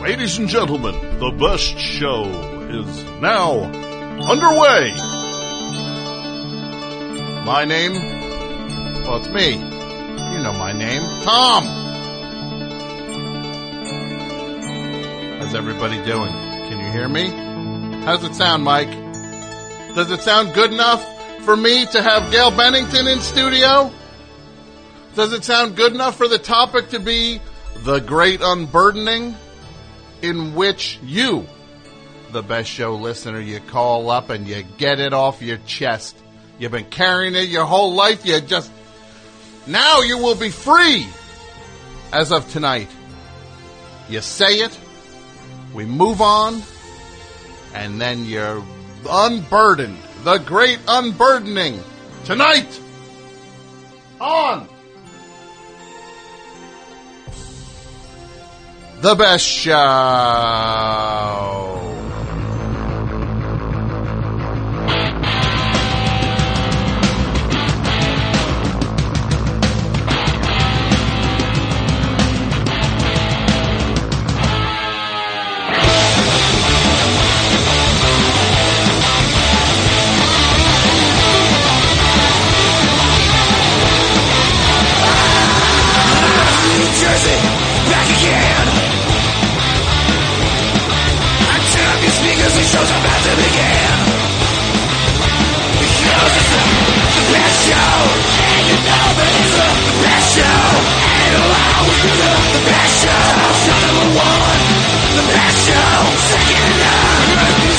Ladies 0.00 0.38
and 0.38 0.48
gentlemen, 0.48 0.94
the 1.18 1.30
best 1.32 1.76
show 1.76 2.22
is 2.70 3.04
now 3.20 3.64
underway. 4.30 4.92
My 7.44 7.64
name, 7.64 7.94
well, 9.02 9.16
it's 9.16 9.28
me. 9.28 9.54
You 9.54 10.42
know 10.44 10.52
my 10.52 10.72
name, 10.72 11.02
Tom. 11.24 11.64
How's 15.40 15.54
everybody 15.56 15.96
doing? 16.04 16.30
Can 16.30 16.78
you 16.78 16.92
hear 16.92 17.08
me? 17.08 18.04
How's 18.04 18.22
it 18.22 18.36
sound, 18.36 18.62
Mike? 18.62 18.90
Does 19.96 20.12
it 20.12 20.22
sound 20.22 20.54
good 20.54 20.72
enough 20.72 21.04
for 21.44 21.56
me 21.56 21.86
to 21.86 22.00
have 22.00 22.30
Gail 22.30 22.52
Bennington 22.52 23.08
in 23.08 23.18
studio? 23.18 23.92
Does 25.16 25.32
it 25.32 25.42
sound 25.42 25.74
good 25.74 25.92
enough 25.92 26.16
for 26.16 26.28
the 26.28 26.38
topic 26.38 26.90
to 26.90 27.00
be 27.00 27.40
the 27.78 27.98
great 27.98 28.40
unburdening 28.40 29.34
in 30.22 30.54
which 30.54 30.98
you, 31.02 31.46
the 32.32 32.42
best 32.42 32.70
show 32.70 32.94
listener, 32.94 33.40
you 33.40 33.60
call 33.60 34.10
up 34.10 34.30
and 34.30 34.46
you 34.46 34.62
get 34.76 35.00
it 35.00 35.12
off 35.12 35.42
your 35.42 35.58
chest. 35.58 36.16
You've 36.58 36.72
been 36.72 36.90
carrying 36.90 37.34
it 37.34 37.48
your 37.48 37.64
whole 37.64 37.94
life. 37.94 38.26
You 38.26 38.40
just, 38.40 38.70
now 39.66 40.00
you 40.00 40.18
will 40.18 40.34
be 40.34 40.50
free 40.50 41.06
as 42.12 42.32
of 42.32 42.50
tonight. 42.50 42.88
You 44.08 44.20
say 44.20 44.60
it, 44.60 44.78
we 45.74 45.84
move 45.84 46.20
on, 46.20 46.62
and 47.74 48.00
then 48.00 48.24
you're 48.24 48.64
unburdened. 49.08 49.98
The 50.24 50.38
great 50.38 50.80
unburdening 50.88 51.80
tonight 52.24 52.80
on 54.20 54.68
the 59.00 59.14
best 59.14 59.46
show. 59.46 59.74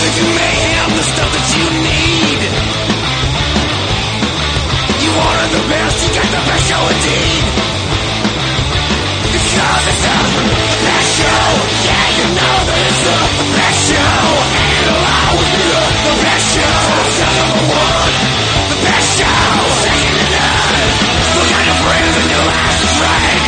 Music 0.09 0.25
and 0.25 0.35
mayhem, 0.41 0.89
the 0.97 1.03
stuff 1.05 1.29
that 1.29 1.47
you 1.53 1.65
need. 1.85 2.41
You 5.05 5.11
wanted 5.13 5.49
the 5.53 5.63
best, 5.69 6.01
you 6.01 6.09
got 6.17 6.25
the 6.33 6.41
best 6.49 6.65
show 6.65 6.81
indeed. 6.89 7.45
The 9.29 9.37
best 10.81 11.09
show 11.13 11.45
Yeah, 11.85 12.05
you 12.17 12.25
know 12.33 12.57
that 12.65 12.79
it's 12.89 13.01
the 13.05 13.17
best 13.53 13.79
show 13.85 14.21
And 14.49 14.69
it'll 14.81 15.05
always 15.05 15.51
be 15.53 15.65
the, 15.69 15.85
best 16.25 16.45
show 16.57 16.81
number 17.37 17.61
one 17.69 18.13
The 18.65 18.79
best 18.81 19.09
show 19.13 19.53
Second 19.85 20.09
to 20.09 20.49
none 21.53 21.69
friends 21.85 22.17
drag 22.97 23.38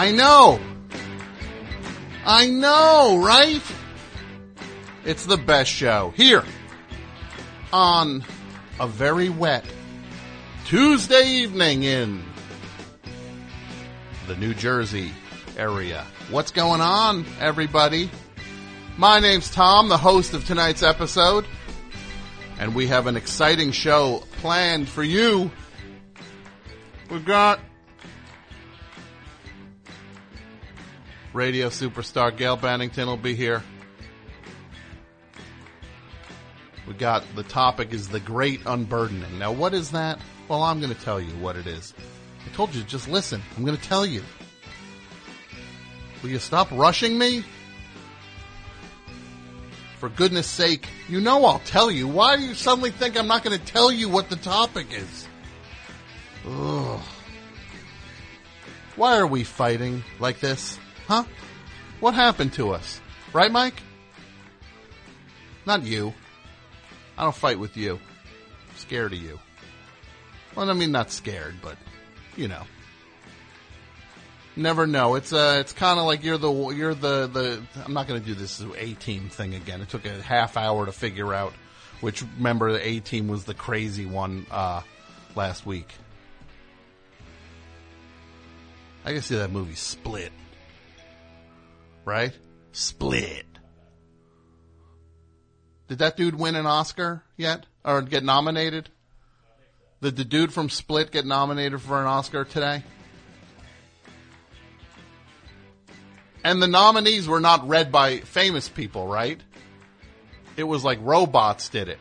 I 0.00 0.12
know. 0.12 0.58
I 2.24 2.46
know, 2.48 3.20
right? 3.22 3.60
It's 5.04 5.26
the 5.26 5.36
best 5.36 5.70
show 5.70 6.14
here 6.16 6.42
on 7.70 8.24
a 8.80 8.88
very 8.88 9.28
wet 9.28 9.62
Tuesday 10.64 11.26
evening 11.26 11.82
in 11.82 12.24
the 14.26 14.36
New 14.36 14.54
Jersey 14.54 15.12
area. 15.58 16.06
What's 16.30 16.50
going 16.50 16.80
on, 16.80 17.26
everybody? 17.38 18.10
My 18.96 19.20
name's 19.20 19.50
Tom, 19.50 19.90
the 19.90 19.98
host 19.98 20.32
of 20.32 20.46
tonight's 20.46 20.82
episode, 20.82 21.44
and 22.58 22.74
we 22.74 22.86
have 22.86 23.06
an 23.06 23.18
exciting 23.18 23.70
show 23.70 24.22
planned 24.38 24.88
for 24.88 25.04
you. 25.04 25.50
We've 27.10 27.26
got 27.26 27.60
radio 31.32 31.68
superstar 31.68 32.36
Gail 32.36 32.56
Bennington 32.56 33.06
will 33.06 33.16
be 33.16 33.34
here. 33.34 33.62
We 36.86 36.94
got 36.94 37.24
the 37.36 37.44
topic 37.44 37.92
is 37.92 38.08
the 38.08 38.20
great 38.20 38.60
unburdening. 38.66 39.38
Now, 39.38 39.52
what 39.52 39.74
is 39.74 39.92
that? 39.92 40.18
Well, 40.48 40.62
I'm 40.62 40.80
going 40.80 40.92
to 40.92 41.00
tell 41.00 41.20
you 41.20 41.30
what 41.34 41.56
it 41.56 41.66
is. 41.66 41.94
I 42.44 42.54
told 42.54 42.74
you, 42.74 42.82
just 42.82 43.08
listen. 43.08 43.40
I'm 43.56 43.64
going 43.64 43.76
to 43.76 43.82
tell 43.82 44.04
you. 44.04 44.22
Will 46.22 46.30
you 46.30 46.40
stop 46.40 46.70
rushing 46.72 47.16
me? 47.16 47.44
For 49.98 50.08
goodness 50.08 50.46
sake, 50.46 50.88
you 51.08 51.20
know 51.20 51.44
I'll 51.44 51.60
tell 51.60 51.90
you. 51.90 52.08
Why 52.08 52.36
do 52.36 52.42
you 52.42 52.54
suddenly 52.54 52.90
think 52.90 53.18
I'm 53.18 53.28
not 53.28 53.44
going 53.44 53.58
to 53.58 53.64
tell 53.64 53.92
you 53.92 54.08
what 54.08 54.28
the 54.28 54.36
topic 54.36 54.88
is? 54.90 55.28
Ugh. 56.48 57.00
Why 58.96 59.18
are 59.18 59.26
we 59.26 59.44
fighting 59.44 60.02
like 60.18 60.40
this? 60.40 60.78
Huh? 61.10 61.24
What 61.98 62.14
happened 62.14 62.52
to 62.52 62.70
us? 62.70 63.00
Right, 63.32 63.50
Mike? 63.50 63.82
Not 65.66 65.82
you. 65.82 66.14
I 67.18 67.24
don't 67.24 67.34
fight 67.34 67.58
with 67.58 67.76
you. 67.76 67.94
I'm 67.94 68.76
scared 68.76 69.12
of 69.12 69.18
you. 69.18 69.40
Well, 70.54 70.70
I 70.70 70.72
mean, 70.72 70.92
not 70.92 71.10
scared, 71.10 71.56
but 71.60 71.76
you 72.36 72.46
know. 72.46 72.62
Never 74.54 74.86
know. 74.86 75.16
It's 75.16 75.32
uh, 75.32 75.56
it's 75.58 75.72
kind 75.72 75.98
of 75.98 76.06
like 76.06 76.22
you're 76.22 76.38
the 76.38 76.52
you're 76.68 76.94
the 76.94 77.26
the. 77.26 77.60
I'm 77.84 77.92
not 77.92 78.06
going 78.06 78.20
to 78.20 78.26
do 78.26 78.34
this 78.34 78.62
A 78.78 78.92
team 78.94 79.30
thing 79.30 79.56
again. 79.56 79.80
It 79.80 79.88
took 79.88 80.06
a 80.06 80.22
half 80.22 80.56
hour 80.56 80.86
to 80.86 80.92
figure 80.92 81.34
out 81.34 81.52
which 82.00 82.22
member 82.38 82.70
the 82.70 82.86
A 82.86 83.00
team 83.00 83.26
was 83.26 83.42
the 83.42 83.54
crazy 83.54 84.06
one 84.06 84.46
uh, 84.48 84.82
last 85.34 85.66
week. 85.66 85.92
I 89.04 89.12
can 89.12 89.22
see 89.22 89.34
that 89.34 89.50
movie 89.50 89.74
Split. 89.74 90.30
Right? 92.10 92.36
Split. 92.72 93.46
Did 95.86 95.98
that 95.98 96.16
dude 96.16 96.34
win 96.34 96.56
an 96.56 96.66
Oscar 96.66 97.22
yet? 97.36 97.66
Or 97.84 98.02
get 98.02 98.24
nominated? 98.24 98.90
Did 100.02 100.16
the 100.16 100.24
dude 100.24 100.52
from 100.52 100.70
Split 100.70 101.12
get 101.12 101.24
nominated 101.24 101.80
for 101.80 102.00
an 102.00 102.08
Oscar 102.08 102.44
today? 102.44 102.82
And 106.42 106.60
the 106.60 106.66
nominees 106.66 107.28
were 107.28 107.38
not 107.38 107.68
read 107.68 107.92
by 107.92 108.18
famous 108.18 108.68
people, 108.68 109.06
right? 109.06 109.40
It 110.56 110.64
was 110.64 110.82
like 110.82 110.98
robots 111.02 111.68
did 111.68 111.88
it. 111.88 112.00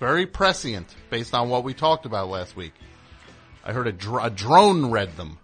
Very 0.00 0.26
prescient 0.26 0.92
based 1.10 1.32
on 1.32 1.48
what 1.48 1.62
we 1.62 1.74
talked 1.74 2.06
about 2.06 2.28
last 2.28 2.56
week. 2.56 2.72
I 3.62 3.72
heard 3.72 3.86
a, 3.86 3.92
dr- 3.92 4.26
a 4.26 4.30
drone 4.30 4.90
read 4.90 5.16
them. 5.16 5.38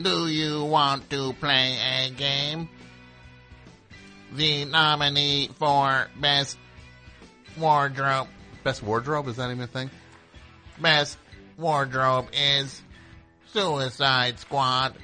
Do 0.00 0.26
you 0.26 0.64
want 0.64 1.10
to 1.10 1.34
play 1.34 1.76
a 1.76 2.10
game? 2.10 2.68
The 4.32 4.64
nominee 4.64 5.50
for 5.58 6.08
Best 6.18 6.56
Wardrobe. 7.58 8.28
Best 8.64 8.82
Wardrobe? 8.82 9.28
Is 9.28 9.36
that 9.36 9.50
even 9.50 9.60
a 9.60 9.66
thing? 9.66 9.90
Best 10.80 11.18
Wardrobe 11.58 12.28
is 12.32 12.80
Suicide 13.52 14.38
Squad. 14.38 14.94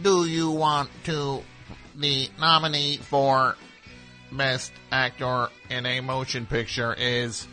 Do 0.00 0.24
you 0.24 0.50
want 0.50 0.88
to 1.04 1.42
the 2.02 2.28
nominee 2.38 2.96
for 2.96 3.56
Best 4.32 4.72
Actor 4.90 5.48
in 5.70 5.86
a 5.86 6.00
Motion 6.00 6.46
Picture 6.46 6.94
is 6.98 7.46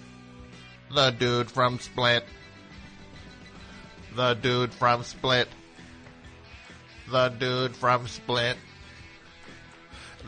the 0.94 1.12
dude 1.12 1.51
from 1.51 1.80
Split. 1.80 2.24
The 4.16 4.34
dude 4.34 4.74
from 4.74 5.04
Split. 5.04 5.48
The 7.12 7.30
dude 7.30 7.75
from 7.75 8.07
Split. 8.07 8.57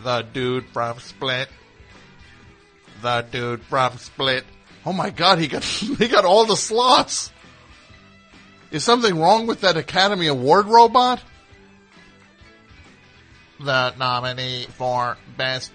The 0.03 0.21
dude 0.21 0.67
from 0.67 1.00
Split. 1.00 1.50
The 3.01 3.25
dude 3.31 3.63
from 3.63 3.97
Split. 3.97 4.45
Oh 4.85 4.94
my 4.94 5.09
god, 5.09 5.39
he 5.39 5.47
got 5.47 5.63
he 5.63 6.07
got 6.07 6.25
all 6.25 6.45
the 6.45 6.56
slots. 6.56 7.31
Is 8.69 8.83
something 8.83 9.17
wrong 9.17 9.47
with 9.47 9.62
that 9.62 9.77
Academy 9.77 10.27
Award 10.27 10.67
robot? 10.67 11.21
The 13.63 13.94
nominee 13.98 14.66
for 14.78 15.18
Best 15.38 15.72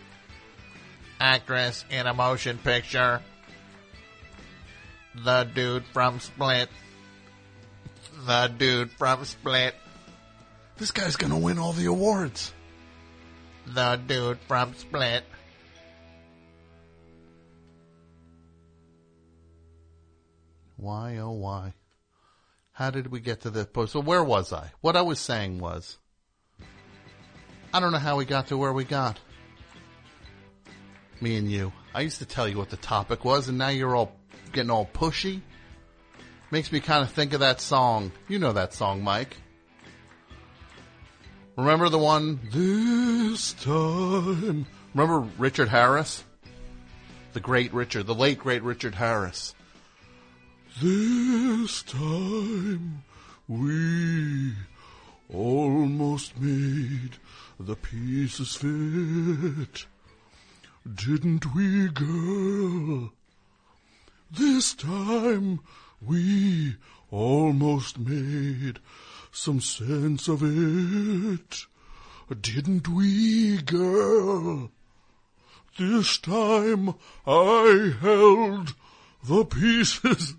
Actress 1.21 1.85
in 1.88 2.06
a 2.06 2.15
Motion 2.15 2.59
Picture. 2.59 3.23
The 5.25 5.44
dude 5.44 5.85
from 5.93 6.19
Split. 6.19 6.69
The 8.27 8.53
dude 8.59 8.91
from 8.91 9.25
Split. 9.25 9.75
This 10.79 10.91
guy's 10.91 11.17
gonna 11.17 11.38
win 11.38 11.59
all 11.59 11.73
the 11.73 11.87
awards. 11.87 12.53
The 13.67 14.00
dude 14.05 14.41
from 14.49 14.75
Split. 14.75 15.25
Why, 20.77 21.19
oh 21.19 21.31
why? 21.31 21.75
How 22.73 22.91
did 22.91 23.06
we 23.06 23.21
get 23.21 23.43
to 23.43 23.50
this 23.50 23.67
point? 23.67 23.91
So 23.91 24.00
where 24.00 24.25
was 24.25 24.53
I? 24.53 24.73
What 24.81 24.97
I 24.97 25.03
was 25.03 25.19
saying 25.19 25.61
was, 25.61 25.99
I 27.72 27.80
don't 27.80 27.92
know 27.92 27.98
how 27.98 28.16
we 28.16 28.24
got 28.24 28.48
to 28.48 28.56
where 28.56 28.72
we 28.72 28.84
got. 28.84 29.18
Me 31.20 31.36
and 31.36 31.50
you. 31.50 31.72
I 31.94 32.02
used 32.02 32.18
to 32.18 32.26
tell 32.26 32.48
you 32.48 32.58
what 32.58 32.70
the 32.70 32.76
topic 32.76 33.24
was, 33.24 33.48
and 33.48 33.58
now 33.58 33.68
you're 33.68 33.96
all 33.96 34.12
getting 34.52 34.70
all 34.70 34.86
pushy. 34.86 35.40
Makes 36.50 36.70
me 36.70 36.80
kind 36.80 37.02
of 37.02 37.10
think 37.10 37.32
of 37.32 37.40
that 37.40 37.60
song. 37.60 38.12
You 38.28 38.38
know 38.38 38.52
that 38.52 38.72
song, 38.72 39.02
Mike. 39.02 39.36
Remember 41.56 41.88
the 41.88 41.98
one, 41.98 42.38
This 42.52 43.54
Time? 43.54 44.66
Remember 44.94 45.20
Richard 45.38 45.68
Harris? 45.68 46.22
The 47.32 47.40
great 47.40 47.72
Richard, 47.72 48.06
the 48.06 48.14
late 48.14 48.38
great 48.38 48.62
Richard 48.62 48.94
Harris. 48.94 49.54
This 50.82 51.82
time 51.82 53.02
we 53.48 54.52
almost 55.32 56.38
made 56.38 57.16
the 57.58 57.76
pieces 57.76 58.56
fit. 58.56 59.87
Didn't 60.94 61.55
we, 61.55 61.88
girl? 61.88 63.12
This 64.31 64.75
time 64.75 65.61
we 66.00 66.76
almost 67.11 67.99
made 67.99 68.79
some 69.32 69.61
sense 69.61 70.29
of 70.29 70.43
it. 70.43 71.67
Didn't 72.41 72.88
we, 72.88 73.59
girl? 73.62 74.70
This 75.79 76.19
time 76.19 76.94
I 77.26 77.94
held 78.00 78.75
the 79.25 79.44
pieces 79.44 80.35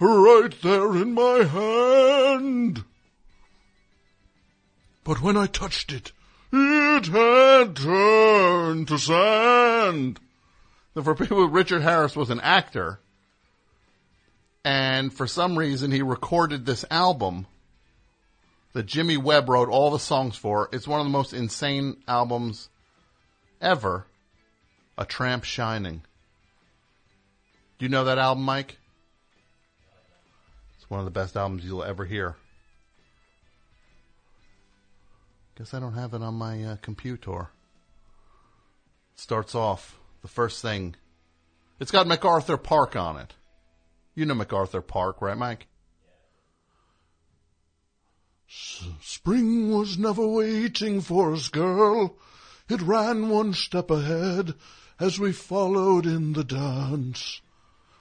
right 0.00 0.54
there 0.62 0.96
in 0.96 1.14
my 1.14 1.44
hand. 1.44 2.84
But 5.04 5.20
when 5.20 5.36
I 5.36 5.46
touched 5.46 5.92
it, 5.92 6.12
it 6.52 7.06
had 7.06 7.76
turned 7.76 8.88
to 8.88 8.98
sand. 8.98 10.20
Now, 10.94 11.02
for 11.02 11.14
people, 11.14 11.48
Richard 11.48 11.82
Harris 11.82 12.14
was 12.14 12.30
an 12.30 12.40
actor, 12.40 12.98
and 14.64 15.12
for 15.12 15.26
some 15.26 15.58
reason 15.58 15.90
he 15.90 16.02
recorded 16.02 16.66
this 16.66 16.84
album 16.90 17.46
that 18.74 18.86
Jimmy 18.86 19.16
Webb 19.16 19.48
wrote 19.48 19.68
all 19.68 19.90
the 19.90 19.98
songs 19.98 20.36
for. 20.36 20.68
It's 20.72 20.88
one 20.88 21.00
of 21.00 21.06
the 21.06 21.10
most 21.10 21.32
insane 21.32 21.96
albums 22.06 22.68
ever. 23.60 24.06
A 24.98 25.06
Tramp 25.06 25.44
Shining. 25.44 26.02
Do 27.78 27.86
you 27.86 27.88
know 27.88 28.04
that 28.04 28.18
album, 28.18 28.44
Mike? 28.44 28.76
It's 30.76 30.88
one 30.90 31.00
of 31.00 31.06
the 31.06 31.10
best 31.10 31.34
albums 31.34 31.64
you'll 31.64 31.82
ever 31.82 32.04
hear. 32.04 32.36
Guess 35.56 35.74
I 35.74 35.80
don't 35.80 35.94
have 35.94 36.14
it 36.14 36.22
on 36.22 36.34
my 36.34 36.64
uh, 36.64 36.76
computer. 36.76 37.48
Starts 39.14 39.54
off 39.54 39.98
the 40.22 40.28
first 40.28 40.62
thing. 40.62 40.96
It's 41.78 41.90
got 41.90 42.06
MacArthur 42.06 42.56
Park 42.56 42.96
on 42.96 43.18
it. 43.18 43.34
You 44.14 44.24
know 44.24 44.34
MacArthur 44.34 44.80
Park, 44.80 45.20
right, 45.20 45.36
Mike? 45.36 45.66
Spring 49.00 49.70
was 49.70 49.98
never 49.98 50.26
waiting 50.26 51.00
for 51.00 51.32
us, 51.32 51.48
girl. 51.48 52.16
It 52.68 52.82
ran 52.82 53.28
one 53.28 53.54
step 53.54 53.90
ahead 53.90 54.54
as 55.00 55.18
we 55.18 55.32
followed 55.32 56.06
in 56.06 56.34
the 56.34 56.44
dance. 56.44 57.40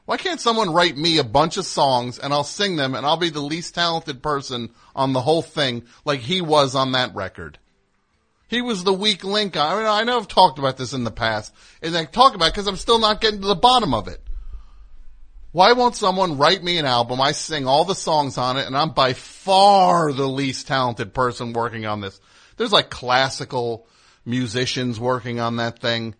Why 0.05 0.17
can't 0.17 0.41
someone 0.41 0.73
write 0.73 0.97
me 0.97 1.17
a 1.17 1.23
bunch 1.23 1.57
of 1.57 1.65
songs 1.65 2.17
and 2.17 2.33
I'll 2.33 2.43
sing 2.43 2.75
them 2.75 2.95
and 2.95 3.05
I'll 3.05 3.17
be 3.17 3.29
the 3.29 3.39
least 3.39 3.75
talented 3.75 4.21
person 4.21 4.71
on 4.95 5.13
the 5.13 5.21
whole 5.21 5.41
thing 5.41 5.83
like 6.05 6.19
he 6.21 6.41
was 6.41 6.75
on 6.75 6.93
that 6.93 7.15
record? 7.15 7.59
He 8.47 8.61
was 8.61 8.83
the 8.83 8.93
weak 8.93 9.23
link. 9.23 9.55
I 9.55 9.77
mean, 9.77 9.85
I 9.85 10.03
know 10.03 10.17
I've 10.17 10.27
talked 10.27 10.59
about 10.59 10.75
this 10.75 10.93
in 10.93 11.03
the 11.03 11.11
past 11.11 11.53
and 11.81 11.95
I 11.95 12.05
talk 12.05 12.35
about 12.35 12.47
it 12.47 12.53
because 12.53 12.67
I'm 12.67 12.75
still 12.75 12.99
not 12.99 13.21
getting 13.21 13.41
to 13.41 13.47
the 13.47 13.55
bottom 13.55 13.93
of 13.93 14.07
it. 14.07 14.21
Why 15.53 15.73
won't 15.73 15.95
someone 15.95 16.37
write 16.37 16.63
me 16.63 16.77
an 16.77 16.85
album? 16.85 17.21
I 17.21 17.33
sing 17.33 17.67
all 17.67 17.85
the 17.85 17.95
songs 17.95 18.37
on 18.37 18.57
it 18.57 18.67
and 18.67 18.75
I'm 18.75 18.91
by 18.91 19.13
far 19.13 20.11
the 20.11 20.27
least 20.27 20.67
talented 20.67 21.13
person 21.13 21.53
working 21.53 21.85
on 21.85 22.01
this. 22.01 22.19
There's 22.57 22.71
like 22.71 22.89
classical 22.89 23.87
musicians 24.25 24.99
working 24.99 25.39
on 25.39 25.57
that 25.57 25.79
thing. 25.79 26.15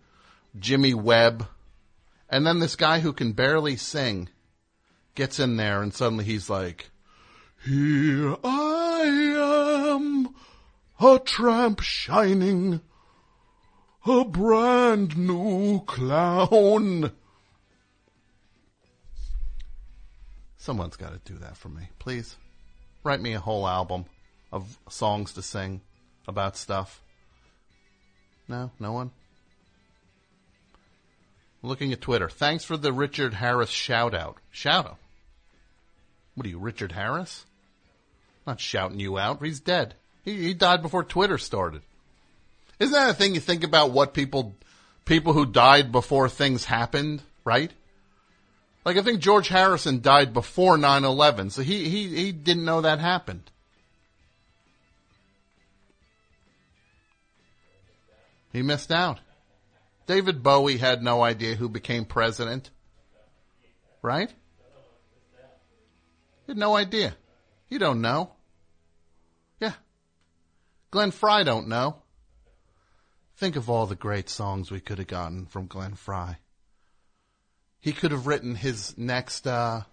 Jimmy 0.60 0.94
Webb. 0.94 1.48
And 2.32 2.48
then 2.48 2.60
this 2.60 2.78
guy 2.78 3.02
who 3.02 3.12
can 3.12 3.34
barely 3.34 3.76
sing 3.76 4.30
gets 5.16 5.38
in 5.38 5.58
there 5.58 5.84
and 5.84 5.94
suddenly 5.94 6.24
he's 6.24 6.50
like, 6.50 6.90
Here 7.66 8.38
I 8.42 9.92
am, 9.94 10.34
a 11.02 11.20
tramp 11.20 11.82
shining, 11.82 12.80
a 14.06 14.24
brand 14.24 15.18
new 15.18 15.82
clown. 15.82 17.12
Someone's 20.56 20.96
got 20.96 21.12
to 21.12 21.34
do 21.34 21.38
that 21.40 21.58
for 21.58 21.68
me, 21.68 21.90
please. 22.00 22.38
Write 23.04 23.20
me 23.20 23.34
a 23.34 23.40
whole 23.42 23.68
album 23.68 24.06
of 24.54 24.78
songs 24.88 25.34
to 25.34 25.42
sing 25.42 25.82
about 26.30 26.56
stuff. 26.56 27.02
No, 28.48 28.72
no 28.80 28.94
one. 28.94 29.12
Looking 31.64 31.94
at 31.94 32.02
Twitter. 32.02 32.30
Thanks 32.30 32.64
for 32.64 32.76
the 32.76 32.92
Richard 32.92 33.36
Harris 33.36 33.70
shout 33.70 34.14
out. 34.14 34.38
Shout 34.52 34.86
out? 34.86 34.98
What 36.36 36.46
are 36.48 36.50
you, 36.50 36.60
Richard 36.60 36.94
Harris? 36.94 37.46
Not 38.48 38.60
shouting 38.60 39.00
you 39.00 39.20
out. 39.20 39.44
He's 39.44 39.60
dead. 39.60 39.94
He, 40.26 40.38
he 40.38 40.54
died 40.54 40.82
before 40.82 41.04
Twitter 41.04 41.38
started. 41.38 41.82
Isn't 42.80 42.94
that 42.94 43.12
a 43.12 43.14
thing 43.14 43.36
you 43.36 43.42
think 43.42 43.64
about 43.64 43.92
what 43.92 44.14
people, 44.14 44.56
people 45.06 45.34
who 45.34 45.46
died 45.46 45.92
before 45.92 46.30
things 46.30 46.66
happened, 46.66 47.22
right? 47.46 47.72
Like 48.84 48.98
I 48.98 49.04
think 49.04 49.20
George 49.20 49.48
Harrison 49.48 50.02
died 50.02 50.34
before 50.34 50.78
9-11, 50.78 51.52
so 51.52 51.62
he, 51.62 51.88
he, 51.90 52.08
he 52.08 52.32
didn't 52.32 52.66
know 52.66 52.82
that 52.82 53.00
happened. 53.00 53.52
He 58.52 58.64
missed 58.64 58.92
out. 58.92 59.20
David 60.12 60.44
Bowie 60.44 60.76
had 60.76 61.02
no 61.02 61.24
idea 61.24 61.56
who 61.56 61.70
became 61.70 62.04
president. 62.04 62.70
Right? 64.02 64.30
He 66.46 66.50
had 66.50 66.58
no 66.58 66.76
idea. 66.76 67.16
You 67.70 67.80
don't 67.80 68.02
know. 68.02 68.34
Yeah. 69.62 69.72
Glenn 70.92 71.12
Frey 71.12 71.46
don't 71.46 71.70
know. 71.70 71.96
Think 73.38 73.56
of 73.56 73.70
all 73.70 73.86
the 73.86 73.96
great 73.96 74.28
songs 74.28 74.70
we 74.70 74.82
could 74.82 74.98
have 74.98 75.08
gotten 75.08 75.46
from 75.46 75.68
Glenn 75.68 75.94
Frey. 75.94 76.36
He 77.80 77.94
could 77.94 78.12
have 78.12 78.28
written 78.28 78.56
his 78.56 78.98
next 78.98 79.48
uh, 79.48 79.84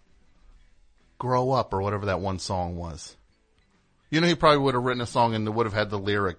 Grow 1.18 1.52
Up 1.52 1.72
or 1.72 1.80
whatever 1.80 2.06
that 2.06 2.18
one 2.18 2.40
song 2.40 2.75
was. 2.75 3.16
You 4.10 4.20
know, 4.20 4.26
he 4.26 4.34
probably 4.34 4.58
would 4.58 4.75
have 4.75 4.82
written 4.82 5.00
a 5.00 5.06
song 5.06 5.37
and 5.37 5.48
would 5.54 5.66
have 5.66 5.75
had 5.75 5.90
the 5.90 5.96
lyric 5.96 6.38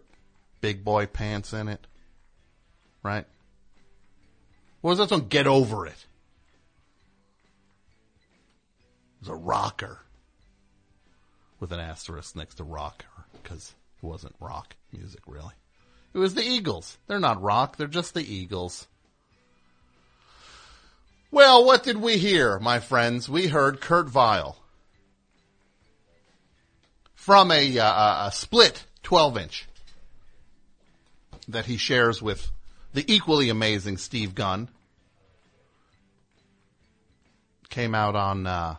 Big 0.59 0.83
Boy 0.83 1.05
Pants 1.05 1.53
in 1.53 1.69
it. 1.69 1.87
Right? 3.03 3.25
What 4.81 4.91
was 4.91 4.99
that 4.99 5.09
song? 5.09 5.27
Get 5.27 5.47
Over 5.47 5.87
It. 5.87 6.05
It 9.21 9.21
was 9.21 9.29
a 9.29 9.35
rocker. 9.35 9.99
With 11.59 11.73
an 11.73 11.79
asterisk 11.79 12.37
next 12.37 12.55
to 12.55 12.63
rocker, 12.63 13.05
because 13.43 13.75
it 14.01 14.05
wasn't 14.05 14.35
rock 14.39 14.75
music, 14.93 15.21
really. 15.27 15.53
It 16.13 16.17
was 16.17 16.33
the 16.33 16.43
Eagles. 16.43 16.97
They're 17.07 17.19
not 17.19 17.41
rock, 17.41 17.75
they're 17.75 17.87
just 17.87 18.13
the 18.13 18.23
Eagles. 18.23 18.87
Well, 21.31 21.65
what 21.65 21.83
did 21.83 21.97
we 21.97 22.17
hear, 22.17 22.59
my 22.59 22.79
friends? 22.79 23.29
We 23.29 23.47
heard 23.47 23.81
Kurt 23.81 24.09
Vile 24.09 24.57
from 27.13 27.51
a, 27.51 27.77
uh, 27.77 28.27
a 28.27 28.31
split 28.31 28.85
12 29.03 29.37
inch 29.37 29.67
that 31.49 31.65
he 31.65 31.77
shares 31.77 32.21
with 32.21 32.49
the 32.93 33.05
equally 33.13 33.49
amazing 33.49 33.97
Steve 33.97 34.35
Gunn. 34.35 34.69
Came 37.69 37.93
out 37.93 38.15
on 38.15 38.47
uh, 38.47 38.75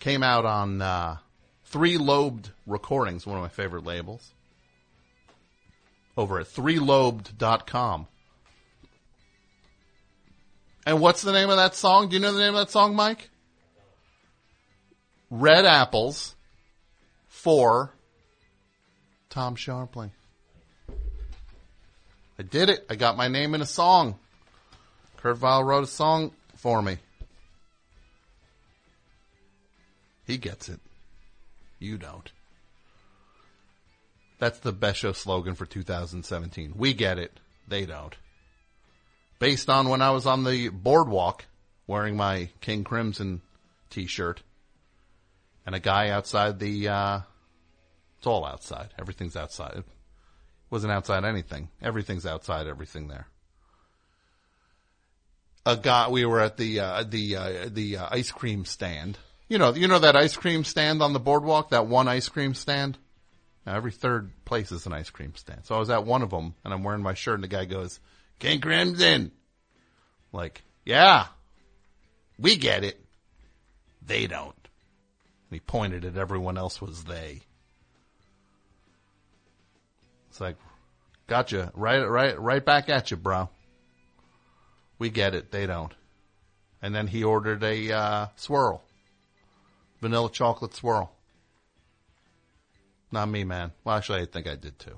came 0.00 0.22
out 0.22 0.46
on 0.46 0.80
uh, 0.80 1.18
Three 1.64 1.98
Lobed 1.98 2.50
Recordings, 2.66 3.26
one 3.26 3.36
of 3.36 3.42
my 3.42 3.48
favorite 3.48 3.84
labels. 3.84 4.32
Over 6.16 6.40
at 6.40 6.46
threelobed.com. 6.46 8.06
And 10.86 11.00
what's 11.00 11.20
the 11.20 11.32
name 11.32 11.50
of 11.50 11.56
that 11.56 11.74
song? 11.74 12.08
Do 12.08 12.16
you 12.16 12.22
know 12.22 12.32
the 12.32 12.40
name 12.40 12.54
of 12.54 12.60
that 12.66 12.70
song, 12.70 12.96
Mike? 12.96 13.28
Red 15.30 15.66
Apples 15.66 16.34
for 17.26 17.92
Tom 19.28 19.54
Scharpling. 19.54 20.10
I 22.38 22.44
did 22.44 22.70
it. 22.70 22.86
I 22.88 22.94
got 22.94 23.16
my 23.16 23.28
name 23.28 23.54
in 23.54 23.62
a 23.62 23.66
song. 23.66 24.18
Kurt 25.16 25.38
Vile 25.38 25.64
wrote 25.64 25.84
a 25.84 25.88
song 25.88 26.32
for 26.54 26.80
me. 26.80 26.98
He 30.24 30.38
gets 30.38 30.68
it. 30.68 30.78
You 31.80 31.98
don't. 31.98 32.30
That's 34.38 34.60
the 34.60 34.72
best 34.72 35.00
show 35.00 35.12
slogan 35.12 35.54
for 35.54 35.66
2017. 35.66 36.74
We 36.76 36.94
get 36.94 37.18
it. 37.18 37.40
They 37.66 37.86
don't. 37.86 38.14
Based 39.40 39.68
on 39.68 39.88
when 39.88 40.02
I 40.02 40.10
was 40.10 40.26
on 40.26 40.44
the 40.44 40.68
boardwalk 40.68 41.44
wearing 41.86 42.16
my 42.16 42.50
King 42.60 42.84
Crimson 42.84 43.40
t-shirt 43.90 44.42
and 45.66 45.74
a 45.74 45.80
guy 45.80 46.10
outside 46.10 46.60
the, 46.60 46.88
uh, 46.88 47.20
it's 48.18 48.26
all 48.26 48.44
outside. 48.44 48.94
Everything's 48.98 49.36
outside. 49.36 49.82
Wasn't 50.70 50.92
outside 50.92 51.24
anything. 51.24 51.68
Everything's 51.82 52.26
outside 52.26 52.66
everything 52.66 53.08
there. 53.08 53.26
A 55.64 55.76
guy, 55.76 56.08
we 56.08 56.24
were 56.24 56.40
at 56.40 56.56
the, 56.56 56.80
uh, 56.80 57.04
the, 57.04 57.36
uh, 57.36 57.68
the 57.70 57.98
uh, 57.98 58.08
ice 58.10 58.30
cream 58.30 58.64
stand. 58.64 59.18
You 59.48 59.58
know, 59.58 59.74
you 59.74 59.88
know 59.88 59.98
that 59.98 60.16
ice 60.16 60.36
cream 60.36 60.64
stand 60.64 61.02
on 61.02 61.12
the 61.12 61.20
boardwalk? 61.20 61.70
That 61.70 61.86
one 61.86 62.08
ice 62.08 62.28
cream 62.28 62.54
stand? 62.54 62.98
Now, 63.66 63.76
every 63.76 63.92
third 63.92 64.30
place 64.44 64.72
is 64.72 64.86
an 64.86 64.92
ice 64.92 65.10
cream 65.10 65.34
stand. 65.36 65.64
So 65.64 65.74
I 65.74 65.78
was 65.78 65.90
at 65.90 66.04
one 66.04 66.22
of 66.22 66.30
them 66.30 66.54
and 66.64 66.72
I'm 66.72 66.84
wearing 66.84 67.02
my 67.02 67.14
shirt 67.14 67.34
and 67.34 67.44
the 67.44 67.48
guy 67.48 67.64
goes, 67.64 68.00
King 68.38 68.60
Crimson. 68.60 69.32
Like, 70.32 70.62
yeah, 70.84 71.26
we 72.38 72.56
get 72.56 72.84
it. 72.84 72.98
They 74.04 74.26
don't. 74.26 74.54
And 74.54 75.56
he 75.56 75.60
pointed 75.60 76.04
at 76.04 76.16
everyone 76.16 76.56
else 76.56 76.80
was 76.80 77.04
they. 77.04 77.42
It's 80.38 80.40
like, 80.40 80.56
gotcha. 81.26 81.72
Right, 81.74 81.98
right, 81.98 82.40
right 82.40 82.64
back 82.64 82.88
at 82.88 83.10
you, 83.10 83.16
bro. 83.16 83.48
We 84.96 85.10
get 85.10 85.34
it. 85.34 85.50
They 85.50 85.66
don't. 85.66 85.92
And 86.80 86.94
then 86.94 87.08
he 87.08 87.24
ordered 87.24 87.64
a 87.64 87.92
uh, 87.92 88.26
swirl, 88.36 88.84
vanilla 90.00 90.30
chocolate 90.30 90.74
swirl. 90.74 91.10
Not 93.10 93.28
me, 93.28 93.42
man. 93.42 93.72
Well, 93.82 93.96
actually, 93.96 94.20
I 94.20 94.26
think 94.26 94.46
I 94.46 94.54
did 94.54 94.78
too. 94.78 94.96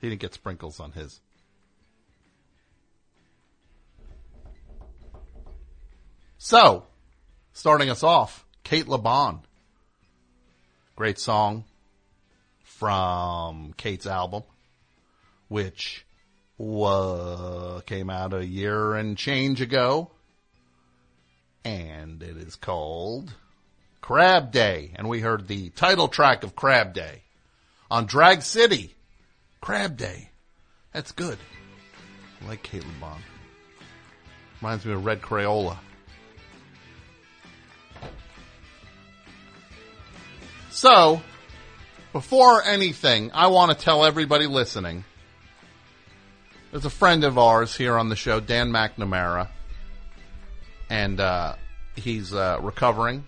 He 0.00 0.08
didn't 0.08 0.22
get 0.22 0.32
sprinkles 0.32 0.80
on 0.80 0.92
his. 0.92 1.20
So, 6.38 6.86
starting 7.52 7.90
us 7.90 8.02
off, 8.02 8.46
Cate 8.64 8.88
Le 8.88 8.96
Bon. 8.96 9.42
Great 10.96 11.18
song 11.18 11.64
from 12.62 13.74
Cate's 13.76 14.06
album, 14.06 14.44
which 15.48 16.04
came 16.58 18.10
out 18.10 18.34
a 18.34 18.44
year 18.44 18.94
and 18.94 19.16
change 19.16 19.60
ago. 19.60 20.10
And 21.64 22.22
it 22.22 22.36
is 22.36 22.56
called 22.56 23.34
Crab 24.00 24.52
Day. 24.52 24.92
And 24.94 25.08
we 25.08 25.20
heard 25.20 25.48
the 25.48 25.70
title 25.70 26.08
track 26.08 26.44
of 26.44 26.56
Crab 26.56 26.94
Day 26.94 27.22
on 27.90 28.06
Drag 28.06 28.42
City. 28.42 28.94
Crab 29.60 29.96
Day. 29.96 30.30
That's 30.92 31.12
good. 31.12 31.38
I 32.42 32.48
like 32.48 32.62
Cate 32.62 32.84
Le 32.84 32.92
Bon. 33.00 33.20
Reminds 34.60 34.84
me 34.84 34.92
of 34.92 35.04
Red 35.04 35.20
Crayola. 35.20 35.78
So, 40.70 41.20
before 42.12 42.62
anything, 42.62 43.32
I 43.34 43.48
want 43.48 43.76
to 43.76 43.84
tell 43.84 44.04
everybody 44.04 44.46
listening. 44.46 45.04
There's 46.70 46.84
a 46.84 46.90
friend 46.90 47.24
of 47.24 47.38
ours 47.38 47.74
here 47.74 47.96
on 47.96 48.10
the 48.10 48.16
show, 48.16 48.40
Dan 48.40 48.70
McNamara, 48.70 49.48
and 50.90 51.18
uh, 51.18 51.54
he's 51.96 52.34
uh, 52.34 52.58
recovering 52.60 53.26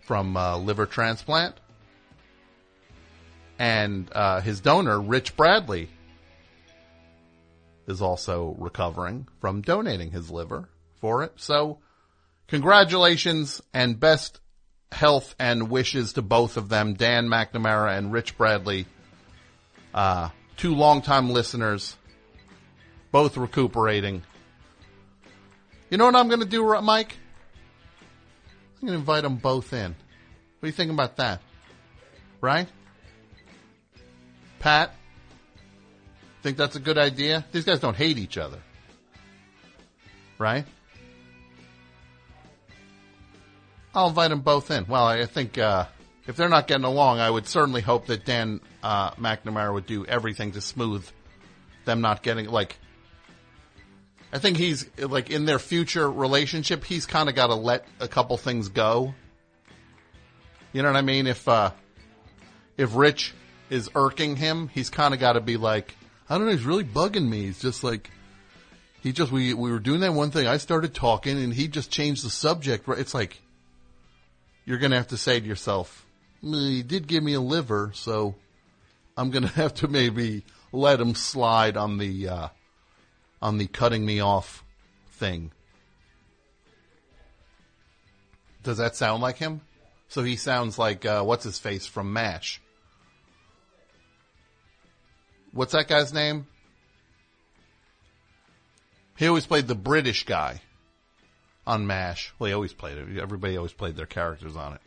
from 0.00 0.36
uh, 0.36 0.58
liver 0.58 0.84
transplant. 0.84 1.54
And 3.58 4.10
uh, 4.12 4.42
his 4.42 4.60
donor, 4.60 5.00
Rich 5.00 5.34
Bradley, 5.34 5.88
is 7.86 8.02
also 8.02 8.54
recovering 8.58 9.28
from 9.40 9.62
donating 9.62 10.10
his 10.10 10.30
liver 10.30 10.68
for 11.00 11.22
it. 11.22 11.32
So, 11.36 11.78
congratulations 12.48 13.62
and 13.72 13.98
best 13.98 14.40
health 14.90 15.34
and 15.38 15.70
wishes 15.70 16.12
to 16.14 16.22
both 16.22 16.58
of 16.58 16.68
them, 16.68 16.92
Dan 16.94 17.28
McNamara 17.28 17.96
and 17.96 18.12
Rich 18.12 18.36
Bradley, 18.36 18.84
uh, 19.94 20.28
two 20.56 20.74
longtime 20.74 21.30
listeners, 21.30 21.96
both 23.10 23.36
recuperating. 23.36 24.22
You 25.90 25.98
know 25.98 26.06
what 26.06 26.16
I'm 26.16 26.28
going 26.28 26.40
to 26.40 26.46
do, 26.46 26.64
Mike? 26.80 27.16
I'm 28.80 28.88
going 28.88 28.92
to 28.94 29.00
invite 29.00 29.22
them 29.22 29.36
both 29.36 29.72
in. 29.72 29.90
What 29.90 29.96
do 30.62 30.66
you 30.66 30.72
think 30.72 30.90
about 30.90 31.16
that? 31.16 31.40
Right? 32.40 32.68
Pat? 34.58 34.94
Think 36.42 36.56
that's 36.56 36.76
a 36.76 36.80
good 36.80 36.98
idea? 36.98 37.44
These 37.52 37.64
guys 37.64 37.80
don't 37.80 37.96
hate 37.96 38.18
each 38.18 38.38
other. 38.38 38.58
Right? 40.38 40.64
I'll 43.94 44.08
invite 44.08 44.30
them 44.30 44.40
both 44.40 44.70
in. 44.70 44.86
Well, 44.86 45.04
I 45.04 45.26
think 45.26 45.58
uh, 45.58 45.86
if 46.26 46.36
they're 46.36 46.48
not 46.48 46.66
getting 46.66 46.84
along, 46.84 47.20
I 47.20 47.30
would 47.30 47.46
certainly 47.46 47.80
hope 47.80 48.06
that 48.06 48.24
Dan 48.24 48.60
uh, 48.82 49.10
McNamara 49.12 49.72
would 49.72 49.86
do 49.86 50.06
everything 50.06 50.52
to 50.52 50.60
smooth 50.60 51.06
them 51.84 52.00
not 52.00 52.22
getting 52.22 52.46
like. 52.46 52.76
I 54.32 54.38
think 54.38 54.56
he's 54.56 54.86
like 54.98 55.30
in 55.30 55.44
their 55.44 55.58
future 55.58 56.10
relationship, 56.10 56.84
he's 56.84 57.04
kind 57.04 57.28
of 57.28 57.34
got 57.34 57.48
to 57.48 57.54
let 57.54 57.86
a 58.00 58.08
couple 58.08 58.36
things 58.38 58.68
go. 58.68 59.14
You 60.72 60.82
know 60.82 60.88
what 60.88 60.96
I 60.96 61.02
mean? 61.02 61.26
If 61.26 61.46
uh, 61.48 61.72
if 62.76 62.94
Rich 62.94 63.34
is 63.68 63.90
irking 63.94 64.36
him, 64.36 64.68
he's 64.68 64.90
kind 64.90 65.12
of 65.12 65.20
got 65.20 65.34
to 65.34 65.40
be 65.40 65.56
like, 65.56 65.94
I 66.30 66.38
don't 66.38 66.46
know, 66.46 66.52
he's 66.52 66.64
really 66.64 66.84
bugging 66.84 67.28
me. 67.28 67.42
He's 67.42 67.60
just 67.60 67.84
like, 67.84 68.10
he 69.02 69.12
just 69.12 69.32
we 69.32 69.52
we 69.54 69.70
were 69.70 69.78
doing 69.78 70.00
that 70.00 70.14
one 70.14 70.30
thing. 70.30 70.46
I 70.46 70.56
started 70.56 70.94
talking, 70.94 71.42
and 71.42 71.52
he 71.52 71.68
just 71.68 71.90
changed 71.90 72.24
the 72.24 72.30
subject. 72.30 72.88
It's 72.88 73.12
like 73.12 73.40
you're 74.64 74.78
going 74.78 74.92
to 74.92 74.96
have 74.96 75.08
to 75.08 75.16
say 75.16 75.40
to 75.40 75.46
yourself, 75.46 76.06
"Mm, 76.06 76.11
he 76.42 76.82
did 76.82 77.06
give 77.06 77.22
me 77.22 77.34
a 77.34 77.40
liver, 77.40 77.92
so 77.94 78.34
I'm 79.16 79.30
gonna 79.30 79.46
have 79.48 79.74
to 79.74 79.88
maybe 79.88 80.44
let 80.72 81.00
him 81.00 81.14
slide 81.14 81.76
on 81.76 81.98
the 81.98 82.28
uh, 82.28 82.48
on 83.40 83.58
the 83.58 83.66
cutting 83.66 84.04
me 84.04 84.20
off 84.20 84.64
thing. 85.12 85.52
Does 88.62 88.78
that 88.78 88.96
sound 88.96 89.22
like 89.22 89.38
him? 89.38 89.60
So 90.08 90.22
he 90.22 90.36
sounds 90.36 90.78
like 90.78 91.04
uh, 91.04 91.22
what's 91.22 91.44
his 91.44 91.58
face 91.58 91.86
from 91.86 92.12
Mash. 92.12 92.60
What's 95.52 95.72
that 95.72 95.88
guy's 95.88 96.12
name? 96.12 96.46
He 99.16 99.26
always 99.26 99.46
played 99.46 99.68
the 99.68 99.74
British 99.74 100.24
guy 100.24 100.60
on 101.66 101.86
MASH. 101.86 102.32
Well, 102.38 102.48
he 102.48 102.54
always 102.54 102.72
played 102.72 102.98
it. 102.98 103.18
Everybody 103.18 103.56
always 103.56 103.72
played 103.72 103.96
their 103.96 104.06
characters 104.06 104.56
on 104.56 104.74
it. 104.74 104.80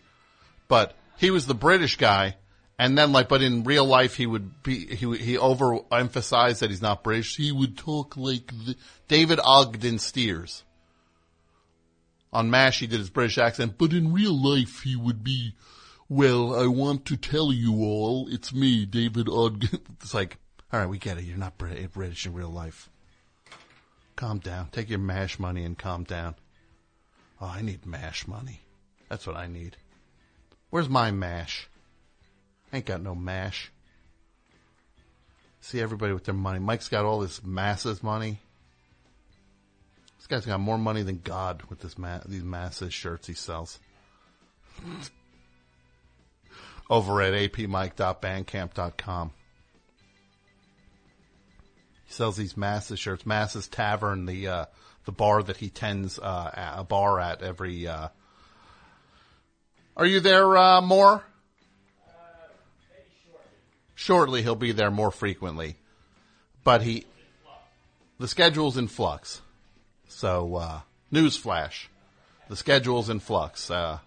But 0.67 0.95
he 1.17 1.31
was 1.31 1.45
the 1.45 1.55
British 1.55 1.97
guy, 1.97 2.35
and 2.77 2.97
then 2.97 3.11
like, 3.11 3.29
but 3.29 3.41
in 3.41 3.63
real 3.63 3.85
life, 3.85 4.15
he 4.15 4.25
would 4.25 4.63
be 4.63 4.95
he 4.95 5.17
he 5.17 5.37
overemphasized 5.37 6.59
that 6.59 6.69
he's 6.69 6.81
not 6.81 7.03
British. 7.03 7.37
He 7.37 7.51
would 7.51 7.77
talk 7.77 8.17
like 8.17 8.47
the, 8.47 8.75
David 9.07 9.39
Ogden 9.43 9.99
Stiers. 9.99 10.63
On 12.33 12.49
MASH, 12.49 12.79
he 12.79 12.87
did 12.87 12.99
his 12.99 13.09
British 13.09 13.37
accent, 13.37 13.77
but 13.77 13.93
in 13.93 14.11
real 14.11 14.37
life, 14.37 14.81
he 14.81 14.97
would 14.97 15.23
be, 15.23 15.53
well, 16.09 16.53
I 16.53 16.67
want 16.67 17.05
to 17.05 17.15
tell 17.15 17.53
you 17.53 17.75
all, 17.75 18.27
it's 18.29 18.53
me, 18.53 18.85
David 18.85 19.29
Ogden. 19.29 19.79
It's 20.01 20.13
like, 20.13 20.37
all 20.73 20.81
right, 20.81 20.89
we 20.89 20.97
get 20.97 21.17
it. 21.17 21.23
You're 21.23 21.37
not 21.37 21.57
British 21.57 22.25
in 22.25 22.33
real 22.33 22.49
life. 22.49 22.89
Calm 24.17 24.39
down. 24.39 24.67
Take 24.73 24.89
your 24.89 24.99
MASH 24.99 25.39
money 25.39 25.63
and 25.63 25.77
calm 25.77 26.03
down. 26.03 26.35
Oh, 27.39 27.47
I 27.47 27.61
need 27.61 27.85
MASH 27.85 28.27
money. 28.27 28.61
That's 29.07 29.25
what 29.25 29.37
I 29.37 29.47
need. 29.47 29.77
Where's 30.75 30.89
my 30.89 31.09
MASH? 31.09 31.69
Ain't 32.73 32.85
got 32.85 33.01
no 33.01 33.15
MASH. 33.15 33.71
See 35.61 35.79
everybody 35.79 36.11
with 36.11 36.25
their 36.25 36.35
money. 36.35 36.59
Mike's 36.59 36.89
got 36.89 37.05
all 37.05 37.21
this 37.21 37.41
masses 37.41 38.03
money. 38.03 38.41
This 40.17 40.27
guy's 40.27 40.45
got 40.45 40.59
more 40.59 40.77
money 40.77 41.01
than 41.01 41.21
God 41.23 41.63
with 41.69 41.79
this 41.79 41.97
ma- 41.97 42.19
these 42.25 42.43
masses 42.43 42.93
shirts 42.93 43.25
he 43.25 43.35
sells. 43.35 43.79
Over 46.89 47.21
at 47.21 47.31
apmike.bandcamp.com. 47.31 49.31
He 52.05 52.13
sells 52.13 52.35
these 52.35 52.57
masses 52.57 52.99
shirts. 52.99 53.25
Masses 53.25 53.69
Tavern, 53.69 54.25
the 54.25 54.49
uh, 54.49 54.65
the 55.05 55.13
bar 55.13 55.41
that 55.41 55.55
he 55.55 55.69
tends 55.69 56.19
uh, 56.19 56.73
a 56.75 56.83
bar 56.83 57.21
at 57.21 57.43
every. 57.43 57.87
Uh... 57.87 58.09
Are 59.97 60.05
you 60.05 60.19
there 60.19 60.57
uh, 60.57 60.81
more? 60.81 61.23
Shortly, 63.95 64.41
he'll 64.41 64.55
be 64.55 64.73
there 64.73 64.91
more 64.91 65.11
frequently, 65.11 65.77
but 66.63 66.81
he 66.81 67.05
the 68.19 68.27
schedule's 68.27 68.77
in 68.77 68.87
flux. 68.87 69.41
So, 70.07 70.55
uh, 70.55 70.79
newsflash, 71.11 71.87
the 72.49 72.55
schedule's 72.55 73.09
in 73.09 73.19
flux. 73.19 73.71
Uh, 73.71 73.99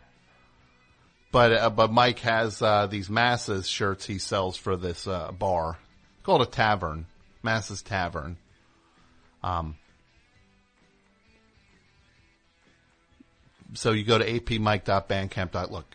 but 1.32 1.52
uh, 1.52 1.70
but 1.70 1.90
Mike 1.90 2.18
has 2.20 2.60
uh, 2.60 2.86
these 2.86 3.08
masses 3.08 3.66
shirts 3.66 4.04
he 4.04 4.18
sells 4.18 4.56
for 4.56 4.76
this 4.76 5.06
uh, 5.06 5.32
bar 5.32 5.78
it's 6.18 6.26
called 6.26 6.42
a 6.42 6.46
tavern, 6.46 7.06
Masses 7.42 7.80
Tavern. 7.80 8.36
Um, 9.42 9.76
so 13.74 13.92
you 13.92 14.04
go 14.04 14.18
to 14.18 14.24
apmike.bandcamp. 14.24 15.70
Look, 15.70 15.86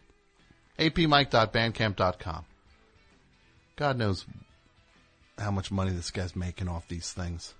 apmike.bandcamp.com. 0.80 2.46
God 3.76 3.98
knows 3.98 4.26
how 5.38 5.52
much 5.52 5.72
money 5.72 5.92
this 5.92 6.12
guy's 6.12 6.36
making 6.36 6.68
off 6.68 6.88
these 6.88 7.12
things. 7.12 7.54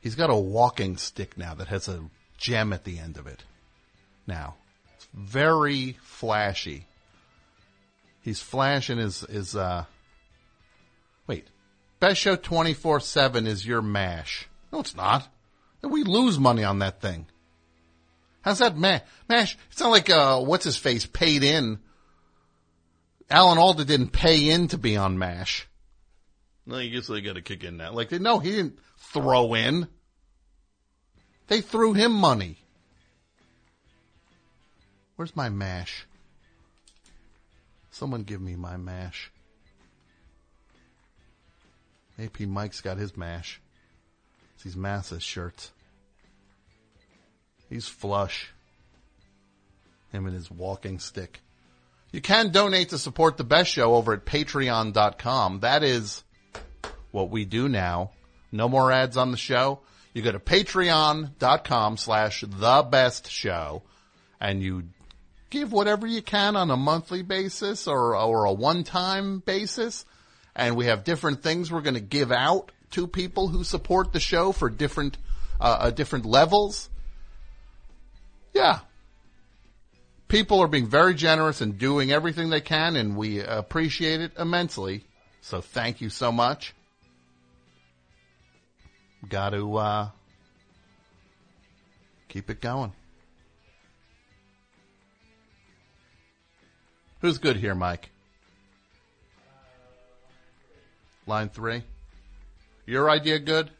He's 0.00 0.14
got 0.14 0.30
a 0.30 0.36
walking 0.36 0.96
stick 0.96 1.36
now 1.36 1.54
that 1.54 1.68
has 1.68 1.88
a 1.88 2.04
gem 2.36 2.72
at 2.72 2.84
the 2.84 2.98
end 2.98 3.16
of 3.16 3.26
it. 3.26 3.44
Now, 4.26 4.56
it's 4.96 5.08
very 5.12 5.96
flashy. 6.02 6.86
He's 8.22 8.40
flashing 8.40 8.98
his 8.98 9.20
his 9.20 9.56
uh. 9.56 9.84
Wait, 11.26 11.48
best 11.98 12.20
show 12.20 12.36
twenty 12.36 12.74
four 12.74 13.00
seven 13.00 13.46
is 13.46 13.66
your 13.66 13.82
mash. 13.82 14.48
No, 14.72 14.80
it's 14.80 14.96
not. 14.96 15.28
We 15.82 16.04
lose 16.04 16.38
money 16.38 16.62
on 16.62 16.78
that 16.78 17.00
thing. 17.00 17.26
How's 18.42 18.58
that 18.58 18.76
ma- 18.76 19.00
mash? 19.28 19.56
It's 19.70 19.80
not 19.80 19.90
like 19.90 20.10
uh, 20.10 20.40
what's 20.40 20.64
his 20.64 20.76
face 20.76 21.06
paid 21.06 21.42
in. 21.42 21.78
Alan 23.30 23.58
Alda 23.58 23.84
didn't 23.84 24.10
pay 24.10 24.50
in 24.50 24.68
to 24.68 24.78
be 24.78 24.96
on 24.96 25.18
Mash. 25.18 25.66
No, 26.66 26.76
I 26.76 26.88
guess 26.88 27.06
they 27.06 27.20
got 27.20 27.34
to 27.34 27.42
kick 27.42 27.64
in 27.64 27.78
that. 27.78 27.94
Like, 27.94 28.10
they, 28.10 28.18
no, 28.18 28.38
he 28.38 28.50
didn't 28.50 28.78
throw 28.98 29.54
in. 29.54 29.88
They 31.48 31.60
threw 31.60 31.92
him 31.92 32.12
money. 32.12 32.58
Where's 35.16 35.34
my 35.34 35.48
mash? 35.48 36.06
Someone 37.90 38.22
give 38.22 38.40
me 38.40 38.54
my 38.54 38.76
mash. 38.76 39.30
AP 42.18 42.40
Mike's 42.40 42.80
got 42.80 42.96
his 42.96 43.16
mash. 43.16 43.60
It's 44.54 44.64
these 44.64 44.76
masses 44.76 45.22
shirts. 45.22 45.72
He's 47.72 47.88
flush. 47.88 48.52
Him 50.10 50.26
and 50.26 50.34
his 50.34 50.50
walking 50.50 50.98
stick. 50.98 51.40
You 52.12 52.20
can 52.20 52.52
donate 52.52 52.90
to 52.90 52.98
support 52.98 53.38
the 53.38 53.44
best 53.44 53.70
show 53.70 53.94
over 53.94 54.12
at 54.12 54.26
patreon.com. 54.26 55.60
That 55.60 55.82
is 55.82 56.22
what 57.12 57.30
we 57.30 57.46
do 57.46 57.70
now. 57.70 58.10
No 58.52 58.68
more 58.68 58.92
ads 58.92 59.16
on 59.16 59.30
the 59.30 59.38
show. 59.38 59.80
You 60.12 60.20
go 60.20 60.32
to 60.32 60.38
patreon.com 60.38 61.96
slash 61.96 62.44
the 62.46 62.82
best 62.82 63.30
show 63.30 63.82
and 64.38 64.62
you 64.62 64.82
give 65.48 65.72
whatever 65.72 66.06
you 66.06 66.20
can 66.20 66.56
on 66.56 66.70
a 66.70 66.76
monthly 66.76 67.22
basis 67.22 67.88
or, 67.88 68.14
or 68.14 68.44
a 68.44 68.52
one-time 68.52 69.38
basis. 69.38 70.04
And 70.54 70.76
we 70.76 70.86
have 70.86 71.04
different 71.04 71.42
things 71.42 71.72
we're 71.72 71.80
going 71.80 71.94
to 71.94 72.00
give 72.00 72.30
out 72.30 72.70
to 72.90 73.06
people 73.06 73.48
who 73.48 73.64
support 73.64 74.12
the 74.12 74.20
show 74.20 74.52
for 74.52 74.68
different, 74.68 75.16
uh, 75.58 75.78
uh, 75.80 75.90
different 75.90 76.26
levels. 76.26 76.90
Yeah, 78.52 78.80
people 80.28 80.60
are 80.60 80.68
being 80.68 80.86
very 80.86 81.14
generous 81.14 81.60
and 81.60 81.78
doing 81.78 82.10
everything 82.10 82.48
they 82.48 82.62
can, 82.62 82.96
and 82.96 83.16
we 83.16 83.40
appreciate 83.40 84.22
it 84.22 84.32
immensely. 84.38 85.04
So 85.42 85.60
thank 85.60 86.00
you 86.00 86.08
so 86.08 86.32
much. 86.32 86.74
Got 89.28 89.50
to 89.50 89.76
uh, 89.76 90.08
keep 92.28 92.48
it 92.48 92.60
going. 92.60 92.92
Who's 97.20 97.38
good 97.38 97.56
here, 97.56 97.74
Mike? 97.74 98.08
Line 101.26 101.50
three. 101.50 101.82
Your 102.86 103.08
idea 103.08 103.38
good? 103.38 103.70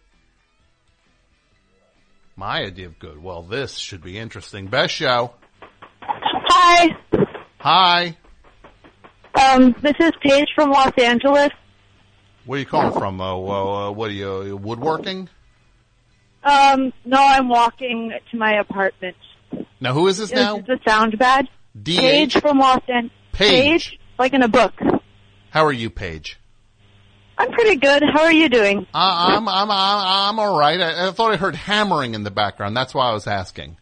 My 2.37 2.63
idea 2.63 2.87
of 2.87 2.99
good. 2.99 3.23
Well, 3.23 3.43
this 3.43 3.77
should 3.77 4.03
be 4.03 4.19
interesting. 4.19 4.67
Best 4.67 4.95
show. 4.95 5.35
Hi, 6.01 6.89
Hi. 7.59 8.17
um, 9.35 9.75
this 9.83 9.95
is 10.01 10.13
Paige 10.23 10.49
from 10.55 10.71
Los 10.71 10.93
Angeles. 10.99 11.51
Where 12.45 12.57
are 12.57 12.61
you 12.61 12.67
calling 12.67 12.93
from? 12.99 13.21
Uh, 13.21 13.37
well, 13.37 13.75
uh, 13.77 13.91
what 13.93 14.11
are 14.11 14.15
you, 14.15 14.29
uh, 14.29 14.57
woodworking? 14.57 15.29
Um, 16.43 16.93
no, 17.05 17.19
I'm 17.19 17.49
walking 17.49 18.13
to 18.31 18.37
my 18.37 18.55
apartment. 18.59 19.17
Now, 19.81 19.93
who 19.95 20.09
is 20.09 20.19
this 20.19 20.33
now? 20.33 20.57
Does 20.59 20.67
the 20.67 20.91
sound 20.91 21.19
bad? 21.19 21.49
D 21.81 21.99
Paige 21.99 22.41
from 22.41 22.59
Los 22.59 22.83
Angeles. 22.89 23.13
Paige. 23.33 23.99
like 24.19 24.33
in 24.35 24.43
a 24.43 24.49
book. 24.49 24.73
How 25.51 25.65
are 25.65 25.73
you, 25.73 25.89
Paige? 25.91 26.39
I'm 27.39 27.51
pretty 27.53 27.77
good. 27.77 28.03
How 28.13 28.23
are 28.23 28.33
you 28.33 28.49
doing? 28.49 28.87
Uh, 28.95 29.37
I'm, 29.37 29.49
I'm, 29.49 29.71
I'm, 29.71 29.71
I'm 29.71 30.39
all 30.39 30.59
right. 30.59 30.81
I, 30.81 31.09
I 31.09 31.11
thought 31.13 31.33
I 31.33 31.37
heard 31.37 31.57
hammering 31.57 32.15
in 32.15 32.23
the 32.25 32.31
background. 32.31 32.77
That's 32.77 32.95
why 32.95 33.09
I 33.09 33.13
was 33.13 33.27
asking. 33.27 33.77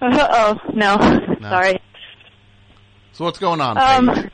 Uh 0.00 0.28
oh, 0.30 0.70
no. 0.74 0.96
Sorry. 1.40 1.80
So 3.12 3.24
what's 3.24 3.38
going 3.38 3.60
on, 3.60 3.78
Um, 3.78 4.14
Paige? 4.14 4.30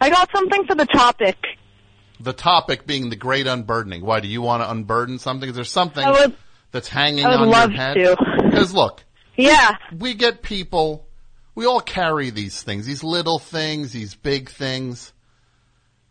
I 0.00 0.10
got 0.10 0.30
something 0.34 0.64
for 0.66 0.74
the 0.74 0.86
topic. 0.86 1.36
The 2.18 2.32
topic 2.32 2.86
being 2.86 3.10
the 3.10 3.16
great 3.16 3.46
unburdening. 3.46 4.04
Why 4.04 4.20
do 4.20 4.28
you 4.28 4.42
want 4.42 4.62
to 4.62 4.70
unburden 4.70 5.18
something? 5.18 5.48
Is 5.48 5.54
there 5.56 5.64
something 5.64 6.06
would, 6.06 6.36
that's 6.72 6.88
hanging 6.88 7.24
I 7.24 7.30
would 7.30 7.40
on 7.40 7.48
love 7.50 7.70
your 7.70 7.78
head? 7.80 7.94
to. 7.94 8.16
Because 8.44 8.74
look, 8.74 9.04
Yeah. 9.36 9.76
we 9.96 10.14
get 10.14 10.42
people, 10.42 11.06
we 11.54 11.66
all 11.66 11.80
carry 11.80 12.30
these 12.30 12.62
things, 12.62 12.86
these 12.86 13.02
little 13.04 13.38
things, 13.38 13.92
these 13.92 14.14
big 14.14 14.50
things, 14.50 15.12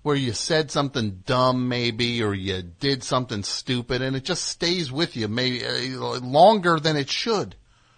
where 0.01 0.15
you 0.15 0.33
said 0.33 0.71
something 0.71 1.23
dumb 1.25 1.67
maybe, 1.67 2.23
or 2.23 2.33
you 2.33 2.61
did 2.61 3.03
something 3.03 3.43
stupid, 3.43 4.01
and 4.01 4.15
it 4.15 4.23
just 4.23 4.45
stays 4.45 4.91
with 4.91 5.17
you 5.17 5.27
maybe 5.27 5.65
uh, 5.65 6.19
longer 6.19 6.79
than 6.79 6.95
it 6.95 7.09
should. 7.09 7.55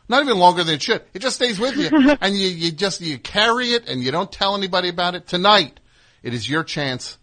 Not 0.10 0.24
even 0.24 0.40
longer 0.40 0.64
than 0.64 0.76
it 0.76 0.82
should. 0.82 1.04
It 1.14 1.20
just 1.20 1.36
stays 1.36 1.60
with 1.60 1.78
you, 1.78 2.16
and 2.22 2.36
you, 2.36 2.48
you 2.48 2.72
just 2.72 3.02
you 3.02 3.18
carry 3.18 3.68
it, 3.68 3.88
and 3.88 4.04
you 4.04 4.12
don't 4.12 4.32
tell 4.32 4.56
anybody 4.56 4.90
about 4.90 5.16
it. 5.16 5.28
Tonight, 5.28 5.80
it 6.24 6.34
is 6.34 6.50
your 6.50 6.64
chance 6.64 7.18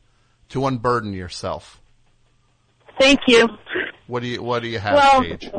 to 0.50 0.66
unburden 0.66 1.12
yourself. 1.12 1.80
Thank 2.98 3.20
you. 3.26 3.48
What 4.06 4.22
do 4.22 4.28
you 4.28 4.42
What 4.42 4.62
do 4.62 4.68
you 4.68 4.78
have, 4.78 4.94
Well, 4.94 5.22
Paige? 5.22 5.50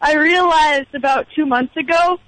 I 0.00 0.14
realized 0.14 0.94
about 0.94 1.26
two 1.34 1.46
months 1.46 1.74
ago 1.76 2.18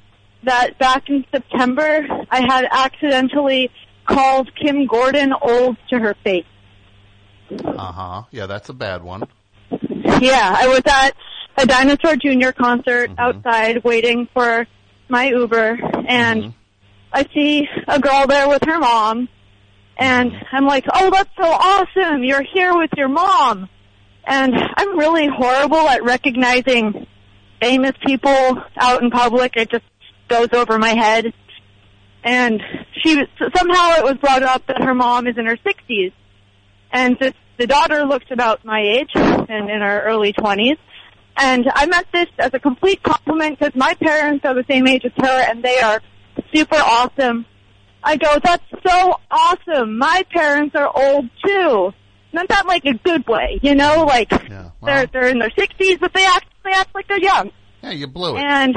that 0.45 0.79
back 0.79 1.09
in 1.09 1.25
September 1.31 2.07
I 2.31 2.41
had 2.49 2.67
accidentally 2.71 3.71
called 4.09 4.51
Kim 4.55 4.87
Gordon 4.87 5.33
old 5.41 5.77
to 5.91 5.99
her 5.99 6.15
face. 6.25 6.45
Uh 7.51 7.93
huh. 7.93 8.23
Yeah, 8.31 8.47
that's 8.47 8.69
a 8.69 8.75
bad 8.75 9.03
one. 9.03 9.25
Yeah, 9.71 10.55
I 10.57 10.69
was 10.69 10.83
at 10.87 11.11
a 11.57 11.67
Dinosaur 11.67 12.17
Jr. 12.17 12.51
concert 12.51 13.11
mm-hmm. 13.11 13.21
outside 13.21 13.85
waiting 13.85 14.29
for 14.33 14.67
my 15.09 15.29
Uber 15.29 15.79
and 16.09 16.43
mm-hmm. 16.43 16.51
I 17.13 17.27
see 17.35 17.69
a 17.87 18.01
girl 18.01 18.27
there 18.27 18.49
with 18.49 18.63
her 18.65 18.79
mom 18.79 19.29
and 19.97 20.31
mm-hmm. 20.31 20.57
I'm 20.57 20.67
like, 20.67 20.85
oh, 20.93 21.11
that's 21.11 21.31
so 21.37 21.47
awesome. 21.47 22.23
You're 22.23 22.43
here 22.43 22.77
with 22.77 22.91
your 22.97 23.09
mom. 23.09 23.69
And 24.27 24.55
I'm 24.55 24.99
really 24.99 25.27
horrible 25.27 25.89
at 25.89 26.05
recognizing 26.05 27.07
famous 27.61 27.93
people 28.05 28.63
out 28.77 29.03
in 29.03 29.11
public. 29.11 29.57
It 29.57 29.71
just 29.71 29.85
goes 30.29 30.49
over 30.53 30.79
my 30.79 30.95
head. 30.95 31.33
And 32.29 32.63
she 33.03 33.17
was, 33.17 33.27
somehow 33.57 33.95
it 33.97 34.05
was 34.05 34.19
brought 34.19 34.43
up 34.43 34.67
that 34.67 34.83
her 34.83 34.95
mom 34.95 35.27
is 35.27 35.39
in 35.39 35.47
her 35.47 35.57
60s. 35.57 36.13
And 36.93 37.17
the, 37.19 37.33
the 37.57 37.67
daughter 37.67 38.05
looks 38.05 38.27
about 38.31 38.67
my 38.67 38.81
age 38.81 39.09
and 39.15 39.71
in 39.71 39.81
her 39.81 40.03
early 40.03 40.35
20s. 40.35 40.77
And 41.39 41.67
I 41.75 41.87
meant 41.87 42.07
this 42.13 42.27
as 42.39 42.53
a 42.53 42.59
complete 42.59 43.03
compliment 43.03 43.59
because 43.59 43.75
my 43.75 43.95
parents 43.95 44.45
are 44.45 44.55
the 44.55 44.65
same 44.69 44.87
age 44.87 45.07
as 45.07 45.13
her 45.17 45.41
and 45.49 45.63
they 45.63 45.79
are 45.81 46.03
super 46.55 46.77
awesome. 46.77 47.47
I 48.05 48.17
go, 48.19 48.39
that's 48.45 48.65
so 48.87 49.15
awesome. 49.31 49.97
My 49.97 50.23
parents 50.31 50.75
are 50.77 50.91
old 50.95 51.31
too. 51.47 51.95
Not 52.35 52.49
that 52.49 52.67
like 52.67 52.85
a 52.85 52.93
good 52.93 53.27
way, 53.27 53.59
you 53.63 53.75
know, 53.75 54.05
like 54.05 54.31
Yeah. 54.31 54.39
Well, 54.49 54.71
they're 54.83 55.07
they're 55.07 55.29
in 55.31 55.39
their 55.39 55.53
sixties, 55.59 55.97
but 55.99 56.13
they 56.13 56.27
act 56.27 56.47
they 56.63 56.73
act 56.73 56.95
like 56.95 57.09
they're 57.09 57.23
young. 57.23 57.53
yeah, 57.83 57.91
you 57.93 58.07
blew 58.07 58.37
it. 58.37 58.43
And 58.43 58.77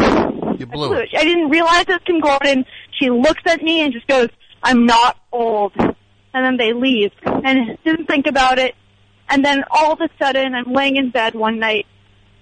You 0.62 0.68
blew 0.68 0.94
I 0.94 1.02
it. 1.02 1.10
I 1.18 1.24
didn't 1.24 1.50
realize 1.50 1.82
it 1.82 1.90
was 1.90 2.02
Kim 2.06 2.20
Gordon. 2.20 2.66
She 3.00 3.10
looks 3.10 3.42
at 3.48 3.64
me 3.64 3.82
and 3.82 3.92
just 3.92 4.06
goes, 4.06 4.30
"I'm 4.62 4.86
not 4.86 5.18
old," 5.32 5.74
and 5.76 5.96
then 6.34 6.58
they 6.58 6.72
leave 6.72 7.12
and 7.24 7.78
didn't 7.84 8.06
think 8.06 8.28
about 8.28 8.60
it. 8.60 8.76
And 9.28 9.44
then 9.44 9.64
all 9.72 9.94
of 9.94 10.02
a 10.02 10.10
sudden, 10.20 10.54
I'm 10.54 10.72
laying 10.72 10.98
in 10.98 11.10
bed 11.10 11.34
one 11.34 11.58
night, 11.58 11.88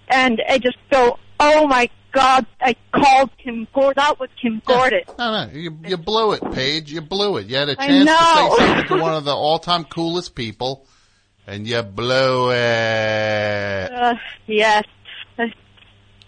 and 0.10 0.42
I 0.50 0.58
just 0.58 0.78
go, 0.92 1.18
"Oh 1.40 1.66
my 1.66 1.90
God!" 2.12 2.46
I 2.60 2.76
called 2.92 3.30
Kim 3.38 3.68
Gordon. 3.74 3.94
That 3.96 4.20
was 4.20 4.30
Kim 4.42 4.62
Gordon. 4.66 5.02
No, 5.18 5.46
no, 5.46 5.52
you, 5.54 5.78
you 5.86 5.96
blew 5.96 6.34
it, 6.34 6.52
Paige. 6.52 6.92
You 6.92 7.02
blew 7.02 7.38
it. 7.38 7.48
You 7.48 7.56
had 7.56 7.70
a 7.70 7.76
chance 7.76 8.10
to 8.10 8.16
say 8.16 8.66
something 8.66 8.98
to 8.98 9.02
one 9.02 9.14
of 9.14 9.24
the 9.24 9.36
all-time 9.36 9.86
coolest 9.86 10.36
people, 10.36 10.88
and 11.48 11.66
you 11.66 11.82
blew 11.84 12.52
it. 12.52 13.92
Uh, 14.00 14.16
yes, 14.48 14.84
I 15.38 15.52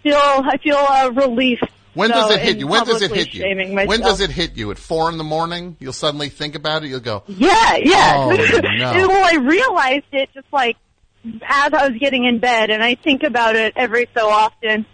feel 0.04 0.18
I 0.18 0.58
feel 0.58 0.76
uh, 0.76 1.12
relief. 1.14 1.60
When 1.94 2.10
does 2.10 2.32
it 2.32 2.40
hit 2.40 2.58
you? 2.58 2.68
When 2.68 2.86
does 2.86 3.02
it 3.02 3.12
hit 3.12 3.34
you? 3.34 3.42
shaming 3.42 3.76
When 3.76 4.00
does 4.00 4.22
it 4.22 4.30
hit 4.32 4.56
you? 4.58 4.72
At 4.72 4.78
four 4.78 5.10
in 5.10 5.18
the 5.18 5.24
morning? 5.24 5.76
You'll 5.80 5.94
suddenly 5.94 6.30
think 6.30 6.56
about 6.56 6.84
it. 6.84 6.88
You'll 6.90 7.00
go, 7.02 7.24
Yeah, 7.28 7.76
yeah. 7.78 8.14
Oh, 8.18 8.30
no. 8.62 9.08
well, 9.08 9.26
I 9.34 9.38
realized 9.38 10.06
it 10.14 10.30
just 10.34 10.48
like 10.54 10.78
as 11.24 11.74
I 11.74 11.88
was 11.88 11.98
getting 12.00 12.26
in 12.26 12.40
bed, 12.40 12.70
and 12.72 12.82
I 12.84 12.96
think 12.96 13.24
about 13.24 13.56
it 13.56 13.74
every 13.76 14.08
so 14.18 14.28
often. 14.30 14.86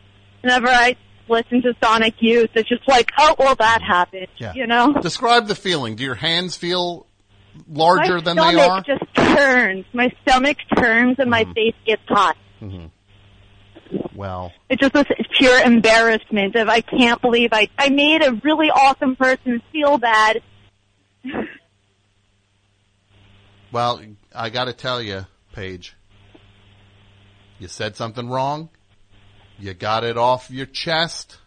Whenever 0.41 0.67
I 0.67 0.95
listen 1.29 1.61
to 1.61 1.73
Sonic 1.83 2.15
Youth, 2.19 2.49
it's 2.53 2.67
just 2.69 2.87
like, 2.87 3.11
oh, 3.17 3.35
well, 3.39 3.55
that 3.55 3.81
happened. 3.81 4.27
Yeah. 4.37 4.53
You 4.53 4.67
know, 4.67 4.93
describe 4.93 5.47
the 5.47 5.55
feeling. 5.55 5.95
Do 5.95 6.03
your 6.03 6.15
hands 6.15 6.55
feel 6.57 7.07
larger 7.69 8.15
my 8.15 8.21
than 8.21 8.35
they 8.35 8.41
are? 8.41 8.53
My 8.53 8.81
stomach 8.83 8.85
just 8.85 9.15
turns. 9.37 9.85
My 9.93 10.11
stomach 10.21 10.57
turns, 10.75 11.15
and 11.19 11.29
my 11.29 11.43
Mm-hmm. 11.43 11.51
face 11.53 11.75
gets 11.85 12.01
hot. 12.07 12.35
Well, 14.15 14.51
It's 14.69 14.81
just 14.81 14.93
this 14.93 15.05
pure 15.37 15.61
embarrassment 15.61 16.55
of 16.55 16.69
I 16.69 16.81
can't 16.81 17.21
believe 17.21 17.49
I 17.51 17.69
I 17.77 17.89
made 17.89 18.23
a 18.23 18.33
really 18.43 18.69
awesome 18.69 19.15
person 19.15 19.61
feel 19.71 19.97
bad. 19.97 20.41
well, 23.71 24.01
I 24.33 24.49
got 24.49 24.65
to 24.65 24.73
tell 24.73 25.01
you, 25.01 25.25
Paige, 25.53 25.95
you 27.59 27.67
said 27.67 27.95
something 27.95 28.27
wrong. 28.29 28.69
You 29.59 29.73
got 29.73 30.03
it 30.03 30.17
off 30.17 30.51
your 30.51 30.67
chest. 30.67 31.37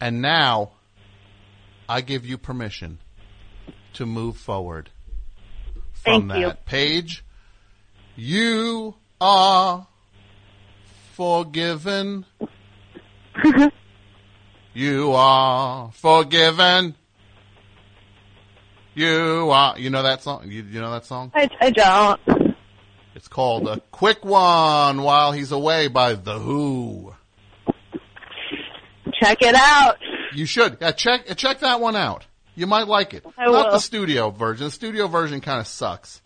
And 0.00 0.22
now 0.22 0.72
I 1.88 2.00
give 2.00 2.24
you 2.24 2.38
permission 2.38 2.98
to 3.94 4.06
move 4.06 4.36
forward 4.38 4.90
from 5.92 6.28
Thank 6.28 6.40
you. 6.40 6.52
Paige, 6.64 7.24
you 8.16 8.94
are 9.20 9.86
forgiven. 11.20 12.24
you 14.72 15.12
are 15.12 15.92
forgiven. 15.92 16.94
You 18.94 19.50
are, 19.50 19.78
you 19.78 19.90
know 19.90 20.02
that 20.02 20.22
song? 20.22 20.44
You, 20.46 20.62
you 20.62 20.80
know 20.80 20.92
that 20.92 21.04
song? 21.04 21.30
I 21.34 21.50
I 21.60 21.70
don't. 21.72 22.56
It's 23.14 23.28
called 23.28 23.68
A 23.68 23.80
Quick 23.90 24.24
One 24.24 25.02
While 25.02 25.32
He's 25.32 25.52
Away 25.52 25.88
by 25.88 26.14
The 26.14 26.38
Who. 26.38 27.12
Check 29.20 29.42
it 29.42 29.54
out. 29.54 29.98
You 30.32 30.46
should. 30.46 30.78
Yeah, 30.80 30.92
check, 30.92 31.36
check 31.36 31.60
that 31.60 31.82
one 31.82 31.96
out. 31.96 32.24
You 32.54 32.66
might 32.66 32.88
like 32.88 33.12
it. 33.12 33.26
I 33.36 33.44
Not 33.44 33.66
will. 33.66 33.72
the 33.72 33.78
studio 33.78 34.30
version. 34.30 34.64
The 34.64 34.70
studio 34.70 35.06
version 35.06 35.42
kind 35.42 35.60
of 35.60 35.66
sucks. 35.66 36.22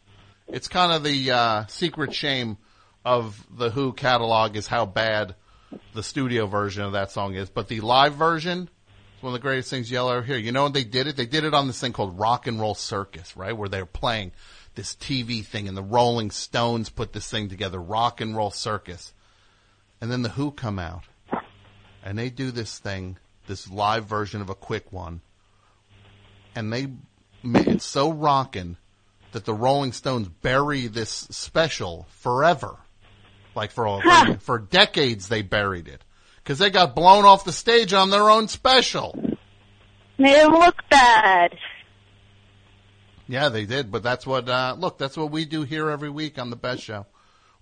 It's 0.46 0.68
kind 0.68 0.92
of 0.92 1.02
the, 1.02 1.32
uh, 1.32 1.66
secret 1.66 2.14
shame 2.14 2.58
of 3.04 3.46
the 3.50 3.70
Who 3.70 3.92
catalog 3.92 4.56
is 4.56 4.66
how 4.66 4.86
bad 4.86 5.34
the 5.92 6.02
studio 6.02 6.46
version 6.46 6.82
of 6.82 6.92
that 6.92 7.10
song 7.10 7.34
is. 7.34 7.50
But 7.50 7.68
the 7.68 7.80
live 7.80 8.14
version 8.14 8.68
is 9.16 9.22
one 9.22 9.34
of 9.34 9.40
the 9.40 9.42
greatest 9.42 9.70
things 9.70 9.90
you'll 9.90 10.10
ever 10.10 10.22
hear. 10.22 10.36
You 10.36 10.52
know 10.52 10.68
they 10.68 10.84
did 10.84 11.06
it? 11.06 11.16
They 11.16 11.26
did 11.26 11.44
it 11.44 11.54
on 11.54 11.66
this 11.66 11.80
thing 11.80 11.92
called 11.92 12.18
Rock 12.18 12.46
and 12.46 12.60
Roll 12.60 12.74
Circus, 12.74 13.36
right? 13.36 13.56
Where 13.56 13.68
they 13.68 13.80
were 13.80 13.86
playing 13.86 14.32
this 14.74 14.94
TV 14.94 15.44
thing 15.44 15.68
and 15.68 15.76
the 15.76 15.82
Rolling 15.82 16.30
Stones 16.30 16.88
put 16.88 17.12
this 17.12 17.30
thing 17.30 17.48
together, 17.48 17.80
Rock 17.80 18.20
and 18.20 18.36
Roll 18.36 18.50
Circus. 18.50 19.12
And 20.00 20.10
then 20.10 20.22
the 20.22 20.30
Who 20.30 20.50
come 20.50 20.78
out 20.78 21.04
and 22.02 22.18
they 22.18 22.30
do 22.30 22.50
this 22.50 22.78
thing, 22.78 23.16
this 23.46 23.70
live 23.70 24.04
version 24.04 24.40
of 24.40 24.50
a 24.50 24.54
quick 24.54 24.92
one, 24.92 25.20
and 26.54 26.72
they, 26.72 26.88
ma- 27.42 27.60
it's 27.66 27.84
so 27.84 28.12
rockin' 28.12 28.76
that 29.32 29.44
the 29.44 29.54
Rolling 29.54 29.92
Stones 29.92 30.28
bury 30.28 30.86
this 30.86 31.10
special 31.10 32.06
forever. 32.10 32.76
Like 33.54 33.70
for 33.70 33.86
all, 33.86 34.00
Huh. 34.02 34.36
for 34.40 34.58
decades 34.58 35.28
they 35.28 35.42
buried 35.42 35.88
it. 35.88 36.02
Cause 36.44 36.58
they 36.58 36.70
got 36.70 36.94
blown 36.94 37.24
off 37.24 37.44
the 37.44 37.52
stage 37.52 37.92
on 37.92 38.10
their 38.10 38.28
own 38.28 38.48
special. 38.48 39.18
Made 40.18 40.36
him 40.44 40.52
look 40.52 40.76
bad. 40.90 41.56
Yeah, 43.26 43.48
they 43.48 43.64
did, 43.64 43.90
but 43.90 44.02
that's 44.02 44.26
what, 44.26 44.48
uh, 44.48 44.76
look, 44.78 44.98
that's 44.98 45.16
what 45.16 45.30
we 45.30 45.46
do 45.46 45.62
here 45.62 45.88
every 45.88 46.10
week 46.10 46.38
on 46.38 46.50
the 46.50 46.56
best 46.56 46.82
show. 46.82 47.06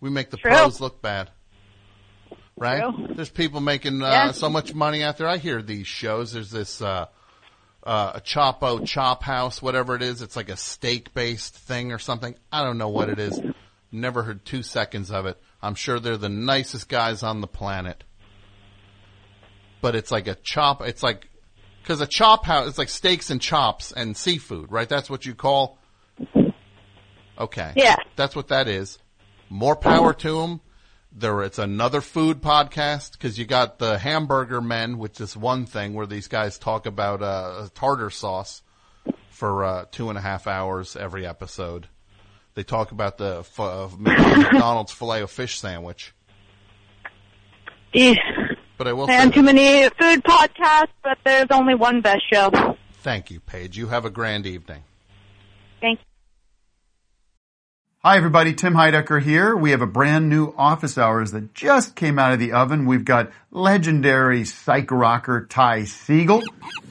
We 0.01 0.11
make 0.11 0.31
the 0.31 0.37
True. 0.37 0.51
pros 0.51 0.81
look 0.81 1.01
bad. 1.01 1.31
Right? 2.57 2.81
True. 2.83 3.15
There's 3.15 3.31
people 3.31 3.61
making, 3.61 4.03
uh, 4.03 4.07
Yeah. 4.11 4.33
so 4.33 4.49
much 4.51 4.75
money 4.75 5.05
out 5.05 5.19
there. 5.19 5.29
I 5.29 5.37
hear 5.37 5.63
these 5.63 5.87
shows. 5.87 6.33
There's 6.33 6.51
this, 6.51 6.83
uh, 6.83 7.07
uh, 7.85 8.13
a 8.17 8.21
Chapo 8.21 8.85
Chop 8.85 9.23
House, 9.23 9.63
whatever 9.63 9.95
it 9.95 10.03
is. 10.03 10.21
It's 10.23 10.35
like 10.37 10.49
a 10.49 10.57
steak 10.57 11.15
based 11.15 11.55
thing 11.55 11.93
or 11.93 11.99
something. 12.01 12.35
I 12.51 12.65
don't 12.65 12.79
know 12.79 12.89
what 12.89 13.09
it 13.09 13.19
is. 13.21 13.41
Never 13.93 14.23
heard 14.25 14.45
two 14.45 14.63
seconds 14.65 15.11
of 15.13 15.27
it. 15.27 15.41
I'm 15.63 15.75
sure 15.75 16.01
they're 16.01 16.17
the 16.17 16.29
nicest 16.29 16.89
guys 16.89 17.23
on 17.23 17.41
the 17.41 17.47
planet. 17.47 18.03
But 19.81 19.95
it's 19.95 20.11
like 20.11 20.27
a 20.27 20.35
chop, 20.35 20.83
it's 20.83 21.03
like, 21.03 21.29
cause 21.85 22.01
a 22.01 22.07
chop 22.07 22.45
house, 22.45 22.69
it's 22.69 22.79
like 22.79 22.89
steaks 22.89 23.31
and 23.31 23.41
chops 23.41 23.93
and 23.93 24.17
seafood, 24.17 24.71
right? 24.71 24.89
That's 24.89 25.09
what 25.09 25.25
you 25.27 25.35
call, 25.35 25.79
okay. 27.39 27.73
Yeah. 27.77 27.97
That's 28.17 28.35
what 28.37 28.49
that 28.49 28.69
is. 28.69 28.99
More 29.49 29.77
power 29.77 30.13
to 30.15 30.41
them. 30.41 30.61
There, 31.15 31.43
it's 31.43 31.59
another 31.59 32.01
food 32.01 32.41
podcast 32.41 33.13
because 33.13 33.39
you 33.39 33.45
got 33.45 33.79
the 33.79 33.99
Hamburger 33.99 34.63
Men, 34.63 34.97
which 34.97 35.21
is 35.21 35.37
one 35.37 35.67
thing 35.67 35.93
where 35.93 36.07
these 36.07 36.27
guys 36.27 36.59
talk 36.59 36.87
about 36.87 37.23
uh, 37.23 37.69
tartar 37.75 38.09
sauce 38.09 38.63
for 39.29 39.65
uh, 39.65 39.85
two 39.91 40.09
and 40.09 40.17
a 40.17 40.23
half 40.23 40.47
hours 40.47 40.97
every 40.97 41.27
episode. 41.27 41.89
They 42.55 42.63
talk 42.63 42.93
about 42.93 43.17
the 43.19 43.39
f- 43.41 43.59
uh, 43.61 43.89
McDonald's 43.99 44.93
filet 44.93 45.23
of 45.23 45.31
fish 45.31 45.59
sandwich. 45.59 46.13
Eesh. 47.95 48.17
But 48.79 48.89
I 48.89 48.93
will 48.93 49.07
say, 49.07 49.17
And 49.17 49.33
too 49.33 49.43
many 49.43 49.89
food 50.01 50.25
podcasts, 50.25 50.89
but 51.03 51.19
there's 51.25 51.47
only 51.51 51.75
one 51.75 52.01
best 52.01 52.23
show. 52.33 52.51
thank 53.03 53.31
you, 53.31 53.41
Paige. 53.41 53.77
You 53.79 53.89
have 53.89 54.05
a 54.05 54.11
grand 54.11 54.47
evening. 54.47 54.83
Thank 55.81 55.99
you. 56.01 56.05
Hi 58.05 58.17
everybody, 58.17 58.53
Tim 58.55 58.75
Heidecker 58.75 59.23
here. 59.23 59.55
We 59.55 59.71
have 59.71 59.81
a 59.81 59.87
brand 59.87 60.29
new 60.29 60.53
office 60.59 60.99
hours 60.99 61.31
that 61.31 61.55
just 61.55 61.95
came 61.95 62.19
out 62.19 62.33
of 62.33 62.41
the 62.41 62.53
oven. 62.53 62.85
We've 62.87 63.05
got 63.05 63.31
legendary 63.53 64.45
psych 64.45 64.91
rocker 64.91 65.47
Ty 65.47 65.83
Segall. 65.83 66.43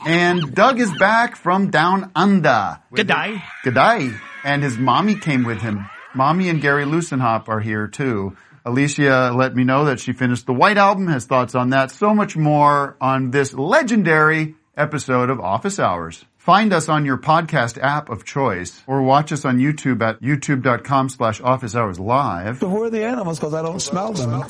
And 0.05 0.55
Doug 0.55 0.79
is 0.79 0.89
back 0.97 1.35
from 1.35 1.69
down 1.69 2.11
under. 2.15 2.79
G'day. 2.93 3.41
day. 3.73 4.11
Good 4.43 4.47
day. 4.47 4.53
And 4.53 4.63
his 4.63 4.77
mommy 4.77 5.15
came 5.15 5.43
with 5.43 5.61
him. 5.61 5.89
Mommy 6.13 6.49
and 6.49 6.61
Gary 6.61 6.85
Lussenhop 6.85 7.47
are 7.47 7.59
here 7.59 7.87
too. 7.87 8.35
Alicia 8.65 9.31
let 9.35 9.55
me 9.55 9.63
know 9.63 9.85
that 9.85 9.99
she 9.99 10.13
finished 10.13 10.45
the 10.45 10.53
White 10.53 10.77
Album, 10.77 11.07
has 11.07 11.25
thoughts 11.25 11.55
on 11.55 11.71
that, 11.71 11.89
so 11.89 12.13
much 12.13 12.35
more 12.35 12.95
on 13.01 13.31
this 13.31 13.53
legendary 13.53 14.55
episode 14.77 15.29
of 15.29 15.39
Office 15.39 15.79
Hours. 15.79 16.25
Find 16.37 16.73
us 16.73 16.89
on 16.89 17.05
your 17.05 17.17
podcast 17.17 17.77
app 17.81 18.09
of 18.09 18.25
choice 18.25 18.81
or 18.87 19.03
watch 19.03 19.31
us 19.31 19.45
on 19.45 19.59
YouTube 19.59 20.01
at 20.01 20.21
youtube.com 20.21 21.09
slash 21.09 21.39
office 21.41 21.75
hours 21.75 21.99
live. 21.99 22.59
So 22.59 22.69
who 22.69 22.83
are 22.83 22.89
the 22.89 23.03
animals? 23.03 23.39
Because 23.39 23.53
I 23.53 23.61
don't 23.61 23.79
smell 23.79 24.13
them. 24.13 24.43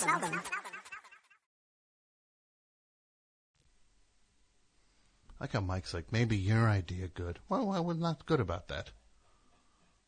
Like 5.40 5.54
how 5.54 5.60
Mike's 5.60 5.94
like, 5.94 6.12
maybe 6.12 6.38
your 6.38 6.70
idea 6.70 7.08
good. 7.08 7.40
Well, 7.50 7.72
I 7.72 7.80
was 7.80 7.98
not 7.98 8.26
good 8.26 8.40
about 8.40 8.68
that. 8.70 8.92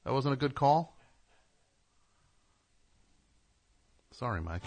That 0.03 0.11
wasn't 0.11 0.33
a 0.33 0.37
good 0.37 0.53
call? 0.53 0.97
Sorry, 4.11 4.41
Mike. 4.41 4.63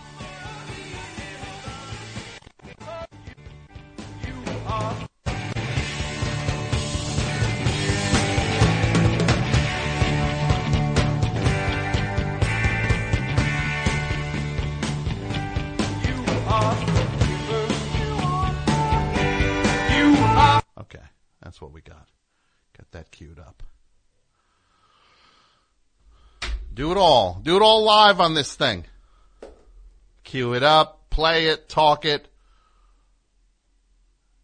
Okay, 20.79 20.99
that's 21.43 21.61
what 21.61 21.73
we 21.73 21.83
got. 21.83 22.09
Got 22.77 22.91
that 22.93 23.11
queued 23.11 23.39
up. 23.39 23.63
Do 26.77 26.93
it 26.93 26.99
all. 26.99 27.41
Do 27.43 27.57
it 27.57 27.63
all 27.63 27.85
live 27.85 28.21
on 28.21 28.35
this 28.35 28.55
thing. 28.55 28.85
Cue 30.25 30.53
it 30.53 30.63
up, 30.63 31.09
play 31.09 31.47
it, 31.47 31.71
talk 31.71 32.05
it. 32.05 32.29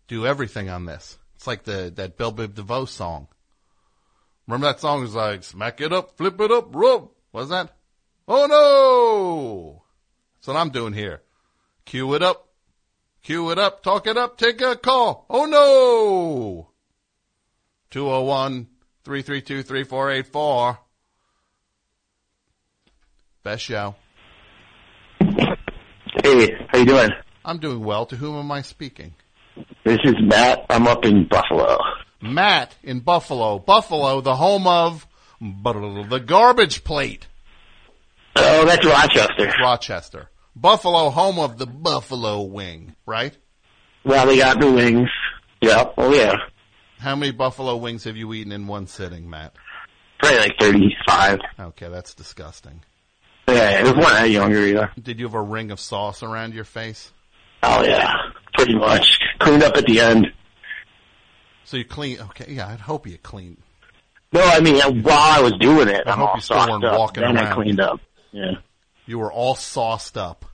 Do 0.09 0.27
everything 0.27 0.71
on 0.71 0.87
this. 0.87 1.19
It's 1.37 1.47
like 1.47 1.65
the 1.65 1.93
that 1.97 2.17
Bell 2.17 2.33
Biv 2.33 2.55
DeVoe 2.55 2.87
song. 2.87 3.29
Remember 4.47 4.69
that 4.69 4.81
song? 4.81 5.03
Was 5.03 5.15
like 5.15 5.45
smack 5.45 5.83
it 5.83 5.93
up, 5.93 6.17
flip 6.17 6.41
it 6.41 6.51
up, 6.51 6.75
rub. 6.75 7.11
What's 7.33 7.51
that? 7.51 7.71
Oh 8.27 8.47
no! 8.47 9.83
That's 10.37 10.47
what 10.49 10.57
I'm 10.57 10.71
doing 10.71 10.95
here. 10.95 11.21
Cue 11.85 12.15
it 12.15 12.23
up, 12.23 12.49
cue 13.23 13.51
it 13.51 13.59
up, 13.59 13.83
talk 13.83 14.07
it 14.07 14.17
up, 14.17 14.39
take 14.39 14.63
a 14.63 14.75
call. 14.75 15.27
Oh 15.29 15.45
no! 15.45 16.71
201 17.91 18.69
332 19.05 19.63
3484. 19.65 20.79
Best 23.43 23.65
show. 23.65 23.97
Hey, 25.19 26.51
how 26.69 26.79
you 26.79 26.87
doing? 26.87 27.11
I'm 27.45 27.59
doing 27.59 27.83
well. 27.83 28.07
To 28.07 28.17
whom 28.17 28.37
am 28.37 28.53
I 28.53 28.63
speaking? 28.63 29.15
This 29.85 29.99
is 30.05 30.15
Matt. 30.21 30.65
I'm 30.71 30.87
up 30.87 31.05
in 31.05 31.27
Buffalo. 31.27 31.77
Matt 32.21 32.77
in 32.85 33.01
Buffalo. 33.01 33.59
Buffalo, 33.59 34.21
the 34.21 34.37
home 34.37 34.69
of 34.69 35.09
the 35.41 36.23
garbage 36.25 36.85
plate. 36.85 37.27
Oh, 38.37 38.65
that's 38.65 38.87
Rochester. 38.87 39.53
Rochester. 39.61 40.31
Buffalo, 40.55 41.11
home 41.11 41.41
of 41.41 41.59
the 41.59 41.67
buffalo 41.67 42.43
wing, 42.43 42.95
right? 43.07 43.37
Well, 44.05 44.27
they 44.27 44.37
got 44.37 44.61
the 44.61 44.71
wings. 44.71 45.09
Yeah. 45.61 45.87
Oh, 45.97 46.15
yeah. 46.15 46.35
How 46.99 47.17
many 47.17 47.33
buffalo 47.33 47.77
wings 47.77 48.05
have 48.05 48.17
you 48.17 48.33
eaten 48.35 48.53
in 48.53 48.69
one 48.69 48.87
sitting, 48.87 49.29
Matt? 49.29 49.55
Probably 50.21 50.39
like 50.39 50.53
35. 50.61 51.41
Okay, 51.59 51.89
that's 51.89 52.15
disgusting. 52.15 52.83
Yeah, 53.55 53.81
it 53.81 53.83
was 53.85 53.93
one 53.95 54.03
that 54.15 54.31
younger 54.31 54.59
either. 54.65 54.93
Did 55.01 55.19
you 55.19 55.27
have 55.27 55.35
a 55.35 55.43
ring 55.43 55.71
of 55.71 55.81
sauce 55.81 56.23
around 56.23 56.55
your 56.55 56.65
face? 56.65 57.11
Oh, 57.63 57.83
yeah. 57.85 58.13
Pretty 58.55 58.75
much. 58.75 59.19
Cleaned 59.39 59.63
up 59.63 59.77
at 59.77 59.87
the 59.87 60.01
end. 60.01 60.33
So 61.65 61.77
you 61.77 61.85
clean, 61.85 62.21
okay, 62.21 62.47
yeah, 62.53 62.69
I'd 62.69 62.81
hope 62.81 63.07
you 63.07 63.17
clean. 63.19 63.57
No, 64.33 64.41
I 64.43 64.61
mean, 64.61 64.77
while 65.03 65.19
I 65.39 65.41
was 65.41 65.53
doing 65.61 65.89
it, 65.89 66.03
I 66.07 66.13
I'm 66.13 66.19
hope 66.19 66.31
all 66.31 66.41
sauced 66.41 66.85
up. 66.85 66.99
walking 66.99 67.23
then 67.23 67.37
around. 67.37 67.47
I 67.47 67.55
cleaned 67.55 67.81
up. 67.81 68.01
Yeah. 68.33 68.53
You 69.07 69.19
were 69.19 69.33
all 69.33 69.55
sauced 69.55 70.17
up. 70.17 70.45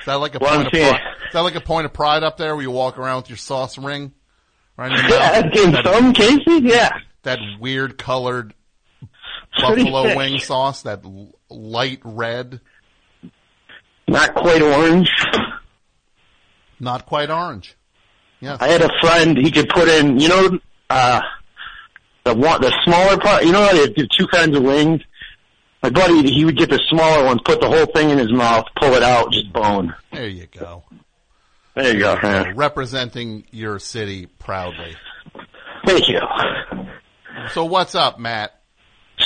Is 0.00 0.06
that 0.06 0.14
like 0.16 0.34
a 0.34 0.38
Well, 0.38 0.54
point 0.56 0.66
of 0.68 0.72
pride? 0.72 1.00
Is 1.26 1.32
that 1.32 1.40
like 1.40 1.54
a 1.54 1.60
point 1.60 1.86
of 1.86 1.92
pride 1.92 2.22
up 2.22 2.36
there 2.36 2.54
where 2.54 2.62
you 2.62 2.70
walk 2.70 2.98
around 2.98 3.22
with 3.22 3.30
your 3.30 3.36
sauce 3.38 3.78
ring? 3.78 4.12
Right 4.76 4.92
in 4.92 5.10
Yeah, 5.10 5.64
in 5.64 5.70
That- 5.72 5.84
some 5.84 6.12
cases, 6.12 6.60
yeah. 6.62 6.90
that 7.24 7.38
weird 7.58 7.98
colored 7.98 8.54
buffalo 9.58 10.16
wing 10.16 10.38
sauce, 10.38 10.82
that 10.82 11.00
light 11.50 12.00
red, 12.04 12.60
Not 14.06 14.34
quite 14.34 14.62
orange. 14.62 15.10
not 16.80 17.06
quite 17.06 17.30
orange. 17.30 17.74
Yes. 18.40 18.58
I 18.60 18.68
had 18.68 18.82
a 18.82 18.90
friend, 19.00 19.36
he 19.36 19.50
could 19.50 19.68
put 19.68 19.88
in, 19.88 20.20
you 20.20 20.28
know, 20.28 20.58
uh, 20.90 21.20
the 22.24 22.34
one, 22.34 22.60
the 22.60 22.72
smaller 22.84 23.18
part, 23.18 23.44
you 23.44 23.52
know 23.52 23.62
how 23.62 23.72
they 23.72 23.88
do 23.92 24.06
two 24.16 24.26
kinds 24.28 24.56
of 24.56 24.62
wings? 24.62 25.02
My 25.82 25.90
buddy, 25.90 26.30
he 26.32 26.44
would 26.44 26.56
get 26.56 26.70
the 26.70 26.80
smaller 26.88 27.24
ones, 27.24 27.40
put 27.44 27.60
the 27.60 27.68
whole 27.68 27.86
thing 27.86 28.10
in 28.10 28.18
his 28.18 28.32
mouth, 28.32 28.64
pull 28.76 28.94
it 28.94 29.02
out, 29.02 29.32
just 29.32 29.52
bone. 29.52 29.94
there 30.12 30.28
you 30.28 30.46
go. 30.46 30.84
There 31.74 31.94
you 31.94 32.00
go. 32.00 32.18
Yeah. 32.22 32.52
Representing 32.56 33.44
your 33.52 33.78
city 33.78 34.26
proudly. 34.26 34.96
Thank 35.86 36.08
you. 36.08 36.20
So 37.52 37.64
what's 37.64 37.94
up, 37.94 38.18
Matt? 38.18 38.57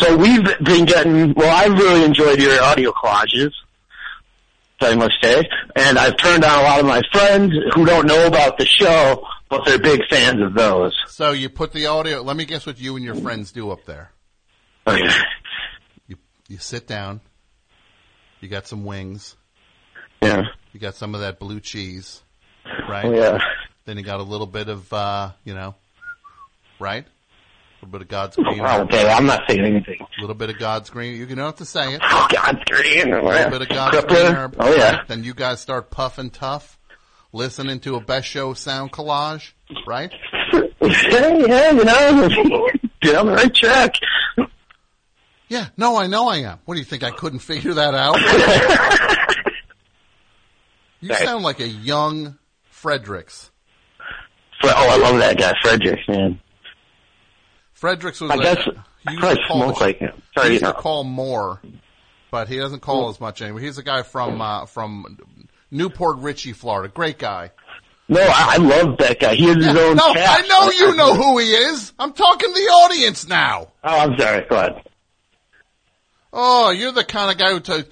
So 0.02 0.16
we've 0.16 0.44
been 0.64 0.84
getting, 0.84 1.32
well, 1.34 1.54
I've 1.54 1.78
really 1.78 2.04
enjoyed 2.04 2.40
your 2.40 2.60
audio 2.60 2.90
collages, 2.92 3.52
I 4.80 4.96
must 4.96 5.12
say, 5.22 5.48
and 5.76 5.96
I've 5.96 6.16
turned 6.16 6.44
on 6.44 6.58
a 6.58 6.62
lot 6.62 6.80
of 6.80 6.86
my 6.86 7.02
friends 7.12 7.54
who 7.74 7.86
don't 7.86 8.06
know 8.06 8.26
about 8.26 8.58
the 8.58 8.66
show, 8.66 9.24
but 9.48 9.64
they're 9.64 9.78
big 9.78 10.00
fans 10.10 10.42
of 10.42 10.54
those. 10.54 10.92
So 11.06 11.30
you 11.30 11.48
put 11.48 11.72
the 11.72 11.86
audio, 11.86 12.20
let 12.22 12.36
me 12.36 12.44
guess 12.46 12.66
what 12.66 12.80
you 12.80 12.96
and 12.96 13.04
your 13.04 13.14
friends 13.14 13.52
do 13.52 13.70
up 13.70 13.84
there. 13.84 14.10
Okay. 14.88 15.08
You, 16.08 16.16
you 16.48 16.58
sit 16.58 16.88
down, 16.88 17.20
you 18.40 18.48
got 18.48 18.66
some 18.66 18.84
wings, 18.84 19.36
Yeah. 20.20 20.42
you 20.72 20.80
got 20.80 20.96
some 20.96 21.14
of 21.14 21.20
that 21.20 21.38
blue 21.38 21.60
cheese, 21.60 22.22
right? 22.88 23.04
Oh, 23.04 23.14
yeah. 23.14 23.38
Then 23.84 23.98
you 23.98 24.02
got 24.02 24.18
a 24.18 24.24
little 24.24 24.48
bit 24.48 24.68
of, 24.68 24.92
uh, 24.92 25.30
you 25.44 25.54
know, 25.54 25.76
right? 26.80 27.06
A 27.82 27.86
little 27.86 27.98
bit 27.98 28.02
of 28.02 28.08
God's 28.08 28.36
green. 28.36 28.60
Oh, 28.60 28.82
okay, 28.82 29.08
I'm 29.10 29.26
not 29.26 29.42
saying 29.48 29.64
anything. 29.64 29.98
A 30.00 30.20
little 30.20 30.36
bit 30.36 30.50
of 30.50 30.58
God's 30.58 30.88
green. 30.88 31.16
You 31.16 31.26
don't 31.26 31.38
have 31.38 31.56
to 31.56 31.64
say 31.64 31.94
it. 31.94 32.00
Oh, 32.14 32.28
God's 32.30 32.60
green. 32.66 33.12
A 33.12 33.20
little 33.22 33.50
bit 33.50 33.62
of 33.62 33.68
God's 33.68 34.04
green 34.04 34.26
herb. 34.34 34.54
Oh, 34.60 34.72
yeah. 34.72 35.00
Then 35.08 35.24
you 35.24 35.34
guys 35.34 35.60
start 35.60 35.90
puffing 35.90 36.30
tough, 36.30 36.78
listening 37.32 37.80
to 37.80 37.96
a 37.96 38.00
best 38.00 38.28
show 38.28 38.54
sound 38.54 38.92
collage, 38.92 39.50
right? 39.84 40.12
yeah, 40.52 40.70
yeah, 40.80 41.70
you 41.72 41.84
know, 41.84 42.68
get 43.00 43.16
on 43.16 43.26
the 43.26 43.32
right 43.32 43.52
track. 43.54 43.94
Yeah. 45.48 45.66
No, 45.76 45.96
I 45.96 46.06
know 46.06 46.28
I 46.28 46.36
am. 46.38 46.60
What 46.64 46.74
do 46.74 46.78
you 46.80 46.86
think? 46.86 47.02
I 47.02 47.10
couldn't 47.10 47.40
figure 47.40 47.74
that 47.74 47.94
out? 47.94 48.16
you 51.00 51.08
Right. 51.10 51.18
sound 51.18 51.42
like 51.42 51.58
a 51.60 51.68
young 51.68 52.38
Fredericks. 52.70 53.50
Oh, 54.62 54.68
I 54.68 54.96
love 54.98 55.18
that 55.18 55.36
guy, 55.36 55.52
Frederick, 55.62 55.98
man. 56.08 56.40
Fredericks 57.82 58.20
was 58.20 58.30
I 58.30 58.34
a, 58.34 58.38
guess 58.38 58.58
he 58.64 58.70
I 59.08 59.10
used 59.10 59.20
probably 59.20 59.36
to 59.42 59.48
call 59.48 59.56
smoke 59.64 59.80
like 59.80 59.98
him. 59.98 60.22
Sorry, 60.34 60.46
you 60.46 60.52
used 60.52 60.64
to 60.64 60.72
call 60.72 61.02
more, 61.02 61.60
but 62.30 62.46
he 62.46 62.56
doesn't 62.56 62.78
call 62.78 63.08
as 63.08 63.20
much 63.20 63.42
anymore. 63.42 63.58
He's 63.58 63.76
a 63.76 63.82
guy 63.82 64.02
from 64.02 64.40
uh, 64.40 64.66
from 64.66 65.18
New 65.72 65.90
Port 65.90 66.18
Richey, 66.18 66.52
Florida. 66.52 66.88
Great 66.94 67.18
guy. 67.18 67.50
No, 68.08 68.20
I, 68.20 68.54
I 68.54 68.56
love 68.58 68.98
that 68.98 69.18
guy. 69.18 69.34
He 69.34 69.46
has 69.46 69.56
his 69.56 69.66
own 69.76 69.96
No, 69.96 70.12
cast. 70.12 70.44
I 70.44 70.46
know 70.46 70.70
you 70.70 70.94
know 70.94 71.14
who 71.14 71.38
he 71.38 71.46
is. 71.46 71.92
I'm 71.98 72.12
talking 72.12 72.50
to 72.50 72.54
the 72.54 72.60
audience 72.68 73.26
now. 73.26 73.72
Oh, 73.82 73.98
I'm 73.98 74.16
sorry. 74.16 74.46
Go 74.48 74.54
ahead. 74.56 74.82
Oh, 76.32 76.70
you're 76.70 76.92
the 76.92 77.02
kind 77.02 77.32
of 77.32 77.36
guy 77.36 77.50
who 77.50 77.58
t- 77.58 77.88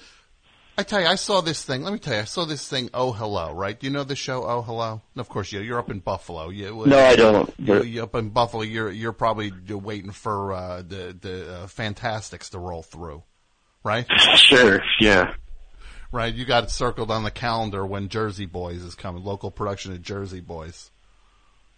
I 0.77 0.83
tell 0.83 1.01
you, 1.01 1.07
I 1.07 1.15
saw 1.15 1.41
this 1.41 1.63
thing. 1.63 1.83
Let 1.83 1.93
me 1.93 1.99
tell 1.99 2.15
you, 2.15 2.21
I 2.21 2.25
saw 2.25 2.45
this 2.45 2.67
thing. 2.67 2.89
Oh, 2.93 3.11
hello, 3.11 3.53
right? 3.53 3.77
Do 3.77 3.85
you 3.85 3.91
know 3.91 4.03
the 4.03 4.15
show? 4.15 4.43
Oh, 4.45 4.61
hello. 4.61 5.01
And 5.13 5.19
of 5.19 5.27
course, 5.29 5.51
you. 5.51 5.59
You're 5.59 5.79
up 5.79 5.91
in 5.91 5.99
Buffalo. 5.99 6.49
You, 6.49 6.83
No, 6.85 6.99
I 6.99 7.15
don't. 7.15 7.53
You, 7.59 7.65
But 7.65 7.87
you 7.87 8.03
up 8.03 8.15
in 8.15 8.29
Buffalo. 8.29 8.63
You're 8.63 8.89
you're 8.89 9.11
probably 9.11 9.51
waiting 9.69 10.11
for 10.11 10.53
uh, 10.53 10.81
the 10.81 11.15
the 11.19 11.53
uh, 11.55 11.67
Fantasticks 11.67 12.49
to 12.51 12.59
roll 12.59 12.83
through, 12.83 13.23
right? 13.83 14.05
sure, 14.35 14.81
yeah. 14.99 15.33
Right. 16.11 16.33
You 16.33 16.45
got 16.45 16.63
it 16.65 16.71
circled 16.71 17.11
on 17.11 17.23
the 17.23 17.31
calendar 17.31 17.85
when 17.85 18.09
Jersey 18.09 18.45
Boys 18.45 18.81
is 18.81 18.95
coming. 18.95 19.23
Local 19.23 19.51
production 19.51 19.91
of 19.93 20.01
Jersey 20.01 20.41
Boys. 20.41 20.89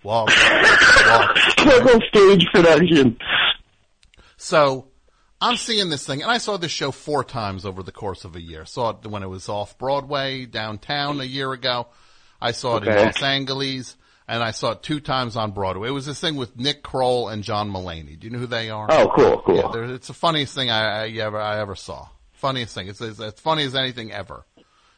Walk. 0.04 0.30
Local 1.66 2.00
stage 2.10 2.46
production. 2.54 3.18
So 4.38 4.88
I'm 5.44 5.58
seeing 5.58 5.90
this 5.90 6.06
thing, 6.06 6.22
and 6.22 6.32
I 6.32 6.38
saw 6.38 6.58
this 6.58 6.72
show 6.72 6.92
four 6.92 7.24
times 7.24 7.66
over 7.66 7.84
the 7.84 7.92
course 7.92 8.24
of 8.26 8.36
a 8.36 8.42
year. 8.42 8.66
Saw 8.66 8.92
it 8.92 9.06
when 9.06 9.24
it 9.24 9.28
was 9.28 9.50
off 9.50 9.78
Broadway 9.78 10.46
downtown 10.46 11.20
a 11.20 11.26
year 11.26 11.52
ago. 11.52 11.88
I 12.42 12.52
saw 12.52 12.78
it 12.78 12.84
in 12.84 12.90
Okay. 12.90 13.06
Los 13.06 13.22
Angeles. 13.22 13.96
and 14.28 14.42
I 14.42 14.52
saw 14.52 14.72
it 14.72 14.82
two 14.84 15.00
times 15.02 15.36
on 15.36 15.52
Broadway. 15.52 15.90
It 15.90 15.92
was 15.92 16.06
this 16.06 16.20
thing 16.20 16.36
with 16.38 16.58
Nick 16.58 16.82
Kroll 16.82 17.28
and 17.28 17.44
John 17.44 17.70
Mulaney. 17.70 18.18
Do 18.18 18.26
you 18.26 18.32
know 18.32 18.40
who 18.40 18.48
they 18.48 18.70
are? 18.70 18.88
Oh, 18.90 19.12
cool, 19.14 19.42
cool. 19.42 19.56
Yeah, 19.56 19.94
it's 19.94 20.08
the 20.08 20.14
funniest 20.14 20.56
thing 20.56 20.70
I, 20.72 21.04
I 21.04 21.10
ever 21.10 21.40
I 21.40 21.60
ever 21.60 21.76
saw. 21.76 22.08
Funniest 22.32 22.74
thing. 22.74 22.88
It's, 22.88 23.02
it's 23.02 23.20
as 23.20 23.34
funny 23.34 23.64
as 23.64 23.76
anything 23.76 24.12
ever. 24.14 24.46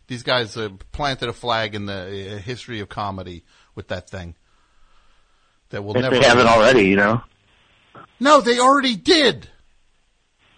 These 0.08 0.22
guys 0.22 0.56
uh, 0.58 0.70
planted 0.92 1.30
a 1.30 1.34
flag 1.34 1.74
in 1.74 1.88
the 1.88 2.36
uh, 2.36 2.38
history 2.38 2.80
of 2.82 2.90
comedy 2.90 3.44
with 3.74 3.88
that 3.88 4.08
thing. 4.10 4.36
That 5.70 5.84
will 5.84 5.96
if 5.96 6.04
never. 6.04 6.20
they 6.20 6.26
haven't 6.28 6.46
already, 6.48 6.84
you 6.86 6.96
know. 6.96 7.22
No, 8.20 8.42
they 8.42 8.60
already 8.60 8.96
did. 8.96 9.50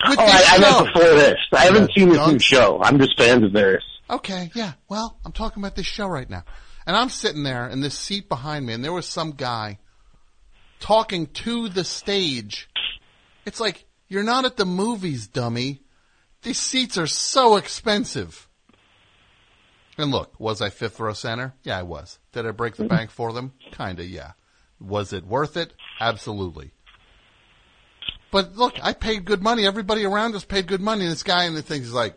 With 0.08 0.20
Oh, 0.20 0.24
I, 0.24 0.44
I 0.48 0.58
meant 0.60 0.94
before 0.94 1.10
this. 1.16 1.38
I 1.54 1.66
haven't 1.66 1.90
Yeah, 1.90 1.96
seen 1.96 2.10
this 2.10 2.28
new 2.28 2.40
show. 2.40 2.80
I'm 2.82 3.00
just 3.00 3.18
fans 3.18 3.44
of 3.44 3.54
theirs. 3.54 3.84
Okay, 4.10 4.52
yeah. 4.56 4.74
Well, 4.88 5.20
I'm 5.26 5.32
talking 5.32 5.62
about 5.62 5.76
this 5.76 5.86
show 5.86 6.08
right 6.08 6.30
now. 6.30 6.44
And 6.86 6.96
I'm 6.96 7.10
sitting 7.10 7.44
there 7.44 7.68
in 7.68 7.82
this 7.82 7.98
seat 7.98 8.30
behind 8.30 8.66
me 8.66 8.74
and 8.74 8.84
there 8.84 8.94
was 8.94 9.06
some 9.06 9.32
guy 9.32 9.80
talking 10.80 11.28
to 11.28 11.68
the 11.70 11.84
stage. 11.84 12.70
It's 13.46 13.60
like, 13.60 13.86
you're 14.08 14.24
not 14.24 14.46
at 14.46 14.56
the 14.56 14.66
movies, 14.66 15.28
dummy. 15.28 15.82
These 16.44 16.60
seats 16.60 16.98
are 16.98 17.08
so 17.08 17.58
expensive. 17.58 18.48
And 19.98 20.12
look, 20.12 20.40
was 20.40 20.62
I 20.62 20.70
fifth 20.70 21.00
row 21.00 21.14
center? 21.14 21.56
Yeah, 21.64 21.80
I 21.80 21.84
was. 21.84 22.20
Did 22.32 22.46
I 22.46 22.52
break 22.52 22.76
the 22.76 22.84
mm-hmm. 22.84 22.96
bank 22.96 23.10
for 23.10 23.34
them? 23.34 23.54
Kinda, 23.72 24.06
yeah. 24.06 24.34
Was 24.80 25.12
it 25.12 25.26
worth 25.26 25.58
it? 25.58 25.74
Absolutely. 26.00 26.72
But 28.32 28.56
look, 28.56 28.76
I 28.82 28.94
paid 28.94 29.26
good 29.26 29.42
money. 29.42 29.66
Everybody 29.66 30.06
around 30.06 30.36
us 30.36 30.44
paid 30.44 30.68
good 30.68 30.82
money. 30.82 31.08
This 31.08 31.24
guy 31.24 31.46
in 31.46 31.54
the 31.54 31.62
thing 31.62 31.82
is 31.82 31.94
like, 31.94 32.16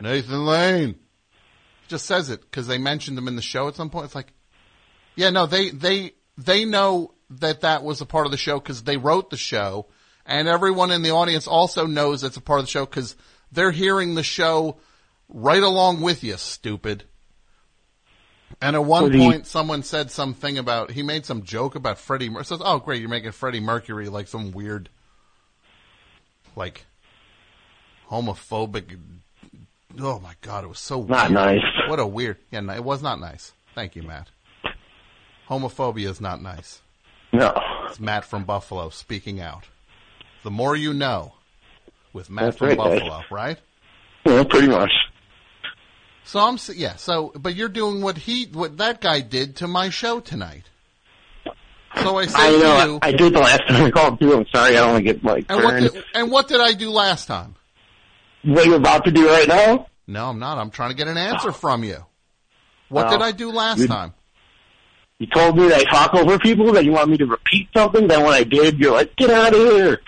Nathan 0.00 0.46
Lane. 0.46 0.96
Just 1.88 2.06
says 2.06 2.30
it 2.30 2.42
because 2.42 2.66
they 2.66 2.78
mentioned 2.78 3.16
him 3.16 3.28
in 3.28 3.36
the 3.36 3.42
show 3.42 3.68
at 3.68 3.74
some 3.74 3.90
point. 3.90 4.06
It's 4.06 4.14
like, 4.14 4.32
yeah, 5.16 5.30
no, 5.30 5.46
they, 5.46 5.70
they, 5.70 6.12
they 6.36 6.64
know 6.64 7.14
that 7.30 7.62
that 7.62 7.82
was 7.82 8.00
a 8.00 8.06
part 8.06 8.26
of 8.26 8.30
the 8.32 8.38
show 8.38 8.58
because 8.58 8.82
they 8.82 8.96
wrote 8.96 9.30
the 9.30 9.36
show 9.36 9.86
and 10.28 10.46
everyone 10.46 10.90
in 10.90 11.02
the 11.02 11.10
audience 11.10 11.48
also 11.48 11.86
knows 11.86 12.22
it's 12.22 12.36
a 12.36 12.42
part 12.42 12.60
of 12.60 12.66
the 12.66 12.70
show 12.70 12.84
because 12.84 13.16
they're 13.50 13.70
hearing 13.70 14.14
the 14.14 14.22
show 14.22 14.76
right 15.28 15.62
along 15.62 16.02
with 16.02 16.22
you, 16.22 16.36
stupid. 16.36 17.04
And 18.60 18.76
at 18.76 18.84
one 18.84 19.10
he- 19.10 19.18
point, 19.18 19.46
someone 19.46 19.82
said 19.82 20.10
something 20.10 20.58
about, 20.58 20.90
he 20.90 21.02
made 21.02 21.24
some 21.24 21.42
joke 21.42 21.74
about 21.74 21.98
Freddie 21.98 22.28
Mercury. 22.28 22.44
Says, 22.44 22.60
oh 22.62 22.78
great, 22.78 23.00
you're 23.00 23.08
making 23.08 23.32
Freddie 23.32 23.60
Mercury 23.60 24.10
like 24.10 24.28
some 24.28 24.52
weird, 24.52 24.90
like, 26.58 26.84
homophobic. 28.10 28.98
Oh 29.98 30.20
my 30.20 30.34
god, 30.42 30.64
it 30.64 30.68
was 30.68 30.78
so 30.78 31.02
Not 31.02 31.30
weird. 31.30 31.32
nice. 31.32 31.62
What 31.88 31.98
a 32.00 32.06
weird. 32.06 32.36
Yeah, 32.50 32.60
no, 32.60 32.74
it 32.74 32.84
was 32.84 33.02
not 33.02 33.20
nice. 33.20 33.52
Thank 33.74 33.96
you, 33.96 34.02
Matt. 34.02 34.28
Homophobia 35.48 36.08
is 36.08 36.20
not 36.20 36.42
nice. 36.42 36.82
No. 37.32 37.58
It's 37.88 37.98
Matt 37.98 38.24
from 38.24 38.44
Buffalo 38.44 38.90
speaking 38.90 39.40
out. 39.40 39.64
The 40.42 40.50
more 40.50 40.76
you 40.76 40.92
know, 40.92 41.34
with 42.12 42.28
Matt 42.30 42.44
That's 42.44 42.56
from 42.58 42.68
right, 42.68 42.78
guys. 42.78 43.00
Buffalo, 43.00 43.22
right? 43.30 43.58
Yeah, 44.26 44.44
pretty 44.44 44.68
much. 44.68 44.90
So 46.24 46.40
I'm 46.40 46.58
yeah. 46.74 46.96
So, 46.96 47.32
but 47.34 47.54
you're 47.54 47.70
doing 47.70 48.02
what 48.02 48.18
he, 48.18 48.44
what 48.46 48.76
that 48.76 49.00
guy 49.00 49.20
did 49.20 49.56
to 49.56 49.66
my 49.66 49.88
show 49.88 50.20
tonight. 50.20 50.64
So 51.96 52.18
I 52.18 52.26
said 52.26 52.40
I 52.40 52.50
to 52.52 52.58
know. 52.58 52.84
you, 52.86 52.98
I, 53.02 53.08
I 53.08 53.12
did 53.12 53.32
the 53.32 53.38
last 53.40 53.62
time 53.68 53.84
I 53.84 53.90
called 53.90 54.20
too. 54.20 54.34
I'm 54.34 54.46
sorry. 54.54 54.76
I 54.76 54.80
don't 54.80 54.92
want 54.92 55.06
to 55.06 55.12
get 55.14 55.24
like 55.24 55.46
and 55.48 55.64
what 55.64 55.80
did, 55.80 56.04
and 56.14 56.30
what 56.30 56.48
did 56.48 56.60
I 56.60 56.72
do 56.74 56.90
last 56.90 57.26
time? 57.26 57.54
What 58.44 58.66
you're 58.66 58.76
about 58.76 59.04
to 59.06 59.10
do 59.10 59.28
right 59.28 59.48
now? 59.48 59.88
No, 60.06 60.26
I'm 60.28 60.38
not. 60.38 60.58
I'm 60.58 60.70
trying 60.70 60.90
to 60.90 60.96
get 60.96 61.08
an 61.08 61.16
answer 61.16 61.48
ah. 61.48 61.52
from 61.52 61.84
you. 61.84 61.98
What 62.88 63.06
Oh. 63.08 63.10
did 63.10 63.22
I 63.22 63.32
do 63.32 63.50
last 63.50 63.78
You- 63.80 63.88
time? 63.88 64.14
You 65.18 65.26
told 65.26 65.56
me 65.58 65.66
that 65.68 65.80
I 65.80 65.84
talk 65.90 66.14
over 66.14 66.38
people, 66.38 66.72
that 66.74 66.84
you 66.84 66.92
want 66.92 67.10
me 67.10 67.16
to 67.16 67.26
repeat 67.26 67.68
something. 67.76 68.06
Then 68.06 68.22
when 68.22 68.32
I 68.32 68.44
did, 68.44 68.78
you're 68.78 68.92
like, 68.92 69.16
"Get 69.16 69.30
out 69.30 69.52
of 69.52 69.58
here!" 69.58 70.00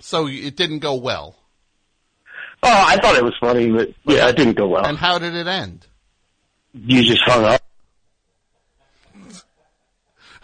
So 0.00 0.26
it 0.26 0.56
didn't 0.56 0.80
go 0.80 0.96
well. 0.96 1.36
Oh, 2.62 2.84
I 2.86 2.96
thought 2.96 3.14
it 3.14 3.22
was 3.22 3.34
funny, 3.40 3.70
but 3.70 3.90
yeah, 4.04 4.28
it 4.28 4.36
didn't 4.36 4.54
go 4.56 4.66
well. 4.66 4.84
And 4.84 4.98
how 4.98 5.18
did 5.18 5.34
it 5.34 5.46
end? 5.46 5.86
you 6.74 7.04
just 7.04 7.22
hung 7.24 7.44
up. 7.44 7.62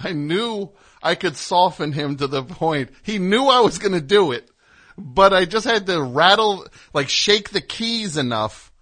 I 0.02 0.12
knew 0.12 0.70
I 1.02 1.14
could 1.14 1.36
soften 1.36 1.92
him 1.92 2.16
to 2.16 2.26
the 2.26 2.42
point. 2.42 2.90
He 3.02 3.18
knew 3.18 3.44
I 3.44 3.60
was 3.60 3.78
going 3.78 3.92
to 3.92 4.00
do 4.00 4.32
it, 4.32 4.48
but 4.96 5.32
I 5.32 5.44
just 5.44 5.66
had 5.66 5.86
to 5.86 6.02
rattle, 6.02 6.66
like 6.92 7.08
shake 7.08 7.50
the 7.50 7.60
keys 7.60 8.16
enough 8.16 8.72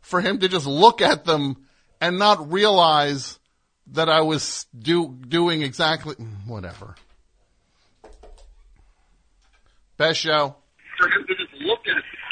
for 0.00 0.20
him 0.20 0.38
to 0.40 0.48
just 0.48 0.66
look 0.66 1.00
at 1.00 1.24
them 1.24 1.66
and 2.00 2.18
not 2.18 2.52
realize 2.52 3.38
that 3.88 4.08
I 4.08 4.22
was 4.22 4.66
do, 4.76 5.08
doing 5.08 5.62
exactly, 5.62 6.14
mm, 6.14 6.46
whatever. 6.46 6.94
Best 9.96 10.20
show. 10.20 10.56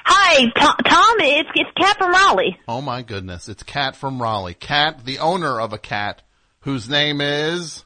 Hi, 0.04 0.50
Tom. 0.58 0.76
Tom 0.84 1.16
it's 1.20 1.48
it's 1.54 1.70
Kat 1.76 1.96
from 1.96 2.10
Raleigh. 2.10 2.58
Oh 2.66 2.80
my 2.80 3.02
goodness. 3.02 3.48
It's 3.48 3.62
Cat 3.62 3.94
from 3.96 4.20
Raleigh. 4.20 4.54
Cat, 4.54 5.04
the 5.04 5.20
owner 5.20 5.60
of 5.60 5.72
a 5.72 5.78
cat 5.78 6.22
whose 6.60 6.88
name 6.88 7.20
is 7.20 7.84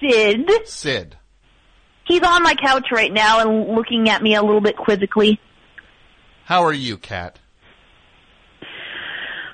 Sid. 0.00 0.50
Sid. 0.66 1.16
He's 2.06 2.22
on 2.22 2.42
my 2.42 2.54
couch 2.54 2.88
right 2.92 3.12
now 3.12 3.40
and 3.40 3.74
looking 3.74 4.08
at 4.10 4.22
me 4.22 4.34
a 4.34 4.42
little 4.42 4.60
bit 4.60 4.76
quizzically. 4.76 5.38
How 6.44 6.62
are 6.64 6.72
you, 6.72 6.98
Kat? 6.98 7.38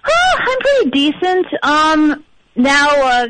Oh, 0.04 0.36
I'm 0.38 0.58
pretty 0.58 0.90
decent. 0.90 1.46
Um, 1.62 2.24
now, 2.56 2.88
uh, 2.90 3.28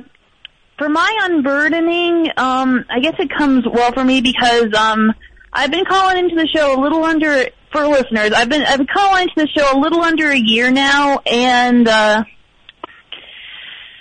for 0.78 0.88
my 0.88 1.18
unburdening, 1.22 2.30
um, 2.38 2.86
I 2.88 3.00
guess 3.00 3.14
it 3.18 3.30
comes 3.36 3.64
well 3.70 3.92
for 3.92 4.02
me 4.02 4.22
because 4.22 4.72
um, 4.74 5.12
I've 5.52 5.70
been 5.70 5.84
calling 5.84 6.16
into 6.16 6.36
the 6.36 6.48
show 6.48 6.74
a 6.74 6.80
little 6.80 7.04
under 7.04 7.46
for 7.70 7.86
listeners. 7.86 8.32
I've 8.32 8.48
been 8.48 8.62
I've 8.62 8.78
been 8.78 8.86
calling 8.86 9.24
into 9.24 9.34
the 9.36 9.48
show 9.48 9.76
a 9.76 9.78
little 9.78 10.00
under 10.00 10.30
a 10.30 10.38
year 10.38 10.70
now, 10.70 11.18
and 11.26 11.86
uh, 11.86 12.24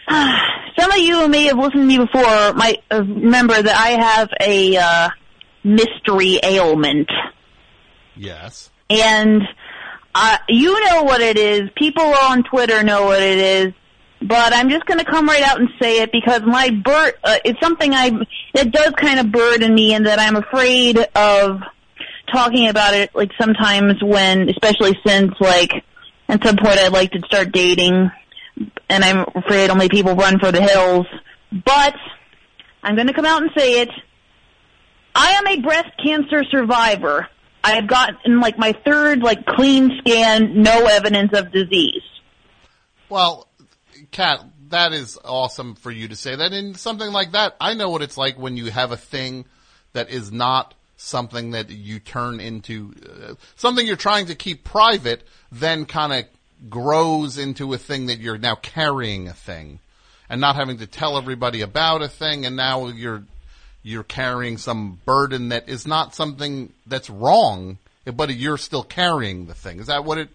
some 0.79 0.91
of 0.91 0.97
you 0.97 1.19
who 1.21 1.27
may 1.27 1.43
have 1.45 1.57
listened 1.57 1.73
to 1.81 1.85
me 1.85 1.97
before 1.97 2.53
might 2.53 2.83
remember 2.91 3.61
that 3.61 3.75
I 3.75 3.89
have 4.01 4.29
a 4.41 4.77
uh, 4.77 5.09
mystery 5.63 6.39
ailment 6.43 7.09
Yes. 8.15 8.69
and 8.89 9.41
uh, 10.15 10.37
you 10.49 10.73
know 10.85 11.03
what 11.03 11.21
it 11.21 11.37
is. 11.37 11.69
People 11.75 12.03
on 12.03 12.43
Twitter 12.43 12.83
know 12.83 13.05
what 13.05 13.21
it 13.21 13.37
is. 13.37 13.73
But 14.21 14.53
I'm 14.53 14.69
just 14.69 14.85
going 14.85 14.99
to 14.99 15.05
come 15.05 15.27
right 15.27 15.43
out 15.43 15.59
and 15.61 15.69
say 15.81 16.01
it 16.01 16.11
because 16.11 16.41
my 16.45 16.71
bur- 16.71 17.13
uh, 17.23 17.37
it's 17.45 17.59
something 17.61 17.93
I 17.93 18.11
that 18.53 18.71
does 18.71 18.91
kind 18.97 19.19
of 19.19 19.31
burden 19.31 19.73
me, 19.73 19.93
and 19.93 20.05
that 20.07 20.19
I'm 20.19 20.35
afraid 20.35 20.97
of 21.15 21.61
talking 22.33 22.67
about 22.67 22.95
it. 22.95 23.15
Like 23.15 23.31
sometimes 23.39 24.03
when, 24.03 24.49
especially 24.49 24.99
since 25.05 25.31
like 25.39 25.71
at 26.27 26.43
some 26.45 26.57
point 26.57 26.79
I'd 26.79 26.91
like 26.91 27.11
to 27.11 27.21
start 27.27 27.53
dating, 27.53 28.11
and 28.89 29.03
I'm 29.03 29.25
afraid 29.35 29.69
only 29.69 29.89
people 29.89 30.15
run 30.15 30.39
for 30.39 30.51
the 30.51 30.61
hills. 30.61 31.05
But 31.51 31.95
I'm 32.83 32.95
going 32.95 33.07
to 33.07 33.13
come 33.13 33.25
out 33.25 33.41
and 33.41 33.51
say 33.57 33.81
it. 33.81 33.89
I 35.15 35.31
am 35.31 35.47
a 35.47 35.61
breast 35.61 35.89
cancer 36.03 36.43
survivor. 36.45 37.27
I 37.63 37.75
have 37.75 37.87
gotten 37.87 38.39
like 38.39 38.57
my 38.57 38.73
third 38.85 39.19
like 39.19 39.45
clean 39.45 39.99
scan, 39.99 40.61
no 40.61 40.85
evidence 40.85 41.31
of 41.33 41.51
disease. 41.51 42.03
Well, 43.09 43.47
Kat, 44.11 44.39
that 44.69 44.93
is 44.93 45.17
awesome 45.25 45.75
for 45.75 45.91
you 45.91 46.07
to 46.07 46.15
say 46.15 46.35
that. 46.35 46.53
And 46.53 46.77
something 46.77 47.11
like 47.11 47.31
that, 47.31 47.55
I 47.59 47.73
know 47.73 47.89
what 47.89 48.01
it's 48.01 48.17
like 48.17 48.37
when 48.37 48.55
you 48.55 48.71
have 48.71 48.91
a 48.91 48.97
thing 48.97 49.45
that 49.93 50.09
is 50.09 50.31
not 50.31 50.73
something 50.95 51.51
that 51.51 51.69
you 51.69 51.99
turn 51.99 52.39
into 52.39 52.93
uh, 53.05 53.33
something 53.55 53.87
you're 53.87 53.95
trying 53.95 54.27
to 54.27 54.35
keep 54.35 54.63
private, 54.63 55.23
then 55.51 55.85
kind 55.85 56.13
of 56.13 56.25
grows 56.67 57.37
into 57.37 57.73
a 57.73 57.77
thing 57.77 58.07
that 58.07 58.19
you're 58.19 58.37
now 58.37 58.55
carrying 58.55 59.27
a 59.27 59.33
thing, 59.33 59.79
and 60.29 60.41
not 60.41 60.55
having 60.55 60.79
to 60.79 60.87
tell 60.87 61.17
everybody 61.17 61.61
about 61.61 62.01
a 62.01 62.07
thing, 62.07 62.45
and 62.45 62.55
now 62.55 62.87
you're 62.87 63.23
you're 63.83 64.03
carrying 64.03 64.57
some 64.57 64.99
burden 65.05 65.49
that 65.49 65.69
is 65.69 65.87
not 65.87 66.13
something 66.13 66.73
that's 66.85 67.09
wrong, 67.09 67.77
but 68.13 68.33
you're 68.35 68.57
still 68.57 68.83
carrying 68.83 69.45
the 69.45 69.53
thing. 69.53 69.79
Is 69.79 69.87
that 69.87 70.03
what 70.03 70.17
it 70.17 70.29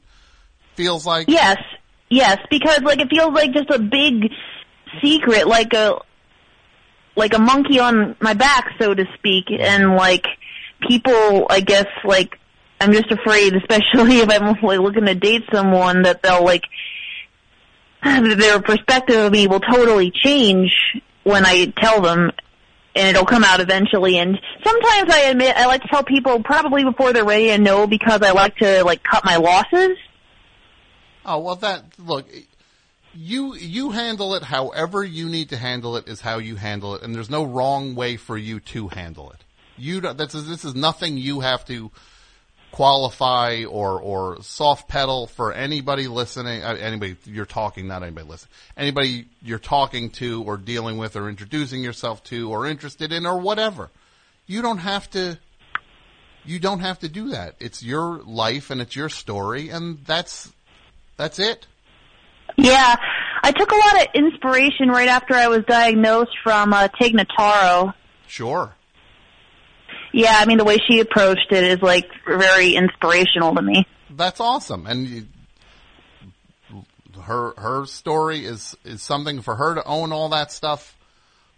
feels 0.75 1.07
like? 1.07 1.29
Yes, 1.29 1.59
yes, 2.09 2.39
because 2.51 2.81
like 2.81 3.01
it 3.01 3.09
feels 3.09 3.33
like 3.33 3.53
just 3.53 3.71
a 3.71 3.79
big 3.79 4.31
secret, 5.03 5.47
like 5.47 5.73
a 5.75 6.01
like 7.17 7.35
a 7.35 7.39
monkey 7.39 7.79
on 7.79 8.17
my 8.21 8.35
back, 8.35 8.73
so 8.81 8.95
to 8.95 9.05
speak, 9.15 9.45
and 9.51 9.95
like 9.95 10.27
people, 10.89 11.47
I 11.51 11.61
guess, 11.61 11.87
like 12.05 12.39
I'm 12.81 12.93
just 12.93 13.11
afraid, 13.11 13.55
especially 13.57 14.19
if 14.19 14.31
I'm 14.31 14.55
like 14.63 14.81
looking 14.81 15.07
to 15.07 15.15
date 15.15 15.45
someone, 15.53 16.03
that 16.03 16.23
they'll 16.23 16.45
like 16.45 16.63
their 18.03 18.61
perspective 18.61 19.17
of 19.17 19.33
me 19.33 19.47
will 19.47 19.61
totally 19.61 20.11
change 20.11 20.73
when 21.23 21.45
I 21.47 21.73
tell 21.81 22.01
them. 22.01 22.31
And 22.97 23.09
it'll 23.09 23.27
come 23.27 23.43
out 23.43 23.59
eventually. 23.59 24.19
And 24.19 24.39
sometimes 24.63 25.11
I 25.13 25.23
admit 25.31 25.57
I 25.57 25.67
like 25.67 25.83
to 25.83 25.89
tell 25.89 26.05
people 26.05 26.45
probably 26.45 26.85
before 26.85 27.13
they're 27.13 27.25
ready 27.25 27.49
to 27.49 27.59
know 27.59 27.89
because 27.89 28.23
I 28.23 28.31
like 28.31 28.55
to 28.59 28.85
like 28.85 29.03
cut 29.03 29.25
my 29.25 29.35
losses. 29.35 29.99
Oh 31.25 31.41
well, 31.41 31.57
that 31.57 31.83
look. 31.99 32.29
you 33.13 33.57
you 33.57 33.91
handle 33.91 34.35
it 34.37 34.45
however 34.45 35.03
you 35.03 35.29
need 35.29 35.49
to 35.49 35.57
handle 35.57 35.97
it 35.97 36.07
is 36.07 36.21
how 36.21 36.39
you 36.39 36.55
handle 36.55 36.95
it, 36.95 37.03
and 37.03 37.13
there's 37.13 37.31
no 37.31 37.43
wrong 37.43 37.97
way 37.97 38.17
for 38.17 38.37
you 38.37 38.61
to 38.61 38.89
handle 38.89 39.31
it. 39.33 39.41
You 39.77 40.01
that's 40.01 40.35
this 40.35 40.65
is 40.65 40.77
nothing 40.77 41.17
you 41.17 41.41
have 41.41 41.65
to 41.65 41.91
qualify 42.75 43.63
or 43.63 44.01
or 44.01 44.43
soft 44.43 44.89
pedal 44.89 45.29
for 45.29 45.53
anybody 45.53 46.09
listening. 46.09 46.61
Uh, 46.61 46.77
anybody 46.81 47.15
you're 47.25 47.47
talking, 47.47 47.87
not 47.87 48.03
anybody 48.03 48.27
listening. 48.27 48.51
Anybody 48.77 49.27
you're 49.41 49.61
talking 49.61 50.11
to 50.11 50.43
or 50.43 50.57
dealing 50.57 50.99
with 50.99 51.15
or 51.15 51.29
introducing 51.29 51.85
yourself 51.85 52.25
to 52.25 52.51
or 52.51 52.67
interested 52.67 53.13
in 53.13 53.27
or 53.27 53.39
whatever. 53.39 53.91
You 54.49 54.61
don't 54.61 54.79
have 54.79 55.09
to. 55.11 55.39
You 56.45 56.59
don't 56.59 56.81
have 56.81 56.99
to 56.99 57.09
do 57.09 57.29
that. 57.29 57.55
It's 57.61 57.81
your 57.81 58.21
life 58.25 58.71
and 58.71 58.81
it's 58.81 58.97
your 58.97 59.09
story, 59.09 59.69
and 59.69 60.05
that's 60.05 60.53
that's 61.17 61.39
it. 61.39 61.69
Yeah, 62.57 62.97
I 63.45 63.53
took 63.53 63.71
a 63.71 63.77
lot 63.77 64.03
of 64.03 64.09
inspiration 64.15 64.89
right 64.89 65.09
after 65.09 65.35
I 65.35 65.47
was 65.47 65.61
diagnosed 65.69 66.37
from 66.43 66.73
uh, 66.73 66.89
Tig 67.01 67.15
Notaro. 67.15 67.95
Sure. 68.27 68.75
Yeah, 70.17 70.37
I 70.39 70.47
mean 70.47 70.59
the 70.59 70.65
way 70.65 70.79
she 70.89 71.01
approached 71.01 71.51
it 71.51 71.65
is 71.65 71.83
like 71.83 72.09
very 72.25 72.77
inspirational 72.77 73.53
to 73.57 73.61
me. 73.61 73.85
That's 74.11 74.39
awesome, 74.39 74.87
and 74.87 75.09
you, 75.09 75.27
her 77.21 77.53
her 77.57 77.85
story 77.85 78.45
is 78.45 78.77
is 78.85 79.03
something 79.03 79.43
for 79.43 79.57
her 79.57 79.75
to 79.75 79.85
own 79.85 80.13
all 80.13 80.29
that 80.29 80.53
stuff 80.53 80.97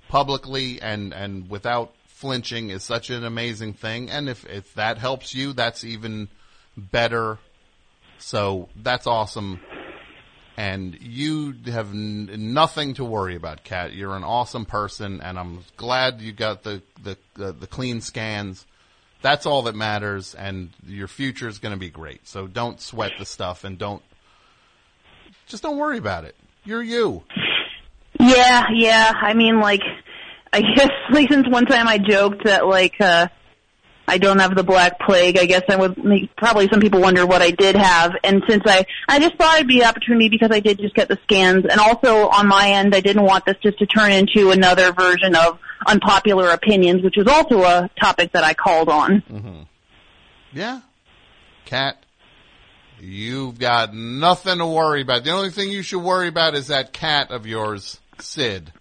publicly 0.09 0.81
and 0.81 1.13
and 1.13 1.51
without 1.51 1.93
flinching 2.07 2.71
is 2.71 2.83
such 2.83 3.11
an 3.11 3.25
amazing 3.25 3.75
thing. 3.75 4.09
And 4.11 4.27
if 4.27 4.47
if 4.47 4.73
that 4.73 4.97
helps 4.97 5.35
you, 5.35 5.53
that's 5.53 5.85
even 5.85 6.29
better. 6.79 7.37
So 8.17 8.71
that's 8.75 9.07
awesome. 9.07 9.61
And 10.57 10.97
you 11.03 11.55
have 11.67 11.91
n- 11.91 12.31
nothing 12.55 12.95
to 12.95 13.05
worry 13.05 13.37
about, 13.37 13.63
Kat. 13.63 13.93
You're 13.93 14.17
an 14.17 14.25
awesome 14.25 14.65
person, 14.65 15.21
and 15.21 15.39
I'm 15.39 15.65
glad 15.77 16.23
you 16.23 16.33
got 16.33 16.63
the 16.63 16.83
the 17.03 17.19
the, 17.35 17.53
the 17.53 17.67
clean 17.67 18.01
scans. 18.01 18.65
That's 19.21 19.45
all 19.45 19.63
that 19.63 19.75
matters, 19.75 20.35
and 20.35 20.71
your 20.87 21.09
future 21.09 21.49
is 21.49 21.59
going 21.59 21.75
to 21.75 21.79
be 21.79 21.91
great. 21.91 22.27
So 22.27 22.47
don't 22.47 22.81
sweat 22.81 23.13
the 23.19 23.27
stuff, 23.27 23.65
and 23.65 23.77
don't 23.77 24.03
just 25.47 25.63
don't 25.63 25.77
worry 25.77 25.99
about 25.99 26.25
it. 26.25 26.37
You're 26.65 26.83
you. 26.83 27.23
Yeah, 28.19 28.65
yeah. 28.73 29.13
I 29.15 29.35
mean, 29.35 29.61
like, 29.61 29.83
I 30.53 30.61
guess 30.61 30.91
like 31.11 31.31
since 31.31 31.47
one 31.49 31.67
time 31.67 31.87
I 31.87 31.99
joked 31.99 32.45
that 32.45 32.67
like 32.67 33.01
uh 33.01 33.29
I 34.09 34.19
don't 34.19 34.39
have 34.39 34.55
the 34.55 34.63
black 34.63 35.01
plague. 35.01 35.39
I 35.39 35.47
guess 35.47 35.63
I 35.69 35.77
would 35.77 36.03
make, 36.03 36.35
probably 36.37 36.69
some 36.69 36.81
people 36.81 37.01
wonder 37.01 37.27
what 37.27 37.43
I 37.43 37.51
did 37.51 37.77
have. 37.77 38.13
And 38.23 38.43
since 38.49 38.63
I 38.67 38.87
I 39.09 39.19
just 39.19 39.37
thought 39.37 39.57
it'd 39.57 39.69
be 39.69 39.81
an 39.81 39.89
opportunity 39.89 40.29
because 40.29 40.51
I 40.53 40.61
did 40.61 40.79
just 40.79 40.95
get 40.95 41.09
the 41.09 41.19
scans, 41.25 41.65
and 41.65 41.81
also 41.81 42.29
on 42.29 42.47
my 42.47 42.71
end, 42.71 42.95
I 42.95 43.01
didn't 43.01 43.25
want 43.25 43.45
this 43.45 43.57
just 43.63 43.79
to 43.79 43.87
turn 43.87 44.13
into 44.13 44.51
another 44.51 44.93
version 44.93 45.35
of 45.35 45.59
unpopular 45.87 46.51
opinions, 46.51 47.03
which 47.03 47.17
was 47.17 47.27
also 47.27 47.63
a 47.63 47.91
topic 48.01 48.33
that 48.33 48.45
I 48.45 48.55
called 48.55 48.89
on. 48.89 49.23
Mm-hmm. 49.23 49.63
Yeah. 50.53 50.81
Cat, 51.65 51.97
you've 53.01 53.59
got 53.59 53.93
nothing 53.93 54.59
to 54.59 54.67
worry 54.67 55.03
about. 55.03 55.25
The 55.25 55.33
only 55.33 55.51
thing 55.51 55.71
you 55.71 55.83
should 55.83 56.03
worry 56.03 56.29
about 56.29 56.55
is 56.55 56.69
that 56.69 56.93
cat 56.93 57.31
of 57.31 57.47
yours, 57.47 58.01
Sid. 58.21 58.73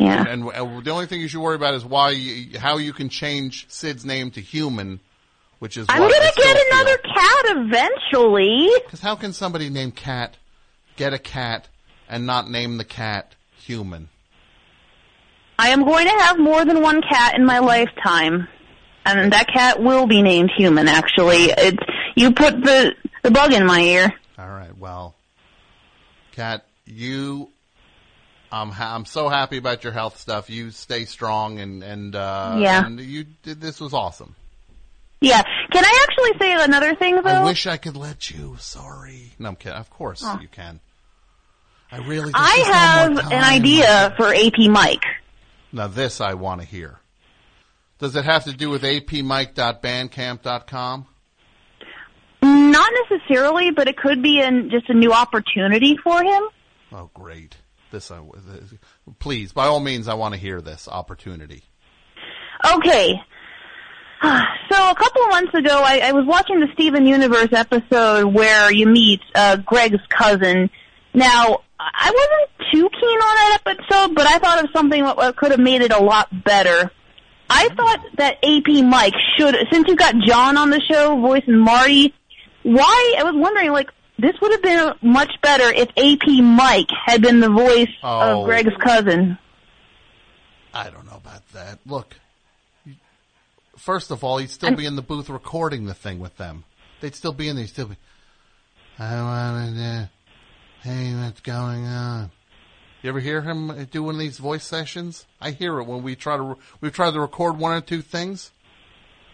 Yeah. 0.00 0.24
And, 0.26 0.44
and 0.48 0.84
the 0.84 0.90
only 0.90 1.06
thing 1.06 1.20
you 1.20 1.28
should 1.28 1.40
worry 1.40 1.56
about 1.56 1.74
is 1.74 1.84
why, 1.84 2.10
you, 2.10 2.58
how 2.58 2.78
you 2.78 2.92
can 2.92 3.08
change 3.08 3.66
Sid's 3.68 4.04
name 4.04 4.30
to 4.32 4.40
human, 4.40 5.00
which 5.58 5.76
is 5.76 5.86
I'm 5.88 6.00
gonna 6.00 6.32
get 6.36 6.66
another 6.70 6.98
feel. 6.98 7.14
cat 7.14 7.44
eventually. 7.56 8.70
Because 8.84 9.00
how 9.00 9.14
can 9.16 9.32
somebody 9.32 9.68
named 9.70 9.94
Cat 9.96 10.36
get 10.96 11.12
a 11.12 11.18
cat 11.18 11.68
and 12.08 12.26
not 12.26 12.50
name 12.50 12.78
the 12.78 12.84
cat 12.84 13.34
human? 13.56 14.08
I 15.58 15.68
am 15.68 15.84
going 15.84 16.06
to 16.06 16.12
have 16.12 16.38
more 16.38 16.64
than 16.64 16.82
one 16.82 17.02
cat 17.02 17.36
in 17.36 17.44
my 17.44 17.60
lifetime, 17.60 18.48
and 19.04 19.32
that 19.32 19.46
cat 19.48 19.80
will 19.80 20.06
be 20.06 20.20
named 20.22 20.50
Human. 20.56 20.88
Actually, 20.88 21.44
it's 21.56 21.78
you 22.16 22.32
put 22.32 22.60
the 22.62 22.94
the 23.22 23.30
bug 23.30 23.52
in 23.52 23.64
my 23.64 23.80
ear. 23.80 24.12
All 24.38 24.48
right. 24.48 24.76
Well, 24.76 25.14
cat, 26.32 26.64
you, 26.84 27.50
I'm 28.52 28.70
ha- 28.70 28.94
I'm 28.94 29.04
so 29.06 29.28
happy 29.28 29.56
about 29.56 29.82
your 29.82 29.92
health 29.94 30.18
stuff. 30.18 30.48
You 30.50 30.70
stay 30.70 31.04
strong 31.06 31.58
and 31.58 31.82
and 31.82 32.14
uh, 32.14 32.54
Yeah. 32.58 32.84
and 32.86 33.00
you 33.00 33.24
did 33.42 33.60
this 33.60 33.80
was 33.80 33.92
awesome. 33.94 34.36
Yeah. 35.20 35.42
Can 35.72 35.84
I 35.84 36.06
actually 36.08 36.38
say 36.38 36.52
another 36.64 36.94
thing 36.94 37.16
though? 37.22 37.30
I 37.30 37.42
wish 37.44 37.66
I 37.66 37.76
could 37.78 37.96
let 37.96 38.30
you. 38.30 38.56
Sorry. 38.60 39.32
No, 39.38 39.48
I'm 39.50 39.56
kidding. 39.56 39.78
Of 39.78 39.88
course 39.90 40.22
Oh. 40.24 40.38
you 40.42 40.48
can. 40.48 40.80
I 41.90 41.98
really. 41.98 42.32
I 42.34 42.58
no 42.58 42.64
have 42.72 43.18
an 43.32 43.42
idea 43.44 44.12
for 44.16 44.34
AP 44.34 44.58
Mike. 44.68 45.04
Now 45.72 45.86
this 45.86 46.20
I 46.20 46.34
want 46.34 46.60
to 46.60 46.66
hear. 46.66 46.98
Does 47.98 48.16
it 48.16 48.24
have 48.24 48.44
to 48.44 48.52
do 48.52 48.68
with 48.68 48.82
apmike.bandcamp.com? 48.82 51.06
Not 52.42 52.92
necessarily, 53.08 53.70
but 53.70 53.86
it 53.88 53.96
could 53.96 54.22
be 54.22 54.40
an, 54.40 54.68
just 54.70 54.88
a 54.90 54.94
new 54.94 55.12
opportunity 55.12 55.96
for 56.02 56.22
him. 56.22 56.42
Oh, 56.92 57.10
great. 57.14 57.56
This, 57.92 58.10
I, 58.10 58.20
please, 59.18 59.52
by 59.52 59.66
all 59.66 59.80
means, 59.80 60.08
I 60.08 60.14
want 60.14 60.34
to 60.34 60.40
hear 60.40 60.60
this 60.60 60.88
opportunity. 60.88 61.62
Okay. 62.74 63.14
So 64.70 64.90
a 64.90 64.94
couple 64.94 65.22
of 65.24 65.28
months 65.28 65.52
ago, 65.52 65.82
I, 65.84 65.98
I 65.98 66.12
was 66.12 66.24
watching 66.24 66.58
the 66.60 66.68
Steven 66.72 67.04
Universe 67.04 67.52
episode 67.52 68.32
where 68.32 68.72
you 68.72 68.86
meet 68.86 69.20
uh, 69.34 69.56
Greg's 69.56 70.00
cousin. 70.08 70.70
Now, 71.12 71.58
I 71.78 72.10
wasn't 72.10 72.72
too 72.72 72.88
keen 72.88 73.18
on 73.18 73.34
that 73.34 73.58
episode, 73.66 74.14
but 74.14 74.26
I 74.26 74.38
thought 74.38 74.64
of 74.64 74.70
something 74.74 75.04
that 75.04 75.36
could 75.36 75.50
have 75.50 75.60
made 75.60 75.82
it 75.82 75.92
a 75.92 75.98
lot 75.98 76.28
better. 76.44 76.90
I 77.50 77.68
thought 77.74 78.00
that 78.16 78.38
AP 78.42 78.82
Mike 78.82 79.12
should, 79.36 79.54
since 79.70 79.86
you've 79.88 79.98
got 79.98 80.14
John 80.26 80.56
on 80.56 80.70
the 80.70 80.80
show 80.90 81.20
voicing 81.20 81.58
Marty, 81.58 82.14
why, 82.62 83.16
I 83.18 83.24
was 83.24 83.34
wondering, 83.36 83.72
like, 83.72 83.90
this 84.22 84.40
would 84.40 84.52
have 84.52 84.62
been 84.62 84.92
much 85.02 85.32
better 85.42 85.64
if 85.74 85.88
AP 85.96 86.42
Mike 86.42 86.88
had 87.06 87.20
been 87.20 87.40
the 87.40 87.50
voice 87.50 87.90
Oh. 88.02 88.40
of 88.40 88.46
Greg's 88.46 88.74
cousin. 88.82 89.36
I 90.72 90.88
don't 90.90 91.04
know 91.06 91.16
about 91.16 91.46
that. 91.52 91.80
Look, 91.84 92.16
first 93.76 94.10
of 94.10 94.24
all, 94.24 94.38
he'd 94.38 94.50
still 94.50 94.74
be 94.74 94.86
in 94.86 94.96
the 94.96 95.02
booth 95.02 95.28
recording 95.28 95.84
the 95.86 95.94
thing 95.94 96.18
with 96.18 96.36
them. 96.38 96.64
They'd 97.00 97.14
still 97.14 97.32
be 97.32 97.48
in 97.48 97.56
there. 97.56 97.64
He'd 97.64 97.70
still 97.72 97.88
be. 97.88 97.96
I 98.98 99.20
wanted 99.20 99.74
to. 99.74 100.10
Hey, 100.82 101.14
what's 101.14 101.40
going 101.40 101.84
on? 101.86 102.30
You 103.02 103.08
ever 103.10 103.20
hear 103.20 103.42
him 103.42 103.86
do 103.90 104.02
one 104.04 104.14
of 104.14 104.20
these 104.20 104.38
voice 104.38 104.64
sessions? 104.64 105.26
I 105.40 105.50
hear 105.50 105.78
it 105.80 105.84
when 105.84 106.02
we 106.04 106.14
try 106.14 106.36
to 106.36 106.56
we've 106.80 106.92
tried 106.92 107.12
to 107.12 107.20
record 107.20 107.58
one 107.58 107.72
or 107.72 107.80
two 107.80 108.00
things. 108.02 108.52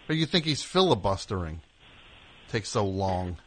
Or 0.09 0.15
you 0.15 0.25
think 0.25 0.45
he's 0.45 0.63
filibustering? 0.63 1.61
Takes 2.51 2.69
so 2.69 2.83
long. 2.85 3.37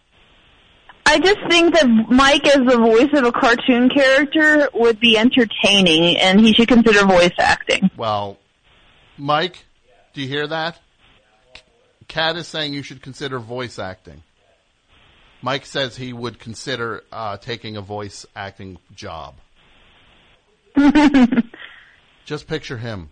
I 1.13 1.19
just 1.19 1.41
think 1.51 1.75
that 1.75 1.87
Mike 2.09 2.47
as 2.47 2.67
the 2.67 2.79
voice 2.79 3.11
of 3.13 3.27
a 3.27 3.33
cartoon 3.33 3.91
character 3.91 4.71
would 4.73 4.99
be 4.99 5.19
entertaining 5.19 6.17
and 6.17 6.41
he 6.41 6.55
should 6.55 6.69
consider 6.69 7.05
voice 7.05 7.35
acting. 7.39 7.91
Well, 7.99 8.39
Mike, 9.19 9.67
do 10.15 10.23
you 10.23 10.29
hear 10.29 10.47
that? 10.47 10.81
Kat 12.09 12.37
is 12.37 12.49
saying 12.49 12.73
you 12.73 12.83
should 12.83 13.03
consider 13.03 13.39
voice 13.39 13.79
acting. 13.79 14.23
Mike 15.43 15.67
says 15.67 15.99
he 15.99 16.15
would 16.15 16.39
consider 16.39 17.05
uh, 17.13 17.37
taking 17.37 17.77
a 17.77 17.83
voice 17.83 18.25
acting 18.35 18.79
job. 18.95 19.35
Just 22.25 22.47
picture 22.47 22.79
him. 22.79 23.11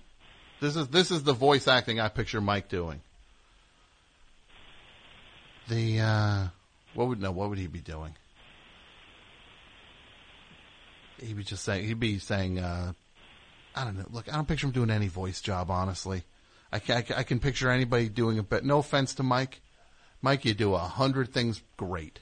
This 0.62 0.74
is 0.74 0.88
this 0.88 1.10
is 1.10 1.22
the 1.24 1.34
voice 1.34 1.68
acting 1.68 2.00
I 2.00 2.08
picture 2.08 2.40
Mike 2.40 2.70
doing. 2.70 3.02
The 5.68 6.00
uh, 6.00 6.46
what 7.00 7.08
would 7.08 7.20
no? 7.22 7.30
What 7.30 7.48
would 7.48 7.58
he 7.58 7.66
be 7.66 7.80
doing? 7.80 8.14
He'd 11.18 11.34
be 11.34 11.44
just 11.44 11.64
saying. 11.64 11.86
He'd 11.86 11.98
be 11.98 12.18
saying. 12.18 12.58
Uh, 12.58 12.92
I 13.74 13.84
don't 13.84 13.96
know. 13.96 14.04
Look, 14.10 14.30
I 14.30 14.36
don't 14.36 14.46
picture 14.46 14.66
him 14.66 14.72
doing 14.72 14.90
any 14.90 15.08
voice 15.08 15.40
job. 15.40 15.70
Honestly, 15.70 16.24
I 16.70 16.78
can, 16.78 16.98
I 16.98 17.02
can, 17.02 17.16
I 17.16 17.22
can 17.22 17.40
picture 17.40 17.70
anybody 17.70 18.10
doing 18.10 18.36
it. 18.36 18.50
But 18.50 18.66
no 18.66 18.80
offense 18.80 19.14
to 19.14 19.22
Mike, 19.22 19.62
Mike, 20.20 20.44
you 20.44 20.52
do 20.52 20.74
a 20.74 20.78
hundred 20.78 21.32
things 21.32 21.62
great. 21.78 22.20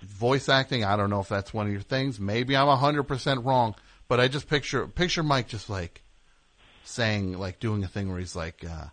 Voice 0.00 0.48
acting, 0.48 0.82
I 0.82 0.96
don't 0.96 1.10
know 1.10 1.20
if 1.20 1.28
that's 1.28 1.52
one 1.52 1.66
of 1.66 1.72
your 1.72 1.82
things. 1.82 2.18
Maybe 2.18 2.56
I'm 2.56 2.68
a 2.68 2.76
hundred 2.76 3.02
percent 3.04 3.44
wrong, 3.44 3.74
but 4.08 4.20
I 4.20 4.28
just 4.28 4.48
picture 4.48 4.88
picture 4.88 5.22
Mike 5.22 5.48
just 5.48 5.68
like 5.68 6.00
saying, 6.82 7.38
like 7.38 7.60
doing 7.60 7.84
a 7.84 7.88
thing 7.88 8.08
where 8.08 8.18
he's 8.18 8.34
like, 8.34 8.64
uh, 8.64 8.86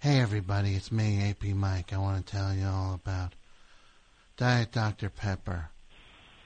"Hey 0.00 0.18
everybody, 0.18 0.74
it's 0.74 0.90
me, 0.90 1.28
AP 1.28 1.54
Mike. 1.54 1.92
I 1.92 1.98
want 1.98 2.26
to 2.26 2.32
tell 2.32 2.54
you 2.54 2.66
all 2.66 2.94
about 2.94 3.34
Diet 4.36 4.72
Dr 4.72 5.10
Pepper." 5.10 5.68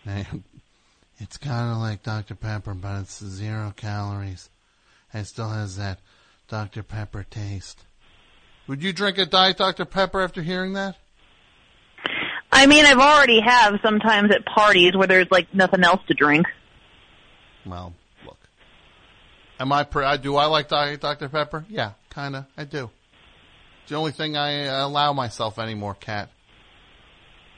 And 0.04 0.42
it's 1.18 1.36
kind 1.36 1.70
of 1.70 1.78
like 1.78 2.02
Dr. 2.02 2.34
Pepper, 2.34 2.74
but 2.74 3.00
it's 3.00 3.24
zero 3.24 3.72
calories. 3.76 4.50
And 5.12 5.22
it 5.22 5.26
still 5.26 5.48
has 5.48 5.76
that 5.76 6.00
Dr. 6.48 6.82
Pepper 6.82 7.24
taste. 7.30 7.84
Would 8.66 8.82
you 8.82 8.92
drink 8.92 9.18
a 9.18 9.26
Diet 9.26 9.56
Dr. 9.56 9.84
Pepper 9.84 10.22
after 10.22 10.42
hearing 10.42 10.72
that? 10.72 10.96
I 12.50 12.66
mean, 12.66 12.86
I've 12.86 12.98
already 12.98 13.40
have 13.40 13.78
sometimes 13.82 14.30
at 14.32 14.44
parties 14.46 14.96
where 14.96 15.06
there's 15.06 15.30
like 15.30 15.52
nothing 15.54 15.84
else 15.84 16.00
to 16.08 16.14
drink. 16.14 16.46
Well, 17.66 17.94
look. 18.26 18.38
Am 19.60 19.72
I? 19.72 19.84
Pre- 19.84 20.04
I 20.04 20.16
do 20.16 20.36
I 20.36 20.46
like 20.46 20.68
Diet 20.68 21.00
Dr 21.00 21.28
Pepper? 21.28 21.64
Yeah, 21.68 21.92
kind 22.10 22.36
of. 22.36 22.46
I 22.56 22.64
do. 22.64 22.90
It's 23.84 23.90
the 23.90 23.96
only 23.96 24.12
thing 24.12 24.34
I 24.34 24.66
uh, 24.66 24.86
allow 24.86 25.12
myself 25.12 25.58
anymore, 25.58 25.94
Cat. 25.94 26.30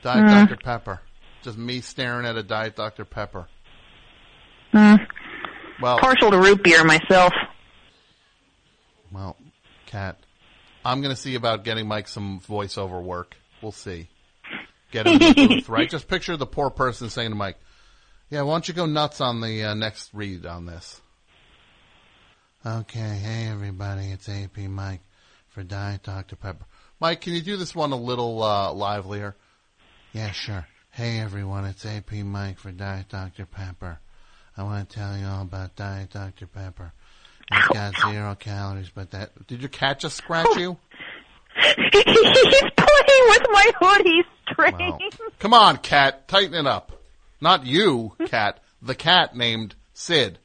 Diet 0.01 0.25
Mm. 0.25 0.49
Dr 0.49 0.57
Pepper. 0.61 0.99
Just 1.41 1.57
me 1.57 1.79
staring 1.79 2.25
at 2.25 2.35
a 2.35 2.43
Diet 2.43 2.75
Dr 2.75 3.05
Pepper. 3.05 3.47
Mm. 4.73 5.07
Well, 5.81 5.99
Partial 5.99 6.31
to 6.31 6.37
root 6.37 6.63
beer 6.63 6.83
myself. 6.83 7.31
well, 9.09 9.37
Cat. 9.85 10.17
I'm 10.83 11.01
going 11.01 11.15
to 11.15 11.19
see 11.21 11.35
about 11.35 11.63
getting 11.63 11.87
Mike 11.87 12.09
some 12.09 12.41
voiceover 12.41 13.01
work. 13.01 13.37
We'll 13.61 13.71
see. 13.71 14.09
Get 14.91 15.07
him 15.07 15.21
in 15.21 15.33
the 15.33 15.47
booth, 15.47 15.69
right? 15.69 15.89
Just 15.89 16.09
picture 16.09 16.35
the 16.35 16.45
poor 16.45 16.69
person 16.69 17.09
saying 17.09 17.29
to 17.29 17.35
Mike, 17.35 17.57
"Yeah, 18.29 18.41
why 18.41 18.53
don't 18.53 18.67
you 18.67 18.73
go 18.73 18.85
nuts 18.85 19.21
on 19.21 19.39
the 19.39 19.63
uh, 19.63 19.73
next 19.75 20.13
read 20.13 20.45
on 20.45 20.65
this?" 20.65 20.99
Okay, 22.65 22.99
hey 22.99 23.47
everybody, 23.49 24.11
it's 24.11 24.27
AP 24.27 24.57
Mike 24.57 25.01
for 25.57 25.63
Diet 25.63 26.03
Dr 26.03 26.35
Pepper. 26.35 26.65
Mike, 26.99 27.21
can 27.21 27.33
you 27.33 27.41
do 27.41 27.57
this 27.57 27.73
one 27.73 27.91
a 27.91 27.95
little 27.95 28.43
uh, 28.43 28.71
livelier? 28.73 29.35
Yeah, 30.13 30.29
sure. 30.29 30.67
Hey 30.91 31.19
everyone, 31.19 31.65
it's 31.65 31.83
AP 31.83 32.11
Mike 32.11 32.59
for 32.59 32.71
Diet 32.71 33.09
Dr 33.09 33.47
Pepper. 33.47 33.97
I 34.55 34.61
want 34.61 34.87
to 34.87 34.95
tell 34.95 35.17
you 35.17 35.25
all 35.25 35.41
about 35.41 35.75
Diet 35.75 36.11
Dr 36.11 36.45
Pepper. 36.45 36.93
It's 37.51 37.67
got 37.69 37.95
zero 38.07 38.35
calories, 38.35 38.91
but 38.93 39.09
that 39.11 39.47
did 39.47 39.61
your 39.61 39.69
cat 39.69 39.99
just 39.99 40.17
scratch 40.17 40.55
you? 40.57 40.77
He's 41.55 41.73
playing 41.73 43.25
with 43.25 43.47
my 43.49 43.71
hoodie 43.79 44.23
string. 44.51 44.77
Wow. 44.77 44.99
Come 45.39 45.55
on, 45.55 45.77
cat, 45.77 46.27
tighten 46.27 46.53
it 46.53 46.67
up. 46.67 47.01
Not 47.41 47.65
you, 47.65 48.13
cat. 48.27 48.59
The 48.83 48.93
cat 48.93 49.35
named 49.35 49.73
Sid. 49.95 50.37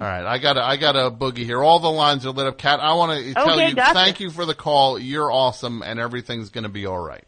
All 0.00 0.06
right, 0.06 0.24
I 0.24 0.38
got 0.38 0.56
a, 0.56 0.62
I 0.62 0.76
got 0.76 0.96
a 0.96 1.10
boogie 1.10 1.44
here. 1.44 1.62
All 1.62 1.78
the 1.78 1.90
lines 1.90 2.26
are 2.26 2.30
lit 2.30 2.48
up, 2.48 2.58
cat. 2.58 2.80
I 2.80 2.94
want 2.94 3.24
to 3.24 3.34
tell 3.34 3.60
you, 3.60 3.74
gotcha. 3.74 3.94
thank 3.94 4.18
you 4.18 4.30
for 4.30 4.44
the 4.44 4.54
call. 4.54 4.98
You're 4.98 5.30
awesome, 5.30 5.82
and 5.82 6.00
everything's 6.00 6.50
going 6.50 6.64
to 6.64 6.70
be 6.70 6.86
all 6.86 6.98
right. 6.98 7.24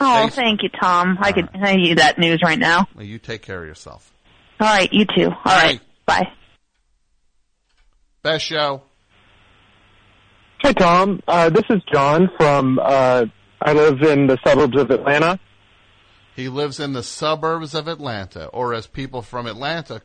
Oh, 0.00 0.14
Thanks. 0.22 0.34
thank 0.34 0.62
you, 0.64 0.70
Tom. 0.70 1.18
I 1.20 1.30
could 1.30 1.48
tell 1.52 1.78
you 1.78 1.94
that 1.96 2.18
news 2.18 2.40
right 2.42 2.58
now. 2.58 2.88
Well, 2.96 3.04
you 3.04 3.20
take 3.20 3.42
care 3.42 3.62
of 3.62 3.68
yourself. 3.68 4.12
All 4.58 4.66
right, 4.66 4.92
you 4.92 5.04
too. 5.04 5.30
All 5.30 5.38
right, 5.44 5.80
bye. 6.04 6.26
Best 8.22 8.44
show. 8.44 8.82
Hi, 10.64 10.72
Tom. 10.72 11.20
Uh, 11.28 11.50
this 11.50 11.64
is 11.70 11.80
John 11.92 12.28
from, 12.36 12.80
uh, 12.82 13.26
I 13.62 13.72
live 13.72 14.02
in 14.02 14.26
the 14.26 14.38
suburbs 14.44 14.80
of 14.80 14.90
Atlanta. 14.90 15.38
He 16.34 16.48
lives 16.48 16.80
in 16.80 16.92
the 16.92 17.02
suburbs 17.04 17.74
of 17.74 17.86
Atlanta, 17.86 18.46
or 18.46 18.74
as 18.74 18.88
people 18.88 19.22
from 19.22 19.46
Atlanta 19.46 20.02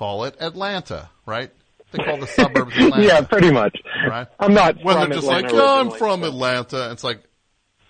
call 0.00 0.24
it, 0.24 0.34
Atlanta, 0.40 1.10
right? 1.26 1.50
They 1.92 2.02
call 2.02 2.16
the 2.18 2.26
suburbs 2.26 2.72
Atlanta. 2.78 3.04
yeah, 3.06 3.20
pretty 3.20 3.50
much. 3.50 3.76
Right. 4.08 4.26
I'm 4.38 4.54
not 4.54 4.76
When 4.82 4.96
from 4.96 5.10
they're 5.10 5.18
just 5.20 5.26
Atlanta 5.28 5.46
like, 5.48 5.52
yeah, 5.54 5.80
I'm 5.80 5.90
from 5.90 6.24
Atlanta. 6.24 6.90
It's 6.92 7.04
like, 7.04 7.22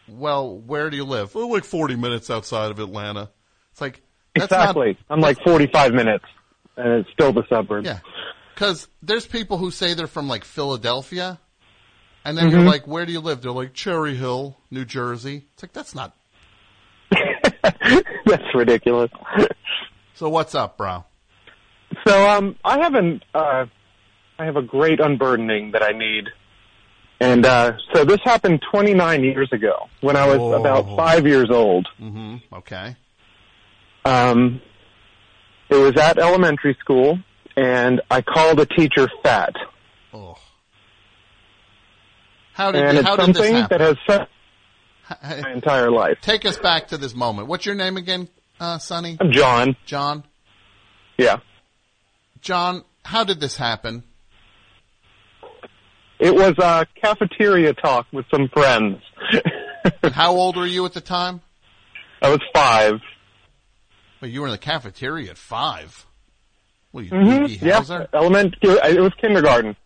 well, 0.08 0.58
where 0.58 0.90
do 0.90 0.96
you 0.96 1.04
live? 1.04 1.36
Oh, 1.36 1.46
like 1.46 1.62
40 1.64 1.94
minutes 1.94 2.28
outside 2.28 2.72
of 2.72 2.80
Atlanta. 2.80 3.30
It's 3.70 3.80
like, 3.80 4.02
that's 4.34 4.46
Exactly. 4.52 4.98
I'm 5.08 5.20
like 5.20 5.38
45 5.44 5.92
minutes, 5.94 6.24
and 6.76 6.88
it's 7.00 7.10
still 7.12 7.32
the 7.32 7.44
suburbs. 7.48 7.86
yeah. 7.86 8.00
Cause 8.56 8.88
there's 9.02 9.26
people 9.26 9.56
who 9.58 9.70
say 9.70 9.94
they're 9.94 10.06
from 10.08 10.26
like 10.28 10.44
Philadelphia. 10.44 11.38
And 12.24 12.36
then 12.36 12.46
Mm-hmm. 12.48 12.56
you're 12.58 12.66
like, 12.68 12.86
where 12.88 13.06
do 13.06 13.12
you 13.12 13.20
live? 13.20 13.40
They're 13.40 13.52
like, 13.52 13.72
Cherry 13.72 14.16
Hill, 14.16 14.58
New 14.70 14.84
Jersey. 14.84 15.46
It's 15.54 15.62
like, 15.62 15.72
that's 15.72 15.94
not. 15.94 16.14
That's 18.26 18.54
ridiculous. 18.54 19.10
So 20.14 20.28
what's 20.28 20.54
up, 20.54 20.76
bro? 20.76 21.04
So, 22.06 22.28
um, 22.28 22.56
I 22.64 22.78
have 22.80 22.94
an, 22.94 23.22
uh, 23.34 23.66
I 24.38 24.44
have 24.44 24.56
a 24.56 24.62
great 24.62 25.00
unburdening 25.00 25.72
that 25.72 25.82
I 25.82 25.92
need. 25.92 26.28
And, 27.20 27.44
uh, 27.44 27.72
so 27.92 28.04
this 28.04 28.20
happened 28.24 28.62
29 28.70 29.22
years 29.22 29.52
ago 29.52 29.88
when 30.00 30.16
I 30.16 30.26
was 30.26 30.38
Whoa. 30.38 30.54
about 30.54 30.96
five 30.96 31.26
years 31.26 31.50
old. 31.50 31.86
hmm 31.98 32.36
Okay. 32.52 32.96
Um, 34.04 34.62
it 35.68 35.76
was 35.76 35.96
at 35.98 36.18
elementary 36.18 36.76
school, 36.80 37.18
and 37.56 38.00
I 38.10 38.22
called 38.22 38.58
a 38.60 38.66
teacher 38.66 39.08
fat. 39.22 39.54
Oh. 40.14 40.36
How 42.54 42.72
did, 42.72 42.84
and 42.84 42.98
it's 42.98 43.06
how 43.06 43.16
did 43.16 43.34
this 43.34 43.36
something 43.48 43.66
that 43.70 43.80
has 43.80 43.96
Ha- 44.06 44.26
my 45.42 45.52
entire 45.52 45.90
life. 45.90 46.18
Take 46.20 46.44
us 46.44 46.56
back 46.56 46.88
to 46.88 46.96
this 46.96 47.14
moment. 47.14 47.48
What's 47.48 47.66
your 47.66 47.74
name 47.74 47.96
again, 47.96 48.28
uh, 48.60 48.78
Sonny? 48.78 49.16
I'm 49.20 49.32
John. 49.32 49.76
John? 49.84 50.24
Yeah. 51.18 51.38
John, 52.40 52.84
how 53.04 53.24
did 53.24 53.40
this 53.40 53.56
happen? 53.56 54.04
It 56.18 56.34
was 56.34 56.54
a 56.58 56.86
cafeteria 57.00 57.72
talk 57.72 58.06
with 58.12 58.26
some 58.30 58.48
friends. 58.48 59.02
And 60.02 60.12
how 60.12 60.32
old 60.32 60.58
were 60.58 60.66
you 60.66 60.84
at 60.84 60.92
the 60.92 61.00
time? 61.00 61.40
I 62.20 62.28
was 62.28 62.40
five. 62.54 63.00
Well, 64.20 64.30
you 64.30 64.42
were 64.42 64.46
in 64.46 64.52
the 64.52 64.58
cafeteria 64.58 65.30
at 65.30 65.38
five. 65.38 66.04
Well, 66.92 67.04
you 67.04 67.10
hmm 67.10 67.46
Yeah. 67.64 67.82
Element. 68.12 68.56
It 68.60 69.00
was 69.00 69.12
kindergarten. 69.18 69.76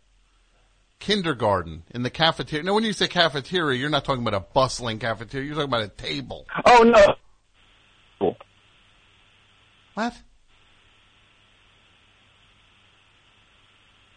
Kindergarten 0.98 1.84
in 1.90 2.02
the 2.02 2.10
cafeteria. 2.10 2.64
Now, 2.64 2.74
when 2.74 2.82
you 2.82 2.92
say 2.92 3.06
cafeteria, 3.06 3.78
you're 3.78 3.90
not 3.90 4.04
talking 4.04 4.26
about 4.26 4.34
a 4.34 4.44
bustling 4.52 4.98
cafeteria. 4.98 5.46
You're 5.46 5.54
talking 5.54 5.68
about 5.68 5.82
a 5.82 5.88
table. 5.88 6.46
Oh 6.64 6.82
no. 8.20 8.34
What? 9.94 10.14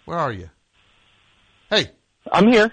Where 0.08 0.18
are 0.18 0.32
you? 0.32 0.50
Hey, 1.70 1.92
I'm 2.32 2.48
here. 2.48 2.72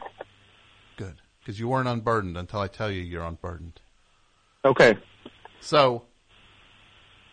good, 0.97 1.17
because 1.41 1.59
you 1.59 1.67
weren't 1.67 1.89
unburdened 1.89 2.37
until 2.37 2.61
I 2.61 2.69
tell 2.69 2.89
you 2.89 3.01
you're 3.03 3.25
unburdened. 3.25 3.81
Okay. 4.65 4.95
So 5.59 6.05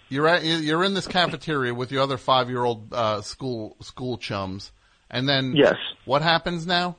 you're 0.10 0.28
at, 0.28 0.44
you're 0.44 0.84
in 0.84 0.96
this 0.96 1.06
cafeteria 1.06 1.76
with 1.76 1.92
your 1.92 2.02
other 2.02 2.18
five 2.18 2.50
year 2.50 2.64
old 2.64 2.92
uh, 2.92 3.22
school 3.22 3.78
school 3.82 4.18
chums, 4.18 4.72
and 5.12 5.30
then 5.30 5.54
Yes. 5.56 5.76
what 6.06 6.24
happens 6.24 6.66
now? 6.66 6.96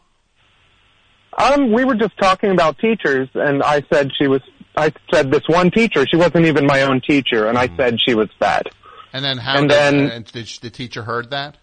Um, 1.36 1.72
we 1.72 1.84
were 1.84 1.96
just 1.96 2.16
talking 2.18 2.52
about 2.52 2.78
teachers, 2.78 3.28
and 3.34 3.64
I 3.64 3.82
said 3.92 4.12
she 4.16 4.28
was. 4.28 4.42
I 4.76 4.92
said 5.12 5.32
this 5.32 5.42
one 5.48 5.72
teacher. 5.72 6.06
She 6.06 6.16
wasn't 6.16 6.46
even 6.46 6.66
my 6.66 6.82
own 6.82 7.00
teacher, 7.00 7.48
and 7.48 7.58
I 7.58 7.68
said 7.76 7.98
she 8.00 8.14
was 8.14 8.28
fat. 8.38 8.66
And 9.12 9.24
then 9.24 9.38
how? 9.38 9.58
And 9.58 9.68
did, 9.68 9.76
then- 9.76 10.08
and 10.08 10.24
did 10.24 10.46
the 10.62 10.70
teacher 10.70 11.02
heard 11.02 11.30
that? 11.30 11.56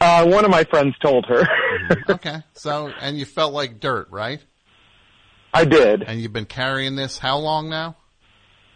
Uh, 0.00 0.26
one 0.26 0.44
of 0.44 0.50
my 0.50 0.64
friends 0.64 0.94
told 1.02 1.26
her. 1.26 1.46
Okay, 2.10 2.36
so 2.52 2.90
and 3.00 3.18
you 3.18 3.24
felt 3.24 3.52
like 3.54 3.80
dirt, 3.80 4.08
right? 4.10 4.40
I 5.54 5.64
did. 5.64 6.02
And 6.02 6.20
you've 6.20 6.32
been 6.34 6.44
carrying 6.46 6.96
this 6.96 7.18
how 7.18 7.38
long 7.38 7.70
now? 7.70 7.96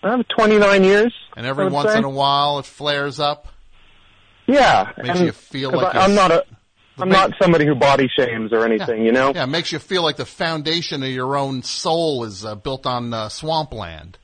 Um, 0.02 0.24
29 0.36 0.84
years. 0.84 1.14
And 1.36 1.44
every 1.46 1.68
once 1.68 1.90
say. 1.92 1.98
in 1.98 2.04
a 2.04 2.10
while 2.10 2.58
it 2.58 2.64
flares 2.66 3.20
up. 3.20 3.48
Yeah. 4.46 4.92
Makes 4.96 5.18
and- 5.18 5.26
you 5.26 5.32
feel 5.32 5.72
like 5.72 5.94
I, 5.94 6.00
I'm 6.00 6.10
you're- 6.10 6.14
not 6.22 6.30
a. 6.30 6.44
I'm 6.98 7.08
big- 7.08 7.12
not 7.12 7.32
somebody 7.40 7.66
who 7.66 7.74
body 7.74 8.08
shames 8.16 8.52
or 8.52 8.64
anything, 8.64 9.04
you 9.04 9.12
know. 9.12 9.32
Yeah, 9.34 9.44
it 9.44 9.48
makes 9.48 9.72
you 9.72 9.78
feel 9.78 10.02
like 10.02 10.16
the 10.16 10.26
foundation 10.26 11.02
of 11.02 11.08
your 11.10 11.36
own 11.36 11.62
soul 11.62 12.24
is 12.24 12.44
uh, 12.44 12.54
built 12.54 12.86
on 12.86 13.12
uh, 13.14 13.28
swampland, 13.30 14.18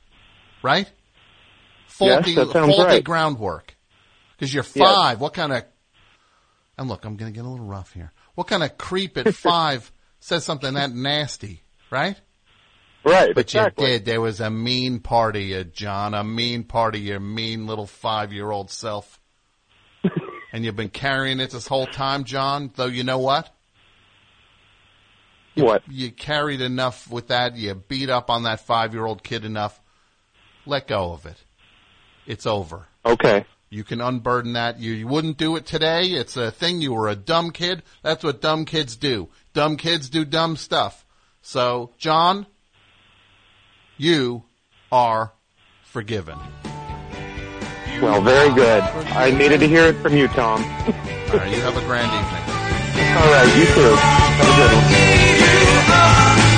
right? 0.63 0.89
Faulty, 1.87 2.35
that 2.35 2.51
sounds 2.51 2.75
faulty 2.75 2.83
right. 2.93 3.03
groundwork. 3.03 3.75
Because 4.37 4.53
you're 4.53 4.63
Yes. 4.75 4.95
five. 4.95 5.19
What 5.19 5.33
kind 5.33 5.51
of? 5.53 5.63
And 6.79 6.87
look, 6.87 7.03
I'm 7.03 7.17
going 7.17 7.29
to 7.29 7.35
get 7.35 7.45
a 7.45 7.49
little 7.49 7.65
rough 7.65 7.91
here. 7.91 8.13
What 8.35 8.47
kind 8.47 8.63
of 8.63 8.77
creep 8.77 9.17
at 9.17 9.35
five 9.35 9.91
says 10.21 10.45
something 10.45 10.75
that 10.75 10.91
nasty, 10.91 11.61
right? 11.91 12.15
Right. 13.03 13.35
But 13.35 13.47
exactly. 13.47 13.83
you 13.83 13.91
did. 13.97 14.05
There 14.05 14.21
was 14.21 14.39
a 14.39 14.49
mean 14.49 15.01
party, 15.01 15.53
uh, 15.57 15.63
John. 15.63 16.13
A 16.13 16.23
mean 16.23 16.63
party. 16.63 17.01
Your 17.01 17.19
mean 17.19 17.67
little 17.67 17.85
five-year-old 17.85 18.71
self. 18.71 19.19
and 20.53 20.63
you've 20.63 20.77
been 20.77 20.87
carrying 20.87 21.41
it 21.41 21.51
this 21.51 21.67
whole 21.67 21.85
time, 21.85 22.23
John. 22.23 22.71
Though 22.73 22.85
you 22.85 23.03
know 23.03 23.19
what? 23.19 23.53
What? 25.55 25.83
You 25.89 26.11
carried 26.11 26.61
enough 26.61 27.11
with 27.11 27.27
that. 27.27 27.57
You 27.57 27.75
beat 27.75 28.09
up 28.09 28.29
on 28.29 28.43
that 28.43 28.61
five-year-old 28.61 29.21
kid 29.21 29.43
enough. 29.43 29.81
Let 30.65 30.87
go 30.87 31.11
of 31.11 31.25
it. 31.25 31.43
It's 32.25 32.45
over. 32.45 32.87
Okay. 33.05 33.45
You 33.69 33.83
can 33.83 34.01
unburden 34.01 34.53
that. 34.53 34.79
You, 34.79 34.93
you 34.93 35.07
wouldn't 35.07 35.37
do 35.37 35.55
it 35.55 35.65
today. 35.65 36.07
It's 36.13 36.35
a 36.35 36.49
thing. 36.49 36.81
You 36.81 36.93
were 36.93 37.07
a 37.07 37.15
dumb 37.15 37.51
kid. 37.51 37.83
That's 38.01 38.23
what 38.23 38.41
dumb 38.41 38.65
kids 38.65 38.95
do. 38.95 39.29
Dumb 39.53 39.77
kids 39.77 40.09
do 40.09 40.25
dumb 40.25 40.55
stuff. 40.55 41.05
So, 41.41 41.91
John, 41.97 42.47
you 43.97 44.43
are 44.91 45.33
forgiven. 45.83 46.39
Well, 48.01 48.21
very 48.21 48.53
good. 48.55 48.81
I 48.83 49.29
needed 49.31 49.59
to 49.59 49.67
hear 49.67 49.85
it 49.85 50.01
from 50.01 50.15
you, 50.15 50.27
Tom. 50.29 50.63
All 50.63 51.37
right, 51.37 51.51
you 51.53 51.61
have 51.61 51.77
a 51.77 51.81
grand 51.81 52.07
evening. 52.07 52.43
All 53.17 53.31
right, 53.31 53.57
you 53.57 53.65
too. 53.65 53.95
Have 53.95 54.49
a 54.49 54.55
good 54.55 54.71
one. 56.43 56.48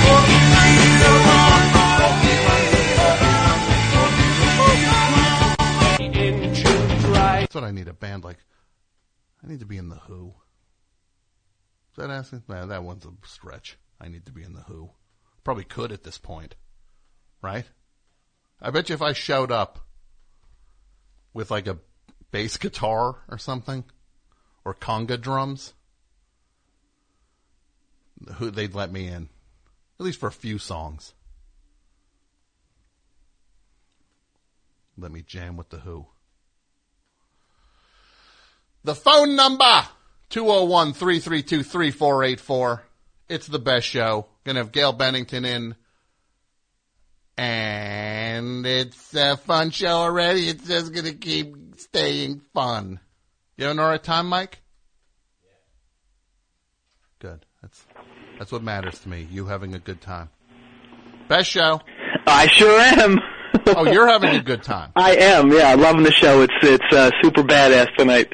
A 7.54 7.92
band 7.92 8.24
like, 8.24 8.38
I 9.42 9.48
need 9.48 9.60
to 9.60 9.66
be 9.66 9.76
in 9.76 9.88
the 9.88 9.96
Who. 9.96 10.34
Is 11.90 11.96
that 11.96 12.10
asking? 12.10 12.42
Nah, 12.48 12.66
that 12.66 12.84
one's 12.84 13.04
a 13.04 13.10
stretch. 13.26 13.78
I 14.00 14.08
need 14.08 14.26
to 14.26 14.32
be 14.32 14.42
in 14.42 14.54
the 14.54 14.62
Who. 14.62 14.90
Probably 15.44 15.64
could 15.64 15.92
at 15.92 16.04
this 16.04 16.18
point, 16.18 16.54
right? 17.42 17.66
I 18.60 18.70
bet 18.70 18.88
you 18.88 18.94
if 18.94 19.02
I 19.02 19.12
showed 19.12 19.50
up 19.50 19.80
with 21.34 21.50
like 21.50 21.66
a 21.66 21.78
bass 22.30 22.56
guitar 22.56 23.16
or 23.28 23.38
something, 23.38 23.84
or 24.64 24.74
conga 24.74 25.20
drums, 25.20 25.74
who 28.36 28.50
they'd 28.50 28.74
let 28.74 28.92
me 28.92 29.08
in, 29.08 29.28
at 29.98 30.04
least 30.04 30.20
for 30.20 30.28
a 30.28 30.32
few 30.32 30.58
songs. 30.58 31.14
Let 34.96 35.10
me 35.10 35.22
jam 35.22 35.56
with 35.56 35.70
the 35.70 35.78
Who. 35.78 36.06
The 38.84 38.94
phone 38.94 39.36
number 39.36 39.82
201-332-3484. 40.30 42.80
It's 43.28 43.46
the 43.46 43.58
best 43.58 43.86
show. 43.86 44.26
Gonna 44.44 44.60
have 44.60 44.72
Gail 44.72 44.92
Bennington 44.92 45.44
in. 45.44 45.74
And 47.38 48.66
it's 48.66 49.14
a 49.14 49.36
fun 49.36 49.70
show 49.70 49.86
already. 49.86 50.48
It's 50.48 50.66
just 50.66 50.92
gonna 50.92 51.12
keep 51.12 51.54
staying 51.76 52.42
fun. 52.52 52.98
You 53.56 53.66
having 53.66 53.80
all 53.80 53.88
right 53.88 54.02
time, 54.02 54.28
Mike? 54.28 54.60
Good. 57.20 57.46
That's 57.62 57.86
that's 58.38 58.50
what 58.50 58.62
matters 58.62 58.98
to 59.00 59.08
me. 59.08 59.28
You 59.30 59.46
having 59.46 59.74
a 59.74 59.78
good 59.78 60.00
time. 60.00 60.30
Best 61.28 61.50
show. 61.50 61.80
I 62.26 62.48
sure 62.48 62.80
am. 62.80 63.20
Oh, 63.66 63.90
you're 63.90 64.08
having 64.08 64.34
a 64.34 64.42
good 64.42 64.62
time. 64.62 64.92
I 64.96 65.16
am. 65.16 65.52
Yeah, 65.52 65.74
loving 65.74 66.02
the 66.02 66.12
show. 66.12 66.42
It's 66.42 66.52
it's 66.62 66.92
uh, 66.92 67.10
super 67.22 67.42
badass 67.42 67.94
tonight. 67.96 68.28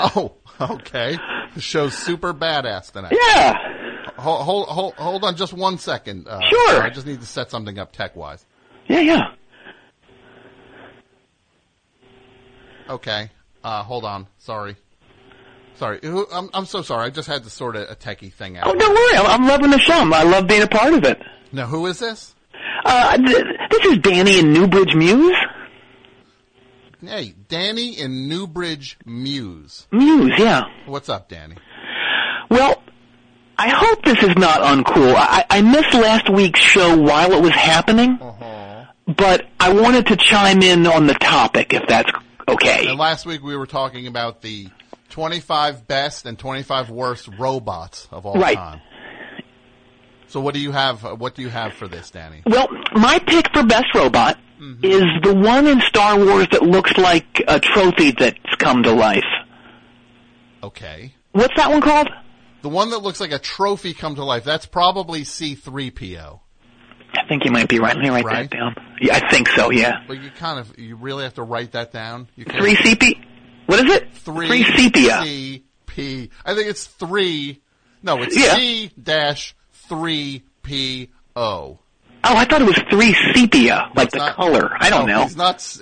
Oh, 0.16 0.34
okay. 0.60 1.16
The 1.54 1.60
show's 1.60 1.94
super 1.96 2.32
badass 2.34 2.92
tonight. 2.92 3.12
Yeah. 3.12 3.54
Hold, 4.16 4.42
hold, 4.42 4.68
hold, 4.68 4.94
hold 4.94 5.24
on 5.24 5.36
just 5.36 5.52
one 5.52 5.78
second. 5.78 6.26
Uh, 6.28 6.40
Sure. 6.48 6.82
I 6.82 6.90
just 6.90 7.06
need 7.06 7.20
to 7.20 7.26
set 7.26 7.50
something 7.50 7.78
up 7.78 7.92
tech 7.92 8.16
wise. 8.16 8.44
Yeah, 8.86 9.00
yeah. 9.00 9.22
Okay. 12.88 13.30
Uh, 13.62 13.82
hold 13.82 14.04
on. 14.04 14.26
Sorry. 14.38 14.76
Sorry. 15.74 16.00
I'm, 16.02 16.48
I'm 16.54 16.64
so 16.66 16.82
sorry. 16.82 17.06
I 17.06 17.10
just 17.10 17.28
had 17.28 17.44
to 17.44 17.50
sort 17.50 17.76
a, 17.76 17.90
a 17.90 17.94
techie 17.96 18.32
thing 18.32 18.56
out. 18.56 18.66
Oh, 18.66 18.74
don't 18.74 18.94
worry. 18.94 19.18
I'm, 19.18 19.42
I'm 19.42 19.48
loving 19.48 19.70
the 19.70 19.78
show. 19.78 19.94
I 20.12 20.22
love 20.24 20.46
being 20.46 20.62
a 20.62 20.66
part 20.68 20.94
of 20.94 21.04
it. 21.04 21.20
Now, 21.52 21.66
who 21.66 21.86
is 21.86 21.98
this? 21.98 22.34
Uh, 22.84 23.16
th- 23.16 23.44
this 23.70 23.84
is 23.86 23.98
Danny 23.98 24.38
in 24.40 24.52
Newbridge 24.52 24.94
News. 24.94 25.36
Hey, 27.00 27.34
Danny 27.48 27.98
in 27.98 28.28
Newbridge 28.28 28.98
News. 29.06 29.86
Muse, 29.92 30.32
yeah. 30.38 30.62
What's 30.86 31.08
up, 31.08 31.28
Danny? 31.28 31.56
Well, 32.50 32.82
I 33.56 33.68
hope 33.68 34.04
this 34.04 34.20
is 34.22 34.34
not 34.36 34.60
uncool. 34.60 35.14
I, 35.16 35.44
I 35.48 35.60
missed 35.62 35.94
last 35.94 36.28
week's 36.28 36.60
show 36.60 36.96
while 36.96 37.32
it 37.32 37.40
was 37.42 37.52
happening, 37.52 38.18
Uh-huh. 38.20 38.84
but 39.16 39.46
I 39.60 39.72
wanted 39.72 40.06
to 40.08 40.16
chime 40.16 40.62
in 40.62 40.86
on 40.86 41.06
the 41.06 41.14
topic 41.14 41.72
if 41.72 41.86
that's 41.88 42.10
okay. 42.48 42.88
And 42.88 42.98
last 42.98 43.26
week 43.26 43.42
we 43.44 43.56
were 43.56 43.66
talking 43.66 44.06
about 44.08 44.42
the 44.42 44.68
25 45.10 45.86
best 45.86 46.26
and 46.26 46.36
25 46.38 46.90
worst 46.90 47.28
robots 47.38 48.08
of 48.10 48.26
all 48.26 48.34
Right. 48.40 48.56
time. 48.56 48.80
So 50.26 50.40
what 50.40 50.52
do 50.52 50.60
you 50.60 50.72
have? 50.72 51.02
What 51.18 51.34
do 51.34 51.42
you 51.42 51.48
have 51.48 51.72
for 51.74 51.88
this, 51.88 52.10
Danny? 52.10 52.42
Well, 52.44 52.68
my 52.92 53.18
pick 53.20 53.46
for 53.54 53.62
best 53.64 53.86
robot 53.94 54.36
Mm-hmm. 54.60 54.84
is 54.84 55.04
the 55.22 55.34
one 55.34 55.66
in 55.66 55.80
Star 55.82 56.18
Wars 56.18 56.48
that 56.52 56.62
looks 56.62 56.96
like 56.98 57.42
a 57.46 57.60
trophy 57.60 58.10
that's 58.12 58.38
come 58.58 58.82
to 58.82 58.92
life. 58.92 59.24
Okay. 60.62 61.14
What's 61.32 61.54
that 61.56 61.70
one 61.70 61.80
called? 61.80 62.08
The 62.62 62.68
one 62.68 62.90
that 62.90 62.98
looks 62.98 63.20
like 63.20 63.30
a 63.32 63.38
trophy 63.38 63.94
come 63.94 64.16
to 64.16 64.24
life. 64.24 64.44
That's 64.44 64.66
probably 64.66 65.22
C3PO. 65.22 66.40
I 67.14 67.26
think 67.28 67.44
you 67.44 67.50
might 67.52 67.68
be 67.68 67.78
right. 67.78 67.94
Let 67.94 68.02
me 68.02 68.10
write 68.10 68.24
Right? 68.24 68.50
that 68.50 68.56
down. 68.56 68.74
Yeah, 69.00 69.14
I 69.16 69.30
think 69.30 69.48
so. 69.50 69.70
Yeah, 69.70 70.02
But 70.06 70.20
you 70.20 70.30
kind 70.30 70.58
of, 70.58 70.78
you 70.78 70.96
really 70.96 71.22
have 71.24 71.34
to 71.34 71.42
write 71.42 71.72
that 71.72 71.92
down. 71.92 72.28
You 72.36 72.44
three 72.44 72.74
CP. 72.74 73.14
What 73.66 73.84
is 73.86 73.94
it? 73.94 74.12
Three 74.14 74.64
sepia. 74.64 75.20
CP. 75.22 76.30
I 76.44 76.54
think 76.54 76.68
it's 76.68 76.86
three. 76.86 77.60
No, 78.02 78.22
it's 78.22 78.36
Yeah. 78.36 78.56
C 78.56 78.90
dash 79.00 79.54
three 79.72 80.42
P 80.62 81.10
O. 81.36 81.78
Oh, 82.24 82.36
I 82.36 82.44
thought 82.44 82.60
it 82.60 82.66
was 82.66 82.80
three 82.90 83.14
sepia, 83.34 83.90
like 83.94 84.10
the 84.10 84.18
not- 84.18 84.34
color. 84.36 84.70
I 84.78 84.90
don't 84.90 85.06
no, 85.06 85.18
know. 85.18 85.22
He's 85.24 85.36
not. 85.36 85.78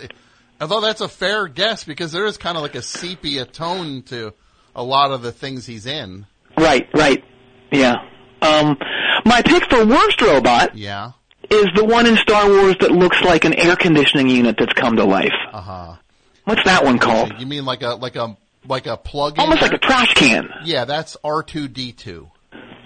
Although 0.60 0.80
that's 0.80 1.00
a 1.00 1.08
fair 1.08 1.48
guess 1.48 1.84
because 1.84 2.12
there 2.12 2.24
is 2.26 2.36
kind 2.36 2.56
of 2.56 2.62
like 2.62 2.74
a 2.74 2.82
sepia 2.82 3.44
tone 3.44 4.02
to 4.04 4.32
a 4.74 4.82
lot 4.82 5.10
of 5.12 5.22
the 5.22 5.32
things 5.32 5.66
he's 5.66 5.86
in. 5.86 6.26
Right, 6.58 6.88
right. 6.94 7.22
Yeah. 7.70 7.96
Um, 8.42 8.76
my 9.24 9.42
pick 9.42 9.68
for 9.68 9.84
worst 9.84 10.20
robot 10.22 10.76
Yeah. 10.76 11.12
is 11.50 11.66
the 11.74 11.84
one 11.84 12.06
in 12.06 12.16
Star 12.16 12.48
Wars 12.48 12.76
that 12.80 12.92
looks 12.92 13.20
like 13.22 13.44
an 13.44 13.54
air 13.54 13.76
conditioning 13.76 14.28
unit 14.30 14.56
that's 14.58 14.72
come 14.74 14.96
to 14.96 15.04
life. 15.04 15.32
Uh 15.52 15.60
huh. 15.60 15.96
What's 16.44 16.64
that 16.64 16.84
one 16.84 16.98
called? 16.98 17.32
You 17.38 17.46
mean 17.46 17.64
like 17.64 17.82
a 17.82 17.94
like 17.96 18.16
a 18.16 18.36
like 18.68 18.86
a 18.86 18.96
plug-in? 18.96 19.40
Almost 19.40 19.62
like 19.62 19.72
a 19.72 19.78
trash 19.78 20.14
can. 20.14 20.48
Yeah, 20.64 20.84
that's 20.84 21.16
R 21.24 21.42
two 21.42 21.66
D 21.68 21.92
two. 21.92 22.30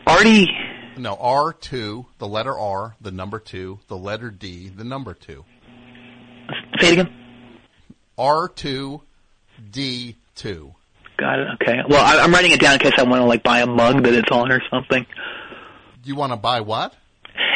Artie. 0.06 0.48
No, 1.00 1.14
R 1.18 1.52
two, 1.54 2.06
the 2.18 2.28
letter 2.28 2.56
R, 2.56 2.94
the 3.00 3.10
number 3.10 3.38
two, 3.38 3.78
the 3.88 3.96
letter 3.96 4.30
D, 4.30 4.68
the 4.68 4.84
number 4.84 5.14
two. 5.14 5.44
Say 6.80 6.88
it 6.88 6.92
again. 6.92 7.14
R 8.18 8.48
two 8.48 9.00
D 9.70 10.16
two. 10.34 10.74
Got 11.16 11.38
it. 11.38 11.48
Okay. 11.62 11.78
Well, 11.88 12.02
I, 12.04 12.22
I'm 12.22 12.32
writing 12.32 12.50
it 12.50 12.60
down 12.60 12.74
in 12.74 12.78
case 12.80 12.92
I 12.98 13.02
want 13.04 13.22
to 13.22 13.26
like 13.26 13.42
buy 13.42 13.60
a 13.60 13.66
mug 13.66 14.02
that 14.04 14.12
it's 14.14 14.30
on 14.30 14.52
or 14.52 14.60
something. 14.70 15.06
Do 16.02 16.08
you 16.08 16.14
want 16.16 16.32
to 16.32 16.36
buy 16.36 16.60
what? 16.60 16.94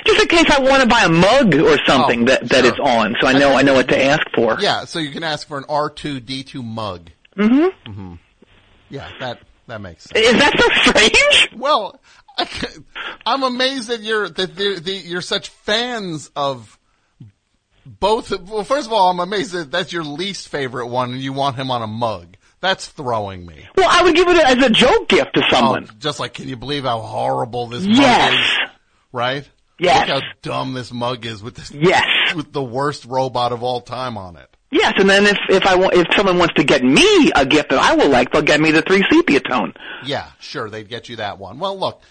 Just 0.06 0.20
in 0.22 0.28
case 0.28 0.50
I 0.50 0.60
want 0.60 0.82
to 0.82 0.88
buy 0.88 1.04
a 1.04 1.08
mug 1.08 1.54
or 1.54 1.78
something 1.86 2.22
Oh, 2.22 2.24
that 2.26 2.48
that 2.48 2.64
sure. 2.64 2.66
it's 2.72 2.78
on, 2.80 3.14
so 3.20 3.26
I 3.26 3.32
know 3.34 3.52
I 3.54 3.62
know 3.62 3.74
what 3.74 3.88
to 3.88 4.02
ask 4.04 4.22
for. 4.34 4.56
Yeah, 4.60 4.84
so 4.86 4.98
you 4.98 5.10
can 5.10 5.22
ask 5.22 5.46
for 5.46 5.58
an 5.58 5.64
R 5.68 5.90
two 5.90 6.20
D 6.20 6.42
two 6.44 6.62
mug. 6.62 7.10
Mm-hmm. 7.36 7.90
Mm-hmm. 7.90 8.14
Yeah, 8.90 9.10
that 9.20 9.40
that 9.66 9.80
makes 9.80 10.04
sense. 10.04 10.26
Is 10.26 10.32
that 10.34 10.52
so 10.58 10.90
strange? 10.90 11.60
Well, 11.60 11.98
I, 12.23 12.23
I'm 13.26 13.42
amazed 13.42 13.88
that 13.88 14.00
you're 14.00 14.28
that 14.28 14.56
the, 14.56 14.80
the, 14.80 14.92
you're 14.92 15.20
such 15.20 15.48
fans 15.48 16.30
of 16.34 16.78
both. 17.86 18.30
Well, 18.40 18.64
first 18.64 18.86
of 18.86 18.92
all, 18.92 19.10
I'm 19.10 19.20
amazed 19.20 19.52
that 19.52 19.70
that's 19.70 19.92
your 19.92 20.04
least 20.04 20.48
favorite 20.48 20.88
one, 20.88 21.12
and 21.12 21.20
you 21.20 21.32
want 21.32 21.56
him 21.56 21.70
on 21.70 21.82
a 21.82 21.86
mug. 21.86 22.36
That's 22.60 22.86
throwing 22.88 23.44
me. 23.44 23.68
Well, 23.76 23.88
I 23.90 24.02
would 24.02 24.14
give 24.14 24.26
it 24.28 24.38
as 24.38 24.64
a 24.64 24.70
joke 24.70 25.08
gift 25.08 25.34
to 25.34 25.42
oh, 25.44 25.50
someone. 25.50 25.86
Oh, 25.90 25.94
just 25.98 26.18
like, 26.18 26.34
can 26.34 26.48
you 26.48 26.56
believe 26.56 26.84
how 26.84 27.00
horrible 27.00 27.66
this 27.66 27.84
Yes. 27.84 28.32
mug 28.32 28.40
is? 28.40 28.70
Right? 29.12 29.50
Yes. 29.78 30.08
Look 30.08 30.22
how 30.22 30.28
dumb 30.42 30.72
this 30.72 30.92
mug 30.92 31.26
is 31.26 31.42
with 31.42 31.56
this. 31.56 31.70
Yes. 31.72 32.34
With 32.34 32.52
the 32.52 32.62
worst 32.62 33.04
robot 33.04 33.52
of 33.52 33.62
all 33.62 33.80
time 33.80 34.16
on 34.16 34.36
it. 34.36 34.48
Yes, 34.70 34.94
and 34.96 35.08
then 35.08 35.24
if 35.26 35.38
if 35.50 35.64
I 35.66 35.76
want 35.76 35.94
if 35.94 36.06
someone 36.16 36.36
wants 36.36 36.54
to 36.54 36.64
get 36.64 36.82
me 36.82 37.30
a 37.36 37.46
gift 37.46 37.70
that 37.70 37.78
I 37.78 37.94
will 37.94 38.08
like, 38.08 38.32
they'll 38.32 38.42
get 38.42 38.60
me 38.60 38.72
the 38.72 38.82
three 38.82 39.04
sepia 39.08 39.38
tone. 39.38 39.72
Yeah, 40.04 40.30
sure, 40.40 40.68
they'd 40.68 40.88
get 40.88 41.08
you 41.08 41.16
that 41.16 41.38
one. 41.38 41.60
Well, 41.60 41.78
look, 41.78 42.02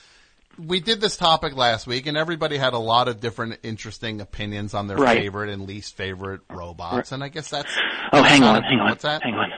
we 0.58 0.80
did 0.80 1.02
this 1.02 1.18
topic 1.18 1.56
last 1.56 1.88
week, 1.88 2.06
and 2.08 2.16
everybody 2.18 2.58
had 2.58 2.74
a 2.74 2.78
lot 2.80 3.08
of 3.08 3.20
different 3.20 3.60
interesting 3.64 4.22
opinions 4.22 4.74
on 4.74 4.88
their 4.88 4.98
Right. 4.98 5.18
favorite 5.20 5.50
and 5.50 5.68
least 5.68 5.96
favorite 5.98 6.42
robots, 6.50 7.12
and 7.12 7.24
I 7.24 7.30
guess 7.30 7.50
that's. 7.50 7.72
Oh, 8.12 8.22
that's 8.22 8.28
hang 8.28 8.44
on, 8.44 8.58
a- 8.64 8.68
hang 8.68 8.80
on. 8.80 8.90
What's 8.90 9.04
that? 9.04 9.24
Hang 9.24 9.34
on. 9.36 9.52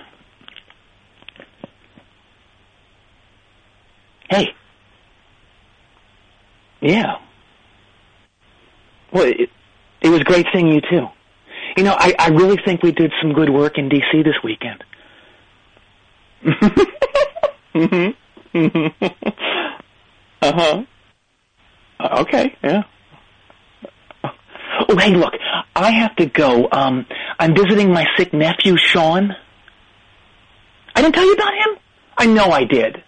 Hey. 4.29 4.47
Yeah. 6.81 7.15
Well, 9.11 9.25
it, 9.25 9.49
it 10.01 10.09
was 10.09 10.21
great 10.23 10.45
seeing 10.53 10.67
you 10.67 10.81
too. 10.81 11.07
You 11.77 11.83
know, 11.83 11.95
I, 11.97 12.13
I 12.17 12.29
really 12.29 12.57
think 12.65 12.81
we 12.83 12.91
did 12.91 13.11
some 13.21 13.33
good 13.33 13.49
work 13.49 13.77
in 13.77 13.89
DC 13.89 14.23
this 14.23 14.35
weekend. 14.43 14.83
uh-huh. 17.75 18.11
Uh, 20.45 20.85
huh. 21.99 22.19
okay, 22.21 22.55
yeah. 22.63 22.83
Oh, 24.23 24.97
hey, 24.97 25.15
look, 25.15 25.33
I 25.75 25.89
have 25.89 26.15
to 26.17 26.27
go. 26.27 26.67
Um, 26.71 27.07
I'm 27.39 27.55
visiting 27.55 27.91
my 27.91 28.05
sick 28.15 28.31
nephew, 28.31 28.77
Sean. 28.77 29.35
I 30.95 31.01
didn't 31.01 31.15
tell 31.15 31.25
you 31.25 31.33
about 31.33 31.53
him? 31.53 31.79
I 32.15 32.27
know 32.27 32.51
I 32.51 32.65
did. 32.65 33.03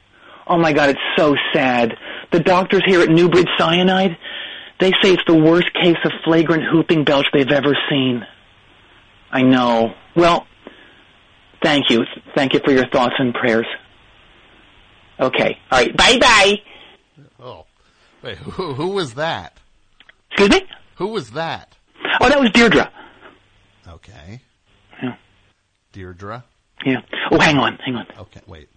Oh 0.47 0.57
my 0.57 0.73
god, 0.73 0.89
it's 0.89 0.99
so 1.15 1.35
sad. 1.53 1.95
The 2.31 2.39
doctors 2.39 2.81
here 2.87 3.01
at 3.01 3.09
Newbridge 3.09 3.49
Sinai, 3.59 4.15
they 4.79 4.91
say 5.03 5.13
it's 5.13 5.23
the 5.27 5.37
worst 5.37 5.71
case 5.73 5.97
of 6.03 6.11
flagrant 6.23 6.73
whooping 6.73 7.03
belch 7.03 7.27
they've 7.33 7.51
ever 7.51 7.77
seen. 7.89 8.25
I 9.31 9.43
know. 9.43 9.93
Well, 10.15 10.47
thank 11.61 11.91
you. 11.91 12.05
Thank 12.33 12.53
you 12.53 12.61
for 12.65 12.71
your 12.71 12.87
thoughts 12.87 13.15
and 13.19 13.33
prayers. 13.35 13.67
Okay. 15.19 15.59
All 15.71 15.79
right. 15.79 15.95
Bye 15.95 16.17
bye. 16.19 16.55
Wait, 18.23 18.37
who, 18.37 18.73
who 18.73 18.87
was 18.89 19.13
that? 19.13 19.57
Excuse 20.31 20.49
me? 20.49 20.67
Who 20.95 21.07
was 21.07 21.31
that? 21.31 21.77
Oh, 22.19 22.29
that 22.29 22.39
was 22.39 22.51
Deirdre. 22.51 22.91
Okay. 23.87 24.41
Yeah. 25.01 25.15
Deirdre. 25.91 26.43
Yeah. 26.85 27.01
Oh, 27.31 27.39
hang 27.39 27.57
on, 27.57 27.77
hang 27.85 27.95
on. 27.95 28.07
Okay, 28.17 28.41
wait. 28.47 28.69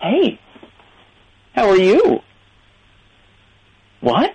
Hey, 0.00 0.40
how 1.54 1.68
are 1.68 1.76
you? 1.76 2.20
What? 4.00 4.32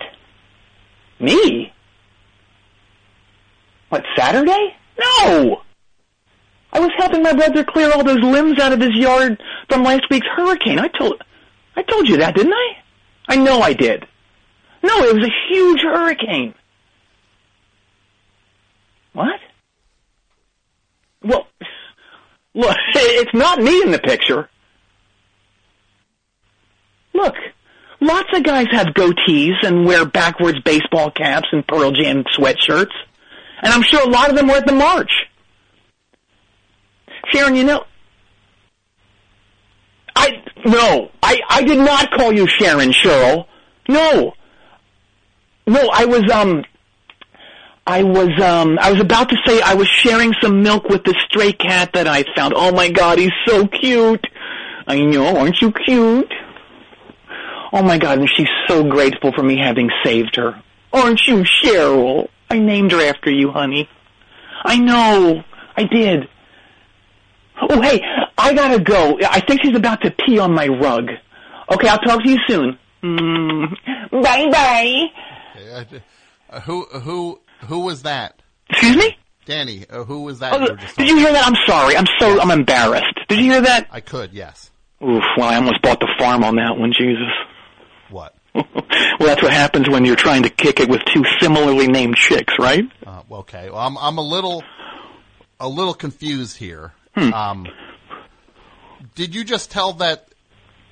Me? 1.19 1.73
What, 3.89 4.03
Saturday? 4.15 4.75
No! 4.99 5.61
I 6.71 6.79
was 6.79 6.91
helping 6.97 7.23
my 7.23 7.33
brother 7.33 7.63
clear 7.63 7.91
all 7.91 8.03
those 8.03 8.21
limbs 8.21 8.59
out 8.59 8.73
of 8.73 8.79
his 8.79 8.95
yard 8.95 9.41
from 9.69 9.83
last 9.83 10.03
week's 10.09 10.27
hurricane. 10.35 10.79
I 10.79 10.88
told, 10.88 11.21
I 11.78 11.84
told 11.84 12.09
you 12.09 12.17
that, 12.17 12.36
didn't 12.36 12.53
I? 12.53 12.67
I 13.30 13.36
know 13.38 13.61
I 13.61 13.73
did. 13.73 14.05
No, 14.84 14.97
it 15.03 15.15
was 15.15 15.25
a 15.25 15.53
huge 15.53 15.82
hurricane. 15.82 16.55
What? 19.13 19.39
Well, 21.23 21.47
look, 22.55 22.75
it's 22.95 23.34
not 23.34 23.59
me 23.59 23.82
in 23.84 23.91
the 23.91 23.99
picture. 23.99 24.49
Look, 27.13 27.36
lots 27.99 28.30
of 28.34 28.43
guys 28.43 28.67
have 28.71 28.88
goatees 28.88 29.55
and 29.63 29.86
wear 29.86 30.05
backwards 30.05 30.59
baseball 30.61 31.11
caps 31.11 31.47
and 31.51 31.65
Pearl 31.67 31.91
Jam 31.91 32.23
sweatshirts. 32.23 32.93
And 33.61 33.73
I'm 33.73 33.84
sure 33.84 34.01
a 34.01 34.09
lot 34.09 34.30
of 34.30 34.36
them 34.36 34.47
were 34.47 34.57
at 34.57 34.67
the 34.67 34.73
march. 34.73 35.11
Sharon, 37.32 37.55
you 37.55 37.63
know, 37.63 37.84
I, 40.15 40.43
no, 40.68 41.11
I, 41.24 41.39
I 41.49 41.63
did 41.63 41.80
not 41.80 42.11
call 42.11 42.32
you 42.34 42.45
Sharon, 42.47 42.91
Cheryl. 42.91 43.45
No. 43.88 44.34
No, 45.65 45.89
I 45.93 46.05
was, 46.05 46.30
um, 46.32 46.63
I 47.86 48.03
was, 48.03 48.30
um, 48.41 48.78
I 48.80 48.91
was 48.91 48.99
about 48.99 49.30
to 49.30 49.38
say 49.45 49.61
I 49.61 49.76
was 49.76 49.88
sharing 49.88 50.34
some 50.41 50.61
milk 50.61 50.89
with 50.89 51.03
the 51.05 51.15
stray 51.28 51.53
cat 51.53 51.93
that 51.93 52.05
I 52.05 52.26
found. 52.36 52.53
Oh 52.55 52.74
my 52.74 52.89
god, 52.89 53.18
he's 53.18 53.32
so 53.45 53.65
cute. 53.68 54.26
I 54.88 55.01
know, 55.01 55.38
aren't 55.38 55.61
you 55.61 55.72
cute? 55.72 56.34
Oh 57.72 57.82
my 57.82 57.97
god, 57.97 58.20
and 58.20 58.30
she's 58.30 58.47
so 58.68 58.84
grateful 58.84 59.32
for 59.34 59.43
me 59.43 59.57
having 59.57 59.89
saved 60.03 60.36
her. 60.36 60.61
Aren't 60.93 61.28
you, 61.28 61.43
Cheryl? 61.43 62.30
I 62.49 62.59
named 62.59 62.91
her 62.91 63.01
after 63.01 63.30
you, 63.30 63.51
honey. 63.51 63.89
I 64.63 64.78
know, 64.80 65.43
I 65.76 65.84
did. 65.84 66.28
Oh, 67.62 67.82
hey, 67.82 68.01
I 68.38 68.53
gotta 68.53 68.80
go. 68.80 69.18
I 69.30 69.39
think 69.41 69.62
she's 69.64 69.76
about 69.76 70.01
to 70.01 70.12
pee 70.12 70.39
on 70.39 70.53
my 70.53 70.68
rug. 70.68 71.10
Okay, 71.72 71.88
I'll 71.88 71.99
talk 71.99 72.24
to 72.24 72.30
you 72.30 72.38
soon. 72.47 72.78
Mm. 73.03 74.12
Bye 74.12 74.49
bye. 74.49 75.03
Uh, 76.49 76.60
who 76.62 76.86
who 76.86 77.39
who 77.66 77.80
was 77.82 78.03
that? 78.03 78.41
Excuse 78.70 78.97
me? 78.97 79.18
Danny, 79.45 79.86
uh, 79.89 80.03
who 80.03 80.24
was 80.24 80.39
that? 80.39 80.53
Oh, 80.53 80.60
you 80.60 80.78
did 80.97 81.10
you 81.10 81.18
hear 81.18 81.32
that? 81.32 81.47
I'm 81.47 81.55
sorry. 81.66 81.95
I'm 81.95 82.05
so 82.20 82.39
I'm 82.39 82.51
embarrassed. 82.51 83.20
Did 83.30 83.39
you 83.39 83.51
hear 83.51 83.62
that? 83.62 83.88
I 83.91 84.01
could, 84.01 84.34
yes. 84.34 84.72
Oof. 85.01 85.24
Well, 85.38 85.47
I 85.47 85.55
almost 85.55 85.82
bought 85.82 85.99
the 85.99 86.10
farm 86.20 86.43
on 86.43 86.55
that 86.55 86.78
one. 86.78 86.91
Jesus. 86.91 87.32
What? 88.10 88.36
well, 88.55 88.66
that's 89.20 89.41
what 89.43 89.53
happens 89.53 89.88
when 89.89 90.05
you're 90.05 90.16
trying 90.16 90.43
to 90.43 90.49
kick 90.49 90.80
it 90.80 90.89
with 90.89 91.01
two 91.14 91.24
similarly 91.39 91.88
named 91.88 92.16
chicks, 92.16 92.53
right? 92.60 92.86
Uh, 93.05 93.22
okay. 93.32 93.70
Well, 93.70 93.80
I'm 93.80 93.97
I'm 93.97 94.18
a 94.18 94.22
little 94.22 94.64
a 95.60 95.68
little 95.68 95.93
confused 95.93 96.58
here. 96.58 96.93
Hmm. 97.18 97.34
Um, 97.34 97.68
did 99.15 99.34
you 99.34 99.43
just 99.43 99.72
tell 99.72 99.93
that 99.93 100.28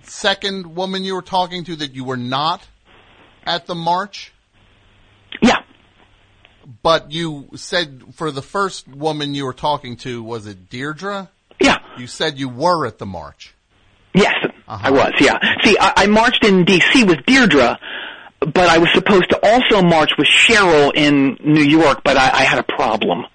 second 0.01 0.75
woman 0.75 1.03
you 1.03 1.13
were 1.13 1.21
talking 1.21 1.63
to 1.65 1.75
that 1.75 1.93
you 1.93 2.03
were 2.03 2.17
not 2.17 2.65
at 3.43 3.67
the 3.67 3.75
march? 3.75 4.33
Yeah. 5.39 5.59
But 6.81 7.11
you 7.11 7.49
said 7.55 8.03
for 8.15 8.31
the 8.31 8.41
first 8.41 8.87
woman 8.87 9.35
you 9.35 9.45
were 9.45 9.53
talking 9.53 9.97
to, 9.97 10.23
was 10.23 10.47
it 10.47 10.67
Deirdre? 10.71 11.29
Yeah. 11.61 11.77
You 11.99 12.07
said 12.07 12.39
you 12.39 12.49
were 12.49 12.87
at 12.87 12.97
the 12.97 13.05
march. 13.05 13.53
Yes, 14.15 14.33
I 14.67 14.89
was. 14.89 15.11
Yeah. 15.19 15.37
See, 15.63 15.77
I, 15.79 15.93
I 15.95 16.07
marched 16.07 16.43
in 16.43 16.65
D.C. 16.65 17.03
with 17.03 17.23
Deirdre, 17.27 17.77
but 18.39 18.69
I 18.69 18.79
was 18.79 18.89
supposed 18.93 19.29
to 19.29 19.39
also 19.45 19.85
march 19.85 20.13
with 20.17 20.27
Cheryl 20.27 20.91
in 20.95 21.37
New 21.43 21.63
York, 21.63 22.01
but 22.03 22.17
I, 22.17 22.31
I 22.31 22.43
had 22.45 22.57
a 22.57 22.63
problem. 22.63 23.25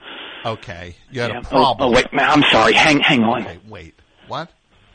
Okay. 0.45 0.97
You 1.11 1.21
had 1.23 1.31
Yeah. 1.33 1.39
a 1.39 1.43
problem. 1.43 1.77
Oh, 1.81 1.91
oh, 1.91 1.91
wait, 1.95 2.13
man, 2.13 2.31
I'm 2.31 2.43
sorry. 2.51 2.73
Hang, 2.73 3.01
hang 3.01 3.23
on. 3.25 3.43
Okay, 3.43 3.59
wait. 3.69 3.95
What? 4.27 4.51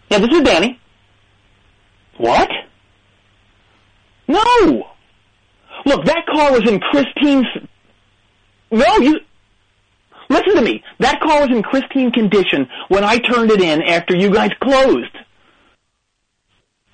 Yeah, 0.09 0.19
this 0.19 0.29
is 0.31 0.41
Danny. 0.41 0.79
What? 2.17 2.49
No. 4.27 4.87
Look, 5.85 6.05
that 6.05 6.25
car 6.25 6.51
was 6.51 6.67
in 6.69 6.79
Christine's. 6.79 7.45
No, 8.71 8.97
you. 8.97 9.19
Listen 10.29 10.55
to 10.55 10.61
me. 10.61 10.83
That 10.99 11.19
car 11.21 11.41
was 11.41 11.49
in 11.51 11.61
pristine 11.61 12.11
condition 12.11 12.67
when 12.87 13.03
I 13.03 13.19
turned 13.19 13.51
it 13.51 13.61
in 13.61 13.83
after 13.83 14.15
you 14.15 14.31
guys 14.31 14.49
closed. 14.61 15.15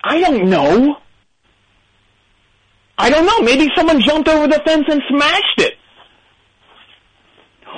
I 0.04 0.20
don't 0.20 0.50
know. 0.50 0.96
I 2.98 3.08
don't 3.08 3.24
know. 3.24 3.40
Maybe 3.40 3.70
someone 3.74 4.00
jumped 4.02 4.28
over 4.28 4.46
the 4.46 4.60
fence 4.66 4.84
and 4.90 5.00
smashed 5.08 5.58
it. 5.60 5.74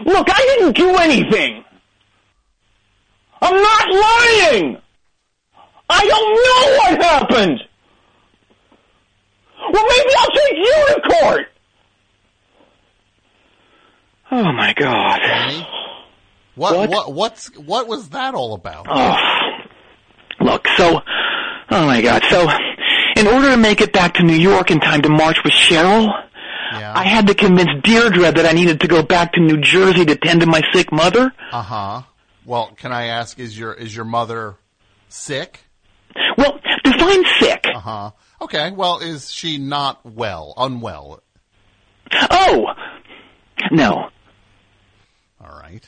Look, 0.05 0.29
I 0.31 0.39
didn't 0.59 0.77
do 0.77 0.95
anything. 0.97 1.65
I'm 3.41 3.55
not 3.63 3.89
lying. 3.91 4.79
I 5.89 6.07
don't 6.07 6.35
know 6.45 6.77
what 6.79 7.03
happened. 7.05 7.61
Well, 9.73 9.87
maybe 9.89 10.11
I'll 10.19 10.31
take 10.31 10.57
you 10.57 10.87
to 10.89 11.01
court. 11.21 11.47
Oh 14.31 14.53
my 14.53 14.73
God. 14.75 15.19
Danny? 15.23 15.67
What, 16.55 16.77
What? 16.77 16.91
what 16.91 17.13
what's 17.13 17.57
what 17.59 17.89
was 17.89 18.11
that 18.11 18.35
all 18.35 18.55
about? 18.55 18.87
Oh, 18.89 19.17
look, 20.41 20.67
so, 20.77 21.01
oh 21.71 21.87
my 21.87 22.01
God. 22.01 22.23
So, 22.31 22.49
in 23.17 23.27
order 23.27 23.51
to 23.51 23.57
make 23.57 23.81
it 23.81 23.93
back 23.93 24.15
to 24.15 24.23
New 24.23 24.37
York 24.37 24.71
in 24.71 24.81
time 24.81 25.03
to 25.03 25.09
march 25.09 25.39
with 25.45 25.53
Cheryl, 25.53 26.09
Yeah. 26.81 26.93
I 26.95 27.05
had 27.05 27.27
to 27.29 27.35
convince 27.35 27.71
Deirdre 27.83 28.33
that 28.33 28.47
I 28.47 28.53
needed 28.53 28.81
to 28.81 28.89
go 28.89 29.03
back 29.03 29.33
to 29.35 29.41
New 29.41 29.61
Jersey 29.61 30.05
to 30.07 30.17
tend 30.17 30.41
to 30.41 30.47
my 30.47 30.63
sick 30.73 30.91
mother. 30.93 31.33
Uh 31.53 31.63
huh. 31.63 32.03
Well, 32.45 32.73
can 32.77 32.93
I 32.93 33.07
ask 33.07 33.39
is 33.39 33.59
your 33.59 33.73
is 33.73 33.95
your 33.95 34.05
mother 34.05 34.57
sick? 35.09 35.61
Well, 36.39 36.61
define 36.85 37.25
sick. 37.41 37.65
Uh 37.75 37.79
huh. 37.81 38.11
Okay. 38.43 38.71
Well, 38.73 38.99
is 39.01 39.31
she 39.33 39.59
not 39.59 40.05
well? 40.05 40.55
Unwell? 40.57 41.21
Oh, 42.31 42.67
no. 43.71 44.09
All 45.41 45.61
right. 45.61 45.83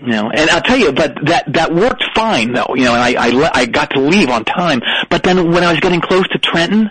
No, 0.00 0.30
and 0.30 0.48
I'll 0.50 0.62
tell 0.62 0.76
you, 0.78 0.92
but 0.92 1.12
that 1.26 1.52
that 1.54 1.74
worked 1.74 2.04
fine 2.14 2.52
though. 2.52 2.74
You 2.76 2.84
know, 2.84 2.94
and 2.94 3.02
I 3.02 3.26
I, 3.26 3.30
le- 3.30 3.50
I 3.52 3.66
got 3.66 3.90
to 3.90 4.00
leave 4.00 4.28
on 4.30 4.44
time. 4.44 4.80
But 5.10 5.24
then 5.24 5.50
when 5.52 5.64
I 5.64 5.72
was 5.72 5.80
getting 5.80 6.00
close 6.00 6.26
to 6.28 6.38
Trenton, 6.38 6.90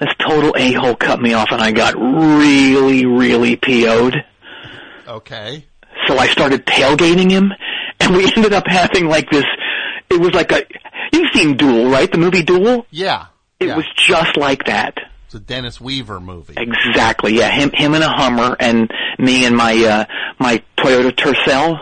this 0.00 0.10
total 0.18 0.54
a 0.56 0.72
hole 0.72 0.94
cut 0.94 1.20
me 1.20 1.32
off, 1.32 1.48
and 1.50 1.60
I 1.60 1.72
got 1.72 1.94
really, 1.96 3.06
really 3.06 3.56
PO'd. 3.56 4.16
Okay. 5.06 5.64
So 6.06 6.18
I 6.18 6.28
started 6.28 6.66
tailgating 6.66 7.30
him, 7.30 7.52
and 8.00 8.14
we 8.14 8.30
ended 8.36 8.52
up 8.52 8.66
having 8.66 9.06
like 9.06 9.30
this. 9.30 9.44
It 10.10 10.20
was 10.20 10.34
like 10.34 10.52
a 10.52 10.64
you've 11.12 11.30
seen 11.32 11.56
Duel, 11.56 11.90
right? 11.90 12.10
The 12.10 12.18
movie 12.18 12.42
Duel. 12.42 12.86
Yeah. 12.90 13.26
It 13.58 13.68
yeah. 13.68 13.76
was 13.76 13.86
just 13.96 14.36
like 14.36 14.64
that. 14.66 14.94
It's 15.26 15.34
a 15.34 15.40
Dennis 15.40 15.80
Weaver 15.80 16.20
movie. 16.20 16.54
Exactly. 16.56 17.36
Yeah, 17.36 17.50
him 17.50 17.70
him 17.72 17.94
in 17.94 18.02
a 18.02 18.08
Hummer, 18.08 18.56
and 18.60 18.90
me 19.18 19.44
and 19.44 19.56
my 19.56 19.74
uh 19.74 20.04
my 20.38 20.62
Toyota 20.76 21.10
Tercel. 21.12 21.80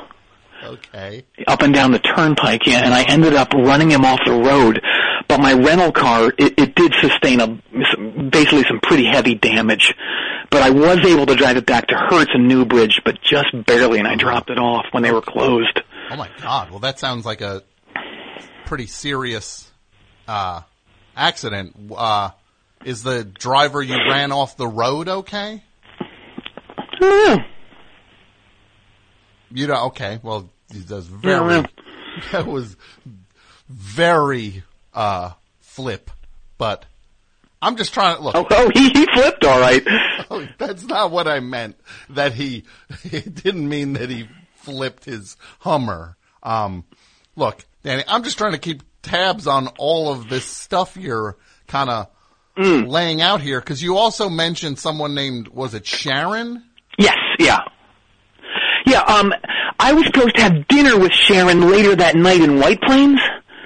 Okay. 0.62 1.26
up 1.46 1.60
and 1.60 1.74
down 1.74 1.92
the 1.92 1.98
turnpike, 1.98 2.66
yeah, 2.66 2.82
and 2.82 2.94
I 2.94 3.02
ended 3.02 3.34
up 3.34 3.52
running 3.52 3.90
him 3.90 4.02
off 4.02 4.20
the 4.24 4.32
road. 4.32 4.80
But 5.34 5.40
my 5.40 5.52
rental 5.52 5.90
car, 5.90 6.32
it, 6.38 6.60
it 6.60 6.76
did 6.76 6.94
sustain 7.00 7.40
a 7.40 7.48
basically 8.30 8.62
some 8.68 8.78
pretty 8.80 9.04
heavy 9.04 9.34
damage. 9.34 9.92
But 10.48 10.62
I 10.62 10.70
was 10.70 11.04
able 11.04 11.26
to 11.26 11.34
drive 11.34 11.56
it 11.56 11.66
back 11.66 11.88
to 11.88 11.96
Hertz 11.96 12.30
and 12.32 12.46
Newbridge, 12.46 13.00
but 13.04 13.20
just 13.20 13.46
barely, 13.66 13.98
and 13.98 14.06
I 14.06 14.14
dropped 14.14 14.50
it 14.50 14.58
off 14.58 14.84
when 14.92 15.02
they 15.02 15.10
were 15.10 15.22
closed. 15.22 15.80
Oh 16.12 16.14
my 16.14 16.30
God. 16.40 16.70
Well, 16.70 16.78
that 16.78 17.00
sounds 17.00 17.26
like 17.26 17.40
a 17.40 17.64
pretty 18.64 18.86
serious 18.86 19.68
uh, 20.28 20.60
accident. 21.16 21.74
Uh, 21.92 22.30
is 22.84 23.02
the 23.02 23.24
driver 23.24 23.82
you 23.82 23.96
ran 23.96 24.30
off 24.30 24.56
the 24.56 24.68
road 24.68 25.08
okay? 25.08 25.64
I 25.98 27.00
know. 27.00 27.38
You 29.50 29.66
know. 29.66 29.86
Okay. 29.86 30.20
Well, 30.22 30.48
that's 30.68 31.06
very. 31.06 31.40
well. 31.44 31.66
That 32.30 32.46
was 32.46 32.76
very 33.68 34.62
uh, 34.94 35.32
flip, 35.60 36.10
but 36.58 36.84
I'm 37.60 37.76
just 37.76 37.92
trying 37.94 38.16
to 38.16 38.22
look. 38.22 38.34
Oh, 38.36 38.46
oh, 38.50 38.70
he, 38.74 38.90
he 38.90 39.06
flipped 39.14 39.44
all 39.44 39.60
right. 39.60 39.82
Oh, 40.30 40.46
that's 40.56 40.84
not 40.84 41.10
what 41.10 41.28
I 41.28 41.40
meant. 41.40 41.76
That 42.08 42.32
he, 42.32 42.64
it 43.04 43.34
didn't 43.34 43.68
mean 43.68 43.92
that 43.92 44.08
he 44.08 44.26
flipped 44.56 45.04
his 45.04 45.36
Hummer. 45.60 46.16
Um, 46.42 46.84
look, 47.36 47.62
Danny, 47.82 48.04
I'm 48.08 48.24
just 48.24 48.38
trying 48.38 48.52
to 48.52 48.58
keep 48.58 48.82
tabs 49.02 49.46
on 49.46 49.68
all 49.78 50.10
of 50.10 50.30
this 50.30 50.46
stuff 50.46 50.96
you're 50.96 51.36
kind 51.66 51.90
of 51.90 52.08
Mm. 52.56 52.88
laying 52.88 53.20
out 53.20 53.40
here 53.40 53.58
because 53.60 53.82
you 53.82 53.96
also 53.96 54.28
mentioned 54.28 54.78
someone 54.78 55.12
named 55.12 55.48
was 55.48 55.74
it 55.74 55.84
Sharon? 55.84 56.62
Yes, 56.96 57.16
yeah. 57.40 57.58
Yeah, 58.86 59.00
um, 59.00 59.32
I 59.80 59.92
was 59.92 60.06
supposed 60.06 60.36
to 60.36 60.42
have 60.42 60.68
dinner 60.68 60.96
with 60.96 61.10
Sharon 61.12 61.68
later 61.68 61.96
that 61.96 62.14
night 62.14 62.40
in 62.40 62.60
White 62.60 62.80
Plains, 62.80 63.18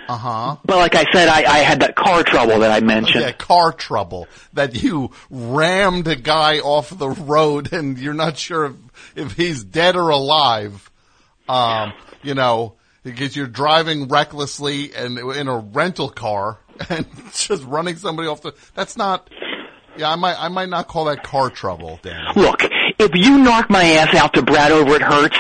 Uh 0.09 0.17
huh. 0.17 0.57
but 0.65 0.77
like 0.79 0.95
I 0.95 1.05
said, 1.13 1.29
I, 1.29 1.45
I 1.45 1.59
had 1.59 1.81
that 1.81 1.95
car 1.95 2.23
trouble 2.23 2.61
that 2.61 2.71
I 2.71 2.81
mentioned. 2.81 3.25
Yeah, 3.25 3.33
car 3.33 3.73
trouble 3.73 4.27
that 4.55 4.83
you 4.83 5.11
rammed 5.29 6.09
a 6.09 6.17
guy 6.17 6.61
off 6.61 6.97
the 6.97 7.11
road 7.11 7.73
and 7.73 7.99
you're 7.99 8.15
not 8.15 8.39
sure 8.39 8.67
if, 8.67 8.73
if 9.15 9.33
he's 9.33 9.63
dead 9.65 9.97
or 9.97 10.09
alive. 10.09 10.91
Um, 11.49 11.93
you 12.23 12.35
know, 12.35 12.75
because 13.03 13.37
you're 13.37 13.47
driving 13.47 14.09
recklessly 14.09 14.95
and 14.95 15.19
in 15.19 15.49
a 15.49 15.59
rental 15.59 16.09
car 16.11 16.59
and 16.91 17.07
just 17.33 17.63
running 17.65 17.97
somebody 17.97 18.29
off 18.29 18.43
the, 18.43 18.55
that's 18.75 18.97
not, 18.97 19.31
yeah, 19.97 20.11
I 20.11 20.17
might, 20.17 20.37
I 20.39 20.49
might 20.49 20.69
not 20.69 20.89
call 20.89 21.07
that 21.07 21.23
car 21.23 21.51
trouble, 21.51 22.01
Dan. 22.03 22.25
Look, 22.37 22.61
if 22.63 23.11
you 23.15 23.39
knock 23.39 23.71
my 23.71 23.85
ass 23.85 24.15
out 24.15 24.35
to 24.35 24.43
Brad 24.43 24.73
over 24.73 24.95
at 24.95 25.03
Hertz, 25.03 25.39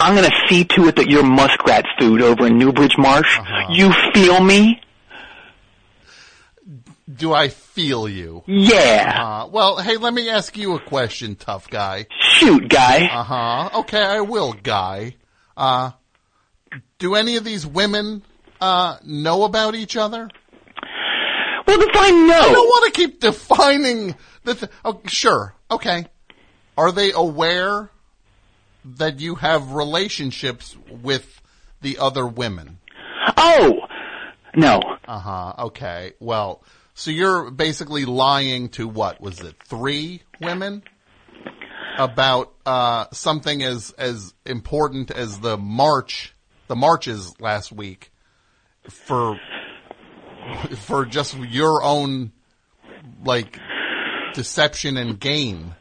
I'm 0.00 0.14
gonna 0.14 0.34
see 0.48 0.64
to 0.64 0.88
it 0.88 0.96
that 0.96 1.08
you're 1.08 1.24
muskrat 1.24 1.84
food 1.98 2.22
over 2.22 2.46
in 2.46 2.58
Newbridge 2.58 2.96
Marsh. 2.98 3.38
Uh-huh. 3.38 3.72
You 3.72 3.92
feel 4.12 4.40
me? 4.40 4.80
Do 7.12 7.32
I 7.32 7.48
feel 7.48 8.08
you? 8.08 8.42
Yeah. 8.46 9.44
Uh, 9.44 9.48
well, 9.48 9.78
hey, 9.78 9.96
let 9.96 10.12
me 10.12 10.28
ask 10.28 10.56
you 10.56 10.74
a 10.74 10.80
question, 10.80 11.36
tough 11.36 11.70
guy. 11.70 12.06
Shoot, 12.20 12.68
guy. 12.68 13.06
Uh 13.06 13.22
huh. 13.22 13.80
Okay, 13.80 14.02
I 14.02 14.20
will, 14.20 14.52
guy. 14.52 15.14
Uh, 15.56 15.92
do 16.98 17.14
any 17.14 17.36
of 17.36 17.44
these 17.44 17.66
women 17.66 18.22
uh 18.60 18.98
know 19.04 19.44
about 19.44 19.74
each 19.74 19.96
other? 19.96 20.28
Well, 21.66 21.78
define 21.78 22.26
no. 22.26 22.38
I 22.38 22.52
don't 22.52 22.68
want 22.68 22.94
to 22.94 23.00
keep 23.00 23.20
defining 23.20 24.14
the. 24.44 24.54
Th- 24.54 24.72
oh, 24.84 25.00
sure. 25.06 25.54
Okay. 25.70 26.06
Are 26.76 26.92
they 26.92 27.12
aware 27.12 27.90
that 28.86 29.20
you 29.20 29.34
have 29.36 29.72
relationships 29.72 30.76
with 30.88 31.40
the 31.80 31.98
other 31.98 32.26
women? 32.26 32.78
Oh, 33.36 33.80
no. 34.54 34.80
Uh 35.06 35.18
huh. 35.18 35.54
Okay. 35.66 36.12
Well, 36.20 36.62
so 36.94 37.10
you're 37.10 37.50
basically 37.50 38.04
lying 38.04 38.70
to 38.70 38.88
what 38.88 39.20
was 39.20 39.40
it? 39.40 39.56
Three 39.64 40.22
women 40.40 40.82
about 41.98 42.54
uh, 42.64 43.06
something 43.12 43.62
as 43.62 43.90
as 43.98 44.34
important 44.44 45.10
as 45.10 45.40
the 45.40 45.56
march, 45.56 46.34
the 46.68 46.76
marches 46.76 47.38
last 47.40 47.72
week, 47.72 48.12
for 48.88 49.38
for 50.76 51.04
just 51.04 51.36
your 51.36 51.82
own 51.82 52.32
like 53.24 53.58
deception 54.34 54.96
and 54.96 55.18
gain. 55.18 55.74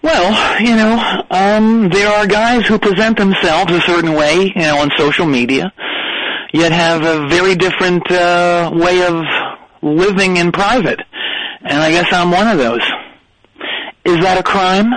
Well, 0.00 0.60
you 0.60 0.76
know, 0.76 1.24
um, 1.30 1.88
there 1.88 2.08
are 2.08 2.26
guys 2.26 2.66
who 2.66 2.78
present 2.78 3.18
themselves 3.18 3.72
a 3.72 3.80
certain 3.80 4.14
way, 4.14 4.52
you 4.54 4.62
know, 4.62 4.78
on 4.78 4.90
social 4.96 5.26
media, 5.26 5.72
yet 6.52 6.70
have 6.70 7.04
a 7.04 7.28
very 7.28 7.56
different 7.56 8.08
uh, 8.10 8.70
way 8.74 9.02
of 9.02 9.24
living 9.82 10.36
in 10.36 10.52
private. 10.52 11.00
And 11.62 11.82
I 11.82 11.90
guess 11.90 12.12
I'm 12.12 12.30
one 12.30 12.46
of 12.46 12.58
those. 12.58 12.82
Is 14.04 14.20
that 14.20 14.38
a 14.38 14.42
crime? 14.42 14.92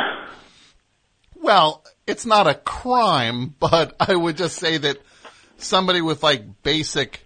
Well, 1.36 1.84
it's 2.06 2.26
not 2.26 2.46
a 2.46 2.54
crime, 2.54 3.56
but 3.60 3.96
I 4.00 4.16
would 4.16 4.38
just 4.38 4.58
say 4.58 4.78
that 4.78 4.98
somebody 5.58 6.02
with 6.02 6.22
like 6.22 6.62
basic 6.62 7.26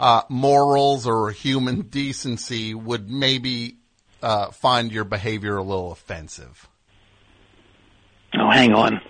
uh, 0.00 0.22
morals 0.28 1.06
or 1.06 1.30
human 1.30 1.82
decency 1.82 2.74
would 2.74 3.08
maybe 3.08 3.76
uh, 4.20 4.50
find 4.50 4.90
your 4.90 5.04
behavior 5.04 5.56
a 5.56 5.62
little 5.62 5.92
offensive. 5.92 6.68
Oh, 8.38 8.50
hang 8.50 8.74
on. 8.74 9.00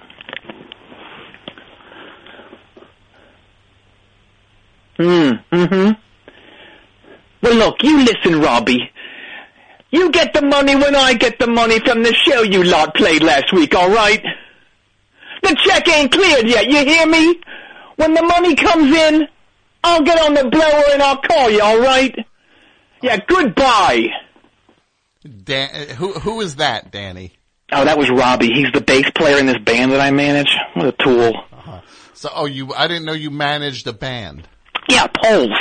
Hmm, 4.96 5.32
mm-hmm. 5.52 5.92
Well, 7.42 7.54
look, 7.54 7.82
you 7.82 8.04
listen, 8.04 8.40
Robbie. 8.40 8.90
You 9.90 10.10
get 10.10 10.32
the 10.32 10.42
money 10.42 10.74
when 10.74 10.94
I 10.94 11.14
get 11.14 11.38
the 11.38 11.46
money 11.46 11.78
from 11.80 12.02
the 12.02 12.14
show 12.14 12.42
you 12.42 12.64
lot 12.64 12.94
played 12.94 13.22
last 13.22 13.52
week, 13.52 13.74
all 13.74 13.90
right? 13.90 14.22
The 15.42 15.56
check 15.64 15.88
ain't 15.88 16.12
cleared 16.12 16.48
yet, 16.48 16.66
you 16.66 16.84
hear 16.84 17.06
me? 17.06 17.40
When 17.96 18.14
the 18.14 18.22
money 18.22 18.54
comes 18.56 18.94
in, 18.96 19.28
I'll 19.84 20.02
get 20.02 20.18
on 20.20 20.34
the 20.34 20.48
blower 20.48 20.84
and 20.92 21.02
I'll 21.02 21.20
call 21.20 21.50
you, 21.50 21.60
all 21.60 21.78
right? 21.80 22.14
Yeah, 23.02 23.18
goodbye. 23.26 24.06
Dan, 25.44 25.90
who 25.90 26.12
who 26.14 26.40
is 26.40 26.56
that, 26.56 26.90
Danny? 26.90 27.32
Oh, 27.72 27.84
that 27.84 27.98
was 27.98 28.10
Robbie. 28.10 28.52
He's 28.52 28.70
the 28.72 28.80
bass 28.80 29.10
player 29.14 29.38
in 29.38 29.46
this 29.46 29.58
band 29.58 29.92
that 29.92 30.00
I 30.00 30.10
manage. 30.10 30.54
What 30.74 30.86
a 30.86 30.92
tool. 30.92 31.32
So, 32.14 32.30
oh, 32.34 32.46
you 32.46 32.72
I 32.72 32.86
didn't 32.86 33.04
know 33.04 33.12
you 33.12 33.30
managed 33.30 33.86
a 33.86 33.92
band. 33.92 34.48
Yeah, 34.88 35.06
Poles. 35.06 35.58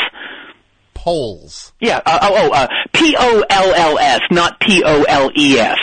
Poles. 0.93 1.74
Yeah, 1.80 2.01
uh, 2.06 2.20
oh, 2.22 2.36
oh, 2.36 2.54
uh, 2.54 2.68
P-O-L-L-S, 2.93 4.22
not 4.32 4.60
P-O-L-E-S. 4.60 5.80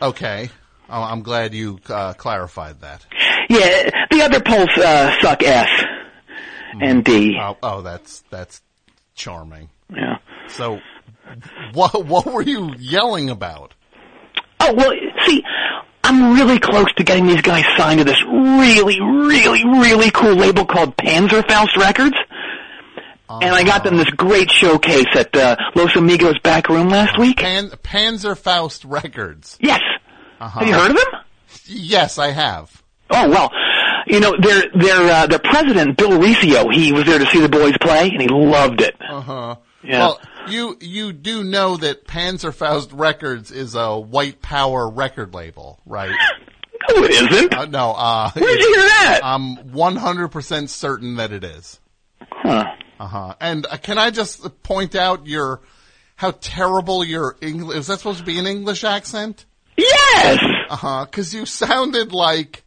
Okay. 0.00 0.50
Oh, 0.88 1.02
I'm 1.02 1.22
glad 1.22 1.54
you 1.54 1.80
uh, 1.88 2.12
clarified 2.12 2.80
that. 2.82 3.06
Yeah, 3.48 4.06
the 4.10 4.22
other 4.22 4.40
poles, 4.40 4.68
uh, 4.76 5.18
suck 5.20 5.42
S 5.42 5.68
and 6.80 7.04
D. 7.04 7.36
Oh, 7.40 7.56
oh, 7.62 7.82
that's 7.82 8.22
that's 8.30 8.60
charming. 9.14 9.70
Yeah. 9.90 10.18
So, 10.48 10.80
what 11.72 12.04
what 12.04 12.26
were 12.26 12.42
you 12.42 12.74
yelling 12.78 13.30
about? 13.30 13.74
Oh, 14.64 14.74
well, 14.74 14.92
see, 15.26 15.42
I'm 16.04 16.34
really 16.34 16.58
close 16.58 16.92
to 16.96 17.04
getting 17.04 17.26
these 17.26 17.42
guys 17.42 17.64
signed 17.76 17.98
to 17.98 18.04
this 18.04 18.22
really, 18.24 19.00
really, 19.00 19.64
really 19.64 20.10
cool 20.10 20.34
label 20.34 20.64
called 20.64 20.96
Panzerfaust 20.96 21.76
Records. 21.76 22.16
And 23.28 23.54
I 23.54 23.64
got 23.64 23.82
them 23.82 23.96
this 23.96 24.10
great 24.10 24.50
showcase 24.50 25.06
at 25.14 25.34
uh, 25.34 25.56
Los 25.74 25.96
Amigos 25.96 26.38
back 26.40 26.68
room 26.68 26.90
last 26.90 27.18
week. 27.18 27.38
Pan, 27.38 27.70
Panzerfaust 27.70 28.84
Records. 28.86 29.56
Yes. 29.58 29.80
Uh-huh. 30.38 30.60
Have 30.60 30.68
you 30.68 30.74
heard 30.74 30.90
of 30.90 30.96
them? 30.96 31.20
Yes, 31.64 32.18
I 32.18 32.30
have. 32.30 32.82
Oh 33.10 33.28
well, 33.28 33.50
you 34.06 34.20
know 34.20 34.34
their 34.40 34.64
their 34.74 35.10
uh, 35.10 35.26
their 35.26 35.38
president 35.38 35.96
Bill 35.96 36.18
Riccio. 36.20 36.68
He 36.70 36.92
was 36.92 37.04
there 37.04 37.18
to 37.18 37.26
see 37.26 37.40
the 37.40 37.48
boys 37.48 37.76
play, 37.80 38.10
and 38.10 38.20
he 38.20 38.28
loved 38.28 38.80
it. 38.80 38.96
Uh 39.00 39.20
huh. 39.20 39.56
Yeah. 39.82 39.98
Well, 39.98 40.20
you 40.48 40.76
you 40.80 41.12
do 41.12 41.44
know 41.44 41.76
that 41.76 42.06
Panzerfaust 42.06 42.90
Records 42.92 43.50
is 43.50 43.74
a 43.74 43.98
white 43.98 44.40
power 44.42 44.88
record 44.88 45.34
label, 45.34 45.80
right? 45.86 46.14
No, 46.90 47.04
it 47.04 47.10
isn't. 47.12 47.54
Uh, 47.54 47.64
no. 47.66 47.92
Uh, 47.92 48.30
Where 48.32 48.44
did 48.56 48.60
you 48.60 48.74
hear 48.74 48.82
that? 48.82 49.20
I'm 49.22 49.56
100% 49.56 50.68
certain 50.68 51.14
that 51.16 51.32
it 51.32 51.44
is. 51.44 51.78
Huh. 52.28 52.64
Uh 52.98 53.06
huh. 53.06 53.34
And 53.40 53.66
uh, 53.66 53.76
can 53.76 53.98
I 53.98 54.10
just 54.10 54.62
point 54.64 54.96
out 54.96 55.26
your 55.28 55.60
how 56.16 56.32
terrible 56.32 57.04
your 57.04 57.36
English 57.40 57.78
is 57.78 57.86
that 57.86 57.98
supposed 57.98 58.18
to 58.18 58.24
be 58.24 58.38
an 58.38 58.48
English 58.48 58.82
accent? 58.82 59.46
Yes. 59.76 60.40
Uh 60.68 60.76
huh. 60.76 61.04
Because 61.04 61.32
you 61.32 61.46
sounded 61.46 62.12
like 62.12 62.64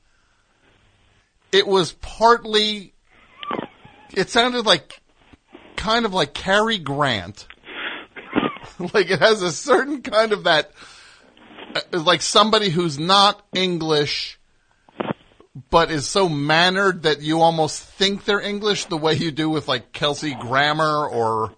it 1.52 1.68
was 1.68 1.92
partly. 1.92 2.94
It 4.14 4.30
sounded 4.30 4.66
like 4.66 5.02
kind 5.76 6.06
of 6.06 6.14
like 6.14 6.34
Cary 6.34 6.78
Grant. 6.78 7.48
like 8.94 9.10
it 9.10 9.20
has 9.20 9.42
a 9.42 9.52
certain 9.52 10.02
kind 10.02 10.32
of 10.32 10.44
that, 10.46 10.72
uh, 11.76 12.00
like 12.00 12.22
somebody 12.22 12.70
who's 12.70 12.98
not 13.00 13.44
English, 13.54 14.40
but 15.70 15.92
is 15.92 16.08
so 16.08 16.28
mannered 16.28 17.04
that 17.04 17.22
you 17.22 17.42
almost 17.42 17.82
think 17.82 18.26
they're 18.26 18.42
English 18.42 18.86
the 18.86 18.98
way 18.98 19.14
you 19.16 19.32
do 19.32 19.50
with 19.50 19.68
like 19.68 19.92
Kelsey 19.94 20.36
Grammer 20.36 21.08
or. 21.08 21.54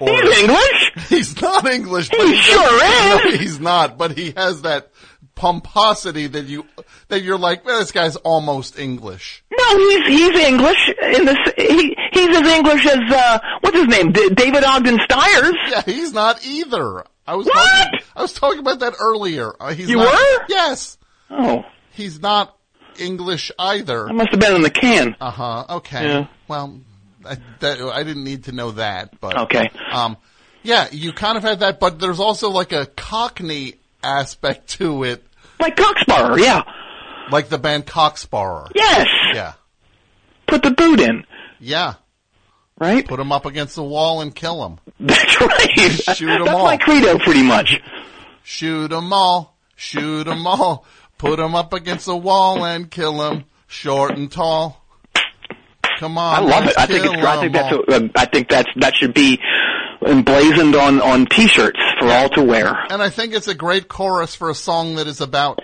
or 0.00 0.08
He's 0.10 0.38
English. 0.38 0.92
He's 1.08 1.42
not 1.42 1.66
English. 1.66 2.08
But 2.10 2.26
He 2.26 2.36
sure 2.36 2.80
No, 2.80 3.20
is. 3.30 3.40
he's 3.40 3.60
not, 3.60 3.98
but 3.98 4.16
he 4.16 4.32
has 4.36 4.62
that 4.62 4.92
pomposity 5.38 6.26
that 6.26 6.46
you 6.46 6.66
that 7.08 7.22
you're 7.22 7.38
like, 7.38 7.64
well, 7.64 7.78
this 7.78 7.92
guy's 7.92 8.16
almost 8.16 8.78
English. 8.78 9.42
No, 9.56 9.78
he's 9.78 10.06
he's 10.06 10.36
English. 10.46 10.88
In 10.88 11.24
the 11.24 11.54
he 11.56 11.96
he's 12.12 12.36
as 12.36 12.46
English 12.48 12.84
as 12.86 12.98
uh 13.12 13.38
what's 13.60 13.76
his 13.76 13.86
name? 13.86 14.12
D- 14.12 14.30
David 14.34 14.64
Ogden 14.64 14.98
Stiers. 15.08 15.54
Yeah, 15.70 15.82
he's 15.86 16.12
not 16.12 16.44
either. 16.44 17.04
I 17.26 17.34
was 17.36 17.46
What? 17.46 17.54
talking, 17.54 18.00
I 18.16 18.22
was 18.22 18.32
talking 18.32 18.58
about 18.58 18.80
that 18.80 18.94
earlier. 19.00 19.52
Uh, 19.60 19.72
he's 19.74 19.88
You 19.88 19.96
not, 19.98 20.12
were? 20.12 20.44
Yes, 20.48 20.98
Oh, 21.30 21.62
he's 21.92 22.20
not 22.20 22.56
English 22.98 23.52
either. 23.58 24.08
I 24.08 24.12
must 24.12 24.30
have 24.30 24.40
been 24.40 24.54
in 24.56 24.62
the 24.62 24.70
can. 24.70 25.14
Uh 25.20 25.30
huh. 25.30 25.64
Okay. 25.76 26.04
Yeah. 26.04 26.26
Well, 26.48 26.80
I, 27.24 27.36
that, 27.60 27.80
I 27.80 28.02
didn't 28.02 28.24
need 28.24 28.44
to 28.44 28.52
know 28.52 28.72
that, 28.72 29.20
but 29.20 29.36
Okay. 29.42 29.70
Um, 29.92 30.16
yeah, 30.62 30.88
you 30.90 31.12
kind 31.12 31.36
of 31.36 31.44
had 31.44 31.60
that, 31.60 31.78
but 31.78 32.00
there's 32.00 32.18
also 32.20 32.50
like 32.50 32.72
a 32.72 32.86
Cockney 32.86 33.74
aspect 34.02 34.68
to 34.78 35.04
it, 35.04 35.22
Like 35.60 35.76
Cock 35.76 35.98
Sparrer, 35.98 36.38
yeah. 36.38 36.62
like 37.30 37.48
the 37.48 37.58
band 37.58 37.86
Cock 37.86 38.16
Sparrer. 38.18 38.68
Yes. 38.74 39.06
Yeah. 39.34 39.52
Put 40.46 40.62
the 40.62 40.70
boot 40.70 41.00
in, 41.00 41.24
Yeah. 41.60 41.94
right? 42.78 43.06
Put 43.06 43.20
him 43.20 43.32
up 43.32 43.44
against 43.46 43.74
the 43.76 43.82
wall 43.84 44.20
and 44.20 44.34
kill 44.34 44.64
him. 44.64 44.78
That's 45.00 45.40
right. 45.40 46.16
Shoot 46.16 46.30
'em 46.30 46.44
That's 46.44 46.56
all. 46.56 46.64
my 46.64 46.76
credo, 46.76 47.18
pretty 47.18 47.42
much. 47.42 47.80
Shoot 48.42 48.92
'em 48.92 49.12
all. 49.12 49.56
Shoot 49.76 50.26
'em 50.28 50.46
all. 50.46 50.86
Put 51.18 51.38
'em 51.40 51.54
up 51.54 51.72
against 51.72 52.06
the 52.06 52.16
wall 52.16 52.64
and 52.64 52.90
kill 52.90 53.22
'em. 53.22 53.44
Short 53.66 54.16
and 54.16 54.30
tall. 54.32 54.82
Come 55.98 56.16
on. 56.16 56.34
I 56.36 56.38
love 56.40 56.64
it. 56.68 56.78
I 56.78 56.86
think 56.86 57.04
it's, 57.04 57.24
I 57.24 57.40
think 57.40 57.52
that's 57.52 57.72
a, 57.74 58.10
I 58.16 58.24
think 58.26 58.48
that's 58.48 58.68
that 58.76 58.94
should 58.94 59.12
be 59.14 59.38
emblazoned 60.08 60.74
on 60.74 61.00
on 61.00 61.26
t-shirts 61.26 61.80
for 61.98 62.08
all 62.08 62.28
to 62.30 62.42
wear. 62.42 62.74
And 62.90 63.02
I 63.02 63.10
think 63.10 63.34
it's 63.34 63.48
a 63.48 63.54
great 63.54 63.88
chorus 63.88 64.34
for 64.34 64.50
a 64.50 64.54
song 64.54 64.96
that 64.96 65.06
is 65.06 65.20
about 65.20 65.60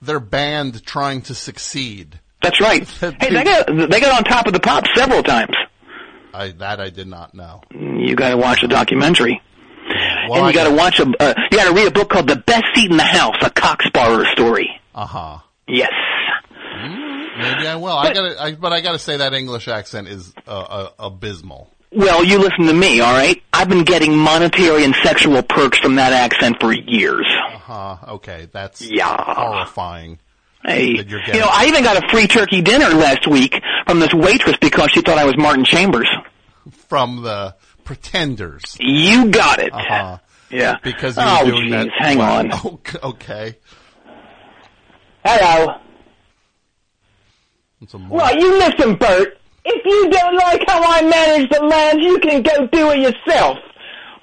their 0.00 0.20
band 0.20 0.84
trying 0.84 1.22
to 1.22 1.34
succeed. 1.34 2.18
That's 2.42 2.60
right. 2.60 2.88
hey, 3.00 3.10
they 3.20 3.44
got 3.44 3.66
they 3.66 4.00
got 4.00 4.16
on 4.16 4.24
top 4.24 4.46
of 4.46 4.52
the 4.52 4.60
pop 4.60 4.84
several 4.94 5.22
times. 5.22 5.54
I, 6.32 6.50
that 6.52 6.80
I 6.80 6.90
did 6.90 7.08
not 7.08 7.34
know. 7.34 7.62
You 7.72 8.14
got 8.14 8.30
to 8.30 8.36
watch 8.36 8.60
the 8.60 8.68
documentary. 8.68 9.42
Well, 10.28 10.44
and 10.44 10.46
you 10.46 10.52
got 10.52 10.68
to 10.68 10.74
watch 10.76 11.00
a, 11.00 11.04
uh, 11.18 11.34
you 11.50 11.56
got 11.56 11.68
to 11.68 11.74
read 11.74 11.88
a 11.88 11.90
book 11.90 12.10
called 12.10 12.28
The 12.28 12.36
Best 12.36 12.64
Seat 12.74 12.90
in 12.90 12.96
the 12.98 13.02
House, 13.02 13.36
a 13.42 13.50
Cock 13.50 13.82
Sparrer 13.82 14.26
story. 14.26 14.68
Uh 14.94 15.06
huh. 15.06 15.38
Yes. 15.66 15.90
Maybe 17.38 17.66
I 17.66 17.76
will. 17.76 17.92
I 17.92 18.12
gotta, 18.12 18.42
I, 18.42 18.54
but 18.54 18.72
I 18.72 18.80
gotta 18.80 18.98
say 18.98 19.18
that 19.18 19.32
English 19.32 19.68
accent 19.68 20.08
is 20.08 20.34
uh, 20.46 20.50
uh, 20.50 20.90
abysmal. 20.98 21.70
Well, 21.90 22.22
you 22.22 22.38
listen 22.38 22.66
to 22.66 22.74
me, 22.74 23.00
all 23.00 23.12
right? 23.14 23.42
I've 23.52 23.68
been 23.68 23.84
getting 23.84 24.14
monetary 24.16 24.84
and 24.84 24.94
sexual 25.02 25.42
perks 25.42 25.78
from 25.78 25.94
that 25.94 26.12
accent 26.12 26.58
for 26.60 26.72
years. 26.72 27.26
Uh 27.54 27.58
huh. 27.58 27.96
Okay, 28.14 28.48
that's 28.52 28.82
Yeah. 28.82 29.16
horrifying. 29.34 30.18
Hey, 30.64 30.96
That 30.96 31.08
you're 31.08 31.22
you 31.22 31.40
know, 31.40 31.48
I 31.50 31.66
even 31.66 31.84
got 31.84 32.02
a 32.02 32.08
free 32.10 32.26
turkey 32.26 32.60
dinner 32.60 32.88
last 32.90 33.26
week 33.26 33.54
from 33.86 34.00
this 34.00 34.12
waitress 34.12 34.56
because 34.60 34.90
she 34.92 35.00
thought 35.00 35.16
I 35.16 35.24
was 35.24 35.36
Martin 35.38 35.64
Chambers. 35.64 36.08
From 36.88 37.22
the 37.22 37.54
Pretenders. 37.84 38.76
You 38.78 39.30
got 39.30 39.58
it. 39.60 39.72
Uh 39.72 39.78
huh. 39.88 40.18
Yeah. 40.50 40.76
Because 40.82 41.16
you 41.16 41.22
oh, 41.24 41.44
were 41.44 41.50
doing 41.52 41.68
jeez, 41.68 41.84
that. 41.84 41.90
hang 41.96 42.20
on. 42.20 42.50
Okay. 42.64 42.98
okay. 43.02 43.56
Hello. 45.24 45.74
Well, 48.10 48.36
you 48.36 48.58
listen, 48.58 48.96
Bert. 48.96 49.37
If 49.70 49.84
you 49.84 50.08
don't 50.08 50.34
like 50.36 50.62
how 50.66 50.82
I 50.82 51.02
manage 51.02 51.50
the 51.50 51.60
land, 51.60 52.00
you 52.00 52.18
can 52.20 52.42
go 52.42 52.66
do 52.68 52.90
it 52.90 53.00
yourself. 53.00 53.58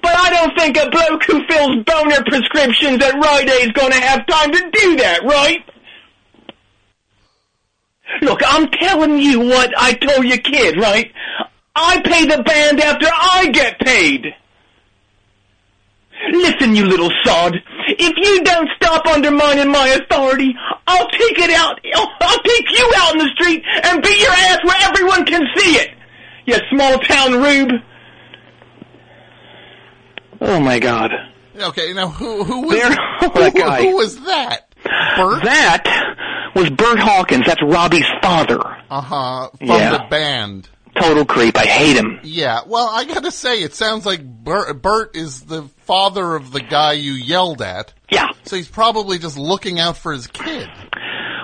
But 0.02 0.14
I 0.16 0.30
don't 0.30 0.58
think 0.58 0.76
a 0.76 0.90
bloke 0.90 1.22
who 1.24 1.46
fills 1.46 1.84
boner 1.84 2.22
prescriptions 2.26 3.02
at 3.02 3.14
Rite 3.14 3.48
Aid's 3.48 3.72
gonna 3.72 4.00
have 4.00 4.26
time 4.26 4.50
to 4.50 4.70
do 4.72 4.96
that, 4.96 5.22
right? 5.24 5.64
Look, 8.22 8.40
I'm 8.44 8.68
telling 8.70 9.18
you 9.18 9.40
what 9.40 9.72
I 9.76 9.92
told 9.92 10.26
your 10.26 10.38
kid, 10.38 10.78
right? 10.80 11.12
I 11.76 12.00
pay 12.02 12.26
the 12.26 12.42
band 12.42 12.80
after 12.80 13.06
I 13.06 13.48
get 13.52 13.78
paid. 13.78 14.26
Listen, 16.32 16.74
you 16.74 16.86
little 16.86 17.10
sod. 17.24 17.54
If 17.88 18.14
you 18.16 18.42
don't 18.44 18.68
stop 18.76 19.06
undermining 19.06 19.70
my 19.70 19.88
authority, 19.88 20.54
I'll 20.86 21.08
take 21.10 21.38
it 21.38 21.50
out. 21.50 21.80
I'll, 21.94 22.08
I'll 22.20 22.42
take 22.42 22.70
you 22.78 22.92
out 22.96 23.12
in 23.12 23.18
the 23.18 23.30
street 23.34 23.62
and 23.84 24.02
beat 24.02 24.20
your 24.20 24.30
ass 24.32 24.58
where 24.64 24.76
everyone 24.90 25.24
can 25.24 25.42
see 25.56 25.76
it. 25.76 25.90
You 26.46 26.56
small 26.70 26.98
town 27.00 27.32
rube. 27.42 27.72
Oh 30.40 30.60
my 30.60 30.78
God. 30.78 31.10
Okay, 31.58 31.92
now 31.92 32.08
who 32.08 32.44
who 32.44 32.62
was 32.66 32.72
There- 32.72 32.90
who, 33.20 33.28
who 33.90 33.96
was 33.96 34.20
that? 34.24 34.60
Bert. 34.84 35.42
That 35.44 36.52
was 36.54 36.70
Bert 36.70 36.98
Hawkins. 36.98 37.46
That's 37.46 37.62
Robbie's 37.62 38.06
father. 38.22 38.60
Uh 38.90 39.00
huh. 39.00 39.48
From 39.58 39.66
Yeah. 39.68 39.92
the 39.98 40.04
band. 40.10 40.68
Total 41.00 41.24
creep. 41.24 41.56
I 41.56 41.66
hate 41.66 41.96
him. 41.96 42.20
Yeah. 42.22 42.60
Well, 42.66 42.88
I 42.88 43.04
gotta 43.04 43.30
say, 43.30 43.62
it 43.62 43.74
sounds 43.74 44.06
like 44.06 44.24
Bert, 44.24 44.80
Bert 44.80 45.16
is 45.16 45.42
the 45.42 45.62
father 45.84 46.34
of 46.34 46.52
the 46.52 46.60
guy 46.60 46.92
you 46.92 47.12
yelled 47.12 47.60
at. 47.60 47.92
Yeah. 48.10 48.28
So 48.44 48.56
he's 48.56 48.68
probably 48.68 49.18
just 49.18 49.36
looking 49.36 49.78
out 49.78 49.96
for 49.96 50.12
his 50.12 50.26
kid. 50.26 50.68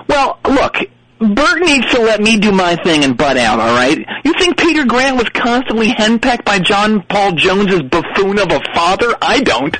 Well, 0.07 0.39
look, 0.47 0.75
Bert 1.19 1.61
needs 1.61 1.91
to 1.91 1.99
let 1.99 2.19
me 2.21 2.37
do 2.37 2.51
my 2.51 2.75
thing 2.83 3.03
and 3.03 3.15
butt 3.15 3.37
out, 3.37 3.59
alright? 3.59 3.99
You 4.25 4.33
think 4.39 4.57
Peter 4.57 4.85
Grant 4.85 5.17
was 5.17 5.29
constantly 5.29 5.89
henpecked 5.89 6.45
by 6.45 6.59
John 6.59 7.03
Paul 7.03 7.33
Jones's 7.33 7.83
buffoon 7.83 8.39
of 8.39 8.51
a 8.51 8.61
father? 8.73 9.15
I 9.21 9.41
don't. 9.41 9.77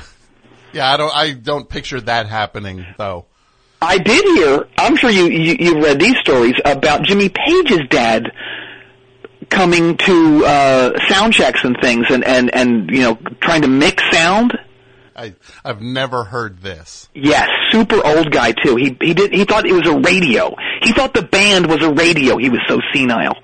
Yeah, 0.72 0.92
I 0.92 0.96
don't. 0.96 1.14
I 1.14 1.32
don't 1.32 1.68
picture 1.68 2.00
that 2.00 2.26
happening 2.26 2.86
though. 2.98 3.26
I 3.80 3.98
did 3.98 4.24
hear, 4.24 4.66
I'm 4.78 4.96
sure 4.96 5.10
you, 5.10 5.26
you, 5.28 5.56
you've 5.58 5.84
read 5.84 6.00
these 6.00 6.16
stories 6.18 6.54
about 6.64 7.02
Jimmy 7.02 7.28
Page's 7.28 7.86
dad 7.90 8.32
coming 9.50 9.96
to, 9.98 10.44
uh, 10.44 11.08
sound 11.08 11.32
checks 11.32 11.64
and 11.64 11.76
things 11.80 12.06
and, 12.10 12.24
and, 12.24 12.54
and, 12.54 12.90
you 12.90 13.02
know, 13.02 13.14
trying 13.40 13.62
to 13.62 13.68
mix 13.68 14.02
sound. 14.12 14.52
I 15.16 15.34
I've 15.64 15.80
never 15.80 16.24
heard 16.24 16.60
this. 16.60 17.08
Yes, 17.14 17.48
super 17.70 18.04
old 18.04 18.32
guy 18.32 18.52
too. 18.52 18.76
He 18.76 18.96
he 19.00 19.14
did 19.14 19.32
he 19.32 19.44
thought 19.44 19.64
it 19.64 19.72
was 19.72 19.86
a 19.86 19.96
radio. 19.96 20.54
He 20.82 20.92
thought 20.92 21.14
the 21.14 21.22
band 21.22 21.66
was 21.66 21.82
a 21.82 21.92
radio. 21.92 22.36
He 22.36 22.50
was 22.50 22.60
so 22.66 22.80
senile. 22.92 23.36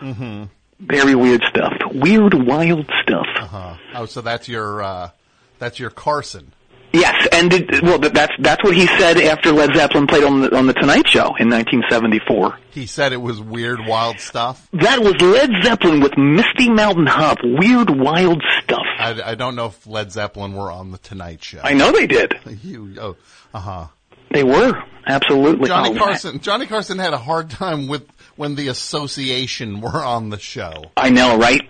Mm-hmm. 0.00 0.44
Very 0.80 1.14
weird 1.14 1.42
stuff. 1.48 1.72
Weird, 1.92 2.34
wild 2.34 2.88
stuff. 3.02 3.26
Uh-huh. 3.36 3.76
Oh, 3.94 4.06
so 4.06 4.20
that's 4.20 4.48
your 4.48 4.82
uh, 4.82 5.10
that's 5.58 5.80
your 5.80 5.90
Carson. 5.90 6.52
Yes, 6.98 7.28
and 7.32 7.50
did, 7.50 7.82
well, 7.82 7.98
that's 7.98 8.32
that's 8.40 8.64
what 8.64 8.74
he 8.74 8.86
said 8.86 9.18
after 9.18 9.52
Led 9.52 9.74
Zeppelin 9.74 10.06
played 10.06 10.24
on 10.24 10.40
the 10.40 10.56
on 10.56 10.66
the 10.66 10.72
Tonight 10.72 11.06
Show 11.06 11.34
in 11.38 11.50
1974. 11.50 12.58
He 12.70 12.86
said 12.86 13.12
it 13.12 13.20
was 13.20 13.40
weird, 13.40 13.80
wild 13.86 14.18
stuff. 14.18 14.66
That 14.72 15.00
was 15.00 15.14
Led 15.20 15.50
Zeppelin 15.62 16.00
with 16.00 16.16
Misty 16.16 16.70
Mountain 16.70 17.06
Hop. 17.06 17.38
Weird, 17.44 17.90
wild 17.90 18.42
stuff. 18.62 18.86
I, 18.98 19.20
I 19.24 19.34
don't 19.34 19.56
know 19.56 19.66
if 19.66 19.86
Led 19.86 20.10
Zeppelin 20.10 20.54
were 20.54 20.70
on 20.70 20.90
the 20.90 20.98
Tonight 20.98 21.44
Show. 21.44 21.60
I 21.62 21.74
know 21.74 21.92
they 21.92 22.06
did. 22.06 22.32
You, 22.62 22.94
oh, 23.00 23.16
uh 23.52 23.60
huh. 23.60 23.86
They 24.32 24.42
were 24.42 24.72
absolutely. 25.06 25.68
Johnny 25.68 25.90
Oh, 25.90 25.98
Carson. 26.02 26.40
Johnny 26.40 26.66
Carson 26.66 26.98
had 26.98 27.12
a 27.12 27.18
hard 27.18 27.50
time 27.50 27.88
with 27.88 28.06
when 28.36 28.54
the 28.54 28.68
Association 28.68 29.80
were 29.80 30.02
on 30.02 30.30
the 30.30 30.38
show. 30.38 30.72
I 30.96 31.10
know, 31.10 31.36
right? 31.38 31.62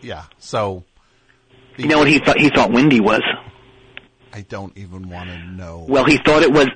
Yeah. 0.00 0.24
So 0.38 0.84
You 1.76 1.86
know 1.88 1.98
what 1.98 2.08
he 2.08 2.18
thought? 2.18 2.38
He 2.38 2.48
thought 2.48 2.72
Wendy 2.72 3.00
was. 3.00 3.22
I 4.32 4.42
don't 4.42 4.76
even 4.76 5.08
want 5.08 5.28
to 5.30 5.38
know. 5.38 5.84
Well, 5.88 6.04
he 6.04 6.18
thought 6.18 6.42
it 6.42 6.52
was. 6.52 6.68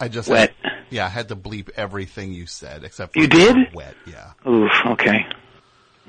I 0.00 0.08
just 0.08 0.28
Wet. 0.28 0.54
Had, 0.62 0.72
yeah, 0.90 1.06
I 1.06 1.08
had 1.08 1.28
to 1.28 1.36
bleep 1.36 1.70
everything 1.76 2.32
you 2.32 2.46
said 2.46 2.84
except 2.84 3.14
for 3.14 3.20
You 3.20 3.26
did? 3.26 3.56
Wet. 3.74 3.96
Yeah. 4.06 4.32
Oof. 4.48 4.70
Okay. 4.86 5.26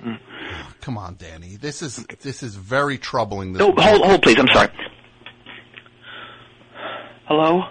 Ah, 0.05 0.73
come 0.80 0.97
on, 0.97 1.15
Danny. 1.15 1.55
This 1.55 1.82
is 1.82 2.05
this 2.21 2.43
is 2.43 2.55
very 2.55 2.97
troubling. 2.97 3.53
This 3.53 3.59
No, 3.59 3.73
hold, 3.75 4.01
hold, 4.05 4.21
please. 4.21 4.38
I'm 4.39 4.47
sorry. 4.53 4.69
Hello. 7.25 7.63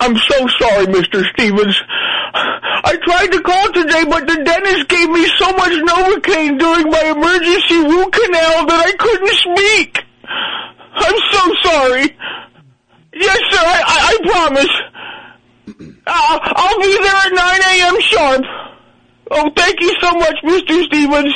I'm 0.00 0.16
so 0.16 0.46
sorry, 0.58 0.86
Mr. 0.86 1.24
Stevens. 1.32 1.76
I 2.34 2.96
tried 3.02 3.32
to 3.32 3.40
call 3.42 3.72
today, 3.72 4.04
but 4.04 4.26
the 4.26 4.42
dentist 4.44 4.88
gave 4.88 5.10
me 5.10 5.26
so 5.36 5.52
much 5.52 5.72
Novocaine 5.72 6.58
during 6.58 6.90
my 6.90 7.04
emergency 7.10 7.78
root 7.82 8.12
canal 8.12 8.66
that 8.66 8.86
I 8.86 8.92
couldn't 8.98 9.34
speak. 9.34 10.04
I'm 10.94 11.18
so 11.32 11.54
sorry. 11.62 12.16
Yes, 13.14 13.38
sir, 13.50 13.58
I, 13.58 13.82
I, 13.86 13.98
I 14.08 14.30
promise. 14.30 14.72
I'll, 16.06 16.40
I'll 16.42 16.80
be 16.80 16.98
there 17.02 17.14
at 17.14 17.32
9 17.32 17.60
a.m. 17.72 18.00
sharp. 18.00 18.44
Oh, 19.30 19.50
thank 19.56 19.80
you 19.80 19.94
so 20.00 20.12
much, 20.12 20.36
Mr. 20.44 20.84
Stevens. 20.84 21.34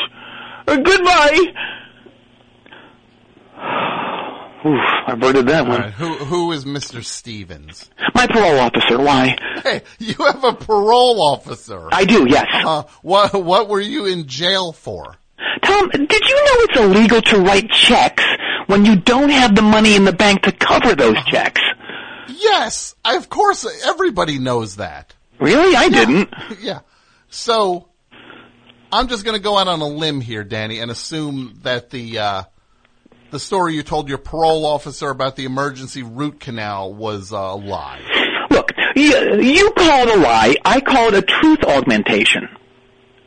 Uh, 0.67 0.77
goodbye. 0.77 1.39
Oof. 4.65 4.79
I 5.07 5.13
averted 5.13 5.47
that 5.49 5.63
All 5.65 5.71
one. 5.71 5.81
right. 5.81 5.93
Who 5.93 6.15
who 6.15 6.53
is 6.53 6.65
Mr. 6.65 7.03
Stevens? 7.05 7.91
My 8.15 8.27
parole 8.27 8.61
officer. 8.61 8.99
Why? 8.99 9.37
Hey, 9.63 9.83
you 9.99 10.15
have 10.25 10.45
a 10.45 10.53
parole 10.53 11.21
officer. 11.21 11.89
I 11.93 12.05
do. 12.05 12.27
Yes. 12.29 12.47
Uh, 12.65 12.85
what 13.03 13.35
what 13.43 13.69
were 13.69 13.81
you 13.81 14.07
in 14.07 14.27
jail 14.29 14.73
for? 14.73 15.17
Tom, 15.63 15.89
did 15.91 16.11
you 16.29 16.37
know 16.37 16.57
it's 16.65 16.81
illegal 16.81 17.23
to 17.23 17.39
write 17.41 17.71
checks 17.71 18.25
when 18.67 18.85
you 18.85 18.97
don't 18.97 19.31
have 19.31 19.55
the 19.57 19.63
money 19.63 19.97
in 19.97 20.05
the 20.05 20.13
bank 20.13 20.43
to 20.43 20.53
cover 20.53 20.95
those 20.95 21.17
checks? 21.25 21.61
Yes, 22.29 22.95
I, 23.05 23.17
of 23.17 23.29
course. 23.29 23.67
Everybody 23.87 24.39
knows 24.39 24.77
that. 24.77 25.15
Really? 25.41 25.75
I 25.77 25.89
didn't. 25.89 26.33
Yeah. 26.61 26.81
So 27.31 27.89
I'm 28.93 29.09
just 29.09 29.25
going 29.25 29.37
to 29.37 29.43
go 29.43 29.57
out 29.59 29.67
on 29.69 29.81
a 29.81 29.87
limb 29.89 30.21
here, 30.21 30.45
Danny, 30.45 30.79
and 30.81 30.91
assume 30.91 31.59
that 31.63 31.91
the 31.91 32.19
uh, 32.19 32.43
the 33.33 33.41
story 33.41 33.75
you 33.75 33.83
told 33.83 34.09
your 34.09 34.19
parole 34.19 34.65
officer 34.65 35.11
about 35.11 35.35
the 35.37 35.47
emergency 35.47 36.03
root 36.03 36.39
canal 36.39 36.95
was 36.95 37.33
a 37.33 37.41
lie. 37.41 38.01
Look, 38.51 38.71
you, 38.95 39.41
you 39.41 39.71
call 39.73 40.07
it 40.07 40.19
a 40.19 40.21
lie. 40.21 40.55
I 40.65 40.81
call 40.81 41.09
it 41.09 41.15
a 41.15 41.23
truth 41.23 41.65
augmentation. 41.65 42.49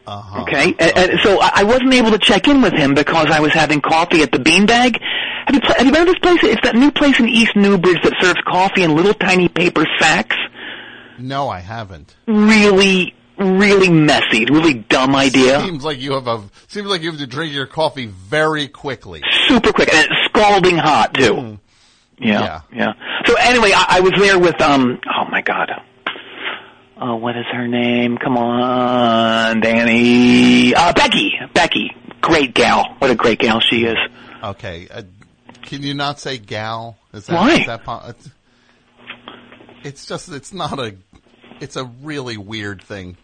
Uh-huh. 0.07 0.43
Okay, 0.43 0.75
and, 0.79 0.97
and 0.97 1.19
so 1.23 1.41
I 1.41 1.51
I 1.55 1.63
wasn't 1.63 1.91
able 1.95 2.11
to 2.11 2.19
check 2.19 2.47
in 2.47 2.61
with 2.61 2.73
him 2.73 2.93
because 2.93 3.31
I 3.31 3.39
was 3.39 3.51
having 3.53 3.81
coffee 3.81 4.21
at 4.21 4.31
the 4.31 4.37
Beanbag. 4.37 5.01
Have 5.47 5.55
you, 5.55 5.61
pl- 5.61 5.73
have 5.75 5.85
you 5.87 5.91
been 5.91 6.05
to 6.05 6.11
this 6.11 6.19
place? 6.19 6.43
It's 6.43 6.61
that 6.61 6.75
new 6.75 6.91
place 6.91 7.19
in 7.19 7.27
East 7.27 7.55
Newbridge 7.55 8.03
that 8.03 8.13
serves 8.21 8.39
coffee 8.45 8.83
in 8.83 8.95
little 8.95 9.15
tiny 9.15 9.49
paper 9.49 9.83
sacks. 9.99 10.35
No, 11.17 11.49
I 11.49 11.59
haven't. 11.59 12.15
Really, 12.27 13.15
really 13.37 13.89
messy. 13.89 14.45
Really 14.45 14.73
dumb 14.75 15.15
idea. 15.15 15.59
Seems 15.61 15.83
like 15.83 15.99
you 15.99 16.13
have 16.13 16.27
a 16.27 16.43
seems 16.67 16.87
like 16.87 17.01
you 17.01 17.11
have 17.11 17.19
to 17.19 17.27
drink 17.27 17.53
your 17.53 17.65
coffee 17.67 18.05
very 18.07 18.67
quickly. 18.67 19.21
Super 19.47 19.71
quick, 19.73 19.93
and 19.93 20.05
it 20.05 20.11
scalding 20.29 20.77
hot 20.77 21.13
too. 21.13 21.59
Yeah, 22.19 22.61
yeah. 22.73 22.93
So 23.25 23.35
anyway, 23.35 23.71
I, 23.75 23.85
I 23.97 23.99
was 23.99 24.13
there 24.17 24.39
with 24.39 24.59
um. 24.61 24.99
Oh 25.07 25.25
my 25.29 25.41
God. 25.41 25.69
Oh, 26.97 27.15
what 27.17 27.35
is 27.35 27.43
her 27.51 27.67
name? 27.67 28.17
Come 28.17 28.37
on, 28.37 29.59
Danny. 29.59 30.73
Uh, 30.73 30.93
Becky. 30.93 31.33
Becky. 31.53 31.91
Great 32.21 32.53
gal. 32.53 32.95
What 32.99 33.11
a 33.11 33.15
great 33.15 33.39
gal 33.39 33.59
she 33.59 33.83
is. 33.83 33.97
Okay. 34.41 34.87
Uh, 34.89 35.01
can 35.61 35.83
you 35.83 35.93
not 35.93 36.21
say 36.21 36.37
gal? 36.37 36.97
Is 37.13 37.25
that, 37.25 37.35
Why? 37.35 37.51
is 37.55 37.65
that 37.65 37.83
po- 37.83 38.01
it's- 38.09 38.29
it's 39.83 40.05
just, 40.07 40.29
it's 40.29 40.53
not 40.53 40.79
a, 40.79 40.95
it's 41.59 41.75
a 41.75 41.83
really 42.01 42.37
weird 42.37 42.81
thing. 42.81 43.17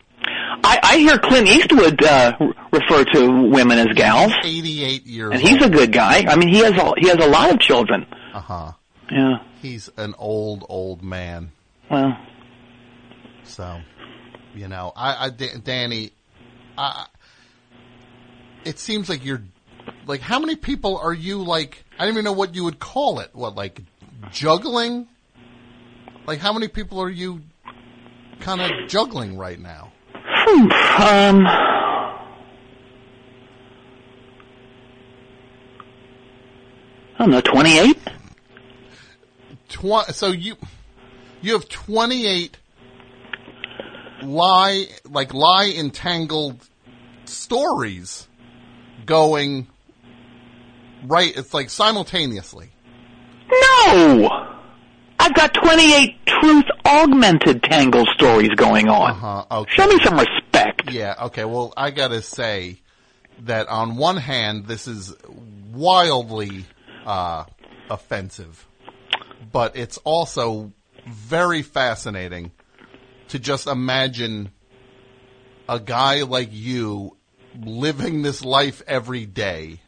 I, 0.63 0.79
I 0.83 0.97
hear 0.97 1.17
Clint 1.17 1.47
Eastwood 1.47 2.03
uh, 2.03 2.37
refer 2.71 3.03
to 3.05 3.47
women 3.49 3.77
as 3.79 3.87
gals, 3.95 4.31
88 4.43 5.05
years 5.05 5.31
and 5.33 5.41
he's 5.41 5.61
a 5.63 5.69
good 5.69 5.91
guy. 5.91 6.25
I 6.27 6.35
mean, 6.35 6.49
he 6.49 6.59
has 6.59 6.73
a, 6.73 6.93
he 6.97 7.07
has 7.07 7.17
a 7.17 7.27
lot 7.27 7.51
of 7.51 7.59
children. 7.59 8.05
Uh 8.33 8.39
huh. 8.41 8.71
Yeah. 9.11 9.37
He's 9.61 9.89
an 9.97 10.15
old, 10.17 10.65
old 10.69 11.03
man. 11.03 11.51
Well, 11.89 12.17
So, 13.43 13.81
you 14.55 14.67
know, 14.67 14.93
I, 14.95 15.25
I 15.25 15.29
Danny, 15.29 16.11
I, 16.77 17.05
it 18.63 18.79
seems 18.79 19.09
like 19.09 19.25
you're, 19.25 19.41
like, 20.05 20.21
how 20.21 20.39
many 20.39 20.55
people 20.55 20.97
are 20.97 21.13
you 21.13 21.43
like? 21.43 21.83
I 21.99 22.05
don't 22.05 22.13
even 22.13 22.23
know 22.23 22.31
what 22.33 22.55
you 22.55 22.63
would 22.63 22.79
call 22.79 23.19
it. 23.19 23.29
What, 23.33 23.55
like, 23.55 23.81
juggling? 24.31 25.07
Like, 26.25 26.39
how 26.39 26.53
many 26.53 26.67
people 26.67 27.01
are 27.01 27.09
you 27.09 27.41
kind 28.39 28.61
of 28.61 28.87
juggling 28.87 29.37
right 29.37 29.59
now? 29.59 29.90
Um, 30.47 31.45
I 37.17 37.17
don't 37.19 37.29
know, 37.31 37.41
twenty-eight. 37.41 37.97
Tw- 39.69 40.13
so 40.13 40.27
you, 40.27 40.55
you 41.41 41.53
have 41.53 41.69
28 41.69 42.57
lie, 44.23 44.87
like 45.09 45.33
lie 45.33 45.73
entangled 45.77 46.67
stories 47.25 48.27
going 49.05 49.67
right, 51.03 51.35
it's 51.35 51.53
like 51.53 51.69
simultaneously. 51.69 52.69
No! 53.49 54.60
I've 55.21 55.35
got 55.35 55.53
28 55.53 56.25
truth 56.25 56.65
augmented 56.83 57.61
tangle 57.61 58.07
stories 58.15 58.49
going 58.55 58.89
on. 58.89 59.11
Uh-huh, 59.11 59.59
okay. 59.61 59.71
Show 59.71 59.85
me 59.85 59.99
some 60.03 60.17
respect. 60.17 60.91
Yeah, 60.91 61.13
okay, 61.25 61.45
well, 61.45 61.75
I 61.77 61.91
gotta 61.91 62.23
say 62.23 62.79
that 63.41 63.67
on 63.67 63.97
one 63.97 64.17
hand, 64.17 64.65
this 64.65 64.87
is 64.87 65.13
wildly, 65.71 66.65
uh, 67.05 67.45
offensive, 67.91 68.67
but 69.51 69.75
it's 69.75 69.97
also 69.97 70.73
very 71.05 71.61
fascinating 71.61 72.51
to 73.27 73.37
just 73.37 73.67
imagine 73.67 74.49
a 75.69 75.79
guy 75.79 76.23
like 76.23 76.49
you 76.51 77.15
living 77.63 78.23
this 78.23 78.43
life 78.43 78.81
every 78.87 79.27
day. 79.27 79.81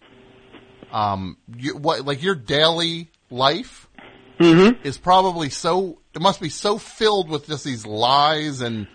Um, 0.92 1.38
you, 1.58 1.76
what, 1.76 2.06
like 2.06 2.22
your 2.22 2.36
daily 2.36 3.10
life 3.32 3.83
Mm-hmm. 4.40 4.86
is 4.86 4.98
probably 4.98 5.50
so, 5.50 6.00
it 6.14 6.22
must 6.22 6.42
be 6.42 6.50
so 6.50 6.78
filled 6.78 7.30
with 7.30 7.48
just 7.48 7.64
these 7.64 7.86
lies 7.86 8.62
and 8.62 8.88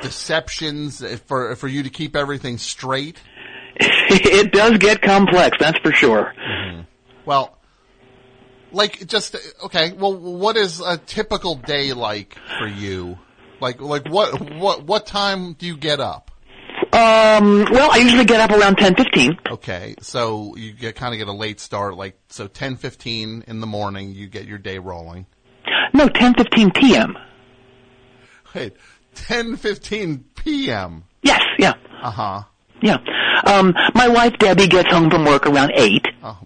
deceptions 0.00 1.04
for, 1.26 1.54
for 1.56 1.68
you 1.68 1.82
to 1.82 1.90
keep 1.90 2.16
everything 2.16 2.58
straight. 2.58 3.20
it 3.76 4.52
does 4.52 4.78
get 4.78 5.02
complex, 5.02 5.56
that's 5.60 5.78
for 5.80 5.92
sure. 5.92 6.34
Mm-hmm. 6.38 6.80
Well, 7.24 7.58
like 8.72 9.06
just 9.06 9.36
okay. 9.64 9.92
Well, 9.92 10.16
what 10.16 10.56
is 10.56 10.80
a 10.80 10.96
typical 10.96 11.56
day 11.56 11.92
like 11.92 12.36
for 12.58 12.66
you? 12.66 13.18
Like, 13.60 13.80
like 13.80 14.08
what, 14.08 14.40
what, 14.56 14.84
what 14.84 15.06
time 15.06 15.52
do 15.52 15.66
you 15.66 15.76
get 15.76 16.00
up? 16.00 16.31
Um, 16.92 17.66
well, 17.72 17.90
I 17.90 17.96
usually 17.98 18.24
get 18.26 18.40
up 18.40 18.50
around 18.50 18.76
10:15. 18.76 19.52
Okay, 19.52 19.94
so 20.02 20.54
you 20.56 20.72
get 20.72 20.94
kind 20.94 21.14
of 21.14 21.18
get 21.18 21.28
a 21.28 21.32
late 21.32 21.58
start. 21.60 21.96
Like, 21.96 22.18
so 22.28 22.46
ten 22.48 22.76
fifteen 22.76 23.44
in 23.46 23.60
the 23.60 23.66
morning, 23.66 24.12
you 24.12 24.28
get 24.28 24.46
your 24.46 24.58
day 24.58 24.78
rolling. 24.78 25.26
No, 25.94 26.08
10:15 26.08 26.74
p.m. 26.74 27.16
Wait, 28.54 28.74
ten 29.14 29.56
fifteen 29.56 30.24
p.m. 30.34 31.04
Yes, 31.22 31.40
yeah. 31.58 31.74
Uh 32.02 32.10
huh. 32.10 32.42
Yeah. 32.82 32.98
Um, 33.44 33.74
my 33.94 34.08
wife 34.08 34.34
Debbie 34.38 34.66
gets 34.66 34.90
home 34.92 35.08
from 35.08 35.24
work 35.24 35.46
around 35.46 35.72
8. 35.74 36.04
Oh, 36.24 36.38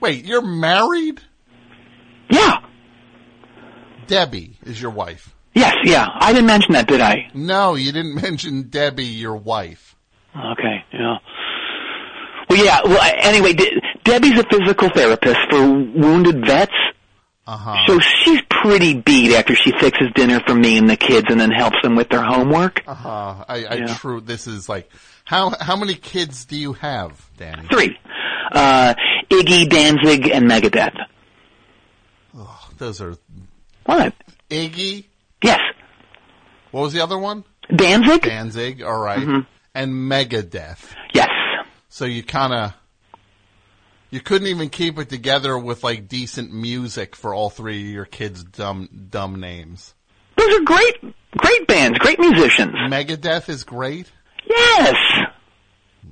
wait, 0.00 0.24
you're 0.24 0.42
married? 0.46 1.20
Yeah. 2.30 2.56
Debbie 4.06 4.58
is 4.64 4.80
your 4.80 4.90
wife. 4.90 5.34
Yes, 5.54 5.74
yeah. 5.84 6.06
I 6.14 6.32
didn't 6.32 6.46
mention 6.46 6.74
that, 6.74 6.86
did 6.88 7.00
I? 7.00 7.30
No, 7.34 7.74
you 7.74 7.90
didn't 7.92 8.14
mention 8.22 8.64
Debbie, 8.68 9.04
your 9.06 9.36
wife. 9.36 9.87
Okay, 10.52 10.84
yeah. 10.92 11.16
Well, 12.48 12.64
yeah, 12.64 12.80
well, 12.84 13.00
anyway, 13.18 13.52
De- 13.52 13.80
Debbie's 14.04 14.38
a 14.38 14.44
physical 14.48 14.88
therapist 14.90 15.38
for 15.50 15.60
wounded 15.62 16.46
vets. 16.46 16.72
Uh 17.46 17.56
huh. 17.56 17.76
So 17.86 17.98
she's 17.98 18.40
pretty 18.50 18.94
beat 19.00 19.34
after 19.34 19.54
she 19.54 19.72
fixes 19.72 20.08
dinner 20.14 20.40
for 20.46 20.54
me 20.54 20.76
and 20.78 20.88
the 20.88 20.96
kids 20.96 21.26
and 21.30 21.40
then 21.40 21.50
helps 21.50 21.76
them 21.82 21.96
with 21.96 22.08
their 22.10 22.22
homework. 22.22 22.82
Uh 22.86 22.94
huh. 22.94 23.44
I, 23.48 23.64
I 23.64 23.74
Yeah. 23.76 23.94
true. 23.94 24.20
This 24.20 24.46
is 24.46 24.68
like 24.68 24.90
how 25.24 25.52
how 25.60 25.76
many 25.76 25.94
kids 25.94 26.44
do 26.44 26.56
you 26.56 26.74
have, 26.74 27.26
Danny? 27.38 27.66
Three. 27.68 27.98
Uh, 28.52 28.94
Iggy, 29.30 29.68
Danzig, 29.68 30.28
and 30.30 30.50
Megadeth. 30.50 30.94
Oh, 32.36 32.68
Those 32.78 33.00
are 33.00 33.16
What? 33.84 34.14
Iggy. 34.50 35.04
Yes. 35.42 35.60
What 36.70 36.82
was 36.82 36.92
the 36.92 37.00
other 37.02 37.18
one? 37.18 37.44
Danzig? 37.74 38.22
Danzig. 38.22 38.82
All 38.82 38.98
right. 39.00 39.18
Mhm. 39.18 39.46
And 39.78 39.92
Megadeth. 39.92 40.92
Yes. 41.14 41.28
So 41.88 42.04
you 42.04 42.24
kind 42.24 42.52
of 42.52 42.74
you 44.10 44.20
couldn't 44.20 44.48
even 44.48 44.70
keep 44.70 44.98
it 44.98 45.08
together 45.08 45.56
with 45.56 45.84
like 45.84 46.08
decent 46.08 46.52
music 46.52 47.14
for 47.14 47.32
all 47.32 47.48
three 47.48 47.82
of 47.82 47.88
your 47.88 48.04
kids' 48.04 48.42
dumb 48.42 48.88
dumb 49.08 49.38
names. 49.38 49.94
Those 50.36 50.52
are 50.52 50.64
great, 50.64 50.96
great 51.36 51.68
bands, 51.68 51.96
great 52.00 52.18
musicians. 52.18 52.72
Megadeth 52.90 53.48
is 53.48 53.62
great. 53.62 54.10
Yes. 54.50 54.96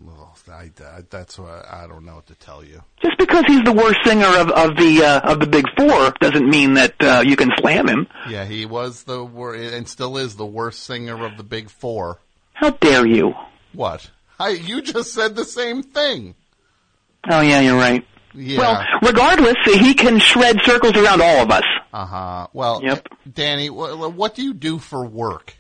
Oh, 0.09 0.33
I, 0.49 0.71
I, 0.85 1.03
that's 1.11 1.37
what 1.37 1.67
I 1.69 1.89
don't 1.89 2.05
know 2.05 2.15
what 2.15 2.27
to 2.27 2.37
tell 2.37 2.65
you. 2.65 2.85
Just 3.03 3.19
because 3.19 3.43
he's 3.49 3.65
the 3.65 3.73
worst 3.73 3.99
singer 4.05 4.27
of, 4.27 4.49
of 4.51 4.77
the 4.77 5.03
uh, 5.05 5.33
of 5.33 5.41
the 5.41 5.49
big 5.49 5.65
four 5.77 6.13
doesn't 6.21 6.49
mean 6.49 6.75
that 6.75 6.95
uh, 7.03 7.25
you 7.27 7.35
can 7.35 7.51
slam 7.59 7.89
him. 7.89 8.07
Yeah, 8.29 8.45
he 8.45 8.65
was 8.65 9.03
the 9.03 9.25
wor- 9.25 9.57
and 9.57 9.89
still 9.89 10.19
is 10.19 10.37
the 10.37 10.47
worst 10.47 10.85
singer 10.85 11.25
of 11.25 11.37
the 11.37 11.43
big 11.43 11.69
four. 11.69 12.21
How 12.53 12.71
dare 12.71 13.07
you? 13.07 13.35
What? 13.77 14.11
I 14.39 14.51
you 14.51 14.83
just 14.83 15.13
said 15.15 15.37
the 15.37 15.45
same 15.45 15.83
thing. 15.83 16.35
Oh 17.29 17.41
yeah, 17.41 17.61
you're 17.61 17.77
right. 17.79 18.05
Yeah. 18.35 18.59
Well, 18.59 18.85
regardless, 19.03 19.57
he 19.65 19.95
can 19.95 20.19
shred 20.19 20.61
circles 20.65 20.95
around 20.97 21.23
all 21.23 21.43
of 21.43 21.51
us. 21.51 21.65
Uh 21.93 22.05
huh. 22.07 22.47
Well, 22.53 22.83
Yep. 22.83 23.09
Danny, 23.33 23.71
what, 23.71 24.35
do 24.35 24.43
you 24.43 24.53
do 24.53 24.79
for 24.79 25.07
work? 25.07 25.55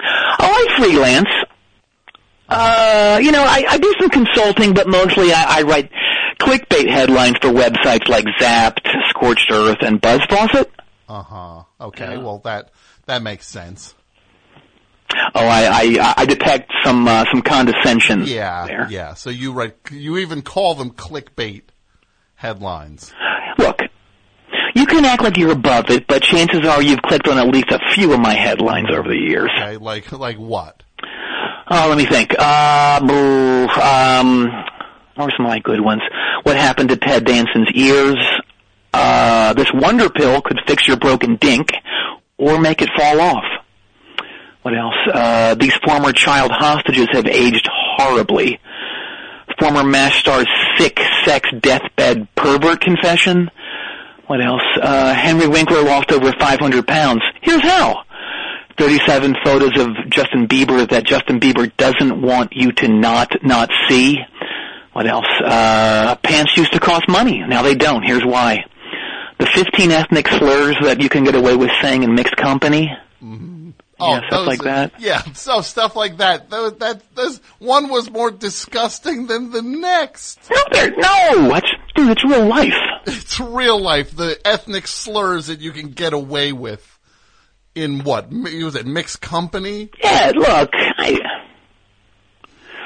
Oh, 0.00 0.04
I 0.40 0.76
freelance. 0.78 1.28
Uh, 2.48 3.18
you 3.22 3.32
know, 3.32 3.42
I, 3.42 3.64
I 3.68 3.78
do 3.78 3.94
some 3.98 4.10
consulting, 4.10 4.74
but 4.74 4.88
mostly 4.88 5.32
I, 5.32 5.58
I 5.58 5.62
write 5.62 5.90
clickbait 6.40 6.88
headlines 6.90 7.36
for 7.40 7.48
websites 7.48 8.08
like 8.08 8.24
Zapped, 8.40 8.86
Scorched 9.08 9.50
Earth, 9.50 9.78
and 9.80 10.00
Buzz 10.00 10.20
Faucet. 10.28 10.70
Uh 11.08 11.22
huh. 11.22 11.62
Okay. 11.80 12.16
Well, 12.18 12.38
that 12.44 12.70
that 13.06 13.22
makes 13.22 13.46
sense. 13.46 13.94
Oh, 15.34 15.46
I 15.46 15.96
I, 15.98 16.14
I 16.18 16.24
detect 16.26 16.70
some 16.84 17.06
uh, 17.08 17.24
some 17.32 17.42
condescension 17.42 18.24
Yeah. 18.26 18.66
there. 18.66 18.86
Yeah. 18.90 19.14
So 19.14 19.30
you 19.30 19.52
write. 19.52 19.74
You 19.90 20.18
even 20.18 20.42
call 20.42 20.74
them 20.74 20.90
clickbait 20.90 21.62
headlines. 22.34 23.12
Look, 23.58 23.80
you 24.74 24.86
can 24.86 25.04
act 25.04 25.22
like 25.22 25.36
you're 25.36 25.52
above 25.52 25.90
it, 25.90 26.06
but 26.06 26.22
chances 26.22 26.66
are 26.66 26.82
you've 26.82 27.02
clicked 27.02 27.26
on 27.28 27.38
at 27.38 27.48
least 27.48 27.70
a 27.70 27.80
few 27.94 28.12
of 28.12 28.20
my 28.20 28.34
headlines 28.34 28.88
over 28.92 29.08
the 29.08 29.16
years. 29.18 29.50
Okay. 29.56 29.76
Like 29.76 30.12
like 30.12 30.36
what? 30.36 30.82
Oh, 31.70 31.86
let 31.88 31.98
me 31.98 32.06
think. 32.06 32.34
Uh, 32.38 33.00
boo, 33.00 33.68
um, 33.68 34.46
what 35.14 35.24
were 35.26 35.32
some 35.36 35.44
of 35.46 35.50
my 35.50 35.58
good 35.58 35.80
ones? 35.80 36.02
What 36.44 36.56
happened 36.56 36.88
to 36.90 36.96
Ted 36.96 37.24
Danson's 37.24 37.68
ears? 37.74 38.16
Uh, 38.94 39.52
this 39.52 39.70
wonder 39.74 40.08
pill 40.08 40.40
could 40.40 40.58
fix 40.66 40.88
your 40.88 40.96
broken 40.96 41.36
dink 41.36 41.72
or 42.38 42.58
make 42.58 42.80
it 42.80 42.88
fall 42.96 43.20
off. 43.20 43.44
What 44.62 44.76
else? 44.76 44.94
Uh, 45.12 45.54
these 45.54 45.74
former 45.84 46.12
child 46.12 46.50
hostages 46.52 47.08
have 47.12 47.26
aged 47.26 47.68
horribly. 47.72 48.60
Former 49.58 49.82
MASH 49.82 50.20
star's 50.20 50.46
sick 50.76 51.00
sex 51.24 51.48
deathbed 51.60 52.32
pervert 52.34 52.80
confession. 52.80 53.50
What 54.26 54.44
else? 54.44 54.62
Uh, 54.80 55.14
Henry 55.14 55.48
Winkler 55.48 55.82
lost 55.82 56.12
over 56.12 56.32
500 56.38 56.86
pounds. 56.86 57.22
Here's 57.40 57.62
how. 57.62 58.04
37 58.76 59.34
photos 59.44 59.76
of 59.80 59.88
Justin 60.10 60.46
Bieber 60.46 60.88
that 60.88 61.04
Justin 61.04 61.40
Bieber 61.40 61.74
doesn't 61.76 62.22
want 62.22 62.52
you 62.52 62.70
to 62.72 62.88
not, 62.88 63.32
not 63.42 63.70
see. 63.88 64.18
What 64.92 65.06
else? 65.06 65.26
Uh, 65.44 66.14
pants 66.22 66.56
used 66.56 66.72
to 66.72 66.80
cost 66.80 67.08
money. 67.08 67.40
Now 67.40 67.62
they 67.62 67.74
don't. 67.74 68.02
Here's 68.04 68.24
why. 68.24 68.64
The 69.38 69.46
15 69.46 69.90
ethnic 69.90 70.28
slurs 70.28 70.76
that 70.82 71.00
you 71.00 71.08
can 71.08 71.24
get 71.24 71.34
away 71.34 71.56
with 71.56 71.70
saying 71.80 72.02
in 72.02 72.14
mixed 72.14 72.36
company. 72.36 72.90
Oh, 74.00 74.12
yeah, 74.12 74.26
stuff 74.28 74.46
like 74.46 74.60
are- 74.60 74.64
that. 74.64 75.00
Yeah, 75.00 75.22
so 75.32 75.60
stuff 75.60 75.96
like 75.96 76.18
that. 76.18 76.50
Those, 76.50 76.78
that 76.78 77.02
those, 77.14 77.38
one 77.58 77.88
was 77.88 78.10
more 78.10 78.30
disgusting 78.30 79.26
than 79.26 79.50
the 79.50 79.62
next. 79.62 80.38
No, 80.50 80.56
there, 80.70 80.90
no, 80.90 81.48
that's, 81.48 81.70
dude, 81.94 82.10
it's 82.10 82.24
real 82.24 82.46
life. 82.46 82.74
It's 83.06 83.40
real 83.40 83.80
life. 83.80 84.14
The 84.14 84.38
ethnic 84.44 84.86
slurs 84.86 85.46
that 85.48 85.60
you 85.60 85.72
can 85.72 85.90
get 85.90 86.12
away 86.12 86.52
with 86.52 86.98
in 87.74 88.04
what? 88.04 88.30
Was 88.30 88.74
it 88.76 88.86
mixed 88.86 89.20
company? 89.20 89.90
Yeah, 90.02 90.32
look, 90.34 90.70
I, 90.74 91.18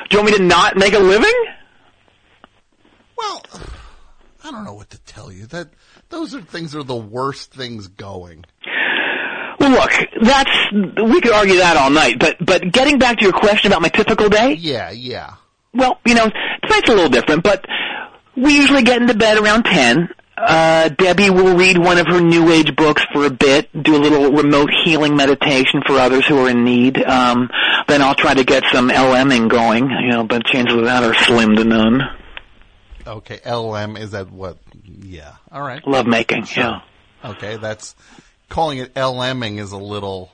do 0.08 0.16
you 0.16 0.18
want 0.18 0.30
me 0.30 0.36
to 0.38 0.42
not 0.44 0.76
make 0.76 0.92
a 0.94 0.98
living? 0.98 1.32
Well, 3.16 3.42
I 4.44 4.50
don't 4.50 4.64
know 4.64 4.74
what 4.74 4.90
to 4.90 4.98
tell 5.00 5.32
you. 5.32 5.46
That 5.46 5.68
those 6.08 6.34
are 6.34 6.40
things 6.40 6.74
are 6.74 6.82
the 6.82 6.94
worst 6.96 7.52
things 7.52 7.88
going. 7.88 8.44
Well, 9.62 9.70
look, 9.70 9.92
that's, 10.22 10.72
we 10.72 11.20
could 11.20 11.32
argue 11.32 11.56
that 11.58 11.76
all 11.76 11.90
night, 11.90 12.18
but, 12.18 12.36
but 12.44 12.72
getting 12.72 12.98
back 12.98 13.18
to 13.18 13.22
your 13.24 13.32
question 13.32 13.70
about 13.70 13.80
my 13.80 13.88
typical 13.88 14.28
day, 14.28 14.54
Yeah, 14.54 14.90
yeah. 14.90 15.34
well, 15.72 16.00
you 16.04 16.14
know, 16.14 16.28
tonight's 16.64 16.88
a 16.88 16.94
little 16.94 17.08
different, 17.08 17.44
but 17.44 17.64
we 18.36 18.56
usually 18.56 18.82
get 18.82 19.00
into 19.00 19.14
bed 19.14 19.38
around 19.38 19.62
10. 19.64 20.08
Uh, 20.36 20.88
Debbie 20.88 21.30
will 21.30 21.56
read 21.56 21.78
one 21.78 21.98
of 21.98 22.08
her 22.08 22.20
new 22.20 22.50
age 22.50 22.74
books 22.74 23.04
for 23.12 23.24
a 23.26 23.30
bit, 23.30 23.68
do 23.84 23.94
a 23.94 23.98
little 24.02 24.32
remote 24.32 24.70
healing 24.84 25.14
meditation 25.14 25.80
for 25.86 25.92
others 25.98 26.26
who 26.26 26.36
are 26.44 26.50
in 26.50 26.64
need. 26.64 27.00
Um, 27.00 27.48
then 27.86 28.02
I'll 28.02 28.16
try 28.16 28.34
to 28.34 28.42
get 28.42 28.64
some 28.72 28.88
LMing 28.88 29.48
going, 29.48 29.88
you 29.90 30.08
know, 30.08 30.24
but 30.24 30.44
chances 30.44 30.74
of 30.74 30.84
that 30.86 31.04
are 31.04 31.14
slim 31.14 31.54
to 31.54 31.62
none. 31.64 32.00
Okay, 33.06 33.38
LM 33.48 33.96
is 33.96 34.10
that 34.12 34.30
what? 34.32 34.58
Yeah. 34.84 35.34
All 35.52 35.62
right. 35.62 35.86
Love 35.86 36.06
making, 36.06 36.46
yeah. 36.56 36.80
Okay, 37.24 37.56
that's 37.58 37.94
calling 38.52 38.78
it 38.78 38.94
LMing 38.94 39.58
is 39.58 39.72
a 39.72 39.78
little 39.78 40.30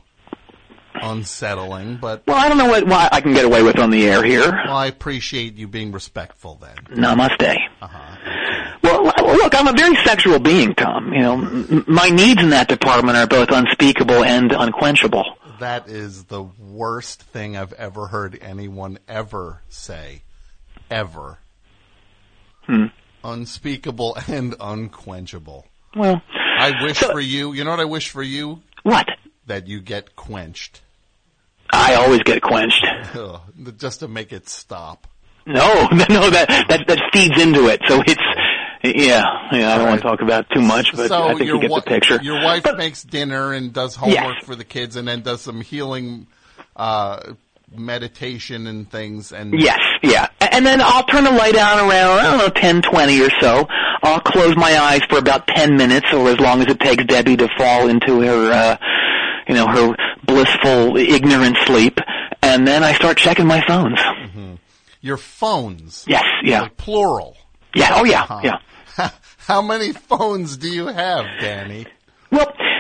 unsettling, 0.95 1.97
but 1.97 2.25
Well, 2.27 2.37
I 2.37 2.49
don't 2.49 2.59
know 2.59 2.67
what, 2.67 2.85
what 2.87 3.13
I 3.15 3.21
can 3.21 3.33
get 3.33 3.45
away 3.45 3.63
with 3.63 3.79
on 3.79 3.91
the 3.91 4.07
air 4.09 4.23
here. 4.25 4.51
well, 4.67 4.77
I 4.77 4.87
appreciate 4.87 5.55
you 5.57 5.69
being 5.69 5.93
respectful 5.93 6.59
then. 6.61 6.77
Namaste. 6.99 7.57
Uh-huh. 7.81 8.75
Well, 8.83 9.05
look, 9.05 9.55
I'm 9.55 9.69
a 9.69 9.73
very 9.73 9.97
sexual 10.05 10.39
being, 10.39 10.75
Tom. 10.75 11.13
You 11.13 11.21
know, 11.21 11.35
m- 11.35 11.85
my 11.87 12.09
needs 12.09 12.43
in 12.43 12.51
that 12.51 12.69
department 12.69 13.17
are 13.17 13.27
both 13.27 13.51
unspeakable 13.51 14.25
and 14.25 14.51
unquenchable. 14.53 15.25
That 15.61 15.89
is 15.89 16.25
the 16.25 16.43
worst 16.43 17.23
thing 17.23 17.57
I've 17.57 17.73
ever 17.75 18.07
heard 18.07 18.39
anyone 18.41 18.99
ever 19.09 19.63
say. 19.69 20.23
Ever. 20.91 21.39
Hmm. 22.67 22.87
Unspeakable 23.25 24.17
and 24.29 24.55
unquenchable. 24.61 25.67
Well, 25.97 26.23
I 26.59 26.83
wish 26.85 26.99
for 26.99 27.21
you, 27.21 27.53
you 27.53 27.65
know 27.65 27.71
what 27.71 27.81
I 27.81 27.85
wish 27.87 28.09
for 28.11 28.23
you? 28.23 28.61
what? 28.83 29.07
That 29.47 29.67
you 29.67 29.81
get 29.81 30.15
quenched. 30.17 30.83
I 31.71 31.95
always 31.95 32.23
get 32.23 32.43
quenched. 32.43 32.85
Ugh, 33.15 33.41
just 33.79 34.01
to 34.01 34.09
make 34.09 34.33
it 34.33 34.49
stop. 34.49 35.07
No, 35.47 35.89
no, 36.11 36.31
that 36.31 36.49
that 36.69 36.85
that 36.87 37.01
feeds 37.13 37.41
into 37.41 37.69
it. 37.69 37.81
So 37.89 38.03
it's 38.07 38.21
yeah, 38.85 39.23
yeah. 39.53 39.75
I 39.75 39.79
don't 39.79 39.89
want 39.89 40.01
to 40.03 40.07
talk 40.07 40.21
about 40.23 40.47
it 40.51 40.55
too 40.55 40.61
much, 40.63 40.95
but 40.95 41.09
so 41.09 41.25
I 41.29 41.35
think 41.35 41.47
you 41.47 41.61
get 41.61 41.71
the 41.71 41.81
picture. 41.83 42.19
Your 42.23 42.43
wife 42.45 42.65
makes 42.77 43.03
dinner 43.03 43.53
and 43.53 43.73
does 43.73 43.95
homework 43.97 44.17
Yes. 44.37 44.45
for 44.45 44.55
the 44.57 44.65
kids, 44.65 44.97
and 44.97 45.09
then 45.09 45.23
does 45.23 45.41
some 45.41 45.61
healing 45.63 46.27
uh, 46.77 47.33
meditation 47.75 48.67
and 48.67 48.91
things. 48.91 49.33
And 49.33 49.59
Yes, 49.59 49.81
yeah. 50.03 50.29
And 50.41 50.65
then 50.67 50.81
I'll 50.81 51.05
turn 51.05 51.25
the 51.25 51.31
light 51.33 51.57
on 51.57 51.79
around, 51.91 52.19
I 52.21 52.23
don't 52.25 52.39
know, 52.39 52.49
ten, 52.51 52.83
twenty 52.83 53.21
or 53.21 53.31
so. 53.41 53.67
I'll 54.03 54.21
close 54.21 54.57
my 54.57 54.79
eyes 54.79 55.01
for 55.09 55.19
about 55.19 55.47
10 55.49 55.77
minutes 55.77 56.07
or 56.13 56.29
as 56.29 56.39
long 56.39 56.61
as 56.61 56.69
it 56.69 56.79
takes 56.81 57.05
Debbie 57.05 57.37
to 57.39 57.49
fall 57.57 57.89
into 57.89 58.21
her, 58.23 58.51
uh, 58.53 58.77
you 59.49 59.55
know, 59.55 59.67
her 59.67 59.95
blissful, 60.25 60.97
ignorant 60.97 61.57
sleep. 61.67 61.99
And 62.43 62.67
then 62.67 62.85
I 62.85 62.93
start 62.95 63.17
checking 63.19 63.47
my 63.47 63.61
phones. 63.67 63.99
your 65.01 65.17
phones. 65.17 66.05
Yes, 66.07 66.25
yeah. 66.43 66.63
Like 66.63 66.77
plural. 66.77 67.37
Yeah, 67.75 67.91
oh 67.95 68.05
yeah, 68.05 68.25
Huh. 68.27 68.41
yeah. 68.43 69.11
How 69.39 69.63
many 69.63 69.93
phones 69.93 70.57
do 70.57 70.69
you 70.69 70.87
have, 70.87 71.25
Danny? 71.41 71.87
Well, 72.31 72.47
do 72.57 72.65
you 72.65 72.71
know 72.71 72.78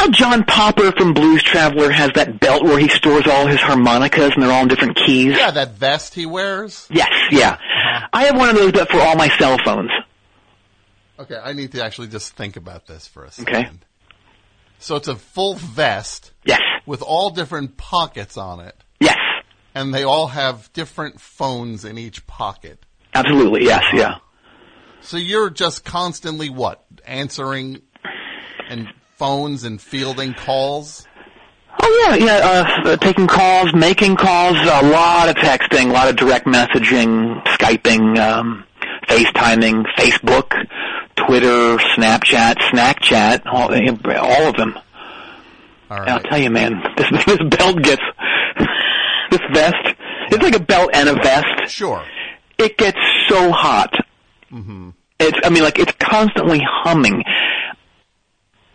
how 0.00 0.08
John 0.10 0.44
Popper 0.44 0.92
from 0.92 1.12
Blues 1.12 1.42
Traveler 1.42 1.90
has 1.90 2.10
that 2.14 2.40
belt 2.40 2.64
where 2.64 2.78
he 2.78 2.88
stores 2.88 3.26
all 3.26 3.46
his 3.46 3.60
harmonicas 3.60 4.32
and 4.32 4.42
they're 4.42 4.50
all 4.50 4.62
in 4.62 4.68
different 4.68 4.96
keys? 4.96 5.36
Yeah, 5.36 5.50
that 5.50 5.72
vest 5.72 6.14
he 6.14 6.24
wears. 6.24 6.86
Yes, 6.90 7.10
yeah. 7.30 7.50
Uh-huh. 7.50 8.08
I 8.12 8.24
have 8.24 8.36
one 8.36 8.48
of 8.48 8.56
those, 8.56 8.72
but 8.72 8.88
for 8.88 8.98
all 8.98 9.16
my 9.16 9.28
cell 9.36 9.58
phones. 9.62 9.90
Okay, 11.18 11.36
I 11.36 11.52
need 11.52 11.72
to 11.72 11.84
actually 11.84 12.08
just 12.08 12.32
think 12.32 12.56
about 12.56 12.86
this 12.86 13.06
for 13.06 13.24
a 13.24 13.30
second. 13.30 13.54
Okay. 13.54 13.70
So 14.78 14.96
it's 14.96 15.08
a 15.08 15.16
full 15.16 15.54
vest. 15.56 16.32
Yes. 16.46 16.60
With 16.86 17.02
all 17.02 17.28
different 17.28 17.76
pockets 17.76 18.38
on 18.38 18.60
it. 18.60 18.74
Yes. 19.00 19.18
And 19.74 19.94
they 19.94 20.04
all 20.04 20.28
have 20.28 20.72
different 20.72 21.20
phones 21.20 21.84
in 21.84 21.98
each 21.98 22.26
pocket. 22.26 22.82
Absolutely, 23.12 23.64
yes, 23.64 23.84
yeah. 23.92 24.16
So 25.02 25.18
you're 25.18 25.50
just 25.50 25.84
constantly 25.84 26.48
what? 26.48 26.82
Answering 27.04 27.82
and 28.70 28.88
phones 29.20 29.64
and 29.64 29.82
fielding 29.82 30.32
calls? 30.32 31.06
Oh 31.78 32.06
yeah, 32.08 32.14
yeah. 32.24 32.80
Uh, 32.86 32.96
taking 32.96 33.26
calls, 33.26 33.74
making 33.74 34.16
calls, 34.16 34.56
a 34.56 34.86
lot 34.86 35.28
of 35.28 35.36
texting, 35.36 35.90
a 35.90 35.92
lot 35.92 36.08
of 36.08 36.16
direct 36.16 36.46
messaging, 36.46 37.44
Skyping, 37.44 38.18
um, 38.18 38.64
FaceTiming, 39.08 39.84
Facebook, 39.98 40.54
Twitter, 41.16 41.76
Snapchat, 41.94 42.56
Snackchat, 42.72 43.42
all, 43.44 43.70
all 44.16 44.48
of 44.48 44.56
them. 44.56 44.78
All 45.90 46.00
And 46.00 46.08
I'll 46.08 46.20
tell 46.20 46.38
you, 46.38 46.48
man, 46.48 46.82
this 46.96 47.10
this 47.26 47.42
belt 47.50 47.82
gets 47.82 48.02
this 49.30 49.40
vest. 49.52 49.96
It's 50.30 50.42
like 50.42 50.56
a 50.56 50.60
belt 50.60 50.92
and 50.94 51.10
a 51.10 51.14
vest. 51.14 51.68
Sure. 51.68 52.02
It 52.56 52.78
gets 52.78 52.98
so 53.28 53.52
hot. 53.52 53.92
Mm-hmm. 54.50 54.90
It's, 55.18 55.38
I 55.44 55.50
mean, 55.50 55.62
like 55.62 55.78
it's 55.78 55.92
constantly 56.00 56.62
humming. 56.64 57.22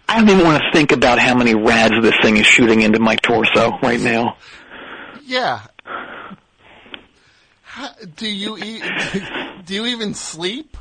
I 0.07 0.19
don't 0.19 0.29
even 0.29 0.45
want 0.45 0.61
to 0.63 0.71
think 0.71 0.91
about 0.91 1.19
how 1.19 1.35
many 1.35 1.55
rads 1.55 1.95
this 2.01 2.13
thing 2.21 2.37
is 2.37 2.45
shooting 2.45 2.81
into 2.81 2.99
my 2.99 3.15
torso 3.15 3.71
right 3.81 3.99
now. 3.99 4.37
Yeah. 5.25 5.61
How, 7.63 7.89
do 8.15 8.27
you 8.29 8.57
e- 8.57 8.81
do 9.65 9.73
you 9.73 9.85
even 9.87 10.13
sleep? 10.13 10.77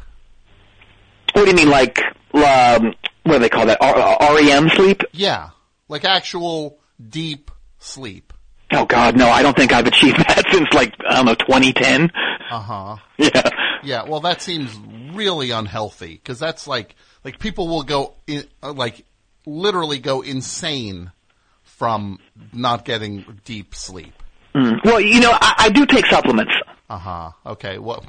What 1.32 1.44
do 1.44 1.50
you 1.50 1.56
mean, 1.56 1.70
like, 1.70 1.98
um, 2.34 2.94
what 3.24 3.32
do 3.34 3.38
they 3.40 3.48
call 3.48 3.66
that? 3.66 3.78
R- 3.80 4.36
REM 4.36 4.68
sleep? 4.68 5.02
Yeah, 5.12 5.50
like 5.88 6.04
actual 6.04 6.78
deep 7.08 7.50
sleep. 7.78 8.32
Oh 8.72 8.84
God, 8.84 9.16
no! 9.16 9.28
I 9.28 9.42
don't 9.42 9.56
think 9.56 9.72
I've 9.72 9.86
achieved 9.86 10.18
that 10.28 10.44
since 10.52 10.68
like 10.72 10.94
I 11.08 11.16
don't 11.16 11.26
know, 11.26 11.34
2010. 11.34 12.10
Uh 12.50 12.60
huh. 12.60 12.96
Yeah. 13.18 13.50
Yeah. 13.82 14.04
Well, 14.04 14.20
that 14.20 14.40
seems 14.42 14.76
really 15.14 15.50
unhealthy 15.50 16.14
because 16.14 16.38
that's 16.38 16.68
like 16.68 16.94
like 17.24 17.38
people 17.40 17.66
will 17.66 17.82
go 17.82 18.14
in, 18.28 18.44
uh, 18.62 18.72
like 18.72 19.04
literally 19.46 19.98
go 19.98 20.20
insane 20.22 21.12
from 21.62 22.18
not 22.52 22.84
getting 22.84 23.40
deep 23.44 23.74
sleep. 23.74 24.12
Mm. 24.54 24.84
Well, 24.84 25.00
you 25.00 25.20
know, 25.20 25.32
I, 25.32 25.54
I 25.58 25.68
do 25.70 25.84
take 25.86 26.06
supplements. 26.06 26.52
Uh 26.88 26.98
huh. 26.98 27.30
Okay. 27.46 27.78
What 27.78 28.04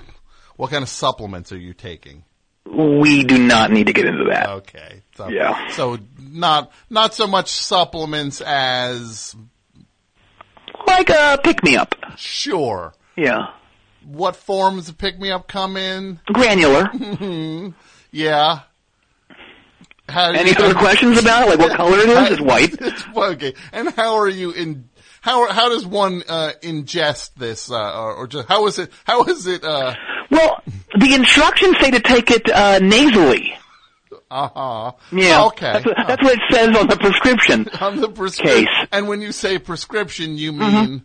what 0.55 0.69
kind 0.71 0.83
of 0.83 0.89
supplements 0.89 1.51
are 1.51 1.57
you 1.57 1.73
taking? 1.73 2.23
We 2.65 3.23
do 3.23 3.37
not 3.37 3.71
need 3.71 3.87
to 3.87 3.93
get 3.93 4.05
into 4.05 4.25
that. 4.31 4.49
Okay. 4.49 5.01
So, 5.15 5.27
Yeah. 5.29 5.67
So 5.69 5.97
not 6.19 6.71
not 6.89 7.13
so 7.13 7.25
much 7.27 7.49
supplements 7.51 8.41
as 8.41 9.35
Like 10.87 11.09
a 11.09 11.39
pick 11.43 11.63
me 11.63 11.75
up. 11.77 11.95
sure. 12.17 12.93
Yeah. 13.15 13.47
What 14.03 14.35
forms 14.35 14.89
of 14.89 14.97
pick 14.97 15.19
me 15.19 15.31
up 15.31 15.47
come 15.47 15.77
in? 15.77 16.19
Granular. 16.27 16.91
yeah. 18.11 18.59
How, 20.07 20.31
Any 20.31 20.55
other 20.55 20.73
questions 20.85 21.17
about 21.19 21.47
it? 21.47 21.49
Like 21.51 21.59
what 21.59 21.77
color 21.77 21.97
it 21.97 22.09
is? 22.09 22.31
It's 22.31 22.41
white. 22.41 22.73
It's- 22.81 23.03
okay. 23.15 23.53
And 23.73 23.89
how 23.89 24.15
are 24.15 24.29
you 24.29 24.51
in? 24.51 24.89
How 25.21 25.51
how 25.51 25.69
does 25.69 25.85
one 25.87 26.21
uh, 26.29 26.51
ingest 26.61 27.31
this, 27.35 27.71
uh, 27.71 27.75
or, 27.99 28.13
or 28.13 28.27
just 28.27 28.47
how 28.47 28.67
is 28.67 28.77
it? 28.77 28.91
How 29.05 29.23
is 29.23 29.47
it? 29.47 29.63
Uh 29.63 29.95
Well, 30.29 30.61
the 30.99 31.13
instructions 31.15 31.77
say 31.81 31.89
to 31.91 31.99
take 31.99 32.29
it 32.29 32.47
uh, 32.51 32.77
nasally. 32.79 33.57
huh. 34.29 34.91
Yeah. 35.11 35.45
Okay. 35.45 35.73
That's 35.73 35.85
what, 35.85 35.95
that's 36.07 36.23
what 36.23 36.33
it 36.33 36.41
says 36.51 36.77
on 36.77 36.87
the 36.87 36.97
prescription. 36.97 37.67
On 37.81 37.97
the 38.01 38.09
prescription. 38.09 38.65
Case. 38.65 38.87
And 38.91 39.07
when 39.07 39.21
you 39.21 39.31
say 39.31 39.57
prescription, 39.57 40.37
you 40.37 40.51
Mm-hmm. 40.53 40.75
mean 40.91 41.03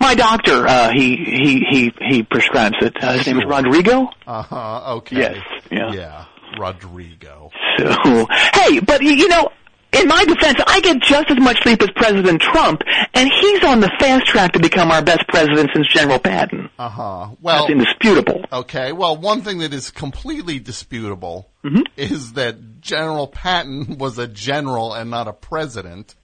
My 0.00 0.14
doctor, 0.14 0.66
uh, 0.66 0.90
he 0.92 1.16
he 1.16 1.60
he 1.70 1.92
he 2.08 2.22
prescribes 2.22 2.76
it. 2.82 2.94
Uh, 3.02 3.14
his 3.14 3.26
name 3.26 3.38
is 3.38 3.44
Rodrigo. 3.46 4.08
uh 4.26 4.42
huh. 4.42 4.94
Okay. 4.96 5.16
Yes, 5.16 5.36
yeah. 5.70 5.92
Yeah. 5.92 6.24
Rodrigo. 6.58 7.50
So, 7.78 8.26
hey, 8.54 8.80
but 8.80 9.02
you 9.02 9.28
know, 9.28 9.48
in 9.92 10.06
my 10.08 10.24
defense, 10.24 10.56
I 10.66 10.80
get 10.80 11.00
just 11.00 11.30
as 11.30 11.38
much 11.40 11.62
sleep 11.62 11.80
as 11.82 11.90
President 11.96 12.40
Trump, 12.42 12.82
and 13.14 13.30
he's 13.40 13.64
on 13.64 13.80
the 13.80 13.90
fast 13.98 14.26
track 14.26 14.52
to 14.52 14.58
become 14.60 14.90
our 14.90 15.02
best 15.02 15.26
president 15.28 15.70
since 15.74 15.86
General 15.88 16.18
Patton. 16.18 16.68
Uh 16.78 16.88
huh. 16.88 17.28
Well, 17.40 17.60
That's 17.66 17.70
indisputable. 17.70 18.44
Okay, 18.52 18.92
well, 18.92 19.16
one 19.16 19.42
thing 19.42 19.58
that 19.58 19.72
is 19.74 19.90
completely 19.90 20.58
disputable 20.58 21.50
Mm-hmm. 21.64 21.82
is 21.96 22.34
that 22.34 22.80
General 22.80 23.26
Patton 23.26 23.98
was 23.98 24.16
a 24.18 24.28
general 24.28 24.94
and 24.94 25.10
not 25.10 25.26
a 25.26 25.32
president. 25.32 26.14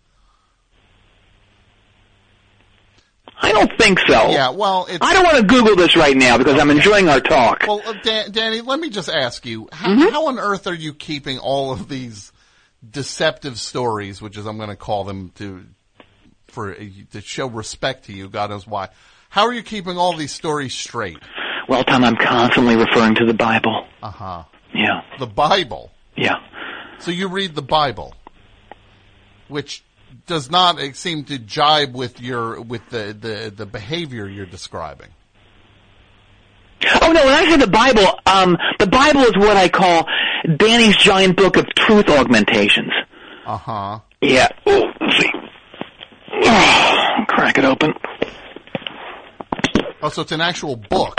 I 3.44 3.52
don't 3.52 3.72
think 3.78 3.98
so. 4.00 4.30
Yeah, 4.30 4.50
well, 4.50 4.86
it's, 4.88 4.98
I 5.04 5.12
don't 5.14 5.24
want 5.24 5.36
to 5.38 5.44
Google 5.44 5.76
this 5.76 5.96
right 5.96 6.16
now 6.16 6.38
because 6.38 6.58
I'm 6.60 6.70
enjoying 6.70 7.08
our 7.08 7.20
talk. 7.20 7.64
well, 7.66 7.82
uh, 7.84 7.94
Dan, 8.02 8.30
Danny, 8.32 8.60
let 8.60 8.78
me 8.80 8.90
just 8.90 9.08
ask 9.08 9.44
you, 9.46 9.68
how, 9.72 9.88
Mm-hmm. 9.88 10.08
how 10.12 10.26
on 10.28 10.38
earth 10.38 10.66
are 10.66 10.74
you 10.74 10.92
keeping 10.94 11.38
all 11.38 11.72
of 11.72 11.88
these 11.88 12.32
deceptive 12.88 13.58
stories, 13.58 14.20
which 14.20 14.36
is 14.36 14.46
I'm 14.46 14.56
going 14.56 14.68
to 14.70 14.76
call 14.76 15.04
them 15.04 15.30
to 15.36 15.64
for 16.48 16.74
to 16.74 17.20
show 17.20 17.46
respect 17.48 18.04
to 18.06 18.12
you, 18.12 18.28
God 18.28 18.50
knows 18.50 18.66
why. 18.66 18.88
How 19.28 19.46
are 19.46 19.52
you 19.52 19.62
keeping 19.62 19.96
all 19.98 20.16
these 20.16 20.32
stories 20.32 20.72
straight? 20.74 21.18
Well, 21.68 21.82
Tom, 21.82 22.04
I'm 22.04 22.14
constantly 22.16 22.76
referring 22.76 23.14
to 23.16 23.24
the 23.26 23.34
Bible. 23.34 23.86
Uh 24.02 24.10
huh. 24.10 24.44
Yeah, 24.72 25.02
The 25.18 25.26
Bible. 25.26 25.90
yeah. 26.16 26.36
So 27.00 27.10
you 27.10 27.28
read 27.28 27.54
the 27.54 27.62
Bible, 27.62 28.14
which 29.48 29.82
does 30.26 30.50
not 30.50 30.78
seem 30.94 31.24
to 31.24 31.38
jibe 31.38 31.94
with 31.94 32.20
your 32.20 32.60
with 32.60 32.88
the 32.90 33.16
the, 33.18 33.52
the 33.54 33.66
behavior 33.66 34.28
you're 34.28 34.46
describing. 34.46 35.08
Oh 37.02 37.12
no, 37.12 37.24
when 37.24 37.34
I 37.34 37.44
say 37.46 37.56
the 37.56 37.66
Bible, 37.66 38.18
um, 38.26 38.56
the 38.78 38.86
Bible 38.86 39.22
is 39.22 39.36
what 39.36 39.56
I 39.56 39.68
call 39.68 40.06
Danny's 40.56 40.96
giant 40.96 41.36
book 41.36 41.56
of 41.56 41.66
truth 41.74 42.08
augmentations. 42.08 42.92
Uh 43.46 43.56
huh. 43.56 43.98
Yeah. 44.20 44.48
Oh, 44.66 44.92
let's 45.00 45.18
see. 45.18 45.30
Oh, 46.42 47.24
crack 47.28 47.58
it 47.58 47.64
open. 47.64 47.94
Oh, 50.02 50.08
so 50.10 50.22
it's 50.22 50.32
an 50.32 50.40
actual 50.40 50.76
book. 50.76 51.18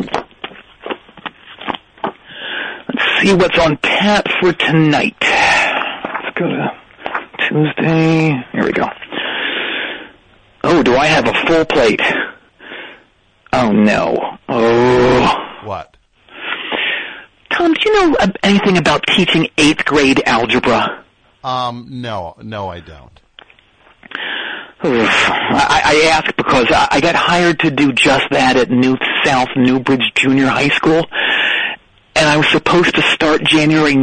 Let's 2.88 3.22
see 3.22 3.34
what's 3.34 3.57
on 3.57 3.77
tap 3.77 4.27
for 4.40 4.53
tonight. 4.53 5.15
Let's 5.22 6.38
go 6.38 6.48
to 6.48 6.84
Tuesday. 7.47 8.43
Here 8.51 8.63
we 8.63 8.72
go. 8.72 8.88
Oh, 10.63 10.81
do 10.84 10.95
I 10.95 11.05
have 11.05 11.27
a 11.27 11.34
full 11.45 11.65
plate? 11.65 12.01
Oh 13.53 13.72
no. 13.72 14.38
Oh. 14.49 15.35
What? 15.63 15.95
Tom, 17.51 17.73
do 17.73 17.80
you 17.85 17.93
know 17.93 18.17
uh, 18.19 18.27
anything 18.43 18.77
about 18.77 19.05
teaching 19.07 19.47
eighth 19.57 19.85
grade 19.85 20.22
algebra? 20.26 21.03
Um, 21.43 21.88
no, 21.89 22.35
no, 22.41 22.69
I 22.69 22.80
don't. 22.80 23.22
I, 24.84 25.81
I 25.85 26.09
ask 26.11 26.35
because 26.35 26.65
I, 26.69 26.88
I 26.91 27.01
got 27.01 27.15
hired 27.15 27.59
to 27.59 27.72
do 27.72 27.93
just 27.93 28.26
that 28.31 28.55
at 28.55 28.69
New 28.69 28.97
South 29.23 29.49
Newbridge 29.55 30.11
Junior 30.15 30.47
High 30.47 30.69
School, 30.69 31.05
and 32.15 32.27
I 32.27 32.38
was 32.38 32.47
supposed 32.49 32.95
to 32.95 33.01
start 33.01 33.43
January 33.43 33.95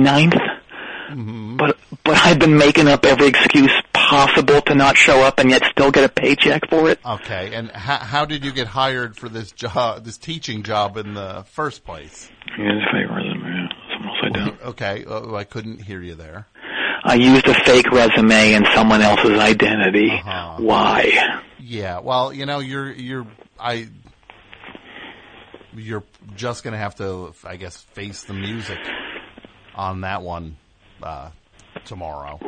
9th. 1.16 1.58
But 1.58 1.78
but 2.04 2.16
I've 2.24 2.38
been 2.38 2.56
making 2.56 2.88
up 2.88 3.04
every 3.04 3.28
excuse 3.28 3.72
possible 4.12 4.60
to 4.62 4.74
not 4.74 4.96
show 4.96 5.20
up 5.22 5.38
and 5.38 5.50
yet 5.50 5.62
still 5.70 5.90
get 5.90 6.04
a 6.04 6.08
paycheck 6.08 6.68
for 6.68 6.90
it. 6.90 6.98
Okay, 7.04 7.54
and 7.54 7.70
how, 7.70 7.96
how 7.96 8.24
did 8.24 8.44
you 8.44 8.52
get 8.52 8.66
hired 8.66 9.16
for 9.16 9.28
this 9.28 9.52
job, 9.52 10.04
this 10.04 10.18
teaching 10.18 10.62
job 10.62 10.96
in 10.96 11.14
the 11.14 11.44
first 11.48 11.84
place? 11.84 12.30
Yeah, 12.58 12.78
fake 12.92 13.10
resume. 13.10 13.68
Someone 13.90 14.08
else 14.08 14.18
I 14.22 14.28
did. 14.28 14.60
Well, 14.60 14.68
Okay, 14.70 15.04
uh, 15.04 15.34
I 15.34 15.44
couldn't 15.44 15.82
hear 15.82 16.00
you 16.00 16.14
there. 16.14 16.46
I 17.04 17.14
used 17.14 17.48
a 17.48 17.54
fake 17.64 17.90
resume 17.90 18.54
and 18.54 18.66
someone 18.74 19.02
else's 19.02 19.38
identity. 19.38 20.10
Why? 20.58 21.40
Yeah, 21.58 22.00
well, 22.00 22.32
you 22.32 22.46
know, 22.46 22.58
you're 22.60 22.92
you're 22.92 23.26
I 23.58 23.88
you're 25.74 26.04
just 26.36 26.64
gonna 26.64 26.78
have 26.78 26.96
to, 26.96 27.32
I 27.44 27.56
guess, 27.56 27.76
face 27.76 28.24
the 28.24 28.34
music 28.34 28.78
on 29.74 30.02
that 30.02 30.22
one 30.22 30.56
uh, 31.02 31.30
tomorrow. 31.84 32.38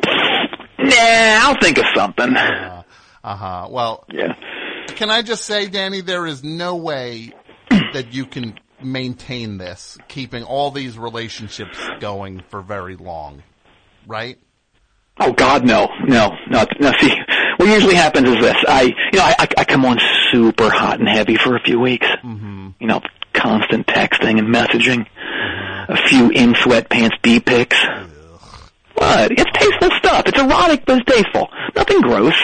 Nah, 0.77 0.93
I'll 0.93 1.59
think 1.61 1.77
of 1.77 1.85
something. 1.95 2.35
Uh 2.35 2.83
huh. 3.23 3.67
Well, 3.71 4.05
yeah. 4.11 4.33
Can 4.87 5.09
I 5.09 5.23
just 5.23 5.45
say, 5.45 5.67
Danny, 5.67 6.01
there 6.01 6.25
is 6.25 6.43
no 6.43 6.75
way 6.75 7.31
that 7.93 8.13
you 8.13 8.25
can 8.25 8.59
maintain 8.81 9.57
this, 9.57 9.97
keeping 10.07 10.43
all 10.43 10.71
these 10.71 10.97
relationships 10.97 11.79
going 11.99 12.43
for 12.49 12.61
very 12.61 12.95
long, 12.95 13.41
right? 14.05 14.37
Oh 15.19 15.31
God, 15.31 15.65
no, 15.65 15.89
no, 16.03 16.31
no, 16.49 16.65
no. 16.79 16.91
See, 16.99 17.13
what 17.57 17.69
usually 17.69 17.95
happens 17.95 18.29
is 18.29 18.35
this: 18.35 18.57
I, 18.67 18.81
you 18.83 19.19
know, 19.19 19.23
I, 19.23 19.47
I, 19.57 19.63
come 19.63 19.85
on 19.85 19.97
super 20.31 20.69
hot 20.69 20.99
and 20.99 21.07
heavy 21.07 21.37
for 21.37 21.55
a 21.55 21.61
few 21.61 21.79
weeks. 21.79 22.07
Mm-hmm. 22.23 22.69
You 22.79 22.87
know, 22.87 23.01
constant 23.33 23.87
texting 23.87 24.39
and 24.39 24.53
messaging, 24.53 25.07
a 25.87 25.97
few 26.07 26.29
in 26.29 26.53
sweatpants 26.53 27.21
D 27.21 27.39
pics. 27.39 27.77
What? 28.95 29.31
It's 29.31 29.51
tasteful 29.53 29.89
stuff. 29.97 30.23
It's 30.25 30.39
erotic, 30.39 30.85
but 30.85 30.99
it's 30.99 31.11
tasteful. 31.11 31.49
Nothing 31.75 32.01
gross. 32.01 32.35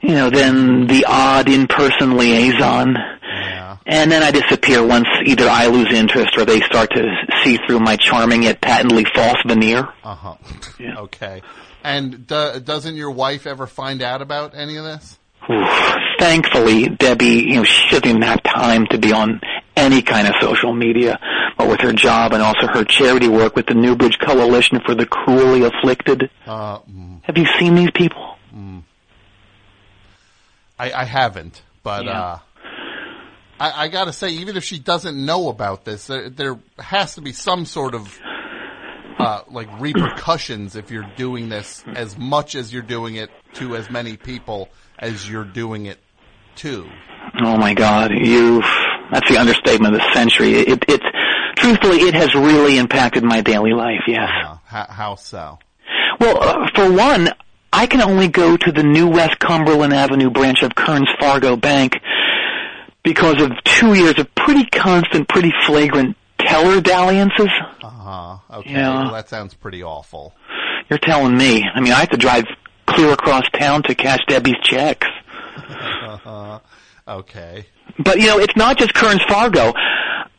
You 0.00 0.14
know, 0.14 0.30
then 0.30 0.86
the 0.86 1.04
odd 1.08 1.48
in-person 1.48 2.16
liaison. 2.16 2.94
Yeah. 2.94 3.76
And 3.86 4.10
then 4.10 4.22
I 4.22 4.30
disappear 4.30 4.84
once 4.84 5.06
either 5.24 5.48
I 5.48 5.66
lose 5.66 5.92
interest 5.92 6.36
or 6.36 6.44
they 6.44 6.60
start 6.62 6.90
to 6.90 7.04
see 7.44 7.58
through 7.66 7.80
my 7.80 7.96
charming 7.96 8.42
yet 8.42 8.60
patently 8.60 9.04
false 9.14 9.38
veneer. 9.46 9.88
Uh 10.04 10.14
huh. 10.14 10.34
Okay. 10.80 11.42
And 11.84 12.26
do, 12.26 12.60
doesn't 12.60 12.96
your 12.96 13.10
wife 13.10 13.46
ever 13.46 13.66
find 13.66 14.02
out 14.02 14.22
about 14.22 14.54
any 14.54 14.76
of 14.76 14.84
this? 14.84 15.18
Thankfully, 16.18 16.88
Debbie, 16.88 17.26
you 17.26 17.56
know, 17.56 17.64
she 17.64 17.90
doesn't 17.90 18.06
even 18.06 18.22
have 18.22 18.42
time 18.44 18.86
to 18.90 18.98
be 18.98 19.12
on 19.12 19.40
any 19.76 20.02
kind 20.02 20.28
of 20.28 20.34
social 20.40 20.72
media, 20.72 21.18
with 21.58 21.80
her 21.80 21.92
job 21.92 22.32
and 22.32 22.42
also 22.42 22.66
her 22.66 22.84
charity 22.84 23.28
work 23.28 23.54
with 23.56 23.66
the 23.66 23.74
Newbridge 23.74 24.18
Coalition 24.18 24.80
for 24.84 24.94
the 24.94 25.06
Cruelly 25.06 25.62
Afflicted. 25.62 26.28
Uh, 26.46 26.78
mm, 26.80 27.22
Have 27.24 27.38
you 27.38 27.46
seen 27.58 27.74
these 27.74 27.90
people? 27.92 28.36
mm. 28.54 28.82
I, 30.78 30.92
I 30.92 31.04
haven't, 31.04 31.62
but 31.82 32.04
Yeah. 32.04 32.20
uh, 32.20 32.38
I, 33.60 33.84
I 33.84 33.88
got 33.88 34.06
to 34.06 34.12
say, 34.12 34.30
even 34.30 34.56
if 34.56 34.64
she 34.64 34.78
doesn't 34.80 35.24
know 35.24 35.48
about 35.48 35.84
this, 35.84 36.06
there, 36.08 36.28
there 36.28 36.58
has 36.78 37.14
to 37.14 37.20
be 37.20 37.32
some 37.32 37.64
sort 37.64 37.94
of 37.94 38.18
uh, 39.18 39.42
like 39.50 39.68
repercussions 39.80 40.74
if 40.74 40.90
you're 40.90 41.08
doing 41.16 41.48
this 41.48 41.84
as 41.94 42.18
much 42.18 42.56
as 42.56 42.72
you're 42.72 42.82
doing 42.82 43.14
it 43.14 43.30
to 43.54 43.76
as 43.76 43.88
many 43.88 44.16
people 44.16 44.68
as 44.98 45.28
you're 45.30 45.44
doing 45.44 45.86
it 45.86 45.98
to. 46.56 46.88
Oh 47.44 47.56
my 47.56 47.72
God, 47.74 48.10
you, 48.12 48.62
that's 49.12 49.30
the 49.30 49.38
understatement 49.38 49.94
of 49.94 50.00
the 50.00 50.12
century. 50.12 50.54
It, 50.54 50.84
it's, 50.88 51.04
truthfully, 51.76 52.08
it 52.08 52.14
has 52.14 52.34
really 52.34 52.78
impacted 52.78 53.22
my 53.24 53.40
daily 53.40 53.72
life, 53.72 54.02
yes. 54.06 54.28
Uh, 54.44 54.56
how, 54.64 54.86
how 54.88 55.14
so? 55.14 55.58
Well, 56.20 56.42
uh, 56.42 56.68
for 56.74 56.92
one, 56.92 57.28
I 57.72 57.86
can 57.86 58.00
only 58.00 58.28
go 58.28 58.56
to 58.56 58.72
the 58.72 58.82
new 58.82 59.08
West 59.08 59.38
Cumberland 59.38 59.92
Avenue 59.92 60.30
branch 60.30 60.62
of 60.62 60.74
Kearns 60.74 61.08
Fargo 61.18 61.56
Bank 61.56 61.94
because 63.02 63.40
of 63.42 63.52
two 63.64 63.94
years 63.94 64.18
of 64.18 64.32
pretty 64.34 64.64
constant, 64.66 65.28
pretty 65.28 65.52
flagrant 65.66 66.16
teller 66.38 66.80
dalliances. 66.80 67.48
Uh 67.82 67.88
huh. 67.88 68.36
Okay. 68.58 68.72
Yeah. 68.72 69.02
Well, 69.04 69.12
that 69.12 69.28
sounds 69.28 69.54
pretty 69.54 69.82
awful. 69.82 70.34
You're 70.90 70.98
telling 70.98 71.36
me. 71.36 71.64
I 71.74 71.80
mean, 71.80 71.92
I 71.92 72.00
have 72.00 72.10
to 72.10 72.16
drive 72.16 72.44
clear 72.86 73.12
across 73.12 73.44
town 73.58 73.82
to 73.84 73.94
cash 73.94 74.20
Debbie's 74.28 74.56
checks. 74.62 75.06
Uh-huh. 76.02 76.60
Okay. 77.08 77.66
But 77.98 78.20
you 78.20 78.26
know, 78.26 78.38
it's 78.38 78.54
not 78.54 78.78
just 78.78 78.92
Kearns 78.94 79.22
Fargo. 79.28 79.72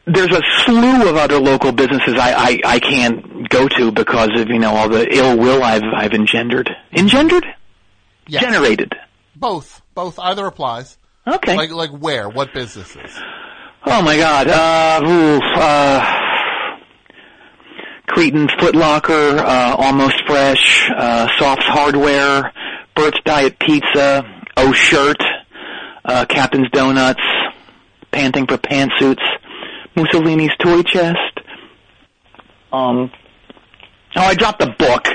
There's 0.06 0.32
a 0.36 0.42
slew 0.60 1.10
of 1.10 1.16
other 1.16 1.40
local 1.40 1.72
businesses 1.72 2.16
I, 2.20 2.34
I, 2.34 2.60
I 2.66 2.80
can't 2.80 3.48
go 3.50 3.68
to 3.70 3.92
because 3.92 4.30
of, 4.38 4.50
you 4.50 4.60
know, 4.60 4.76
all 4.76 4.90
the 4.90 5.08
ill 5.16 5.38
will 5.38 5.64
I've, 5.64 5.84
I've 5.96 6.14
engendered. 6.14 6.70
Engendered? 6.92 7.46
Yeah. 8.28 8.42
Generated. 8.42 8.96
Both. 9.36 9.82
Both. 9.94 10.20
Either 10.20 10.46
applies. 10.46 10.98
Okay. 11.26 11.56
Like 11.56 11.72
like 11.72 11.92
where? 11.92 12.28
What 12.28 12.54
businesses? 12.54 13.18
Oh 13.86 14.02
my 14.02 14.18
god, 14.18 14.48
uh, 14.48 15.02
oof, 15.06 15.44
uh, 15.56 16.20
Cretan 18.08 18.50
Foot 18.60 18.76
Locker, 18.76 19.40
uh, 19.40 19.76
Almost 19.78 20.24
Fresh, 20.26 20.90
uh, 20.96 21.28
Soft's 21.38 21.66
Hardware, 21.66 22.54
Bert's 22.96 23.20
Diet 23.26 23.60
Pizza, 23.60 24.24
O 24.56 24.72
Shirt, 24.72 25.22
uh, 26.06 26.26
Captain's 26.26 26.70
Donuts, 26.72 27.22
Panting 28.12 28.48
for 28.48 28.58
Pantsuits, 28.58 29.24
Mussolini's 29.96 30.56
Toy 30.60 30.82
Chest, 30.84 31.40
um, 32.72 33.12
oh, 34.16 34.22
I 34.22 34.34
dropped 34.36 34.60
the 34.60 34.74
book. 34.78 35.08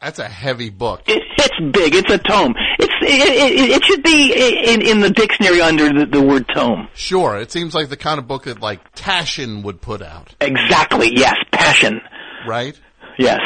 That's 0.00 0.20
a 0.20 0.28
heavy 0.28 0.70
book. 0.70 1.02
It, 1.06 1.20
it's 1.38 1.72
big. 1.76 1.92
It's 1.94 2.12
a 2.12 2.18
tome. 2.18 2.54
It's 2.78 2.92
it, 3.02 3.52
it, 3.52 3.70
it 3.70 3.84
should 3.84 4.02
be 4.04 4.32
in, 4.72 4.80
in 4.82 5.00
the 5.00 5.10
dictionary 5.10 5.60
under 5.60 5.92
the, 5.92 6.06
the 6.06 6.22
word 6.22 6.46
tome. 6.54 6.88
Sure. 6.94 7.36
It 7.36 7.50
seems 7.50 7.74
like 7.74 7.88
the 7.88 7.96
kind 7.96 8.18
of 8.20 8.28
book 8.28 8.44
that 8.44 8.60
like 8.60 8.92
Taschen 8.94 9.64
would 9.64 9.80
put 9.80 10.00
out, 10.00 10.36
Exactly. 10.40 11.10
Yes. 11.16 11.34
Passion. 11.50 12.00
right? 12.46 12.78
Yes. 13.18 13.40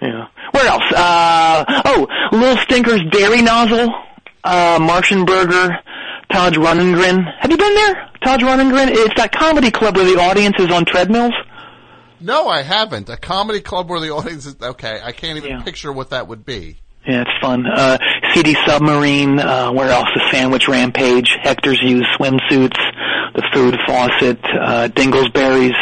Yeah. 0.00 0.26
Where 0.52 0.66
else? 0.68 0.84
Uh, 0.94 1.82
oh, 1.86 2.06
Little 2.30 2.58
Stinker's 2.58 3.00
Dairy 3.10 3.42
Nozzle, 3.42 3.92
uh, 4.44 4.78
Martian 4.80 5.24
Burger, 5.24 5.70
Taj 6.36 6.54
Runengrin. 6.58 7.24
Have 7.40 7.50
you 7.50 7.56
been 7.56 7.74
there? 7.74 8.10
Taj 8.22 8.42
Runengrin? 8.42 8.88
It's 8.90 9.14
that 9.14 9.32
comedy 9.32 9.70
club 9.70 9.96
where 9.96 10.04
the 10.04 10.20
audience 10.20 10.56
is 10.58 10.70
on 10.70 10.84
treadmills. 10.84 11.32
No, 12.20 12.46
I 12.46 12.60
haven't. 12.60 13.08
A 13.08 13.16
comedy 13.16 13.62
club 13.62 13.88
where 13.88 14.00
the 14.00 14.10
audience 14.10 14.44
is 14.44 14.54
okay. 14.60 15.00
I 15.02 15.12
can't 15.12 15.38
even 15.42 15.62
picture 15.62 15.90
what 15.90 16.10
that 16.10 16.28
would 16.28 16.44
be. 16.44 16.76
Yeah, 17.06 17.22
it's 17.22 17.30
fun. 17.40 17.64
Uh, 17.66 17.96
CD 18.34 18.54
Submarine, 18.66 19.38
uh, 19.38 19.72
where 19.72 19.88
else? 19.88 20.08
The 20.14 20.28
Sandwich 20.30 20.68
Rampage, 20.68 21.30
Hector's 21.40 21.80
Used 21.80 22.04
Swimsuits, 22.18 22.76
The 23.34 23.48
Food 23.54 23.78
Faucet, 23.86 24.38
uh, 24.44 24.88
Dinglesberries, 24.88 25.72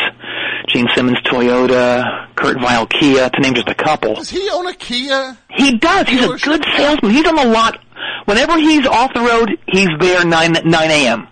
Gene 0.69 0.87
Simmons 0.95 1.21
Toyota, 1.23 2.35
Kurt 2.37 2.59
Vile 2.61 2.87
Kia, 2.87 3.29
to 3.31 3.41
name 3.41 3.55
just 3.55 3.69
a 3.69 3.75
couple. 3.75 4.15
Does 4.15 4.31
he 4.31 4.49
own 4.51 4.67
a 4.67 4.75
Kia? 4.75 5.37
He 5.51 5.77
does. 5.79 6.09
He's 6.09 6.23
a 6.25 6.37
good 6.39 6.65
salesman. 6.77 7.13
He's 7.13 7.27
on 7.27 7.37
the 7.37 7.45
lot. 7.45 7.79
Whenever 8.25 8.59
he's 8.59 8.87
off 8.87 9.13
the 9.15 9.21
road, 9.21 9.51
he's 9.69 9.89
there 10.01 10.25
9, 10.25 10.53
9 10.65 10.91
a.m. 10.91 11.29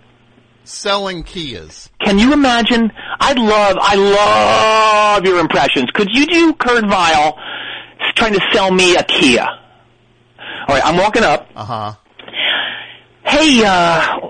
Selling 0.63 1.23
Kias. 1.23 1.89
Can 2.05 2.19
you 2.19 2.31
imagine? 2.31 2.91
I'd 3.19 3.37
love, 3.39 3.77
I 3.81 3.95
love 3.95 5.25
your 5.25 5.39
impressions. 5.39 5.89
Could 5.93 6.09
you 6.11 6.25
do 6.27 6.53
Kurt 6.53 6.85
Vile 6.87 7.37
trying 8.15 8.33
to 8.33 8.41
sell 8.53 8.71
me 8.71 8.95
a 8.95 9.03
Kia? 9.03 9.45
All 9.45 10.75
right, 10.75 10.85
I'm 10.85 10.97
walking 10.97 11.23
up. 11.23 11.49
Uh 11.55 11.65
huh. 11.65 11.93
Hey, 13.25 13.63
uh, 13.65 14.29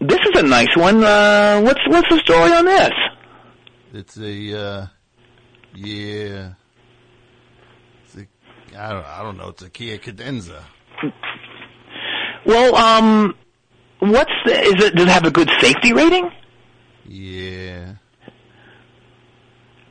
this 0.00 0.18
is 0.18 0.40
a 0.40 0.42
nice 0.42 0.74
one. 0.76 1.04
Uh, 1.04 1.60
what's 1.60 1.80
what's 1.86 2.08
the 2.08 2.18
story 2.24 2.52
on 2.52 2.64
this? 2.64 2.90
It's 3.94 4.16
a 4.16 4.58
uh, 4.58 4.86
yeah. 5.74 6.52
It's 8.04 8.16
a, 8.16 8.26
I 8.78 8.92
don't. 8.92 9.06
I 9.06 9.22
don't 9.22 9.36
know. 9.36 9.48
It's 9.48 9.62
a 9.62 9.68
Kia 9.68 9.98
Cadenza. 9.98 10.62
Well, 12.46 12.74
um, 12.74 13.34
what's 13.98 14.32
the, 14.46 14.60
is 14.60 14.84
it? 14.84 14.94
Does 14.94 15.04
it 15.04 15.08
have 15.08 15.26
a 15.26 15.30
good 15.30 15.50
safety 15.60 15.92
rating? 15.92 16.30
Yeah. 17.06 17.94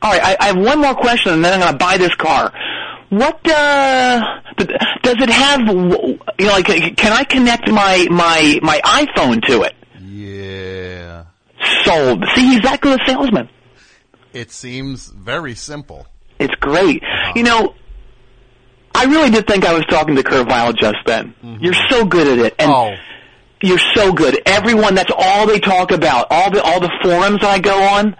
All 0.02 0.10
right, 0.10 0.20
I, 0.20 0.36
I 0.40 0.46
have 0.46 0.58
one 0.58 0.80
more 0.80 0.96
question, 0.96 1.34
and 1.34 1.44
then 1.44 1.52
I'm 1.54 1.60
going 1.60 1.72
to 1.72 1.78
buy 1.78 1.96
this 1.96 2.14
car. 2.16 2.52
What 3.10 3.48
uh, 3.48 4.20
does 4.56 5.16
it 5.20 5.30
have? 5.30 5.60
You 5.60 6.18
know, 6.40 6.52
like, 6.52 6.66
can 6.96 7.12
I 7.12 7.22
connect 7.22 7.70
my 7.70 8.08
my 8.10 8.58
my 8.62 8.80
iPhone 8.84 9.46
to 9.46 9.62
it? 9.62 9.74
Yeah. 10.00 11.26
Sold. 11.84 12.24
See, 12.34 12.46
he's 12.46 12.62
that 12.62 12.80
good 12.80 13.00
a 13.00 13.06
salesman. 13.06 13.48
It 14.32 14.50
seems 14.50 15.08
very 15.08 15.54
simple. 15.54 16.06
It's 16.38 16.54
great. 16.56 17.02
Uh-huh. 17.02 17.32
You 17.36 17.42
know, 17.44 17.74
I 18.94 19.04
really 19.04 19.30
did 19.30 19.46
think 19.46 19.64
I 19.64 19.72
was 19.74 19.84
talking 19.88 20.16
to 20.16 20.22
Kurt 20.22 20.48
Vile 20.48 20.72
just 20.72 20.96
then. 21.06 21.34
Mm-hmm. 21.42 21.62
You're 21.64 21.74
so 21.90 22.04
good 22.04 22.26
at 22.26 22.38
it, 22.44 22.54
and 22.58 22.70
Oh. 22.70 22.94
you're 23.62 23.78
so 23.94 24.12
good. 24.12 24.40
Everyone, 24.46 24.94
that's 24.94 25.12
all 25.16 25.46
they 25.46 25.60
talk 25.60 25.90
about. 25.92 26.26
All 26.30 26.50
the 26.50 26.62
all 26.62 26.80
the 26.80 26.90
forums 27.02 27.42
I 27.42 27.58
go 27.58 27.80
on, 27.82 28.16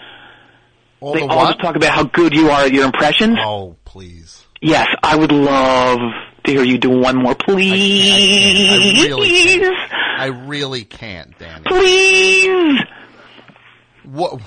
All 1.00 1.14
they 1.14 1.20
the 1.20 1.26
all 1.32 1.46
just 1.46 1.60
talk 1.60 1.76
about 1.76 1.92
how 1.92 2.04
good 2.04 2.32
you 2.34 2.50
are 2.50 2.62
at 2.62 2.72
your 2.72 2.84
impressions. 2.84 3.38
Oh, 3.40 3.76
please. 3.84 4.44
Yes, 4.60 4.86
I 5.02 5.16
would 5.16 5.32
love 5.32 5.98
to 6.44 6.50
hear 6.52 6.62
you 6.62 6.78
do 6.78 6.90
one 6.90 7.16
more, 7.22 7.34
please. 7.34 8.70
I 8.70 9.02
really 9.08 9.28
can't. 9.58 9.74
I 10.18 10.26
really 10.26 10.84
can't, 10.84 11.36
Danny. 11.38 11.64
Please. 11.66 12.78
What? 14.04 14.40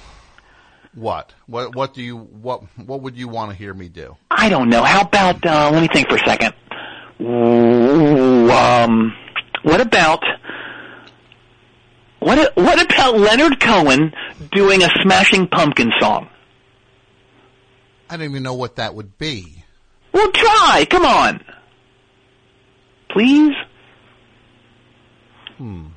What? 0.96 1.34
What? 1.46 1.76
What 1.76 1.94
do 1.94 2.02
you? 2.02 2.18
What? 2.18 2.64
What 2.78 3.02
would 3.02 3.18
you 3.18 3.28
want 3.28 3.52
to 3.52 3.58
hear 3.58 3.74
me 3.74 3.90
do? 3.90 4.16
I 4.32 4.48
don't 4.48 4.70
know. 4.70 4.82
How 4.82 5.02
about 5.02 5.46
uh, 5.46 5.70
let 5.72 5.82
me 5.82 5.90
think 5.90 6.10
for 6.10 6.16
a 6.16 6.26
second. 6.26 6.54
Ooh, 7.22 8.50
um, 8.50 9.14
what 9.64 9.82
about 9.82 10.24
what? 12.20 12.56
What 12.56 12.82
about 12.82 13.18
Leonard 13.18 13.60
Cohen 13.60 14.14
doing 14.54 14.84
a 14.84 14.90
Smashing 15.04 15.48
Pumpkin 15.50 15.92
song? 16.00 16.30
I 18.10 18.16
don't 18.16 18.30
even 18.30 18.44
know 18.44 18.54
what 18.54 18.78
that 18.78 18.96
would 18.96 19.18
be. 19.18 19.64
Well, 20.14 20.32
try. 20.32 20.86
Come 20.90 21.06
on, 21.06 21.44
please. 23.10 23.54
Hmm. 25.58 25.88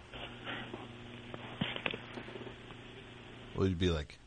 What 3.54 3.62
would 3.62 3.72
it 3.72 3.78
be 3.78 3.90
like? 3.90 4.17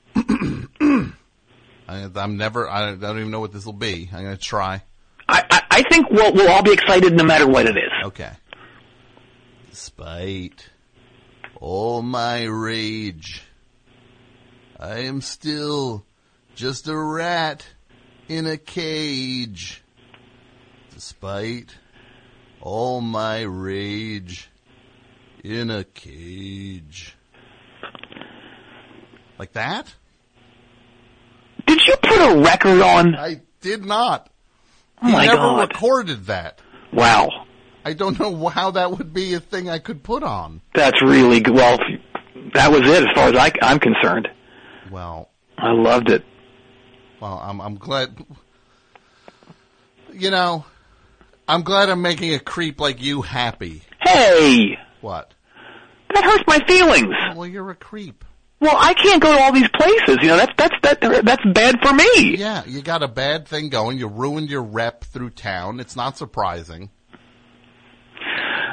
I, 1.87 2.09
I'm 2.15 2.37
never. 2.37 2.69
I 2.69 2.95
don't 2.95 3.19
even 3.19 3.31
know 3.31 3.39
what 3.39 3.51
this 3.51 3.65
will 3.65 3.73
be. 3.73 4.09
I'm 4.13 4.23
gonna 4.23 4.37
try. 4.37 4.83
I, 5.27 5.43
I, 5.49 5.63
I 5.71 5.83
think 5.83 6.09
we'll 6.09 6.33
we'll 6.33 6.51
all 6.51 6.63
be 6.63 6.73
excited 6.73 7.13
no 7.13 7.23
matter 7.23 7.47
what 7.47 7.65
it 7.65 7.77
is. 7.77 7.91
Okay. 8.05 8.31
Despite 9.69 10.69
all 11.59 12.01
my 12.01 12.43
rage, 12.43 13.43
I 14.79 14.99
am 14.99 15.21
still 15.21 16.05
just 16.55 16.87
a 16.87 16.97
rat 16.97 17.65
in 18.27 18.47
a 18.47 18.57
cage. 18.57 19.81
Despite 20.93 21.75
all 22.61 23.01
my 23.01 23.41
rage 23.41 24.49
in 25.43 25.69
a 25.69 25.83
cage. 25.83 27.15
Like 29.39 29.53
that? 29.53 29.93
Did 31.67 31.81
you 31.85 31.95
put 32.01 32.17
a 32.19 32.39
record 32.41 32.81
on? 32.81 33.15
I 33.15 33.41
did 33.61 33.85
not. 33.85 34.29
Oh 35.01 35.07
he 35.07 35.13
my 35.13 35.25
never 35.25 35.37
God. 35.37 35.69
recorded 35.69 36.25
that. 36.27 36.61
Wow, 36.93 37.29
I 37.85 37.93
don't 37.93 38.19
know 38.19 38.47
how 38.47 38.71
that 38.71 38.91
would 38.91 39.13
be 39.13 39.33
a 39.33 39.39
thing 39.39 39.69
I 39.69 39.79
could 39.79 40.03
put 40.03 40.23
on. 40.23 40.61
that's 40.75 41.01
really 41.01 41.39
good. 41.39 41.55
Well, 41.55 41.77
that 42.53 42.71
was 42.71 42.81
it 42.81 43.03
as 43.03 43.15
far 43.15 43.29
as 43.29 43.35
I, 43.35 43.51
I'm 43.61 43.79
concerned. 43.79 44.27
Well, 44.91 45.29
I 45.57 45.71
loved 45.71 46.09
it. 46.09 46.23
well, 47.21 47.39
I'm 47.41 47.61
I'm 47.61 47.75
glad. 47.75 48.23
You 50.13 50.29
know, 50.31 50.65
I'm 51.47 51.63
glad 51.63 51.89
I'm 51.89 52.01
making 52.01 52.33
a 52.33 52.39
creep 52.39 52.79
like 52.81 53.01
you 53.01 53.21
happy. 53.21 53.81
Hey, 54.01 54.77
What? 54.99 55.33
that 56.13 56.23
hurts 56.25 56.43
my 56.45 56.59
feelings. 56.67 57.13
Well, 57.35 57.47
you're 57.47 57.69
a 57.71 57.75
creep. 57.75 58.25
Well, 58.61 58.77
I 58.79 58.93
can't 58.93 59.21
go 59.21 59.35
to 59.35 59.41
all 59.43 59.51
these 59.51 59.67
places. 59.69 60.19
You 60.21 60.27
know, 60.29 60.37
that's 60.37 60.53
that's 60.55 60.75
that 60.83 61.25
that's 61.25 61.43
bad 61.53 61.79
for 61.81 61.93
me. 61.93 62.37
Yeah, 62.37 62.63
you 62.67 62.81
got 62.83 63.01
a 63.01 63.07
bad 63.07 63.47
thing 63.47 63.69
going. 63.69 63.97
You 63.97 64.07
ruined 64.07 64.49
your 64.51 64.61
rep 64.61 65.03
through 65.03 65.31
town. 65.31 65.79
It's 65.79 65.95
not 65.95 66.15
surprising. 66.15 66.91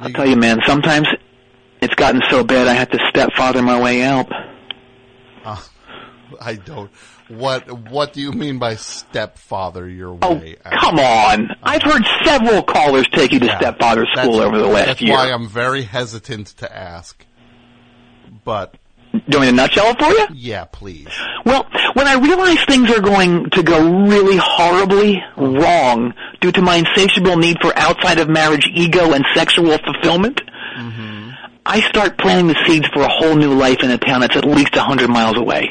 I'll 0.01 0.10
tell 0.12 0.27
you, 0.28 0.36
man. 0.36 0.60
Sometimes 0.66 1.09
it's 1.81 1.94
gotten 1.94 2.20
so 2.31 2.44
bad 2.44 2.69
I 2.69 2.74
have 2.74 2.90
to 2.90 2.98
stepfather 3.09 3.62
my 3.62 3.81
way 3.81 4.02
out. 4.02 4.28
Uh, 5.44 5.56
I 6.40 6.56
don't. 6.56 6.90
What 7.28 7.90
What 7.90 8.12
do 8.12 8.20
you 8.20 8.32
mean 8.32 8.59
by 8.59 8.77
stepfather 8.77 9.89
your 9.89 10.19
Oh, 10.20 10.35
way? 10.35 10.56
out? 10.66 10.81
come 10.81 10.98
on! 10.98 11.48
I've 11.62 11.82
heard 11.82 12.02
several 12.24 12.62
callers 12.62 13.06
take 13.12 13.32
you 13.32 13.40
to 13.40 13.47
Yeah, 13.47 13.59
stepfather 13.59 14.06
school 14.15 14.40
over 14.40 14.59
the 14.59 14.66
last 14.66 14.86
That's 14.86 15.01
year. 15.01 15.16
That's 15.16 15.28
why 15.28 15.32
I'm 15.35 15.48
very 15.48 15.82
hesitant 15.82 16.48
to 16.59 16.74
ask. 16.77 17.24
But 18.44 18.77
Do 19.12 19.20
you 19.28 19.39
want 19.39 19.56
nutshell 19.56 19.94
for 19.94 20.10
you? 20.10 20.26
yeah, 20.35 20.64
please. 20.64 21.09
Well, 21.44 21.66
when 21.94 22.06
I 22.06 22.14
realize 22.14 22.62
things 22.64 22.90
are 22.90 23.01
going 23.01 23.51
to 23.51 23.62
go 23.62 24.06
really 24.06 24.36
horribly 24.36 25.22
wrong 25.36 26.12
due 26.40 26.52
to 26.52 26.62
my 26.62 26.76
insatiable 26.76 27.36
need 27.36 27.56
for 27.60 27.76
outside 27.78 28.18
of 28.18 28.28
marriage 28.28 28.68
ego 28.74 29.12
and 29.12 29.24
sexual 29.35 29.76
fulfillment, 29.78 30.40
I 31.70 31.80
start 31.80 32.16
planting 32.16 32.47
the 32.47 32.64
seeds 32.66 32.86
for 32.89 33.02
a 33.02 33.09
whole 33.09 33.35
new 33.35 33.55
life 33.55 33.82
in 33.82 33.90
a 33.90 33.98
town 33.98 34.22
that's 34.22 34.36
at 34.36 34.47
least 34.47 34.74
a 34.76 34.82
hundred 34.82 35.10
miles 35.10 35.36
away. 35.36 35.68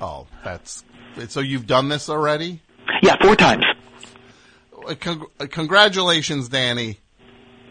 Oh, 0.00 0.26
that's 0.44 0.84
so. 1.28 1.40
You've 1.40 1.66
done 1.66 1.88
this 1.88 2.08
already. 2.08 2.60
Yeah, 3.02 3.16
four 3.20 3.34
times. 3.34 3.64
Uh, 4.86 4.94
uh, 5.40 5.46
congratulations, 5.50 6.48
Danny. 6.48 6.98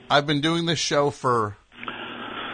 I've 0.10 0.28
been 0.28 0.42
doing 0.42 0.66
this 0.66 0.80
show 0.80 1.12
for 1.12 1.56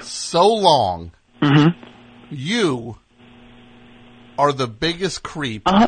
so 0.02 0.48
long. 0.48 1.12
Mm-hmm. 1.42 1.88
You 2.30 2.98
are 4.38 4.52
the 4.52 4.68
biggest 4.68 5.24
creep. 5.24 5.64
Uh, 5.66 5.88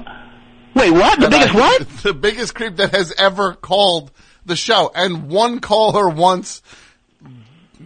wait, 0.76 0.92
what? 0.92 1.20
The 1.20 1.30
biggest 1.30 1.56
I- 1.56 1.60
what? 1.60 1.88
The 2.04 2.14
biggest 2.14 2.56
creep 2.56 2.78
that 2.78 2.92
has 2.96 3.14
ever 3.18 3.54
called 3.54 4.12
the 4.46 4.56
show. 4.56 4.92
And 4.96 5.30
one 5.30 5.60
caller 5.60 6.10
once 6.10 6.62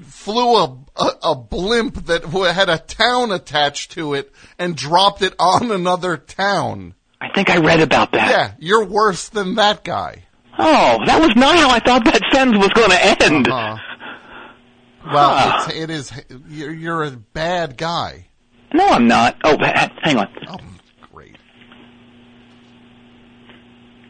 flew 0.06 0.56
a, 0.56 0.78
a, 0.96 1.10
a 1.32 1.36
blimp 1.36 2.06
that 2.06 2.24
had 2.26 2.70
a 2.70 2.78
town 2.78 3.32
attached 3.32 3.92
to 3.92 4.14
it 4.14 4.32
and 4.58 4.76
dropped 4.76 5.22
it 5.22 5.34
on 5.40 5.72
another 5.72 6.18
town. 6.18 6.94
I 7.20 7.30
think 7.34 7.50
I 7.50 7.58
read 7.58 7.80
about 7.82 8.12
that. 8.14 8.30
Yeah, 8.30 8.52
you're 8.60 8.86
worse 8.86 9.30
than 9.30 9.56
that 9.56 9.84
guy. 9.84 10.24
Oh, 10.58 10.98
that 11.06 11.20
was 11.20 11.36
not 11.36 11.56
how 11.58 11.70
I 11.70 11.80
thought 11.80 12.06
that 12.06 12.22
sentence 12.32 12.58
was 12.60 12.70
going 12.70 12.92
to 12.92 13.24
end. 13.24 13.48
Uh-huh. 13.48 13.78
Well, 15.12 15.36
Huh. 15.38 15.66
it's, 15.68 15.76
it 15.78 15.90
is. 15.90 16.12
You're, 16.50 16.72
you're 16.74 17.04
a 17.04 17.12
bad 17.12 17.76
guy. 17.78 18.28
No, 18.74 18.88
I'm 18.88 19.08
not. 19.08 19.38
Oh, 19.44 19.58
hang 20.02 20.18
on. 20.18 20.28
Oh, 20.48 20.58
great. 21.12 21.38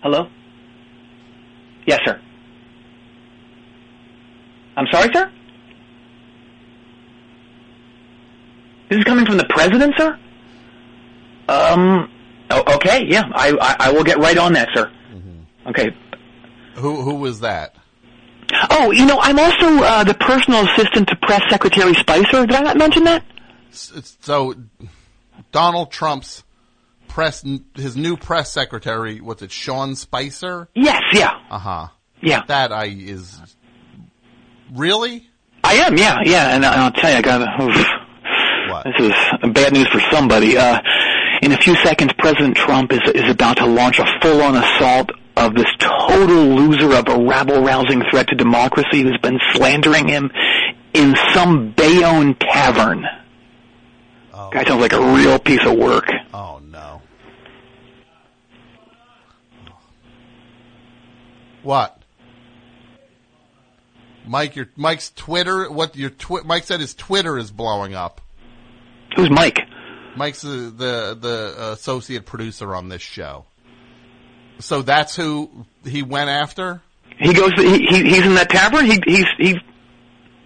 Hello? 0.02 0.27
Yes, 1.85 1.99
sir. 2.06 2.19
I'm 4.76 4.88
sorry, 4.91 5.14
sir? 5.14 5.31
This 8.90 8.99
is 8.99 9.03
coming 9.06 9.26
from 9.26 9.38
the 9.38 9.45
president, 9.45 9.94
sir? 9.98 10.18
Um, 11.49 12.10
oh, 12.49 12.76
okay, 12.76 13.06
yeah, 13.06 13.23
I, 13.34 13.52
I, 13.61 13.88
I 13.88 13.91
will 13.91 14.03
get 14.03 14.18
right 14.18 14.38
on 14.38 14.53
that, 14.53 14.69
sir. 14.73 14.91
Okay. 15.68 15.95
Who 16.76 17.02
who 17.02 17.15
was 17.15 17.40
that? 17.41 17.76
Oh, 18.69 18.91
you 18.91 19.06
know, 19.06 19.19
I'm 19.22 19.40
also 19.40 19.84
uh, 19.84 20.03
the 20.03 20.14
personal 20.15 20.68
assistant 20.68 21.07
to 21.10 21.15
Press 21.18 21.41
Secretary 21.49 21.94
Spicer. 21.94 22.45
Did 22.45 22.56
I 22.56 22.61
not 22.61 22.77
mention 22.77 23.03
that? 23.06 23.23
So 23.74 24.56
Donald 25.52 25.91
Trump's 25.91 26.44
press 27.08 27.44
his 27.76 27.95
new 27.95 28.18
press 28.18 28.52
secretary, 28.52 29.22
what's 29.22 29.41
it, 29.41 29.52
Sean 29.52 29.95
Spicer? 29.95 30.68
Yes, 30.74 31.02
yeah. 31.14 31.40
Uh 31.50 31.60
huh. 31.60 31.88
Yeah. 32.22 32.44
That 32.48 32.72
I 32.72 32.86
is 32.86 33.40
really 34.74 35.28
I 35.64 35.76
am, 35.76 35.98
yeah, 35.98 36.20
yeah, 36.26 36.56
and 36.56 36.66
I'll 36.66 36.91
tell 36.91 37.10
you, 37.10 37.18
I 37.18 37.22
got 37.22 37.40
what? 38.70 38.84
this 38.84 39.00
is 39.00 39.52
bad 39.54 39.74
news 39.74 39.88
for 39.88 40.02
somebody. 40.12 40.58
Uh, 40.58 40.80
in 41.41 41.52
a 41.54 41.58
few 41.58 41.76
seconds, 41.78 42.12
President 42.18 42.58
Trump 42.58 42.91
is 42.91 43.00
is 43.16 43.30
about 43.30 43.58
to 43.58 43.66
launch 43.66 44.00
a 44.00 44.06
full-on 44.22 44.56
assault 44.56 45.12
of 45.38 45.56
this 45.56 45.68
total 45.80 46.36
loser 46.36 46.94
of 46.94 47.08
a 47.08 47.26
rabble-rousing 47.26 48.04
threat 48.12 48.28
to 48.28 48.36
democracy 48.36 49.02
who's 49.02 49.18
been 49.22 49.40
slandering 49.54 50.08
him 50.08 50.32
in 50.94 51.16
some 51.34 51.72
Bayonne 51.72 52.36
tavern. 52.36 53.06
Oh. 54.34 54.49
Guy 54.49 54.64
sounds 54.64 54.81
like 54.81 54.93
a 54.93 55.14
real 55.14 55.38
piece 55.38 55.64
of 55.65 55.77
work. 55.77 56.07
Oh 56.34 56.60
no. 56.60 57.01
What? 61.61 61.97
Mike, 64.26 64.55
your 64.55 64.69
Mike's 64.76 65.11
Twitter. 65.11 65.69
What 65.72 65.95
your 65.95 66.10
twi- 66.10 66.41
Mike 66.45 66.64
said 66.64 66.80
his 66.80 66.95
Twitter 66.95 67.38
is 67.38 67.51
blowing 67.51 67.93
up. 67.93 68.22
Who's 69.15 69.30
Mike? 69.30 69.60
Mike's 70.15 70.41
the 70.41 70.73
the, 70.76 71.18
the 71.19 71.72
associate 71.73 72.26
producer 72.26 72.76
on 72.76 72.89
this 72.89 73.01
show. 73.01 73.45
So 74.60 74.81
that's 74.81 75.15
who 75.15 75.65
he 75.85 76.03
went 76.03 76.30
after. 76.30 76.81
He 77.19 77.34
goes. 77.34 77.51
He, 77.55 77.85
he 77.85 78.10
he's 78.10 78.26
in 78.26 78.35
that 78.35 78.49
tavern. 78.49 78.85
He 78.85 78.99
he's 79.05 79.26
he 79.38 79.60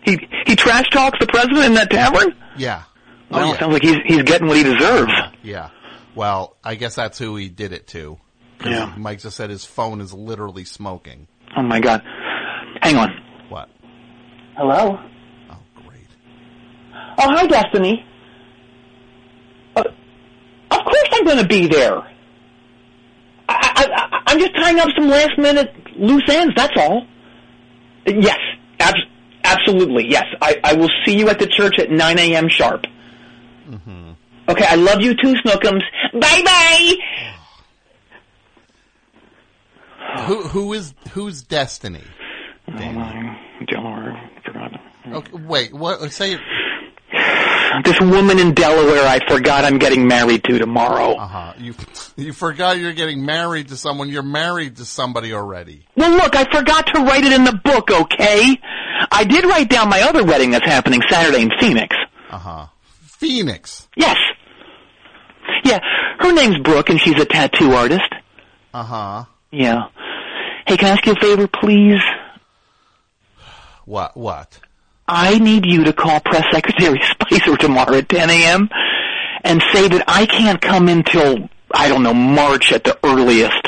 he 0.03 0.27
he 0.45 0.55
trash 0.55 0.89
talks 0.89 1.19
the 1.19 1.27
president 1.27 1.65
in 1.65 1.73
that 1.75 1.89
tavern. 1.89 2.35
Yeah. 2.57 2.83
Well, 3.29 3.49
Oh, 3.49 3.53
it 3.53 3.59
sounds 3.59 3.73
like 3.73 3.81
he's 3.83 3.97
he's 4.05 4.23
getting 4.23 4.47
what 4.47 4.57
he 4.57 4.63
deserves. 4.63 5.11
Yeah. 5.43 5.69
Well, 6.15 6.55
I 6.63 6.75
guess 6.75 6.95
that's 6.95 7.17
who 7.19 7.35
he 7.35 7.49
did 7.49 7.73
it 7.73 7.87
to. 7.87 8.17
Yeah. 8.65 8.93
Mike 8.97 9.19
just 9.19 9.37
said 9.37 9.49
his 9.49 9.65
phone 9.65 10.01
is 10.01 10.13
literally 10.13 10.63
smoking. 10.65 11.27
Oh 11.55 11.61
my 11.61 11.79
God! 11.79 12.01
Hang 12.81 12.95
on. 12.97 13.09
What? 13.49 13.69
Hello. 14.55 14.99
Oh, 15.51 15.57
great. 15.85 16.07
Oh, 17.19 17.29
hi, 17.35 17.45
Destiny. 17.47 18.03
Uh, 19.75 19.83
of 20.71 20.79
course, 20.83 21.09
I'm 21.13 21.25
going 21.25 21.37
to 21.37 21.47
be 21.47 21.67
there. 21.67 21.97
I, 23.49 23.49
I, 23.49 23.87
I, 23.93 24.21
I'm 24.27 24.39
just 24.39 24.55
tying 24.55 24.79
up 24.79 24.89
some 24.97 25.07
last 25.07 25.37
minute 25.37 25.71
loose 25.97 26.27
ends. 26.29 26.53
That's 26.55 26.73
all. 26.77 27.05
Yes, 28.07 28.37
ab- 28.79 28.95
absolutely. 29.43 30.09
Yes, 30.09 30.25
I, 30.41 30.59
I 30.63 30.73
will 30.73 30.89
see 31.05 31.17
you 31.17 31.29
at 31.29 31.39
the 31.39 31.47
church 31.47 31.77
at 31.79 31.91
9 31.91 32.19
a.m. 32.19 32.49
sharp. 32.49 32.85
Okay, 34.49 34.65
I 34.65 34.75
love 34.75 35.01
you 35.01 35.13
too, 35.13 35.33
Snookums. 35.45 35.81
Bye 36.13 36.41
bye. 36.45 36.95
Who 40.25 40.43
who 40.43 40.73
is 40.73 40.93
who's 41.11 41.41
Destiny? 41.43 42.03
Delaware, 43.69 44.29
forgot. 44.45 44.71
Okay, 45.07 45.31
wait. 45.33 45.73
What? 45.73 46.11
Say 46.11 46.33
it. 46.33 46.39
This 47.83 47.99
woman 47.99 48.39
in 48.39 48.53
Delaware, 48.53 49.05
I 49.05 49.19
forgot 49.27 49.63
I'm 49.63 49.77
getting 49.77 50.07
married 50.07 50.43
to 50.45 50.57
tomorrow. 50.57 51.13
Uh 51.15 51.27
huh. 51.27 51.53
You 51.57 51.75
you 52.15 52.33
forgot 52.33 52.77
you're 52.77 52.93
getting 52.93 53.25
married 53.25 53.67
to 53.69 53.77
someone. 53.77 54.09
You're 54.09 54.23
married 54.23 54.77
to 54.77 54.85
somebody 54.85 55.33
already. 55.33 55.85
Well, 55.95 56.11
look, 56.11 56.35
I 56.35 56.45
forgot 56.45 56.87
to 56.95 57.01
write 57.03 57.23
it 57.23 57.33
in 57.33 57.43
the 57.43 57.59
book, 57.63 57.91
okay? 57.91 58.57
I 59.11 59.23
did 59.25 59.45
write 59.45 59.69
down 59.69 59.89
my 59.89 60.01
other 60.01 60.23
wedding 60.23 60.51
that's 60.51 60.65
happening 60.65 61.01
Saturday 61.09 61.41
in 61.43 61.51
Phoenix. 61.59 61.95
Uh 62.29 62.37
huh. 62.37 62.65
Phoenix. 63.17 63.87
Yes. 63.95 64.17
Yeah, 65.63 65.79
her 66.19 66.33
name's 66.33 66.59
Brooke, 66.59 66.89
and 66.89 66.99
she's 66.99 67.19
a 67.19 67.25
tattoo 67.25 67.71
artist. 67.73 68.13
Uh 68.73 68.83
huh. 68.83 69.25
Yeah. 69.51 69.87
Hey, 70.67 70.77
can 70.77 70.89
I 70.89 70.91
ask 70.91 71.05
you 71.05 71.13
a 71.13 71.15
favor, 71.19 71.47
please? 71.47 72.01
What? 73.85 74.15
What? 74.15 74.59
I 75.07 75.39
need 75.39 75.65
you 75.65 75.85
to 75.85 75.93
call 75.93 76.19
Press 76.19 76.43
Secretary 76.51 76.99
Spicer 77.21 77.55
tomorrow 77.57 77.95
at 77.95 78.09
10 78.09 78.29
a.m. 78.29 78.69
and 79.43 79.63
say 79.73 79.87
that 79.87 80.03
I 80.07 80.25
can't 80.25 80.61
come 80.61 80.89
until, 80.89 81.49
I 81.73 81.87
don't 81.87 82.03
know, 82.03 82.13
March 82.13 82.71
at 82.73 82.83
the 82.83 82.99
earliest 83.03 83.65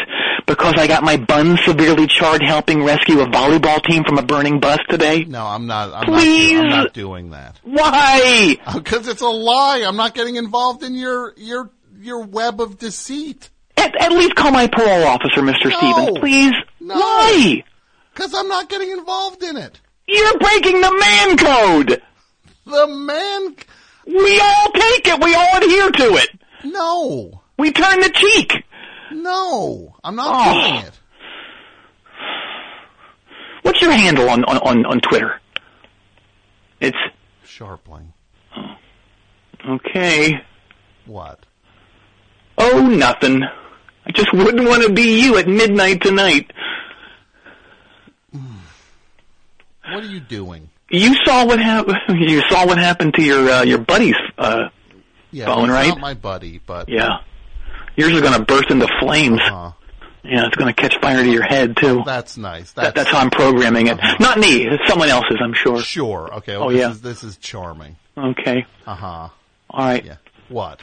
because 0.49 0.73
I 0.77 0.87
got 0.87 1.03
my 1.03 1.15
bun 1.15 1.57
severely 1.63 2.07
charred 2.07 2.41
helping 2.41 2.83
rescue 2.83 3.19
a 3.21 3.27
volleyball 3.27 3.81
team 3.83 4.03
from 4.03 4.17
a 4.17 4.23
burning 4.23 4.59
bus 4.59 4.79
today. 4.89 5.23
No, 5.23 5.45
I'm 5.45 5.67
not. 5.67 5.93
I'm 5.93 6.05
Please? 6.05 6.53
Not, 6.55 6.61
do- 6.61 6.65
I'm 6.65 6.69
not 6.69 6.93
doing 6.93 7.29
that. 7.29 7.59
Why? 7.63 8.57
Uh, 8.65 8.79
because 8.79 9.07
it's 9.07 9.21
a 9.21 9.27
lie. 9.27 9.83
I'm 9.87 9.95
not 9.95 10.15
getting 10.15 10.37
involved 10.37 10.83
in 10.83 10.95
your 10.95 11.33
your 11.37 11.69
your 11.99 12.25
web 12.25 12.59
of 12.59 12.79
deceit. 12.79 13.49
At, 13.77 13.95
at 14.01 14.11
least 14.11 14.35
call 14.35 14.51
my 14.51 14.67
parole 14.67 15.03
officer, 15.05 15.41
Mr. 15.41 15.69
No. 15.69 15.77
Stevens, 15.77 16.19
please. 16.19 16.53
No. 16.81 16.95
Why? 16.95 17.63
Because 18.13 18.33
I'm 18.33 18.47
not 18.49 18.69
getting 18.69 18.89
involved 18.91 19.43
in 19.43 19.55
it. 19.55 19.79
You're 20.07 20.37
breaking 20.39 20.81
the 20.81 20.97
man 20.99 21.37
code. 21.37 22.01
The 22.65 22.87
man. 22.87 23.55
We 24.07 24.39
all 24.39 24.71
take 24.71 25.07
it. 25.07 25.23
We 25.23 25.35
all 25.35 25.57
adhere 25.57 25.91
to 25.91 26.15
it. 26.17 26.29
No. 26.63 27.41
We 27.59 27.71
turn 27.71 27.99
the 27.99 28.09
cheek. 28.09 28.65
No. 29.11 29.95
I'm 30.03 30.15
not 30.15 30.47
Oh. 30.47 30.53
doing 30.71 30.85
it. 30.85 30.99
What's 33.63 33.81
your 33.81 33.91
handle 33.91 34.29
on, 34.29 34.43
on, 34.45 34.85
on, 34.85 34.99
Twitter? 35.01 35.39
It's 36.79 36.97
Scharpling. 37.45 38.07
okay. 39.67 40.41
What? 41.05 41.45
Oh, 42.57 42.87
nothing. 42.87 43.43
I 43.43 44.11
just 44.11 44.33
wouldn't 44.33 44.67
want 44.67 44.83
to 44.83 44.91
be 44.93 45.21
you 45.21 45.37
at 45.37 45.47
midnight 45.47 46.01
tonight. 46.01 46.51
What 49.91 50.03
are 50.03 50.07
you 50.07 50.19
doing? 50.19 50.69
You 50.91 51.15
saw 51.25 51.45
what 51.45 51.59
happened. 51.59 51.97
You 52.09 52.41
saw 52.49 52.65
what 52.67 52.77
happened 52.77 53.15
to 53.15 53.23
your 53.23 53.49
uh, 53.49 53.63
your 53.63 53.79
buddy's 53.79 54.15
uh, 54.37 54.69
Yeah, 55.31 55.45
phone, 55.45 55.69
right? 55.69 55.89
Not 55.89 55.99
my 55.99 56.13
buddy, 56.13 56.59
but 56.65 56.89
yeah. 56.89 57.19
Yours 57.99 58.13
is 58.13 58.21
going 58.21 58.33
to 58.33 58.45
burst 58.45 58.71
into 58.71 58.87
flames. 58.99 59.39
uh, 59.41 59.71
Yeah, 60.23 60.45
it's 60.47 60.55
going 60.55 60.73
to 60.73 60.81
catch 60.81 60.95
fire 61.01 61.23
to 61.23 61.29
your 61.29 61.43
head 61.43 61.75
too. 61.77 62.01
that's 62.05 62.37
nice. 62.37 62.71
That, 62.73 62.95
That's, 62.95 62.95
that's 62.95 63.09
how 63.09 63.19
I'm 63.19 63.29
programming 63.29 63.87
it. 63.87 63.97
Not 64.19 64.39
me. 64.39 64.65
It's 64.67 64.87
someone 64.87 65.09
else's, 65.09 65.37
I'm 65.41 65.53
sure. 65.53 65.81
sure. 65.81 66.33
Okay. 66.35 66.57
Well, 66.57 66.67
Oh, 66.67 66.71
this 66.71 66.79
yeah. 66.79 66.91
Is, 66.91 67.01
this 67.01 67.23
is 67.23 67.37
charming. 67.37 67.95
Okay. 68.17 68.65
Uh 68.87 68.95
huh. 68.95 69.29
All 69.69 69.85
right. 69.85 70.03
Yeah. 70.05 70.15
What? 70.49 70.81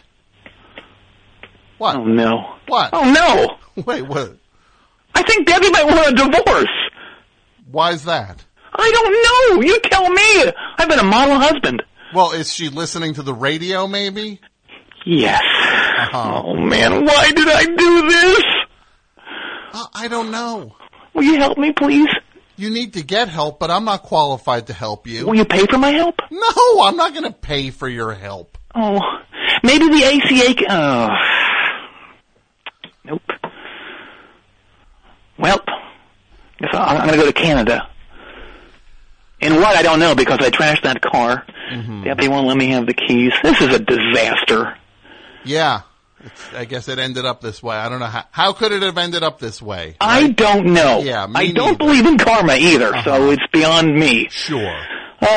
What? 1.79 1.97
Oh 1.97 2.05
no. 2.05 2.55
What? 2.69 2.91
Oh 2.93 3.11
no. 3.13 3.83
Wait. 3.85 4.03
What? 4.03 4.37
I 5.15 5.23
think 5.23 5.47
Debbie 5.47 5.71
might 5.71 5.87
want 5.87 6.09
a 6.09 6.13
divorce. 6.15 6.69
Why 7.71 7.93
is 7.93 8.05
that? 8.05 8.45
I 8.73 8.91
don't 8.91 9.59
know. 9.59 9.63
You 9.67 9.81
tell 9.81 10.09
me. 10.11 10.53
I've 10.79 10.89
been 10.89 10.99
a 10.99 11.03
model 11.05 11.39
husband. 11.39 11.83
Well, 12.15 12.33
is 12.33 12.53
she 12.53 12.69
listening 12.69 13.15
to 13.15 13.23
the 13.23 13.35
radio? 13.35 13.87
Maybe. 13.87 14.41
Yes. 15.05 15.43
Uh-huh. 15.99 16.43
Oh 16.45 16.55
man, 16.57 17.05
why 17.05 17.31
did 17.33 17.49
I 17.49 17.65
do 17.65 18.09
this? 18.09 18.43
Uh, 19.73 19.87
I 19.95 20.09
don't 20.09 20.31
know. 20.31 20.75
Will 21.15 21.23
you 21.25 21.37
help 21.37 21.57
me, 21.59 21.73
please? 21.73 22.09
You 22.57 22.71
need 22.71 22.95
to 22.95 23.03
get 23.03 23.29
help, 23.29 23.59
but 23.61 23.71
I'm 23.71 23.85
not 23.85 24.03
qualified 24.03 24.67
to 24.69 24.73
help 24.73 25.07
you. 25.07 25.27
Will 25.27 25.35
you 25.35 25.45
pay 25.45 25.67
for 25.67 25.79
my 25.79 25.91
help? 25.91 26.21
No, 26.31 26.83
I'm 26.83 26.97
not 26.97 27.13
going 27.13 27.25
to 27.25 27.33
pay 27.33 27.71
for 27.71 27.89
your 27.89 28.13
help. 28.15 28.57
Oh, 28.75 28.99
maybe 29.63 29.89
the 29.89 30.05
ACA. 30.05 30.59
c- 30.59 30.67
Oh, 30.69 31.09
nope. 33.05 33.23
Well, 35.39 35.61
guess 36.59 36.71
I'm 36.73 36.97
going 37.07 37.11
to 37.11 37.17
go 37.17 37.27
to 37.27 37.33
Canada. 37.33 37.89
And 39.41 39.57
what 39.57 39.77
I 39.77 39.83
don't 39.83 40.01
know 40.01 40.15
because 40.15 40.39
I 40.41 40.49
trashed 40.51 40.83
that 40.85 41.03
car. 41.03 41.45
Mm-hmm. 41.71 42.05
Debbie 42.05 42.29
won't 42.29 42.47
let 42.47 42.57
me 42.57 42.69
have 42.69 42.87
the 42.87 42.95
keys. 42.95 43.33
This 43.43 43.61
is 43.61 43.75
a 43.75 43.79
disaster. 43.79 44.77
Yeah. 45.47 45.83
It's, 46.25 46.55
I 46.55 46.65
guess 46.65 46.89
it 46.89 46.99
ended 46.99 47.25
up 47.27 47.41
this 47.41 47.63
way. 47.63 47.77
I 47.77 47.89
don't 47.89 48.01
know 48.01 48.07
how. 48.07 48.25
How 48.31 48.53
could 48.55 48.73
it 48.73 48.83
have 48.83 48.97
ended 48.99 49.23
up 49.23 49.39
this 49.39 49.61
way? 49.61 49.97
I 50.01 50.29
don't 50.29 50.69
know. 50.73 51.01
Yeah, 51.01 51.27
I 51.35 51.53
don't 51.53 51.73
neither. 51.73 51.77
believe 51.79 52.07
in 52.07 52.17
karma 52.19 52.55
either, 52.55 52.89
so 53.05 53.13
Uh-huh. 53.15 53.31
it's 53.33 53.47
beyond 53.53 53.95
me. 53.95 54.29
Sure. 54.31 54.77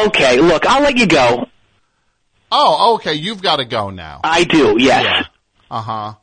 Okay, 0.06 0.38
look, 0.40 0.66
I'll 0.66 0.82
let 0.82 0.98
you 0.98 1.06
go. 1.06 1.48
Oh, 2.52 2.96
okay. 2.96 3.14
You've 3.14 3.42
got 3.42 3.58
to 3.58 3.66
go 3.66 3.90
now. 3.90 4.22
I 4.24 4.44
do, 4.46 4.76
yes. 4.80 5.04
Yeah. 5.04 5.24
Uh 5.70 5.82
huh. 5.82 6.14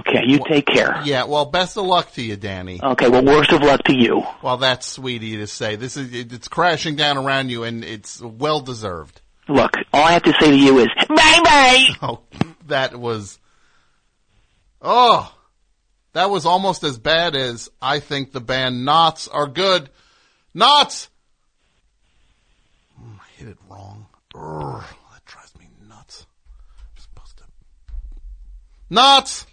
Okay, 0.00 0.22
you 0.26 0.40
take 0.48 0.66
care. 0.66 1.00
Yeah, 1.04 1.24
well, 1.24 1.44
best 1.46 1.76
of 1.78 1.84
luck 1.86 2.12
to 2.14 2.22
you, 2.22 2.36
Danny. 2.36 2.80
Okay, 2.82 3.08
well, 3.08 3.24
worst 3.24 3.52
of 3.52 3.62
luck 3.62 3.82
to 3.84 3.94
you. 3.94 4.22
Well, 4.42 4.56
that's 4.56 4.86
sweet 4.86 5.16
of 5.22 5.28
you 5.28 5.38
to 5.38 5.46
say. 5.46 5.76
This 5.76 5.96
is 5.96 6.12
it's 6.32 6.48
crashing 6.48 6.96
down 6.96 7.16
around 7.18 7.50
you, 7.50 7.62
and 7.64 7.84
it's 7.84 8.20
well 8.20 8.60
deserved. 8.60 9.20
Look, 9.48 9.72
all 9.94 10.04
I 10.04 10.12
have 10.12 10.24
to 10.24 10.34
say 10.40 10.50
to 10.50 10.56
you 10.56 10.78
is 10.80 10.88
bye 11.08 11.40
bye. 11.44 11.84
Oh, 12.02 12.20
that 12.68 12.98
was. 12.98 13.38
Oh, 14.80 15.34
that 16.12 16.30
was 16.30 16.46
almost 16.46 16.84
as 16.84 16.98
bad 16.98 17.34
as 17.34 17.68
I 17.82 18.00
think 18.00 18.32
the 18.32 18.40
band 18.40 18.84
Knots 18.84 19.28
are 19.28 19.46
good. 19.46 19.90
Knots. 20.54 21.08
Mm, 23.00 23.18
I 23.20 23.36
hit 23.36 23.48
it 23.48 23.58
wrong. 23.68 24.06
Urgh, 24.34 24.84
that 25.12 25.24
drives 25.26 25.56
me 25.58 25.68
nuts. 25.88 26.26
I'm 26.80 27.02
supposed 27.02 27.36
to. 27.38 27.44
Knots. 28.90 29.46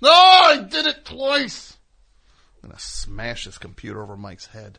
No, 0.00 0.10
I 0.10 0.66
did 0.68 0.86
it 0.86 1.04
twice. 1.04 1.76
I'm 2.62 2.70
gonna 2.70 2.80
smash 2.80 3.44
this 3.44 3.58
computer 3.58 4.02
over 4.02 4.16
Mike's 4.16 4.46
head. 4.46 4.78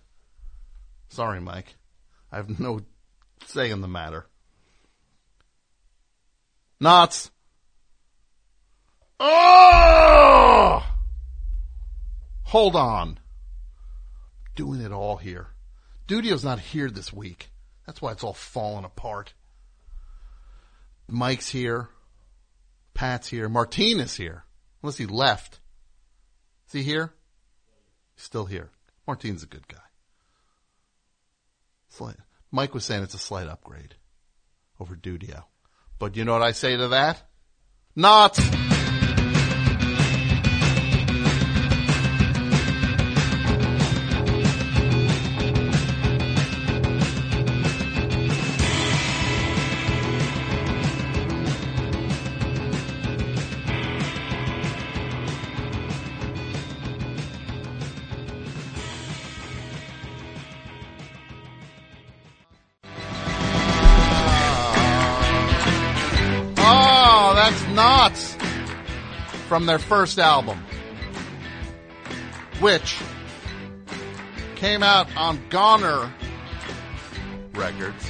Sorry, 1.09 1.39
Mike. 1.39 1.75
I 2.31 2.37
have 2.37 2.59
no 2.59 2.81
say 3.45 3.71
in 3.71 3.81
the 3.81 3.87
matter. 3.87 4.27
Knots. 6.79 7.31
Oh! 9.19 10.85
Hold 12.43 12.75
on. 12.75 13.19
Doing 14.55 14.81
it 14.81 14.91
all 14.91 15.17
here. 15.17 15.47
Dudio's 16.07 16.43
not 16.43 16.59
here 16.59 16.89
this 16.89 17.11
week. 17.11 17.49
That's 17.85 18.01
why 18.01 18.11
it's 18.11 18.23
all 18.23 18.33
falling 18.33 18.85
apart. 18.85 19.33
Mike's 21.07 21.49
here. 21.49 21.89
Pat's 22.93 23.27
here. 23.27 23.49
Martine 23.49 23.99
is 23.99 24.15
here. 24.15 24.43
Unless 24.81 24.97
he 24.97 25.05
left. 25.05 25.59
Is 26.67 26.73
he 26.73 26.83
here? 26.83 27.13
Still 28.15 28.45
here. 28.45 28.71
Martine's 29.05 29.43
a 29.43 29.47
good 29.47 29.67
guy. 29.67 29.77
Slight. 31.89 32.17
Mike 32.51 32.73
was 32.73 32.85
saying 32.85 33.03
it's 33.03 33.13
a 33.13 33.19
slight 33.19 33.47
upgrade 33.47 33.95
over 34.79 34.95
Dudio. 34.95 35.43
But 35.99 36.15
you 36.15 36.25
know 36.25 36.33
what 36.33 36.43
I 36.43 36.51
say 36.51 36.77
to 36.77 36.89
that? 36.89 37.21
Not. 37.95 38.39
Their 69.67 69.79
first 69.79 70.17
album, 70.17 70.63
which 72.61 72.97
came 74.55 74.81
out 74.81 75.13
on 75.17 75.41
Goner 75.49 76.09
Records. 77.51 78.09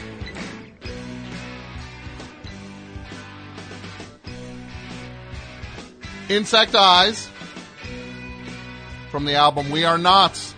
Insect 6.30 6.76
Eyes 6.76 7.28
from 9.10 9.26
the 9.26 9.34
album 9.34 9.72
We 9.72 9.84
Are 9.84 9.98
Nots. 9.98 10.54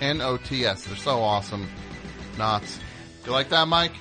N 0.00 0.22
O 0.22 0.38
T 0.38 0.64
S. 0.64 0.84
They're 0.84 0.96
so 0.96 1.20
awesome. 1.20 1.68
Nots. 2.38 2.78
You 3.26 3.32
like 3.32 3.50
that, 3.50 3.68
Mike? 3.68 3.92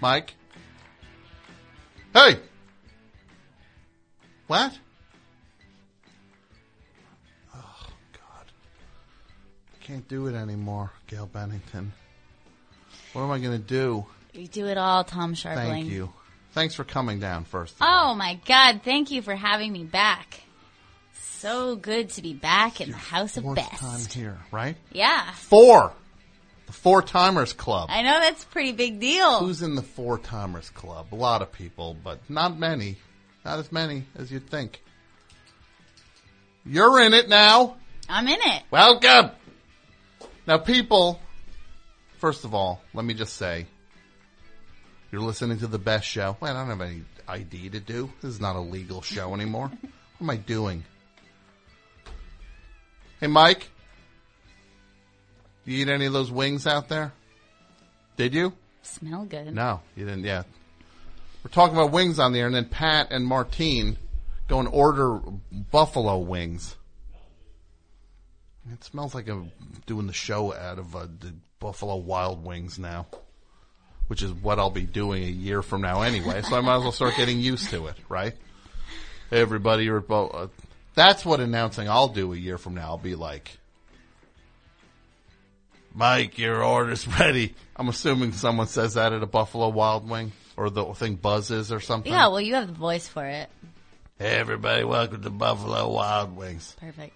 Mike? 0.00 0.32
Hey! 2.14 2.38
What? 4.48 4.76
Oh, 7.54 7.86
God. 8.12 8.46
I 9.80 9.84
can't 9.84 10.08
do 10.08 10.26
it 10.26 10.34
anymore, 10.34 10.90
Gail 11.06 11.26
Bennington. 11.26 11.92
What 13.12 13.22
am 13.22 13.30
I 13.30 13.38
going 13.38 13.52
to 13.52 13.58
do? 13.58 14.06
You 14.32 14.46
do 14.46 14.66
it 14.66 14.78
all, 14.78 15.04
Tom 15.04 15.34
Scharpling. 15.34 15.54
Thank 15.54 15.86
you. 15.88 16.12
Thanks 16.52 16.74
for 16.74 16.84
coming 16.84 17.20
down 17.20 17.44
first. 17.44 17.74
Oh 17.80 18.14
my 18.14 18.40
God! 18.46 18.80
Thank 18.82 19.10
you 19.10 19.20
for 19.22 19.34
having 19.36 19.70
me 19.70 19.84
back. 19.84 20.40
So 21.12 21.76
good 21.76 22.10
to 22.10 22.22
be 22.22 22.32
back 22.34 22.80
in 22.80 22.90
the 22.90 22.96
House 22.96 23.36
of 23.36 23.44
Fourth 23.44 23.56
Best. 23.56 23.80
time 23.80 24.00
here, 24.10 24.38
right? 24.50 24.76
Yeah, 24.92 25.30
Four! 25.32 25.92
The 26.66 26.72
Four 26.72 27.02
Timers 27.02 27.52
Club. 27.52 27.88
I 27.92 28.02
know 28.02 28.18
that's 28.20 28.44
a 28.44 28.46
pretty 28.46 28.72
big 28.72 28.98
deal. 28.98 29.40
Who's 29.40 29.62
in 29.62 29.74
the 29.74 29.82
Four 29.82 30.18
Timers 30.18 30.70
Club? 30.70 31.08
A 31.12 31.14
lot 31.14 31.42
of 31.42 31.52
people, 31.52 31.96
but 32.02 32.18
not 32.28 32.58
many. 32.58 32.96
Not 33.48 33.60
as 33.60 33.72
many 33.72 34.04
as 34.14 34.30
you'd 34.30 34.50
think. 34.50 34.78
You're 36.66 37.00
in 37.00 37.14
it 37.14 37.30
now. 37.30 37.78
I'm 38.06 38.28
in 38.28 38.36
it. 38.38 38.62
Welcome. 38.70 39.30
Now, 40.46 40.58
people, 40.58 41.18
first 42.18 42.44
of 42.44 42.52
all, 42.52 42.82
let 42.92 43.06
me 43.06 43.14
just 43.14 43.36
say, 43.36 43.64
you're 45.10 45.22
listening 45.22 45.60
to 45.60 45.66
the 45.66 45.78
best 45.78 46.06
show. 46.06 46.36
Wait, 46.42 46.50
I 46.50 46.52
don't 46.52 46.68
have 46.68 46.82
any 46.82 47.04
ID 47.26 47.70
to 47.70 47.80
do. 47.80 48.12
This 48.20 48.32
is 48.32 48.38
not 48.38 48.54
a 48.54 48.60
legal 48.60 49.00
show 49.00 49.32
anymore. 49.32 49.68
what 49.80 49.92
am 50.20 50.28
I 50.28 50.36
doing? 50.36 50.84
Hey, 53.18 53.28
Mike, 53.28 53.70
you 55.64 55.78
eat 55.78 55.88
any 55.88 56.04
of 56.04 56.12
those 56.12 56.30
wings 56.30 56.66
out 56.66 56.90
there? 56.90 57.14
Did 58.18 58.34
you? 58.34 58.52
Smell 58.82 59.24
good. 59.24 59.54
No, 59.54 59.80
you 59.96 60.04
didn't 60.04 60.24
yet. 60.24 60.44
We're 61.48 61.52
talking 61.52 61.78
about 61.78 61.92
wings 61.92 62.18
on 62.18 62.34
the 62.34 62.40
air, 62.40 62.46
and 62.46 62.54
then 62.54 62.66
Pat 62.66 63.08
and 63.10 63.26
Martine 63.26 63.96
go 64.48 64.58
and 64.58 64.68
order 64.68 65.18
buffalo 65.70 66.18
wings. 66.18 66.76
It 68.70 68.84
smells 68.84 69.14
like 69.14 69.28
I'm 69.30 69.50
doing 69.86 70.06
the 70.06 70.12
show 70.12 70.54
out 70.54 70.78
of 70.78 70.94
uh, 70.94 71.06
the 71.06 71.32
Buffalo 71.58 71.96
Wild 71.96 72.44
Wings 72.44 72.78
now, 72.78 73.06
which 74.08 74.22
is 74.22 74.30
what 74.30 74.58
I'll 74.58 74.68
be 74.68 74.82
doing 74.82 75.22
a 75.22 75.30
year 75.30 75.62
from 75.62 75.80
now 75.80 76.02
anyway. 76.02 76.42
so 76.42 76.54
I 76.54 76.60
might 76.60 76.76
as 76.76 76.82
well 76.82 76.92
start 76.92 77.16
getting 77.16 77.40
used 77.40 77.70
to 77.70 77.86
it, 77.86 77.96
right? 78.10 78.34
Everybody, 79.32 79.88
uh, 79.88 80.48
that's 80.94 81.24
what 81.24 81.40
announcing 81.40 81.88
I'll 81.88 82.08
do 82.08 82.34
a 82.34 82.36
year 82.36 82.58
from 82.58 82.74
now. 82.74 82.88
I'll 82.88 82.98
be 82.98 83.14
like, 83.14 83.56
Mike, 85.94 86.36
your 86.36 86.62
order's 86.62 87.08
ready. 87.18 87.54
I'm 87.74 87.88
assuming 87.88 88.32
someone 88.32 88.66
says 88.66 88.94
that 88.94 89.14
at 89.14 89.22
a 89.22 89.26
Buffalo 89.26 89.70
Wild 89.70 90.10
Wing 90.10 90.32
or 90.58 90.70
the 90.70 90.84
thing 90.94 91.14
buzzes 91.14 91.70
or 91.70 91.78
something. 91.78 92.12
Yeah, 92.12 92.26
well, 92.26 92.40
you 92.40 92.54
have 92.54 92.66
the 92.66 92.72
voice 92.72 93.06
for 93.06 93.24
it. 93.24 93.48
Hey, 94.18 94.36
everybody, 94.36 94.82
welcome 94.82 95.22
to 95.22 95.30
Buffalo 95.30 95.88
Wild 95.88 96.36
Wings. 96.36 96.74
Perfect. 96.80 97.14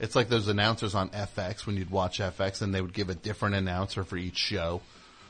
It's 0.00 0.16
like 0.16 0.30
those 0.30 0.48
announcers 0.48 0.94
on 0.94 1.10
FX 1.10 1.66
when 1.66 1.76
you'd 1.76 1.90
watch 1.90 2.18
FX 2.18 2.62
and 2.62 2.74
they 2.74 2.80
would 2.80 2.94
give 2.94 3.10
a 3.10 3.14
different 3.14 3.56
announcer 3.56 4.04
for 4.04 4.16
each 4.16 4.38
show. 4.38 4.80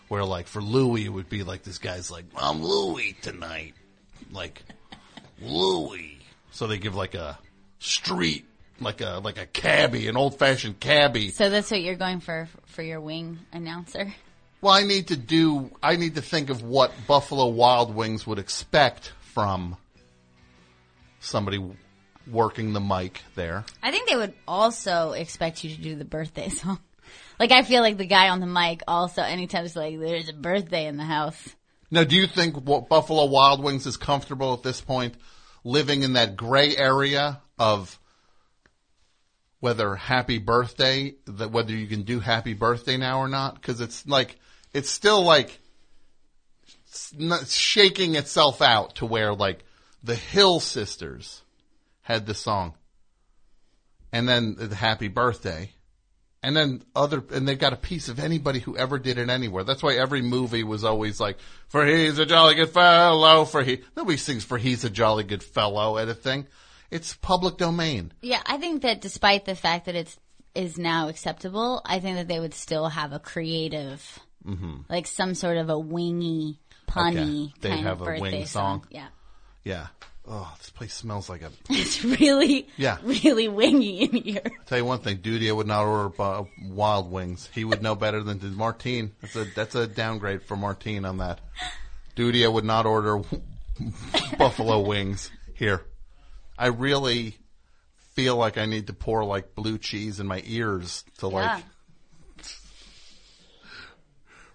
Where 0.06 0.24
like 0.24 0.46
for 0.46 0.62
Louis, 0.62 1.06
it 1.06 1.08
would 1.08 1.28
be 1.28 1.42
like 1.42 1.64
this 1.64 1.78
guy's 1.78 2.10
like, 2.10 2.26
I'm 2.36 2.62
Louis 2.62 3.16
tonight. 3.22 3.74
Like, 4.30 4.62
Louis. 5.40 6.18
So 6.52 6.68
they 6.68 6.78
give 6.78 6.94
like 6.94 7.14
a 7.14 7.38
street, 7.80 8.44
like 8.78 9.00
a, 9.00 9.20
like 9.22 9.38
a 9.38 9.46
cabbie, 9.46 10.06
an 10.06 10.16
old 10.16 10.38
fashioned 10.38 10.78
cabbie. 10.78 11.30
So 11.30 11.50
that's 11.50 11.70
what 11.70 11.82
you're 11.82 11.96
going 11.96 12.20
for 12.20 12.48
for 12.66 12.82
your 12.82 13.00
wing 13.00 13.40
announcer. 13.52 14.14
Well, 14.62 14.72
I 14.72 14.84
need 14.84 15.08
to 15.08 15.16
do, 15.16 15.72
I 15.82 15.96
need 15.96 16.14
to 16.14 16.22
think 16.22 16.48
of 16.48 16.62
what 16.62 16.92
Buffalo 17.08 17.48
Wild 17.48 17.92
Wings 17.92 18.24
would 18.28 18.38
expect 18.38 19.12
from 19.34 19.76
somebody 21.18 21.60
working 22.30 22.72
the 22.72 22.80
mic 22.80 23.22
there. 23.34 23.64
I 23.82 23.90
think 23.90 24.08
they 24.08 24.14
would 24.14 24.34
also 24.46 25.12
expect 25.12 25.64
you 25.64 25.74
to 25.74 25.82
do 25.82 25.96
the 25.96 26.04
birthday 26.04 26.48
song. 26.48 26.78
Like 27.40 27.50
I 27.50 27.64
feel 27.64 27.82
like 27.82 27.96
the 27.96 28.06
guy 28.06 28.28
on 28.28 28.38
the 28.38 28.46
mic 28.46 28.82
also 28.86 29.22
anytime 29.22 29.64
it's 29.64 29.74
like 29.74 29.98
there's 29.98 30.28
a 30.28 30.32
birthday 30.32 30.86
in 30.86 30.96
the 30.96 31.04
house. 31.04 31.56
Now, 31.90 32.04
do 32.04 32.14
you 32.14 32.28
think 32.28 32.54
what 32.56 32.88
Buffalo 32.88 33.26
Wild 33.26 33.64
Wings 33.64 33.84
is 33.84 33.96
comfortable 33.96 34.54
at 34.54 34.62
this 34.62 34.80
point 34.80 35.16
living 35.64 36.04
in 36.04 36.12
that 36.12 36.36
gray 36.36 36.76
area 36.76 37.40
of 37.58 37.98
whether 39.58 39.96
happy 39.96 40.38
birthday, 40.38 41.14
that 41.26 41.50
whether 41.50 41.72
you 41.72 41.88
can 41.88 42.02
do 42.02 42.20
happy 42.20 42.54
birthday 42.54 42.96
now 42.96 43.18
or 43.18 43.28
not? 43.28 43.60
Cause 43.60 43.80
it's 43.80 44.06
like, 44.06 44.38
it's 44.72 44.90
still 44.90 45.22
like 45.22 45.58
shaking 47.46 48.14
itself 48.14 48.62
out 48.62 48.96
to 48.96 49.06
where 49.06 49.34
like 49.34 49.64
the 50.02 50.14
Hill 50.14 50.60
Sisters 50.60 51.42
had 52.02 52.26
the 52.26 52.34
song 52.34 52.74
and 54.12 54.28
then 54.28 54.56
the 54.58 54.74
happy 54.74 55.08
birthday 55.08 55.70
And 56.44 56.56
then 56.56 56.82
other, 56.96 57.22
and 57.32 57.46
they've 57.46 57.58
got 57.58 57.72
a 57.72 57.76
piece 57.76 58.08
of 58.08 58.18
anybody 58.18 58.58
who 58.58 58.76
ever 58.76 58.98
did 58.98 59.16
it 59.16 59.28
anywhere. 59.30 59.62
That's 59.62 59.82
why 59.82 59.94
every 59.94 60.22
movie 60.22 60.64
was 60.64 60.82
always 60.82 61.20
like, 61.20 61.38
for 61.68 61.86
he's 61.86 62.18
a 62.18 62.26
jolly 62.26 62.56
good 62.56 62.70
fellow, 62.70 63.44
for 63.44 63.62
he, 63.62 63.82
nobody 63.96 64.16
sings 64.16 64.42
for 64.44 64.58
he's 64.58 64.82
a 64.82 64.90
jolly 64.90 65.22
good 65.22 65.44
fellow 65.44 65.98
at 65.98 66.08
a 66.08 66.14
thing. 66.14 66.48
It's 66.90 67.14
public 67.14 67.58
domain. 67.58 68.12
Yeah, 68.22 68.42
I 68.44 68.56
think 68.58 68.82
that 68.82 69.00
despite 69.00 69.44
the 69.44 69.54
fact 69.54 69.86
that 69.86 69.94
it's 69.94 70.18
is 70.54 70.76
now 70.76 71.08
acceptable, 71.08 71.80
I 71.84 72.00
think 72.00 72.16
that 72.16 72.28
they 72.28 72.40
would 72.40 72.54
still 72.54 72.88
have 72.88 73.12
a 73.12 73.18
creative, 73.20 74.18
like 74.88 75.06
some 75.06 75.34
sort 75.34 75.56
of 75.56 75.68
a 75.70 75.78
wingy, 75.78 76.58
punny 76.88 77.12
Mm-hmm. 77.14 77.42
Okay. 77.44 77.52
They'd 77.60 77.68
kind 77.70 77.86
have 77.86 78.00
of 78.00 78.02
a 78.02 78.04
birthday 78.10 78.20
wing 78.20 78.46
song. 78.46 78.80
song. 78.82 78.88
Yeah, 78.90 79.08
Yeah. 79.64 79.86
Oh, 80.24 80.54
this 80.58 80.70
place 80.70 80.94
smells 80.94 81.28
like 81.28 81.42
a, 81.42 81.50
it's 81.68 82.04
really, 82.04 82.68
Yeah. 82.76 82.98
really 83.02 83.48
wingy 83.48 84.02
in 84.04 84.12
here. 84.22 84.42
tell 84.66 84.78
you 84.78 84.84
one 84.84 85.00
thing, 85.00 85.18
Dudia 85.18 85.54
would 85.54 85.66
not 85.66 85.84
order 85.84 86.22
uh, 86.22 86.44
wild 86.62 87.10
wings. 87.10 87.48
He 87.52 87.64
would 87.64 87.82
know 87.82 87.96
better 87.96 88.22
than 88.22 88.38
did 88.38 88.56
Martine. 88.56 89.10
That's 89.20 89.34
a, 89.34 89.44
that's 89.46 89.74
a 89.74 89.88
downgrade 89.88 90.42
for 90.44 90.56
Martine 90.56 91.04
on 91.04 91.18
that. 91.18 91.40
Dudia 92.14 92.52
would 92.52 92.64
not 92.64 92.86
order 92.86 93.20
buffalo 94.38 94.80
wings 94.80 95.30
here. 95.54 95.82
I 96.58 96.66
really 96.66 97.36
feel 98.14 98.36
like 98.36 98.58
I 98.58 98.66
need 98.66 98.86
to 98.88 98.92
pour 98.92 99.24
like 99.24 99.54
blue 99.56 99.78
cheese 99.78 100.20
in 100.20 100.26
my 100.26 100.42
ears 100.46 101.02
to 101.18 101.28
like, 101.28 101.44
Yeah. 101.58 101.60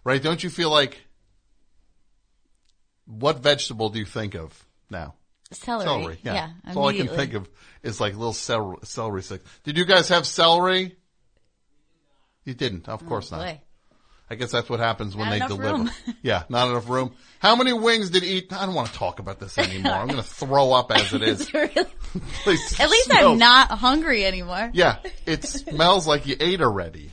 Right? 0.08 0.24
Don't 0.24 0.42
you 0.42 0.50
feel 0.50 0.70
like, 0.70 1.02
what 3.06 3.40
vegetable 3.40 3.90
do 3.90 4.00
you 4.00 4.06
think 4.06 4.36
of 4.36 4.66
now? 4.90 5.16
Celery. 5.52 5.84
Celery, 5.84 6.20
yeah. 6.24 6.34
Yeah, 6.34 6.50
That's 6.64 6.78
all 6.78 6.88
I 6.88 6.94
can 6.94 7.10
think 7.10 7.34
of 7.34 7.50
is 7.84 8.00
like 8.00 8.14
little 8.14 8.32
celery, 8.32 8.78
celery 8.84 9.22
sticks. 9.22 9.50
Did 9.64 9.78
you 9.78 9.84
guys 9.84 10.08
have 10.08 10.26
celery? 10.26 10.96
You 12.46 12.54
didn't, 12.54 12.88
of 12.88 13.04
oh, 13.04 13.06
course 13.06 13.32
not. 13.32 13.42
Oh, 13.42 13.44
Boy. 13.44 13.62
I 14.30 14.36
guess 14.36 14.52
that's 14.52 14.70
what 14.70 14.80
happens 14.80 15.16
when 15.16 15.30
Not 15.30 15.50
they 15.50 15.56
deliver. 15.56 15.90
yeah, 16.22 16.44
not 16.50 16.70
enough 16.70 16.90
room. 16.90 17.14
How 17.40 17.56
many 17.56 17.72
wings 17.72 18.10
did 18.10 18.24
eat? 18.24 18.52
I 18.52 18.66
don't 18.66 18.76
want 18.76 18.90
to 18.90 18.94
talk 18.94 19.20
about 19.20 19.40
this 19.40 19.58
anymore. 19.58 19.94
I'm 19.94 20.08
going 20.08 20.18
to 20.24 20.28
throw 20.28 20.74
up 20.74 20.92
as 20.92 21.14
it 21.14 21.22
is. 21.24 21.54
Really- 21.54 21.72
At 21.76 22.46
least 22.46 23.06
smell- 23.06 23.32
I'm 23.34 23.38
not 23.38 23.72
hungry 23.72 24.26
anymore. 24.26 24.70
Yeah, 24.74 24.98
it 25.26 25.44
smells 25.46 26.08
like 26.08 26.26
you 26.28 26.36
ate 26.40 26.62
already. 26.62 27.12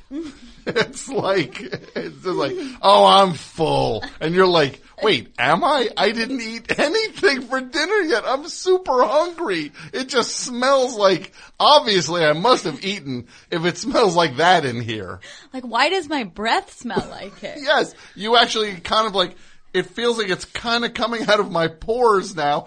It's 0.66 1.08
like 1.08 1.60
it's 1.60 2.14
just 2.22 2.26
like, 2.26 2.54
oh, 2.80 3.04
I'm 3.04 3.34
full, 3.34 4.02
and 4.20 4.34
you're 4.34 4.46
like, 4.46 4.80
wait, 5.04 5.34
am 5.38 5.62
I? 5.62 5.88
I 5.96 6.10
didn't 6.10 6.40
eat 6.40 6.78
anything 6.78 7.42
for 7.42 7.60
dinner 7.60 8.00
yet. 8.00 8.24
I'm 8.26 8.48
super 8.48 9.04
hungry. 9.04 9.72
It 9.92 10.08
just 10.08 10.34
smells 10.36 10.96
like. 10.96 11.32
Obviously, 11.60 12.24
I 12.24 12.32
must 12.32 12.64
have 12.64 12.84
eaten 12.84 13.28
if 13.50 13.64
it 13.64 13.78
smells 13.78 14.16
like 14.16 14.38
that 14.38 14.64
in 14.64 14.80
here. 14.80 15.20
Like, 15.52 15.64
why 15.64 15.88
does 15.90 16.08
my 16.08 16.24
breath 16.24 16.72
smell 16.72 17.06
like 17.10 17.42
it? 17.42 17.58
Yes, 17.64 17.94
you 18.14 18.36
actually 18.36 18.74
kind 18.76 19.06
of 19.06 19.14
like. 19.14 19.36
It 19.72 19.86
feels 19.86 20.18
like 20.18 20.28
it's 20.28 20.44
kind 20.44 20.84
of 20.84 20.94
coming 20.94 21.28
out 21.28 21.40
of 21.40 21.50
my 21.50 21.68
pores 21.68 22.36
now, 22.36 22.66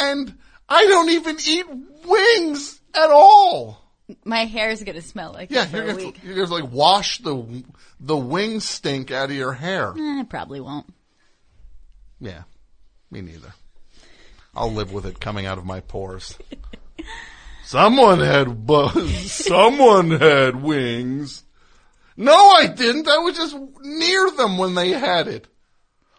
and 0.00 0.36
I 0.68 0.86
don't 0.86 1.10
even 1.10 1.36
eat 1.46 1.66
wings 2.06 2.80
at 2.94 3.10
all. 3.10 3.80
My 4.24 4.44
hair 4.46 4.70
is 4.70 4.82
gonna 4.82 5.02
smell 5.02 5.32
like 5.32 5.50
Yeah, 5.50 5.68
you're 5.68 5.86
gonna, 5.86 6.12
you're 6.24 6.34
gonna 6.34 6.62
like 6.62 6.72
wash 6.72 7.18
the 7.18 7.64
the 8.00 8.16
wing 8.16 8.60
stink 8.60 9.10
out 9.12 9.30
of 9.30 9.36
your 9.36 9.52
hair. 9.52 9.94
Eh, 9.96 10.20
I 10.20 10.24
probably 10.28 10.60
won't. 10.60 10.86
Yeah, 12.20 12.42
me 13.10 13.20
neither. 13.22 13.54
I'll 14.54 14.72
live 14.72 14.92
with 14.92 15.06
it 15.06 15.20
coming 15.20 15.46
out 15.46 15.58
of 15.58 15.64
my 15.64 15.80
pores. 15.80 16.36
Someone 17.64 18.18
had 18.18 18.66
bu- 18.66 19.06
someone 19.08 20.10
had 20.10 20.60
wings. 20.60 21.44
No, 22.16 22.34
I 22.34 22.66
didn't. 22.66 23.06
I 23.06 23.18
was 23.18 23.36
just 23.36 23.56
near 23.80 24.30
them 24.32 24.58
when 24.58 24.74
they 24.74 24.90
had 24.90 25.28
it. 25.28 25.46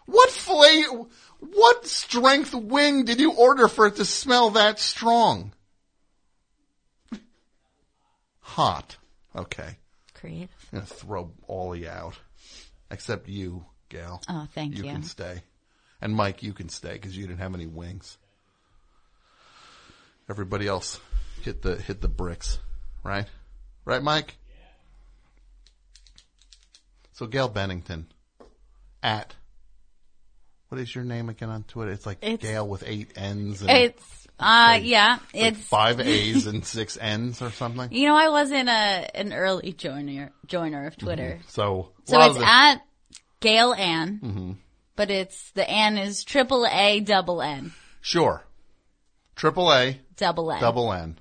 What 0.06 0.30
flavor? 0.30 1.04
What 1.40 1.86
strength 1.86 2.54
wing 2.54 3.04
did 3.04 3.20
you 3.20 3.32
order 3.32 3.68
for 3.68 3.86
it 3.86 3.96
to 3.96 4.04
smell 4.04 4.50
that 4.50 4.78
strong? 4.80 5.52
Hot. 8.40 8.96
Okay. 9.36 9.76
Creative. 10.14 10.48
I'm 10.72 10.78
gonna 10.78 10.86
throw 10.86 11.32
all 11.46 11.74
you 11.76 11.88
out, 11.88 12.14
except 12.90 13.28
you, 13.28 13.64
gal. 13.88 14.22
Oh, 14.28 14.46
thank 14.54 14.76
you. 14.76 14.84
You 14.84 14.90
can 14.90 15.02
stay, 15.02 15.42
and 16.02 16.14
Mike, 16.14 16.42
you 16.42 16.52
can 16.52 16.68
stay 16.68 16.92
because 16.92 17.16
you 17.16 17.26
didn't 17.26 17.38
have 17.38 17.54
any 17.54 17.66
wings. 17.66 18.18
Everybody 20.28 20.66
else 20.68 21.00
hit 21.42 21.62
the 21.62 21.76
hit 21.76 22.00
the 22.02 22.08
bricks, 22.08 22.58
right? 23.02 23.26
Right, 23.86 24.02
Mike. 24.02 24.36
So 27.12 27.26
Gail 27.26 27.48
Bennington, 27.48 28.06
at 29.02 29.34
what 30.68 30.80
is 30.80 30.94
your 30.94 31.04
name 31.04 31.28
again 31.28 31.50
on 31.50 31.64
Twitter? 31.64 31.90
It's 31.92 32.06
like 32.06 32.18
It's- 32.22 32.38
Gail 32.40 32.66
with 32.66 32.82
eight 32.86 33.12
N's 33.16 33.60
and 33.62 33.70
It's 33.70 34.26
uh 34.40 34.72
like- 34.78 34.84
yeah, 34.84 35.18
like 35.34 35.42
it's 35.56 35.60
five 35.60 36.00
A's 36.00 36.46
and 36.46 36.64
six 36.64 36.96
N's 37.00 37.42
or 37.42 37.50
something. 37.50 37.92
you 37.92 38.08
know 38.08 38.16
I 38.16 38.28
wasn't 38.30 38.68
a 38.68 39.10
an 39.16 39.32
early 39.32 39.72
joiner 39.72 40.32
joiner 40.46 40.86
of 40.86 40.96
Twitter. 40.96 41.40
So 41.48 41.92
a 42.06 42.10
So 42.10 42.18
lot 42.18 42.30
it's 42.30 42.38
the- 42.38 42.48
at 42.48 42.82
Gail 43.40 43.74
Ann, 43.74 44.20
Mhm. 44.20 44.56
But 44.96 45.10
it's 45.10 45.50
the 45.52 45.68
N 45.68 45.98
is 45.98 46.24
triple 46.24 46.66
A 46.66 47.00
double 47.00 47.40
N 47.42 47.72
Sure. 48.00 48.44
Triple 49.36 49.72
A, 49.72 49.98
double 50.16 50.52
N. 50.52 50.60
double 50.60 50.92
N. 50.92 51.18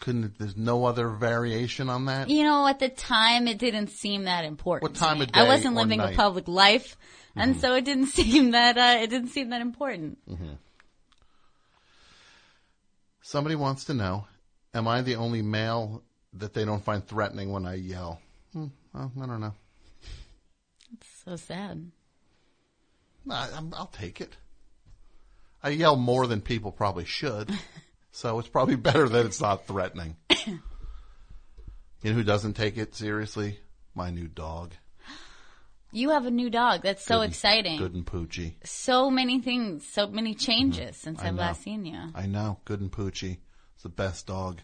Couldn't, 0.00 0.38
there's 0.38 0.56
no 0.56 0.84
other 0.84 1.08
variation 1.08 1.88
on 1.90 2.04
that? 2.06 2.30
You 2.30 2.44
know, 2.44 2.68
at 2.68 2.78
the 2.78 2.88
time 2.88 3.48
it 3.48 3.58
didn't 3.58 3.88
seem 3.88 4.24
that 4.24 4.44
important. 4.44 4.92
What 4.92 4.98
time 4.98 5.20
of 5.20 5.32
day 5.32 5.40
I 5.40 5.44
wasn't 5.48 5.74
living 5.74 6.00
a 6.00 6.12
public 6.12 6.46
life, 6.46 6.96
and 7.34 7.52
Mm-hmm. 7.54 7.60
so 7.60 7.74
it 7.74 7.84
didn't 7.84 8.06
seem 8.18 8.52
that 8.52 8.78
uh, 8.78 9.02
it 9.02 9.10
didn't 9.10 9.28
seem 9.30 9.50
that 9.50 9.60
important. 9.60 10.18
Somebody 13.22 13.56
wants 13.56 13.84
to 13.86 13.94
know, 13.94 14.26
am 14.72 14.86
I 14.88 15.02
the 15.02 15.16
only 15.16 15.42
male 15.42 16.02
that 16.34 16.54
they 16.54 16.64
don't 16.64 16.82
find 16.84 17.04
threatening 17.06 17.50
when 17.52 17.66
I 17.66 17.74
yell? 17.74 18.20
Hmm, 18.52 18.66
well, 18.94 19.12
I 19.20 19.26
don't 19.26 19.40
know. 19.40 19.54
So 21.28 21.36
sad. 21.36 21.90
I, 23.30 23.50
I'm, 23.54 23.74
I'll 23.76 23.88
take 23.92 24.22
it. 24.22 24.34
I 25.62 25.68
yell 25.70 25.94
more 25.96 26.26
than 26.26 26.40
people 26.40 26.72
probably 26.72 27.04
should, 27.04 27.50
so 28.12 28.38
it's 28.38 28.48
probably 28.48 28.76
better 28.76 29.06
that 29.06 29.26
it's 29.26 29.38
not 29.40 29.66
threatening. 29.66 30.16
you 30.46 30.58
know 32.04 32.12
who 32.12 32.22
doesn't 32.22 32.54
take 32.54 32.78
it 32.78 32.94
seriously? 32.94 33.58
My 33.94 34.08
new 34.10 34.26
dog. 34.26 34.72
You 35.92 36.10
have 36.10 36.24
a 36.24 36.30
new 36.30 36.48
dog. 36.48 36.82
That's 36.82 37.04
so 37.04 37.16
Good 37.16 37.22
and- 37.24 37.32
exciting. 37.32 37.78
Good 37.78 37.94
and 37.94 38.06
Poochie. 38.06 38.54
So 38.64 39.10
many 39.10 39.40
things, 39.42 39.86
so 39.86 40.06
many 40.06 40.34
changes 40.34 40.96
since 40.96 41.18
Mm-hmm. 41.18 41.26
I 41.26 41.28
I've 41.28 41.34
know. 41.34 41.40
last 41.42 41.62
seen 41.62 41.84
you. 41.84 41.98
I 42.14 42.24
know. 42.26 42.58
Good 42.64 42.80
and 42.80 42.90
Poochie. 42.90 43.36
It's 43.74 43.82
the 43.82 43.88
best 43.90 44.26
dog 44.26 44.60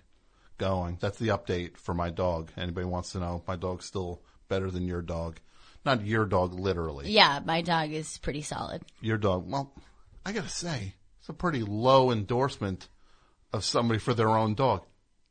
going. 0.56 0.96
That's 1.00 1.18
the 1.18 1.28
update 1.28 1.76
for 1.76 1.92
my 1.92 2.08
dog. 2.08 2.52
Anybody 2.56 2.86
wants 2.86 3.12
to 3.12 3.18
know, 3.20 3.42
my 3.46 3.56
dog's 3.56 3.84
still 3.84 4.22
better 4.48 4.70
than 4.70 4.86
your 4.86 5.02
dog. 5.02 5.40
Not 5.84 6.04
your 6.06 6.24
dog, 6.24 6.54
literally. 6.54 7.10
Yeah, 7.10 7.40
my 7.44 7.60
dog 7.62 7.90
is 7.92 8.18
pretty 8.18 8.42
solid. 8.42 8.82
Your 9.00 9.18
dog. 9.18 9.50
Well, 9.50 9.72
I 10.24 10.32
gotta 10.32 10.48
say, 10.48 10.94
it's 11.20 11.28
a 11.28 11.32
pretty 11.34 11.62
low 11.62 12.10
endorsement 12.10 12.88
of 13.52 13.64
somebody 13.64 13.98
for 14.00 14.14
their 14.14 14.30
own 14.30 14.54
dog. 14.54 14.84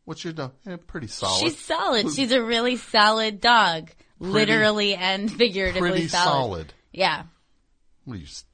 What's 0.05 0.23
your 0.23 0.33
dog? 0.33 0.53
Eh, 0.67 0.77
pretty 0.87 1.07
solid. 1.07 1.39
She's 1.39 1.57
solid. 1.57 2.11
She's 2.13 2.31
a 2.31 2.43
really 2.43 2.75
solid 2.77 3.41
dog, 3.41 3.89
literally 4.19 4.95
and 4.95 5.31
figuratively 5.31 5.89
pretty 5.89 6.07
solid. 6.07 6.73
Yeah. 6.91 7.23
What 8.05 8.15
are 8.15 8.17
you? 8.17 8.25
s- 8.25 8.45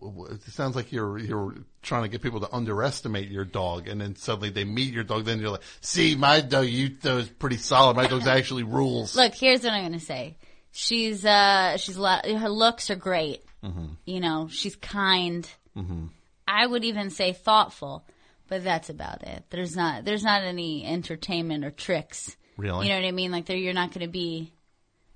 w- 0.00 0.12
w- 0.12 0.34
It 0.34 0.42
sounds 0.52 0.74
like 0.76 0.92
you're 0.92 1.18
you're 1.18 1.54
trying 1.82 2.02
to 2.04 2.08
get 2.08 2.22
people 2.22 2.40
to 2.40 2.52
underestimate 2.54 3.28
your 3.30 3.44
dog, 3.44 3.86
and 3.86 4.00
then 4.00 4.16
suddenly 4.16 4.48
they 4.50 4.64
meet 4.64 4.92
your 4.92 5.04
dog. 5.04 5.24
Then 5.26 5.40
you're 5.40 5.50
like, 5.50 5.62
"See, 5.82 6.14
my 6.16 6.40
dog, 6.40 6.66
you 6.66 6.88
dog 6.88 7.20
is 7.20 7.28
pretty 7.28 7.58
solid. 7.58 7.96
My 7.96 8.06
dog's 8.06 8.26
actually 8.26 8.62
rules." 8.62 9.14
Look, 9.14 9.34
here's 9.34 9.62
what 9.62 9.72
I'm 9.74 9.84
gonna 9.84 10.00
say. 10.00 10.36
She's 10.76 11.24
uh, 11.24 11.76
she's 11.76 11.94
a 11.94 12.02
lot. 12.02 12.26
Her 12.26 12.48
looks 12.48 12.90
are 12.90 12.96
great. 12.96 13.44
Mm-hmm. 13.62 13.92
You 14.06 14.18
know, 14.18 14.48
she's 14.50 14.74
kind. 14.74 15.48
Mm-hmm. 15.76 16.06
I 16.48 16.66
would 16.66 16.82
even 16.82 17.10
say 17.10 17.32
thoughtful, 17.32 18.04
but 18.48 18.64
that's 18.64 18.90
about 18.90 19.22
it. 19.22 19.44
There's 19.50 19.76
not 19.76 20.04
there's 20.04 20.24
not 20.24 20.42
any 20.42 20.84
entertainment 20.84 21.64
or 21.64 21.70
tricks. 21.70 22.36
Really? 22.56 22.86
You 22.86 22.92
know 22.92 23.00
what 23.00 23.06
I 23.06 23.12
mean? 23.12 23.30
Like 23.30 23.46
there, 23.46 23.56
you're 23.56 23.72
not 23.72 23.92
going 23.92 24.04
to 24.04 24.10
be. 24.10 24.52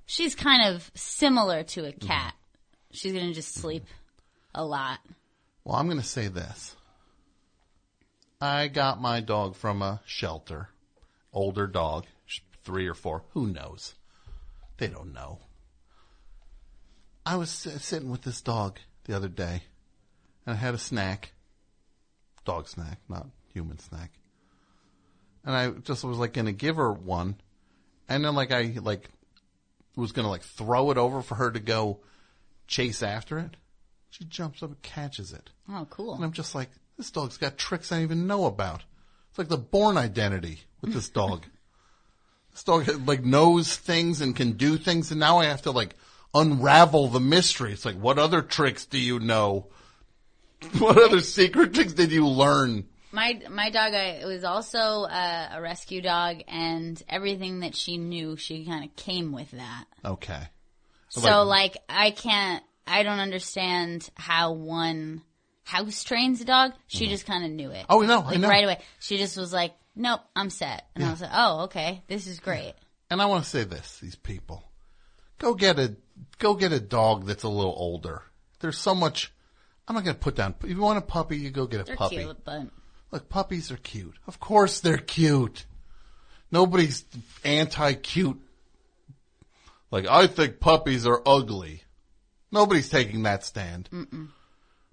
She's 0.07 0.37
kind 0.37 0.73
of 0.73 0.89
similar 0.95 1.65
to 1.65 1.87
a 1.87 1.93
cat. 1.93 2.35
She's 2.93 3.13
going 3.13 3.27
to 3.27 3.35
just 3.35 3.55
sleep 3.55 3.85
a 4.55 4.65
lot. 4.65 5.01
Well, 5.65 5.75
I'm 5.75 5.89
going 5.89 6.01
to 6.01 6.07
say 6.07 6.29
this. 6.29 6.77
I 8.41 8.69
got 8.69 9.01
my 9.01 9.21
dog 9.21 9.57
from 9.57 9.83
a 9.83 10.01
shelter, 10.07 10.69
older 11.33 11.67
dog, 11.67 12.07
three 12.63 12.87
or 12.87 12.95
four. 12.95 13.25
Who 13.33 13.49
knows? 13.49 13.95
They 14.77 14.87
don't 14.87 15.13
know. 15.13 15.41
I 17.29 17.37
was 17.37 17.51
sitting 17.51 18.09
with 18.09 18.23
this 18.23 18.41
dog 18.41 18.79
the 19.05 19.15
other 19.15 19.29
day, 19.29 19.65
and 20.47 20.57
I 20.57 20.59
had 20.59 20.73
a 20.73 20.79
snack, 20.79 21.33
dog 22.47 22.69
snack, 22.69 23.01
not 23.07 23.27
human 23.53 23.79
snack. 23.79 24.13
And 25.45 25.55
I 25.55 25.71
just 25.73 26.05
was 26.05 26.17
like 26.17 26.33
going 26.33 26.47
to 26.47 26.53
give 26.53 26.77
her 26.77 26.91
one, 26.91 27.37
and 28.09 28.25
then 28.25 28.35
like 28.35 28.51
I 28.51 28.79
like 28.81 29.11
was 29.95 30.13
gonna 30.13 30.31
like 30.31 30.41
throw 30.41 30.91
it 30.91 30.97
over 30.97 31.21
for 31.21 31.35
her 31.35 31.51
to 31.51 31.61
go 31.61 32.01
chase 32.67 33.03
after 33.03 33.39
it. 33.39 33.59
She 34.09 34.25
jumps 34.25 34.63
up 34.63 34.71
and 34.71 34.81
catches 34.81 35.35
it. 35.35 35.51
Oh, 35.69 35.87
cool. 35.91 36.15
And 36.15 36.25
I'm 36.25 36.33
just 36.33 36.55
like, 36.55 36.71
this 36.97 37.11
dog's 37.11 37.37
got 37.37 37.59
tricks 37.59 37.93
I 37.93 37.97
don't 37.97 38.05
even 38.05 38.27
know 38.27 38.47
about. 38.47 38.85
It's 39.29 39.39
like 39.39 39.49
the 39.49 39.59
Bourne 39.59 39.99
identity 39.99 40.61
with 40.81 40.95
this 40.95 41.11
dog. 41.11 41.45
this 42.53 42.65
dog 42.65 42.89
like 43.07 43.23
knows 43.23 43.77
things 43.77 44.23
and 44.23 44.35
can 44.35 44.53
do 44.53 44.79
things, 44.79 45.11
and 45.11 45.21
now 45.21 45.41
I 45.41 45.45
have 45.45 45.63
to 45.63 45.73
like 45.73 45.95
unravel 46.35 47.09
the 47.09 47.21
mystery. 47.21 47.73
It's 47.73 47.85
like, 47.85 47.97
what 47.97 48.19
other 48.19 48.43
tricks 48.43 48.87
do 48.87 48.99
you 48.99 49.21
know? 49.21 49.69
What 50.79 50.99
other 51.01 51.21
secret 51.21 51.73
tricks 51.73 51.93
did 51.93 52.11
you 52.11 52.27
learn? 52.27 52.89
My 53.13 53.41
my 53.49 53.71
dog 53.71 53.95
I, 53.95 54.23
was 54.25 54.43
also 54.43 54.79
uh, 55.05 55.49
a 55.53 55.63
rescue 55.63 56.03
dog, 56.03 56.43
and 56.49 57.01
everything 57.09 57.61
that 57.61 57.77
she 57.77 57.97
knew, 57.97 58.37
she 58.37 58.65
kind 58.65 58.85
of 58.85 58.95
came 58.97 59.31
with 59.31 59.53
that. 59.53 59.85
Okay. 60.05 60.43
So 61.11 61.45
like, 61.45 61.79
I 61.89 62.11
can't, 62.11 62.63
I 62.87 63.03
don't 63.03 63.21
understand 63.21 64.09
how 64.17 64.53
one 64.53 65.23
house 65.65 66.03
trains 66.03 66.41
a 66.41 66.45
dog. 66.45 66.73
She 66.87 67.07
just 67.07 67.27
kind 67.27 67.45
of 67.45 67.51
knew 67.51 67.71
it. 67.71 67.87
Oh, 67.89 68.01
no, 68.01 68.21
like 68.21 68.39
know. 68.39 68.49
right 68.49 68.65
away. 68.65 68.79
She 69.01 69.17
just 69.19 69.37
was 69.37 69.53
like, 69.53 69.75
"Nope, 69.95 70.21
I'm 70.35 70.51
set," 70.51 70.85
and 70.95 71.05
I 71.05 71.11
was 71.11 71.21
like, 71.21 71.31
"Oh, 71.33 71.61
okay, 71.65 72.03
this 72.09 72.27
is 72.27 72.41
great." 72.41 72.75
And 73.11 73.23
I 73.23 73.27
want 73.27 73.45
to 73.45 73.51
say 73.51 73.65
this: 73.65 73.99
these 74.01 74.17
people, 74.17 74.65
go 75.39 75.55
get 75.55 75.79
a 75.79 75.95
go 76.39 76.55
get 76.55 76.73
a 76.73 76.81
dog 76.81 77.27
that's 77.27 77.43
a 77.45 77.49
little 77.49 77.75
older. 77.77 78.23
There's 78.61 78.79
so 78.79 78.95
much. 78.95 79.33
I'm 79.87 79.95
not 79.95 80.05
going 80.05 80.17
to 80.17 80.21
put 80.21 80.35
down. 80.37 80.55
If 80.63 80.71
you 80.71 80.81
want 80.81 80.99
a 80.99 81.03
puppy, 81.03 81.39
you 81.39 81.51
go 81.51 81.67
get 81.67 81.81
a 81.81 81.85
They're 81.85 81.97
puppy. 81.97 82.17
cute, 82.17 82.45
but 82.45 82.69
Look, 83.11 83.29
puppies 83.29 83.71
are 83.71 83.77
cute. 83.77 84.17
Of 84.27 84.39
course 84.39 84.81
they're 84.81 84.99
cute. 84.99 85.65
Nobody's 86.51 87.05
anti-cute. 87.45 88.39
Like, 89.91 90.07
I 90.07 90.27
think 90.27 90.61
puppies 90.61 91.07
are 91.07 91.23
ugly. 91.25 91.85
Nobody's 92.53 92.91
taking 92.91 93.23
that 93.23 93.45
stand. 93.45 93.89
Mm-mm. 93.91 94.29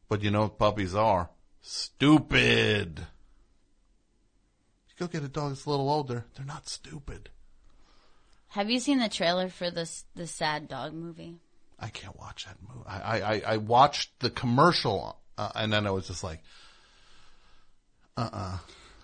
But 0.08 0.22
you 0.22 0.32
know 0.32 0.44
what 0.44 0.60
puppies 0.60 0.96
are? 0.96 1.30
Stupid. 1.62 3.00
You 4.90 4.94
go 5.00 5.08
get 5.08 5.24
a 5.24 5.28
dog 5.28 5.50
that's 5.50 5.66
a 5.66 5.70
little 5.70 5.90
older, 5.90 6.26
they're 6.36 6.46
not 6.46 6.70
stupid. 6.70 7.30
Have 8.56 8.70
you 8.70 8.80
seen 8.80 9.00
the 9.00 9.10
trailer 9.10 9.50
for 9.50 9.70
this 9.70 10.06
the 10.16 10.26
sad 10.26 10.70
dog 10.70 10.94
movie? 10.94 11.36
I 11.78 11.90
can't 11.90 12.18
watch 12.18 12.46
that 12.46 12.56
movie. 12.66 12.88
I, 12.88 13.20
I, 13.20 13.42
I- 13.54 13.58
watched 13.58 14.18
the 14.20 14.30
commercial, 14.30 15.18
uh, 15.38 15.52
and 15.56 15.74
then 15.74 15.86
I 15.86 15.92
was 15.92 16.08
just 16.08 16.24
like, 16.24 16.40
uh-uh. 18.16 18.58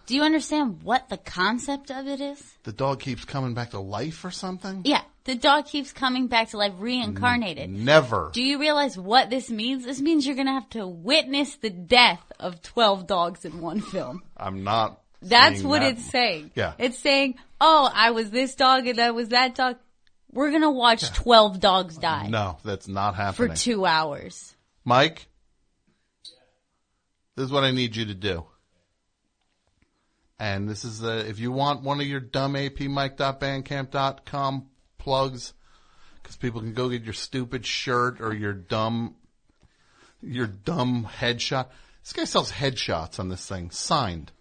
Do 0.06 0.16
you 0.16 0.24
understand 0.24 0.84
what 0.84 1.10
the 1.10 1.18
concept 1.18 1.92
of 1.92 2.08
it 2.08 2.22
is? 2.22 2.42
The 2.64 2.72
dog 2.72 3.02
keeps 3.02 3.26
coming 3.26 3.54
back 3.54 3.72
to 3.72 3.80
life 3.80 4.24
or 4.24 4.32
something? 4.32 4.84
Yeah, 4.86 5.02
the 5.26 5.36
dog 5.36 5.66
keeps 5.66 5.92
coming 5.92 6.28
back 6.28 6.50
to 6.50 6.58
life, 6.58 6.74
reincarnated. 6.78 7.70
Never. 7.70 8.32
Do 8.34 8.42
you 8.42 8.58
realize 8.58 8.98
what 8.98 9.30
this 9.30 9.50
means? 9.50 9.84
This 9.84 10.00
means 10.00 10.26
you're 10.26 10.38
gonna 10.38 10.54
have 10.54 10.70
to 10.72 10.88
witness 10.88 11.58
the 11.58 11.70
death 11.70 12.24
of 12.40 12.62
12 12.62 13.06
dogs 13.06 13.44
in 13.44 13.60
one 13.62 13.82
film. 13.82 14.24
I'm 14.38 14.64
not. 14.64 15.01
That's 15.22 15.62
what 15.62 15.82
that. 15.82 15.92
it's 15.94 16.06
saying. 16.10 16.52
Yeah. 16.56 16.74
It's 16.78 16.98
saying, 16.98 17.36
oh, 17.60 17.90
I 17.94 18.12
was 18.12 18.32
this 18.32 18.56
dog 18.56 18.88
and 18.88 19.00
I 19.00 19.12
was 19.12 19.30
that 19.30 19.56
dog. 19.56 19.78
We're 20.32 20.52
gonna 20.52 20.72
watch 20.72 21.12
12 21.14 21.60
dogs 21.60 21.98
die 21.98 22.28
No, 22.30 22.58
that's 22.64 22.88
not 22.88 23.16
happening. 23.16 23.50
for 23.50 23.56
two 23.56 23.86
hours. 23.86 24.56
Mike, 24.86 25.28
this 27.36 27.46
is 27.46 27.52
what 27.52 27.64
I 27.64 27.72
need 27.72 27.96
you 27.96 28.06
to 28.06 28.14
do. 28.14 28.46
And 30.40 30.68
this 30.68 30.84
is 30.86 31.00
the, 31.00 31.28
if 31.30 31.38
you 31.38 31.52
want 31.52 31.84
one 31.84 32.02
of 32.02 32.08
your 32.08 32.20
dumb 32.20 32.56
apmike.bandcamp.com 32.56 34.66
plugs, 34.98 35.54
because 36.22 36.36
people 36.36 36.62
can 36.62 36.74
go 36.74 36.90
get 36.90 37.04
your 37.04 37.14
stupid 37.14 37.64
shirt 37.66 38.22
or 38.22 38.34
your 38.34 38.54
dumb, 38.54 39.16
your 40.22 40.48
dumb 40.48 41.08
headshot. 41.20 41.68
This 42.04 42.14
guy 42.14 42.24
sells 42.24 42.52
headshots 42.52 43.20
on 43.20 43.30
this 43.30 43.48
thing, 43.48 43.70
signed. 43.70 44.32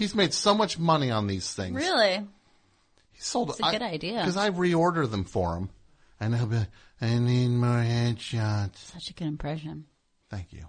He's 0.00 0.14
made 0.14 0.32
so 0.32 0.54
much 0.54 0.78
money 0.78 1.10
on 1.10 1.26
these 1.26 1.52
things. 1.52 1.76
Really? 1.76 2.26
He 3.12 3.20
sold 3.20 3.50
It's 3.50 3.60
a 3.60 3.70
good 3.70 3.82
idea. 3.82 4.20
Because 4.20 4.38
I 4.38 4.48
reorder 4.48 5.08
them 5.10 5.24
for 5.24 5.54
him. 5.56 5.68
And 6.18 6.34
he'll 6.34 6.46
be 6.46 6.56
like, 6.56 6.68
I 7.02 7.18
need 7.18 7.48
more 7.48 7.68
headshots. 7.68 8.78
Such 8.78 9.10
a 9.10 9.12
good 9.12 9.28
impression. 9.28 9.84
Thank 10.30 10.54
you. 10.54 10.64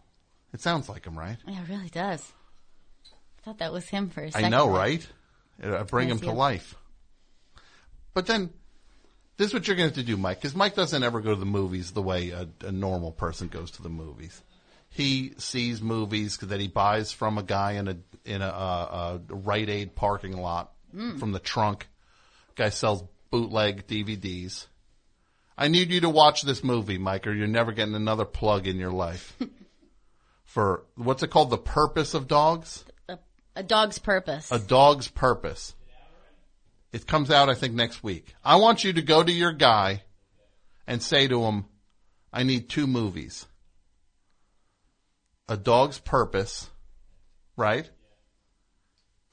It 0.53 0.59
sounds 0.59 0.89
like 0.89 1.05
him, 1.05 1.17
right? 1.17 1.37
Yeah, 1.47 1.61
it 1.61 1.69
really 1.69 1.87
does. 1.87 2.29
I 3.05 3.45
thought 3.45 3.59
that 3.59 3.71
was 3.71 3.87
him 3.87 4.09
for 4.09 4.21
a 4.21 4.31
second. 4.33 4.47
I 4.47 4.49
know, 4.49 4.69
right? 4.69 5.07
Uh, 5.63 5.77
I 5.77 5.83
bring 5.83 6.09
him 6.09 6.19
to 6.19 6.25
yes. 6.25 6.35
life. 6.35 6.75
But 8.13 8.27
then, 8.27 8.49
this 9.37 9.47
is 9.47 9.53
what 9.53 9.65
you're 9.65 9.77
going 9.77 9.89
to 9.89 9.95
have 9.95 10.05
to 10.05 10.11
do, 10.11 10.17
Mike, 10.17 10.41
because 10.41 10.55
Mike 10.57 10.75
doesn't 10.75 11.03
ever 11.03 11.21
go 11.21 11.29
to 11.29 11.39
the 11.39 11.45
movies 11.45 11.91
the 11.91 12.01
way 12.01 12.31
a, 12.31 12.49
a 12.65 12.71
normal 12.73 13.13
person 13.13 13.47
goes 13.47 13.71
to 13.71 13.81
the 13.81 13.87
movies. 13.87 14.41
He 14.93 15.33
sees 15.37 15.81
movies 15.81 16.37
that 16.37 16.59
he 16.59 16.67
buys 16.67 17.11
from 17.11 17.37
a 17.37 17.43
guy 17.43 17.73
in 17.73 17.87
a 17.87 17.97
in 18.25 18.41
a, 18.41 18.45
uh, 18.47 19.19
a 19.29 19.33
Rite 19.33 19.69
Aid 19.69 19.95
parking 19.95 20.37
lot 20.37 20.71
Mm. 20.95 21.17
from 21.19 21.31
the 21.31 21.39
trunk. 21.39 21.87
Guy 22.55 22.67
sells 22.69 23.03
bootleg 23.29 23.87
DVDs. 23.87 24.67
I 25.57 25.69
need 25.69 25.89
you 25.89 26.01
to 26.01 26.09
watch 26.09 26.41
this 26.41 26.63
movie, 26.65 26.97
Mike, 26.97 27.25
or 27.27 27.33
you're 27.33 27.47
never 27.47 27.71
getting 27.71 27.95
another 27.95 28.25
plug 28.25 28.67
in 28.67 28.77
your 28.77 28.91
life. 28.91 29.37
For 30.43 30.83
what's 30.95 31.23
it 31.23 31.29
called? 31.29 31.49
The 31.49 31.57
Purpose 31.57 32.13
of 32.13 32.27
Dogs. 32.27 32.83
A, 33.07 33.17
a 33.55 33.63
dog's 33.63 33.99
purpose. 33.99 34.51
A 34.51 34.59
Dog's 34.59 35.07
Purpose. 35.07 35.73
It 36.91 37.07
comes 37.07 37.31
out, 37.31 37.47
I 37.49 37.53
think, 37.53 37.73
next 37.73 38.03
week. 38.03 38.35
I 38.43 38.57
want 38.57 38.83
you 38.83 38.91
to 38.93 39.01
go 39.01 39.23
to 39.23 39.31
your 39.31 39.53
guy 39.53 40.03
and 40.85 41.01
say 41.01 41.25
to 41.29 41.41
him, 41.43 41.65
I 42.33 42.43
need 42.43 42.67
two 42.69 42.85
movies. 42.85 43.45
A 45.51 45.57
Dog's 45.57 45.99
Purpose, 45.99 46.69
right? 47.57 47.89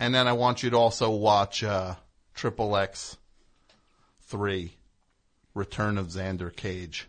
And 0.00 0.12
then 0.12 0.26
I 0.26 0.32
want 0.32 0.64
you 0.64 0.70
to 0.70 0.76
also 0.76 1.10
watch 1.10 1.62
uh, 1.62 1.94
Triple 2.34 2.76
X 2.76 3.16
3, 4.22 4.72
Return 5.54 5.96
of 5.96 6.08
Xander 6.08 6.54
Cage, 6.54 7.06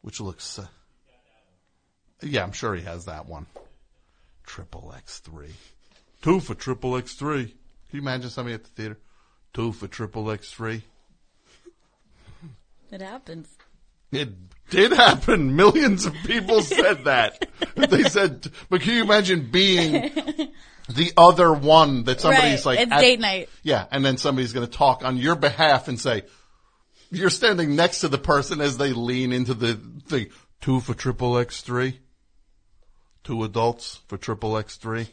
which 0.00 0.18
looks. 0.18 0.58
Uh, 0.58 0.66
yeah, 2.22 2.42
I'm 2.42 2.52
sure 2.52 2.74
he 2.74 2.84
has 2.84 3.04
that 3.04 3.26
one. 3.26 3.44
Triple 4.44 4.94
X 4.96 5.18
3. 5.18 5.48
Two 6.22 6.40
for 6.40 6.54
Triple 6.54 6.96
X 6.96 7.12
3. 7.12 7.44
Can 7.44 7.54
you 7.90 8.00
imagine 8.00 8.30
somebody 8.30 8.54
at 8.54 8.64
the 8.64 8.70
theater? 8.70 8.98
Two 9.52 9.72
for 9.72 9.88
Triple 9.88 10.30
X 10.30 10.50
3. 10.52 10.82
It 12.90 13.02
happens. 13.02 13.58
It 14.16 14.30
did 14.70 14.92
happen. 14.92 15.56
Millions 15.64 16.06
of 16.06 16.14
people 16.24 16.62
said 16.62 17.04
that. 17.04 17.46
they 17.76 18.04
said, 18.04 18.48
but 18.70 18.80
can 18.80 18.94
you 18.94 19.02
imagine 19.02 19.50
being 19.50 19.92
the 20.88 21.12
other 21.16 21.52
one 21.52 22.04
that 22.04 22.20
somebody's 22.20 22.64
Right, 22.64 22.76
like, 22.76 22.80
it's 22.80 22.92
at- 22.92 23.00
date 23.00 23.20
night. 23.20 23.48
Yeah, 23.62 23.86
and 23.90 24.04
then 24.04 24.16
somebody's 24.16 24.52
going 24.52 24.66
to 24.66 24.72
talk 24.72 25.04
on 25.04 25.16
your 25.16 25.36
behalf 25.36 25.88
and 25.88 25.98
say, 26.00 26.22
you're 27.10 27.30
standing 27.30 27.76
next 27.76 28.00
to 28.00 28.08
the 28.08 28.18
person 28.18 28.60
as 28.60 28.76
they 28.76 28.92
lean 28.92 29.32
into 29.32 29.54
the 29.54 29.74
thing. 30.08 30.28
Two 30.60 30.80
for 30.80 30.94
triple 30.94 31.38
X 31.38 31.60
three. 31.60 32.00
Two 33.22 33.44
adults 33.44 34.00
for 34.08 34.16
triple 34.16 34.56
X 34.56 34.76
three. 34.76 35.08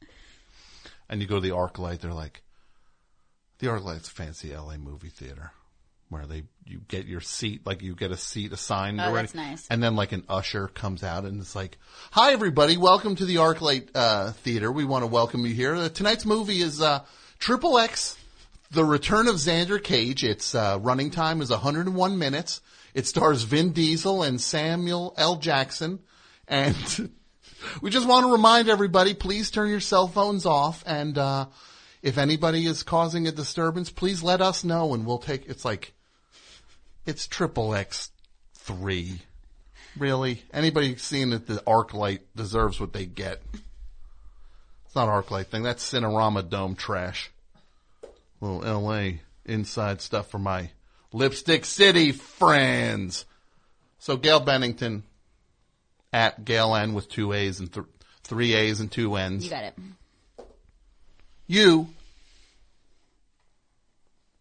and 1.08 1.20
you 1.20 1.26
go 1.28 1.36
to 1.36 1.40
the 1.40 1.54
ArcLight, 1.54 2.00
they're 2.00 2.12
like, 2.12 2.42
the 3.58 3.68
ArcLight's 3.68 4.08
a 4.08 4.10
fancy 4.10 4.54
LA 4.56 4.76
movie 4.76 5.08
theater 5.08 5.52
where 6.08 6.26
they, 6.26 6.44
you 6.64 6.80
get 6.88 7.06
your 7.06 7.20
seat, 7.20 7.66
like 7.66 7.82
you 7.82 7.94
get 7.94 8.10
a 8.10 8.16
seat 8.16 8.52
assigned 8.52 9.00
Oh, 9.00 9.12
that's 9.12 9.34
nice. 9.34 9.66
And 9.68 9.82
then 9.82 9.96
like 9.96 10.12
an 10.12 10.24
usher 10.28 10.68
comes 10.68 11.02
out 11.02 11.24
and 11.24 11.40
it's 11.40 11.56
like, 11.56 11.78
hi 12.12 12.32
everybody, 12.32 12.76
welcome 12.76 13.16
to 13.16 13.24
the 13.24 13.36
ArcLight, 13.36 13.90
uh, 13.94 14.32
theater. 14.32 14.70
We 14.70 14.84
want 14.84 15.02
to 15.02 15.08
welcome 15.08 15.44
you 15.46 15.54
here. 15.54 15.74
Uh, 15.74 15.88
tonight's 15.88 16.24
movie 16.24 16.60
is, 16.60 16.80
uh, 16.80 17.00
Triple 17.38 17.78
X, 17.78 18.16
The 18.70 18.84
Return 18.84 19.26
of 19.26 19.34
Xander 19.36 19.82
Cage. 19.82 20.24
Its, 20.24 20.54
uh, 20.54 20.78
running 20.80 21.10
time 21.10 21.40
is 21.40 21.50
101 21.50 22.18
minutes. 22.18 22.60
It 22.94 23.06
stars 23.06 23.42
Vin 23.42 23.72
Diesel 23.72 24.22
and 24.22 24.40
Samuel 24.40 25.12
L. 25.16 25.36
Jackson. 25.36 25.98
And 26.46 27.10
we 27.82 27.90
just 27.90 28.06
want 28.06 28.24
to 28.26 28.32
remind 28.32 28.68
everybody, 28.68 29.14
please 29.14 29.50
turn 29.50 29.68
your 29.68 29.80
cell 29.80 30.06
phones 30.06 30.46
off. 30.46 30.84
And, 30.86 31.18
uh, 31.18 31.46
if 32.02 32.18
anybody 32.18 32.66
is 32.66 32.84
causing 32.84 33.26
a 33.26 33.32
disturbance, 33.32 33.90
please 33.90 34.22
let 34.22 34.40
us 34.40 34.62
know 34.62 34.94
and 34.94 35.04
we'll 35.04 35.18
take, 35.18 35.46
it's 35.46 35.64
like, 35.64 35.92
it's 37.06 37.26
triple 37.26 37.74
X 37.74 38.10
three. 38.54 39.20
Really? 39.96 40.42
Anybody 40.52 40.96
seeing 40.96 41.30
that 41.30 41.46
the 41.46 41.62
ArcLight 41.66 42.20
deserves 42.34 42.78
what 42.78 42.92
they 42.92 43.06
get? 43.06 43.40
It's 44.84 44.94
not 44.94 45.08
ArcLight 45.08 45.46
thing. 45.46 45.62
That's 45.62 45.88
Cinerama 45.90 46.48
Dome 46.48 46.74
trash. 46.74 47.30
Little 48.40 48.80
LA 48.80 49.18
inside 49.46 50.02
stuff 50.02 50.28
for 50.28 50.38
my 50.38 50.70
Lipstick 51.12 51.64
City 51.64 52.12
friends. 52.12 53.24
So 53.98 54.16
Gail 54.16 54.40
Bennington 54.40 55.04
at 56.12 56.44
Gail 56.44 56.74
N 56.74 56.92
with 56.92 57.08
two 57.08 57.32
A's 57.32 57.60
and 57.60 57.72
th- 57.72 57.86
three 58.22 58.52
A's 58.52 58.80
and 58.80 58.92
two 58.92 59.14
N's. 59.16 59.44
You 59.44 59.50
got 59.50 59.64
it. 59.64 59.74
You 61.46 61.88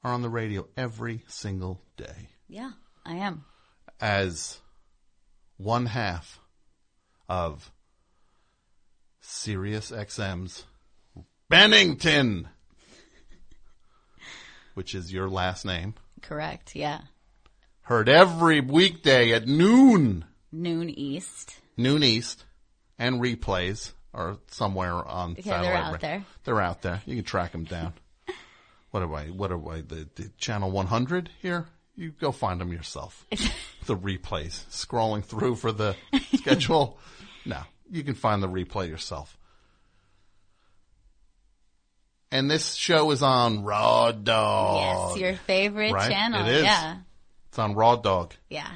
are 0.03 0.11
on 0.11 0.21
the 0.21 0.29
radio 0.29 0.67
every 0.75 1.23
single 1.27 1.79
day 1.95 2.29
Yeah, 2.47 2.71
I 3.05 3.15
am. 3.15 3.45
as 3.99 4.59
one 5.57 5.87
half 5.87 6.39
of 7.27 7.71
Sirius 9.21 9.91
XM's 9.91 10.63
Bennington, 11.49 12.47
which 14.73 14.93
is 14.93 15.11
your 15.11 15.29
last 15.29 15.65
name. 15.65 15.95
Correct. 16.21 16.75
Yeah. 16.75 17.01
Heard 17.83 18.09
every 18.09 18.61
weekday 18.61 19.31
at 19.33 19.47
noon, 19.47 20.25
Noon 20.51 20.89
East. 20.89 21.59
noon 21.77 22.03
East, 22.03 22.45
and 22.97 23.21
replays 23.21 23.91
are 24.13 24.37
somewhere 24.47 24.93
on 24.93 25.31
Okay, 25.33 25.43
satellite. 25.43 25.63
they're 25.63 25.75
out 25.77 25.99
there. 26.01 26.25
They're 26.43 26.61
out 26.61 26.81
there. 26.81 27.01
You 27.05 27.15
can 27.15 27.25
track 27.25 27.51
them 27.51 27.63
down. 27.65 27.93
what 28.91 29.03
are 29.03 29.13
I? 29.13 29.25
What 29.27 29.51
are 29.51 29.71
I? 29.71 29.81
The, 29.81 30.07
the 30.15 30.31
channel 30.37 30.71
100 30.71 31.29
here. 31.41 31.67
You 31.95 32.11
go 32.11 32.31
find 32.31 32.59
them 32.59 32.71
yourself. 32.73 33.25
the 33.85 33.95
replays. 33.95 34.65
Scrolling 34.69 35.23
through 35.23 35.55
for 35.55 35.71
the 35.71 35.95
schedule. 36.35 36.97
No, 37.47 37.59
you 37.91 38.03
can 38.03 38.15
find 38.15 38.41
the 38.41 38.49
replay 38.49 38.89
yourself. 38.89 39.37
And 42.31 42.49
this 42.49 42.73
show 42.73 43.11
is 43.11 43.21
on 43.21 43.63
Raw 43.63 44.11
Dog. 44.11 45.11
yes, 45.11 45.19
your 45.19 45.35
favorite 45.35 45.93
right? 45.93 46.09
channel. 46.09 46.47
It 46.47 46.55
is. 46.55 46.63
Yeah. 46.63 46.97
It's 47.49 47.59
on 47.59 47.75
Raw 47.75 47.97
Dog. 47.97 48.33
Yeah. 48.49 48.67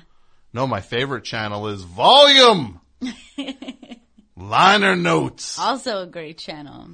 No, 0.53 0.67
my 0.67 0.81
favorite 0.81 1.23
channel 1.23 1.67
is 1.69 1.81
Volume. 1.81 2.79
Liner 4.37 4.95
Notes. 4.95 5.57
Also 5.57 6.03
a 6.03 6.05
great 6.05 6.37
channel. 6.37 6.89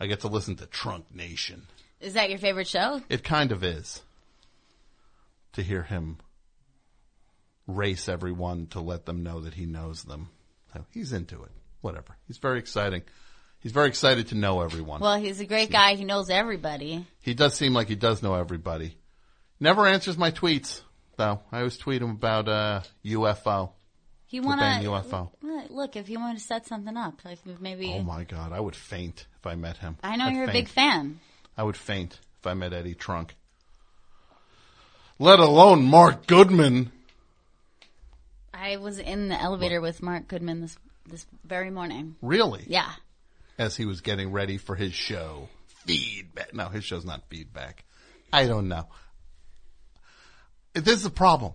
I 0.00 0.06
get 0.06 0.20
to 0.20 0.28
listen 0.28 0.56
to 0.56 0.66
Trunk 0.66 1.04
Nation. 1.14 1.66
Is 2.00 2.14
that 2.14 2.30
your 2.30 2.38
favorite 2.38 2.66
show? 2.66 3.02
It 3.10 3.22
kind 3.22 3.52
of 3.52 3.62
is. 3.62 4.00
To 5.54 5.62
hear 5.62 5.82
him 5.82 6.18
race 7.66 8.08
everyone 8.08 8.66
to 8.68 8.80
let 8.80 9.06
them 9.06 9.22
know 9.22 9.40
that 9.40 9.54
he 9.54 9.66
knows 9.66 10.02
them. 10.02 10.28
So 10.72 10.84
he's 10.90 11.12
into 11.12 11.42
it. 11.42 11.50
Whatever. 11.80 12.16
He's 12.26 12.38
very 12.38 12.58
exciting. 12.58 13.02
He's 13.60 13.72
very 13.72 13.88
excited 13.88 14.28
to 14.28 14.34
know 14.34 14.62
everyone. 14.62 15.00
Well, 15.00 15.18
he's 15.18 15.40
a 15.40 15.46
great 15.46 15.70
guy. 15.70 15.94
He 15.94 16.04
knows 16.04 16.30
everybody. 16.30 17.06
he 17.20 17.34
does 17.34 17.54
seem 17.54 17.74
like 17.74 17.88
he 17.88 17.94
does 17.94 18.22
know 18.22 18.34
everybody. 18.34 18.96
Never 19.58 19.86
answers 19.86 20.16
my 20.16 20.30
tweets, 20.30 20.80
though. 21.16 21.40
I 21.52 21.58
always 21.58 21.76
tweet 21.76 22.00
him 22.00 22.10
about 22.10 22.48
uh, 22.48 22.82
UFO. 23.04 23.72
He 24.26 24.40
The 24.40 24.46
wanna 24.46 24.80
UFO. 24.84 25.30
Look, 25.70 25.96
if 25.96 26.08
you 26.08 26.18
want 26.20 26.38
to 26.38 26.44
set 26.44 26.66
something 26.66 26.96
up, 26.96 27.20
like 27.24 27.40
maybe. 27.60 27.92
Oh 27.92 28.02
my 28.02 28.24
god, 28.24 28.52
I 28.52 28.60
would 28.60 28.76
faint 28.76 29.26
if 29.38 29.46
I 29.46 29.56
met 29.56 29.76
him. 29.76 29.96
I 30.02 30.16
know 30.16 30.26
I'd 30.26 30.34
you're 30.34 30.44
a 30.48 30.52
big 30.52 30.68
fan. 30.68 31.20
I 31.56 31.64
would 31.64 31.76
faint 31.76 32.18
if 32.38 32.46
I 32.46 32.54
met 32.54 32.72
Eddie 32.72 32.94
Trunk. 32.94 33.34
Let 35.20 35.38
alone 35.38 35.84
Mark 35.84 36.26
Goodman. 36.26 36.90
I 38.54 38.78
was 38.78 38.98
in 38.98 39.28
the 39.28 39.38
elevator 39.38 39.78
with 39.78 40.02
Mark 40.02 40.28
Goodman 40.28 40.62
this 40.62 40.78
this 41.04 41.26
very 41.44 41.70
morning. 41.70 42.16
Really? 42.22 42.64
Yeah. 42.66 42.90
As 43.58 43.76
he 43.76 43.84
was 43.84 44.00
getting 44.00 44.32
ready 44.32 44.56
for 44.56 44.74
his 44.74 44.94
show. 44.94 45.50
Feedback. 45.84 46.54
No, 46.54 46.70
his 46.70 46.84
show's 46.84 47.04
not 47.04 47.28
feedback. 47.28 47.84
I 48.32 48.46
don't 48.46 48.68
know. 48.68 48.86
This 50.72 50.94
is 50.96 51.02
the 51.02 51.10
problem. 51.10 51.52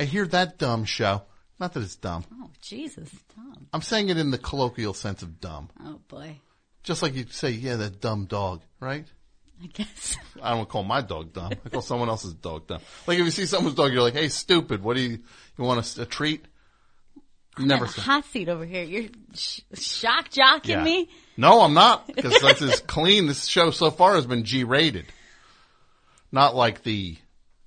I 0.00 0.06
hear 0.06 0.26
that 0.26 0.58
dumb 0.58 0.84
show. 0.84 1.22
Not 1.60 1.72
that 1.74 1.84
it's 1.84 1.94
dumb. 1.94 2.24
Oh 2.32 2.50
Jesus, 2.62 3.10
dumb. 3.36 3.68
I'm 3.72 3.82
saying 3.82 4.08
it 4.08 4.18
in 4.18 4.32
the 4.32 4.38
colloquial 4.38 4.92
sense 4.92 5.22
of 5.22 5.40
dumb. 5.40 5.70
Oh 5.80 6.00
boy. 6.08 6.40
Just 6.82 7.00
like 7.00 7.14
you 7.14 7.26
say, 7.30 7.50
yeah, 7.50 7.76
that 7.76 8.00
dumb 8.00 8.24
dog, 8.24 8.62
right? 8.80 9.06
I 9.62 9.66
guess. 9.66 10.16
I 10.42 10.50
don't 10.54 10.68
call 10.68 10.82
my 10.82 11.00
dog 11.00 11.32
dumb. 11.32 11.52
I 11.64 11.68
call 11.68 11.80
someone 11.82 12.08
else's 12.08 12.34
dog 12.34 12.66
dumb. 12.66 12.80
Like 13.06 13.18
if 13.18 13.24
you 13.24 13.30
see 13.30 13.46
someone's 13.46 13.76
dog, 13.76 13.92
you're 13.92 14.02
like, 14.02 14.14
"Hey, 14.14 14.28
stupid! 14.28 14.82
What 14.82 14.96
do 14.96 15.02
you 15.02 15.18
you 15.58 15.64
want 15.64 15.96
a, 15.98 16.02
a 16.02 16.06
treat?" 16.06 16.44
Never 17.56 17.84
a 17.84 17.88
say. 17.88 18.02
hot 18.02 18.24
seat 18.26 18.48
over 18.48 18.64
here. 18.64 18.82
You're 18.82 19.10
sh- 19.34 19.60
shock 19.74 20.30
jocking 20.30 20.68
Yeah. 20.70 20.82
me. 20.82 21.08
No, 21.36 21.60
I'm 21.60 21.72
not 21.74 22.06
because 22.14 22.40
that's 22.42 22.60
as 22.62 22.80
clean. 22.80 23.26
This 23.26 23.44
show 23.46 23.70
so 23.70 23.90
far 23.92 24.16
has 24.16 24.26
been 24.26 24.42
G 24.44 24.64
rated. 24.64 25.06
Not 26.32 26.56
like 26.56 26.82
the 26.82 27.16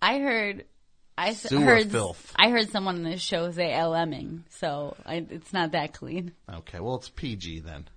I 0.02 0.20
heard. 0.20 0.66
I 1.18 1.30
s- 1.30 1.44
Sewer 1.44 1.62
heard. 1.64 1.90
filth. 1.90 2.34
I 2.36 2.50
heard 2.50 2.70
someone 2.70 2.98
in 2.98 3.04
this 3.04 3.22
show 3.22 3.50
say 3.52 3.70
LMing, 3.70 4.42
so 4.50 4.96
I, 5.06 5.26
it's 5.30 5.52
not 5.54 5.72
that 5.72 5.94
clean. 5.94 6.34
okay. 6.54 6.80
Well, 6.82 6.96
it's 6.96 7.10
PG 7.10 7.62
then. 7.62 7.88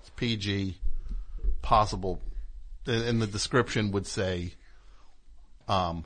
It's 0.00 0.10
PG. 0.16 0.76
Possible, 1.62 2.20
and 2.86 3.20
the 3.22 3.26
description 3.26 3.92
would 3.92 4.06
say, 4.06 4.54
um, 5.68 6.04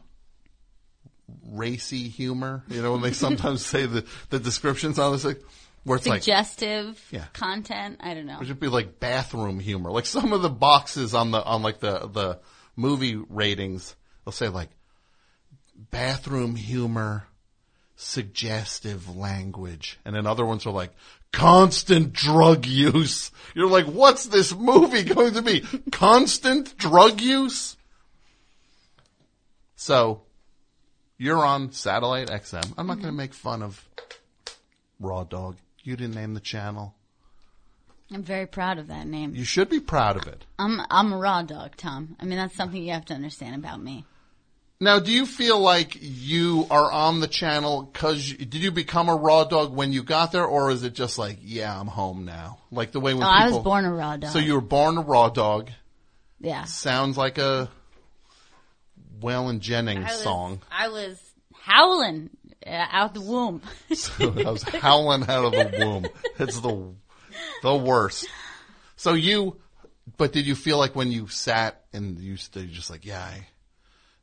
racy 1.48 2.08
humor. 2.08 2.62
You 2.68 2.82
know 2.82 2.92
when 2.92 3.02
they 3.02 3.12
sometimes 3.12 3.64
say 3.66 3.86
the 3.86 4.04
the 4.30 4.38
descriptions 4.38 4.98
on 4.98 5.12
this, 5.12 5.24
like, 5.24 5.42
where 5.84 5.96
it's 5.96 6.06
like 6.06 6.22
Suggestive 6.22 7.00
Yeah. 7.10 7.24
content. 7.32 7.98
I 8.00 8.14
don't 8.14 8.26
know. 8.26 8.38
It 8.40 8.46
should 8.46 8.60
be 8.60 8.68
like 8.68 8.98
bathroom 9.00 9.58
humor. 9.60 9.90
Like 9.90 10.06
some 10.06 10.32
of 10.32 10.42
the 10.42 10.50
boxes 10.50 11.14
on 11.14 11.30
the 11.30 11.42
on 11.42 11.62
like 11.62 11.80
the 11.80 12.06
the 12.08 12.40
movie 12.76 13.16
ratings, 13.16 13.94
they'll 14.24 14.32
say 14.32 14.48
like 14.48 14.70
bathroom 15.90 16.56
humor, 16.56 17.26
suggestive 17.96 19.16
language, 19.16 19.98
and 20.04 20.14
then 20.14 20.26
other 20.26 20.44
ones 20.44 20.66
are 20.66 20.72
like 20.72 20.90
constant 21.32 22.12
drug 22.12 22.66
use. 22.66 23.30
You're 23.54 23.68
like, 23.68 23.86
what's 23.86 24.26
this 24.26 24.54
movie 24.54 25.02
going 25.02 25.34
to 25.34 25.42
be? 25.42 25.60
Constant 25.90 26.76
drug 26.76 27.20
use? 27.20 27.76
So, 29.76 30.22
you're 31.18 31.44
on 31.44 31.72
satellite 31.72 32.28
XM. 32.28 32.74
I'm 32.76 32.86
not 32.86 32.96
going 32.96 33.08
to 33.08 33.12
make 33.12 33.34
fun 33.34 33.62
of 33.62 33.86
Raw 35.00 35.24
Dog. 35.24 35.56
You 35.82 35.96
didn't 35.96 36.14
name 36.14 36.34
the 36.34 36.40
channel. 36.40 36.94
I'm 38.12 38.22
very 38.22 38.46
proud 38.46 38.78
of 38.78 38.88
that 38.88 39.06
name. 39.06 39.34
You 39.34 39.44
should 39.44 39.68
be 39.68 39.80
proud 39.80 40.16
of 40.16 40.28
it. 40.28 40.44
I'm 40.58 40.80
I'm 40.90 41.12
a 41.12 41.18
raw 41.18 41.42
dog, 41.42 41.76
Tom. 41.76 42.16
I 42.20 42.24
mean 42.24 42.38
that's 42.38 42.54
something 42.54 42.80
you 42.80 42.92
have 42.92 43.04
to 43.06 43.14
understand 43.14 43.56
about 43.56 43.82
me. 43.82 44.04
Now, 44.78 44.98
do 44.98 45.10
you 45.10 45.24
feel 45.24 45.58
like 45.58 45.96
you 46.00 46.66
are 46.70 46.92
on 46.92 47.20
the 47.20 47.26
channel 47.26 47.82
because 47.82 48.30
did 48.32 48.56
you 48.56 48.70
become 48.70 49.08
a 49.08 49.14
raw 49.16 49.44
dog 49.44 49.74
when 49.74 49.92
you 49.92 50.02
got 50.02 50.32
there, 50.32 50.44
or 50.44 50.70
is 50.70 50.82
it 50.82 50.92
just 50.92 51.16
like, 51.16 51.38
yeah, 51.42 51.78
I'm 51.78 51.86
home 51.86 52.26
now? 52.26 52.58
Like 52.70 52.92
the 52.92 53.00
way 53.00 53.14
when 53.14 53.22
Oh, 53.22 53.26
I 53.26 53.48
was 53.48 53.58
born 53.58 53.86
a 53.86 53.92
raw 53.92 54.16
dog. 54.18 54.30
So 54.32 54.38
you 54.38 54.54
were 54.54 54.60
born 54.60 54.98
a 54.98 55.00
raw 55.00 55.30
dog. 55.30 55.70
Yeah. 56.40 56.64
Sounds 56.64 57.16
like 57.16 57.38
a 57.38 57.70
Waylon 59.20 59.56
I 59.56 59.58
Jennings 59.58 60.04
was, 60.04 60.20
song. 60.20 60.60
I 60.70 60.88
was 60.88 61.18
howling 61.58 62.28
uh, 62.66 62.86
out 62.90 63.14
the 63.14 63.22
womb. 63.22 63.62
So 63.94 64.12
I 64.46 64.50
was 64.50 64.62
howling 64.62 65.22
out 65.22 65.46
of 65.46 65.52
the 65.52 65.76
womb. 65.78 66.06
It's 66.38 66.60
the 66.60 66.92
the 67.62 67.74
worst. 67.74 68.26
So 68.96 69.14
you, 69.14 69.56
but 70.16 70.32
did 70.32 70.46
you 70.46 70.54
feel 70.54 70.78
like 70.78 70.94
when 70.94 71.10
you 71.12 71.28
sat 71.28 71.84
and 71.92 72.18
you 72.18 72.36
stood, 72.36 72.70
just 72.70 72.90
like, 72.90 73.04
yeah, 73.06 73.22
I, 73.22 73.46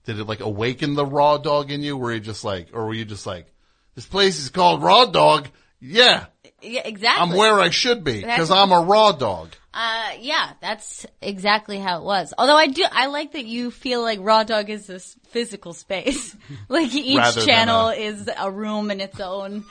did 0.06 0.20
it 0.20 0.26
like 0.26 0.40
awaken 0.42 0.96
the 0.96 1.06
raw 1.06 1.38
dog 1.38 1.72
in 1.72 1.82
you? 1.84 1.98
Were 1.98 2.14
you 2.14 2.20
just 2.20 2.44
like, 2.44 2.70
or 2.74 2.86
were 2.86 2.94
you 2.94 3.06
just 3.06 3.26
like, 3.26 3.48
this 3.96 4.06
place 4.06 4.40
is 4.40 4.50
called 4.50 4.82
Raw 4.84 5.06
Dog? 5.06 5.48
Yeah, 5.80 6.26
yeah, 6.62 6.82
exactly. 6.86 7.32
I'm 7.32 7.38
where 7.38 7.60
I 7.60 7.70
should 7.70 8.04
be 8.04 8.22
because 8.22 8.50
I'm 8.52 8.72
a 8.72 8.82
raw 8.82 9.12
dog. 9.12 9.50
Uh, 9.74 10.12
yeah, 10.20 10.52
that's 10.62 11.06
exactly 11.22 11.78
how 11.80 11.98
it 12.00 12.04
was. 12.04 12.34
Although 12.38 12.56
I 12.56 12.68
do, 12.68 12.84
I 12.92 13.08
like 13.08 13.32
that 13.34 13.46
you 13.46 13.70
feel 13.72 14.02
like 14.02 14.20
Raw 14.22 14.44
Dog 14.44 14.70
is 14.70 14.86
this 14.88 15.18
physical 15.30 15.74
space. 15.74 16.36
like 16.70 16.94
each 16.94 17.18
Rather 17.18 17.42
channel 17.46 17.90
a- 17.90 17.96
is 17.96 18.30
a 18.38 18.50
room 18.52 18.92
in 18.92 19.02
its 19.02 19.20
own. 19.20 19.66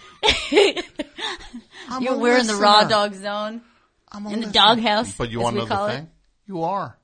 I'm 1.88 2.02
You're, 2.02 2.14
a 2.14 2.18
we're 2.18 2.38
in 2.38 2.46
the 2.46 2.56
Raw. 2.56 2.84
Dog 2.84 3.14
zone. 3.14 3.62
I'm 4.10 4.26
a 4.26 4.30
in 4.30 4.40
the 4.40 4.46
listener. 4.46 4.52
doghouse. 4.52 5.16
But 5.16 5.30
you 5.30 5.40
want 5.40 5.54
we 5.56 5.62
to 5.62 5.68
know 5.68 5.74
call 5.74 5.86
the 5.86 5.92
it. 5.92 5.96
thing? 5.96 6.10
You 6.46 6.62
are. 6.64 6.98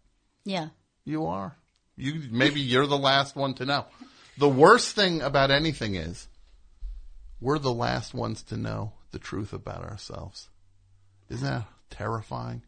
Yeah. 0.44 0.68
You 1.04 1.26
are. 1.26 1.56
You 1.98 2.22
maybe 2.30 2.60
you're 2.60 2.86
the 2.86 2.96
last 2.96 3.36
one 3.36 3.54
to 3.54 3.66
know. 3.66 3.86
The 4.38 4.48
worst 4.48 4.94
thing 4.94 5.20
about 5.20 5.50
anything 5.50 5.96
is 5.96 6.28
we're 7.40 7.58
the 7.58 7.72
last 7.72 8.14
ones 8.14 8.42
to 8.44 8.56
know 8.56 8.92
the 9.10 9.18
truth 9.18 9.52
about 9.52 9.82
ourselves. 9.82 10.48
Isn't 11.28 11.46
that 11.46 11.64
terrifying? 11.90 12.62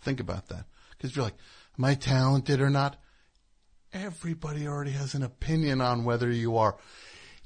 Think 0.00 0.20
about 0.20 0.48
that. 0.48 0.64
Because 0.90 1.14
you're 1.14 1.24
like, 1.24 1.36
am 1.76 1.84
I 1.84 1.94
talented 1.94 2.60
or 2.60 2.70
not? 2.70 2.96
Everybody 3.92 4.68
already 4.68 4.92
has 4.92 5.14
an 5.14 5.22
opinion 5.22 5.80
on 5.80 6.04
whether 6.04 6.30
you 6.30 6.56
are. 6.58 6.76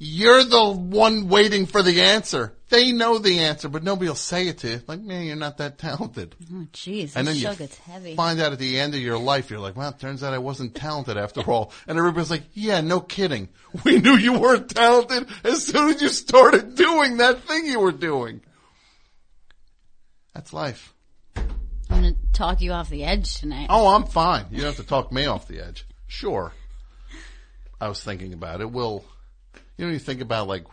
You're 0.04 0.42
the 0.42 0.68
one 0.68 1.28
waiting 1.28 1.66
for 1.66 1.80
the 1.80 2.02
answer. 2.02 2.54
They 2.70 2.90
know 2.90 3.18
the 3.18 3.38
answer, 3.38 3.68
but 3.68 3.84
nobody 3.84 4.08
will 4.08 4.16
say 4.16 4.48
it 4.48 4.58
to 4.58 4.68
you. 4.68 4.80
Like, 4.88 5.00
man, 5.00 5.26
you're 5.26 5.36
not 5.36 5.58
that 5.58 5.78
talented. 5.78 6.34
Oh, 6.52 6.66
jeez. 6.72 7.14
And 7.14 7.24
then 7.24 7.36
you 7.36 7.42
show 7.42 7.54
gets 7.54 7.78
heavy. 7.78 8.16
find 8.16 8.40
out 8.40 8.50
at 8.50 8.58
the 8.58 8.80
end 8.80 8.96
of 8.96 9.00
your 9.00 9.16
life, 9.16 9.48
you're 9.48 9.60
like, 9.60 9.76
well, 9.76 9.90
it 9.90 10.00
turns 10.00 10.24
out 10.24 10.34
I 10.34 10.38
wasn't 10.38 10.74
talented 10.74 11.16
after 11.16 11.42
all. 11.42 11.72
And 11.86 11.98
everybody's 11.98 12.32
like, 12.32 12.42
yeah, 12.52 12.80
no 12.80 12.98
kidding. 12.98 13.48
We 13.84 14.00
knew 14.00 14.16
you 14.16 14.40
weren't 14.40 14.70
talented 14.70 15.28
as 15.44 15.64
soon 15.64 15.90
as 15.90 16.02
you 16.02 16.08
started 16.08 16.74
doing 16.74 17.18
that 17.18 17.44
thing 17.44 17.66
you 17.66 17.78
were 17.78 17.92
doing. 17.92 18.40
That's 20.34 20.52
life. 20.52 20.92
I'm 21.36 22.02
going 22.02 22.14
to 22.14 22.20
talk 22.32 22.60
you 22.60 22.72
off 22.72 22.90
the 22.90 23.04
edge 23.04 23.36
tonight. 23.36 23.68
Oh, 23.70 23.94
I'm 23.94 24.06
fine. 24.06 24.46
You 24.50 24.58
don't 24.58 24.66
have 24.66 24.76
to 24.76 24.82
talk 24.82 25.12
me 25.12 25.26
off 25.26 25.46
the 25.46 25.60
edge. 25.60 25.86
Sure. 26.08 26.52
I 27.80 27.86
was 27.86 28.02
thinking 28.02 28.32
about 28.32 28.60
it. 28.60 28.70
Will 28.70 29.04
you 29.76 29.86
know? 29.86 29.92
You 29.92 29.98
think 29.98 30.20
about 30.20 30.48
like 30.48 30.64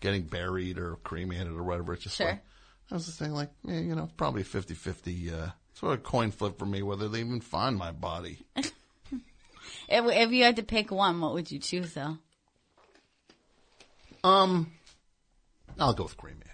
getting 0.00 0.22
buried 0.22 0.78
or 0.78 0.96
cremated 1.04 1.52
or 1.52 1.62
whatever. 1.62 1.92
It's 1.94 2.04
just 2.04 2.16
Sure. 2.16 2.26
like 2.26 2.42
I 2.90 2.94
was 2.94 3.06
just 3.06 3.18
saying, 3.18 3.32
like 3.32 3.50
yeah, 3.64 3.80
you 3.80 3.94
know, 3.94 4.04
it's 4.04 4.12
probably 4.14 4.42
50-50, 4.42 5.32
uh, 5.32 5.50
sort 5.74 5.94
of 5.98 6.02
coin 6.02 6.30
flip 6.30 6.58
for 6.58 6.66
me 6.66 6.82
whether 6.82 7.08
they 7.08 7.20
even 7.20 7.40
find 7.40 7.76
my 7.76 7.92
body. 7.92 8.38
If, 9.88 10.04
if 10.06 10.30
you 10.30 10.44
had 10.44 10.56
to 10.56 10.62
pick 10.62 10.90
one, 10.92 11.20
what 11.20 11.34
would 11.34 11.50
you 11.50 11.58
choose 11.58 11.94
though? 11.94 12.16
Um, 14.22 14.72
I'll 15.78 15.94
go 15.94 16.04
with 16.04 16.16
cremated. 16.16 16.46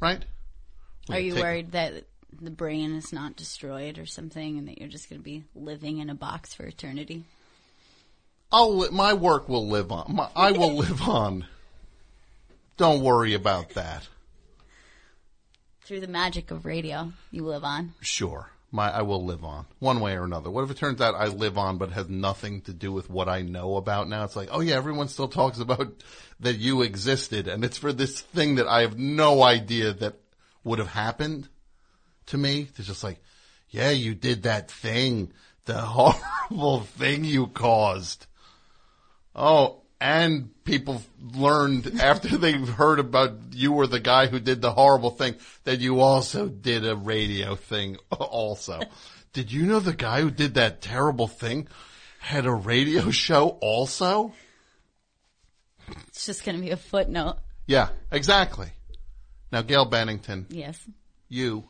Right? 0.00 0.24
Are 1.08 1.18
you 1.18 1.34
worried 1.36 1.72
that 1.72 2.04
the 2.40 2.50
brain 2.50 2.94
is 2.94 3.12
not 3.12 3.36
destroyed 3.36 3.98
or 3.98 4.06
something 4.06 4.58
and 4.58 4.68
that 4.68 4.78
you're 4.78 4.88
just 4.88 5.08
going 5.08 5.20
to 5.20 5.24
be 5.24 5.44
living 5.54 5.98
in 5.98 6.10
a 6.10 6.14
box 6.14 6.54
for 6.54 6.64
eternity? 6.64 7.24
I'll 8.52 8.78
li- 8.78 8.88
my 8.90 9.14
work 9.14 9.48
will 9.48 9.68
live 9.68 9.92
on. 9.92 10.14
My, 10.14 10.28
I 10.34 10.52
will 10.52 10.74
live 10.76 11.02
on. 11.02 11.46
Don't 12.76 13.02
worry 13.02 13.34
about 13.34 13.70
that. 13.70 14.08
Through 15.82 16.00
the 16.00 16.08
magic 16.08 16.50
of 16.50 16.64
radio, 16.64 17.12
you 17.30 17.44
live 17.44 17.64
on. 17.64 17.94
Sure. 18.00 18.50
My 18.72 18.88
I 18.88 19.02
will 19.02 19.24
live 19.24 19.44
on 19.44 19.66
one 19.80 19.98
way 20.00 20.14
or 20.14 20.22
another. 20.22 20.48
What 20.48 20.62
if 20.62 20.70
it 20.70 20.76
turns 20.76 21.00
out 21.00 21.16
I 21.16 21.26
live 21.26 21.58
on 21.58 21.78
but 21.78 21.90
has 21.90 22.08
nothing 22.08 22.60
to 22.62 22.72
do 22.72 22.92
with 22.92 23.10
what 23.10 23.28
I 23.28 23.42
know 23.42 23.76
about 23.76 24.08
now? 24.08 24.22
It's 24.22 24.36
like, 24.36 24.48
oh 24.52 24.60
yeah, 24.60 24.76
everyone 24.76 25.08
still 25.08 25.26
talks 25.26 25.58
about 25.58 25.92
that 26.38 26.56
you 26.56 26.82
existed 26.82 27.48
and 27.48 27.64
it's 27.64 27.78
for 27.78 27.92
this 27.92 28.20
thing 28.20 28.54
that 28.56 28.68
I 28.68 28.82
have 28.82 28.96
no 28.96 29.42
idea 29.42 29.92
that 29.94 30.14
would 30.62 30.78
have 30.78 30.88
happened 30.88 31.48
to 32.26 32.38
me. 32.38 32.68
It's 32.76 32.86
just 32.86 33.02
like, 33.02 33.20
yeah, 33.70 33.90
you 33.90 34.14
did 34.14 34.44
that 34.44 34.70
thing, 34.70 35.32
the 35.64 35.80
horrible 35.80 36.80
thing 36.80 37.24
you 37.24 37.48
caused. 37.48 38.26
Oh, 39.42 39.80
and 40.00 40.50
people 40.64 41.00
learned 41.34 41.98
after 42.00 42.36
they 42.36 42.52
heard 42.52 42.98
about 42.98 43.32
you 43.52 43.72
were 43.72 43.86
the 43.86 43.98
guy 44.00 44.26
who 44.26 44.38
did 44.38 44.60
the 44.60 44.70
horrible 44.72 45.10
thing 45.10 45.34
that 45.64 45.80
you 45.80 46.00
also 46.00 46.46
did 46.48 46.86
a 46.86 46.94
radio 46.94 47.54
thing 47.56 47.96
also. 48.10 48.80
did 49.32 49.50
you 49.50 49.64
know 49.64 49.80
the 49.80 49.94
guy 49.94 50.20
who 50.20 50.30
did 50.30 50.54
that 50.54 50.82
terrible 50.82 51.26
thing 51.26 51.68
had 52.18 52.44
a 52.44 52.52
radio 52.52 53.10
show 53.10 53.48
also? 53.62 54.34
It's 56.08 56.26
just 56.26 56.44
going 56.44 56.56
to 56.56 56.62
be 56.62 56.70
a 56.70 56.76
footnote. 56.76 57.38
Yeah, 57.66 57.88
exactly. 58.12 58.68
Now, 59.52 59.62
Gail 59.62 59.86
Bennington, 59.86 60.46
Yes. 60.50 60.78
you 61.28 61.64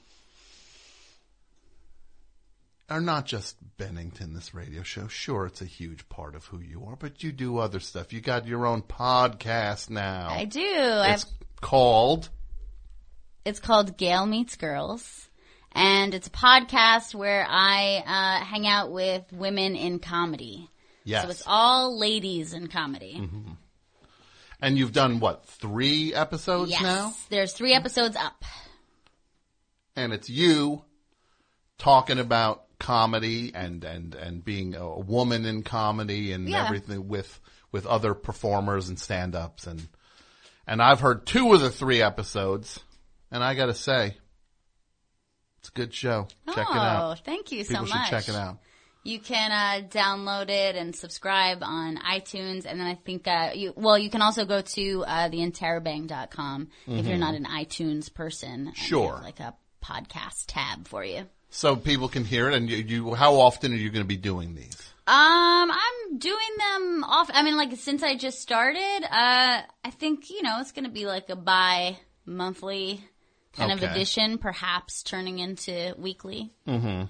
are 2.91 3.01
not 3.01 3.27
just 3.27 3.57
Bennington, 3.79 4.35
this 4.35 4.53
radio 4.53 4.83
show. 4.83 5.09
Sure, 5.09 5.47
it's 5.47 5.63
a 5.63 5.67
huge 5.67 6.09
part 6.09 6.35
of 6.35 6.45
who 6.47 6.61
you 6.61 6.85
are, 6.87 6.97
but 6.97 7.23
you 7.23 7.33
do 7.33 7.59
other 7.59 7.81
stuff. 7.81 8.13
You 8.13 8.21
got 8.21 8.47
your 8.47 8.67
own 8.67 8.83
podcast 8.83 9.89
now. 9.89 10.29
I 10.31 10.45
do. 10.45 10.61
It's 10.61 11.23
have, 11.23 11.25
called 11.61 12.29
it's 13.45 13.61
called 13.61 13.97
Gail 13.97 14.27
Meets 14.27 14.57
Girls. 14.57 15.29
And 15.73 16.15
it's 16.15 16.27
a 16.27 16.31
podcast 16.31 17.15
where 17.15 17.47
I 17.49 18.03
uh, 18.05 18.45
hang 18.45 18.67
out 18.67 18.91
with 18.91 19.25
women 19.33 19.77
in 19.77 20.01
comedy. 20.01 20.69
Yes. 21.05 21.25
So 21.25 21.31
it's 21.31 21.43
all 21.47 21.99
ladies 21.99 22.53
in 22.53 22.67
comedy. 22.67 23.23
And 24.61 24.77
you've 24.77 24.93
done 24.93 25.21
what, 25.21 25.47
three 25.47 26.13
episodes 26.13 26.71
yes. 26.71 26.83
now? 26.83 27.15
There's 27.31 27.53
three 27.53 27.73
episodes 27.73 28.17
up. 28.17 28.45
And 29.97 30.13
it's 30.13 30.29
you 30.29 30.85
talking 31.79 32.19
about 32.19 32.65
comedy 32.81 33.53
and, 33.55 33.85
and, 33.85 34.15
and 34.17 34.45
being 34.45 34.75
a 34.75 34.99
woman 34.99 35.45
in 35.47 35.63
comedy 35.63 36.33
and 36.33 36.49
Yeah. 36.49 36.65
everything 36.65 37.07
with, 37.07 37.39
with 37.71 37.87
other 37.87 38.15
performers 38.15 38.89
and 38.89 38.99
stand-ups 38.99 39.69
and, 39.69 39.87
and 40.67 40.83
I've 40.83 41.01
heard 41.01 41.27
two 41.27 41.53
of 41.55 41.61
the 41.61 41.71
three 41.71 42.03
episodes 42.03 42.81
and 43.31 43.45
I 43.45 43.55
gotta 43.55 43.75
say, 43.75 44.17
it's 45.61 45.69
a 45.69 45.73
good 45.73 45.93
show. 45.95 46.27
Check 46.55 46.67
oh, 46.71 46.75
it 46.75 46.79
out. 46.79 47.21
thank 47.25 47.53
you 47.53 47.65
People 47.65 47.87
so 47.87 47.93
should 47.93 47.99
much. 47.99 48.11
check 48.11 48.29
it 48.29 48.35
out. 48.35 48.59
You 49.03 49.19
can 49.19 49.51
uh, 49.51 49.89
download 49.89 50.51
it 50.51 50.77
and 50.77 50.95
subscribe 50.95 51.63
on 51.63 51.97
iTunes, 51.97 52.67
and 52.67 52.79
then 52.79 52.87
I 52.87 52.95
think 52.97 53.27
uh, 53.27 53.51
you 53.55 53.73
well, 53.75 53.97
you 53.97 54.11
can 54.11 54.21
also 54.21 54.45
go 54.45 54.61
to 54.61 55.05
uh, 55.07 55.31
theinterrobang.com 55.31 56.69
if 56.87 57.07
you're 57.07 57.17
not 57.17 57.35
an 57.35 57.47
iTunes 57.47 58.13
person. 58.13 58.67
Mm-hmm. 58.67 58.73
Sure. 58.75 59.19
like 59.23 59.41
a 59.41 59.55
podcast 59.83 60.45
tab 60.49 60.87
for 60.87 61.03
you. 61.03 61.25
So 61.51 61.77
people 61.77 62.09
can 62.09 62.25
hear 62.25 62.49
it 62.49 62.55
and 62.55 62.71
you, 62.71 62.77
you 62.77 63.15
how 63.15 63.35
often 63.35 63.73
are 63.73 63.77
you 63.77 63.91
gonna 63.91 64.05
be 64.05 64.17
doing 64.17 64.55
these? 64.55 64.77
Um, 65.07 65.71
I'm 65.71 66.19
doing 66.19 66.39
them 66.59 67.05
off. 67.05 67.31
I 67.35 67.43
mean, 67.43 67.57
like 67.57 67.77
since 67.77 68.03
I 68.03 68.17
just 68.17 68.41
started, 68.41 69.03
uh, 69.03 69.63
I 69.85 69.91
think 69.91 70.31
you 70.31 70.43
know 70.43 70.61
it's 70.61 70.73
gonna 70.73 70.89
be 70.89 71.07
like 71.07 71.29
a 71.31 71.37
bi-monthly 71.37 73.05
kind 73.53 73.73
of 73.73 73.83
edition, 73.83 74.39
perhaps 74.39 75.03
turning 75.03 75.41
into 75.41 75.95
weekly. 75.99 76.53
Mm-hmm. 76.69 77.05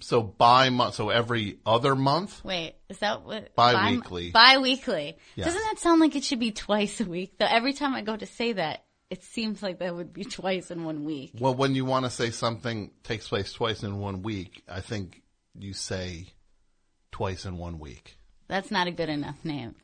So 0.00 0.22
bi 0.22 0.70
month, 0.70 0.94
so 0.94 1.08
every 1.08 1.58
other 1.66 1.96
month? 1.96 2.44
Wait, 2.44 2.74
is 2.88 2.98
that 2.98 3.24
what? 3.24 3.54
Bi-weekly. 3.54 4.30
Bi- 4.30 4.54
bi-weekly. 4.54 5.16
Yeah. 5.34 5.46
Doesn't 5.46 5.60
that 5.60 5.78
sound 5.78 6.00
like 6.00 6.14
it 6.14 6.22
should 6.22 6.38
be 6.38 6.52
twice 6.52 7.00
a 7.00 7.04
week? 7.04 7.38
Though 7.38 7.48
every 7.48 7.72
time 7.72 7.94
I 7.94 8.02
go 8.02 8.16
to 8.16 8.26
say 8.26 8.52
that, 8.52 8.84
it 9.10 9.22
seems 9.24 9.62
like 9.62 9.80
that 9.80 9.94
would 9.94 10.12
be 10.12 10.24
twice 10.38 10.70
in 10.70 10.84
one 10.84 11.04
week. 11.04 11.32
Well, 11.38 11.54
when 11.54 11.74
you 11.74 11.84
want 11.84 12.04
to 12.06 12.10
say 12.10 12.30
something 12.30 12.90
takes 13.02 13.28
place 13.28 13.52
twice 13.52 13.82
in 13.82 13.98
one 13.98 14.22
week, 14.22 14.62
I 14.68 14.80
think 14.80 15.22
you 15.58 15.72
say 15.72 16.28
twice 17.12 17.44
in 17.44 17.58
one 17.58 17.78
week. 17.78 18.16
That's 18.48 18.70
not 18.70 18.86
a 18.86 18.90
good 18.92 19.08
enough 19.08 19.36
name. 19.44 19.74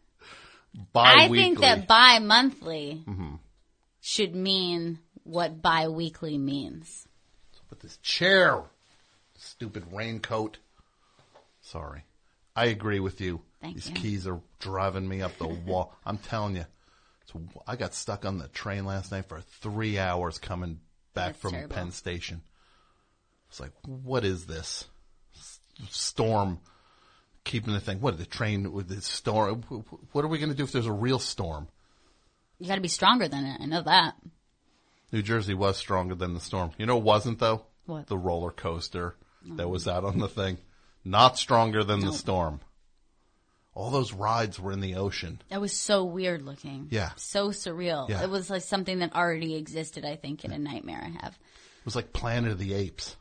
Bi-weekly. 0.92 1.38
I 1.38 1.42
think 1.42 1.60
that 1.60 1.86
bi-monthly 1.88 3.02
Mm-hmm. 3.06 3.34
should 4.00 4.34
mean 4.34 4.98
what 5.22 5.60
bi-weekly 5.62 6.38
means. 6.38 7.06
Put 7.68 7.80
this 7.80 7.96
chair, 7.98 8.62
stupid 9.36 9.84
raincoat. 9.92 10.58
Sorry. 11.62 12.04
I 12.54 12.66
agree 12.66 13.00
with 13.00 13.20
you. 13.20 13.40
Thank 13.60 13.74
These 13.74 13.88
you. 13.88 13.94
keys 13.96 14.26
are 14.28 14.40
driving 14.60 15.08
me 15.08 15.22
up 15.22 15.36
the 15.38 15.48
wall. 15.48 15.92
I'm 16.04 16.18
telling 16.18 16.54
you. 16.56 16.64
So 17.32 17.42
I 17.66 17.76
got 17.76 17.94
stuck 17.94 18.24
on 18.24 18.38
the 18.38 18.48
train 18.48 18.84
last 18.84 19.10
night 19.10 19.28
for 19.28 19.40
three 19.60 19.98
hours 19.98 20.38
coming 20.38 20.80
back 21.14 21.32
That's 21.32 21.38
from 21.40 21.52
terrible. 21.52 21.74
Penn 21.74 21.90
Station. 21.90 22.42
It's 23.48 23.60
like, 23.60 23.72
what 23.84 24.24
is 24.24 24.46
this 24.46 24.84
S- 25.36 25.60
storm? 25.90 26.60
Keeping 27.44 27.74
the 27.74 27.80
thing. 27.80 28.00
What 28.00 28.18
the 28.18 28.26
train 28.26 28.72
with 28.72 28.88
the 28.88 29.00
storm? 29.00 29.62
What 30.12 30.24
are 30.24 30.28
we 30.28 30.38
going 30.38 30.50
to 30.50 30.56
do 30.56 30.64
if 30.64 30.72
there's 30.72 30.86
a 30.86 30.92
real 30.92 31.20
storm? 31.20 31.68
You 32.58 32.66
got 32.66 32.74
to 32.76 32.80
be 32.80 32.88
stronger 32.88 33.28
than 33.28 33.44
it. 33.44 33.60
I 33.60 33.66
know 33.66 33.82
that. 33.82 34.14
New 35.12 35.22
Jersey 35.22 35.54
was 35.54 35.76
stronger 35.76 36.14
than 36.14 36.34
the 36.34 36.40
storm. 36.40 36.72
You 36.78 36.86
know, 36.86 36.98
it 36.98 37.04
wasn't 37.04 37.38
though. 37.38 37.66
What? 37.86 38.08
The 38.08 38.18
roller 38.18 38.50
coaster 38.50 39.14
that 39.44 39.64
oh. 39.64 39.68
was 39.68 39.86
out 39.86 40.04
on 40.04 40.18
the 40.18 40.28
thing, 40.28 40.58
not 41.04 41.38
stronger 41.38 41.84
than 41.84 42.00
the 42.00 42.12
storm. 42.12 42.60
All 43.76 43.90
those 43.90 44.14
rides 44.14 44.58
were 44.58 44.72
in 44.72 44.80
the 44.80 44.94
ocean. 44.94 45.38
That 45.50 45.60
was 45.60 45.74
so 45.74 46.02
weird 46.02 46.40
looking. 46.40 46.88
Yeah. 46.90 47.10
So 47.16 47.50
surreal. 47.50 48.08
Yeah. 48.08 48.22
It 48.22 48.30
was 48.30 48.48
like 48.48 48.62
something 48.62 49.00
that 49.00 49.14
already 49.14 49.54
existed, 49.54 50.02
I 50.02 50.16
think, 50.16 50.46
in 50.46 50.50
a 50.50 50.58
nightmare 50.58 51.02
I 51.04 51.10
have. 51.22 51.34
It 51.34 51.84
was 51.84 51.94
like 51.94 52.14
Planet 52.14 52.52
of 52.52 52.58
the 52.58 52.72
Apes. 52.72 53.16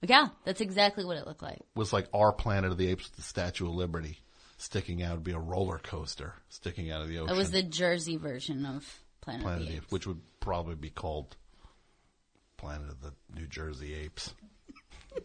Yeah, 0.00 0.28
that's 0.44 0.60
exactly 0.60 1.04
what 1.04 1.16
it 1.16 1.26
looked 1.26 1.42
like. 1.42 1.56
It 1.56 1.66
was 1.74 1.92
like 1.92 2.06
our 2.14 2.32
Planet 2.32 2.70
of 2.70 2.78
the 2.78 2.90
Apes 2.90 3.08
with 3.08 3.16
the 3.16 3.22
Statue 3.22 3.66
of 3.66 3.74
Liberty 3.74 4.20
sticking 4.56 5.02
out. 5.02 5.14
It'd 5.14 5.24
be 5.24 5.32
a 5.32 5.40
roller 5.40 5.78
coaster 5.78 6.34
sticking 6.48 6.92
out 6.92 7.02
of 7.02 7.08
the 7.08 7.18
ocean. 7.18 7.34
It 7.34 7.38
was 7.38 7.50
the 7.50 7.64
Jersey 7.64 8.16
version 8.16 8.64
of 8.64 9.00
Planet, 9.20 9.42
Planet 9.42 9.62
of 9.62 9.66
the 9.66 9.74
Apes. 9.74 9.82
Apes, 9.82 9.92
which 9.92 10.06
would 10.06 10.20
probably 10.38 10.76
be 10.76 10.90
called 10.90 11.34
Planet 12.56 12.88
of 12.88 13.00
the 13.00 13.12
New 13.34 13.48
Jersey 13.48 13.94
Apes. 13.94 14.32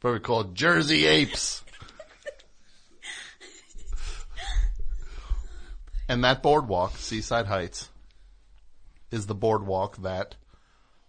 probably 0.00 0.20
called 0.20 0.54
Jersey 0.54 1.06
Apes. 1.06 1.64
And 6.10 6.24
that 6.24 6.42
boardwalk, 6.42 6.96
Seaside 6.96 7.46
Heights, 7.46 7.88
is 9.12 9.26
the 9.26 9.34
boardwalk 9.34 9.96
that 9.98 10.34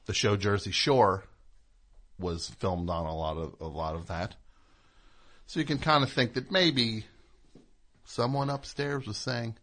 the 0.05 0.13
show 0.13 0.37
Jersey 0.37 0.69
Shore 0.69 1.23
was 2.19 2.49
filmed 2.59 2.87
on 2.87 3.07
a 3.07 3.15
lot 3.15 3.35
of 3.35 3.55
a 3.59 3.67
lot 3.67 3.95
of 3.95 4.07
that. 4.07 4.35
So 5.47 5.59
you 5.59 5.65
can 5.65 5.79
kind 5.79 6.03
of 6.03 6.11
think 6.11 6.35
that 6.35 6.51
maybe 6.51 7.05
someone 8.05 8.51
upstairs 8.51 9.07
was 9.07 9.17
saying, 9.17 9.55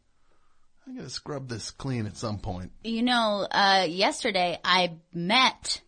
I'm 0.84 0.94
going 0.94 1.06
to 1.06 1.12
scrub 1.12 1.48
this 1.48 1.70
clean 1.70 2.06
at 2.06 2.16
some 2.16 2.38
point. 2.38 2.72
You 2.82 3.02
know, 3.02 3.46
uh, 3.48 3.86
yesterday 3.88 4.58
I 4.64 4.96
met 5.14 5.80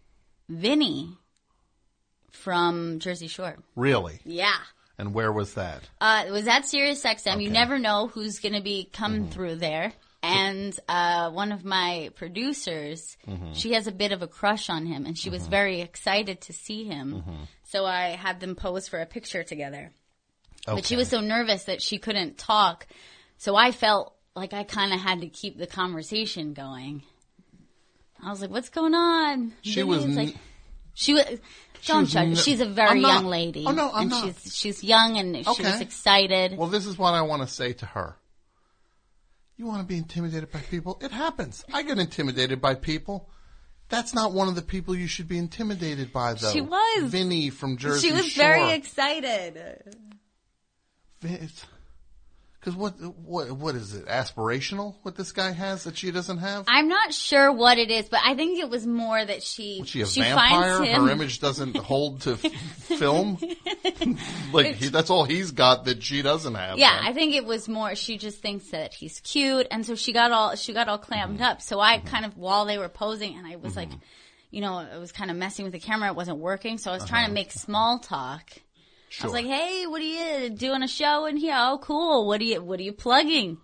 Vinny 0.49 1.19
from 2.31 3.01
Jersey 3.01 3.27
Shore. 3.27 3.57
Really? 3.75 4.21
Yeah. 4.25 4.59
And 5.01 5.15
where 5.15 5.33
was 5.33 5.55
that? 5.55 5.89
Uh, 5.99 6.25
it 6.27 6.31
was 6.31 6.47
at 6.47 6.67
Sirius 6.67 7.03
XM. 7.03 7.43
You 7.43 7.49
never 7.49 7.79
know 7.79 8.09
who's 8.09 8.39
going 8.39 8.53
to 8.53 8.61
be 8.61 8.85
coming 8.93 9.29
through 9.31 9.55
there. 9.55 9.95
And 10.23 10.79
uh, 10.91 11.31
one 11.31 11.53
of 11.53 11.65
my 11.65 12.11
producers, 12.17 13.17
she 13.55 13.73
has 13.73 13.87
a 13.87 13.93
bit 13.93 14.13
of 14.13 14.21
a 14.21 14.27
crush 14.27 14.69
on 14.69 14.85
him, 14.85 15.07
and 15.07 15.17
she 15.17 15.31
was 15.31 15.47
very 15.47 15.81
excited 15.81 16.43
to 16.43 16.53
see 16.53 16.85
him. 16.85 17.25
So 17.63 17.87
I 17.87 18.11
had 18.11 18.41
them 18.41 18.55
pose 18.55 18.89
for 18.89 19.01
a 19.01 19.07
picture 19.07 19.43
together. 19.43 19.91
But 20.67 20.85
she 20.85 20.97
was 20.97 21.09
so 21.09 21.23
nervous 21.23 21.65
that 21.65 21.81
she 21.81 21.97
couldn't 21.97 22.37
talk. 22.37 22.87
So 23.39 23.57
I 23.57 23.73
felt 23.73 24.15
like 24.37 24.53
I 24.53 24.65
kind 24.65 24.93
of 24.93 25.01
had 25.01 25.23
to 25.23 25.29
keep 25.29 25.57
the 25.57 25.67
conversation 25.67 26.53
going. 26.53 27.03
I 28.23 28.29
was 28.29 28.43
like, 28.43 28.51
"What's 28.51 28.69
going 28.69 28.95
on?" 28.95 29.55
She 29.63 29.77
Vinny?" 29.77 29.85
was 29.85 30.07
like 30.09 30.35
she 30.93 31.15
was. 31.15 31.25
Don't 31.87 32.03
was 32.03 32.13
judge. 32.13 32.29
n- 32.29 32.35
she's 32.37 32.61
a 32.61 32.67
very 32.67 33.01
young 33.01 33.27
lady. 33.27 33.65
Oh, 33.67 33.73
no, 33.73 33.91
I'm 33.93 34.03
and 34.03 34.11
not. 34.11 34.25
She's 34.25 34.57
she's 34.57 34.85
young 34.85 35.17
and 35.19 35.47
Okay. 35.47 35.81
excited. 35.81 36.57
Well, 36.57 36.69
this 36.69 36.87
is 36.87 36.99
what 36.99 37.15
I 37.15 37.23
want 37.23 37.43
to 37.43 37.49
say 37.49 37.73
to 37.75 37.87
her. 37.87 38.17
You 39.57 39.67
want 39.67 39.81
to 39.83 39.87
be 39.87 39.97
intimidated 39.99 40.51
by 40.51 40.61
people? 40.61 40.99
It 41.03 41.11
happens. 41.11 41.65
I 41.73 41.83
get 41.83 41.99
intimidated 41.99 42.61
by 42.61 42.75
people. 42.75 43.29
That's 43.91 44.15
not 44.15 44.33
one 44.33 44.49
of 44.49 44.55
the 44.55 44.63
people 44.63 44.95
you 44.95 45.07
should 45.09 45.29
be 45.29 45.37
intimidated 45.37 46.13
by, 46.13 46.35
though. 46.35 46.51
She 46.53 46.61
was. 46.61 47.11
Vinny 47.11 47.51
from 47.51 47.77
Jersey 47.77 48.09
she 48.09 48.15
was 48.15 48.27
Shore. 48.27 48.45
very 48.45 48.71
excited. 48.73 49.97
Because 52.61 52.77
what, 52.77 52.93
what, 53.17 53.51
what 53.53 53.75
is 53.75 53.95
it? 53.95 54.05
Aspirational? 54.05 54.97
What 55.01 55.17
this 55.17 55.33
guy 55.33 55.51
has 55.51 55.85
that 55.85 55.97
she 55.97 56.11
doesn't 56.11 56.39
have? 56.39 56.67
I'm 56.69 56.89
not 56.89 57.15
sure 57.15 57.51
what 57.51 57.79
it 57.79 57.91
is, 57.91 58.11
but 58.11 58.21
I 58.23 58.35
think 58.35 58.59
it 58.59 58.69
was 58.69 58.87
more 58.87 59.25
that 59.25 59.43
she 59.43 59.79
Was 59.81 59.89
she 59.89 60.03
a 60.03 60.07
she 60.07 60.21
vampire? 60.21 60.85
Her 60.85 61.09
image 61.09 61.41
doesn't 61.41 61.75
hold 61.79 62.21
to 62.23 62.37
film. 62.37 63.39
like 64.53 64.75
he, 64.75 64.89
that's 64.89 65.09
all 65.09 65.25
he's 65.25 65.53
got 65.53 65.87
that 65.87 66.03
she 66.03 66.21
doesn't 66.21 66.55
have. 66.55 66.77
Yeah. 66.77 67.01
I 67.03 67.15
think 67.15 67.35
it 67.35 67.47
was 67.47 67.67
more. 67.67 67.95
She 67.95 68.19
just 68.19 68.43
thinks 68.43 68.69
that 68.73 68.93
he's 68.93 69.21
cute, 69.21 69.67
and 69.71 69.87
so 69.87 69.95
she 69.95 70.13
got 70.13 70.31
all 70.31 70.55
she 70.55 70.75
got 70.75 70.87
all 70.89 70.99
clammed 70.99 71.31
Mm-hmm. 71.41 71.43
up. 71.43 71.63
So 71.63 71.81
I 71.81 71.99
mm-hmm. 71.99 72.07
kind 72.07 72.25
of 72.25 72.37
while 72.37 72.65
they 72.65 72.79
were 72.79 72.89
posing, 72.89 73.37
and 73.37 73.47
I 73.47 73.57
was 73.57 73.77
like, 73.77 73.89
mm-hmm. 73.89 73.99
you 74.51 74.61
know, 74.61 74.75
I 74.75 74.99
was 74.99 75.13
kind 75.13 75.31
of 75.31 75.37
messing 75.37 75.65
with 75.65 75.73
the 75.73 75.81
camera. 75.81 76.09
It 76.09 76.17
wasn't 76.17 76.39
working, 76.39 76.79
so 76.79 76.91
I 76.91 76.95
was 76.95 77.05
trying 77.05 77.25
to 77.25 77.27
uh-huh. 77.27 77.35
make 77.35 77.53
small 77.53 77.99
talk. 77.99 78.51
I 79.21 79.25
was. 79.25 79.33
Like, 79.33 79.47
"Hey, 79.47 79.87
what 79.87 80.01
are 80.01 80.05
you 80.05 80.51
doing? 80.51 80.83
A 80.83 80.89
show 80.89 81.27
in 81.27 81.37
here? 81.37 81.55
Oh, 81.57 81.79
cool. 81.83 82.27
What 82.27 82.41
are 82.41 82.45
you 82.45 82.63
What 82.63 82.79
are 82.81 82.83
you 82.85 82.93
plugging?" 82.93 83.59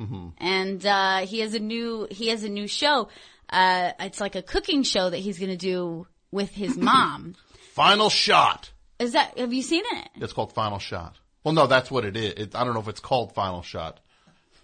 Mm-hmm. 0.00 0.28
And 0.38 0.84
uh, 0.86 1.18
he 1.26 1.40
has 1.40 1.54
a 1.54 1.58
new 1.60 2.08
he 2.10 2.28
has 2.28 2.44
a 2.44 2.48
new 2.48 2.66
show. 2.66 3.08
Uh, 3.48 3.92
it's 4.00 4.20
like 4.20 4.34
a 4.34 4.42
cooking 4.42 4.82
show 4.82 5.10
that 5.10 5.18
he's 5.18 5.38
going 5.38 5.50
to 5.50 5.56
do 5.56 6.06
with 6.30 6.50
his 6.50 6.76
mom. 6.78 7.34
Final 7.74 8.10
shot. 8.10 8.70
Is 8.98 9.12
that? 9.12 9.38
Have 9.38 9.52
you 9.52 9.62
seen 9.62 9.82
it? 9.84 10.08
It's 10.16 10.32
called 10.32 10.52
Final 10.54 10.78
Shot. 10.78 11.18
Well, 11.44 11.54
no, 11.54 11.66
that's 11.66 11.90
what 11.90 12.04
it 12.04 12.16
is. 12.16 12.34
It, 12.34 12.54
I 12.54 12.62
don't 12.64 12.72
know 12.74 12.80
if 12.80 12.88
it's 12.88 13.00
called 13.00 13.34
Final 13.34 13.62
Shot. 13.62 13.98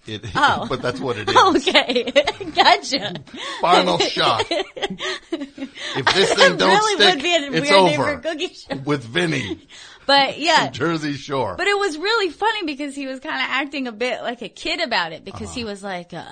It, 0.07 0.25
Oh. 0.37 0.67
but 0.69 0.81
that's 0.81 1.01
what 1.01 1.17
it 1.19 1.29
is. 1.31 1.37
Okay, 1.69 2.05
gotcha. 2.55 3.15
Final 3.61 3.99
shot. 3.99 4.47
If 4.51 6.15
this 6.15 6.35
thing 6.35 6.57
don't 6.57 6.69
really 6.71 6.95
stick, 7.03 7.15
would 7.17 7.23
be 7.23 7.35
a 7.35 7.61
it's 7.61 7.71
weird 7.71 7.85
name 7.85 7.97
for 7.97 8.09
a 8.09 8.13
over 8.13 8.21
cookie 8.21 8.55
show. 8.55 8.77
with 8.85 9.05
Vinny 9.05 9.67
But 10.09 10.39
yeah, 10.49 10.71
Jersey 10.71 11.13
Shore. 11.13 11.55
but 11.57 11.67
it 11.69 11.79
was 11.79 11.97
really 11.99 12.31
funny 12.31 12.65
because 12.65 12.95
he 12.97 13.07
was 13.07 13.21
kind 13.21 13.37
of 13.37 13.47
acting 13.49 13.87
a 13.87 13.93
bit 13.93 14.23
like 14.23 14.43
a 14.43 14.49
kid 14.49 14.81
about 14.81 15.13
it 15.13 15.23
because 15.25 15.49
Uh-huh. 15.51 15.55
he 15.61 15.65
was 15.65 15.83
like, 15.85 16.13
uh, 16.15 16.25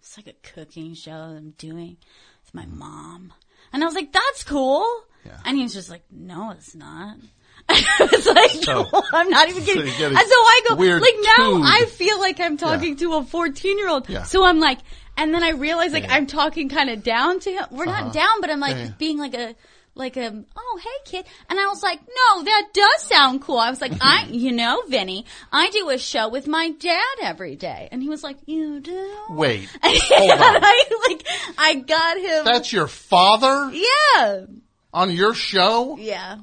it's 0.00 0.16
like 0.16 0.26
a 0.26 0.48
cooking 0.54 0.94
show 0.94 1.10
that 1.12 1.36
I'm 1.36 1.50
doing 1.58 1.98
with 2.42 2.54
my 2.54 2.66
mom. 2.66 3.32
And 3.72 3.82
I 3.82 3.86
was 3.86 3.94
like, 3.94 4.12
that's 4.12 4.42
cool. 4.44 4.84
Yeah. 5.26 5.38
And 5.44 5.56
he 5.58 5.62
was 5.62 5.74
just 5.74 5.90
like, 5.90 6.02
no, 6.10 6.50
it's 6.52 6.74
not. 6.74 7.16
I 7.68 8.08
was 8.10 8.26
like, 8.26 8.50
So- 8.64 8.88
no, 8.92 9.02
I'm 9.12 9.28
not 9.28 9.48
even 9.50 9.62
so 9.62 9.66
kidding. 9.74 9.86
you 9.86 9.98
get 9.98 10.08
and 10.10 10.16
so 10.18 10.24
I 10.24 10.60
go, 10.70 10.74
like 10.74 11.14
now. 11.38 11.60
I 11.62 11.84
feel 11.90 12.18
like 12.18 12.40
I'm 12.40 12.56
talking 12.56 12.96
to 12.96 13.12
a 13.14 13.22
14 13.24 13.78
year 13.78 13.88
old. 13.90 14.08
Yeah. 14.08 14.22
So 14.24 14.42
I'm 14.44 14.58
like, 14.58 14.78
and 15.18 15.34
then 15.34 15.42
I 15.44 15.50
realize 15.50 15.92
like 15.92 16.04
Yeah. 16.04 16.14
I'm 16.14 16.26
talking 16.26 16.70
kind 16.70 16.88
of 16.88 17.02
down 17.04 17.38
to 17.40 17.50
him. 17.52 17.64
We're 17.70 17.86
Uh-huh. 17.86 18.04
not 18.04 18.14
down, 18.14 18.40
but 18.40 18.48
I'm 18.50 18.58
like 18.60 18.76
Yeah, 18.76 18.84
yeah. 18.84 18.90
being 18.98 19.18
like 19.18 19.34
a, 19.34 19.54
like 19.94 20.16
a, 20.16 20.44
oh, 20.56 20.80
hey 20.82 21.10
kid. 21.10 21.26
And 21.48 21.58
I 21.58 21.66
was 21.66 21.82
like, 21.82 22.00
no, 22.00 22.42
that 22.44 22.68
does 22.72 23.02
sound 23.02 23.42
cool. 23.42 23.58
I 23.58 23.70
was 23.70 23.80
like, 23.80 23.92
I, 24.00 24.26
you 24.30 24.52
know, 24.52 24.82
Vinny, 24.88 25.26
I 25.52 25.70
do 25.70 25.90
a 25.90 25.98
show 25.98 26.28
with 26.28 26.46
my 26.46 26.70
dad 26.70 27.16
every 27.22 27.56
day. 27.56 27.88
And 27.90 28.02
he 28.02 28.08
was 28.08 28.22
like, 28.22 28.38
you 28.46 28.80
do? 28.80 29.12
Wait, 29.30 29.68
hold 29.82 30.30
on. 30.30 30.38
I, 30.62 31.06
like, 31.08 31.26
I 31.58 31.74
got 31.74 32.18
him. 32.18 32.44
That's 32.44 32.72
your 32.72 32.86
father 32.86 33.70
yeah. 33.72 34.46
on 34.92 35.10
your 35.10 35.34
show? 35.34 35.96
Yeah. 35.98 36.38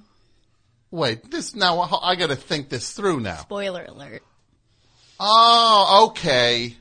Wait, 0.90 1.30
this 1.30 1.54
now 1.54 1.82
I 2.02 2.16
got 2.16 2.30
to 2.30 2.38
think 2.38 2.70
this 2.70 2.94
through 2.94 3.20
now. 3.20 3.38
Spoiler 3.38 3.84
alert. 3.86 4.24
Oh, 5.20 6.08
okay. 6.10 6.78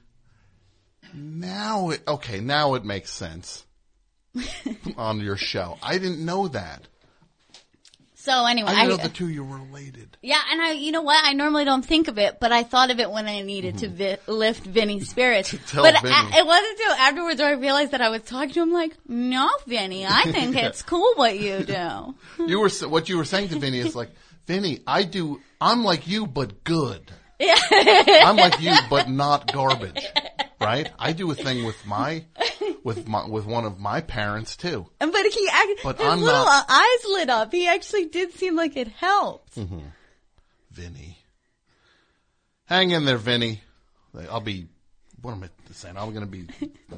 Now 1.13 1.91
it 1.91 2.03
okay. 2.07 2.41
Now 2.41 2.75
it 2.75 2.85
makes 2.85 3.11
sense 3.11 3.66
on 4.97 5.21
your 5.21 5.37
show. 5.37 5.79
I 5.83 5.99
didn't 5.99 6.25
know 6.25 6.49
that. 6.49 6.87
So 8.27 8.45
anyway, 8.45 8.71
I 8.71 8.87
didn't 8.87 8.93
I, 8.93 8.97
know 8.97 9.03
the 9.05 9.09
two 9.09 9.29
you 9.29 9.45
were 9.45 9.59
related. 9.59 10.17
yeah, 10.21 10.41
and 10.51 10.61
I, 10.61 10.73
you 10.73 10.91
know 10.91 11.03
what? 11.03 11.25
I 11.25 11.33
normally 11.33 11.65
don't 11.65 11.85
think 11.85 12.09
of 12.09 12.19
it, 12.19 12.41
but 12.41 12.51
I 12.51 12.65
thought 12.65 12.91
of 12.91 12.99
it 12.99 13.09
when 13.09 13.29
I 13.29 13.43
needed 13.43 13.79
to 13.79 13.87
mm-hmm. 13.87 13.97
vi- 13.97 14.19
lift 14.27 14.65
Vinny's 14.65 15.09
spirits. 15.11 15.53
but 15.53 16.03
Vinny. 16.03 16.37
It 16.37 16.45
wasn't 16.45 16.71
until 16.73 16.93
afterwards 16.95 17.41
I 17.41 17.53
realized 17.53 17.93
that 17.93 18.01
I 18.01 18.09
was 18.09 18.23
talking 18.23 18.51
to 18.55 18.63
him 18.63 18.73
like, 18.73 18.97
no, 19.07 19.49
Vinny, 19.69 20.05
I 20.05 20.25
think 20.25 20.57
it's 20.57 20.83
cool 20.83 21.13
what 21.15 21.39
you 21.39 21.61
do. 21.61 22.17
You 22.45 22.59
were 22.59 22.71
what 22.89 23.09
you 23.09 23.17
were 23.17 23.25
saying 23.25 23.51
to 23.51 23.61
Vinny 23.61 23.79
is 23.79 23.95
like, 23.95 24.11
Vinny, 24.47 24.81
I 24.89 25.05
do. 25.05 25.41
I'm 25.61 25.85
like 25.85 26.09
you, 26.09 26.27
but 26.27 26.65
good. 26.65 27.13
Yeah. 27.39 27.55
I'm 27.71 28.37
like 28.37 28.61
you, 28.61 28.75
but 28.91 29.09
not 29.09 29.53
garbage. 29.53 30.05
Right? 30.61 30.91
I 30.99 31.13
do 31.13 31.31
a 31.31 31.35
thing 31.35 31.65
with 31.65 31.85
my 31.87 32.25
with 32.83 33.07
my 33.07 33.27
with 33.29 33.45
one 33.47 33.65
of 33.65 33.79
my 33.79 34.01
parents 34.01 34.57
too. 34.57 34.87
But 34.99 35.13
he, 35.27 35.49
act- 35.53 35.81
But 35.83 35.99
his 35.99 36.07
I'm 36.07 36.21
little 36.21 36.45
not- 36.45 36.67
eyes 36.69 37.05
lit 37.09 37.29
up. 37.31 37.53
He 37.53 37.69
actually 37.69 38.07
did 38.07 38.33
seem 38.33 38.57
like 38.57 38.77
it 38.77 38.89
helped. 38.89 39.57
Mm-hmm. 39.57 39.81
Vinny. 40.71 41.19
Hang 42.65 42.91
in 42.91 43.05
there, 43.05 43.19
Vinny. 43.19 43.61
I'll 44.31 44.41
be, 44.41 44.67
what 45.21 45.33
am 45.33 45.45
I 45.45 45.49
saying? 45.73 45.97
I'm 45.99 46.13
going 46.15 46.25
to 46.25 46.31
be 46.31 46.47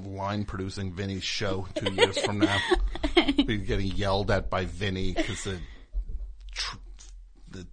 line 0.07 0.45
producing 0.45 0.93
Vinny's 0.95 1.25
show 1.25 1.67
two 1.75 1.93
years 1.93 2.17
from 2.19 2.39
now. 2.39 2.59
be 3.45 3.59
getting 3.59 3.89
yelled 3.89 4.31
at 4.31 4.49
by 4.51 4.65
Vinny 4.67 5.13
because 5.15 5.45
the, 5.45 5.59
tr- 6.53 6.77
the, 7.51 7.67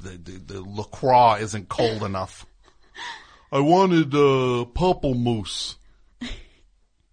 the, 0.00 0.10
the, 0.10 0.32
the 0.54 0.60
LaCroix 0.62 1.38
isn't 1.40 1.68
cold 1.68 2.02
enough. 2.02 2.44
I 3.50 3.60
wanted, 3.60 4.14
uh, 4.14 4.64
purple 4.66 5.14
moose. 5.14 5.76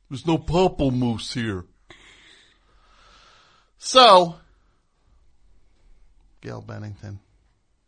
There's 0.09 0.27
no 0.27 0.37
purple 0.37 0.91
moose 0.91 1.33
here. 1.33 1.65
So, 3.77 4.35
Gail 6.41 6.61
Bennington. 6.61 7.19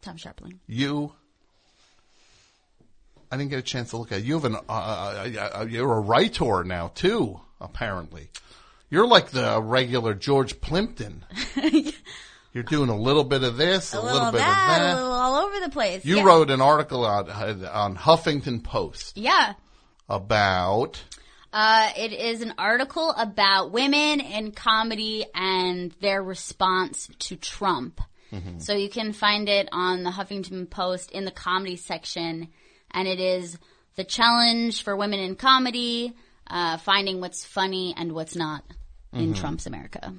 Tom 0.01 0.17
Scharpling. 0.17 0.59
You, 0.67 1.13
I 3.31 3.37
didn't 3.37 3.49
get 3.49 3.59
a 3.59 3.63
chance 3.63 3.89
to 3.89 3.97
look 3.97 4.11
at. 4.11 4.19
it. 4.19 4.25
You 4.25 4.35
have 4.35 4.45
an, 4.45 4.55
uh, 4.55 4.59
uh, 4.69 5.29
uh, 5.35 5.59
uh, 5.59 5.65
you're 5.65 5.93
a 5.93 5.99
writer 5.99 6.63
now 6.63 6.91
too, 6.95 7.41
apparently. 7.59 8.29
You're 8.89 9.07
like 9.07 9.31
the 9.31 9.61
regular 9.61 10.13
George 10.13 10.61
Plimpton. 10.61 11.25
You're 12.53 12.63
doing 12.63 12.89
a 12.89 12.95
little 12.97 13.23
bit 13.23 13.43
of 13.43 13.57
this, 13.57 13.93
a, 13.93 13.97
A 13.97 14.01
little, 14.01 14.17
little 14.17 14.31
bit 14.31 14.37
that, 14.39 14.81
of 14.81 14.97
a 14.97 15.01
little 15.01 15.11
all 15.13 15.35
over 15.45 15.59
the 15.59 15.69
place. 15.69 16.03
you 16.05 16.17
yeah. 16.17 16.23
wrote 16.23 16.49
an 16.49 16.61
article 16.61 17.05
on, 17.05 17.29
on 17.29 17.95
Huffington 17.95 18.63
Post 18.63 19.17
Yeah. 19.17 19.53
about 20.09 21.03
Uh, 21.53 21.89
it 21.97 22.13
is 22.13 22.41
an 22.41 22.53
article 22.57 23.11
about 23.11 23.71
women 23.71 24.19
in 24.21 24.51
comedy 24.51 25.25
and 25.33 25.91
their 26.01 26.21
response 26.21 27.09
to 27.19 27.35
Trump. 27.35 28.01
Mm-hmm. 28.31 28.59
So 28.59 28.73
you 28.73 28.89
can 28.89 29.13
find 29.13 29.47
it 29.47 29.69
on 29.71 30.03
the 30.03 30.09
Huffington 30.11 30.69
Post 30.69 31.11
in 31.11 31.23
the 31.25 31.31
comedy 31.31 31.77
section, 31.77 32.49
and 32.91 33.07
it 33.07 33.19
is 33.19 33.57
the 33.95 34.03
challenge 34.03 34.83
for 34.83 34.95
women 34.95 35.19
in 35.19 35.35
comedy, 35.35 36.13
uh, 36.47 36.77
finding 36.77 37.21
what's 37.21 37.45
funny 37.45 37.93
and 37.97 38.11
what's 38.11 38.35
not 38.35 38.63
in 39.13 39.33
Mhm. 39.33 39.37
Trump's 39.39 39.65
America. 39.65 40.13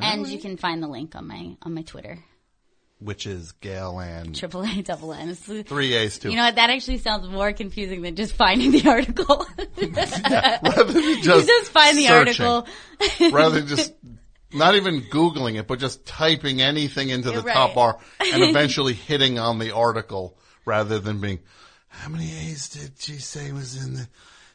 And 0.00 0.26
you 0.28 0.38
can 0.38 0.56
find 0.56 0.82
the 0.82 0.88
link 0.88 1.14
on 1.16 1.26
my 1.26 1.56
on 1.62 1.74
my 1.74 1.82
Twitter. 1.82 2.18
which 3.00 3.26
is 3.26 3.52
Gail 3.52 3.98
and 3.98 4.34
Triple 4.38 4.62
A 4.62 4.82
double 4.82 5.12
N. 5.12 5.34
Three 5.34 5.94
A's 5.94 6.18
too. 6.18 6.30
You 6.30 6.36
know 6.36 6.44
what? 6.44 6.56
That 6.56 6.70
actually 6.70 6.98
sounds 6.98 7.26
more 7.28 7.52
confusing 7.52 8.02
than 8.02 8.14
just 8.14 8.34
finding 8.34 8.70
the 8.72 8.88
article. 8.88 9.46
rather 9.58 10.84
than 10.92 11.02
You 11.02 11.22
just, 11.22 11.46
just 11.48 11.70
find 11.72 11.96
the 11.96 12.06
searching. 12.06 12.44
article. 12.46 12.66
rather 13.32 13.60
than 13.60 13.68
just 13.68 13.94
not 14.52 14.74
even 14.74 15.02
googling 15.02 15.58
it, 15.58 15.66
but 15.66 15.78
just 15.78 16.04
typing 16.06 16.60
anything 16.60 17.08
into 17.08 17.30
the 17.30 17.40
Right. 17.42 17.54
top 17.54 17.74
bar 17.74 17.98
and 18.20 18.42
eventually 18.42 18.94
hitting 18.94 19.38
on 19.38 19.58
the 19.58 19.72
article 19.74 20.36
rather 20.64 20.98
than 20.98 21.20
being, 21.20 21.38
how 21.88 22.08
many 22.08 22.30
A's 22.48 22.68
did 22.68 22.92
she 22.98 23.14
say 23.14 23.52
was 23.52 23.82
in 23.82 23.94
the? 23.94 24.08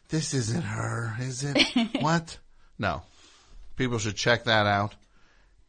This 0.09 0.33
isn't 0.33 0.61
her, 0.61 1.15
is 1.19 1.43
it? 1.43 1.57
what? 2.01 2.37
No. 2.77 3.01
People 3.75 3.97
should 3.97 4.15
check 4.15 4.43
that 4.45 4.67
out 4.67 4.93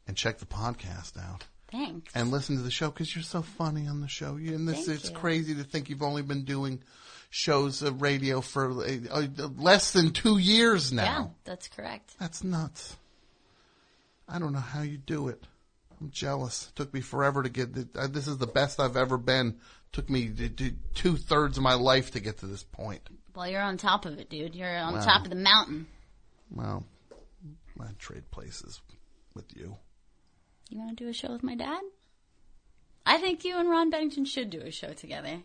and 0.06 0.16
check 0.16 0.38
the 0.38 0.46
podcast 0.46 1.18
out. 1.18 1.44
Thanks. 1.70 2.12
And 2.14 2.30
listen 2.30 2.56
to 2.56 2.62
the 2.62 2.70
show 2.70 2.90
because 2.90 3.14
you're 3.14 3.24
so 3.24 3.42
funny 3.42 3.86
on 3.88 4.00
the 4.00 4.08
show. 4.08 4.36
You, 4.36 4.54
and 4.54 4.68
this, 4.68 4.86
Thank 4.86 5.00
it's 5.00 5.10
you. 5.10 5.16
crazy 5.16 5.54
to 5.56 5.64
think 5.64 5.88
you've 5.90 6.02
only 6.02 6.22
been 6.22 6.44
doing 6.44 6.80
shows 7.28 7.82
of 7.82 8.00
radio 8.02 8.40
for 8.40 8.70
uh, 8.70 8.96
uh, 9.10 9.26
less 9.58 9.92
than 9.92 10.12
two 10.12 10.38
years 10.38 10.92
now. 10.92 11.02
Yeah, 11.04 11.26
that's 11.44 11.68
correct. 11.68 12.14
That's 12.20 12.44
nuts. 12.44 12.96
I 14.28 14.38
don't 14.38 14.52
know 14.52 14.60
how 14.60 14.82
you 14.82 14.96
do 14.96 15.28
it. 15.28 15.42
I'm 16.00 16.10
jealous. 16.10 16.68
It 16.70 16.76
Took 16.76 16.94
me 16.94 17.00
forever 17.00 17.42
to 17.42 17.48
get. 17.48 17.70
uh, 17.96 18.06
This 18.06 18.28
is 18.28 18.38
the 18.38 18.46
best 18.46 18.78
I've 18.80 18.96
ever 18.96 19.16
been. 19.18 19.48
It 19.48 19.54
Took 19.92 20.08
me 20.10 20.30
two 20.94 21.16
thirds 21.16 21.56
of 21.56 21.62
my 21.64 21.74
life 21.74 22.12
to 22.12 22.20
get 22.20 22.38
to 22.38 22.46
this 22.46 22.62
point. 22.62 23.02
Well, 23.34 23.48
you're 23.48 23.60
on 23.62 23.76
top 23.76 24.04
of 24.06 24.18
it, 24.18 24.30
dude. 24.30 24.54
You're 24.54 24.76
on 24.78 24.94
Wow. 24.94 25.00
top 25.04 25.24
of 25.24 25.30
the 25.30 25.36
mountain. 25.36 25.86
Well, 26.50 26.84
I'd 27.80 27.98
trade 27.98 28.30
places 28.30 28.80
with 29.34 29.46
you. 29.56 29.76
You 30.70 30.78
want 30.78 30.96
to 30.96 31.04
do 31.04 31.08
a 31.08 31.12
show 31.12 31.32
with 31.32 31.42
my 31.42 31.54
dad? 31.54 31.80
I 33.04 33.18
think 33.18 33.44
you 33.44 33.56
and 33.58 33.68
Ron 33.70 33.90
Bennington 33.90 34.24
should 34.24 34.50
do 34.50 34.60
a 34.60 34.70
show 34.70 34.92
together. 34.92 35.40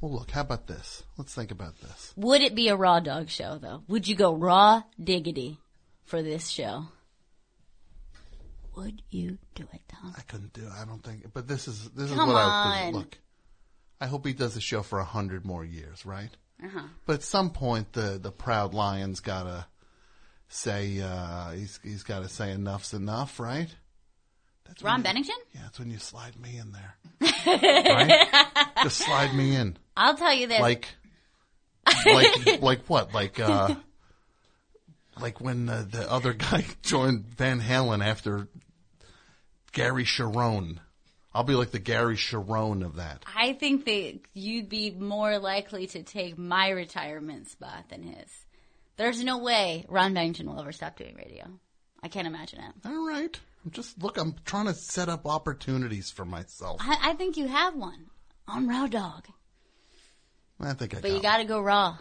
Well, 0.00 0.12
look. 0.12 0.30
How 0.30 0.42
about 0.42 0.66
this? 0.66 1.02
Let's 1.16 1.34
think 1.34 1.50
about 1.50 1.80
this. 1.80 2.12
Would 2.16 2.42
it 2.42 2.54
be 2.54 2.68
a 2.68 2.76
raw 2.76 3.00
dog 3.00 3.28
show 3.30 3.58
though? 3.58 3.82
Would 3.88 4.06
you 4.08 4.16
go 4.16 4.34
raw 4.34 4.82
diggity 5.02 5.58
for 6.04 6.22
this 6.22 6.48
show? 6.48 6.84
Would 8.76 9.02
you 9.10 9.38
do 9.54 9.64
it, 9.72 9.80
Tom? 9.88 10.14
I 10.16 10.22
couldn't 10.22 10.52
do. 10.52 10.62
it. 10.62 10.70
I 10.72 10.84
don't 10.84 11.02
think. 11.02 11.32
But 11.34 11.48
this 11.48 11.68
is 11.68 11.90
this 11.90 12.10
is 12.10 12.16
Come 12.16 12.28
what 12.28 12.36
I 12.36 12.86
on. 12.86 12.92
look. 12.94 13.18
I 14.00 14.06
hope 14.06 14.26
he 14.26 14.32
does 14.32 14.54
the 14.54 14.60
show 14.60 14.82
for 14.82 14.98
a 14.98 15.04
hundred 15.04 15.44
more 15.44 15.64
years, 15.64 16.06
right? 16.06 16.30
Uh-huh. 16.64 16.84
But 17.06 17.14
at 17.14 17.22
some 17.22 17.50
point, 17.50 17.92
the 17.92 18.18
the 18.22 18.30
proud 18.32 18.72
lion's 18.72 19.20
gotta 19.20 19.66
say 20.48 21.00
uh, 21.00 21.50
he's 21.52 21.78
he's 21.82 22.02
got 22.04 22.22
to 22.22 22.28
say 22.28 22.52
enough's 22.52 22.94
enough, 22.94 23.38
right? 23.40 23.68
That's 24.66 24.82
Ron 24.82 24.98
you- 24.98 25.04
Bennington? 25.04 25.36
Yeah, 25.54 25.62
that's 25.64 25.78
when 25.78 25.90
you 25.90 25.98
slide 25.98 26.38
me 26.40 26.58
in 26.58 26.72
there. 26.72 26.94
right? 27.46 28.28
Just 28.82 28.98
slide 28.98 29.34
me 29.34 29.56
in. 29.56 29.76
I'll 29.96 30.16
tell 30.16 30.32
you 30.32 30.46
this. 30.46 30.60
Like, 30.60 30.88
like, 32.06 32.62
like 32.62 32.80
what? 32.86 33.12
Like, 33.12 33.40
uh, 33.40 33.74
like 35.20 35.40
when 35.40 35.68
uh, 35.68 35.84
the 35.90 36.10
other 36.10 36.32
guy 36.32 36.64
joined 36.82 37.26
Van 37.36 37.60
Halen 37.60 38.04
after 38.04 38.48
Gary 39.72 40.04
Cherone. 40.04 40.78
I'll 41.32 41.44
be 41.44 41.54
like 41.54 41.70
the 41.70 41.78
Gary 41.78 42.16
Cherone 42.16 42.84
of 42.84 42.96
that. 42.96 43.24
I 43.36 43.52
think 43.52 43.84
that 43.84 44.18
you'd 44.34 44.68
be 44.68 44.90
more 44.90 45.38
likely 45.38 45.86
to 45.88 46.02
take 46.02 46.36
my 46.36 46.70
retirement 46.70 47.48
spot 47.48 47.84
than 47.88 48.02
his. 48.02 48.30
There's 48.96 49.22
no 49.22 49.38
way 49.38 49.84
Ron 49.88 50.12
Bennington 50.12 50.48
will 50.48 50.58
ever 50.58 50.72
stop 50.72 50.96
doing 50.96 51.14
radio. 51.14 51.44
I 52.02 52.08
can't 52.08 52.26
imagine 52.26 52.60
it. 52.60 52.72
All 52.84 53.06
right. 53.06 53.38
I'm 53.64 53.70
just 53.72 54.02
look. 54.02 54.16
I'm 54.18 54.34
trying 54.44 54.66
to 54.66 54.74
set 54.74 55.08
up 55.08 55.26
opportunities 55.26 56.10
for 56.10 56.24
myself. 56.24 56.80
I, 56.80 57.10
I 57.10 57.14
think 57.14 57.36
you 57.36 57.46
have 57.48 57.74
one 57.74 58.06
on 58.48 58.66
Raw 58.68 58.86
Dog, 58.86 59.26
I 60.60 60.72
think 60.74 60.94
I 60.94 61.00
but 61.00 61.08
got. 61.08 61.14
you 61.16 61.22
got 61.22 61.36
to 61.38 61.44
go 61.44 61.60
raw. 61.60 61.96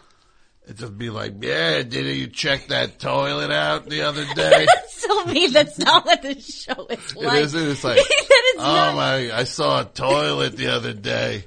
It 0.68 0.78
just 0.78 0.98
be 0.98 1.10
like, 1.10 1.34
yeah, 1.42 1.82
did 1.82 2.06
you 2.18 2.28
check 2.28 2.68
that 2.68 3.00
toilet 3.00 3.50
out 3.52 3.90
the 3.90 4.02
other 4.04 4.26
day? 4.36 4.68
so 4.90 5.26
mean. 5.26 5.52
That's 5.52 5.80
not 5.80 6.06
what 6.06 6.22
the 6.22 6.40
show 6.40 6.86
is 6.90 7.12
It 7.12 7.16
like. 7.24 7.44
is. 7.44 7.54
It's 7.56 7.84
like, 7.84 7.96
that 7.98 8.44
is 8.56 8.60
oh 8.60 8.64
not. 8.64 8.96
my! 8.96 9.32
I 9.36 9.44
saw 9.46 9.82
a 9.82 9.86
toilet 9.86 10.56
the 10.58 10.68
other 10.68 10.94
day. 10.94 11.46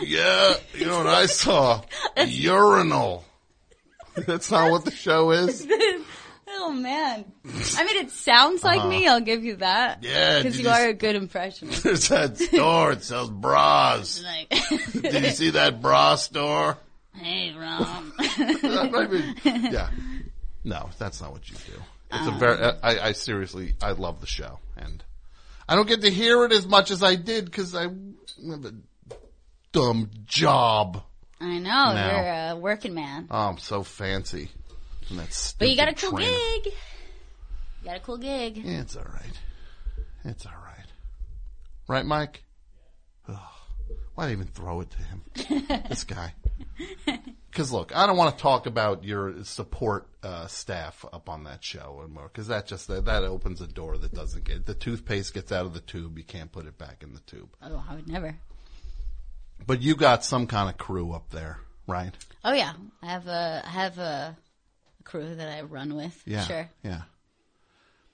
Yeah, 0.00 0.54
you 0.74 0.86
know 0.86 0.98
what 0.98 1.06
I 1.06 1.26
saw? 1.26 1.82
A 2.16 2.24
urinal. 2.24 3.24
That's 4.16 4.50
not 4.50 4.70
what 4.70 4.84
the 4.84 4.90
show 4.90 5.30
is. 5.32 5.66
Oh 6.54 6.72
man! 6.72 7.24
I 7.76 7.84
mean, 7.84 7.96
it 8.04 8.10
sounds 8.10 8.62
like 8.64 8.80
Uh-huh. 8.80 8.88
me. 8.88 9.06
I'll 9.08 9.20
give 9.20 9.44
you 9.44 9.56
that. 9.56 10.02
Yeah, 10.02 10.38
because 10.38 10.58
you 10.58 10.64
you 10.64 10.70
are 10.70 10.88
a 10.88 10.92
good 10.94 11.16
impressionist. 11.16 11.82
There's 11.82 12.08
that 12.10 12.38
store. 12.38 12.92
It 12.92 13.02
sells 13.04 13.30
bras. 13.30 14.22
Like, 14.32 14.48
Did 14.92 15.24
you 15.24 15.30
see 15.30 15.50
that 15.50 15.80
bra 15.82 16.14
store? 16.16 16.78
hey, 17.14 17.54
Ron. 17.56 18.12
I 18.18 19.08
mean, 19.10 19.36
yeah. 19.72 19.90
No, 20.64 20.88
that's 20.98 21.20
not 21.20 21.32
what 21.32 21.48
you 21.50 21.56
do. 21.56 21.80
It's 22.12 22.26
a 22.26 22.30
very. 22.32 22.62
I, 22.82 23.08
I 23.08 23.12
seriously, 23.12 23.74
I 23.82 23.92
love 23.92 24.20
the 24.20 24.26
show, 24.26 24.58
and 24.76 25.02
I 25.68 25.74
don't 25.76 25.88
get 25.88 26.02
to 26.02 26.10
hear 26.10 26.44
it 26.44 26.52
as 26.52 26.66
much 26.66 26.90
as 26.90 27.02
I 27.02 27.16
did 27.16 27.46
because 27.46 27.74
I 27.74 27.82
have 27.82 28.64
a 28.64 28.74
dumb 29.72 30.10
job. 30.26 31.02
I 31.40 31.58
know 31.58 31.92
No. 31.94 32.06
you're 32.06 32.50
a 32.52 32.56
working 32.56 32.94
man, 32.94 33.26
Oh, 33.30 33.36
I'm 33.48 33.58
so 33.58 33.82
fancy. 33.82 34.50
But 35.58 35.68
you 35.70 35.76
got 35.76 35.88
a 35.88 35.94
cool 35.94 36.12
trainer. 36.12 36.30
gig. 36.30 36.72
You 37.82 37.84
got 37.84 37.96
a 37.96 38.00
cool 38.00 38.18
gig. 38.18 38.58
Yeah, 38.58 38.80
it's 38.80 38.96
all 38.96 39.04
right. 39.04 39.40
It's 40.24 40.46
all 40.46 40.52
right. 40.52 40.86
Right, 41.88 42.06
Mike? 42.06 42.44
Ugh. 43.28 43.36
Why'd 44.14 44.28
I 44.28 44.32
even 44.32 44.46
throw 44.46 44.80
it 44.82 44.90
to 44.90 44.98
him? 44.98 45.22
this 45.88 46.04
guy. 46.04 46.34
Because 47.50 47.72
look, 47.72 47.94
I 47.94 48.06
don't 48.06 48.16
want 48.16 48.36
to 48.36 48.42
talk 48.42 48.66
about 48.66 49.04
your 49.04 49.44
support 49.44 50.06
uh, 50.22 50.46
staff 50.46 51.04
up 51.12 51.28
on 51.28 51.44
that 51.44 51.64
show 51.64 52.00
anymore. 52.02 52.30
Because 52.32 52.48
that 52.48 52.66
just 52.66 52.88
that, 52.88 53.06
that 53.06 53.24
opens 53.24 53.60
a 53.60 53.66
door 53.66 53.98
that 53.98 54.14
doesn't 54.14 54.44
get 54.44 54.66
the 54.66 54.74
toothpaste 54.74 55.34
gets 55.34 55.50
out 55.50 55.66
of 55.66 55.74
the 55.74 55.80
tube. 55.80 56.18
You 56.18 56.24
can't 56.24 56.52
put 56.52 56.66
it 56.66 56.78
back 56.78 57.02
in 57.02 57.14
the 57.14 57.20
tube. 57.20 57.48
Oh, 57.62 57.82
I 57.88 57.94
would 57.94 58.08
never. 58.08 58.36
But 59.66 59.82
you 59.82 59.94
got 59.94 60.24
some 60.24 60.46
kind 60.46 60.68
of 60.68 60.76
crew 60.76 61.12
up 61.12 61.30
there, 61.30 61.58
right? 61.86 62.12
Oh 62.44 62.52
yeah, 62.52 62.72
I 63.02 63.06
have 63.06 63.26
a 63.26 63.62
I 63.64 63.70
have 63.70 63.98
a 63.98 64.36
crew 65.02 65.34
that 65.34 65.48
I 65.48 65.62
run 65.62 65.94
with. 65.94 66.20
Yeah. 66.26 66.44
Sure. 66.44 66.70
Yeah. 66.82 67.02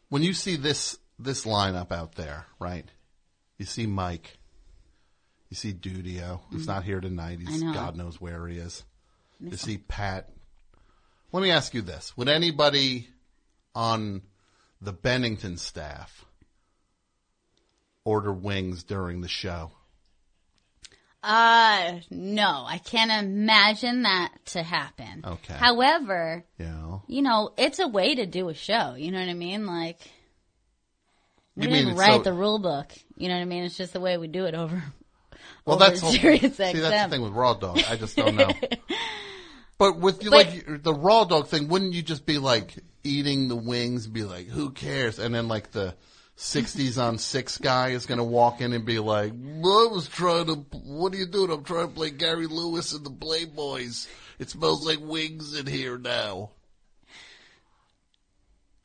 When 0.08 0.22
you 0.22 0.32
see 0.32 0.56
this 0.56 0.98
this 1.18 1.44
lineup 1.44 1.92
out 1.92 2.14
there, 2.14 2.46
right? 2.58 2.86
You 3.58 3.66
see 3.66 3.86
Mike. 3.86 4.38
You 5.50 5.56
see 5.56 5.72
Dudio, 5.72 6.40
who's 6.50 6.66
not 6.66 6.84
here 6.84 7.00
tonight. 7.00 7.38
He's 7.40 7.48
Mm-hmm. 7.62 7.68
Know. 7.68 7.74
God 7.74 7.96
knows 7.96 8.20
where 8.20 8.46
he 8.46 8.58
is. 8.58 8.84
You 9.40 9.50
Miss 9.50 9.62
see 9.62 9.78
Pat. 9.78 10.28
Let 11.32 11.42
me 11.42 11.50
ask 11.50 11.74
you 11.74 11.82
this: 11.82 12.16
Would 12.16 12.28
anybody 12.28 13.08
on 13.74 14.22
the 14.80 14.92
Bennington 14.92 15.56
staff 15.56 16.24
order 18.04 18.32
wings 18.32 18.84
during 18.84 19.20
the 19.20 19.28
show? 19.28 19.72
Uh, 21.28 22.00
no, 22.10 22.64
I 22.66 22.78
can't 22.78 23.10
imagine 23.10 24.04
that 24.04 24.32
to 24.46 24.62
happen. 24.62 25.22
Okay. 25.26 25.52
However, 25.52 26.42
Yeah. 26.58 27.00
you 27.06 27.20
know, 27.20 27.52
it's 27.58 27.78
a 27.80 27.86
way 27.86 28.14
to 28.14 28.24
do 28.24 28.48
a 28.48 28.54
show. 28.54 28.94
You 28.94 29.10
know 29.12 29.20
what 29.20 29.28
I 29.28 29.34
mean? 29.34 29.66
Like, 29.66 29.98
we 31.54 31.64
You 31.64 31.68
didn't 31.68 31.96
write 31.96 32.18
so- 32.18 32.22
the 32.22 32.32
rule 32.32 32.58
book. 32.58 32.92
You 33.18 33.28
know 33.28 33.34
what 33.34 33.42
I 33.42 33.44
mean? 33.44 33.64
It's 33.64 33.76
just 33.76 33.92
the 33.92 34.00
way 34.00 34.16
we 34.16 34.26
do 34.26 34.46
it 34.46 34.54
over. 34.54 34.82
Well, 35.66 35.76
over 35.76 35.90
that's 35.90 36.00
Sirius 36.00 36.40
see 36.56 36.72
that's 36.72 37.04
the 37.04 37.08
thing 37.10 37.20
with 37.22 37.32
Raw 37.32 37.52
Dog. 37.52 37.78
I 37.90 37.96
just 37.96 38.16
don't 38.16 38.36
know. 38.36 38.50
but 39.78 39.98
with 39.98 40.22
you, 40.24 40.30
like 40.30 40.82
the 40.82 40.94
Raw 40.94 41.24
Dog 41.24 41.48
thing, 41.48 41.68
wouldn't 41.68 41.92
you 41.92 42.00
just 42.00 42.24
be 42.24 42.38
like 42.38 42.74
eating 43.04 43.48
the 43.48 43.56
wings 43.56 44.06
and 44.06 44.14
be 44.14 44.24
like, 44.24 44.46
"Who 44.46 44.70
cares?" 44.70 45.18
And 45.18 45.34
then 45.34 45.46
like 45.46 45.72
the 45.72 45.94
'60s 46.38 47.02
on 47.02 47.18
Six 47.18 47.58
guy 47.58 47.88
is 47.88 48.06
going 48.06 48.18
to 48.18 48.24
walk 48.24 48.60
in 48.60 48.72
and 48.72 48.84
be 48.84 48.98
like, 49.00 49.32
"I 49.32 49.88
was 49.90 50.08
trying 50.08 50.46
to. 50.46 50.54
What 50.84 51.12
are 51.12 51.16
you 51.16 51.26
doing? 51.26 51.50
I'm 51.50 51.64
trying 51.64 51.88
to 51.88 51.94
play 51.94 52.10
Gary 52.10 52.46
Lewis 52.46 52.92
and 52.92 53.04
the 53.04 53.10
Playboys. 53.10 54.06
It 54.38 54.48
smells 54.48 54.86
like 54.86 55.00
wings 55.00 55.54
in 55.58 55.66
here 55.66 55.98
now." 55.98 56.50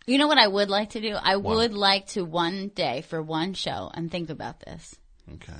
You 0.05 0.17
know 0.17 0.27
what 0.27 0.38
I 0.38 0.47
would 0.47 0.69
like 0.69 0.89
to 0.91 0.99
do? 1.01 1.13
I 1.15 1.38
What? 1.38 1.55
would 1.57 1.73
like 1.73 2.07
to 2.07 2.25
one 2.25 2.69
day 2.69 3.01
for 3.07 3.21
one 3.21 3.53
show 3.53 3.89
and 3.93 4.11
think 4.11 4.30
about 4.30 4.59
this. 4.59 4.95
Okay. 5.35 5.59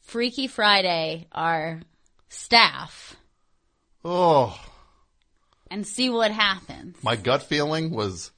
Freaky 0.00 0.46
Friday 0.46 1.26
our 1.32 1.82
staff 2.28 3.16
Oh, 4.04 4.58
and 5.70 5.86
see 5.86 6.08
what 6.10 6.30
happens. 6.32 6.96
my 7.02 7.14
gut 7.16 7.42
feeling 7.42 7.90
was, 7.90 8.30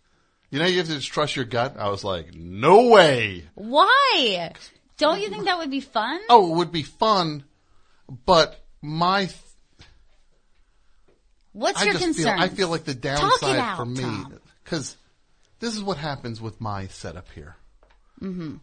you 0.55 0.61
know, 0.61 0.67
you 0.67 0.79
have 0.79 0.87
to 0.87 0.95
just 0.95 1.11
trust 1.11 1.35
your 1.35 1.47
gut. 1.47 1.75
I 1.77 1.89
was 1.89 2.05
like, 2.05 2.33
"No 2.33 2.89
way." 2.91 3.43
Why? 3.57 4.53
Don't 4.99 5.21
you 5.21 5.29
think 5.29 5.47
that 5.47 5.59
would 5.59 5.71
be 5.71 5.81
fun? 5.81 6.21
Oh, 6.29 6.53
it 6.53 6.57
would 6.59 6.71
be 6.71 6.85
fun, 6.85 7.43
but 8.25 8.65
my 8.81 9.29
What's 11.51 11.83
I 11.83 11.87
your 11.87 11.95
concern? 11.95 12.39
I 12.39 12.47
feel 12.47 12.69
like 12.69 12.85
the 12.85 12.95
downside 12.95 13.59
out, 13.59 13.77
for 13.79 13.85
me 13.85 14.27
because 14.63 14.97
this 15.59 15.75
is 15.75 15.83
what 15.83 15.97
happens 15.97 16.41
with 16.41 16.61
my 16.61 16.87
setup 16.87 17.33
here. 17.33 17.57
Mm-hmm. 18.21 18.59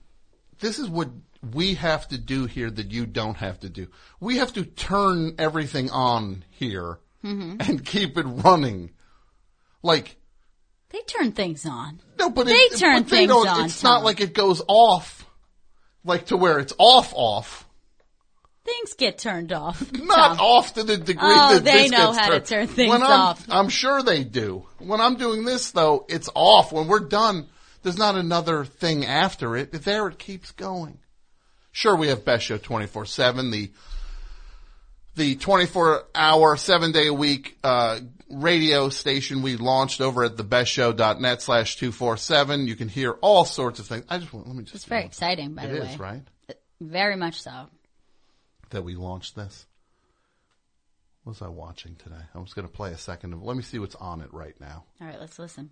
This 0.62 0.80
is 0.80 0.88
what 0.88 1.10
we 1.54 1.74
have 1.74 2.08
to 2.08 2.18
do 2.18 2.46
here 2.46 2.72
that 2.72 2.92
you 2.92 3.06
don't 3.06 3.36
have 3.36 3.60
to 3.62 3.70
do. 3.70 3.88
We 4.22 4.38
have 4.38 4.54
to 4.54 4.64
turn 4.64 5.36
everything 5.38 5.90
on 5.90 6.46
here 6.52 7.00
Mhm. 7.22 7.68
and 7.68 7.86
keep 7.86 8.18
it 8.18 8.24
running. 8.24 8.92
Like 9.84 10.21
They 10.92 11.00
turn 11.02 11.32
things 11.32 11.66
on. 11.66 12.02
no, 12.20 12.30
but 12.30 12.48
they 12.48 12.54
it, 12.54 12.78
turn 12.78 13.04
but 13.04 13.10
they 13.10 13.18
things 13.28 13.32
on. 13.32 13.66
It's 13.66 13.82
Tom. 13.82 13.92
not 13.92 14.04
like 14.04 14.20
it 14.22 14.34
goes 14.34 14.62
off, 14.68 15.26
like 16.04 16.28
to 16.28 16.38
where 16.38 16.60
it's 16.60 16.74
off 16.78 17.14
off. 17.16 17.66
things 18.66 18.94
get 18.94 19.18
turned 19.18 19.54
off. 19.54 19.82
Not 19.94 20.38
Tom. 20.38 20.40
off 20.40 20.74
to 20.76 20.84
the 20.84 20.98
degree 20.98 21.30
Oh, 21.32 21.54
that 21.56 21.64
they 21.64 21.88
know 21.88 22.12
how 22.12 22.30
to 22.30 22.40
turn 22.42 22.68
things 22.68 22.90
when 22.90 23.02
I'm, 23.04 23.12
off. 23.12 23.46
I'm 23.50 23.70
sure 23.70 24.02
they 24.04 24.24
do. 24.24 24.66
When 24.80 25.00
I'm 25.02 25.16
doing 25.16 25.46
this 25.46 25.72
though, 25.72 26.06
it's 26.10 26.30
off. 26.36 26.72
When 26.74 26.88
we're 26.88 27.00
done, 27.08 27.48
there's 27.84 27.98
not 27.98 28.16
another 28.16 28.66
thing 28.66 29.06
after 29.06 29.56
it. 29.56 29.72
There 29.72 30.08
it 30.08 30.20
keeps 30.20 30.52
going. 30.52 31.00
Sure, 31.72 31.96
we 31.96 32.10
have 32.10 32.26
Best 32.26 32.44
Show 32.46 32.58
24-7, 32.58 33.52
the 33.52 33.72
the 35.16 35.36
24 35.36 36.04
hour, 36.16 36.56
seven 36.58 36.92
day 36.92 37.08
a 37.08 37.14
week, 37.14 37.58
uh, 37.64 38.00
radio 38.34 38.90
station 38.90 39.42
we 39.42 39.58
launched 39.58 40.02
over 40.02 40.24
at 40.24 40.36
thebestshow.net 40.36 41.42
slash 41.42 41.76
247. 41.78 42.68
You 42.68 42.76
can 42.76 42.88
hear 42.88 43.12
all 43.22 43.46
sorts 43.46 43.80
of 43.80 43.88
things. 43.88 44.06
I 44.10 44.18
just 44.18 44.34
want, 44.34 44.48
let 44.48 44.56
me 44.56 44.64
just. 44.64 44.76
It's 44.76 44.86
very 44.86 45.06
exciting, 45.06 45.54
by 45.54 45.64
It 45.64 45.74
the 45.74 45.80
way. 45.82 45.88
is, 45.88 46.00
right? 46.00 46.22
Very 46.80 47.16
much 47.16 47.42
so. 47.42 47.68
That 48.72 48.84
we 48.84 48.96
launched 48.96 49.36
this. 49.36 49.66
What 51.24 51.32
was 51.32 51.42
I 51.42 51.50
watching 51.50 51.96
today? 51.98 52.16
I'm 52.34 52.44
just 52.46 52.56
going 52.56 52.68
to 52.68 52.74
play 52.74 52.92
a 52.92 52.98
second 52.98 53.34
of, 53.34 53.44
let 53.44 53.56
me 53.56 53.62
see 53.62 53.78
what's 53.78 53.96
on 53.96 54.22
it 54.22 54.34
right 54.34 54.60
now. 54.60 54.86
All 55.00 55.08
right, 55.08 55.20
let's 55.20 55.38
listen. 55.38 55.70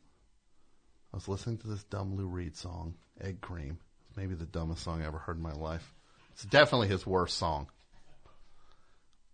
I 1.11 1.17
was 1.17 1.27
listening 1.27 1.57
to 1.59 1.67
this 1.67 1.83
dumb 1.85 2.15
Lou 2.15 2.27
Reed 2.27 2.55
song, 2.55 2.93
Egg 3.19 3.41
Cream. 3.41 3.79
It's 4.07 4.17
maybe 4.17 4.35
the 4.35 4.45
dumbest 4.45 4.83
song 4.83 5.01
I 5.01 5.07
ever 5.07 5.17
heard 5.17 5.37
in 5.37 5.41
my 5.41 5.53
life. 5.53 5.91
It's 6.33 6.43
definitely 6.45 6.87
his 6.89 7.07
worst 7.07 7.37
song. 7.37 7.67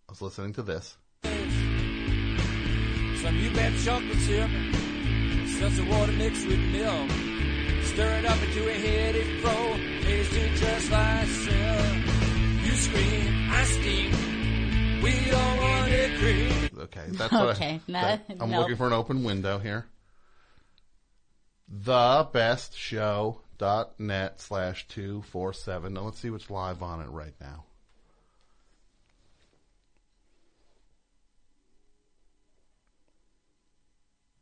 I 0.07 0.11
was 0.11 0.21
listening 0.21 0.53
to 0.53 0.63
this. 0.63 0.95
Some 3.25 3.37
you 3.37 3.49
bet 3.53 3.73
chocolate 3.83 4.19
chip. 4.27 4.49
Such 5.57 5.79
a 5.79 5.85
water 5.89 6.11
mixed 6.11 6.45
with 6.45 6.59
milk. 6.59 7.09
Stir 7.85 8.19
it 8.19 8.25
up 8.25 8.39
into 8.43 8.69
a 8.69 8.73
heady 8.73 9.39
fro. 9.41 9.75
Tasting 10.03 10.53
just 10.53 10.91
like 10.91 11.27
silk. 11.27 12.65
You 12.65 12.71
scream, 12.75 13.49
I 13.51 13.63
steam. 13.63 15.01
We 15.01 15.31
don't 15.31 15.57
want 15.57 15.91
it 15.91 16.19
cream. 16.19 16.69
Okay, 16.83 17.05
that's 17.13 17.31
what 17.31 17.55
Okay, 17.55 17.81
I, 17.87 17.91
no, 17.91 18.01
that- 18.01 18.25
I'm 18.39 18.51
nope. 18.51 18.59
looking 18.59 18.75
for 18.75 18.85
an 18.85 18.93
open 18.93 19.23
window 19.23 19.57
here. 19.57 19.87
The 21.67 22.27
best 22.31 22.77
show 22.77 23.41
dot 23.57 23.99
net 23.99 24.39
slash 24.39 24.87
two 24.87 25.23
four 25.23 25.51
seven. 25.51 25.93
Now 25.95 26.01
let's 26.01 26.19
see 26.19 26.29
what's 26.29 26.51
live 26.51 26.83
on 26.83 27.01
it 27.01 27.09
right 27.09 27.33
now. 27.41 27.63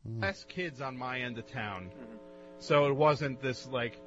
Less 0.05 0.43
kids 0.45 0.81
on 0.81 0.97
my 0.97 1.19
end 1.21 1.38
of 1.38 1.45
town, 1.47 1.91
so 2.59 2.88
it 2.88 2.95
wasn't 2.95 3.41
this 3.41 3.67
like 3.67 3.99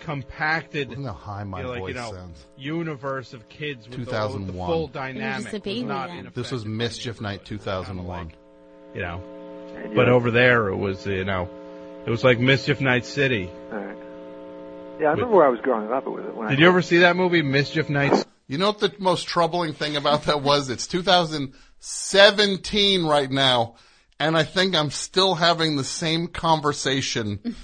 compacted, 0.00 0.90
Look 0.90 1.06
how 1.06 1.12
high 1.12 1.44
my 1.44 1.58
you 1.58 1.64
know, 1.64 1.70
like, 1.70 1.78
voice 1.80 1.94
you 1.94 2.00
know, 2.00 2.12
sounds. 2.12 2.44
universe 2.56 3.32
of 3.32 3.48
kids 3.48 3.88
with 3.88 3.98
the, 3.98 4.04
the 4.04 4.10
2001. 4.10 4.66
full 4.68 4.88
dynamic. 4.88 5.42
just 5.44 5.52
was 5.52 5.62
baby 5.62 5.84
not 5.84 6.08
then. 6.08 6.26
in 6.26 6.32
This 6.34 6.50
was 6.50 6.64
Mischief 6.66 7.20
Night 7.20 7.44
2001. 7.44 8.32
you 8.94 9.00
know, 9.02 9.22
but 9.94 10.08
over 10.08 10.30
there 10.30 10.68
it 10.68 10.76
was 10.76 11.06
you 11.06 11.24
know, 11.24 11.48
it 12.06 12.10
was 12.10 12.24
like 12.24 12.38
Mischief 12.38 12.80
Night 12.80 13.04
City. 13.06 13.50
Alright. 13.72 13.96
Yeah, 15.00 15.08
I 15.08 15.12
remember 15.12 15.34
where 15.36 15.46
I 15.46 15.48
was 15.48 15.60
growing 15.60 15.90
up 15.92 16.06
with 16.06 16.24
it. 16.26 16.34
When 16.36 16.48
Did 16.50 16.58
I 16.58 16.62
you 16.62 16.68
ever 16.68 16.82
see 16.82 16.98
that 16.98 17.16
movie, 17.16 17.42
Mischief 17.42 17.88
Nights? 17.88 18.24
You 18.46 18.58
know 18.58 18.66
what 18.66 18.78
the 18.78 18.92
most 18.98 19.26
troubling 19.26 19.72
thing 19.72 19.96
about 19.96 20.24
that 20.24 20.42
was? 20.42 20.68
It's 20.68 20.86
2017 20.86 23.06
right 23.06 23.30
now, 23.30 23.76
and 24.18 24.36
I 24.36 24.44
think 24.44 24.74
I'm 24.74 24.90
still 24.90 25.34
having 25.34 25.76
the 25.76 25.84
same 25.84 26.28
conversation 26.28 27.56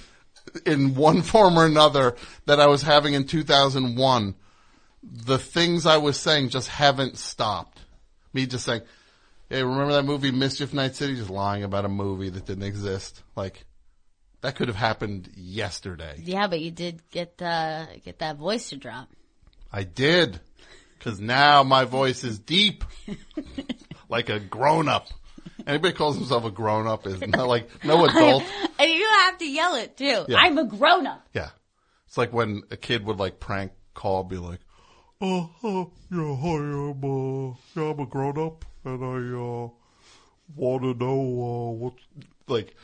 in 0.65 0.95
one 0.95 1.21
form 1.21 1.57
or 1.57 1.65
another 1.65 2.15
that 2.45 2.59
I 2.59 2.67
was 2.67 2.81
having 2.81 3.13
in 3.13 3.25
2001. 3.25 4.35
The 5.03 5.39
things 5.39 5.85
I 5.85 5.97
was 5.97 6.17
saying 6.17 6.49
just 6.49 6.67
haven't 6.67 7.17
stopped. 7.17 7.79
Me 8.33 8.45
just 8.45 8.65
saying, 8.65 8.81
hey, 9.49 9.63
remember 9.63 9.93
that 9.93 10.05
movie 10.05 10.31
Mischief 10.31 10.73
Night 10.73 10.95
City? 10.95 11.15
Just 11.15 11.29
lying 11.29 11.63
about 11.63 11.85
a 11.85 11.89
movie 11.89 12.29
that 12.29 12.45
didn't 12.45 12.63
exist. 12.63 13.23
Like, 13.35 13.65
that 14.41 14.55
could 14.55 14.67
have 14.67 14.77
happened 14.77 15.29
yesterday. 15.35 16.15
Yeah, 16.23 16.47
but 16.47 16.59
you 16.59 16.71
did 16.71 17.01
get 17.11 17.41
uh, 17.41 17.85
get 18.03 18.19
that 18.19 18.37
voice 18.37 18.69
to 18.69 18.77
drop. 18.77 19.09
I 19.71 19.83
did. 19.83 20.39
Cause 20.99 21.19
now 21.19 21.63
my 21.63 21.85
voice 21.85 22.23
is 22.23 22.37
deep. 22.37 22.83
like 24.09 24.29
a 24.29 24.39
grown 24.39 24.87
up. 24.87 25.07
Anybody 25.67 25.93
calls 25.93 26.17
himself 26.17 26.45
a 26.45 26.51
grown 26.51 26.87
up 26.87 27.05
is 27.07 27.21
not 27.21 27.47
like 27.47 27.69
no 27.83 28.05
adult. 28.09 28.43
and 28.79 28.91
you 28.91 29.07
have 29.19 29.37
to 29.37 29.49
yell 29.49 29.75
it 29.75 29.97
too. 29.97 30.25
Yeah. 30.27 30.37
I'm 30.37 30.57
a 30.57 30.65
grown 30.65 31.07
up. 31.07 31.27
Yeah. 31.33 31.49
It's 32.07 32.17
like 32.17 32.33
when 32.33 32.63
a 32.71 32.77
kid 32.77 33.05
would 33.05 33.17
like 33.17 33.39
prank 33.39 33.71
call, 33.93 34.23
be 34.23 34.37
like, 34.37 34.59
oh, 35.21 35.49
oh 35.63 35.91
yeah, 36.11 36.35
hi, 36.35 36.55
I'm, 36.57 37.03
uh, 37.03 37.55
yeah, 37.75 37.91
I'm 37.91 37.99
a 37.99 38.05
grown 38.05 38.37
up 38.37 38.65
and 38.83 39.03
I, 39.03 39.37
uh, 39.37 39.69
want 40.55 40.83
to 40.83 40.93
know, 40.93 41.19
uh, 41.19 41.71
what, 41.71 41.93
like, 42.47 42.75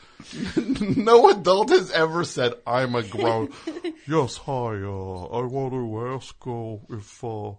no 0.96 1.28
adult 1.30 1.70
has 1.70 1.90
ever 1.90 2.24
said, 2.24 2.54
I'm 2.66 2.94
a 2.94 3.02
grown. 3.02 3.52
yes, 4.08 4.38
hi, 4.38 4.52
uh, 4.52 5.24
I 5.24 5.44
want 5.44 5.72
to 5.72 6.08
ask, 6.14 6.34
uh, 6.46 6.96
if, 6.96 7.22
uh, 7.22 7.52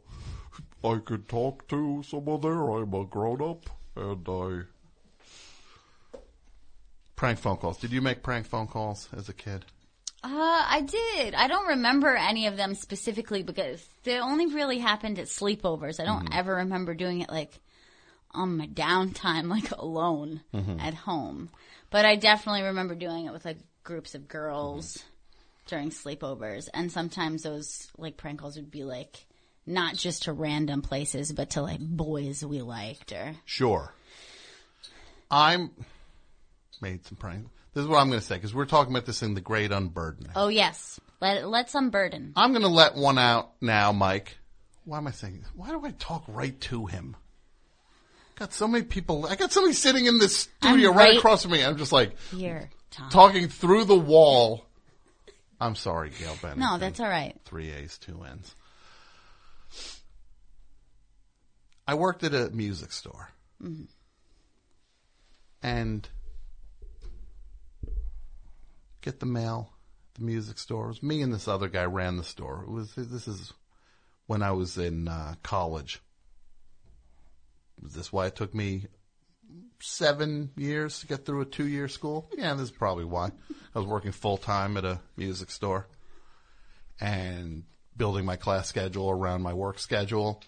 I 0.81 0.99
could 0.99 1.27
talk 1.27 1.67
to 1.69 2.03
someone 2.07 2.41
there. 2.41 2.69
I'm 2.71 2.93
a 2.93 3.05
grown 3.05 3.41
up 3.41 3.69
and 3.95 4.27
I. 4.27 4.61
Prank 7.19 7.37
phone 7.37 7.57
calls. 7.57 7.77
Did 7.77 7.91
you 7.91 7.99
make 8.01 8.23
prank 8.23 8.45
phone 8.47 8.67
calls 8.67 9.09
as 9.13 9.27
a 9.27 9.33
kid? 9.33 9.65
Uh, 10.23 10.29
I 10.31 10.79
did. 10.87 11.35
I 11.35 11.49
don't 11.49 11.67
remember 11.67 12.15
any 12.15 12.47
of 12.47 12.55
them 12.55 12.75
specifically 12.75 13.43
because 13.43 13.85
they 14.03 14.17
only 14.19 14.45
really 14.45 14.77
happened 14.79 15.19
at 15.19 15.25
sleepovers. 15.27 15.99
I 15.99 16.05
don't 16.05 16.23
Mm-hmm. 16.27 16.39
ever 16.39 16.55
remember 16.55 16.93
doing 16.93 17.19
it 17.19 17.29
like 17.29 17.59
on 18.31 18.55
my 18.55 18.67
downtime, 18.67 19.49
like 19.57 19.69
alone 19.71 20.39
Mhm. 20.53 20.81
at 20.81 20.93
home. 20.93 21.49
But 21.89 22.05
I 22.05 22.15
definitely 22.15 22.61
remember 22.63 22.95
doing 22.95 23.25
it 23.25 23.33
with 23.33 23.43
like 23.43 23.57
groups 23.83 24.15
of 24.15 24.29
girls 24.29 24.95
Mm-hmm. 24.97 25.07
during 25.67 25.89
sleepovers. 25.89 26.69
And 26.73 26.89
sometimes 26.89 27.43
those 27.43 27.89
like 27.97 28.15
prank 28.15 28.39
calls 28.39 28.55
would 28.55 28.71
be 28.71 28.85
like 28.85 29.25
not 29.65 29.95
just 29.95 30.23
to 30.23 30.31
random 30.31 30.81
places, 30.81 31.33
but 31.33 31.49
to 31.49 31.61
like 31.63 31.81
boys 31.81 32.45
we 32.45 32.61
liked 32.61 33.11
or 33.11 33.35
Sure. 33.43 33.93
I'm 35.29 35.71
made 36.81 37.06
some 37.06 37.18
prank. 37.18 37.47
This 37.73 37.84
is 37.84 37.88
what 37.88 37.97
I'm 37.99 38.10
going 38.10 38.19
to 38.19 38.26
say 38.26 38.35
because 38.35 38.53
we're 38.53 38.65
talking 38.65 38.93
about 38.93 39.06
this 39.06 39.22
in 39.22 39.34
the 39.35 39.41
great 39.41 39.72
unburdening. 39.72 40.31
Oh 40.35 40.47
yes. 40.47 40.99
Let 41.22 41.47
let's 41.47 41.76
unburden. 41.76 42.34
I'm 42.35 42.51
going 42.51 42.61
to 42.64 42.68
let 42.69 42.95
one 42.95 43.18
out 43.18 43.51
now, 43.61 43.91
Mike. 43.91 44.38
Why 44.85 44.97
am 44.97 45.07
I 45.07 45.11
saying? 45.11 45.45
Why 45.56 45.69
do 45.69 45.85
I 45.85 45.91
talk 45.91 46.23
right 46.27 46.60
to 46.61 46.85
him? 46.88 47.15
Got 48.35 48.53
so 48.53 48.68
many 48.68 48.85
people. 48.85 49.26
I 49.27 49.35
got 49.35 49.51
somebody 49.51 49.73
sitting 49.73 50.06
in 50.06 50.18
this 50.18 50.38
studio 50.61 50.89
right, 50.89 51.10
right 51.10 51.18
across 51.18 51.43
from 51.43 51.51
me. 51.51 51.64
I'm 51.64 51.77
just 51.77 51.91
like 51.91 52.18
Here, 52.31 52.69
Tom. 52.89 53.10
talking 53.10 53.49
through 53.49 53.84
the 53.85 53.99
wall. 53.99 54.65
I'm 55.61 55.76
sorry, 55.76 56.10
Gail 56.18 56.38
Bennett. 56.41 56.57
No, 56.57 56.77
that's 56.77 57.01
all 57.01 57.10
right. 57.10 57.35
Three 57.43 57.69
A's, 57.72 57.97
two 57.97 58.23
N's. 58.23 58.56
I 61.88 61.95
worked 61.95 62.23
at 62.23 62.34
a 62.34 62.49
music 62.51 62.91
store. 62.91 63.30
Mhm. 63.61 63.88
and 65.61 66.07
get 69.01 69.19
the 69.19 69.26
mail. 69.26 69.73
The 70.15 70.23
music 70.23 70.57
store. 70.57 70.88
Was 70.88 71.03
me 71.03 71.21
and 71.21 71.34
this 71.34 71.47
other 71.47 71.69
guy 71.69 71.85
ran 71.85 72.17
the 72.17 72.23
store. 72.23 72.63
It 72.63 72.71
was 72.71 72.93
this 72.95 73.27
is 73.27 73.53
when 74.27 74.41
I 74.41 74.51
was 74.51 74.77
in 74.77 75.07
uh, 75.07 75.35
college. 75.43 76.01
Was 77.81 77.93
this 77.93 78.11
why 78.11 78.27
it 78.27 78.35
took 78.35 78.53
me 78.53 78.88
seven 79.81 80.51
years 80.57 80.99
to 80.99 81.07
get 81.07 81.26
through 81.26 81.41
a 81.41 81.45
two 81.45 81.67
year 81.67 81.88
school? 81.88 82.30
Yeah, 82.38 82.53
this 82.53 82.65
is 82.65 82.71
probably 82.71 83.05
why. 83.05 83.31
I 83.73 83.80
was 83.80 83.88
working 83.88 84.11
full 84.11 84.38
time 84.38 84.77
at 84.77 84.85
a 84.85 84.99
music 85.15 85.51
store 85.51 85.88
and 86.99 87.63
building 87.95 88.26
my 88.26 88.35
class 88.35 88.67
schedule 88.67 89.09
around 89.09 89.41
my 89.41 89.53
work 89.53 89.80
schedule 89.80 90.41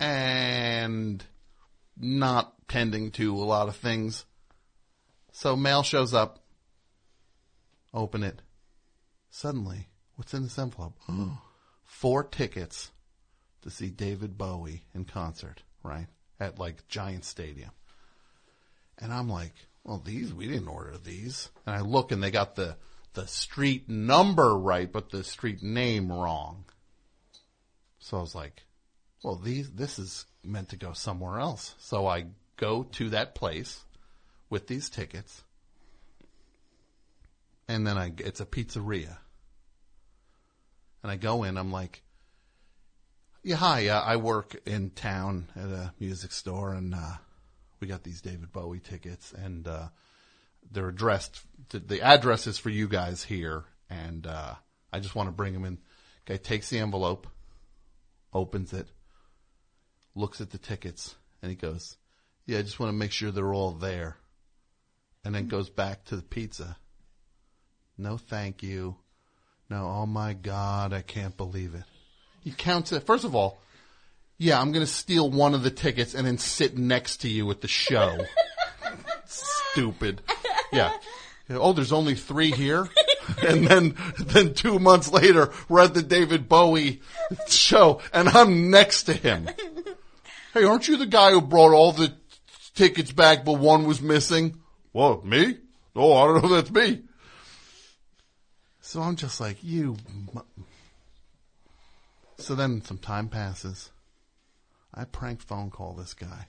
and 0.00 1.24
not 1.96 2.54
tending 2.68 3.10
to 3.12 3.34
a 3.34 3.44
lot 3.44 3.68
of 3.68 3.76
things. 3.76 4.24
So 5.32 5.56
mail 5.56 5.82
shows 5.82 6.14
up, 6.14 6.38
open 7.92 8.22
it. 8.22 8.42
Suddenly, 9.30 9.88
what's 10.16 10.34
in 10.34 10.42
this 10.42 10.58
envelope? 10.58 10.98
Four 11.84 12.24
tickets 12.24 12.90
to 13.62 13.70
see 13.70 13.90
David 13.90 14.38
Bowie 14.38 14.84
in 14.94 15.04
concert, 15.04 15.62
right? 15.82 16.06
At 16.38 16.58
like 16.58 16.86
Giant 16.88 17.24
Stadium. 17.24 17.70
And 18.98 19.12
I'm 19.12 19.28
like, 19.28 19.54
well, 19.84 20.02
these, 20.04 20.34
we 20.34 20.48
didn't 20.48 20.68
order 20.68 20.96
these. 20.98 21.50
And 21.66 21.74
I 21.74 21.80
look 21.80 22.12
and 22.12 22.22
they 22.22 22.30
got 22.30 22.56
the, 22.56 22.76
the 23.14 23.26
street 23.26 23.88
number 23.88 24.56
right, 24.56 24.90
but 24.90 25.10
the 25.10 25.24
street 25.24 25.62
name 25.62 26.12
wrong. 26.12 26.64
So 27.98 28.18
I 28.18 28.20
was 28.20 28.34
like, 28.34 28.64
well, 29.22 29.36
these, 29.36 29.70
this 29.70 29.98
is 29.98 30.26
meant 30.44 30.70
to 30.70 30.76
go 30.76 30.92
somewhere 30.92 31.38
else. 31.38 31.74
So 31.78 32.06
I 32.06 32.26
go 32.56 32.84
to 32.84 33.10
that 33.10 33.34
place 33.34 33.84
with 34.50 34.66
these 34.66 34.88
tickets 34.88 35.42
and 37.68 37.86
then 37.86 37.98
I, 37.98 38.12
it's 38.18 38.40
a 38.40 38.46
pizzeria. 38.46 39.16
And 41.02 41.12
I 41.12 41.16
go 41.16 41.44
in, 41.44 41.56
I'm 41.56 41.70
like, 41.70 42.02
yeah, 43.44 43.56
hi, 43.56 43.88
uh, 43.88 44.00
I 44.00 44.16
work 44.16 44.56
in 44.66 44.90
town 44.90 45.48
at 45.54 45.68
a 45.68 45.92
music 46.00 46.32
store 46.32 46.72
and, 46.72 46.94
uh, 46.94 47.14
we 47.80 47.86
got 47.86 48.02
these 48.02 48.20
David 48.20 48.52
Bowie 48.52 48.80
tickets 48.80 49.32
and, 49.32 49.68
uh, 49.68 49.88
they're 50.70 50.88
addressed, 50.88 51.40
to, 51.68 51.78
the 51.78 52.02
address 52.02 52.46
is 52.46 52.58
for 52.58 52.70
you 52.70 52.88
guys 52.88 53.22
here 53.22 53.64
and, 53.88 54.26
uh, 54.26 54.54
I 54.92 55.00
just 55.00 55.14
want 55.14 55.28
to 55.28 55.34
bring 55.34 55.52
them 55.52 55.64
in. 55.64 55.78
Guy 56.24 56.36
takes 56.36 56.70
the 56.70 56.78
envelope, 56.78 57.26
opens 58.32 58.72
it, 58.72 58.88
looks 60.14 60.40
at 60.40 60.50
the 60.50 60.58
tickets 60.58 61.14
And 61.42 61.50
he 61.50 61.56
goes, 61.56 61.96
yeah, 62.46 62.58
I 62.58 62.62
just 62.62 62.80
want 62.80 62.90
to 62.90 62.96
make 62.96 63.12
sure 63.12 63.30
they're 63.30 63.54
all 63.54 63.72
there. 63.72 64.16
And 65.24 65.34
then 65.34 65.48
goes 65.48 65.68
back 65.68 66.04
to 66.06 66.16
the 66.16 66.22
pizza. 66.22 66.76
No, 67.98 68.16
thank 68.16 68.62
you. 68.62 68.94
No, 69.68 69.86
oh 69.86 70.06
my 70.06 70.32
God, 70.32 70.92
I 70.92 71.02
can't 71.02 71.36
believe 71.36 71.74
it. 71.74 71.82
He 72.40 72.52
counts 72.52 72.92
it. 72.92 73.04
First 73.04 73.24
of 73.24 73.34
all, 73.34 73.58
yeah, 74.38 74.60
I'm 74.60 74.70
going 74.70 74.86
to 74.86 74.90
steal 74.90 75.28
one 75.28 75.52
of 75.52 75.64
the 75.64 75.70
tickets 75.70 76.14
and 76.14 76.24
then 76.24 76.38
sit 76.38 76.78
next 76.78 77.18
to 77.18 77.28
you 77.28 77.50
at 77.50 77.60
the 77.60 77.68
show. 77.68 78.16
Stupid. 79.26 80.22
Yeah. 80.72 80.92
Oh, 81.50 81.72
there's 81.72 81.92
only 81.92 82.14
three 82.14 82.52
here? 82.52 82.88
and 83.46 83.66
then, 83.66 83.96
then 84.18 84.54
two 84.54 84.78
months 84.78 85.10
later, 85.10 85.50
we're 85.68 85.80
at 85.80 85.94
the 85.94 86.02
David 86.02 86.48
Bowie 86.48 87.02
show 87.48 88.00
and 88.12 88.28
I'm 88.28 88.70
next 88.70 89.04
to 89.04 89.12
him. 89.12 89.48
Hey, 90.54 90.64
aren't 90.64 90.86
you 90.86 90.96
the 90.96 91.06
guy 91.06 91.32
who 91.32 91.40
brought 91.40 91.74
all 91.74 91.92
the 91.92 92.14
tickets 92.74 93.10
back 93.10 93.44
but 93.44 93.54
one 93.54 93.86
was 93.86 94.00
missing? 94.00 94.60
What, 94.92 95.24
me? 95.24 95.58
Oh, 95.96 96.12
I 96.12 96.26
don't 96.26 96.42
know 96.42 96.56
if 96.56 96.64
that's 96.64 96.70
me. 96.70 97.02
So 98.88 99.02
I'm 99.02 99.16
just 99.16 99.38
like, 99.38 99.58
you. 99.62 99.98
So 102.38 102.54
then 102.54 102.80
some 102.80 102.96
time 102.96 103.28
passes. 103.28 103.90
I 104.94 105.04
prank 105.04 105.42
phone 105.42 105.68
call 105.68 105.92
this 105.92 106.14
guy. 106.14 106.46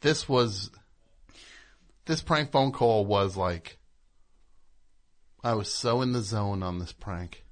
This 0.00 0.26
was, 0.26 0.70
this 2.06 2.22
prank 2.22 2.52
phone 2.52 2.72
call 2.72 3.04
was 3.04 3.36
like, 3.36 3.76
I 5.44 5.52
was 5.52 5.70
so 5.70 6.00
in 6.00 6.12
the 6.12 6.22
zone 6.22 6.62
on 6.62 6.78
this 6.78 6.92
prank. 6.92 7.44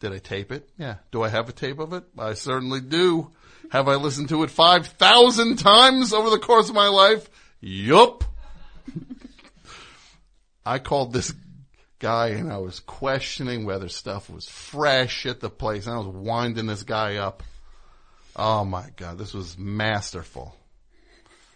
Did 0.00 0.12
I 0.12 0.18
tape 0.18 0.50
it? 0.50 0.68
Yeah. 0.76 0.96
Do 1.12 1.22
I 1.22 1.28
have 1.28 1.48
a 1.48 1.52
tape 1.52 1.78
of 1.78 1.92
it? 1.92 2.02
I 2.18 2.34
certainly 2.34 2.80
do. 2.80 3.30
Have 3.70 3.86
I 3.86 3.94
listened 3.94 4.30
to 4.30 4.42
it 4.42 4.50
5,000 4.50 5.56
times 5.56 6.12
over 6.12 6.30
the 6.30 6.40
course 6.40 6.68
of 6.68 6.74
my 6.74 6.88
life? 6.88 7.30
Yup. 7.60 8.24
I 10.66 10.80
called 10.80 11.12
this 11.12 11.32
guy 12.04 12.28
and 12.28 12.52
I 12.52 12.58
was 12.58 12.80
questioning 12.80 13.64
whether 13.64 13.88
stuff 13.88 14.28
was 14.28 14.46
fresh 14.46 15.24
at 15.24 15.40
the 15.40 15.48
place. 15.48 15.86
And 15.86 15.94
I 15.94 15.98
was 15.98 16.08
winding 16.08 16.66
this 16.66 16.82
guy 16.82 17.16
up. 17.16 17.42
Oh 18.36 18.62
my 18.62 18.90
God, 18.96 19.16
this 19.16 19.32
was 19.32 19.56
masterful. 19.56 20.54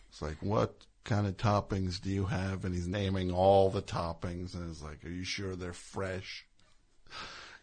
It's 0.08 0.22
like, 0.22 0.38
what 0.40 0.74
kind 1.04 1.26
of 1.26 1.36
toppings 1.36 2.00
do 2.00 2.08
you 2.08 2.24
have? 2.24 2.64
And 2.64 2.74
he's 2.74 2.88
naming 2.88 3.30
all 3.30 3.68
the 3.68 3.82
toppings 3.82 4.54
and 4.54 4.70
it's 4.70 4.82
like, 4.82 5.04
are 5.04 5.10
you 5.10 5.22
sure 5.22 5.54
they're 5.54 5.74
fresh? 5.74 6.46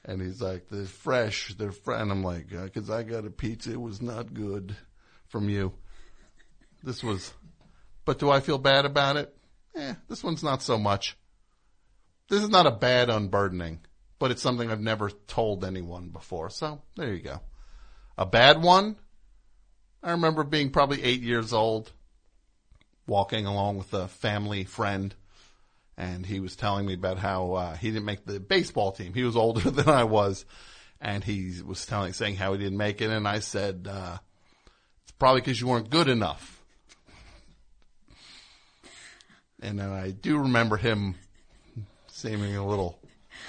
And 0.03 0.21
he's 0.21 0.39
like, 0.39 0.69
they're 0.69 0.85
fresh, 0.85 1.55
they're 1.55 1.71
fresh. 1.71 1.99
And 1.99 2.11
I'm 2.11 2.23
like, 2.23 2.53
uh, 2.53 2.67
cause 2.67 2.91
I 2.91 3.01
got 3.01 3.25
a 3.25 3.31
pizza. 3.31 3.71
It 3.71 3.81
was 3.81 3.99
not 3.99 4.31
good 4.31 4.75
from 5.29 5.49
you. 5.49 5.73
This 6.83 7.03
was, 7.03 7.33
but 8.05 8.19
do 8.19 8.29
I 8.29 8.41
feel 8.41 8.59
bad 8.59 8.85
about 8.85 9.15
it? 9.15 9.35
Eh, 9.75 9.95
this 10.07 10.23
one's 10.23 10.43
not 10.43 10.61
so 10.61 10.77
much. 10.77 11.17
This 12.27 12.41
is 12.41 12.49
not 12.49 12.65
a 12.65 12.71
bad 12.71 13.09
unburdening, 13.09 13.81
but 14.17 14.31
it's 14.31 14.41
something 14.41 14.71
I've 14.71 14.81
never 14.81 15.11
told 15.27 15.63
anyone 15.63 16.09
before. 16.09 16.49
So 16.49 16.81
there 16.95 17.13
you 17.13 17.21
go. 17.21 17.41
A 18.17 18.25
bad 18.25 18.63
one. 18.63 18.95
I 20.01 20.11
remember 20.11 20.43
being 20.43 20.71
probably 20.71 21.03
eight 21.03 21.21
years 21.21 21.53
old, 21.53 21.91
walking 23.07 23.45
along 23.45 23.77
with 23.77 23.93
a 23.93 24.07
family 24.07 24.63
friend, 24.63 25.13
and 25.97 26.25
he 26.25 26.39
was 26.39 26.55
telling 26.55 26.85
me 26.85 26.93
about 26.93 27.17
how 27.17 27.53
uh, 27.53 27.75
he 27.75 27.89
didn't 27.91 28.05
make 28.05 28.25
the 28.25 28.39
baseball 28.39 28.91
team. 28.91 29.13
He 29.13 29.23
was 29.23 29.35
older 29.35 29.69
than 29.71 29.89
I 29.89 30.03
was, 30.03 30.45
and 30.99 31.23
he 31.23 31.61
was 31.63 31.85
telling, 31.85 32.13
saying 32.13 32.35
how 32.35 32.53
he 32.53 32.59
didn't 32.59 32.77
make 32.77 33.01
it, 33.01 33.11
and 33.11 33.27
I 33.27 33.39
said, 33.39 33.87
uh, 33.89 34.17
"It's 35.03 35.11
probably 35.13 35.41
because 35.41 35.59
you 35.59 35.67
weren't 35.67 35.89
good 35.89 36.07
enough." 36.07 36.63
And 39.61 39.79
then 39.79 39.89
I 39.89 40.11
do 40.11 40.37
remember 40.37 40.77
him 40.77 41.15
seeming 42.25 42.55
a 42.55 42.65
little 42.65 42.99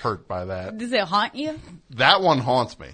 hurt 0.03 0.29
by 0.29 0.47
that. 0.47 0.77
Does 0.79 0.93
it 0.93 1.01
haunt 1.01 1.35
you? 1.35 1.59
That 1.91 2.21
one 2.21 2.39
haunts 2.39 2.79
me. 2.79 2.89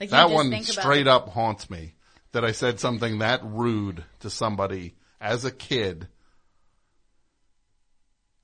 Like 0.00 0.10
that 0.10 0.30
one 0.30 0.62
straight 0.62 1.02
it. 1.02 1.08
up 1.08 1.28
haunts 1.28 1.70
me. 1.70 1.94
That 2.32 2.44
I 2.44 2.52
said 2.52 2.78
something 2.78 3.18
that 3.18 3.40
rude 3.44 4.04
to 4.20 4.30
somebody 4.30 4.94
as 5.20 5.44
a 5.44 5.50
kid. 5.50 6.08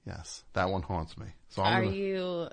Yes, 0.07 0.45
that 0.55 0.71
one 0.71 0.83
haunts 0.83 1.17
me. 1.17 1.27
So 1.51 1.63
I'm 1.63 1.73
Are 1.73 1.85
gonna, 1.85 1.97
you? 1.97 2.49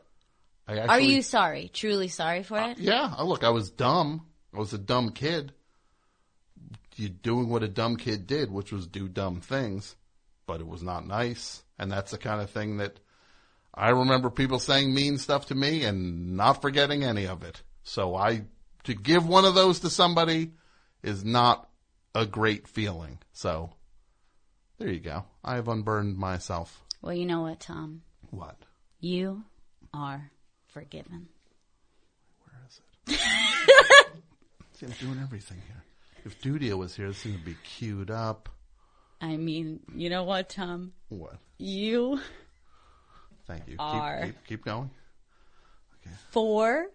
I 0.67 0.79
are 0.79 0.99
you 0.99 1.21
sorry? 1.21 1.69
Truly 1.73 2.07
sorry 2.07 2.43
for 2.43 2.59
it? 2.59 2.77
Yeah, 2.77 3.13
uh, 3.17 3.23
look, 3.23 3.43
I 3.43 3.49
was 3.49 3.69
dumb. 3.69 4.25
I 4.55 4.59
was 4.59 4.73
a 4.73 4.77
dumb 4.77 5.09
kid. 5.09 5.53
You 6.95 7.09
doing 7.09 7.49
what 7.49 7.63
a 7.63 7.67
dumb 7.67 7.97
kid 7.97 8.27
did, 8.27 8.51
which 8.51 8.71
was 8.71 8.87
do 8.87 9.07
dumb 9.09 9.41
things, 9.41 9.95
but 10.45 10.61
it 10.61 10.67
was 10.67 10.83
not 10.83 11.07
nice. 11.07 11.63
And 11.79 11.91
that's 11.91 12.11
the 12.11 12.19
kind 12.19 12.41
of 12.41 12.51
thing 12.51 12.77
that 12.77 12.99
I 13.73 13.89
remember 13.89 14.29
people 14.29 14.59
saying 14.59 14.93
mean 14.93 15.17
stuff 15.17 15.47
to 15.47 15.55
me 15.55 15.83
and 15.83 16.37
not 16.37 16.61
forgetting 16.61 17.03
any 17.03 17.25
of 17.25 17.43
it. 17.43 17.61
So 17.83 18.15
I, 18.15 18.43
to 18.83 18.93
give 18.93 19.27
one 19.27 19.45
of 19.45 19.55
those 19.55 19.79
to 19.79 19.89
somebody 19.89 20.51
is 21.01 21.25
not 21.25 21.69
a 22.13 22.25
great 22.25 22.67
feeling. 22.67 23.19
So 23.31 23.71
there 24.77 24.89
you 24.89 24.99
go. 24.99 25.25
I 25.43 25.55
have 25.55 25.67
unburned 25.67 26.17
myself. 26.17 26.83
Well, 27.01 27.13
you 27.13 27.25
know 27.25 27.41
what, 27.41 27.59
Tom? 27.59 28.03
What? 28.29 28.57
You 28.99 29.43
are 29.93 30.31
forgiven. 30.67 31.27
Where 32.45 32.61
is 32.67 32.81
it? 33.07 33.19
See, 34.73 34.85
I'm 34.85 34.91
doing 34.99 35.19
everything 35.21 35.61
here. 35.67 35.83
If 36.25 36.41
Dudio 36.41 36.77
was 36.77 36.95
here, 36.95 37.07
this 37.07 37.21
thing 37.21 37.33
would 37.33 37.43
be 37.43 37.57
queued 37.63 38.09
up. 38.09 38.49
I 39.19 39.35
mean, 39.37 39.81
you 39.95 40.09
know 40.09 40.23
what, 40.23 40.49
Tom? 40.49 40.93
What? 41.09 41.37
You 41.57 42.19
Thank 43.47 43.67
you. 43.67 43.75
Are. 43.79 44.21
Keep, 44.25 44.35
keep, 44.35 44.47
keep 44.47 44.65
going. 44.65 44.89
for 46.31 46.85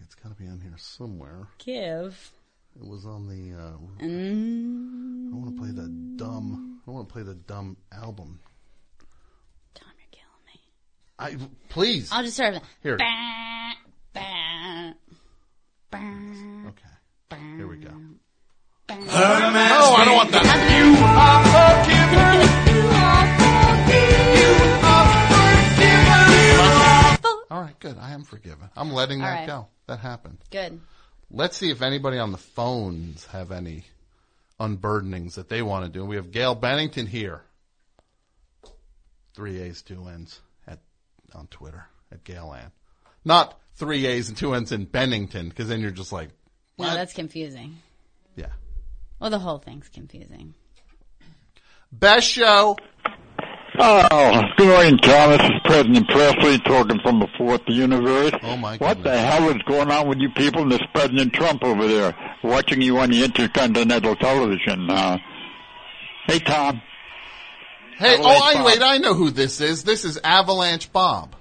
It's 0.00 0.14
got 0.14 0.30
to 0.30 0.34
be 0.42 0.48
on 0.48 0.60
here 0.60 0.74
somewhere. 0.76 1.48
give. 1.58 2.30
It 2.80 2.86
was 2.86 3.04
on 3.06 3.26
the. 3.28 3.56
Uh, 3.58 3.72
Mm, 4.04 5.32
I 5.32 5.36
want 5.36 5.56
to 5.56 5.60
play 5.62 5.70
the 5.72 5.88
dumb. 6.16 6.80
I 6.86 6.90
want 6.92 7.08
to 7.08 7.12
play 7.12 7.22
the 7.24 7.34
dumb 7.34 7.76
album. 7.92 8.38
Tom, 9.74 9.88
you're 9.98 10.06
killing 10.12 10.44
me. 10.46 10.60
I 11.18 11.48
please. 11.70 12.10
I'll 12.12 12.22
just 12.22 12.34
start 12.36 12.54
with 12.54 12.62
Here. 12.82 12.96
Bah, 12.98 13.72
bah, 14.14 14.92
bah, 15.90 16.68
Okay. 16.68 17.42
Here 17.56 17.66
we 17.66 17.76
go. 17.78 17.90
bah. 18.86 18.94
No, 18.94 19.04
I 19.04 20.04
don't 20.04 20.14
want 20.16 20.30
that. 20.32 20.67
Am 28.18 28.24
forgiven. 28.24 28.68
I'm 28.76 28.92
letting 28.92 29.20
that 29.20 29.40
right. 29.40 29.46
go. 29.46 29.68
That 29.86 30.00
happened. 30.00 30.38
Good. 30.50 30.80
Let's 31.30 31.56
see 31.56 31.70
if 31.70 31.82
anybody 31.82 32.18
on 32.18 32.32
the 32.32 32.38
phones 32.38 33.26
have 33.26 33.52
any 33.52 33.84
unburdenings 34.60 35.34
that 35.34 35.48
they 35.48 35.62
want 35.62 35.84
to 35.84 35.90
do. 35.90 36.04
We 36.04 36.16
have 36.16 36.30
Gail 36.30 36.54
Bennington 36.54 37.06
here. 37.06 37.42
Three 39.34 39.60
A's, 39.60 39.82
two 39.82 40.06
N's 40.08 40.40
at 40.66 40.80
on 41.34 41.46
Twitter 41.46 41.86
at 42.10 42.24
Gail 42.24 42.52
Ann. 42.52 42.72
Not 43.24 43.58
three 43.76 44.06
A's 44.06 44.28
and 44.28 44.36
two 44.36 44.54
N's 44.54 44.72
in 44.72 44.84
Bennington, 44.84 45.48
because 45.48 45.68
then 45.68 45.80
you're 45.80 45.90
just 45.90 46.12
like, 46.12 46.30
No, 46.78 46.92
that's 46.92 47.12
confusing. 47.12 47.76
yeah. 48.36 48.52
Well, 49.20 49.30
the 49.30 49.38
whole 49.38 49.58
thing's 49.58 49.88
confusing. 49.88 50.54
Best 51.92 52.28
show. 52.28 52.76
Oh, 53.80 54.42
good 54.56 54.66
morning, 54.66 54.98
Thomas. 54.98 55.38
This 55.38 55.50
is 55.50 55.60
President 55.64 56.08
Presley 56.08 56.58
talking 56.58 56.98
from 57.00 57.20
the 57.20 57.28
fourth 57.38 57.60
universe. 57.68 58.32
Oh 58.42 58.56
my 58.56 58.76
god. 58.76 58.80
What 58.84 59.04
the 59.04 59.16
hell 59.16 59.48
is 59.50 59.62
going 59.68 59.88
on 59.92 60.08
with 60.08 60.18
you 60.18 60.30
people 60.30 60.62
and 60.62 60.72
this 60.72 60.82
President 60.92 61.32
Trump 61.32 61.62
over 61.62 61.86
there 61.86 62.16
watching 62.42 62.82
you 62.82 62.98
on 62.98 63.10
the 63.10 63.22
intercontinental 63.22 64.16
television? 64.16 64.90
Uh, 64.90 65.18
hey, 66.26 66.40
Tom. 66.40 66.82
Hey, 67.98 68.14
Avalanche 68.14 68.40
oh, 68.40 68.44
I, 68.44 68.54
Bob. 68.54 68.66
wait, 68.66 68.82
I 68.82 68.98
know 68.98 69.14
who 69.14 69.30
this 69.30 69.60
is. 69.60 69.84
This 69.84 70.04
is 70.04 70.18
Avalanche 70.24 70.92
Bob. 70.92 71.36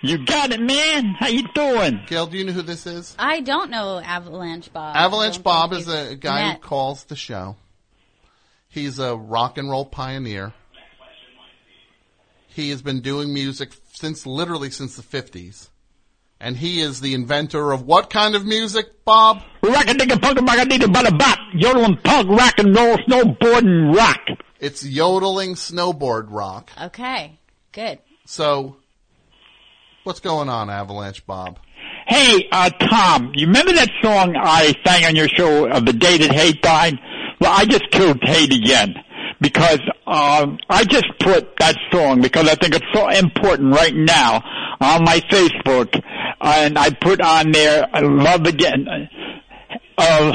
You 0.00 0.24
got 0.24 0.52
it, 0.52 0.60
man. 0.60 1.14
How 1.18 1.28
you 1.28 1.46
doing? 1.54 2.00
Gail, 2.06 2.26
do 2.26 2.38
you 2.38 2.44
know 2.44 2.52
who 2.52 2.62
this 2.62 2.86
is? 2.86 3.14
I 3.18 3.40
don't 3.40 3.70
know 3.70 3.98
Avalanche 3.98 4.72
Bob. 4.72 4.96
Avalanche 4.96 5.42
Bob 5.42 5.74
is 5.74 5.88
a 5.88 6.16
guy 6.16 6.52
who 6.52 6.58
calls 6.58 7.04
the 7.04 7.16
show. 7.16 7.56
He's 8.68 8.98
a 8.98 9.14
rock 9.14 9.58
and 9.58 9.68
roll 9.68 9.84
pioneer. 9.84 10.54
He 12.56 12.70
has 12.70 12.80
been 12.80 13.02
doing 13.02 13.34
music 13.34 13.72
since 13.92 14.24
literally 14.24 14.70
since 14.70 14.96
the 14.96 15.02
50s. 15.02 15.68
And 16.40 16.56
he 16.56 16.80
is 16.80 17.02
the 17.02 17.12
inventor 17.12 17.70
of 17.70 17.82
what 17.82 18.08
kind 18.08 18.34
of 18.34 18.46
music, 18.46 19.04
Bob? 19.04 19.42
Rock 19.62 19.88
a 19.88 19.92
digga 19.92 20.18
punk 20.18 20.40
rock 20.40 20.56
a 20.56 20.64
digga 20.64 20.86
bada 20.86 21.18
bop. 21.18 21.38
Yodeling 21.52 21.98
punk 22.02 22.30
rock 22.30 22.54
and 22.56 22.74
roll 22.74 22.96
snowboarding 22.96 23.94
rock. 23.94 24.20
It's 24.58 24.82
yodeling 24.86 25.52
snowboard 25.54 26.28
rock. 26.30 26.70
Okay, 26.80 27.38
good. 27.72 27.98
So, 28.24 28.78
what's 30.04 30.20
going 30.20 30.48
on, 30.48 30.70
Avalanche 30.70 31.26
Bob? 31.26 31.58
Hey, 32.06 32.48
uh, 32.50 32.70
Tom, 32.70 33.32
you 33.34 33.48
remember 33.48 33.74
that 33.74 33.90
song 34.02 34.34
I 34.34 34.72
sang 34.82 35.04
on 35.04 35.14
your 35.14 35.28
show 35.28 35.66
of 35.68 35.84
the 35.84 35.92
day 35.92 36.16
that 36.16 36.32
hate 36.32 36.62
died? 36.62 36.94
Well, 37.38 37.52
I 37.54 37.66
just 37.66 37.90
killed 37.90 38.22
Kate 38.22 38.54
again 38.54 38.94
because 39.40 39.80
um, 40.06 40.58
I 40.68 40.84
just 40.84 41.06
put 41.20 41.56
that 41.58 41.76
song 41.92 42.20
because 42.20 42.48
I 42.48 42.54
think 42.54 42.74
it's 42.74 42.86
so 42.94 43.08
important 43.08 43.74
right 43.74 43.94
now 43.94 44.42
on 44.80 45.04
my 45.04 45.20
Facebook, 45.30 46.02
and 46.40 46.78
I 46.78 46.90
put 46.90 47.20
on 47.20 47.52
there 47.52 47.84
uh, 47.94 48.02
"Love 48.02 48.46
Again." 48.46 49.08
Uh, 49.98 50.32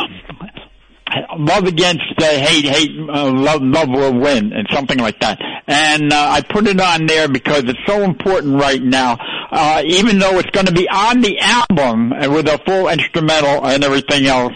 love 1.38 1.66
against 1.66 2.04
uh, 2.20 2.26
hate, 2.26 2.66
hate, 2.66 2.92
uh, 3.10 3.32
love, 3.32 3.62
love 3.62 3.90
will 3.90 4.20
win, 4.20 4.54
and 4.54 4.68
something 4.72 4.98
like 4.98 5.20
that. 5.20 5.40
And 5.68 6.12
uh, 6.12 6.28
I 6.30 6.42
put 6.42 6.68
it 6.68 6.80
on 6.80 7.06
there 7.06 7.28
because 7.28 7.64
it's 7.66 7.80
so 7.86 8.04
important 8.04 8.60
right 8.60 8.82
now. 8.82 9.18
Uh, 9.52 9.84
even 9.86 10.20
though 10.20 10.40
it's 10.40 10.50
going 10.52 10.68
to 10.68 10.72
be 10.72 10.88
on 10.88 11.22
the 11.22 11.38
album 11.40 12.14
uh, 12.14 12.30
with 12.32 12.48
a 12.48 12.60
full 12.66 12.88
instrumental 12.88 13.66
and 13.66 13.84
everything 13.84 14.26
else, 14.26 14.54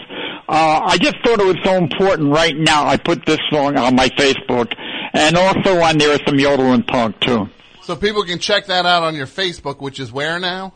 uh, 0.48 0.80
I 0.84 0.98
just 0.98 1.16
thought 1.24 1.40
it 1.40 1.46
was 1.46 1.58
so 1.64 1.74
important 1.74 2.32
right 2.32 2.56
now. 2.56 2.86
I 2.86 2.96
put 2.96 3.26
this 3.26 3.38
song 3.50 3.76
on 3.76 3.96
my 3.96 4.08
Facebook, 4.10 4.72
and 5.12 5.36
also 5.36 5.80
on 5.80 5.98
there 5.98 6.12
is 6.12 6.20
some 6.26 6.38
yodel 6.38 6.72
and 6.72 6.86
punk 6.86 7.18
too. 7.20 7.48
So 7.82 7.96
people 7.96 8.24
can 8.24 8.38
check 8.38 8.66
that 8.66 8.86
out 8.86 9.02
on 9.02 9.14
your 9.14 9.26
Facebook, 9.26 9.80
which 9.80 10.00
is 10.00 10.12
where 10.12 10.38
now? 10.38 10.74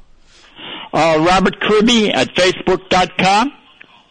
Uh, 0.92 1.24
Robert 1.26 1.60
Kirby 1.60 2.10
at 2.12 2.34
Facebook.com. 2.34 3.52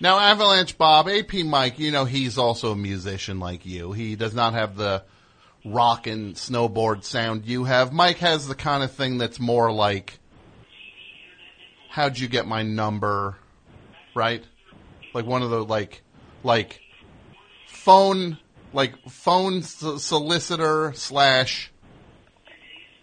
Now, 0.02 0.18
Avalanche 0.18 0.77
Bob, 0.77 1.10
AP 1.10 1.34
Mike, 1.45 1.77
you 1.77 1.91
know 1.91 2.06
he's 2.06 2.38
also 2.38 2.72
a 2.72 2.76
musician 2.76 3.40
like 3.40 3.65
you. 3.65 3.91
He 3.91 4.15
does 4.15 4.34
not 4.34 4.53
have 4.53 4.77
the 4.77 5.03
rock 5.65 6.07
and 6.07 6.36
snowboard 6.36 7.03
sound 7.03 7.45
you 7.45 7.65
have. 7.65 7.91
Mike 7.91 8.19
has 8.19 8.48
the 8.48 8.56
kind 8.56 8.81
of 8.81 8.91
thing 8.91 9.18
that's 9.18 9.40
more 9.40 9.72
like, 9.72 10.19
how'd 11.90 12.18
you 12.18 12.30
get 12.30 12.48
my 12.48 12.64
number, 12.64 13.36
right? 14.15 14.44
Like 15.14 15.26
one 15.26 15.41
of 15.41 15.49
the 15.49 15.64
like, 15.64 16.02
like 16.44 16.80
phone, 17.68 18.38
like 18.73 18.94
phone 19.10 19.61
solicitor 19.64 20.94
slash, 20.95 21.72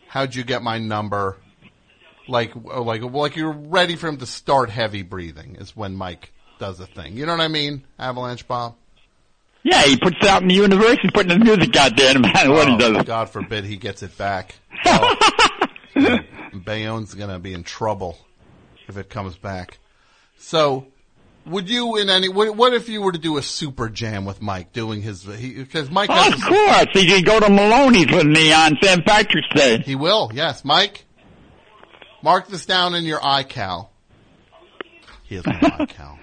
how'd 0.09 0.35
you 0.35 0.45
get 0.45 0.63
my 0.63 0.79
number? 0.79 1.37
Like, 2.29 2.53
oh, 2.57 2.83
like, 2.83 3.03
like 3.03 3.37
you're 3.37 3.53
ready 3.53 3.97
for 3.97 4.09
him 4.09 4.17
to 4.19 4.27
start 4.27 4.71
heavy 4.71 5.03
breathing 5.03 5.57
is 5.61 5.77
when 5.77 5.95
Mike 5.95 6.33
does 6.59 6.81
a 6.81 6.87
thing. 6.87 7.17
You 7.17 7.27
know 7.27 7.33
what 7.33 7.41
I 7.41 7.49
mean, 7.49 7.85
Avalanche 7.99 8.47
Bob? 8.49 8.75
Yeah, 9.63 9.83
he 9.83 9.97
puts 9.97 10.17
it 10.21 10.27
out 10.29 10.43
in 10.43 10.49
the 10.49 10.55
universe. 10.55 10.99
He's 11.03 11.11
putting 11.11 11.37
the 11.39 11.45
music 11.45 11.75
out 11.77 11.97
there, 11.97 12.15
no 12.15 12.21
matter 12.21 12.51
what 12.53 12.69
he 12.69 12.75
Oh, 12.75 12.79
does. 12.79 13.05
God 13.05 13.31
forbid 13.31 13.65
he 13.65 13.77
gets 13.77 14.03
it 14.03 14.17
back. 14.17 14.55
Oh, 15.99 16.19
Bayonne's 16.65 17.15
gonna 17.15 17.39
be 17.39 17.53
in 17.55 17.63
trouble 17.65 18.19
if 18.87 18.97
it 18.97 19.09
comes 19.09 19.37
back. 19.37 19.79
So, 20.39 20.87
would 21.47 21.69
you 21.71 21.97
in 21.97 22.11
any? 22.11 22.29
What, 22.29 22.57
what 22.57 22.75
if 22.75 22.89
you 22.89 23.01
were 23.03 23.13
to 23.13 23.19
do 23.19 23.37
a 23.39 23.43
super 23.43 23.89
jam 23.89 24.25
with 24.25 24.43
Mike 24.43 24.73
doing 24.73 25.03
his? 25.03 25.25
Because 25.25 25.91
Mike 25.91 26.11
has 26.11 26.33
oh, 26.33 26.37
Of 26.37 26.43
course, 26.43 26.87
he 26.93 27.07
can 27.07 27.23
go 27.23 27.41
to 27.41 27.49
Maloney's 27.49 28.11
with 28.11 28.27
me 28.27 28.53
on 28.53 28.77
St. 28.83 29.05
Patrick's 29.07 29.49
Day. 29.55 29.79
He 29.79 29.95
will. 29.95 30.31
Yes, 30.35 30.65
Mike. 30.65 31.05
Mark 32.23 32.49
this 32.49 32.67
down 32.67 32.95
in 32.95 33.05
your 33.05 33.21
iCal. 33.21 33.89
He 35.23 35.37
has 35.37 35.47
an 35.47 35.53
iCal. 35.61 36.19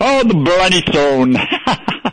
Oh, 0.00 0.24
the 0.24 0.34
bloody 0.34 0.80
stone. 0.82 1.36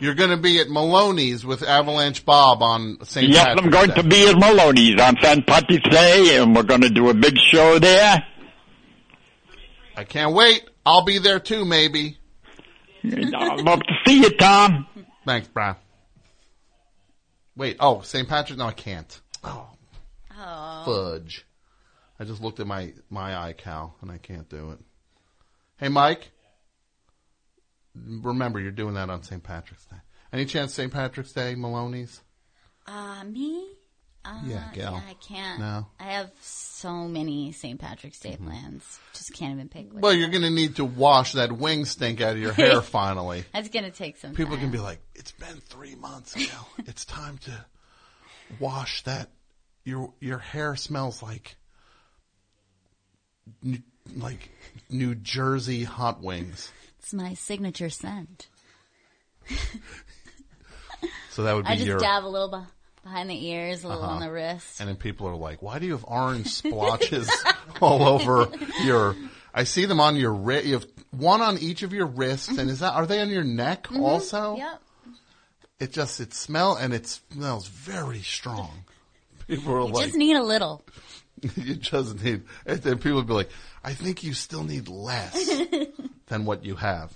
You're 0.00 0.14
going 0.14 0.30
to 0.30 0.36
be 0.36 0.60
at 0.60 0.68
Maloney's 0.68 1.44
with 1.44 1.62
Avalanche 1.62 2.24
Bob 2.24 2.62
on 2.62 2.98
St. 3.04 3.28
Yes, 3.28 3.44
Patrick's 3.44 3.64
I'm 3.64 3.70
going 3.70 3.88
Day. 3.88 3.94
to 3.94 4.02
be 4.04 4.28
at 4.28 4.36
Maloney's 4.36 5.00
on 5.00 5.16
St. 5.20 5.46
Patrick's 5.46 5.88
Day, 5.88 6.36
and 6.36 6.54
we're 6.54 6.64
going 6.64 6.82
to 6.82 6.90
do 6.90 7.08
a 7.08 7.14
big 7.14 7.36
show 7.38 7.78
there. 7.78 8.24
I 9.96 10.04
can't 10.04 10.34
wait. 10.34 10.68
I'll 10.84 11.04
be 11.04 11.18
there 11.18 11.40
too, 11.40 11.64
maybe. 11.64 12.18
I'd 13.34 13.60
love 13.60 13.80
to 13.80 13.94
see 14.06 14.20
you, 14.20 14.30
Tom. 14.30 14.86
Thanks, 15.24 15.48
Brian. 15.48 15.76
Wait, 17.56 17.76
oh, 17.80 18.00
St. 18.02 18.28
Patrick? 18.28 18.58
No, 18.58 18.66
I 18.66 18.72
can't. 18.72 19.20
Oh, 19.42 19.68
fudge. 20.84 21.46
I 22.18 22.24
just 22.24 22.42
looked 22.42 22.60
at 22.60 22.66
my, 22.66 22.92
my 23.10 23.52
iCal 23.52 23.92
and 24.02 24.10
I 24.10 24.18
can't 24.18 24.48
do 24.48 24.72
it. 24.72 24.78
Hey, 25.78 25.88
Mike. 25.88 26.30
Remember, 27.94 28.60
you're 28.60 28.72
doing 28.72 28.94
that 28.94 29.08
on 29.08 29.22
St. 29.22 29.42
Patrick's 29.42 29.86
Day. 29.86 29.96
Any 30.32 30.44
chance 30.44 30.74
St. 30.74 30.92
Patrick's 30.92 31.32
Day, 31.32 31.54
Maloney's? 31.54 32.20
Uh, 32.86 33.24
me? 33.24 33.68
Uh, 34.26 34.40
Yeah, 34.44 34.68
Gal. 34.74 34.94
I 35.08 35.14
can't. 35.14 35.60
No. 35.60 35.86
I 36.00 36.04
have 36.14 36.30
so 36.40 37.06
many 37.06 37.52
St. 37.52 37.78
Patrick's 37.80 38.18
Day 38.18 38.36
plans. 38.36 38.98
Just 39.12 39.32
can't 39.34 39.54
even 39.54 39.68
pick 39.68 39.92
one. 39.92 40.02
Well, 40.02 40.12
you're 40.12 40.28
going 40.30 40.42
to 40.42 40.50
need 40.50 40.76
to 40.76 40.84
wash 40.84 41.32
that 41.34 41.52
wing 41.52 41.84
stink 41.84 42.20
out 42.20 42.32
of 42.32 42.38
your 42.38 42.52
hair 42.52 42.80
finally. 42.82 43.44
That's 43.52 43.68
gonna 43.68 43.90
take 43.90 44.16
some 44.16 44.32
People 44.34 44.54
time. 44.54 44.62
can 44.62 44.70
be 44.72 44.78
like, 44.78 45.00
it's 45.14 45.32
been 45.32 45.60
three 45.68 45.94
months, 45.94 46.34
Gal. 46.34 46.68
it's 46.78 47.04
time 47.04 47.38
to 47.38 47.64
wash 48.58 49.02
that. 49.04 49.30
Your 49.84 50.12
your 50.20 50.38
hair 50.38 50.74
smells 50.74 51.22
like 51.22 51.54
New, 53.62 53.78
like 54.16 54.50
New 54.90 55.14
Jersey 55.14 55.84
hot 55.84 56.20
wings. 56.22 56.72
It's 56.98 57.14
my 57.14 57.34
signature 57.34 57.88
scent. 57.90 58.48
So 61.30 61.42
that 61.44 61.54
would 61.54 61.64
be 61.66 61.70
I 61.70 61.74
just 61.76 61.86
your. 61.86 61.98
dab 61.98 62.24
a 62.24 62.26
little 62.26 62.48
behind 63.06 63.30
the 63.30 63.46
ears, 63.46 63.84
a 63.84 63.88
little 63.88 64.02
Uh-huh. 64.02 64.12
on 64.14 64.20
the 64.20 64.30
wrist. 64.30 64.80
And 64.80 64.88
then 64.88 64.96
people 64.96 65.26
are 65.28 65.36
like, 65.36 65.62
"Why 65.62 65.78
do 65.78 65.86
you 65.86 65.92
have 65.92 66.04
orange 66.06 66.48
splotches 66.48 67.30
all 67.80 68.02
over 68.02 68.50
your?" 68.84 69.14
I 69.54 69.64
see 69.64 69.86
them 69.86 70.00
on 70.00 70.16
your 70.16 70.34
wrist. 70.34 70.66
You 70.66 70.74
have 70.74 70.86
one 71.12 71.40
on 71.40 71.56
each 71.58 71.82
of 71.82 71.92
your 71.92 72.06
wrists, 72.06 72.48
and 72.48 72.68
is 72.68 72.80
that 72.80 72.92
are 72.94 73.06
they 73.06 73.20
on 73.20 73.30
your 73.30 73.44
neck 73.44 73.84
Mhm. 73.84 74.00
also? 74.02 74.56
Yep. 74.56 74.82
It 75.78 75.92
just 75.92 76.20
it 76.20 76.34
smell 76.34 76.74
and 76.74 76.92
it 76.92 77.06
smells 77.06 77.68
very 77.68 78.22
strong. 78.22 78.84
People 79.46 79.72
are 79.74 79.80
You 79.86 79.92
like, 79.94 80.06
just 80.06 80.16
need 80.16 80.36
a 80.36 80.42
little. 80.42 80.84
you 81.56 81.74
just 81.76 82.20
need. 82.22 82.42
And 82.66 82.82
then 82.82 82.96
people 82.98 83.16
would 83.16 83.26
be 83.28 83.34
like, 83.34 83.50
I 83.84 83.94
think 83.94 84.24
you 84.24 84.34
still 84.34 84.64
need 84.64 84.88
less 84.88 85.34
than 86.26 86.44
what 86.44 86.64
you 86.64 86.74
have. 86.76 87.14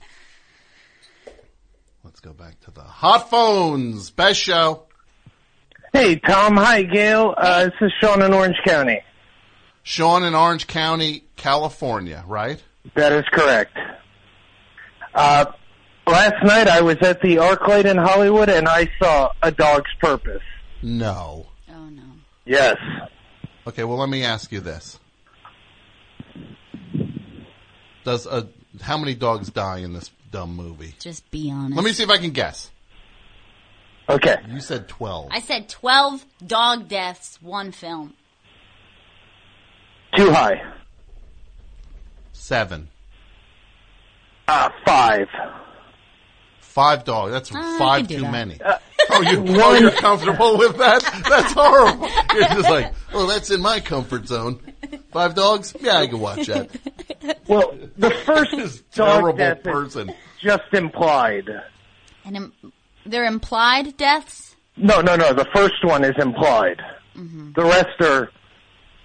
Let's 2.04 2.20
go 2.20 2.32
back 2.32 2.60
to 2.60 2.70
the 2.70 2.82
hot 2.82 3.28
phones. 3.30 4.10
Best 4.10 4.40
show. 4.40 4.86
Hey, 5.92 6.16
Tom. 6.16 6.56
Hi, 6.56 6.82
Gail. 6.82 7.34
Uh, 7.36 7.64
this 7.64 7.74
is 7.80 7.92
Sean 8.00 8.22
in 8.22 8.32
Orange 8.32 8.56
County. 8.64 9.00
Sean 9.82 10.22
in 10.22 10.34
Orange 10.34 10.66
County, 10.66 11.24
California, 11.36 12.22
right? 12.26 12.62
That 12.94 13.12
is 13.12 13.24
correct. 13.32 13.76
Uh, 15.14 15.46
last 16.06 16.44
night 16.44 16.68
I 16.68 16.80
was 16.80 16.96
at 17.02 17.20
the 17.20 17.36
ArcLight 17.36 17.86
in 17.86 17.96
Hollywood 17.96 18.48
and 18.48 18.68
I 18.68 18.88
saw 19.02 19.32
A 19.42 19.50
Dog's 19.50 19.90
Purpose. 20.00 20.42
No. 20.82 21.46
Oh 21.68 21.88
no. 21.90 22.02
Yes. 22.44 22.76
Okay, 23.66 23.84
well 23.84 23.98
let 23.98 24.08
me 24.08 24.24
ask 24.24 24.52
you 24.52 24.60
this. 24.60 24.98
Does 28.04 28.26
a 28.26 28.48
how 28.80 28.96
many 28.96 29.14
dogs 29.14 29.50
die 29.50 29.78
in 29.78 29.92
this 29.92 30.10
dumb 30.30 30.54
movie? 30.54 30.94
Just 31.00 31.28
be 31.30 31.50
honest. 31.50 31.76
Let 31.76 31.84
me 31.84 31.92
see 31.92 32.02
if 32.04 32.10
I 32.10 32.18
can 32.18 32.30
guess. 32.30 32.70
Okay. 34.10 34.36
You 34.48 34.60
said 34.60 34.89
12. 34.89 35.28
I 35.30 35.40
said 35.40 35.68
12 35.68 36.24
dog 36.47 36.89
deaths, 36.89 37.39
one 37.40 37.72
film. 37.72 38.14
Too 40.16 40.30
high. 40.30 40.60
7. 42.32 42.89
Uh, 44.48 44.68
five. 44.84 45.28
Five 46.60 47.05
dogs. 47.05 47.32
That's 47.32 47.55
Uh, 47.55 47.78
five 47.78 48.08
too 48.08 48.20
that. 48.22 48.32
many. 48.32 48.58
oh, 49.10 49.20
you, 49.22 49.44
oh, 49.60 49.74
you're 49.74 49.90
comfortable 49.92 50.56
with 50.58 50.76
that? 50.78 51.02
That's 51.28 51.52
horrible. 51.52 52.08
You're 52.34 52.48
just 52.48 52.70
like, 52.70 52.92
oh, 53.12 53.26
that's 53.26 53.50
in 53.50 53.60
my 53.60 53.78
comfort 53.80 54.26
zone. 54.26 54.60
Five 55.12 55.34
dogs? 55.34 55.74
Yeah, 55.80 55.98
I 55.98 56.06
can 56.08 56.18
watch 56.20 56.47
that. 56.47 56.70
Well, 57.47 57.76
the 57.97 58.10
first 58.24 58.55
is 58.55 58.82
Terrible 58.92 59.32
death 59.36 59.58
is 59.58 59.62
person. 59.64 60.12
just 60.40 60.62
implied. 60.72 61.48
And 62.24 62.36
Im- 62.36 62.52
they're 63.06 63.24
implied 63.26 63.96
deaths? 63.96 64.56
No, 64.76 65.00
no, 65.00 65.16
no. 65.16 65.32
The 65.32 65.46
first 65.54 65.84
one 65.84 66.04
is 66.04 66.14
implied. 66.18 66.80
Mm-hmm. 67.16 67.52
The 67.52 67.62
rest 67.64 68.00
are 68.00 68.30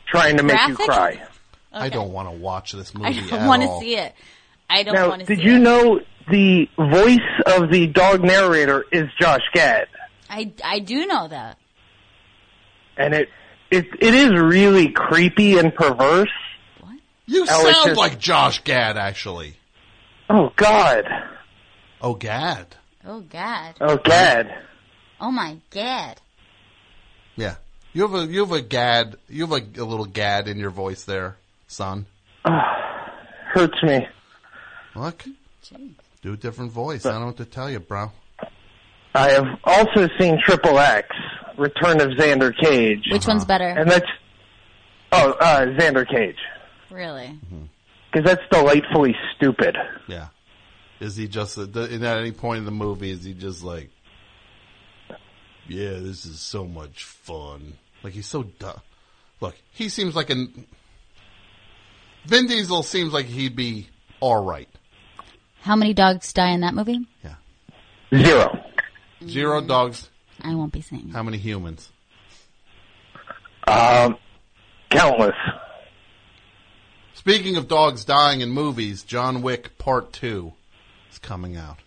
trying 0.08 0.38
to 0.38 0.44
make 0.44 0.60
you 0.68 0.76
Graphic? 0.76 0.86
cry. 1.20 1.28
I 1.74 1.90
don't 1.90 2.12
want 2.14 2.30
to 2.30 2.36
watch 2.38 2.72
this 2.72 2.94
movie. 2.96 3.08
I 3.20 3.28
don't 3.28 3.48
want 3.48 3.64
to 3.64 3.80
see 3.80 3.98
it. 3.98 4.14
I 4.70 4.84
don't 4.84 4.96
now, 4.96 5.10
want 5.10 5.22
to 5.22 5.28
see 5.28 5.36
did 5.36 5.44
you 5.44 5.56
it. 5.56 5.60
know 5.60 6.00
the 6.32 6.70
voice 6.78 7.20
of 7.46 7.70
the 7.72 7.88
dog 7.88 8.24
narrator 8.24 8.86
is 8.92 9.10
Josh 9.20 9.42
Gad? 9.54 9.88
I, 10.30 10.54
I 10.64 10.80
do 10.80 11.06
know 11.06 11.28
that. 11.28 11.58
And 12.98 13.14
it, 13.14 13.30
it, 13.70 13.86
it 14.00 14.14
is 14.16 14.30
really 14.40 14.90
creepy 14.90 15.58
and 15.60 15.74
perverse. 15.76 16.30
What? 16.80 16.96
You 17.26 17.46
sound 17.46 17.88
just- 17.88 17.98
like 17.98 18.20
Josh 18.20 18.64
Gad, 18.64 18.98
actually. 18.98 19.58
Oh, 20.30 20.52
God. 20.56 21.04
Oh, 22.02 22.16
Gad. 22.16 22.76
Oh, 23.06 23.22
God. 23.22 23.76
Oh, 23.82 23.98
Gad. 23.98 24.54
Oh, 25.22 25.32
my 25.32 25.58
God. 25.72 26.20
Yeah. 27.36 27.56
You 27.94 28.02
have 28.02 28.14
a 28.14 28.26
you 28.26 28.42
have 28.42 28.52
a 28.52 28.62
Gad. 28.62 29.16
You 29.30 29.48
have 29.48 29.52
a, 29.54 29.82
a 29.82 29.86
little 29.86 30.06
Gad 30.06 30.50
in 30.50 30.58
your 30.58 30.70
voice 30.70 31.06
there, 31.06 31.38
son. 31.68 32.06
Hurts 32.44 33.82
me. 33.84 34.06
Look, 34.96 35.24
do 36.22 36.34
a 36.34 36.38
different 36.38 36.72
voice. 36.72 37.06
I 37.06 37.12
don't 37.12 37.22
know 37.22 37.28
what 37.28 37.38
to 37.38 37.46
tell 37.46 37.70
you, 37.70 37.80
bro. 37.80 38.12
I 39.14 39.32
have 39.32 39.46
also 39.64 40.10
seen 40.20 40.40
Triple 40.44 40.78
X, 40.78 41.08
Return 41.58 42.02
of 42.02 42.10
Xander 42.18 42.54
Cage. 42.58 43.06
Which 43.10 43.28
one's 43.28 43.46
better? 43.46 43.68
And 43.68 43.90
that's 43.90 44.10
oh, 45.14 45.32
uh, 45.32 45.66
Xander 45.80 46.06
Cage, 46.06 46.38
Really? 46.92 47.40
because 48.12 48.26
that's 48.26 48.44
delightfully 48.52 49.16
stupid. 49.36 49.78
Yeah. 50.08 50.28
Is 51.00 51.16
he 51.16 51.28
just 51.28 51.58
at 51.58 51.76
any 51.76 52.32
point 52.32 52.60
in 52.60 52.66
the 52.66 52.72
movie? 52.72 53.12
Is 53.12 53.24
he 53.24 53.34
just 53.34 53.64
like, 53.64 53.90
yeah, 55.68 55.92
this 55.92 56.26
is 56.26 56.40
so 56.40 56.66
much 56.66 57.04
fun? 57.04 57.74
Like 58.04 58.14
he's 58.14 58.28
so 58.28 58.44
dumb. 58.44 58.80
Look, 59.42 59.56
he 59.72 59.90
seems 59.90 60.16
like 60.16 60.30
an 60.30 60.66
Vin 62.26 62.48
Diesel 62.48 62.84
seems 62.84 63.14
like 63.14 63.26
he'd 63.26 63.56
be 63.56 63.90
all 64.20 64.44
right. 64.44 64.70
How 65.62 65.76
many 65.76 65.94
dogs 65.94 66.32
die 66.34 66.52
in 66.52 66.62
that 66.62 66.74
movie? 66.74 67.08
Yeah, 67.24 67.36
Zero. 68.14 68.64
Zero 69.28 69.62
dogs. 69.62 70.10
I 70.42 70.54
won't 70.56 70.72
be 70.72 70.82
saying. 70.82 71.10
How 71.10 71.24
many 71.24 71.38
humans? 71.38 71.92
Um, 73.68 74.18
countless. 74.90 75.36
Speaking 77.14 77.56
of 77.58 77.68
dogs 77.68 78.06
dying 78.06 78.42
in 78.42 78.50
movies, 78.52 79.04
John 79.04 79.42
Wick 79.42 79.78
Part 79.78 80.14
Two 80.14 80.54
coming 81.20 81.56
out. 81.58 81.78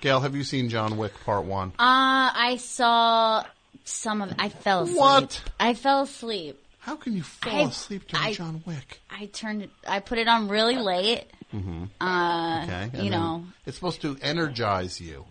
Gail, 0.00 0.20
have 0.20 0.34
you 0.36 0.44
seen 0.44 0.68
John 0.68 0.96
Wick 0.98 1.12
Part 1.24 1.44
One? 1.44 1.68
Uh, 1.78 2.28
I 2.34 2.58
saw 2.60 3.44
some 3.84 4.20
of. 4.22 4.32
I 4.38 4.48
fell 4.50 4.82
asleep. 4.82 4.98
What? 4.98 5.42
I 5.58 5.74
fell 5.74 6.02
asleep. 6.02 6.60
How 6.80 6.96
can 6.96 7.14
you 7.14 7.22
fall 7.22 7.54
I- 7.64 7.68
asleep 7.68 8.08
during 8.08 8.26
I- 8.26 8.32
John 8.34 8.62
Wick? 8.66 9.00
I 9.10 9.26
turned 9.26 9.62
it. 9.62 9.70
I 9.88 10.00
put 10.00 10.18
it 10.18 10.28
on 10.28 10.48
really 10.48 10.76
late. 10.76 11.24
Mm-hmm. 11.54 11.84
Uh, 12.00 12.64
Okay, 12.64 12.90
and 12.92 13.04
you 13.04 13.10
know, 13.10 13.44
it's 13.64 13.76
supposed 13.76 14.02
to 14.02 14.18
energize 14.20 15.00
you, 15.00 15.24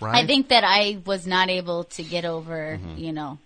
right? 0.00 0.24
I 0.24 0.26
think 0.26 0.48
that 0.48 0.64
I 0.64 0.98
was 1.04 1.26
not 1.26 1.48
able 1.50 1.84
to 1.84 2.02
get 2.02 2.24
over. 2.24 2.78
Mhm. 2.82 2.98
You 2.98 3.12
know, 3.12 3.38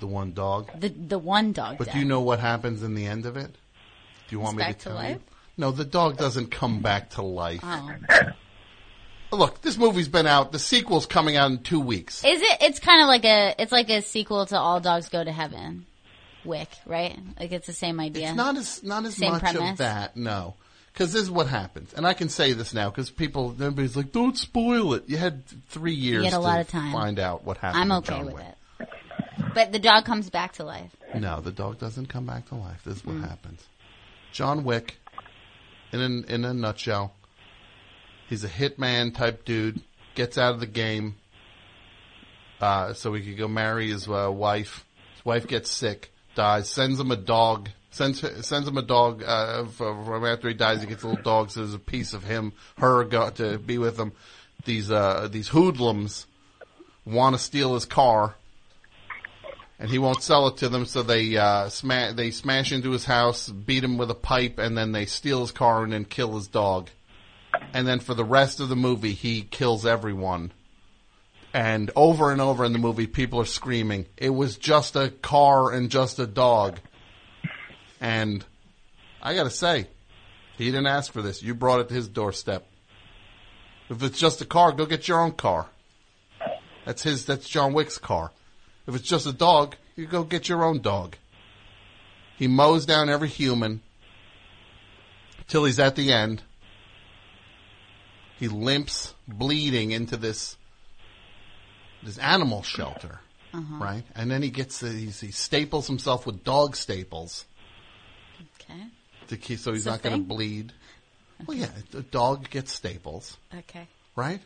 the 0.00 0.06
one 0.06 0.32
dog. 0.32 0.70
the 0.80 0.88
the 0.88 1.18
one 1.18 1.52
dog. 1.52 1.78
But 1.78 1.84
death. 1.86 1.94
do 1.94 2.00
you 2.00 2.06
know 2.06 2.20
what 2.22 2.40
happens 2.40 2.82
in 2.82 2.94
the 2.94 3.06
end 3.06 3.26
of 3.26 3.36
it? 3.36 3.52
Do 3.52 4.36
you 4.36 4.40
want 4.40 4.58
He's 4.58 4.66
me 4.66 4.72
to 4.72 4.78
to 4.78 4.84
tell 4.84 4.94
life? 4.94 5.16
you? 5.16 5.22
No, 5.58 5.70
the 5.72 5.84
dog 5.84 6.16
doesn't 6.16 6.50
come 6.50 6.80
back 6.80 7.10
to 7.10 7.22
life. 7.22 7.60
Oh. 7.62 7.90
Look, 9.36 9.60
this 9.60 9.76
movie's 9.76 10.08
been 10.08 10.26
out. 10.26 10.52
The 10.52 10.58
sequel's 10.58 11.04
coming 11.04 11.36
out 11.36 11.50
in 11.50 11.58
two 11.58 11.80
weeks. 11.80 12.24
Is 12.24 12.40
it? 12.40 12.58
It's 12.62 12.78
kind 12.80 13.02
of 13.02 13.08
like 13.08 13.24
a. 13.26 13.54
It's 13.58 13.72
like 13.72 13.90
a 13.90 14.00
sequel 14.00 14.46
to 14.46 14.58
All 14.58 14.80
Dogs 14.80 15.10
Go 15.10 15.22
to 15.22 15.32
Heaven. 15.32 15.84
Wick, 16.44 16.68
right? 16.86 17.18
Like 17.38 17.52
it's 17.52 17.66
the 17.66 17.74
same 17.74 18.00
idea. 18.00 18.28
It's 18.28 18.36
not 18.36 18.56
as 18.56 18.82
not 18.82 19.04
as 19.04 19.16
Same 19.16 19.32
much 19.32 19.42
premise. 19.42 19.72
of 19.72 19.76
that, 19.78 20.16
no. 20.16 20.54
Because 20.92 21.12
this 21.12 21.22
is 21.22 21.30
what 21.30 21.46
happens, 21.46 21.92
and 21.92 22.06
I 22.06 22.14
can 22.14 22.28
say 22.28 22.54
this 22.54 22.72
now 22.72 22.88
because 22.90 23.10
people, 23.10 23.50
everybody's 23.52 23.96
like, 23.96 24.12
"Don't 24.12 24.36
spoil 24.38 24.94
it." 24.94 25.04
You 25.08 25.16
had 25.18 25.42
three 25.68 25.92
years 25.94 26.24
You 26.24 26.30
had 26.30 26.32
a 26.32 26.36
to 26.36 26.40
lot 26.40 26.60
of 26.60 26.68
time. 26.68 26.92
find 26.92 27.18
out 27.18 27.44
what 27.44 27.58
happened. 27.58 27.82
I'm 27.82 27.92
okay 27.98 28.22
with 28.22 28.34
Wick. 28.34 28.44
it. 28.80 28.88
But 29.54 29.72
the 29.72 29.78
dog 29.78 30.06
comes 30.06 30.30
back 30.30 30.54
to 30.54 30.64
life. 30.64 30.90
No, 31.14 31.40
the 31.40 31.52
dog 31.52 31.78
doesn't 31.78 32.06
come 32.06 32.24
back 32.24 32.48
to 32.48 32.54
life. 32.54 32.80
This 32.84 32.96
is 32.98 33.04
what 33.04 33.16
Mm. 33.16 33.28
happens. 33.28 33.62
John 34.32 34.64
Wick, 34.64 34.98
in 35.92 36.00
a, 36.00 36.32
in 36.32 36.44
a 36.44 36.54
nutshell, 36.54 37.14
he's 38.28 38.44
a 38.44 38.48
hitman 38.48 39.14
type 39.14 39.44
dude. 39.44 39.80
Gets 40.14 40.36
out 40.36 40.54
of 40.54 40.60
the 40.60 40.66
game, 40.66 41.14
uh, 42.60 42.92
so 42.92 43.14
he 43.14 43.22
could 43.22 43.38
go 43.38 43.46
marry 43.46 43.90
his 43.90 44.08
uh, 44.08 44.30
wife. 44.32 44.84
His 45.14 45.24
wife 45.24 45.46
gets 45.46 45.70
sick, 45.70 46.12
dies. 46.34 46.68
Sends 46.68 46.98
him 46.98 47.12
a 47.12 47.16
dog. 47.16 47.68
Sends 47.90 48.20
sends 48.44 48.66
him 48.66 48.76
a 48.76 48.82
dog. 48.82 49.22
Uh, 49.22 49.66
from 49.66 50.24
after 50.24 50.48
he 50.48 50.54
dies, 50.54 50.80
he 50.80 50.88
gets 50.88 51.04
a 51.04 51.08
little 51.08 51.22
dog. 51.22 51.50
So 51.50 51.60
there's 51.60 51.74
a 51.74 51.78
piece 51.78 52.14
of 52.14 52.24
him, 52.24 52.52
her, 52.78 53.04
got 53.04 53.36
to 53.36 53.58
be 53.58 53.78
with 53.78 53.96
him. 53.96 54.12
These 54.64 54.90
uh, 54.90 55.28
these 55.30 55.48
hoodlums 55.48 56.26
want 57.04 57.36
to 57.36 57.42
steal 57.42 57.74
his 57.74 57.84
car 57.84 58.34
and 59.78 59.90
he 59.90 59.98
won't 59.98 60.22
sell 60.22 60.48
it 60.48 60.58
to 60.58 60.68
them. 60.68 60.86
So 60.86 61.02
they 61.02 61.36
uh, 61.36 61.68
smash 61.68 62.14
they 62.14 62.30
smash 62.30 62.72
into 62.72 62.90
his 62.90 63.04
house, 63.04 63.48
beat 63.48 63.84
him 63.84 63.98
with 63.98 64.10
a 64.10 64.14
pipe, 64.14 64.58
and 64.58 64.76
then 64.76 64.92
they 64.92 65.06
steal 65.06 65.40
his 65.40 65.52
car 65.52 65.82
and 65.82 65.92
then 65.92 66.04
kill 66.04 66.34
his 66.36 66.48
dog. 66.48 66.90
And 67.72 67.86
then 67.86 68.00
for 68.00 68.14
the 68.14 68.24
rest 68.24 68.60
of 68.60 68.68
the 68.68 68.76
movie, 68.76 69.14
he 69.14 69.42
kills 69.42 69.86
everyone. 69.86 70.52
And 71.54 71.90
over 71.96 72.30
and 72.30 72.40
over 72.40 72.64
in 72.64 72.72
the 72.72 72.78
movie, 72.78 73.06
people 73.06 73.40
are 73.40 73.46
screaming, 73.46 74.06
"It 74.16 74.30
was 74.30 74.56
just 74.56 74.96
a 74.96 75.10
car 75.10 75.72
and 75.72 75.90
just 75.90 76.18
a 76.18 76.26
dog." 76.26 76.78
And 78.00 78.44
I 79.22 79.34
gotta 79.34 79.50
say, 79.50 79.88
he 80.58 80.66
didn't 80.66 80.88
ask 80.88 81.12
for 81.12 81.22
this. 81.22 81.42
You 81.42 81.54
brought 81.54 81.80
it 81.80 81.88
to 81.88 81.94
his 81.94 82.08
doorstep. 82.08 82.66
If 83.88 84.02
it's 84.02 84.18
just 84.18 84.42
a 84.42 84.44
car, 84.44 84.72
go 84.72 84.86
get 84.86 85.06
your 85.06 85.20
own 85.20 85.32
car. 85.32 85.66
That's 86.84 87.04
his. 87.04 87.24
That's 87.24 87.48
John 87.48 87.72
Wick's 87.72 87.96
car. 87.96 88.32
If 88.88 88.94
it's 88.96 89.06
just 89.06 89.26
a 89.26 89.32
dog, 89.32 89.76
you 89.96 90.06
go 90.06 90.24
get 90.24 90.48
your 90.48 90.64
own 90.64 90.80
dog. 90.80 91.16
He 92.38 92.48
mows 92.48 92.86
down 92.86 93.08
every 93.10 93.28
human 93.28 93.82
till 95.46 95.64
he's 95.64 95.78
at 95.78 95.94
the 95.94 96.10
end. 96.12 96.42
He 98.38 98.48
limps, 98.48 99.14
bleeding 99.26 99.90
into 99.90 100.16
this 100.16 100.56
this 102.02 102.16
animal 102.18 102.62
shelter, 102.62 103.20
Uh-huh. 103.52 103.74
right? 103.84 104.04
And 104.14 104.30
then 104.30 104.40
he 104.40 104.50
gets 104.50 104.78
the, 104.78 104.88
he's, 104.90 105.20
he 105.20 105.32
staples 105.32 105.88
himself 105.88 106.24
with 106.26 106.44
dog 106.44 106.76
staples 106.76 107.44
Okay. 108.60 108.80
to 109.26 109.36
keep 109.36 109.58
so 109.58 109.72
he's 109.72 109.84
not 109.84 110.00
going 110.02 110.16
to 110.16 110.22
bleed. 110.24 110.72
Well, 111.44 111.56
yeah, 111.56 111.70
a 111.94 112.02
dog 112.02 112.48
gets 112.50 112.72
staples, 112.72 113.36
Okay. 113.52 113.88
right? 114.14 114.40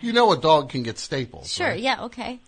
You 0.00 0.12
know, 0.12 0.30
a 0.30 0.38
dog 0.38 0.70
can 0.70 0.84
get 0.84 0.98
staples. 1.00 1.52
Sure. 1.52 1.66
right? 1.70 1.80
Yeah. 1.80 2.04
Okay. 2.04 2.38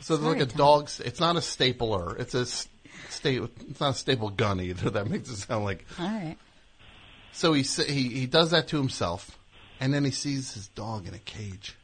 So 0.00 0.14
it's 0.14 0.22
like 0.22 0.40
a 0.40 0.46
dog's. 0.46 1.00
It's 1.00 1.20
not 1.20 1.36
a 1.36 1.42
stapler. 1.42 2.16
It's 2.16 2.34
a 2.34 2.46
sta- 2.46 3.48
It's 3.68 3.80
not 3.80 3.90
a 3.90 3.94
staple 3.94 4.30
gun 4.30 4.60
either. 4.60 4.90
That 4.96 5.08
makes 5.08 5.28
it 5.30 5.36
sound 5.36 5.64
like. 5.64 5.84
All 5.98 6.06
right. 6.06 6.36
So 7.32 7.52
he 7.52 7.62
he 7.62 8.08
he 8.08 8.26
does 8.26 8.50
that 8.52 8.68
to 8.68 8.76
himself, 8.76 9.38
and 9.80 9.92
then 9.92 10.04
he 10.04 10.10
sees 10.10 10.54
his 10.54 10.68
dog 10.68 11.06
in 11.06 11.14
a 11.14 11.18
cage. 11.18 11.76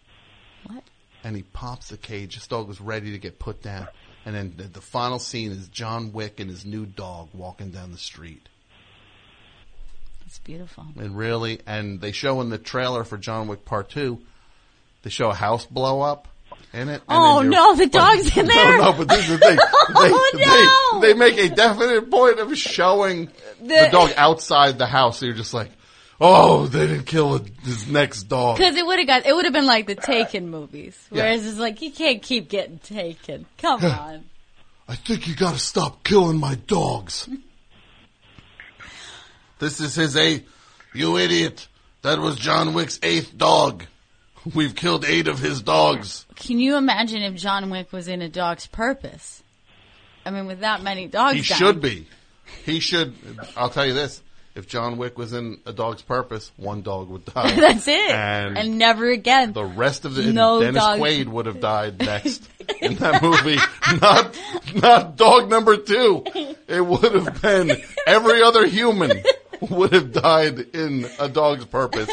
What? 0.67 0.85
And 1.25 1.37
he 1.37 1.43
pops 1.43 1.89
the 1.89 1.97
cage. 1.97 2.35
His 2.35 2.47
dog 2.47 2.69
was 2.69 2.81
ready 2.81 3.13
to 3.13 3.19
get 3.19 3.39
put 3.39 3.63
down, 3.63 3.89
and 4.25 4.35
then 4.35 4.55
the, 4.57 4.65
the 4.65 4.81
final 4.81 5.19
scene 5.19 5.53
is 5.53 5.69
John 5.69 6.13
Wick 6.13 6.41
and 6.41 6.49
his 6.49 6.65
new 6.65 6.87
dog 6.87 7.29
walking 7.35 7.71
down 7.71 7.93
the 7.93 7.99
street. 7.99 8.49
That's 10.21 10.39
beautiful. 10.39 10.87
And 10.99 11.17
really, 11.17 11.61
and 11.67 12.01
they 12.01 12.13
show 12.13 12.41
in 12.41 12.49
the 12.49 12.59
trailer 12.59 13.05
for 13.05 13.19
John 13.19 13.49
Wick 13.49 13.65
Part 13.65 13.91
Two, 13.91 14.21
they 15.03 15.11
show 15.11 15.31
a 15.31 15.35
house 15.35 15.67
blow 15.67 16.01
up 16.01 16.29
it. 16.75 16.89
and 16.89 17.03
Oh, 17.09 17.43
no, 17.43 17.75
the 17.77 17.87
dog's 17.87 18.37
in 18.37 18.47
there. 18.55 18.79
No, 18.79 18.91
no, 18.91 18.99
but 18.99 19.09
this 19.09 19.29
is 19.29 19.39
the 19.39 19.39
thing. 19.39 19.57
They, 19.89 19.95
Oh, 19.95 20.93
no. 20.95 21.01
they, 21.01 21.13
they 21.13 21.19
make 21.19 21.37
a 21.39 21.55
definite 21.55 22.11
point 22.11 22.39
of 22.39 22.57
showing 22.57 23.27
the, 23.61 23.67
The- 23.69 23.89
dog 23.93 24.13
outside 24.17 24.79
the 24.79 24.87
house. 24.87 25.19
So 25.19 25.27
you're 25.27 25.35
just 25.35 25.53
like, 25.53 25.71
oh, 26.21 26.67
they 26.67 26.87
didn't 26.87 27.05
kill 27.07 27.39
his 27.65 27.87
next 27.89 28.25
dog. 28.25 28.57
Because 28.57 28.77
it 28.77 28.87
would 28.87 28.99
have 28.99 29.07
got. 29.09 29.27
It 29.27 29.35
would 29.35 29.45
have 29.45 29.53
been 29.55 29.67
like 29.67 29.87
the 29.87 29.95
Taken 29.97 30.49
movies, 30.51 30.97
Yeah. 31.11 31.25
whereas 31.25 31.47
it's 31.47 31.59
like 31.59 31.83
you 31.83 31.91
can't 31.91 32.23
keep 32.23 32.49
getting 32.49 32.79
taken. 32.79 33.45
Come 33.59 33.85
on. 33.85 34.25
I 34.89 34.95
think 34.97 35.27
you 35.29 35.35
gotta 35.37 35.59
stop 35.59 36.03
killing 36.05 36.39
my 36.39 36.55
dogs. 36.55 37.29
this 39.59 39.81
is 39.81 39.95
his 39.95 40.17
eighth. 40.17 40.49
You 40.95 41.17
idiot. 41.19 41.69
That 42.03 42.19
was 42.19 42.37
John 42.37 42.75
Wick's 42.75 42.99
eighth 43.03 43.37
dog. 43.37 43.85
We've 44.55 44.75
killed 44.75 45.05
eight 45.05 45.29
of 45.29 45.39
his 45.39 45.63
dogs. 45.63 46.27
Can 46.43 46.59
you 46.59 46.77
imagine 46.77 47.23
if 47.23 47.35
John 47.37 47.71
Wick 47.71 47.93
was 47.93 48.09
in 48.09 48.21
A 48.23 48.29
Dog's 48.29 48.67
Purpose? 48.67 49.43
I 50.27 50.31
mean, 50.31 50.47
with 50.47 50.61
that 50.61 50.83
many 50.83 51.07
dogs, 51.09 51.37
He 51.37 51.43
dying. 51.43 51.59
should 51.59 51.81
be. 51.81 52.07
He 52.65 52.81
should. 52.81 53.15
I'll 53.57 53.71
tell 53.71 53.87
you 53.87 53.95
this. 53.95 54.21
If 54.55 54.69
John 54.69 54.99
Wick 54.99 55.17
was 55.17 55.33
in 55.33 55.61
A 55.65 55.73
Dog's 55.73 56.03
Purpose, 56.03 56.53
one 56.59 56.83
dog 56.83 57.09
would 57.09 57.25
die. 57.25 57.55
That's 57.61 57.89
it, 57.89 58.11
And, 58.11 58.59
and, 58.59 58.77
never 58.77 59.09
again. 59.11 59.53
the 59.55 59.65
rest 59.65 60.05
of 60.05 60.15
the 60.15 60.31
No 60.31 60.61
Dennis 60.61 60.83
dogs. 60.83 61.01
Quaid 61.01 61.27
would 61.29 61.47
have 61.47 61.61
died 61.61 61.99
next 62.01 62.47
in 62.83 62.97
that 62.97 63.23
movie. 63.23 63.57
Not 64.01 64.39
not 64.75 65.17
dog 65.17 65.49
number 65.49 65.79
two. 65.79 66.25
It 66.69 66.85
would 66.85 67.15
have 67.15 67.41
been 67.41 67.73
every 68.07 68.43
other 68.43 68.67
human 68.67 69.23
would 69.71 69.93
have 69.95 70.13
died 70.13 70.59
in 70.75 71.07
A 71.19 71.29
Dog's 71.31 71.65
Purpose. 71.65 72.11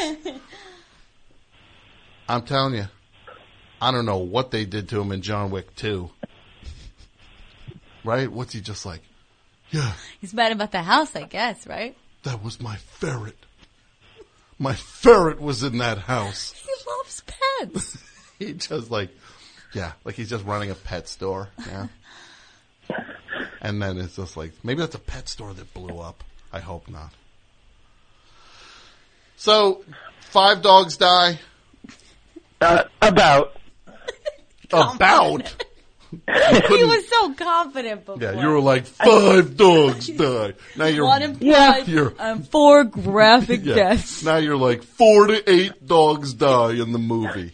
I'm 2.28 2.42
telling 2.42 2.74
you, 2.74 2.84
I 3.80 3.90
don't 3.92 4.04
know 4.06 4.18
what 4.18 4.50
they 4.50 4.64
did 4.64 4.88
to 4.90 5.00
him 5.00 5.12
in 5.12 5.22
John 5.22 5.50
Wick 5.50 5.74
2. 5.76 6.10
Right? 8.04 8.30
What's 8.30 8.52
he 8.52 8.60
just 8.60 8.84
like? 8.84 9.00
Yeah, 9.70 9.92
He's 10.20 10.34
mad 10.34 10.50
about 10.52 10.72
the 10.72 10.82
house, 10.82 11.14
I 11.14 11.22
guess, 11.24 11.66
right? 11.66 11.96
that 12.24 12.42
was 12.42 12.60
my 12.60 12.76
ferret. 12.76 13.36
My 14.58 14.74
ferret 14.74 15.40
was 15.40 15.62
in 15.62 15.78
that 15.78 15.98
house. 15.98 16.54
He 16.66 16.90
loves 16.90 17.22
pets. 17.26 17.98
he 18.38 18.52
just 18.54 18.90
like, 18.90 19.10
yeah, 19.74 19.92
like 20.04 20.14
he's 20.16 20.28
just 20.30 20.44
running 20.44 20.70
a 20.70 20.74
pet 20.74 21.08
store. 21.08 21.48
Yeah. 21.66 21.86
and 23.62 23.80
then 23.80 23.98
it's 23.98 24.16
just 24.16 24.36
like, 24.36 24.52
maybe 24.62 24.80
that's 24.80 24.94
a 24.94 24.98
pet 25.00 25.28
store 25.28 25.54
that 25.54 25.72
blew 25.72 25.98
up. 25.98 26.24
I 26.52 26.58
hope 26.60 26.88
not. 26.88 27.12
So, 29.36 29.84
five 30.20 30.62
dogs 30.62 30.96
die. 30.96 31.38
Uh, 32.60 32.84
about. 33.00 33.56
About. 34.72 35.64
he 36.10 36.16
was 36.26 37.08
so 37.08 37.34
confident 37.34 38.04
before. 38.06 38.22
Yeah, 38.22 38.40
you 38.40 38.48
were 38.48 38.60
like 38.60 38.84
five 38.86 39.56
dogs 39.56 40.08
die. 40.08 40.54
Now 40.76 40.86
you're 40.86 41.04
One 41.06 41.22
in 41.22 41.34
five, 41.36 41.88
You're 41.88 42.14
um, 42.18 42.42
four 42.42 42.84
graphic 42.84 43.60
yeah. 43.64 43.74
deaths. 43.74 44.22
Now 44.24 44.36
you're 44.36 44.56
like 44.56 44.82
four 44.82 45.28
to 45.28 45.50
eight 45.50 45.86
dogs 45.86 46.34
die 46.34 46.72
in 46.72 46.92
the 46.92 46.98
movie. 46.98 47.52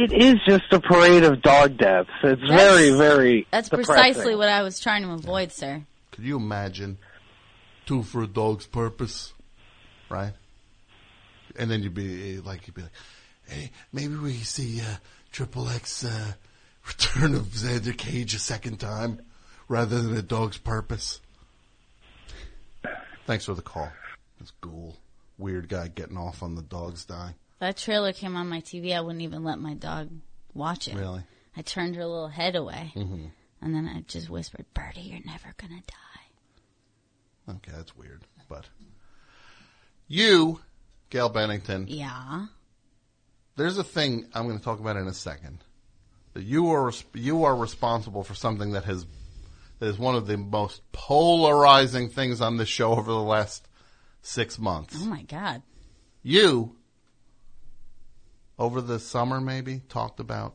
It 0.00 0.12
is 0.12 0.36
just 0.46 0.72
a 0.72 0.78
parade 0.78 1.24
of 1.24 1.42
dog 1.42 1.76
deaths. 1.76 2.10
It's 2.22 2.40
That's- 2.40 2.48
very, 2.48 2.90
very. 2.96 3.46
That's 3.50 3.68
depressing. 3.68 3.94
precisely 3.94 4.36
what 4.36 4.48
I 4.48 4.62
was 4.62 4.78
trying 4.78 5.02
to 5.02 5.10
avoid, 5.10 5.50
sir. 5.50 5.82
Could 6.12 6.24
you 6.24 6.36
imagine 6.36 6.98
two 7.86 8.04
for 8.04 8.22
a 8.22 8.26
dog's 8.28 8.66
purpose, 8.66 9.32
right? 10.08 10.34
And 11.56 11.68
then 11.68 11.82
you'd 11.82 11.94
be 11.94 12.38
like, 12.38 12.66
you'd 12.68 12.74
be 12.76 12.82
like, 12.82 12.92
hey, 13.48 13.70
maybe 13.92 14.14
we 14.14 14.34
see 14.34 14.80
uh, 14.80 14.84
Triple 15.32 15.68
X 15.68 16.04
uh, 16.04 16.32
Return 16.86 17.34
of 17.34 17.46
Xander 17.48 17.96
Cage 17.96 18.34
a 18.34 18.38
second 18.38 18.78
time 18.78 19.20
rather 19.68 20.00
than 20.00 20.16
a 20.16 20.22
dog's 20.22 20.56
purpose. 20.58 21.20
Thanks 23.26 23.44
for 23.44 23.54
the 23.54 23.62
call. 23.62 23.92
This 24.40 24.52
ghoul, 24.62 24.96
weird 25.36 25.68
guy 25.68 25.88
getting 25.88 26.16
off 26.16 26.42
on 26.42 26.54
the 26.54 26.62
dogs 26.62 27.04
dying. 27.04 27.34
That 27.58 27.76
trailer 27.76 28.12
came 28.12 28.36
on 28.36 28.48
my 28.48 28.60
TV. 28.60 28.96
I 28.96 29.00
wouldn't 29.00 29.22
even 29.22 29.44
let 29.44 29.58
my 29.58 29.74
dog 29.74 30.08
watch 30.54 30.88
it. 30.88 30.94
Really? 30.94 31.22
I 31.56 31.62
turned 31.62 31.96
her 31.96 32.06
little 32.06 32.28
head 32.28 32.56
away, 32.56 32.92
hmm 32.94 33.26
and 33.60 33.74
then 33.74 33.86
I 33.88 34.02
just 34.02 34.30
whispered, 34.30 34.66
"Birdie, 34.72 35.00
you're 35.00 35.20
never 35.26 35.52
gonna 35.56 35.82
die." 35.86 37.54
Okay, 37.56 37.72
that's 37.74 37.96
weird, 37.96 38.22
but 38.48 38.66
you, 40.06 40.60
Gail 41.10 41.28
Bennington, 41.28 41.86
Yeah. 41.88 42.46
There's 43.58 43.76
a 43.78 43.84
thing 43.84 44.26
I'm 44.34 44.46
going 44.46 44.58
to 44.58 44.64
talk 44.64 44.80
about 44.80 44.96
in 44.96 45.06
a 45.06 45.12
second. 45.12 45.58
That 46.34 46.44
you 46.44 46.70
are 46.72 46.92
you 47.14 47.44
are 47.44 47.54
responsible 47.56 48.22
for 48.24 48.34
something 48.34 48.72
that 48.72 48.84
has 48.84 49.06
that 49.80 49.86
is 49.86 49.98
one 49.98 50.14
of 50.14 50.26
the 50.26 50.36
most 50.36 50.80
polarizing 50.92 52.08
things 52.08 52.40
on 52.40 52.56
this 52.56 52.68
show 52.68 52.92
over 52.92 53.10
the 53.10 53.20
last 53.22 53.66
six 54.22 54.58
months. 54.58 54.96
Oh 54.98 55.06
my 55.06 55.22
god. 55.22 55.62
You 56.22 56.74
over 58.58 58.80
the 58.80 58.98
summer 58.98 59.40
maybe 59.40 59.80
talked 59.88 60.20
about 60.20 60.54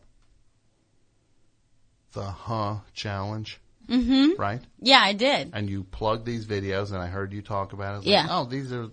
the 2.14 2.23
huh 2.25 2.77
challenge, 2.93 3.59
Mm-hmm. 3.90 4.40
right? 4.41 4.61
Yeah, 4.80 4.99
I 5.01 5.11
did. 5.14 5.51
And 5.53 5.69
you 5.69 5.83
plugged 5.83 6.25
these 6.25 6.45
videos, 6.45 6.91
and 6.93 7.01
I 7.01 7.07
heard 7.07 7.33
you 7.33 7.41
talk 7.41 7.73
about 7.73 7.99
it. 8.01 8.07
Yeah. 8.07 8.22
Like, 8.22 8.32
oh, 8.32 8.45
these 8.45 8.72
are 8.72 8.88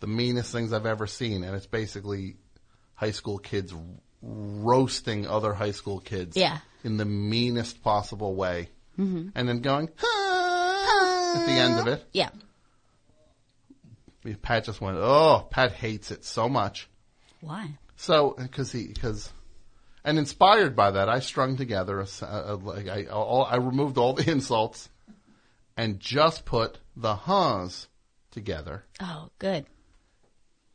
the 0.00 0.06
meanest 0.06 0.52
things 0.52 0.72
I've 0.72 0.86
ever 0.86 1.06
seen, 1.06 1.44
and 1.44 1.54
it's 1.54 1.66
basically 1.66 2.36
high 2.96 3.12
school 3.12 3.38
kids 3.38 3.72
roasting 4.22 5.26
other 5.28 5.54
high 5.54 5.70
school 5.70 6.00
kids. 6.00 6.36
Yeah. 6.36 6.58
In 6.84 6.96
the 6.96 7.04
meanest 7.04 7.82
possible 7.82 8.34
way, 8.34 8.68
Mhm. 8.98 9.32
and 9.34 9.48
then 9.48 9.60
going 9.60 9.88
at 9.88 11.44
the 11.46 11.52
end 11.52 11.78
of 11.78 11.86
it. 11.86 12.04
Yeah. 12.12 12.30
Pat 14.42 14.64
just 14.64 14.80
went, 14.80 14.96
oh, 14.98 15.46
Pat 15.50 15.72
hates 15.72 16.10
it 16.10 16.24
so 16.24 16.48
much. 16.48 16.88
Why? 17.40 17.78
So, 17.96 18.34
because 18.36 18.72
he, 18.72 18.88
because, 18.88 19.32
and 20.04 20.18
inspired 20.18 20.74
by 20.74 20.92
that, 20.92 21.08
I 21.08 21.20
strung 21.20 21.56
together 21.56 22.00
a- 22.00 22.06
a- 22.24 22.56
like 22.56 22.88
I, 22.88 23.04
all, 23.06 23.44
I 23.44 23.56
removed 23.56 23.98
all 23.98 24.14
the 24.14 24.28
insults 24.30 24.88
and 25.76 26.00
just 26.00 26.44
put 26.44 26.78
the 26.96 27.14
huhs 27.14 27.86
together. 28.32 28.84
Oh, 29.00 29.28
good. 29.38 29.66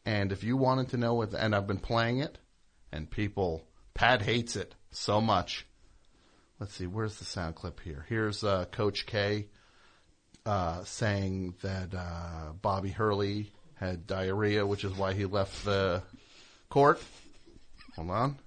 And 0.05 0.31
if 0.31 0.43
you 0.43 0.57
wanted 0.57 0.89
to 0.89 0.97
know 0.97 1.13
what, 1.13 1.33
and 1.33 1.55
I've 1.55 1.67
been 1.67 1.77
playing 1.77 2.19
it, 2.19 2.37
and 2.91 3.09
people, 3.09 3.63
Pat 3.93 4.21
hates 4.21 4.55
it 4.55 4.73
so 4.91 5.21
much. 5.21 5.65
Let's 6.59 6.73
see, 6.73 6.87
where's 6.87 7.17
the 7.17 7.25
sound 7.25 7.55
clip 7.55 7.79
here? 7.79 8.05
Here's 8.09 8.43
uh, 8.43 8.65
Coach 8.71 9.05
K 9.05 9.47
uh, 10.45 10.83
saying 10.83 11.55
that 11.61 11.93
uh, 11.93 12.53
Bobby 12.61 12.89
Hurley 12.89 13.51
had 13.75 14.05
diarrhea, 14.07 14.65
which 14.65 14.83
is 14.83 14.93
why 14.93 15.13
he 15.13 15.25
left 15.25 15.65
the 15.65 16.03
court. 16.69 17.01
Hold 17.95 18.11
on. 18.11 18.37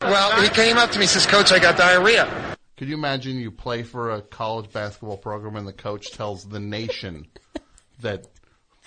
Well, 0.00 0.40
he 0.42 0.48
came 0.48 0.76
up 0.76 0.90
to 0.92 0.98
me, 0.98 1.06
says, 1.06 1.26
Coach, 1.26 1.52
I 1.52 1.58
got 1.58 1.76
diarrhea. 1.76 2.56
Could 2.76 2.88
you 2.88 2.94
imagine 2.94 3.38
you 3.38 3.50
play 3.50 3.82
for 3.82 4.10
a 4.10 4.20
college 4.20 4.72
basketball 4.72 5.16
program 5.16 5.56
and 5.56 5.66
the 5.66 5.72
coach 5.72 6.10
tells 6.12 6.44
the 6.44 6.60
nation 6.60 7.26
that 8.00 8.26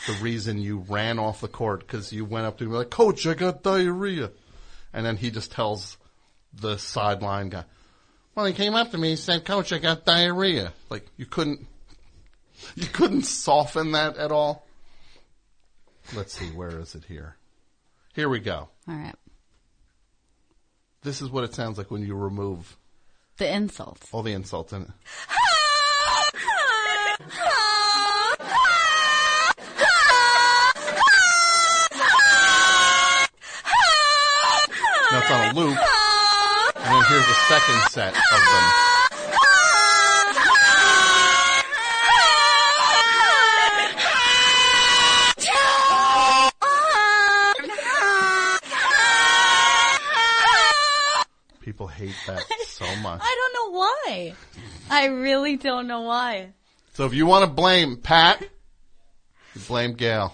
the 0.05 0.13
reason 0.21 0.59
you 0.59 0.79
ran 0.87 1.17
off 1.19 1.41
the 1.41 1.47
court 1.47 1.79
because 1.81 2.13
you 2.13 2.23
went 2.23 2.45
up 2.45 2.57
to 2.59 2.65
him 2.65 2.71
like, 2.71 2.91
Coach, 2.91 3.25
I 3.25 3.33
got 3.33 3.63
diarrhea, 3.63 4.31
and 4.93 5.05
then 5.05 5.17
he 5.17 5.31
just 5.31 5.51
tells 5.51 5.97
the 6.53 6.77
sideline 6.77 7.49
guy, 7.49 7.63
Well, 8.35 8.45
he 8.45 8.53
came 8.53 8.75
up 8.75 8.91
to 8.91 8.97
me 8.97 9.11
and 9.11 9.19
said, 9.19 9.43
Coach, 9.45 9.73
I 9.73 9.79
got 9.79 10.05
diarrhea. 10.05 10.71
Like 10.89 11.07
you 11.17 11.25
couldn't, 11.25 11.65
you 12.75 12.85
couldn't 12.87 13.23
soften 13.23 13.91
that 13.93 14.17
at 14.17 14.31
all. 14.31 14.65
Let's 16.15 16.33
see, 16.33 16.47
where 16.51 16.79
is 16.79 16.95
it 16.95 17.03
here? 17.05 17.35
Here 18.13 18.29
we 18.29 18.39
go. 18.39 18.69
All 18.87 18.95
right. 18.95 19.15
This 21.01 21.21
is 21.21 21.29
what 21.29 21.43
it 21.43 21.53
sounds 21.53 21.77
like 21.77 21.91
when 21.91 22.05
you 22.05 22.15
remove 22.15 22.77
The 23.37 23.53
insults. 23.53 24.07
all 24.11 24.23
the 24.23 24.33
insults 24.33 24.73
in 24.73 24.83
it. 24.83 24.89
Now 35.11 35.19
it's 35.19 35.31
on 35.31 35.49
a 35.49 35.53
loop. 35.59 35.77
And 36.75 36.85
then 36.93 37.03
here's 37.09 37.27
a 37.27 37.33
second 37.47 37.81
set 37.91 38.13
of 38.13 38.41
them. 38.43 38.73
People 51.61 51.87
hate 51.87 52.15
that 52.27 52.41
so 52.67 52.85
much. 53.01 53.19
I 53.21 53.35
don't 53.35 53.53
know 53.73 53.77
why. 53.79 54.33
I 54.89 55.05
really 55.07 55.57
don't 55.57 55.87
know 55.87 56.01
why. 56.01 56.53
So 56.93 57.05
if 57.05 57.13
you 57.13 57.25
want 57.25 57.43
to 57.45 57.51
blame 57.51 57.97
Pat, 57.97 58.41
you 58.41 59.61
blame 59.67 59.93
Gail. 59.93 60.33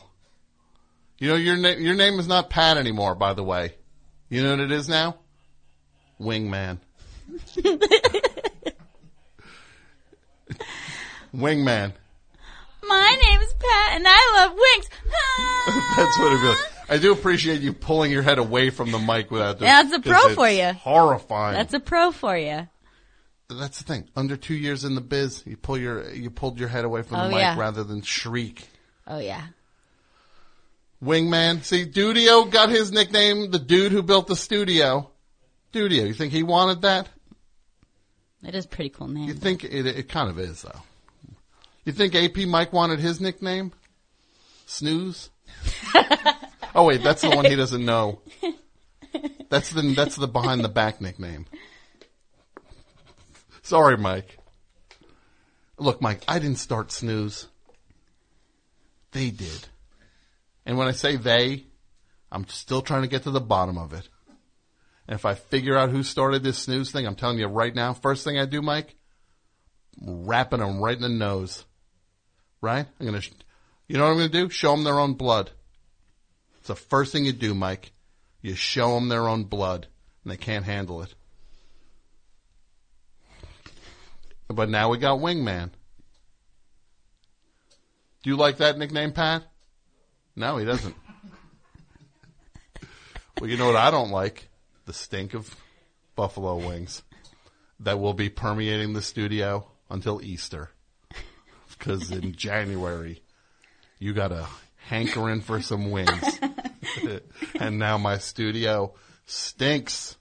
You 1.18 1.30
know 1.30 1.36
your 1.36 1.58
name. 1.58 1.82
Your 1.82 1.96
name 1.96 2.20
is 2.20 2.28
not 2.28 2.50
Pat 2.50 2.78
anymore. 2.78 3.16
By 3.16 3.34
the 3.34 3.44
way, 3.44 3.74
you 4.34 4.42
know 4.42 4.50
what 4.52 4.60
it 4.62 4.72
is 4.72 4.90
now. 4.90 5.16
Wingman. 6.20 6.80
Wingman. 11.36 11.94
My 12.82 13.18
name 13.24 13.40
is 13.42 13.54
Pat, 13.54 13.94
and 13.96 14.04
I 14.08 14.32
love 14.38 14.52
wings. 14.54 14.90
That's 15.98 16.20
what 16.20 16.42
be 16.42 16.48
like. 16.48 16.58
I 16.90 16.98
do 16.98 17.12
appreciate 17.14 17.62
you 17.62 17.74
pulling 17.74 18.12
your 18.12 18.24
head 18.24 18.40
away 18.40 18.72
from 18.72 18.92
the 18.92 18.98
mic 19.00 19.30
without 19.32 19.60
doing 19.60 19.70
That's 19.70 19.94
a 19.94 20.00
pro 20.00 20.34
for 20.34 20.50
you. 20.50 20.74
Horrifying. 20.74 21.54
That's 21.56 21.74
a 21.76 21.80
pro 21.80 22.12
for 22.12 22.36
you. 22.36 22.68
That's 23.50 23.78
the 23.78 23.84
thing. 23.84 24.10
Under 24.16 24.36
two 24.36 24.56
years 24.56 24.84
in 24.84 24.96
the 24.96 25.02
biz, 25.02 25.44
you 25.46 25.58
pull 25.58 25.78
your 25.78 26.10
you 26.12 26.30
pulled 26.32 26.60
your 26.60 26.70
head 26.70 26.86
away 26.86 27.04
from 27.04 27.18
the 27.20 27.26
Oh, 27.26 27.30
mic 27.30 27.38
yeah. 27.40 27.58
rather 27.58 27.84
than 27.84 28.02
shriek. 28.02 28.68
Oh 29.08 29.20
yeah. 29.20 29.44
Wingman. 31.04 31.64
See, 31.64 31.86
Dudio 31.86 32.50
got 32.50 32.70
his 32.70 32.92
nickname, 32.92 33.52
the 33.52 33.60
dude 33.60 33.92
who 33.92 34.02
built 34.02 34.28
the 34.28 34.36
studio. 34.36 35.10
Dudio, 35.74 36.08
you 36.08 36.14
think 36.14 36.32
he 36.32 36.44
wanted 36.44 36.82
that? 36.84 37.10
It 38.44 38.56
is 38.56 38.66
a 38.66 38.68
pretty 38.68 38.90
cool 38.90 39.08
name. 39.08 39.28
You 39.28 39.34
think 39.34 39.64
it, 39.64 39.86
it 39.86 40.10
kind 40.10 40.30
of 40.30 40.40
is, 40.40 40.62
though. 40.62 40.82
You 41.86 41.94
think 41.94 42.16
AP 42.16 42.38
Mike 42.48 42.72
wanted 42.74 43.00
his 43.00 43.20
nickname? 43.20 43.72
Snooze? 44.66 45.30
oh 46.76 46.86
wait, 46.86 47.04
that's 47.04 47.22
the 47.22 47.30
one 47.30 47.46
he 47.46 47.56
doesn't 47.56 47.86
know. 47.86 48.20
That's 49.50 49.70
the, 49.70 49.82
that's 49.96 50.16
the 50.16 50.28
behind 50.28 50.64
the 50.64 50.70
back 50.70 51.00
nickname. 51.00 51.46
Sorry, 53.62 53.98
Mike. 53.98 54.40
Look, 55.78 56.02
Mike, 56.02 56.24
I 56.28 56.40
didn't 56.40 56.58
start 56.58 56.92
Snooze. 56.92 57.48
They 59.12 59.30
did. 59.30 59.68
And 60.66 60.78
when 60.78 60.88
I 60.88 60.92
say 60.92 61.16
they, 61.16 61.66
I'm 62.32 62.48
still 62.48 62.82
trying 62.82 63.04
to 63.04 63.08
get 63.08 63.24
to 63.24 63.32
the 63.32 63.42
bottom 63.42 63.78
of 63.78 63.94
it. 63.94 64.08
And 65.08 65.16
if 65.16 65.26
I 65.26 65.36
figure 65.36 65.78
out 65.78 65.90
who 65.90 66.04
started 66.04 66.44
this 66.44 66.58
snooze 66.58 66.92
thing, 66.92 67.06
I'm 67.06 67.16
telling 67.16 67.38
you 67.38 67.48
right 67.48 67.76
now, 67.76 67.94
first 67.94 68.24
thing 68.24 68.40
I 68.40 68.46
do, 68.46 68.62
Mike, 68.62 68.96
I'm 70.02 70.26
wrapping 70.26 70.60
them 70.60 70.82
right 70.82 70.96
in 70.96 71.02
the 71.02 71.10
nose. 71.10 71.66
Right? 72.62 72.86
I'm 73.00 73.06
gonna, 73.06 73.22
sh- 73.22 73.32
you 73.88 73.98
know 73.98 74.06
what 74.06 74.12
I'm 74.12 74.18
gonna 74.18 74.30
do? 74.30 74.50
Show 74.50 74.72
them 74.72 74.86
their 74.86 75.00
own 75.00 75.14
blood. 75.14 75.52
It's 76.60 76.70
the 76.70 76.76
first 76.76 77.12
thing 77.12 77.26
you 77.26 77.34
do, 77.34 77.54
Mike. 77.54 77.92
You 78.42 78.56
show 78.56 78.96
them 78.96 79.10
their 79.10 79.28
own 79.28 79.44
blood, 79.44 79.88
and 80.24 80.32
they 80.32 80.38
can't 80.38 80.66
handle 80.66 81.02
it. 81.02 81.14
But 84.48 84.70
now 84.70 84.90
we 84.90 84.98
got 84.98 85.20
Wingman. 85.20 85.72
Do 88.22 88.30
you 88.30 88.38
like 88.38 88.58
that 88.58 88.78
nickname, 88.78 89.12
Pat? 89.12 89.44
No, 90.36 90.58
he 90.58 90.66
doesn't. 90.66 90.96
Well, 93.40 93.50
you 93.50 93.58
know 93.58 93.68
what 93.68 93.76
I 93.76 93.92
don't 93.92 94.12
like? 94.12 94.50
The 94.86 94.94
stink 94.94 95.34
of 95.34 95.56
buffalo 96.16 96.56
wings 96.58 97.04
that 97.80 98.00
will 98.00 98.14
be 98.14 98.30
permeating 98.30 98.94
the 98.94 99.02
studio 99.02 99.68
until 99.90 100.22
Easter. 100.22 100.72
Because 101.70 102.12
in 102.12 102.34
January, 102.34 103.22
you 104.00 104.14
got 104.14 104.32
a 104.32 104.48
hankering 104.88 105.42
for 105.42 105.62
some 105.62 105.92
wings. 105.92 106.40
and 107.60 107.80
now 107.80 107.98
my 107.98 108.18
studio 108.18 108.94
stinks 109.26 110.18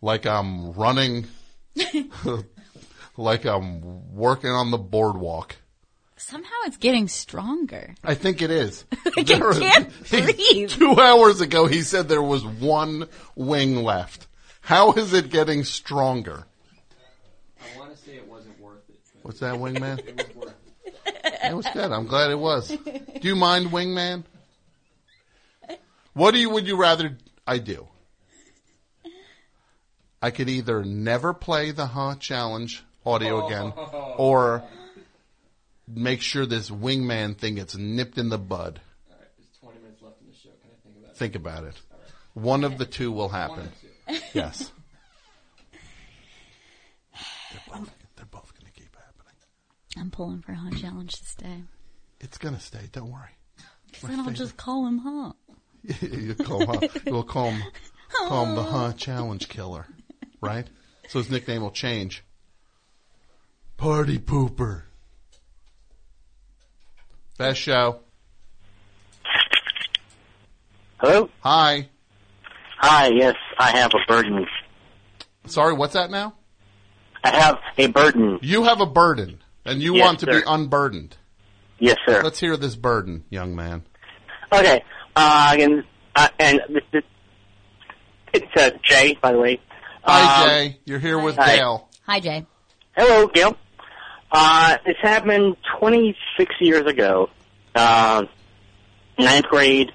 like 0.00 0.26
I'm 0.26 0.72
running, 0.72 1.26
like 3.16 3.44
I'm 3.44 4.14
working 4.14 4.50
on 4.50 4.70
the 4.70 4.78
boardwalk. 4.78 5.56
Somehow 6.18 6.56
it's 6.66 6.76
getting 6.76 7.06
stronger. 7.06 7.94
I 8.02 8.14
think 8.14 8.42
it 8.42 8.50
is. 8.50 8.84
I 9.16 9.22
can't 9.22 10.10
breathe. 10.10 10.68
Two 10.70 10.98
hours 10.98 11.40
ago, 11.40 11.66
he 11.66 11.82
said 11.82 12.08
there 12.08 12.22
was 12.22 12.44
one 12.44 13.08
wing 13.36 13.84
left. 13.84 14.26
How 14.60 14.92
is 14.92 15.12
it 15.12 15.30
getting 15.30 15.62
stronger? 15.62 16.44
I 17.60 17.78
want 17.78 17.92
to 17.92 17.96
say 17.96 18.16
it 18.16 18.28
wasn't 18.28 18.60
worth 18.60 18.82
it. 18.88 18.98
What's 19.22 19.40
that, 19.40 19.54
wingman? 19.54 19.98
It 20.08 20.16
was 20.16 20.36
worth 20.36 20.54
it. 20.84 21.38
It 21.44 21.56
was 21.56 21.66
good. 21.72 21.92
I'm 21.92 22.06
glad 22.06 22.32
it 22.32 22.38
was. 22.38 22.68
Do 22.68 23.28
you 23.28 23.36
mind, 23.36 23.66
wingman? 23.70 24.24
What 26.14 26.34
do 26.34 26.40
you 26.40 26.50
would 26.50 26.66
you 26.66 26.76
rather 26.76 27.16
I 27.46 27.58
do? 27.58 27.86
I 30.20 30.32
could 30.32 30.48
either 30.48 30.82
never 30.82 31.32
play 31.32 31.70
the 31.70 31.86
Huh 31.86 32.16
Challenge 32.18 32.82
audio 33.06 33.42
oh. 33.42 33.46
again, 33.46 33.72
or 34.16 34.64
make 35.94 36.20
sure 36.22 36.46
this 36.46 36.70
wingman 36.70 37.36
thing 37.36 37.56
gets 37.56 37.76
nipped 37.76 38.18
in 38.18 38.28
the 38.28 38.38
bud. 38.38 38.80
All 39.10 39.16
right, 39.18 39.28
there's 39.36 39.48
20 39.60 39.78
minutes 39.80 40.02
left 40.02 40.20
in 40.20 40.28
the 40.28 40.34
show. 40.34 40.48
Can 40.60 40.70
I 40.70 41.12
think 41.14 41.34
about 41.34 41.64
it? 41.64 41.74
Think 41.74 41.84
about 41.92 42.00
it. 42.04 42.14
One 42.34 42.64
of 42.64 42.78
the 42.78 42.86
two 42.86 43.10
will 43.12 43.28
happen. 43.28 43.56
One 43.58 43.66
or 43.66 44.20
two. 44.20 44.24
Yes. 44.34 44.72
They're 47.50 47.60
both, 47.78 47.90
they're 48.16 48.26
both 48.26 48.52
going 48.58 48.72
to 48.72 48.80
keep 48.80 48.94
happening. 48.94 49.34
I'm 49.98 50.10
pulling 50.10 50.40
for 50.42 50.52
Hot 50.52 50.74
Challenge 50.76 51.12
to 51.12 51.24
stay. 51.24 51.62
It's 52.20 52.38
going 52.38 52.54
to 52.54 52.60
stay. 52.60 52.88
Don't 52.92 53.10
worry. 53.10 53.30
'Cause 53.92 54.10
then 54.10 54.20
I'll 54.20 54.30
just 54.30 54.56
call 54.56 54.86
him 54.86 54.98
Hot. 54.98 55.36
you 56.02 56.34
call 56.34 56.66
him, 56.78 56.88
you'll 57.06 57.22
call 57.22 57.50
him, 57.50 57.62
call 58.28 58.44
him 58.46 58.54
the 58.54 58.60
oh. 58.66 58.70
Huh 58.70 58.92
Challenge 58.92 59.48
Killer, 59.48 59.86
right? 60.42 60.66
So 61.08 61.18
his 61.20 61.30
nickname 61.30 61.62
will 61.62 61.70
change. 61.70 62.22
Party 63.78 64.18
Pooper. 64.18 64.82
Best 67.38 67.60
show. 67.60 68.00
Hello? 70.98 71.30
Hi. 71.40 71.88
Hi, 72.78 73.08
yes, 73.14 73.36
I 73.58 73.70
have 73.78 73.92
a 73.94 73.98
burden. 74.12 74.44
Sorry, 75.46 75.72
what's 75.72 75.92
that 75.94 76.10
now? 76.10 76.34
I 77.22 77.30
have 77.36 77.58
a 77.78 77.86
burden. 77.86 78.38
You 78.42 78.64
have 78.64 78.80
a 78.80 78.86
burden, 78.86 79.38
and 79.64 79.80
you 79.80 79.94
Yes, 79.94 80.04
want 80.04 80.18
to 80.20 80.26
be 80.26 80.40
unburdened. 80.46 81.16
Yes, 81.78 81.96
sir. 82.06 82.22
Let's 82.24 82.40
hear 82.40 82.56
this 82.56 82.74
burden, 82.74 83.24
young 83.30 83.54
man. 83.54 83.84
Okay, 84.52 84.82
uh, 85.14 85.56
and, 85.58 85.84
uh, 86.16 86.28
and 86.40 86.60
this, 86.70 86.82
this, 86.92 87.02
it's 88.34 88.56
uh, 88.56 88.70
Jay, 88.82 89.16
by 89.22 89.30
the 89.32 89.38
way. 89.38 89.60
Hi, 90.02 90.42
Um, 90.42 90.48
Jay. 90.48 90.78
You're 90.86 90.98
here 90.98 91.20
with 91.20 91.36
Hi. 91.36 91.56
Gail. 91.56 91.88
Hi, 92.06 92.18
Jay. 92.18 92.46
Hello, 92.96 93.28
Gail. 93.28 93.56
Uh, 94.30 94.76
this 94.84 94.96
happened 95.00 95.56
26 95.78 96.54
years 96.60 96.86
ago. 96.86 97.30
Uh, 97.74 98.24
ninth 99.18 99.46
grade, 99.46 99.92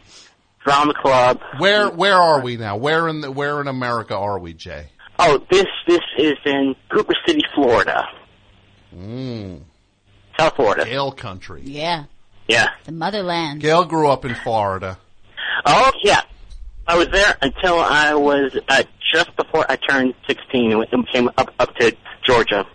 drama 0.64 0.94
club. 0.94 1.40
Where 1.60 1.90
where 1.90 2.16
are 2.16 2.42
we 2.42 2.58
now? 2.58 2.78
Where 2.78 3.08
in 3.08 3.22
the, 3.22 3.32
where 3.32 3.62
in 3.62 3.68
America 3.68 4.18
are 4.18 4.40
we, 4.40 4.54
Jay? 4.54 4.88
Oh, 5.20 5.40
this 5.52 5.66
this 5.88 6.00
is 6.18 6.34
in 6.46 6.76
Cooper 6.90 7.14
City, 7.28 7.42
Florida, 7.54 8.06
Mm. 8.96 9.62
South 10.40 10.56
Florida. 10.56 10.86
Gail 10.86 11.12
country. 11.12 11.62
Yeah. 11.66 12.06
Yeah. 12.48 12.70
The 12.86 12.92
motherland. 12.92 13.60
Gail 13.62 13.86
grew 13.86 14.08
up 14.10 14.24
in 14.26 14.36
Florida. 14.36 14.98
Oh, 15.66 15.92
yeah. 16.04 16.22
I 16.88 16.98
was 16.98 17.08
there 17.10 17.36
until 17.42 17.80
I 17.80 18.14
was 18.16 18.56
uh, 18.70 18.84
just 19.14 19.36
before 19.36 19.66
I 19.70 19.78
turned 19.78 20.14
16 20.28 20.72
and 20.72 20.80
went- 20.80 20.92
and 20.94 21.08
came 21.10 21.30
up 21.38 21.54
up 21.60 21.74
to 21.78 21.96
Georgia. 22.24 22.66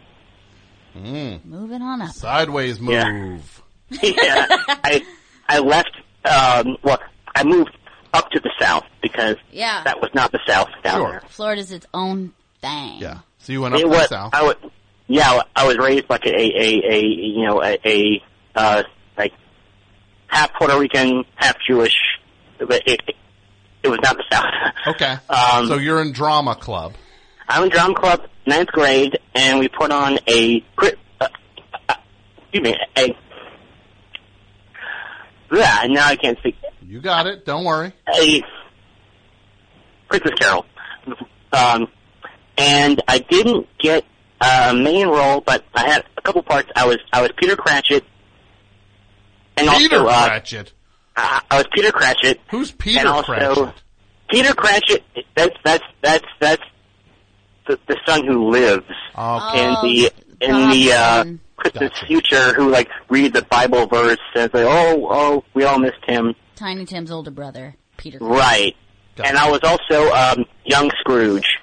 Mm. 0.99 1.45
Moving 1.45 1.83
on 1.83 2.03
up. 2.03 2.11
Sideways 2.13 2.81
move. 2.81 3.63
yeah, 4.03 4.47
I 4.51 5.03
I 5.49 5.59
left. 5.61 5.91
Um, 6.25 6.77
well, 6.83 6.99
I 7.35 7.45
moved 7.45 7.77
up 8.13 8.31
to 8.31 8.41
the 8.41 8.51
south 8.61 8.85
because 9.03 9.37
Yeah. 9.53 9.83
that 9.85 10.01
was 10.01 10.11
not 10.15 10.33
the 10.33 10.41
south 10.47 10.69
down 10.83 10.97
Sure. 11.01 11.11
there. 11.13 11.23
Florida's 11.29 11.73
its 11.73 11.87
own 11.95 12.33
thing. 12.61 12.99
Yeah. 12.99 13.19
So 13.39 13.53
you 13.53 13.63
went 13.63 13.75
up 13.75 13.81
It 13.81 13.85
to 13.85 13.89
was, 13.89 14.01
the 14.01 14.07
south. 14.09 14.35
I 14.35 14.43
was, 14.43 14.57
yeah, 15.07 15.41
I 15.57 15.67
was 15.67 15.79
raised 15.79 16.07
like 16.11 16.27
a 16.27 16.35
a, 16.35 16.83
a 16.91 17.01
you 17.03 17.47
know 17.47 17.63
a, 17.63 17.79
a 17.85 18.23
uh, 18.55 18.83
like 19.17 19.33
half 20.27 20.53
Puerto 20.55 20.79
Rican, 20.79 21.25
half 21.37 21.57
Jewish. 21.67 21.95
But 22.59 22.83
it, 22.87 23.01
it, 23.07 23.15
it 23.85 23.89
was 23.89 24.01
not 24.03 24.17
the 24.17 24.25
south. 24.31 24.45
Okay. 24.97 25.17
Um, 25.31 25.69
so 25.69 25.77
you're 25.77 26.03
in 26.03 26.13
drama 26.13 26.57
club. 26.57 26.95
I'm 27.49 27.65
in 27.65 27.71
drum 27.71 27.95
club, 27.95 28.23
ninth 28.47 28.69
grade, 28.69 29.19
and 29.35 29.59
we 29.59 29.69
put 29.69 29.91
on 29.91 30.19
a 30.27 30.63
uh, 31.21 31.29
uh, 31.89 31.95
excuse 32.39 32.63
me 32.63 32.77
a 32.97 33.17
yeah. 35.51 35.87
Now 35.89 36.07
I 36.07 36.17
can't 36.17 36.39
speak. 36.39 36.57
You 36.87 37.01
got 37.01 37.27
it. 37.27 37.47
Don't 37.47 37.65
worry. 37.65 37.93
A 38.15 38.43
Christmas 40.09 40.35
Carol, 40.39 40.67
um, 41.53 41.89
and 42.59 43.03
I 43.09 43.19
didn't 43.19 43.67
get 43.79 44.05
a 44.41 44.75
main 44.75 45.09
role, 45.09 45.41
but 45.41 45.65
I 45.75 45.89
had 45.89 46.05
a 46.17 46.21
couple 46.21 46.43
parts. 46.43 46.71
I 46.77 46.87
was 46.87 46.99
I 47.13 47.23
was 47.23 47.31
Peter 47.37 47.57
Cratchit, 47.57 48.05
and 49.57 49.69
Peter 49.71 49.97
also 49.97 50.09
uh, 50.09 50.27
Cratchit. 50.27 50.73
I, 51.17 51.43
I 51.51 51.57
was 51.57 51.67
Peter 51.73 51.93
Cratchit. 51.93 52.41
Who's 52.51 52.71
Peter 52.73 53.01
and 53.01 53.09
also, 53.09 53.33
Cratchit? 53.33 53.75
Peter 54.31 54.55
Cratchit. 54.55 55.05
That's 55.35 55.57
that's 55.65 55.85
that's 56.03 56.27
that's 56.41 56.63
the, 57.69 57.79
the 57.87 57.97
son 58.07 58.27
who 58.27 58.49
lives 58.51 58.85
Okay. 59.17 59.65
in 59.65 59.71
the 59.83 60.13
in 60.41 60.71
the 60.71 60.93
uh, 60.93 61.17
Robinson. 61.19 61.41
Christmas 61.57 61.93
future 62.07 62.55
who 62.55 62.71
like 62.71 62.89
reads 63.09 63.35
the 63.35 63.43
Bible 63.43 63.87
verse 63.87 64.19
and 64.35 64.51
say, 64.53 64.65
"Oh, 64.67 65.07
oh, 65.11 65.45
we 65.55 65.65
all 65.65 65.79
missed 65.79 66.05
him." 66.07 66.35
Tiny 66.57 66.85
Tim's 66.87 67.11
older 67.11 67.31
brother, 67.31 67.77
Peter. 67.97 68.19
Right. 68.21 68.75
And 69.23 69.37
I 69.37 69.51
was 69.51 69.61
also 69.65 70.11
um, 70.13 70.45
young 70.65 70.91
Scrooge, 71.01 71.59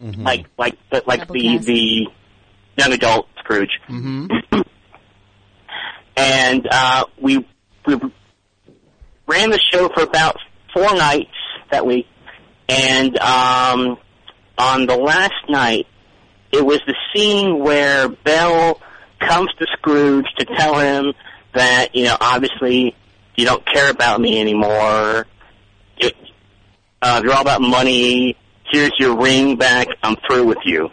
like 0.00 0.46
like 0.58 0.76
the, 0.90 1.02
like 1.06 1.20
Double 1.20 1.34
the 1.34 1.48
cast. 1.56 1.66
the 1.66 2.06
young 2.78 2.92
adult 2.94 3.28
Scrooge. 3.38 3.78
Mm-hmm. 3.88 4.28
and 6.16 6.66
uh, 6.70 7.04
we 7.20 7.46
we 7.86 7.94
ran 9.26 9.50
the 9.50 9.60
show 9.72 9.88
for 9.90 10.02
about 10.02 10.36
four 10.72 10.94
nights 10.94 11.30
that 11.70 11.84
week, 11.86 12.06
and 12.68 13.18
um, 13.18 13.98
on 14.58 14.86
the 14.86 14.96
last 14.96 15.48
night, 15.48 15.86
it 16.52 16.64
was 16.64 16.80
the 16.86 16.94
scene 17.14 17.58
where 17.58 18.08
Belle 18.08 18.80
comes 19.20 19.50
to 19.58 19.66
Scrooge 19.74 20.26
to 20.38 20.44
tell 20.44 20.78
him 20.78 21.12
that 21.54 21.94
you 21.94 22.04
know 22.04 22.16
obviously 22.20 22.94
you 23.36 23.44
don't 23.44 23.64
care 23.66 23.90
about 23.90 24.20
me 24.20 24.40
anymore. 24.40 25.26
You, 25.98 26.10
uh, 27.02 27.20
you're 27.22 27.34
all 27.34 27.42
about 27.42 27.60
money. 27.60 28.36
Here's 28.70 28.92
your 28.98 29.16
ring 29.16 29.56
back. 29.56 29.88
I'm 30.02 30.16
through 30.26 30.46
with 30.46 30.58
you. 30.64 30.88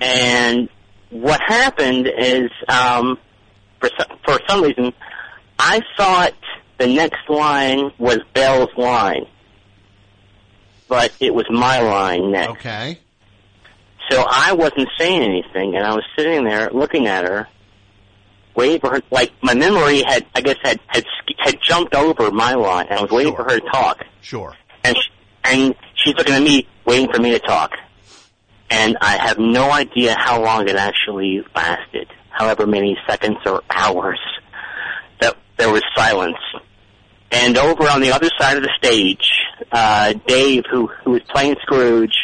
And 0.00 0.68
what 1.10 1.40
happened 1.40 2.06
is, 2.06 2.50
um, 2.68 3.18
for 3.80 3.90
some, 3.98 4.18
for 4.24 4.40
some 4.48 4.62
reason, 4.62 4.92
I 5.58 5.80
thought 5.96 6.34
the 6.78 6.86
next 6.86 7.28
line 7.28 7.90
was 7.98 8.18
Belle's 8.34 8.70
line, 8.76 9.26
but 10.90 11.12
it 11.20 11.32
was 11.32 11.46
my 11.48 11.80
line 11.80 12.32
next. 12.32 12.50
Okay. 12.50 12.98
So 14.10 14.26
I 14.28 14.52
wasn't 14.52 14.88
saying 14.98 15.22
anything, 15.22 15.76
and 15.76 15.86
I 15.86 15.94
was 15.94 16.04
sitting 16.18 16.44
there 16.44 16.68
looking 16.70 17.06
at 17.06 17.24
her, 17.24 17.46
waiting 18.56 18.80
for 18.80 18.90
her. 18.90 19.02
Like 19.10 19.32
my 19.40 19.54
memory 19.54 20.02
had, 20.02 20.26
I 20.34 20.40
guess, 20.40 20.56
had 20.62 20.80
had 20.88 21.04
had 21.38 21.58
jumped 21.62 21.94
over 21.94 22.32
my 22.32 22.54
line, 22.54 22.88
and 22.90 22.98
I 22.98 23.02
was 23.02 23.10
waiting 23.12 23.34
for 23.36 23.44
her 23.44 23.60
to 23.60 23.66
talk. 23.70 24.04
Sure. 24.20 24.54
And 24.82 24.96
sh 24.96 25.10
and 25.44 25.76
she's 25.94 26.14
looking 26.14 26.34
at 26.34 26.42
me, 26.42 26.66
waiting 26.84 27.10
for 27.10 27.20
me 27.20 27.30
to 27.30 27.38
talk. 27.38 27.70
And 28.68 28.98
I 29.00 29.16
have 29.16 29.38
no 29.38 29.70
idea 29.70 30.16
how 30.18 30.42
long 30.42 30.68
it 30.68 30.76
actually 30.76 31.44
lasted. 31.54 32.08
However 32.30 32.66
many 32.66 32.96
seconds 33.08 33.38
or 33.46 33.62
hours 33.70 34.20
that 35.20 35.36
there 35.56 35.70
was 35.70 35.82
silence. 35.94 36.36
And 37.32 37.56
over 37.56 37.88
on 37.88 38.00
the 38.00 38.10
other 38.12 38.28
side 38.40 38.56
of 38.56 38.62
the 38.64 38.70
stage, 38.78 39.30
uh, 39.70 40.14
Dave, 40.26 40.64
who 40.70 40.88
who 41.04 41.12
was 41.12 41.22
playing 41.28 41.56
Scrooge, 41.62 42.14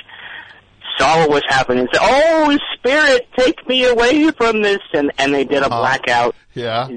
saw 0.99 1.20
what 1.20 1.31
was 1.31 1.43
happening 1.49 1.81
and 1.81 1.89
said, 1.93 2.01
"Oh, 2.02 2.59
Spirit, 2.76 3.28
take 3.36 3.67
me 3.68 3.85
away 3.85 4.31
from 4.33 4.62
this!" 4.62 4.81
And 4.93 5.12
and 5.18 5.33
they 5.33 5.44
did 5.44 5.62
a 5.62 5.68
blackout, 5.68 6.35
Yeah. 6.55 6.89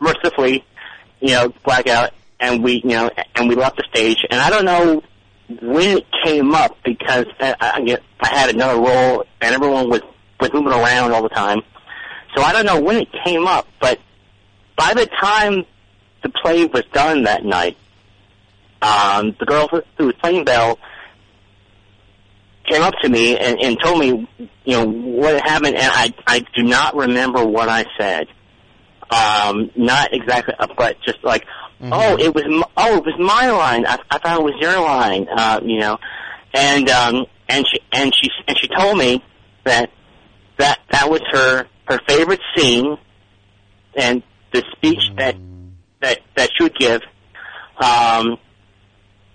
mercifully, 0.00 0.64
you 1.20 1.34
know, 1.34 1.52
blackout. 1.64 2.12
and 2.42 2.64
we, 2.64 2.80
you 2.82 2.90
know, 2.90 3.10
and 3.34 3.48
we 3.50 3.54
left 3.54 3.76
the 3.76 3.84
stage. 3.90 4.24
And 4.30 4.40
I 4.40 4.48
don't 4.48 4.64
know 4.64 5.02
when 5.60 5.98
it 5.98 6.06
came 6.24 6.54
up 6.54 6.78
because 6.82 7.26
I, 7.38 7.54
I, 7.60 7.80
get- 7.82 8.02
I 8.18 8.28
had 8.28 8.48
another 8.54 8.80
role, 8.80 9.24
and 9.42 9.54
everyone 9.54 9.90
was 9.90 10.00
was 10.40 10.50
moving 10.54 10.72
around 10.72 11.12
all 11.12 11.22
the 11.22 11.28
time. 11.28 11.60
So 12.34 12.42
I 12.42 12.52
don't 12.52 12.64
know 12.64 12.80
when 12.80 12.96
it 12.96 13.08
came 13.24 13.46
up, 13.46 13.66
but 13.78 13.98
by 14.74 14.94
the 14.94 15.06
time 15.20 15.66
the 16.22 16.28
play 16.28 16.64
was 16.66 16.84
done 16.92 17.24
that 17.24 17.44
night, 17.44 17.76
um, 18.82 19.36
the 19.38 19.46
girl 19.46 19.68
who 19.68 19.82
who 19.98 20.06
was 20.06 20.14
playing 20.16 20.44
Belle 20.44 20.78
came 22.64 22.82
up 22.82 22.94
to 23.02 23.08
me 23.08 23.36
and, 23.36 23.58
and 23.60 23.78
told 23.80 23.98
me, 23.98 24.28
you 24.64 24.72
know, 24.72 24.86
what 24.86 25.34
had 25.34 25.42
happened, 25.42 25.76
and 25.76 25.90
I 25.92 26.14
I 26.26 26.44
do 26.54 26.62
not 26.62 26.94
remember 26.94 27.44
what 27.44 27.68
I 27.68 27.84
said. 27.98 28.28
Um, 29.10 29.70
not 29.74 30.14
exactly, 30.14 30.54
uh, 30.58 30.68
but 30.76 30.96
just 31.02 31.24
like, 31.24 31.44
oh, 31.82 32.16
it 32.16 32.32
was, 32.32 32.44
oh, 32.76 32.96
it 32.98 33.04
was 33.04 33.14
my 33.18 33.50
line. 33.50 33.84
I, 33.84 33.98
I 34.08 34.18
thought 34.18 34.38
it 34.38 34.44
was 34.44 34.54
your 34.60 34.80
line. 34.80 35.26
Uh, 35.28 35.60
you 35.64 35.80
know, 35.80 35.98
and 36.54 36.88
um, 36.88 37.26
and 37.48 37.66
she 37.66 37.80
and 37.92 38.14
she 38.14 38.30
and 38.46 38.56
she 38.56 38.68
told 38.68 38.96
me 38.96 39.24
that 39.64 39.90
that 40.58 40.78
that 40.90 41.10
was 41.10 41.20
her 41.32 41.66
her 41.86 42.00
favorite 42.06 42.40
scene, 42.56 42.96
and 43.96 44.22
the 44.52 44.62
speech 44.76 45.02
that 45.16 45.34
that 46.00 46.20
that 46.36 46.50
she 46.56 46.64
would 46.64 46.76
give. 46.76 47.02
Um, 47.78 48.38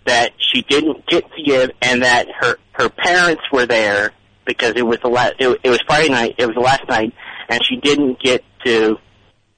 that 0.05 0.33
she 0.37 0.61
didn't 0.61 1.05
get 1.07 1.23
to 1.31 1.43
give, 1.43 1.71
and 1.81 2.03
that 2.03 2.27
her 2.39 2.57
her 2.73 2.89
parents 2.89 3.41
were 3.51 3.65
there 3.65 4.11
because 4.45 4.73
it 4.75 4.85
was 4.85 4.99
the 5.01 5.09
last. 5.09 5.33
It, 5.39 5.59
it 5.63 5.69
was 5.69 5.81
Friday 5.87 6.09
night. 6.09 6.35
It 6.37 6.45
was 6.45 6.55
the 6.55 6.61
last 6.61 6.87
night, 6.87 7.13
and 7.49 7.59
she 7.65 7.77
didn't 7.77 8.19
get 8.19 8.43
to 8.65 8.97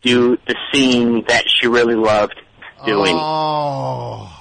do 0.02 0.38
the 0.48 0.56
scene 0.72 1.26
that 1.28 1.46
she 1.48 1.68
really 1.68 1.96
loved 1.96 2.36
doing. 2.86 3.16
Oh. 3.18 4.34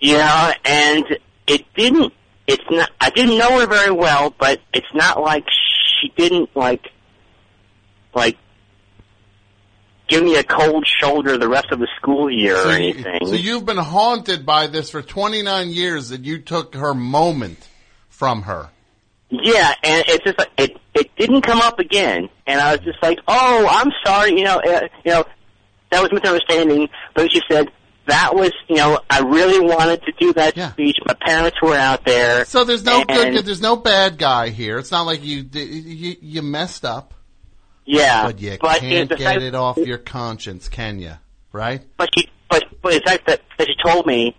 You 0.00 0.14
know, 0.14 0.52
and 0.64 1.04
it 1.46 1.64
didn't. 1.76 2.12
It's 2.46 2.64
not. 2.70 2.90
I 3.00 3.10
didn't 3.10 3.38
know 3.38 3.60
her 3.60 3.66
very 3.66 3.92
well, 3.92 4.34
but 4.38 4.60
it's 4.72 4.86
not 4.94 5.20
like 5.20 5.44
she 6.00 6.12
didn't 6.16 6.54
like 6.54 6.90
like 8.14 8.36
give 10.08 10.22
me 10.22 10.36
a 10.36 10.44
cold 10.44 10.86
shoulder 10.86 11.36
the 11.38 11.48
rest 11.48 11.68
of 11.70 11.78
the 11.78 11.88
school 11.96 12.30
year 12.30 12.56
or 12.56 12.70
anything. 12.70 13.26
So 13.26 13.34
you've 13.34 13.66
been 13.66 13.76
haunted 13.76 14.46
by 14.46 14.66
this 14.66 14.90
for 14.90 15.02
29 15.02 15.70
years 15.70 16.10
that 16.10 16.24
you 16.24 16.38
took 16.38 16.74
her 16.74 16.94
moment 16.94 17.68
from 18.08 18.42
her. 18.42 18.70
Yeah, 19.28 19.74
and 19.82 20.04
it's 20.06 20.24
just 20.24 20.38
like 20.38 20.50
it 20.56 20.80
it 20.94 21.14
didn't 21.16 21.42
come 21.42 21.60
up 21.60 21.78
again, 21.80 22.28
and 22.46 22.60
I 22.60 22.72
was 22.72 22.80
just 22.80 23.02
like, 23.02 23.18
oh, 23.26 23.66
I'm 23.68 23.90
sorry, 24.04 24.30
you 24.38 24.44
know, 24.44 24.58
uh, 24.58 24.88
you 25.04 25.12
know, 25.12 25.24
that 25.90 26.00
was 26.00 26.12
misunderstanding. 26.12 26.88
But 27.14 27.32
she 27.32 27.42
said 27.50 27.70
that 28.06 28.34
was, 28.34 28.52
you 28.68 28.76
know, 28.76 29.00
I 29.10 29.20
really 29.20 29.60
wanted 29.60 30.02
to 30.04 30.12
do 30.12 30.32
that 30.34 30.56
speech. 30.72 30.96
My 31.04 31.14
parents 31.14 31.60
were 31.60 31.74
out 31.74 32.04
there, 32.04 32.44
So 32.44 32.64
there's 32.64 32.84
no 32.84 33.04
good, 33.04 33.44
there's 33.44 33.60
no 33.60 33.76
bad 33.76 34.16
guy 34.16 34.50
here. 34.50 34.78
It's 34.78 34.92
not 34.92 35.06
like 35.06 35.24
you 35.24 35.44
you, 35.52 36.16
you 36.20 36.42
messed 36.42 36.84
up, 36.84 37.12
Yeah, 37.86 38.26
but 38.26 38.40
you 38.40 38.58
but 38.60 38.80
can't 38.80 39.08
get 39.08 39.20
fact- 39.20 39.42
it 39.42 39.54
off 39.54 39.76
your 39.78 39.98
conscience, 39.98 40.68
can 40.68 40.98
you? 40.98 41.14
Right? 41.52 41.82
But 41.96 42.10
she, 42.16 42.28
but 42.50 42.64
but 42.82 42.92
the 42.92 43.00
fact 43.00 43.26
that, 43.28 43.40
that 43.58 43.68
she 43.68 43.74
told 43.84 44.06
me 44.06 44.36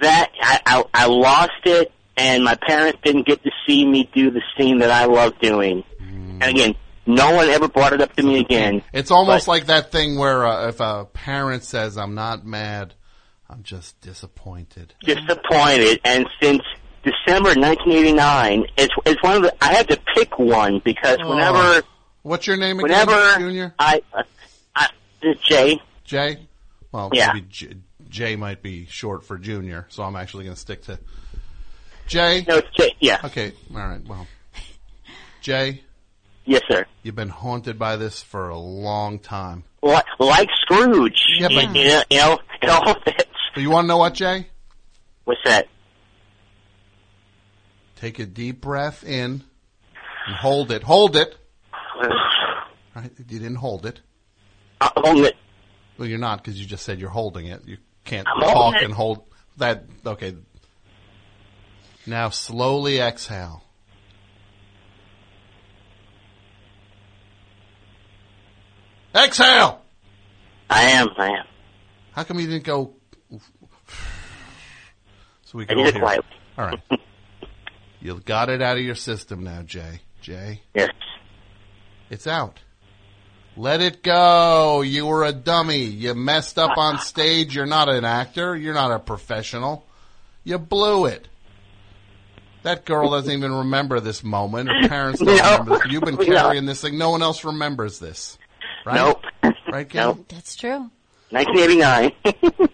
that 0.00 0.30
I, 0.40 0.60
I 0.66 0.84
I 0.94 1.06
lost 1.06 1.52
it, 1.64 1.90
and 2.16 2.44
my 2.44 2.54
parents 2.54 2.98
didn't 3.02 3.26
get 3.26 3.42
to 3.42 3.50
see 3.66 3.84
me 3.86 4.08
do 4.14 4.30
the 4.30 4.42
scene 4.56 4.78
that 4.78 4.90
I 4.90 5.06
love 5.06 5.32
doing. 5.40 5.84
And 5.98 6.42
again, 6.42 6.74
no 7.06 7.34
one 7.34 7.48
ever 7.48 7.68
brought 7.68 7.92
it 7.92 8.00
up 8.00 8.14
to 8.16 8.22
me 8.22 8.40
again. 8.40 8.82
It's 8.92 9.10
almost 9.10 9.46
like 9.48 9.66
that 9.66 9.90
thing 9.92 10.18
where 10.18 10.44
uh, 10.44 10.68
if 10.68 10.80
a 10.80 11.06
parent 11.12 11.64
says, 11.64 11.96
"I'm 11.96 12.14
not 12.14 12.44
mad, 12.44 12.94
I'm 13.48 13.62
just 13.62 14.00
disappointed." 14.00 14.94
disappointed, 15.04 16.00
and 16.04 16.26
since 16.40 16.62
December 17.04 17.50
1989, 17.58 18.66
it's 18.76 18.94
it's 19.06 19.22
one 19.22 19.36
of 19.36 19.42
the. 19.42 19.64
I 19.64 19.72
had 19.72 19.88
to 19.88 20.00
pick 20.14 20.38
one 20.38 20.80
because 20.84 21.18
whenever, 21.24 21.58
Oh. 21.58 21.80
What's 22.22 22.46
your 22.46 22.56
name 22.56 22.78
again, 22.78 23.06
whenever 23.06 23.38
Junior? 23.38 23.74
I, 23.78 24.02
uh, 24.12 24.22
I 24.76 24.88
Jay, 25.44 25.80
Jay. 26.04 26.46
Well, 26.92 27.10
Yeah. 27.12 27.32
maybe 27.32 27.46
J, 27.48 27.74
Jay 28.08 28.36
might 28.36 28.62
be 28.62 28.86
short 28.86 29.24
for 29.24 29.38
Junior, 29.38 29.86
so 29.88 30.02
I'm 30.02 30.14
actually 30.16 30.44
going 30.44 30.54
to 30.54 30.60
stick 30.60 30.82
to 30.84 30.98
Jay. 32.06 32.44
No, 32.46 32.58
it's 32.58 32.68
Jay. 32.76 32.94
Yeah. 33.00 33.18
Okay. 33.24 33.52
All 33.74 33.78
right. 33.78 34.04
Well, 34.06 34.26
Jay. 35.40 35.82
Yes, 36.44 36.62
sir. 36.68 36.86
You've 37.02 37.14
been 37.16 37.28
haunted 37.28 37.78
by 37.78 37.96
this 37.96 38.22
for 38.22 38.48
a 38.48 38.58
long 38.58 39.18
time. 39.18 39.64
Like, 39.82 40.04
like 40.18 40.48
Scrooge. 40.60 41.22
Yeah, 41.38 41.48
but- 41.48 41.74
you 41.74 41.84
know, 41.88 42.02
you 42.10 42.18
know, 42.18 42.38
it 42.62 42.68
all 42.68 42.94
fits. 43.00 43.24
But 43.54 43.60
you 43.60 43.70
want 43.70 43.84
to 43.84 43.88
know 43.88 43.96
what, 43.98 44.14
Jay? 44.14 44.46
What's 45.24 45.40
that? 45.44 45.68
Take 47.96 48.18
a 48.18 48.26
deep 48.26 48.60
breath 48.60 49.04
in 49.04 49.44
and 50.26 50.36
hold 50.36 50.70
it. 50.72 50.82
Hold 50.82 51.16
it. 51.16 51.36
Right? 52.94 53.10
You 53.18 53.38
didn't 53.38 53.56
hold 53.56 53.86
it. 53.86 54.00
Uh, 54.80 54.90
hold 54.96 55.24
it. 55.26 55.36
Well, 55.98 56.08
you're 56.08 56.18
not 56.18 56.42
because 56.42 56.60
you 56.60 56.66
just 56.66 56.84
said 56.84 56.98
you're 57.00 57.10
holding 57.10 57.46
it. 57.46 57.62
You 57.66 57.78
can't 58.04 58.26
I'm 58.28 58.40
talk 58.40 58.74
and 58.82 58.92
hold 58.92 59.24
that. 59.58 59.84
Okay. 60.04 60.34
Now 62.06 62.30
slowly 62.30 63.00
exhale. 63.00 63.62
Exhale. 69.14 69.82
I 70.70 70.82
am. 70.92 71.08
I 71.18 71.28
am. 71.28 71.44
How 72.12 72.24
come 72.24 72.40
you 72.40 72.46
didn't 72.46 72.64
go? 72.64 72.94
So 75.44 75.58
we 75.58 75.64
I 75.64 75.66
can 75.66 75.76
did 75.78 75.86
it 75.88 75.94
hear. 75.94 76.02
quietly. 76.02 76.30
All 76.58 76.66
right. 76.66 76.80
You've 78.00 78.24
got 78.24 78.48
it 78.48 78.62
out 78.62 78.78
of 78.78 78.82
your 78.82 78.94
system 78.94 79.44
now, 79.44 79.62
Jay. 79.62 80.00
Jay. 80.22 80.62
Yes. 80.74 80.90
It's 82.12 82.26
out. 82.26 82.60
Let 83.56 83.80
it 83.80 84.02
go. 84.02 84.82
You 84.82 85.06
were 85.06 85.24
a 85.24 85.32
dummy. 85.32 85.78
You 85.84 86.14
messed 86.14 86.58
up 86.58 86.76
on 86.76 86.98
stage. 86.98 87.54
You're 87.56 87.64
not 87.64 87.88
an 87.88 88.04
actor. 88.04 88.54
You're 88.54 88.74
not 88.74 88.92
a 88.92 88.98
professional. 88.98 89.86
You 90.44 90.58
blew 90.58 91.06
it. 91.06 91.26
That 92.64 92.84
girl 92.84 93.10
doesn't 93.10 93.32
even 93.32 93.50
remember 93.52 93.98
this 93.98 94.22
moment. 94.22 94.68
Her 94.68 94.88
parents 94.88 95.20
don't 95.20 95.36
No. 95.38 95.42
remember 95.52 95.78
this. 95.78 95.90
You've 95.90 96.02
been 96.04 96.14
No. 96.20 96.24
carrying 96.24 96.66
this 96.66 96.82
thing. 96.82 96.98
No 96.98 97.08
one 97.10 97.22
else 97.22 97.44
remembers 97.44 97.98
this. 97.98 98.36
Right? 98.84 98.94
Nope. 98.94 99.22
Right, 99.72 99.88
Gail? 99.88 100.22
That's 100.28 100.54
true. 100.54 100.90
1989. 101.30 102.12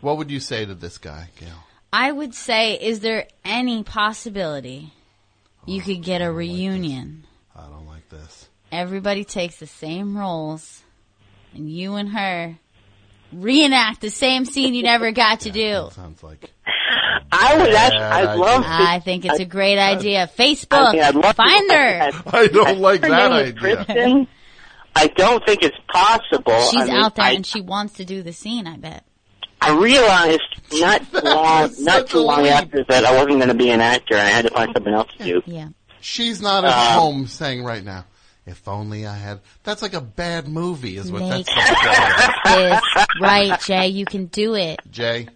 What 0.00 0.16
would 0.16 0.30
you 0.30 0.40
say 0.40 0.64
to 0.64 0.74
this 0.74 0.96
guy, 0.96 1.28
Gail? 1.38 1.62
I 1.92 2.10
would 2.10 2.34
say, 2.34 2.72
is 2.74 3.00
there 3.00 3.28
any 3.44 3.82
possibility 3.84 4.94
oh, 4.94 5.64
you 5.70 5.82
could 5.82 6.02
get 6.02 6.22
a 6.22 6.32
reunion? 6.32 7.24
I 7.54 7.66
don't 7.66 7.86
like 7.86 8.08
this. 8.08 8.39
Everybody 8.72 9.24
takes 9.24 9.56
the 9.56 9.66
same 9.66 10.16
roles, 10.16 10.82
and 11.54 11.70
you 11.70 11.94
and 11.94 12.08
her 12.10 12.56
reenact 13.32 14.00
the 14.00 14.10
same 14.10 14.44
scene 14.44 14.74
you 14.74 14.82
never 14.82 15.12
got 15.12 15.40
to 15.40 15.50
do. 15.64 15.88
Sounds 15.92 16.22
like 16.22 16.50
I 17.32 17.56
would 17.58 17.74
actually. 17.74 18.00
I'd 18.00 18.34
love 18.36 18.62
to. 18.62 18.68
I 18.68 19.00
think 19.00 19.24
it's 19.24 19.38
a 19.40 19.44
great 19.44 19.78
idea. 19.78 20.28
Facebook, 20.36 20.94
I'd 21.00 21.14
love 21.14 21.36
find 21.36 21.70
her. 21.70 22.10
I 22.32 22.46
don't 22.48 22.78
like 22.78 23.02
Her 23.02 23.08
that 23.08 23.30
name 23.30 23.56
idea. 23.58 23.84
Kristen. 23.84 24.28
I 24.96 25.06
don't 25.06 25.44
think 25.46 25.62
it's 25.62 25.76
possible. 25.92 26.60
She's 26.70 26.80
I 26.82 26.84
mean, 26.86 26.96
out 26.96 27.14
there 27.14 27.24
I, 27.26 27.32
and 27.32 27.46
she 27.46 27.60
wants 27.60 27.94
to 27.94 28.04
do 28.04 28.22
the 28.22 28.32
scene. 28.32 28.66
I 28.66 28.76
bet. 28.76 29.04
I 29.60 29.76
realized 29.78 30.40
not 30.72 31.24
long, 31.24 31.70
not 31.80 32.08
too 32.08 32.18
long 32.20 32.46
after 32.48 32.82
that 32.88 33.04
I 33.04 33.12
wasn't 33.12 33.36
going 33.36 33.48
to 33.48 33.54
be 33.54 33.70
an 33.70 33.80
actor, 33.80 34.14
and 34.14 34.22
I 34.26 34.30
had 34.30 34.46
to 34.46 34.50
find 34.50 34.70
something 34.74 34.92
else 34.92 35.12
to 35.18 35.24
do. 35.24 35.42
Yeah. 35.46 35.68
She's 36.00 36.40
not 36.42 36.64
at 36.64 36.70
Uh, 36.70 36.98
home 36.98 37.26
saying 37.26 37.62
right 37.62 37.84
now, 37.84 38.06
if 38.46 38.66
only 38.68 39.06
I 39.06 39.14
had. 39.16 39.40
That's 39.64 39.82
like 39.82 39.94
a 39.94 40.00
bad 40.00 40.48
movie, 40.48 40.96
is 40.96 41.10
what 41.12 41.20
Make 41.22 41.46
that's 41.46 41.54
this 42.44 42.80
right, 43.20 43.60
Jay. 43.60 43.88
You 43.88 44.04
can 44.04 44.26
do 44.26 44.54
it. 44.54 44.80
Jay? 44.90 45.28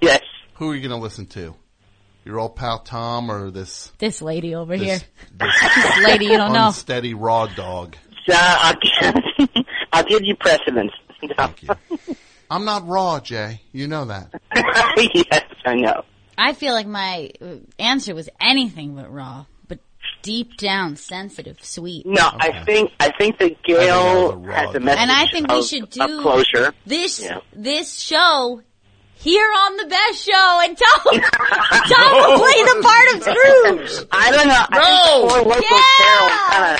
Yes. 0.00 0.22
Who 0.54 0.70
are 0.70 0.74
you 0.74 0.80
going 0.80 0.98
to 0.98 1.02
listen 1.02 1.26
to? 1.26 1.54
Your 2.24 2.40
old 2.40 2.56
pal 2.56 2.80
Tom 2.80 3.30
or 3.30 3.50
this, 3.52 3.92
This 3.98 4.20
lady 4.20 4.54
over 4.54 4.76
this, 4.76 4.86
here. 4.86 4.98
this 5.38 5.54
This 5.76 6.04
lady 6.04 6.24
you 6.26 6.36
don't 6.36 6.52
know. 6.52 6.66
unsteady 6.68 7.14
raw 7.14 7.46
dog? 7.46 7.94
So 8.28 8.34
I'll, 8.36 8.74
I'll 9.92 10.04
give 10.04 10.22
you 10.22 10.34
precedence. 10.36 10.90
Thank 11.36 11.62
you. 11.62 11.68
I'm 12.50 12.64
not 12.64 12.86
raw, 12.88 13.20
Jay. 13.20 13.60
You 13.72 13.86
know 13.86 14.06
that. 14.06 14.30
yes, 15.14 15.44
I 15.64 15.74
know. 15.74 16.02
I 16.36 16.52
feel 16.52 16.74
like 16.74 16.86
my 16.86 17.30
uh, 17.40 17.46
answer 17.78 18.14
was 18.14 18.28
anything 18.40 18.94
but 18.96 19.12
raw, 19.12 19.46
but 19.55 19.55
deep 20.22 20.56
down, 20.56 20.96
sensitive, 20.96 21.58
sweet. 21.62 22.04
No, 22.06 22.28
I 22.38 22.62
think 22.64 22.92
I 23.00 23.12
think 23.18 23.38
that 23.38 23.62
Gail 23.62 24.42
has 24.44 24.74
a 24.74 24.80
message 24.80 25.00
And 25.00 25.10
I 25.10 25.26
think 25.26 25.50
we 25.50 25.62
should 25.62 25.88
do 25.90 26.20
closure. 26.20 26.72
this 26.86 27.20
Yeah. 27.22 27.38
this 27.52 27.98
show 28.00 28.60
here 29.18 29.50
on 29.50 29.76
the 29.78 29.86
best 29.86 30.24
show, 30.24 30.60
and 30.62 30.76
Tom 30.76 31.20
Tom 31.20 32.12
will 32.12 32.38
play 32.38 32.62
the 32.62 32.80
part 32.82 33.14
of 33.14 33.22
Scrooge. 33.22 34.06
I 34.12 34.30
don't 34.30 34.48
know. 34.48 34.66
I 34.70 35.54
think 35.54 35.64
Yeah! 35.70 36.76
Uh, 36.76 36.78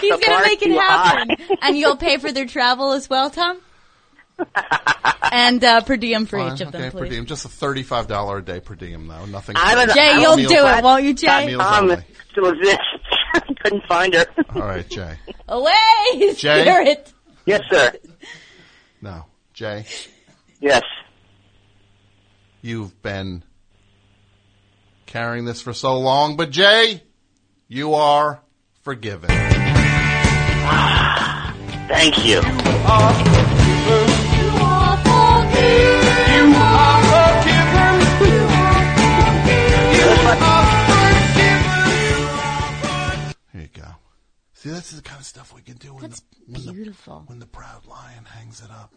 He's 0.00 0.26
gonna 0.26 0.46
make 0.46 0.62
it 0.62 0.72
happen, 0.72 1.56
and 1.62 1.76
you'll 1.78 1.96
pay 1.96 2.16
for 2.18 2.30
their 2.32 2.46
travel 2.46 2.92
as 2.92 3.08
well, 3.10 3.30
Tom. 3.30 3.58
and 5.32 5.62
uh, 5.64 5.80
per 5.82 5.96
diem 5.96 6.26
for 6.26 6.38
Fine, 6.38 6.54
each 6.54 6.60
of 6.60 6.72
them, 6.72 6.82
okay, 6.82 6.90
per 6.98 7.08
diem. 7.08 7.26
Just 7.26 7.44
a 7.44 7.48
thirty-five 7.48 8.06
dollar 8.08 8.38
a 8.38 8.42
day 8.44 8.60
per 8.60 8.74
diem, 8.74 9.06
though. 9.06 9.24
Nothing. 9.26 9.56
I 9.58 9.74
don't 9.74 9.88
know. 9.88 9.94
Jay, 9.94 10.00
I 10.10 10.20
don't 10.22 10.38
you'll 10.38 10.50
know 10.50 10.56
do 10.56 10.64
what- 10.64 10.78
it, 10.78 10.84
won't 10.84 11.04
you, 11.04 11.14
Jay? 11.14 11.46
Meals 11.46 11.62
Um, 11.62 11.90
only. 11.90 12.02
still 12.32 12.48
exists. 12.50 12.84
Couldn't 13.62 13.84
find 13.86 14.14
her. 14.14 14.26
All 14.54 14.62
right, 14.62 14.88
Jay. 14.88 15.16
Away, 15.48 16.34
Jay? 16.34 16.62
spirit. 16.62 17.12
Yes, 17.46 17.62
sir. 17.70 17.92
No, 19.02 19.24
Jay. 19.54 19.84
Yes. 20.60 20.82
You've 22.62 23.00
been 23.02 23.42
carrying 25.06 25.44
this 25.46 25.60
for 25.62 25.72
so 25.72 25.98
long, 25.98 26.36
but 26.36 26.50
Jay, 26.50 27.02
you 27.68 27.94
are 27.94 28.40
forgiven. 28.82 29.30
Thank 31.88 32.24
you. 32.24 32.40
Here 32.42 33.29
See, 44.60 44.68
this 44.68 44.92
is 44.92 45.00
the 45.00 45.08
kind 45.08 45.18
of 45.20 45.24
stuff 45.26 45.54
we 45.54 45.62
can 45.62 45.76
do 45.78 45.94
when 45.94 46.02
That's 46.02 46.20
the 46.46 46.60
when 46.66 46.74
beautiful. 46.74 47.20
the 47.20 47.24
when 47.26 47.38
the 47.38 47.46
proud 47.46 47.86
lion 47.86 48.24
hangs 48.26 48.60
it 48.62 48.70
up. 48.70 48.92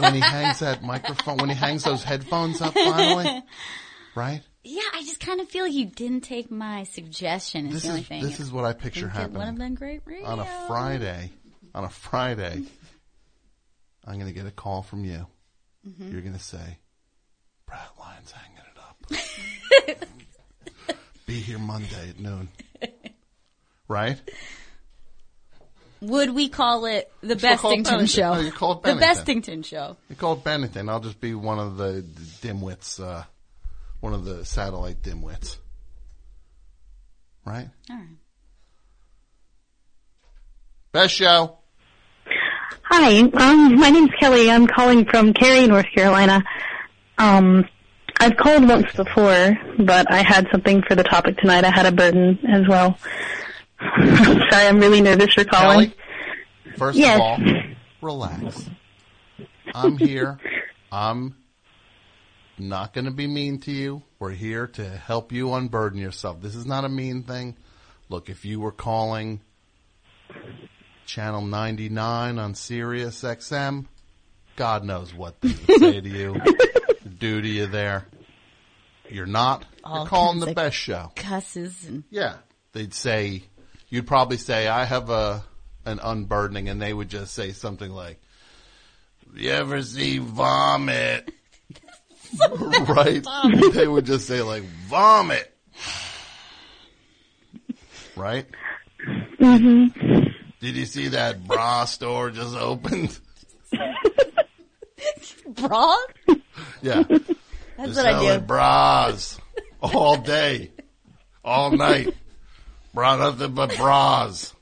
when 0.00 0.14
he 0.14 0.20
hangs 0.20 0.58
that 0.60 0.82
microphone, 0.82 1.36
when 1.36 1.48
he 1.48 1.54
hangs 1.54 1.84
those 1.84 2.02
headphones 2.02 2.60
up 2.60 2.74
finally, 2.74 3.42
right? 4.16 4.40
Yeah, 4.64 4.82
I 4.94 5.02
just 5.02 5.20
kind 5.20 5.40
of 5.40 5.48
feel 5.48 5.66
you 5.68 5.84
didn't 5.86 6.22
take 6.22 6.50
my 6.50 6.82
suggestion. 6.84 7.66
Is 7.68 7.74
This 7.74 7.82
the 7.84 7.88
only 7.90 8.00
is 8.00 8.06
thing. 8.08 8.22
this 8.24 8.40
is 8.40 8.50
what 8.50 8.64
I 8.64 8.72
picture 8.72 9.08
think 9.08 9.12
it 9.12 9.30
would 9.32 9.42
have 9.44 9.46
happening 9.46 9.58
been 9.58 9.74
great 9.76 10.00
radio. 10.06 10.26
on 10.26 10.40
a 10.40 10.46
Friday. 10.66 11.30
On 11.74 11.84
a 11.84 11.90
Friday, 11.90 12.62
I'm 14.04 14.14
going 14.14 14.26
to 14.26 14.32
get 14.32 14.46
a 14.46 14.50
call 14.50 14.82
from 14.82 15.04
you. 15.04 15.26
Mhm. 15.86 16.10
You're 16.12 16.22
going 16.22 16.32
to 16.34 16.38
say, 16.42 16.78
"Proud 17.66 17.90
Lion's 18.00 18.32
hanging 18.32 18.58
it 18.58 18.78
up." 19.96 20.08
Be 21.26 21.34
here 21.40 21.58
Monday 21.58 22.10
at 22.10 22.18
noon. 22.18 22.48
Right? 23.86 24.18
Would 26.08 26.34
we 26.34 26.48
call 26.48 26.86
it 26.86 27.10
the 27.20 27.34
You 27.34 27.38
should 27.38 27.58
call 27.58 27.72
it 27.72 27.84
Bestington 27.84 28.08
Show? 28.08 28.34
No, 28.34 28.40
you 28.40 28.52
call 28.52 28.72
it 28.72 28.82
the 28.82 28.94
Bennington. 28.94 29.08
Bestington 29.08 29.62
Show. 29.64 29.96
You 30.08 30.16
call 30.16 30.34
it 30.34 30.44
Bennington. 30.44 30.88
I'll 30.88 31.00
just 31.00 31.20
be 31.20 31.34
one 31.34 31.58
of 31.58 31.76
the 31.76 32.04
dimwits, 32.42 33.02
uh, 33.02 33.24
one 34.00 34.12
of 34.12 34.24
the 34.24 34.44
satellite 34.44 35.02
dimwits. 35.02 35.56
Right? 37.44 37.68
All 37.90 37.96
right. 37.96 38.16
Best 40.92 41.14
show. 41.14 41.58
Hi, 42.84 43.18
um, 43.18 43.76
my 43.76 43.90
name's 43.90 44.10
Kelly. 44.20 44.50
I'm 44.50 44.66
calling 44.66 45.06
from 45.06 45.32
Cary, 45.32 45.66
North 45.66 45.86
Carolina. 45.94 46.42
Um, 47.18 47.64
I've 48.20 48.36
called 48.36 48.68
once 48.68 48.92
before, 48.92 49.58
but 49.78 50.10
I 50.12 50.22
had 50.22 50.46
something 50.52 50.82
for 50.86 50.94
the 50.94 51.02
topic 51.02 51.36
tonight. 51.38 51.64
I 51.64 51.70
had 51.74 51.86
a 51.86 51.92
burden 51.92 52.38
as 52.48 52.68
well. 52.68 52.98
Sorry, 54.50 54.66
I'm 54.66 54.78
really 54.78 55.00
nervous 55.00 55.34
for 55.34 55.44
calling. 55.44 55.90
Kelly, 55.90 56.76
first 56.76 56.98
Yes. 56.98 57.16
of 57.16 57.20
all, 57.20 57.38
relax. 58.00 58.68
I'm 59.74 59.96
here. 59.98 60.38
I'm 60.92 61.34
not 62.58 62.92
going 62.94 63.06
to 63.06 63.10
be 63.10 63.26
mean 63.26 63.58
to 63.60 63.72
you. 63.72 64.02
We're 64.18 64.30
here 64.30 64.66
to 64.68 64.88
help 64.88 65.32
you 65.32 65.52
unburden 65.54 65.98
yourself. 65.98 66.40
This 66.40 66.54
is 66.54 66.66
not 66.66 66.84
a 66.84 66.88
mean 66.88 67.24
thing. 67.24 67.56
Look, 68.08 68.28
if 68.30 68.44
you 68.44 68.60
were 68.60 68.70
calling 68.72 69.40
channel 71.06 71.40
99 71.42 72.38
on 72.38 72.54
Sirius 72.54 73.22
XM, 73.22 73.86
God 74.56 74.84
knows 74.84 75.12
what 75.12 75.40
they 75.40 75.48
would 75.48 75.80
say 75.80 76.00
to 76.00 76.08
you, 76.08 76.36
do 77.18 77.40
to 77.42 77.48
you 77.48 77.66
there. 77.66 78.06
You're 79.08 79.26
not. 79.26 79.64
All 79.82 79.98
You're 80.00 80.06
calling 80.06 80.38
the 80.40 80.54
best 80.54 80.76
show. 80.76 81.10
Cusses 81.16 81.86
and 81.88 82.04
Yeah. 82.10 82.36
They'd 82.72 82.94
say, 82.94 83.44
you'd 83.94 84.08
probably 84.08 84.38
say, 84.38 84.66
I 84.66 84.84
have 84.84 85.08
a, 85.08 85.44
an 85.84 86.00
unburdening, 86.02 86.68
and 86.68 86.82
they 86.82 86.92
would 86.92 87.08
just 87.08 87.32
say 87.32 87.52
something 87.52 87.92
like, 87.92 88.20
you 89.36 89.50
ever 89.50 89.82
see 89.82 90.18
vomit? 90.18 91.32
right? 92.88 93.24
They 93.72 93.86
would 93.86 94.04
just 94.04 94.26
say 94.26 94.42
like, 94.42 94.64
vomit. 94.88 95.48
Right? 98.16 98.46
Mm-hmm. 99.38 100.22
Did 100.58 100.76
you 100.76 100.86
see 100.86 101.08
that 101.08 101.46
bra 101.46 101.84
store 101.84 102.30
just 102.30 102.56
opened? 102.56 103.16
bra. 105.48 105.96
Yeah. 106.82 107.04
That's 107.76 107.94
They're 107.94 108.04
what 108.04 108.06
I 108.06 108.18
do. 108.18 108.26
selling 108.26 108.46
bras 108.46 109.40
all 109.80 110.16
day, 110.16 110.72
all 111.44 111.70
night. 111.70 112.12
Bra 112.94 113.16
nothing 113.16 113.54
but 113.54 113.76
bras. 113.76 114.54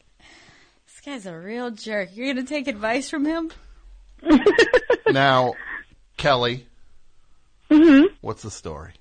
This 0.87 1.01
guy's 1.05 1.27
a 1.27 1.37
real 1.37 1.71
jerk. 1.71 2.09
You're 2.15 2.33
gonna 2.33 2.47
take 2.47 2.67
advice 2.67 3.11
from 3.11 3.25
him? 3.25 3.51
Now, 5.11 5.55
Kelly, 6.17 6.67
Mm 7.71 7.85
hmm 7.85 8.15
what's 8.23 8.43
the 8.43 8.51
story? 8.51 8.93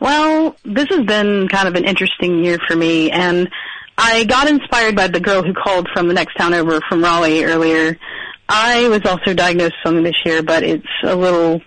Well, 0.00 0.54
this 0.64 0.88
has 0.90 1.04
been 1.04 1.48
kind 1.48 1.66
of 1.66 1.74
an 1.74 1.84
interesting 1.84 2.44
year 2.44 2.58
for 2.68 2.76
me, 2.76 3.10
and 3.10 3.48
I 3.96 4.24
got 4.24 4.46
inspired 4.48 4.94
by 4.94 5.08
the 5.08 5.18
girl 5.18 5.42
who 5.42 5.52
called 5.54 5.88
from 5.92 6.06
the 6.06 6.14
next 6.14 6.34
town 6.36 6.54
over 6.54 6.80
from 6.88 7.02
Raleigh 7.02 7.44
earlier. 7.44 7.98
I 8.48 8.88
was 8.88 9.00
also 9.04 9.34
diagnosed 9.34 9.72
with 9.72 9.84
something 9.84 10.04
this 10.04 10.24
year, 10.24 10.42
but 10.42 10.62
it's 10.62 10.86
a 11.02 11.16
little 11.16 11.60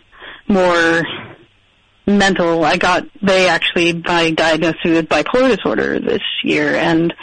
more 0.48 1.04
mental. 2.08 2.64
I 2.64 2.78
got, 2.78 3.06
they 3.22 3.48
actually 3.48 3.94
by 3.94 4.32
diagnosed 4.32 4.84
me 4.86 4.94
with 4.94 5.10
bipolar 5.10 5.56
disorder 5.56 6.00
this 6.00 6.22
year, 6.44 6.76
and 6.76 7.14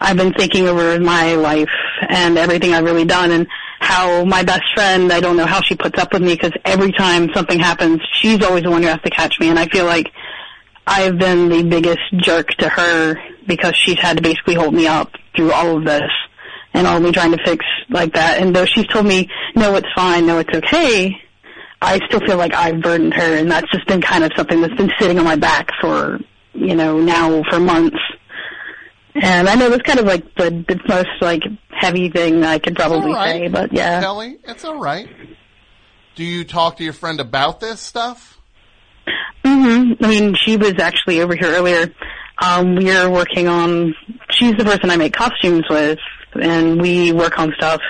I've 0.00 0.16
been 0.16 0.32
thinking 0.32 0.66
over 0.66 0.98
my 0.98 1.34
life 1.34 1.70
and 2.08 2.36
everything 2.36 2.74
I've 2.74 2.84
really 2.84 3.04
done 3.04 3.30
and 3.30 3.46
how 3.78 4.24
my 4.24 4.42
best 4.42 4.64
friend, 4.74 5.12
I 5.12 5.20
don't 5.20 5.36
know 5.36 5.46
how 5.46 5.60
she 5.60 5.76
puts 5.76 5.98
up 5.98 6.12
with 6.12 6.22
me 6.22 6.34
because 6.34 6.52
every 6.64 6.92
time 6.92 7.28
something 7.34 7.58
happens, 7.58 8.00
she's 8.12 8.42
always 8.44 8.64
the 8.64 8.70
one 8.70 8.82
who 8.82 8.88
has 8.88 9.00
to 9.02 9.10
catch 9.10 9.38
me 9.38 9.48
and 9.48 9.58
I 9.58 9.66
feel 9.66 9.84
like 9.84 10.10
I've 10.86 11.18
been 11.18 11.48
the 11.48 11.62
biggest 11.62 12.00
jerk 12.16 12.48
to 12.58 12.68
her 12.68 13.16
because 13.46 13.76
she's 13.76 13.98
had 13.98 14.16
to 14.16 14.22
basically 14.22 14.54
hold 14.54 14.74
me 14.74 14.86
up 14.86 15.12
through 15.36 15.52
all 15.52 15.78
of 15.78 15.84
this 15.84 16.10
and 16.74 16.86
all 16.86 16.98
me 17.00 17.12
trying 17.12 17.32
to 17.32 17.44
fix 17.44 17.64
like 17.90 18.14
that. 18.14 18.40
And 18.40 18.54
though 18.54 18.64
she's 18.64 18.86
told 18.86 19.06
me, 19.06 19.28
no, 19.54 19.74
it's 19.76 19.92
fine, 19.94 20.26
no, 20.26 20.38
it's 20.38 20.54
okay, 20.54 21.16
I 21.82 21.98
still 22.06 22.20
feel 22.20 22.36
like 22.36 22.54
I've 22.54 22.80
burdened 22.80 23.12
her 23.14 23.36
and 23.36 23.50
that's 23.50 23.70
just 23.72 23.86
been 23.88 24.00
kind 24.00 24.22
of 24.22 24.30
something 24.36 24.60
that's 24.60 24.74
been 24.74 24.92
sitting 25.00 25.18
on 25.18 25.24
my 25.24 25.36
back 25.36 25.68
for, 25.80 26.20
you 26.54 26.76
know, 26.76 27.00
now 27.00 27.42
for 27.50 27.58
months. 27.58 27.98
And 29.14 29.48
I 29.48 29.56
know 29.56 29.68
that's 29.68 29.82
kind 29.82 29.98
of 29.98 30.06
like 30.06 30.34
the, 30.36 30.64
the 30.68 30.80
most 30.88 31.10
like 31.20 31.42
heavy 31.70 32.08
thing 32.08 32.44
I 32.44 32.60
could 32.60 32.76
probably 32.76 33.12
right. 33.12 33.32
say, 33.32 33.48
but 33.48 33.72
yeah. 33.72 34.00
Kelly, 34.00 34.38
it's 34.44 34.64
all 34.64 34.78
right. 34.78 35.08
Do 36.14 36.24
you 36.24 36.44
talk 36.44 36.76
to 36.76 36.84
your 36.84 36.92
friend 36.92 37.20
about 37.20 37.58
this 37.58 37.80
stuff? 37.80 38.38
Mm-hmm. 39.44 40.04
I 40.04 40.08
mean, 40.08 40.34
she 40.36 40.56
was 40.56 40.78
actually 40.78 41.20
over 41.20 41.34
here 41.34 41.48
earlier. 41.48 41.92
Um, 42.38 42.76
we're 42.76 43.10
working 43.10 43.48
on. 43.48 43.94
She's 44.30 44.52
the 44.56 44.64
person 44.64 44.90
I 44.90 44.96
make 44.96 45.14
costumes 45.14 45.64
with, 45.68 45.98
and 46.34 46.80
we 46.80 47.12
work 47.12 47.38
on 47.38 47.52
stuff. 47.56 47.80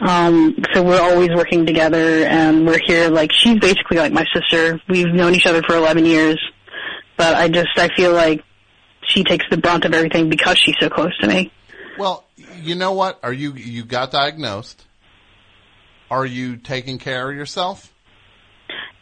Um, 0.00 0.56
so 0.72 0.82
we're 0.82 1.00
always 1.00 1.30
working 1.30 1.66
together, 1.66 2.24
and 2.24 2.66
we're 2.66 2.80
here. 2.84 3.08
Like 3.08 3.32
she's 3.32 3.58
basically 3.58 3.98
like 3.98 4.12
my 4.12 4.24
sister. 4.32 4.80
We've 4.88 5.12
known 5.12 5.34
each 5.34 5.46
other 5.46 5.62
for 5.62 5.74
11 5.74 6.06
years, 6.06 6.40
but 7.16 7.34
I 7.34 7.48
just 7.48 7.76
I 7.76 7.88
feel 7.96 8.12
like 8.12 8.44
she 9.06 9.24
takes 9.24 9.44
the 9.50 9.56
brunt 9.56 9.84
of 9.84 9.94
everything 9.94 10.28
because 10.28 10.58
she's 10.58 10.76
so 10.78 10.88
close 10.88 11.16
to 11.18 11.26
me. 11.26 11.52
Well, 11.98 12.24
you 12.62 12.74
know 12.76 12.92
what? 12.92 13.18
Are 13.22 13.32
you 13.32 13.54
you 13.54 13.84
got 13.84 14.12
diagnosed? 14.12 14.84
Are 16.10 16.24
you 16.24 16.56
taking 16.56 16.98
care 16.98 17.30
of 17.30 17.36
yourself? 17.36 17.92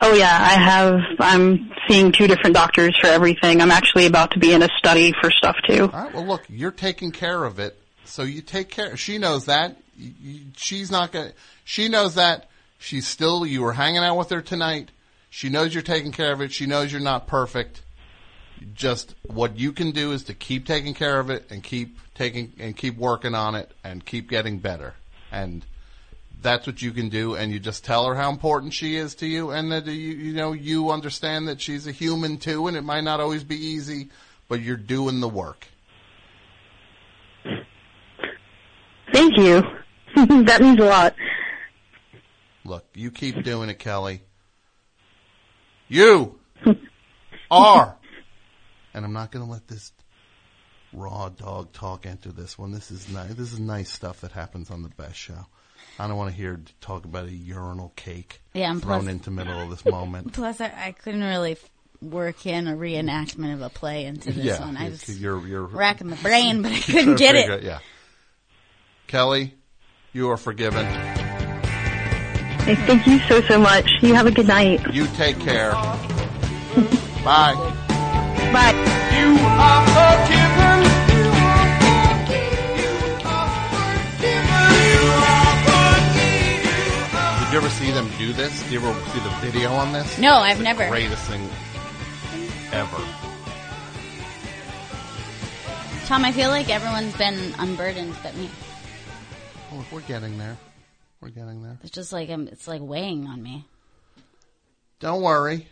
Oh 0.00 0.14
yeah, 0.14 0.38
I 0.40 0.60
have. 0.60 0.94
I'm 1.20 1.70
seeing 1.88 2.12
two 2.12 2.26
different 2.26 2.54
doctors 2.54 2.96
for 3.00 3.06
everything. 3.06 3.60
I'm 3.60 3.70
actually 3.70 4.06
about 4.06 4.30
to 4.32 4.38
be 4.38 4.52
in 4.52 4.62
a 4.62 4.68
study 4.78 5.12
for 5.20 5.30
stuff 5.30 5.56
too. 5.68 5.90
All 5.92 6.04
right. 6.04 6.14
Well, 6.14 6.26
look, 6.26 6.44
you're 6.48 6.70
taking 6.70 7.12
care 7.12 7.44
of 7.44 7.58
it, 7.58 7.78
so 8.04 8.22
you 8.22 8.40
take 8.42 8.70
care. 8.70 8.96
She 8.96 9.18
knows 9.18 9.46
that. 9.46 9.76
She's 10.56 10.90
not 10.90 11.12
gonna. 11.12 11.32
She 11.64 11.88
knows 11.88 12.14
that. 12.14 12.48
She's 12.78 13.06
still. 13.06 13.46
You 13.46 13.62
were 13.62 13.72
hanging 13.72 14.02
out 14.02 14.16
with 14.16 14.30
her 14.30 14.42
tonight. 14.42 14.90
She 15.30 15.48
knows 15.48 15.74
you're 15.74 15.82
taking 15.82 16.12
care 16.12 16.32
of 16.32 16.40
it. 16.40 16.52
She 16.52 16.66
knows 16.66 16.92
you're 16.92 17.00
not 17.00 17.26
perfect. 17.26 17.82
Just 18.74 19.14
what 19.22 19.58
you 19.58 19.72
can 19.72 19.90
do 19.90 20.12
is 20.12 20.24
to 20.24 20.34
keep 20.34 20.66
taking 20.66 20.94
care 20.94 21.20
of 21.20 21.28
it 21.28 21.46
and 21.50 21.62
keep 21.62 21.98
taking 22.14 22.52
and 22.58 22.76
keep 22.76 22.96
working 22.96 23.34
on 23.34 23.54
it 23.54 23.70
and 23.84 24.04
keep 24.04 24.30
getting 24.30 24.58
better. 24.58 24.94
And 25.30 25.64
that's 26.42 26.66
what 26.66 26.80
you 26.80 26.92
can 26.92 27.08
do. 27.08 27.34
And 27.34 27.52
you 27.52 27.58
just 27.58 27.84
tell 27.84 28.06
her 28.06 28.14
how 28.14 28.30
important 28.30 28.72
she 28.72 28.96
is 28.96 29.14
to 29.16 29.26
you, 29.26 29.50
and 29.50 29.72
that 29.72 29.86
you 29.86 29.92
you 29.92 30.32
know 30.32 30.52
you 30.52 30.90
understand 30.90 31.48
that 31.48 31.60
she's 31.60 31.86
a 31.86 31.92
human 31.92 32.38
too, 32.38 32.66
and 32.66 32.76
it 32.76 32.82
might 32.82 33.04
not 33.04 33.20
always 33.20 33.44
be 33.44 33.56
easy, 33.56 34.08
but 34.48 34.60
you're 34.60 34.76
doing 34.76 35.20
the 35.20 35.28
work. 35.28 35.66
Thank 39.12 39.36
you. 39.36 39.62
that 40.46 40.60
means 40.60 40.80
a 40.80 40.84
lot. 40.84 41.14
Look, 42.64 42.84
you 42.94 43.10
keep 43.10 43.42
doing 43.44 43.68
it, 43.68 43.78
Kelly. 43.78 44.22
You 45.88 46.38
are. 47.50 47.96
And 48.94 49.04
I'm 49.04 49.12
not 49.12 49.30
going 49.30 49.44
to 49.44 49.50
let 49.50 49.68
this 49.68 49.92
raw 50.92 51.28
dog 51.28 51.72
talk 51.72 52.06
enter 52.06 52.32
this 52.32 52.58
one. 52.58 52.72
This 52.72 52.90
is 52.90 53.08
nice. 53.08 53.34
This 53.34 53.52
is 53.52 53.60
nice 53.60 53.90
stuff 53.90 54.22
that 54.22 54.32
happens 54.32 54.70
on 54.70 54.82
the 54.82 54.88
best 54.88 55.16
show. 55.16 55.46
I 55.98 56.08
don't 56.08 56.16
want 56.16 56.30
to 56.30 56.36
hear 56.36 56.60
talk 56.80 57.04
about 57.04 57.26
a 57.26 57.30
urinal 57.32 57.92
cake 57.96 58.40
Yeah, 58.54 58.70
and 58.70 58.82
thrown 58.82 59.02
plus- 59.02 59.12
into 59.12 59.30
middle 59.30 59.60
of 59.60 59.70
this 59.70 59.84
moment. 59.84 60.32
Plus, 60.34 60.60
I, 60.60 60.72
I 60.76 60.92
couldn't 60.92 61.22
really 61.22 61.56
work 62.02 62.46
in 62.46 62.66
a 62.66 62.72
reenactment 62.72 63.52
of 63.54 63.62
a 63.62 63.68
play 63.68 64.06
into 64.06 64.32
this 64.32 64.44
yeah, 64.44 64.60
one. 64.60 64.76
I 64.76 64.86
you- 64.86 64.90
was 64.92 65.20
you're, 65.20 65.46
you're 65.46 65.62
racking 65.66 66.08
the 66.08 66.16
brain, 66.16 66.62
but 66.62 66.72
I 66.72 66.80
couldn't 66.80 67.16
get 67.16 67.34
figure 67.34 67.52
it. 67.54 67.62
Yeah. 67.62 67.78
Kelly, 69.06 69.54
you 70.16 70.30
are 70.30 70.38
forgiven. 70.38 70.86
Hey, 72.64 72.74
thank 72.86 73.06
you 73.06 73.18
so, 73.28 73.42
so 73.42 73.60
much. 73.60 73.86
You 74.00 74.14
have 74.14 74.26
a 74.26 74.30
good 74.30 74.48
night. 74.48 74.80
You 74.94 75.06
take 75.08 75.38
care. 75.38 75.72
Bye. 77.22 77.52
Bye. 78.50 78.72
You 79.12 79.36
are 79.44 79.84
forgiven. 79.92 80.96
Did 87.40 87.52
you 87.52 87.58
ever 87.58 87.68
see 87.68 87.90
them 87.90 88.10
do 88.16 88.32
this? 88.32 88.62
Did 88.62 88.72
you 88.72 88.80
ever 88.80 89.10
see 89.10 89.20
the 89.20 89.28
video 89.42 89.70
on 89.72 89.92
this? 89.92 90.18
No, 90.18 90.36
I've 90.36 90.56
the 90.56 90.64
never. 90.64 90.88
Greatest 90.88 91.24
thing 91.24 91.42
ever. 92.72 92.96
Tom, 96.06 96.24
I 96.24 96.32
feel 96.32 96.48
like 96.48 96.70
everyone's 96.70 97.14
been 97.18 97.54
unburdened 97.58 98.16
but 98.22 98.34
me. 98.36 98.48
Oh, 99.76 99.84
we're 99.92 100.00
getting 100.02 100.38
there. 100.38 100.56
We're 101.20 101.28
getting 101.28 101.62
there. 101.62 101.78
It's 101.82 101.90
just 101.90 102.12
like 102.12 102.30
um, 102.30 102.48
it's 102.48 102.66
like 102.66 102.80
weighing 102.80 103.26
on 103.26 103.42
me. 103.42 103.66
Don't 105.00 105.22
worry. 105.22 105.68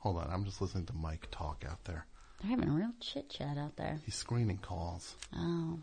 Hold 0.00 0.16
on, 0.16 0.30
I'm 0.32 0.44
just 0.44 0.62
listening 0.62 0.86
to 0.86 0.94
Mike 0.94 1.28
talk 1.30 1.64
out 1.68 1.84
there. 1.84 2.06
They're 2.40 2.50
having 2.50 2.68
a 2.70 2.72
real 2.72 2.92
chit 3.00 3.28
chat 3.28 3.58
out 3.58 3.76
there. 3.76 4.00
He's 4.06 4.14
screening 4.14 4.56
calls. 4.56 5.14
Oh, 5.36 5.78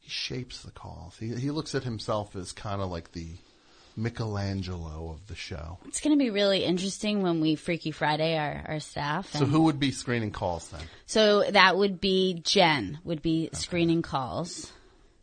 He 0.00 0.08
shapes 0.08 0.62
the 0.62 0.70
calls. 0.70 1.16
He 1.18 1.34
he 1.34 1.50
looks 1.50 1.74
at 1.74 1.84
himself 1.84 2.34
as 2.36 2.52
kind 2.52 2.80
of 2.80 2.90
like 2.90 3.12
the 3.12 3.28
Michelangelo 3.96 5.10
of 5.12 5.26
the 5.28 5.36
show. 5.36 5.78
it's 5.86 6.00
going 6.00 6.18
to 6.18 6.22
be 6.22 6.30
really 6.30 6.64
interesting 6.64 7.22
when 7.22 7.40
we 7.40 7.54
Freaky 7.54 7.90
Friday 7.90 8.36
our 8.38 8.64
our 8.66 8.80
staff. 8.80 9.30
So 9.32 9.44
who 9.44 9.64
would 9.64 9.78
be 9.78 9.90
screening 9.90 10.30
calls 10.30 10.68
then? 10.68 10.80
So 11.06 11.42
that 11.50 11.76
would 11.76 12.00
be 12.00 12.40
Jen 12.42 12.98
would 13.04 13.20
be 13.20 13.50
screening 13.52 14.00
calls. 14.02 14.72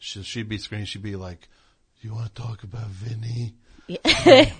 She, 0.02 0.22
she'd 0.24 0.50
be 0.50 0.58
screening. 0.58 0.88
She'd 0.88 1.04
be 1.04 1.16
like, 1.16 1.48
"You 2.02 2.16
want 2.16 2.34
to 2.34 2.42
talk 2.42 2.64
about 2.64 2.88
Vinny?" 2.88 3.54
Yeah. 3.88 4.00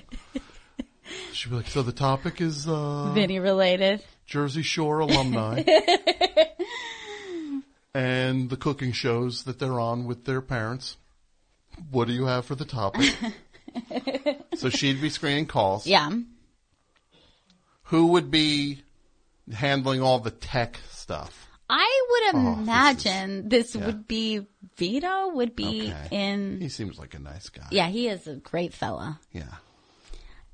She'd 1.34 1.50
be 1.50 1.56
like, 1.56 1.68
"So 1.68 1.82
the 1.82 1.92
topic 1.92 2.40
is 2.40 2.68
uh, 2.68 3.12
Vinny 3.14 3.40
related. 3.40 4.04
Jersey 4.28 4.62
Shore 4.62 5.00
alumni 5.00 5.64
and 7.94 8.50
the 8.52 8.56
cooking 8.56 8.92
shows 8.92 9.44
that 9.44 9.58
they're 9.58 9.80
on 9.80 10.06
with 10.06 10.26
their 10.26 10.42
parents. 10.42 10.98
What 11.90 12.08
do 12.08 12.14
you 12.14 12.28
have 12.28 12.46
for 12.46 12.54
the 12.54 12.64
topic?" 12.64 13.12
so 14.56 14.70
she'd 14.70 15.02
be 15.02 15.10
screening 15.10 15.48
calls. 15.48 15.88
Yeah. 15.88 16.12
Who 17.86 18.06
would 18.08 18.30
be 18.30 18.84
handling 19.52 20.04
all 20.04 20.20
the 20.20 20.30
tech 20.30 20.80
stuff? 20.92 21.48
I 21.74 22.06
would 22.10 22.36
Oh, 22.36 22.50
this 22.50 22.60
imagine 22.60 23.50
this, 23.50 23.76
yeah. 23.76 23.86
would 23.86 24.08
be 24.08 24.46
Vito 24.76 25.30
would 25.30 25.56
be 25.56 25.92
Okay. 25.94 26.08
in. 26.12 26.60
He 26.60 26.68
seems 26.70 27.00
like 27.00 27.14
a 27.14 27.20
nice 27.20 27.48
guy. 27.50 27.68
Yeah, 27.72 27.88
he 27.88 28.08
is 28.10 28.28
a 28.28 28.36
great 28.36 28.74
fella. 28.74 29.20
Yeah. 29.32 29.56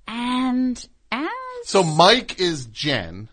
And 0.07 0.77
as 1.11 1.29
So 1.65 1.81
Mike 1.83 2.39
is 2.39 2.67
Jen. 2.67 3.29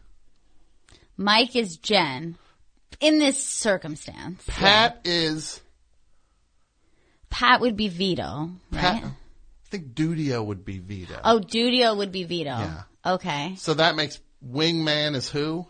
Mike 1.17 1.55
is 1.55 1.77
Jen 1.77 2.37
in 3.01 3.19
this 3.19 3.43
circumstance, 3.45 4.43
Pat 4.47 5.01
is 5.05 5.61
Pat 7.31 7.61
would 7.61 7.77
be 7.77 7.89
Vito, 7.89 8.51
right? 8.71 8.81
Pat. 8.81 9.05
I 9.05 9.11
think 9.69 9.95
Dudio 9.95 10.45
would 10.45 10.65
be 10.65 10.79
Vito. 10.79 11.19
Oh, 11.25 11.41
Dudio 11.41 11.97
would 11.97 12.13
be 12.13 12.25
Vito. 12.25 12.51
Yeah. 12.51 12.83
Okay. 13.05 13.57
So 13.57 13.75
that 13.75 13.97
makes 13.97 14.21
Wingman 14.47 15.17
is 15.17 15.29
who? 15.29 15.67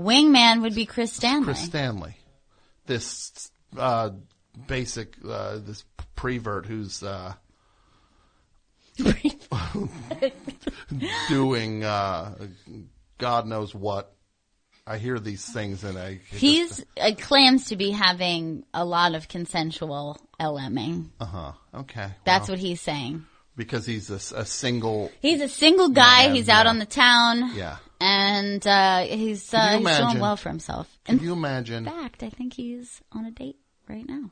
Wingman 0.00 0.62
would 0.62 0.74
be 0.74 0.86
Chris 0.86 1.12
Stanley. 1.12 1.44
Chris 1.44 1.60
Stanley. 1.64 2.16
This 2.86 3.50
uh, 3.76 4.10
basic, 4.66 5.14
uh, 5.28 5.58
this 5.58 5.84
prevert 6.16 6.66
who's 6.66 7.02
uh, 7.02 7.34
doing 11.28 11.84
uh, 11.84 12.34
God 13.18 13.46
knows 13.46 13.74
what. 13.74 14.12
I 14.86 14.98
hear 14.98 15.20
these 15.20 15.44
things 15.44 15.84
and 15.84 15.96
I. 15.96 16.04
it 16.08 16.20
just- 16.30 16.40
He's 16.40 16.84
uh, 17.00 17.12
claims 17.16 17.66
to 17.66 17.76
be 17.76 17.90
having 17.92 18.64
a 18.74 18.84
lot 18.84 19.14
of 19.14 19.28
consensual 19.28 20.18
LMing. 20.40 21.10
Uh 21.20 21.24
huh. 21.26 21.52
Okay. 21.74 22.08
That's 22.24 22.48
what 22.48 22.58
he's 22.58 22.80
saying. 22.80 23.24
Because 23.60 23.84
he's 23.86 24.08
a, 24.10 24.40
a 24.40 24.44
single. 24.46 25.12
He's 25.20 25.40
a 25.40 25.48
single 25.48 25.90
guy. 25.90 26.26
Man, 26.26 26.34
he's 26.34 26.48
out 26.48 26.66
on 26.66 26.78
the 26.78 26.86
town. 26.86 27.54
Yeah. 27.54 27.76
And 28.00 28.66
uh, 28.66 29.00
he's 29.02 29.52
uh, 29.52 29.78
he's 29.78 29.96
doing 29.98 30.18
well 30.18 30.36
for 30.36 30.48
himself. 30.48 30.88
Can 31.04 31.18
In 31.18 31.24
you 31.24 31.32
imagine? 31.34 31.86
In 31.86 31.92
fact, 31.92 32.22
I 32.22 32.30
think 32.30 32.54
he's 32.54 33.00
on 33.12 33.26
a 33.26 33.30
date 33.30 33.58
right 33.88 34.06
now. 34.08 34.30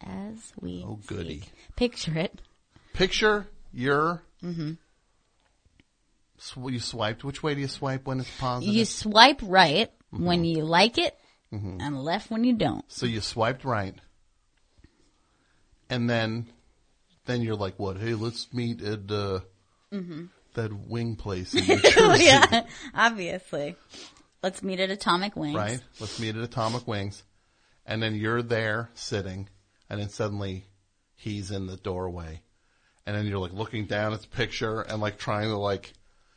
As 0.00 0.52
we 0.60 0.82
Oh, 0.86 0.98
goody. 1.06 1.40
speak. 1.40 1.52
Picture 1.76 2.18
it. 2.18 2.40
Picture 2.94 3.46
your. 3.72 4.22
hmm 4.40 4.72
sw- 6.38 6.56
You 6.70 6.80
swiped. 6.80 7.22
Which 7.22 7.42
way 7.42 7.54
do 7.54 7.60
you 7.60 7.68
swipe 7.68 8.06
when 8.06 8.20
it's 8.20 8.30
positive? 8.38 8.74
You 8.74 8.84
swipe 8.86 9.40
right 9.42 9.90
Mm-hmm. 10.14 10.24
when 10.26 10.44
you 10.44 10.64
like 10.64 10.98
it, 10.98 11.16
Mhm. 11.52 11.80
and 11.80 12.02
left 12.04 12.30
when 12.30 12.44
you 12.44 12.52
don't. 12.54 12.84
So 12.92 13.06
you 13.06 13.20
swiped 13.22 13.64
right, 13.64 13.94
and 15.88 16.08
then, 16.08 16.48
then 17.26 17.42
you're 17.42 17.56
like, 17.56 17.78
"What? 17.78 17.96
Hey, 17.98 18.14
let's 18.14 18.52
meet 18.52 18.82
at 18.82 19.10
uh, 19.10 19.40
hmm 19.90 20.26
that 20.54 20.70
wing 20.72 21.16
place 21.16 21.54
in 21.54 21.64
yeah, 22.20 22.66
obviously. 22.94 23.74
Let's 24.42 24.62
meet 24.62 24.80
at 24.80 24.90
Atomic 24.90 25.34
Wings. 25.36 25.54
right? 25.56 25.80
Let's 26.00 26.18
meet 26.18 26.36
at 26.36 26.42
Atomic 26.42 26.86
Wings." 26.86 27.22
And 27.86 28.00
then 28.02 28.14
you're 28.14 28.42
there 28.42 28.90
sitting, 28.94 29.48
and 29.90 30.00
then 30.00 30.08
suddenly 30.08 30.66
he's 31.16 31.50
in 31.50 31.66
the 31.66 31.76
doorway, 31.76 32.42
and 33.06 33.16
then 33.16 33.26
you're 33.26 33.38
like 33.40 33.52
looking 33.52 33.86
down 33.86 34.12
at 34.12 34.20
the 34.22 34.28
picture 34.28 34.80
and 34.82 35.00
like 35.00 35.18
trying 35.18 35.48
to 35.48 35.56
like. 35.58 35.92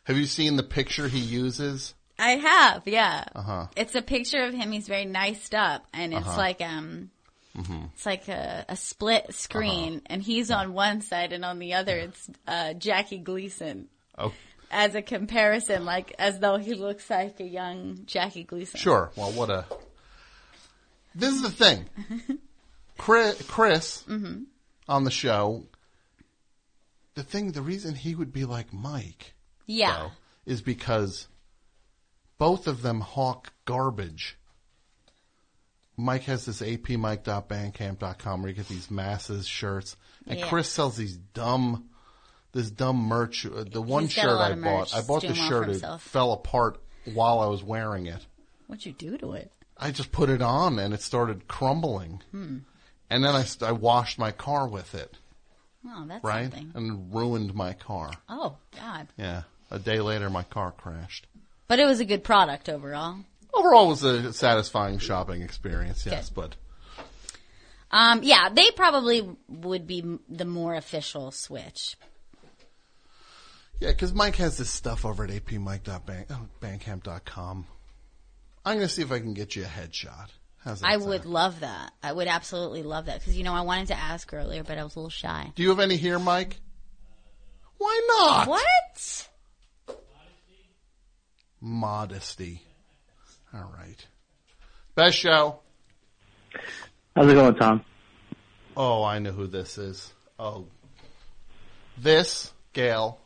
Have 0.05 0.17
you 0.17 0.25
seen 0.25 0.55
the 0.55 0.64
picture 0.64 1.07
he 1.07 1.19
uses? 1.19 1.95
I 2.19 2.31
have, 2.38 2.88
yeah. 2.88 3.25
Uh 3.35 3.41
huh. 3.41 3.67
It's 3.75 3.95
a 3.95 4.01
picture 4.01 4.43
of 4.43 4.53
him. 4.53 4.72
He's 4.72 4.88
very 4.88 5.05
niced 5.05 5.53
up, 5.55 5.85
and 5.93 6.14
it's 6.14 6.27
Uh-huh. 6.27 6.38
like 6.38 6.61
um, 6.61 7.09
hmm 7.56 7.85
it's 7.93 8.06
like 8.06 8.27
a, 8.27 8.66
a 8.69 8.75
split 8.75 9.34
screen, 9.34 10.01
and 10.08 10.22
he's 10.22 10.51
on 10.51 10.74
one 10.74 11.01
side, 11.01 11.32
and 11.34 11.45
on 11.45 11.59
the 11.59 11.74
other, 11.75 11.95
it's 11.98 12.30
uh, 12.48 12.74
Jackie 12.74 13.17
Gleason 13.19 13.88
Oh, 14.17 14.34
as 14.72 14.95
a 14.95 15.01
comparison, 15.01 15.85
like 15.85 16.14
as 16.19 16.40
though 16.40 16.58
he 16.58 16.74
looks 16.74 17.09
like 17.09 17.40
a 17.40 17.45
young 17.45 18.01
Jackie 18.06 18.43
Gleason. 18.43 18.80
Sure. 18.80 19.11
Well, 19.16 19.32
what 19.32 19.50
a. 19.50 19.66
This 21.14 21.34
is 21.34 21.42
the 21.43 21.50
thing. 21.51 21.85
Chris, 22.98 23.42
Chris 23.48 24.01
hmm 24.03 24.43
on 24.88 25.03
the 25.03 25.11
show. 25.11 25.64
The 27.16 27.24
thing, 27.24 27.53
the 27.53 27.61
reason 27.61 27.95
he 27.95 28.14
would 28.16 28.34
be 28.34 28.43
like 28.43 28.74
Mike, 28.74 29.34
Yeah. 29.66 29.95
though, 29.98 30.11
is 30.45 30.61
because 30.61 31.27
both 32.38 32.67
of 32.67 32.82
them 32.82 33.00
hawk 33.00 33.53
garbage. 33.64 34.38
Mike 35.98 36.24
has 36.24 36.45
this 36.45 36.61
apmike.bandcamp.com 36.61 38.41
where 38.41 38.49
you 38.49 38.56
get 38.56 38.67
these 38.67 38.91
masses 38.91 39.48
shirts, 39.48 39.95
and 40.27 40.40
Yeah. 40.40 40.48
Chris 40.48 40.69
sells 40.69 40.98
these 40.98 41.15
dumb, 41.15 41.90
this 42.51 42.69
dumb 42.69 42.98
merch. 42.98 43.45
Uh, 43.45 43.64
The 43.64 43.82
one 43.82 44.03
He's 44.03 44.15
got 44.15 44.25
a 44.25 44.30
shirt 44.30 44.40
I 44.40 44.56
bought. 44.56 44.93
I 44.95 45.01
bought 45.01 45.22
the 45.22 45.33
shirt. 45.35 45.69
It 45.69 45.83
fell 46.01 46.33
apart 46.33 46.82
while 47.14 47.40
I 47.40 47.45
was 47.48 47.64
wearing 47.64 48.07
it. 48.07 48.25
What'd 48.67 48.85
you 48.85 48.93
do 48.93 49.17
to 49.19 49.33
it? 49.33 49.51
I 49.77 49.91
just 49.91 50.11
put 50.11 50.30
it 50.30 50.41
on 50.41 50.80
and 50.80 50.93
it 50.93 51.01
started 51.01 51.48
crumbling. 51.48 52.22
Hmm. 52.32 52.59
And 53.09 53.24
then 53.24 53.35
I, 53.35 53.45
I 53.61 53.72
washed 53.74 54.17
my 54.17 54.32
car 54.32 54.67
with 54.67 54.95
it, 54.95 55.15
Oh, 55.88 56.06
that's 56.07 56.24
right? 56.24 56.51
something. 56.51 56.72
And 56.74 57.14
ruined 57.14 57.53
my 57.53 57.74
car. 57.74 58.11
Oh 58.27 58.57
God! 58.75 59.07
Yeah. 59.17 59.43
A 59.69 59.77
day 59.77 59.99
later, 59.99 60.30
my 60.32 60.41
car 60.43 60.72
crashed. 60.72 61.27
But 61.67 61.80
it 61.80 61.85
was 61.85 61.99
a 61.99 62.06
good 62.06 62.24
product 62.24 62.67
overall. 62.69 63.17
Overall, 63.56 63.85
it 63.85 63.90
was 63.90 64.03
a 64.03 64.34
satisfying 64.34 65.00
shopping 65.00 65.42
experience, 65.42 66.06
yes, 66.06 66.30
but 66.30 66.56
Um, 67.92 68.24
yeah, 68.24 68.50
they 68.50 68.72
probably 68.72 69.30
would 69.48 69.88
be 69.88 70.17
the 70.27 70.43
more 70.45 70.75
official 70.75 71.32
switch. 71.32 71.95
yeah, 73.80 73.92
because 73.92 74.14
Mike 74.14 74.35
has 74.38 74.58
this 74.58 74.69
stuff 74.69 75.06
over 75.06 75.24
at 75.24 75.30
apmike.bandcamp.com. 75.30 77.67
I'm 78.66 78.75
going 78.77 78.88
to 78.88 78.93
see 78.93 79.01
if 79.03 79.11
I 79.11 79.19
can 79.19 79.34
get 79.34 79.56
you 79.56 79.64
a 79.64 79.67
headshot. 79.67 80.30
How's 80.64 80.80
that 80.82 80.88
I 80.88 80.93
sound? 80.98 81.06
would 81.09 81.25
love 81.25 81.59
that. 81.59 81.92
I 82.01 82.11
would 82.11 82.27
absolutely 82.27 82.82
love 82.84 83.06
that 83.06 83.19
because 83.19 83.38
you 83.38 83.43
know 83.43 83.53
I 83.53 83.61
wanted 83.61 83.88
to 83.90 83.98
ask 83.98 84.34
earlier, 84.34 84.64
but 84.64 84.77
I 84.80 84.84
was 84.84 84.95
a 84.95 85.00
little 85.00 85.09
shy. 85.11 85.51
Do 85.56 85.61
you 85.64 85.69
have 85.69 85.80
any 85.80 85.95
here, 85.98 86.17
Mike? 86.19 86.59
Why 87.77 88.01
not? 88.08 88.48
What? 88.48 89.30
Modesty. 91.61 92.61
All 93.56 93.72
right. 93.77 94.06
Best 94.95 95.17
show. 95.17 95.59
How's 97.16 97.32
it 97.32 97.35
going, 97.35 97.56
Tom? 97.56 97.85
Oh, 98.75 99.03
I 99.03 99.19
know 99.19 99.32
who 99.32 99.48
this 99.48 99.77
is. 99.77 100.11
Oh. 100.38 100.66
This, 101.98 102.51
Gail, 102.74 103.17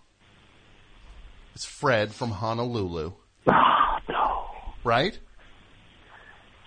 is 1.56 1.66
Fred 1.66 2.14
from 2.14 2.30
Honolulu. 2.30 3.14
Oh, 3.48 3.98
no. 4.08 4.46
Right? 4.84 5.18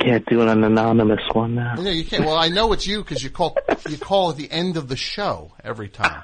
Can't 0.00 0.26
do 0.26 0.40
an 0.42 0.64
anonymous 0.64 1.22
one 1.32 1.54
now. 1.54 1.76
Yeah, 1.78 1.92
you 1.92 2.04
can't. 2.04 2.24
Well, 2.24 2.36
I 2.36 2.48
know 2.48 2.72
it's 2.72 2.88
you 2.88 3.04
because 3.04 3.22
you 3.22 3.30
call 3.30 3.56
you 3.88 3.96
call 3.96 4.30
at 4.30 4.36
the 4.36 4.50
end 4.50 4.76
of 4.76 4.88
the 4.88 4.96
show 4.96 5.52
every 5.62 5.88
time. 5.88 6.20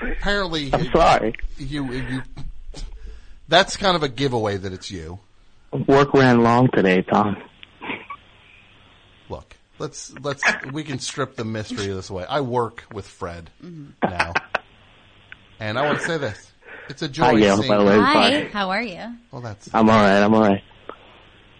Apparently, 0.00 0.70
I'm 0.72 0.90
sorry. 0.90 1.34
You 1.58 1.92
you. 1.92 2.22
That's 3.46 3.76
kind 3.76 3.94
of 3.94 4.02
a 4.02 4.08
giveaway 4.08 4.56
that 4.56 4.72
it's 4.72 4.90
you. 4.90 5.18
Work 5.72 6.14
ran 6.14 6.42
long 6.42 6.68
today, 6.72 7.02
Tom. 7.02 7.36
Look, 9.28 9.56
let's 9.78 10.12
let's 10.20 10.42
we 10.72 10.82
can 10.84 10.98
strip 10.98 11.36
the 11.36 11.44
mystery 11.44 11.86
this 11.88 12.10
way. 12.10 12.24
I 12.28 12.40
work 12.40 12.84
with 12.92 13.06
Fred 13.06 13.50
now, 14.02 14.32
and 15.60 15.78
I 15.78 15.82
want 15.82 15.98
to 15.98 16.04
say 16.04 16.16
this: 16.18 16.52
it's 16.88 17.02
a 17.02 17.08
joy. 17.08 17.24
Hi, 17.24 17.34
Gail, 17.36 17.56
seeing 17.58 17.68
by 17.68 17.76
the 17.78 17.84
way. 17.84 17.96
Hi, 17.98 18.40
how 18.52 18.70
are 18.70 18.82
you? 18.82 19.16
Well, 19.30 19.42
that's 19.42 19.68
I'm 19.74 19.90
all 19.90 19.96
right. 20.00 20.22
I'm 20.22 20.34
all 20.34 20.40
right. 20.42 20.62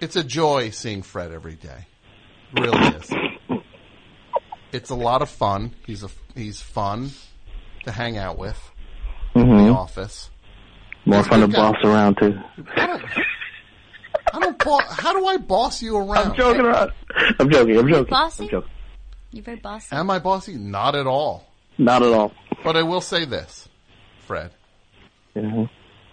it's 0.01 0.17
a 0.17 0.25
joy 0.25 0.71
seeing 0.71 1.03
Fred 1.03 1.33
every 1.33 1.55
day. 1.57 1.87
Really 2.53 2.87
is. 2.97 3.11
It's 4.73 4.91
a 4.91 4.95
lot 4.95 5.23
of 5.23 5.29
fun. 5.29 5.75
He's 5.87 6.03
a 6.03 6.09
he's 6.35 6.61
fun 6.63 7.11
to 7.85 7.93
hang 7.93 8.17
out 8.17 8.39
with 8.39 8.59
in 9.35 9.47
hmm 9.47 9.57
the 9.57 9.69
office. 9.71 10.31
More 11.05 11.23
He's 11.23 11.27
fun 11.27 11.41
to 11.41 11.47
good 11.47 11.53
guy. 11.53 11.73
boss 11.73 11.77
around 11.85 12.17
too. 12.19 12.35
I 14.35 14.39
don't. 14.41 14.61
I. 14.63 14.65
Bo- 14.65 14.79
how 14.89 15.13
do 15.13 15.27
I 15.27 15.37
boss 15.39 15.83
you 15.83 15.97
around? 15.97 16.31
I'm 16.33 16.37
joking 16.37 16.61
around. 16.63 16.93
I'm 17.39 17.51
joking. 17.51 17.79
I'm 17.79 17.89
joking. 17.89 18.11
Bossy? 18.11 18.45
I'm 18.45 18.51
joking. 18.51 18.71
You're 19.31 19.45
very 19.45 19.57
bossy. 19.59 19.95
Am 19.95 20.11
I 20.11 20.19
bossy? 20.19 20.55
Not 20.57 20.95
at 20.95 21.07
all. 21.07 21.47
Not 21.77 22.03
at 22.03 22.13
all. 22.13 22.33
But 22.65 22.77
I 22.77 22.83
will 22.83 23.01
say 23.01 23.25
this, 23.25 23.69
Fred. 24.27 24.51
hmm 25.35 25.65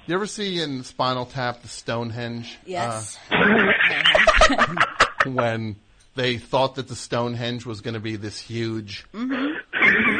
You 0.05 0.15
ever 0.15 0.27
see 0.27 0.61
in 0.61 0.83
Spinal 0.83 1.25
Tap 1.25 1.61
the 1.61 1.67
Stonehenge? 1.67 2.57
Yes. 2.65 3.17
uh, 3.31 4.75
when 5.25 5.75
they 6.15 6.37
thought 6.37 6.75
that 6.75 6.87
the 6.87 6.95
Stonehenge 6.95 7.65
was 7.65 7.81
going 7.81 7.95
to 7.95 7.99
be 7.99 8.15
this 8.15 8.39
huge 8.39 9.05
Mhm. 9.13 9.55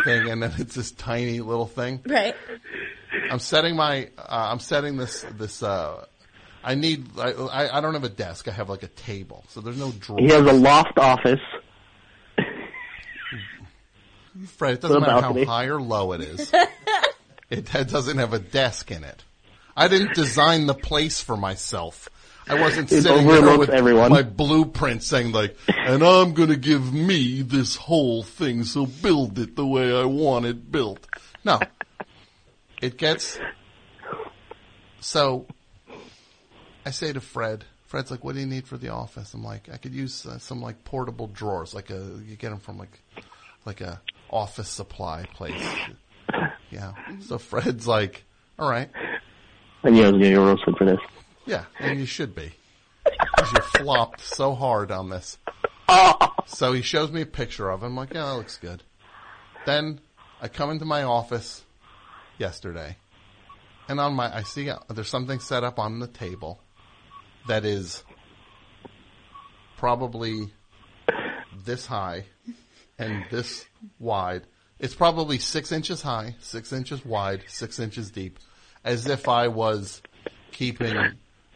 thing, 0.03 0.29
and 0.29 0.41
then 0.43 0.53
it's 0.57 0.75
this 0.75 0.91
tiny 0.91 1.39
little 1.41 1.67
thing. 1.67 2.01
Right. 2.05 2.35
I'm 3.31 3.39
setting 3.39 3.75
my. 3.75 4.09
Uh, 4.17 4.49
I'm 4.51 4.59
setting 4.59 4.97
this. 4.97 5.25
This. 5.37 5.61
Uh, 5.63 6.05
I 6.65 6.75
need. 6.75 7.07
I, 7.17 7.31
I. 7.31 7.77
I 7.77 7.81
don't 7.81 7.93
have 7.93 8.03
a 8.03 8.09
desk. 8.09 8.47
I 8.47 8.51
have 8.51 8.69
like 8.69 8.83
a 8.83 8.87
table, 8.87 9.45
so 9.49 9.61
there's 9.61 9.77
no 9.77 9.91
drawer. 9.91 10.19
He 10.19 10.27
has 10.29 10.41
a 10.41 10.53
loft 10.53 10.97
office. 10.97 11.39
Fred, 14.47 14.73
it 14.73 14.81
doesn't 14.81 15.01
matter 15.01 15.21
how 15.21 15.45
high 15.45 15.65
or 15.65 15.81
low 15.81 16.11
it 16.13 16.21
is. 16.21 16.51
it 17.49 17.65
doesn't 17.71 18.17
have 18.17 18.33
a 18.33 18.39
desk 18.39 18.91
in 18.91 19.03
it. 19.03 19.23
I 19.77 19.87
didn't 19.87 20.13
design 20.15 20.65
the 20.65 20.73
place 20.73 21.21
for 21.21 21.37
myself. 21.37 22.09
I 22.47 22.59
wasn't 22.59 22.91
It 22.91 23.01
sitting 23.03 23.27
there 23.27 23.57
with 23.57 23.69
everyone. 23.69 24.11
my 24.11 24.21
blueprint 24.21 25.03
saying 25.03 25.31
like, 25.31 25.55
and 25.67 26.03
I'm 26.03 26.33
gonna 26.33 26.55
give 26.55 26.93
me 26.93 27.41
this 27.41 27.75
whole 27.75 28.23
thing, 28.23 28.63
so 28.63 28.85
build 28.85 29.39
it 29.39 29.55
the 29.55 29.65
way 29.65 29.97
I 29.97 30.05
want 30.05 30.45
it 30.45 30.71
built. 30.71 31.05
No. 31.43 31.59
It 32.81 32.97
gets, 32.97 33.39
so, 34.99 35.47
I 36.85 36.91
say 36.91 37.11
to 37.11 37.19
Fred, 37.19 37.65
Fred's 37.87 38.11
like, 38.11 38.23
what 38.23 38.35
do 38.35 38.41
you 38.41 38.45
need 38.45 38.67
for 38.67 38.77
the 38.77 38.89
office? 38.89 39.33
I'm 39.33 39.43
like, 39.43 39.69
I 39.71 39.77
could 39.77 39.93
use 39.93 40.25
uh, 40.25 40.37
some 40.37 40.61
like 40.61 40.83
portable 40.83 41.27
drawers, 41.27 41.73
like 41.73 41.89
a, 41.89 42.19
you 42.25 42.35
get 42.35 42.49
them 42.49 42.59
from 42.59 42.77
like, 42.77 43.01
like 43.65 43.81
a 43.81 44.01
office 44.29 44.69
supply 44.69 45.25
place. 45.33 45.61
Yeah. 46.71 46.93
So 47.21 47.37
Fred's 47.37 47.87
like, 47.87 48.25
all 48.59 48.69
right. 48.69 48.89
And 49.83 49.95
know, 49.95 50.17
you're 50.17 50.43
roasted 50.43 50.75
for 50.77 50.83
this. 50.83 50.99
Yeah, 51.45 51.65
and 51.79 51.99
you 51.99 52.05
should 52.05 52.35
be. 52.35 52.51
Because 53.03 53.53
you 53.53 53.61
flopped 53.61 54.19
so 54.19 54.55
hard 54.55 54.91
on 54.91 55.09
this. 55.09 55.37
So 56.47 56.73
he 56.73 56.83
shows 56.83 57.11
me 57.11 57.21
a 57.21 57.25
picture 57.25 57.69
of 57.69 57.81
him. 57.81 57.91
I'm 57.91 57.95
like, 57.95 58.13
yeah, 58.13 58.25
that 58.25 58.35
looks 58.35 58.57
good. 58.57 58.83
Then 59.65 59.99
I 60.41 60.47
come 60.47 60.69
into 60.69 60.85
my 60.85 61.01
office 61.01 61.63
yesterday, 62.37 62.97
and 63.89 63.99
on 63.99 64.13
my 64.13 64.35
I 64.35 64.43
see 64.43 64.69
uh, 64.69 64.77
there's 64.89 65.09
something 65.09 65.39
set 65.39 65.63
up 65.63 65.79
on 65.79 65.99
the 65.99 66.07
table 66.07 66.59
that 67.47 67.65
is 67.65 68.03
probably 69.77 70.53
this 71.63 71.85
high 71.85 72.25
and 72.97 73.25
this 73.29 73.65
wide. 73.99 74.43
It's 74.79 74.95
probably 74.95 75.39
six 75.39 75.71
inches 75.71 76.01
high, 76.01 76.35
six 76.39 76.73
inches 76.73 77.05
wide, 77.05 77.43
six 77.47 77.79
inches 77.79 78.11
deep, 78.11 78.39
as 78.83 79.07
if 79.07 79.27
I 79.27 79.47
was 79.47 80.01
keeping 80.51 80.97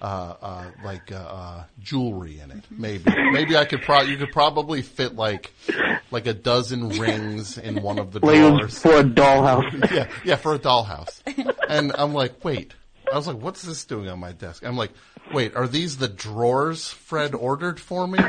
uh, 0.02 0.06
uh, 0.42 0.72
like 0.84 1.12
uh, 1.12 1.16
uh, 1.16 1.64
jewelry 1.80 2.40
in 2.40 2.52
it. 2.52 2.64
Maybe, 2.72 3.04
maybe 3.32 3.58
I 3.58 3.66
could. 3.66 3.82
Pro- 3.82 4.02
you 4.02 4.18
could 4.18 4.32
probably 4.32 4.82
fit 4.82 5.16
like 5.16 5.54
like 6.12 6.28
a 6.28 6.34
dozen 6.34 6.90
rings 6.90 7.58
in 7.58 7.82
one 7.82 8.00
of 8.00 8.12
the 8.12 8.20
drawers 8.20 8.80
for 8.80 9.00
a 9.00 9.04
dollhouse. 9.04 9.92
yeah, 9.92 10.10
yeah, 10.24 10.36
for 10.36 10.54
a 10.54 10.60
dollhouse. 10.60 11.22
And 11.68 11.92
I'm 11.96 12.14
like, 12.14 12.44
wait. 12.44 12.74
I 13.12 13.16
was 13.16 13.28
like, 13.28 13.38
what's 13.38 13.62
this 13.64 13.86
doing 13.86 14.08
on 14.08 14.20
my 14.20 14.32
desk? 14.34 14.64
I'm 14.66 14.78
like, 14.78 14.92
wait, 15.34 15.56
are 15.56 15.68
these 15.68 15.98
the 15.98 16.08
drawers 16.08 16.88
Fred 16.90 17.34
ordered 17.34 17.80
for 17.80 18.08
me? 18.08 18.20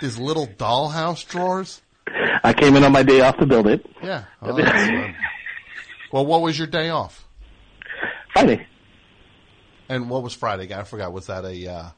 These 0.00 0.18
little 0.18 0.46
dollhouse 0.46 1.26
drawers? 1.26 1.82
I 2.44 2.52
came 2.52 2.76
in 2.76 2.84
on 2.84 2.92
my 2.92 3.02
day 3.02 3.20
off 3.20 3.36
to 3.38 3.46
build 3.46 3.66
it. 3.66 3.84
Yeah. 4.02 4.24
Oh, 4.40 4.54
that's 4.56 4.70
fun. 4.70 5.14
Well, 6.12 6.24
what 6.24 6.40
was 6.42 6.56
your 6.56 6.68
day 6.68 6.90
off? 6.90 7.26
Friday. 8.32 8.66
And 9.88 10.08
what 10.08 10.22
was 10.22 10.34
Friday? 10.34 10.72
I 10.74 10.84
forgot. 10.84 11.12
Was 11.12 11.26
that 11.26 11.44
a 11.44 11.66
uh, 11.70 11.88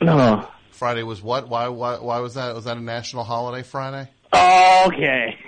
No. 0.00 0.48
Friday? 0.70 1.02
Was 1.02 1.22
what? 1.22 1.48
Why? 1.48 1.68
Why? 1.68 1.98
Why 1.98 2.18
was 2.20 2.34
that? 2.34 2.54
Was 2.54 2.64
that 2.64 2.76
a 2.76 2.80
national 2.80 3.24
holiday? 3.24 3.62
Friday? 3.62 4.08
Okay. 4.32 5.38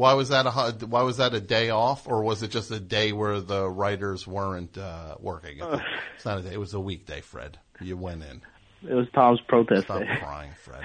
Why 0.00 0.14
was 0.14 0.30
that 0.30 0.46
a 0.46 0.86
Why 0.86 1.02
was 1.02 1.18
that 1.18 1.34
a 1.34 1.40
day 1.40 1.68
off, 1.68 2.08
or 2.08 2.22
was 2.22 2.42
it 2.42 2.50
just 2.50 2.70
a 2.70 2.80
day 2.80 3.12
where 3.12 3.38
the 3.38 3.68
writers 3.68 4.26
weren't 4.26 4.78
uh, 4.78 5.16
working? 5.20 5.58
It's 6.16 6.24
not 6.24 6.38
a 6.38 6.42
day. 6.42 6.54
It 6.54 6.58
was 6.58 6.72
a 6.72 6.80
weekday, 6.80 7.20
Fred. 7.20 7.58
You 7.82 7.98
went 7.98 8.22
in. 8.22 8.40
It 8.90 8.94
was 8.94 9.08
Tom's 9.14 9.42
protest 9.42 9.84
Stop 9.84 9.98
day. 9.98 10.16
crying, 10.18 10.52
Fred. 10.64 10.82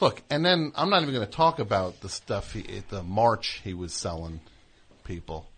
Look, 0.00 0.20
and 0.28 0.44
then 0.44 0.72
I'm 0.76 0.90
not 0.90 1.00
even 1.00 1.14
going 1.14 1.26
to 1.26 1.32
talk 1.32 1.58
about 1.58 2.02
the 2.02 2.10
stuff 2.10 2.52
he, 2.52 2.82
the 2.90 3.02
march 3.02 3.62
he 3.64 3.72
was 3.72 3.94
selling 3.94 4.40
people, 5.04 5.48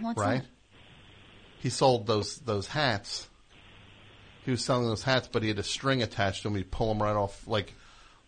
What's 0.00 0.18
right? 0.18 0.42
that? 0.42 0.48
He 1.60 1.70
sold 1.70 2.08
those 2.08 2.38
those 2.38 2.66
hats. 2.66 3.28
He 4.44 4.50
was 4.50 4.64
selling 4.64 4.88
those 4.88 5.04
hats, 5.04 5.28
but 5.30 5.42
he 5.42 5.48
had 5.48 5.60
a 5.60 5.62
string 5.62 6.02
attached 6.02 6.42
to 6.42 6.48
him. 6.48 6.56
He'd 6.56 6.72
pull 6.72 6.88
them 6.88 7.00
right 7.00 7.14
off, 7.14 7.46
like 7.46 7.72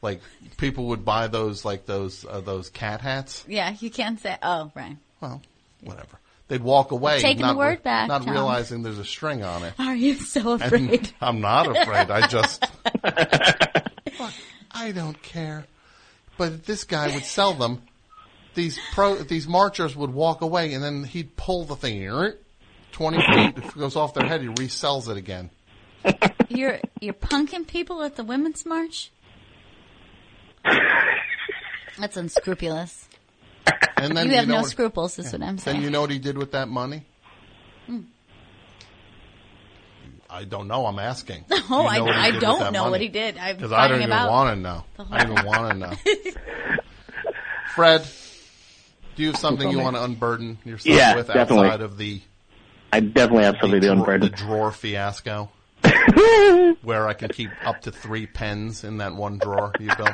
like 0.03 0.21
people 0.57 0.87
would 0.89 1.05
buy 1.05 1.27
those 1.29 1.65
like 1.65 1.87
those 1.87 2.25
uh, 2.25 2.41
those 2.41 2.71
cat 2.71 3.01
hats. 3.01 3.45
Yeah, 3.49 3.75
you 3.81 3.91
can't 3.91 4.21
say. 4.21 4.37
Oh, 4.43 4.71
right. 4.75 4.97
Well, 5.21 5.43
whatever. 5.83 6.19
They'd 6.49 6.63
walk 6.63 6.93
away, 6.93 7.21
Taking 7.21 7.39
the 7.43 7.49
not, 7.49 7.57
word 7.57 7.83
back, 7.83 8.07
not 8.07 8.23
Tom. 8.23 8.33
realizing 8.33 8.83
there's 8.85 9.01
a 9.01 9.05
string 9.05 9.43
on 9.43 9.65
it. 9.65 9.75
Are 9.81 9.97
you 9.97 10.15
so 10.15 10.53
And 10.53 10.63
afraid? 10.63 11.13
I'm 11.21 11.41
not 11.41 11.67
afraid. 11.67 12.09
I 12.09 12.29
just, 12.29 12.65
Look, 13.05 14.33
I 14.71 14.93
don't 14.93 15.21
care. 15.23 15.67
But 16.39 16.65
this 16.65 16.85
guy 16.85 17.13
would 17.13 17.25
sell 17.25 17.55
them. 17.55 17.83
These 18.55 18.79
pro, 18.95 19.17
these 19.17 19.49
marchers 19.49 19.97
would 19.97 20.13
walk 20.15 20.41
away, 20.41 20.73
and 20.73 20.83
then 20.85 21.03
he'd 21.05 21.37
pull 21.37 21.65
the 21.65 21.75
thing 21.77 22.01
twenty 22.93 23.19
feet. 23.19 23.59
If 23.59 23.65
it 23.71 23.79
goes 23.79 23.97
off 23.97 24.15
their 24.15 24.27
head, 24.27 24.41
he 24.41 24.47
resells 24.49 25.11
it 25.11 25.17
again. 25.17 25.51
You're 26.49 26.79
you're 27.01 27.13
punking 27.15 27.67
people 27.67 28.03
at 28.03 28.17
the 28.17 28.25
women's 28.25 28.65
march. 28.65 29.11
That's 31.99 32.17
unscrupulous. 32.17 33.09
And 33.97 34.17
then 34.17 34.31
you 34.31 34.37
have 34.37 34.47
know 34.47 34.55
no 34.57 34.61
what- 34.63 34.71
scruples, 34.71 35.19
is 35.19 35.27
Yeah. 35.27 35.33
what 35.39 35.43
I'm 35.49 35.57
Then 35.57 35.59
saying. 35.59 35.83
you 35.83 35.91
know 35.91 36.01
what 36.03 36.11
he 36.11 36.19
did 36.19 36.37
with 36.37 36.53
that 36.53 36.69
money? 36.69 37.05
Hmm. 37.87 38.01
I 40.29 40.45
don't 40.45 40.69
know. 40.69 40.87
I'm 40.87 40.99
asking. 40.99 41.45
No, 41.71 41.91
You 41.91 42.05
know 42.05 42.07
I, 42.11 42.27
I 42.27 42.31
don't 42.33 42.73
know 42.73 42.81
money? 42.83 42.91
what 42.91 43.01
he 43.01 43.09
did. 43.09 43.35
Because 43.37 43.73
I 43.73 43.89
don't 43.89 44.03
even 44.03 44.11
want 44.11 44.55
to 44.55 44.61
know. 44.61 44.85
I 45.11 45.25
don't 45.25 45.33
even 45.33 45.47
want 45.47 45.71
to 45.73 45.79
know. 45.79 45.93
Fred, 47.75 48.07
do 49.17 49.23
you 49.23 49.29
have 49.33 49.39
something 49.41 49.69
you 49.71 49.79
want 49.79 49.97
to 49.97 50.05
unburden 50.05 50.59
yourself 50.65 50.97
Yeah, 50.97 51.15
with 51.17 51.27
definitely. 51.29 51.67
outside 51.69 51.81
of 51.83 51.97
the 51.99 52.21
I 52.93 53.01
definitely 53.01 53.45
have 53.45 53.57
something 53.61 53.81
to 53.81 53.89
the, 53.89 53.95
drawer, 53.95 53.99
unburden. 54.15 54.31
the 54.31 54.37
drawer 54.37 54.73
fiasco? 54.73 55.51
where 56.83 57.07
I 57.09 57.15
can 57.15 57.29
keep 57.29 57.51
up 57.65 57.83
to 57.83 57.91
three 57.93 58.27
pens 58.27 58.85
in 58.85 58.99
that 58.99 59.15
one 59.15 59.39
drawer 59.39 59.73
you 59.81 59.91
built? 59.97 60.11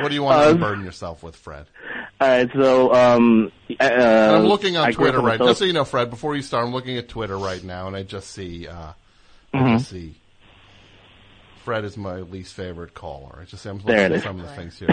What 0.00 0.08
do 0.08 0.14
you 0.14 0.22
want 0.22 0.42
to 0.42 0.48
Uh, 0.48 0.50
unburden 0.52 0.84
yourself 0.84 1.22
with, 1.22 1.36
Fred? 1.36 1.66
All 2.20 2.28
right, 2.28 2.50
so 2.54 2.92
um, 2.94 3.52
uh, 3.80 3.84
I'm 3.84 4.44
looking 4.46 4.76
on 4.76 4.88
I 4.88 4.92
Twitter 4.92 5.20
right 5.20 5.38
Phil- 5.38 5.48
Just 5.48 5.58
so 5.60 5.64
you 5.64 5.72
know, 5.72 5.84
Fred, 5.84 6.10
before 6.10 6.34
you 6.36 6.42
start, 6.42 6.66
I'm 6.66 6.72
looking 6.72 6.96
at 6.96 7.08
Twitter 7.08 7.36
right 7.38 7.62
now, 7.62 7.86
and 7.86 7.96
I 7.96 8.02
just 8.02 8.30
see, 8.30 8.66
uh, 8.66 8.92
I 9.52 9.56
Mhm. 9.56 9.78
just 9.78 9.90
see, 9.90 10.14
Fred 11.64 11.84
is 11.84 11.96
my 11.96 12.16
least 12.16 12.54
favorite 12.54 12.94
caller. 12.94 13.38
I 13.40 13.44
just 13.44 13.62
see, 13.62 13.68
I'm 13.68 13.78
looking 13.78 13.94
it 13.94 14.12
at 14.12 14.22
some 14.22 14.40
of 14.40 14.46
the 14.46 14.52
things 14.52 14.78
here. 14.78 14.88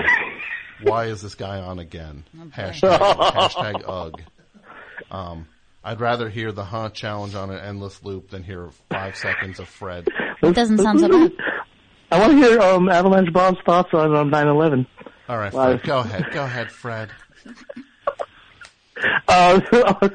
Why 0.82 1.06
is 1.06 1.22
this 1.22 1.36
guy 1.36 1.60
on 1.60 1.80
again? 1.80 2.24
Hashtag, 2.56 2.98
hashtag 3.32 3.84
ugh. 3.88 4.22
Um, 5.12 5.48
I'd 5.84 6.00
rather 6.00 6.30
hear 6.30 6.52
the 6.52 6.64
Huh 6.66 6.90
challenge 6.90 7.34
on 7.36 7.50
an 7.50 7.60
endless 7.60 8.04
loop 8.04 8.30
than 8.30 8.44
hear 8.44 8.70
five 8.90 9.16
seconds 9.16 9.60
of 9.60 9.68
Fred. 9.68 10.08
It 10.42 10.54
doesn't 10.56 10.78
sound 10.80 11.00
so 11.00 11.08
bad. 11.10 11.32
I 12.12 12.20
want 12.20 12.32
to 12.34 12.38
hear 12.38 12.60
um, 12.60 12.90
Avalanche 12.90 13.32
Bob's 13.32 13.60
thoughts 13.66 13.94
on 13.94 14.16
um, 14.16 14.30
9/11. 14.30 14.86
All 15.30 15.38
right, 15.38 15.52
Fred, 15.52 15.84
go 15.84 16.00
ahead. 16.00 16.32
Go 16.32 16.44
ahead, 16.44 16.72
Fred. 16.72 17.12
Uh, 19.28 19.60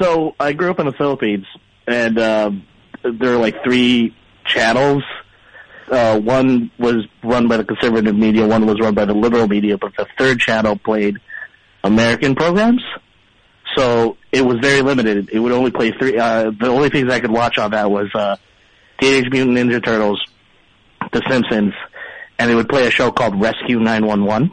so 0.00 0.36
I 0.38 0.52
grew 0.52 0.70
up 0.70 0.78
in 0.78 0.86
the 0.86 0.92
Philippines, 0.92 1.46
and 1.88 2.18
um, 2.20 2.62
there 3.02 3.32
are 3.34 3.38
like 3.38 3.64
three 3.64 4.14
channels. 4.44 5.02
Uh, 5.90 6.20
one 6.20 6.70
was 6.78 7.06
run 7.24 7.48
by 7.48 7.56
the 7.56 7.64
conservative 7.64 8.14
media, 8.14 8.46
one 8.46 8.64
was 8.66 8.78
run 8.78 8.94
by 8.94 9.04
the 9.04 9.14
liberal 9.14 9.48
media, 9.48 9.76
but 9.76 9.92
the 9.96 10.06
third 10.16 10.38
channel 10.38 10.76
played 10.76 11.16
American 11.82 12.36
programs. 12.36 12.82
So 13.76 14.16
it 14.30 14.42
was 14.42 14.58
very 14.60 14.82
limited. 14.82 15.30
It 15.32 15.40
would 15.40 15.52
only 15.52 15.70
play 15.70 15.92
three. 15.92 16.16
Uh, 16.16 16.50
the 16.50 16.68
only 16.68 16.90
things 16.90 17.12
I 17.12 17.20
could 17.20 17.30
watch 17.30 17.58
on 17.58 17.72
that 17.72 17.90
was 17.90 18.08
uh, 18.14 18.36
Teenage 19.00 19.30
Mutant 19.32 19.56
Ninja 19.56 19.84
Turtles, 19.84 20.24
The 21.12 21.22
Simpsons, 21.28 21.74
and 22.38 22.50
they 22.50 22.54
would 22.54 22.68
play 22.68 22.86
a 22.86 22.90
show 22.90 23.10
called 23.10 23.40
Rescue 23.40 23.78
911. 23.78 24.52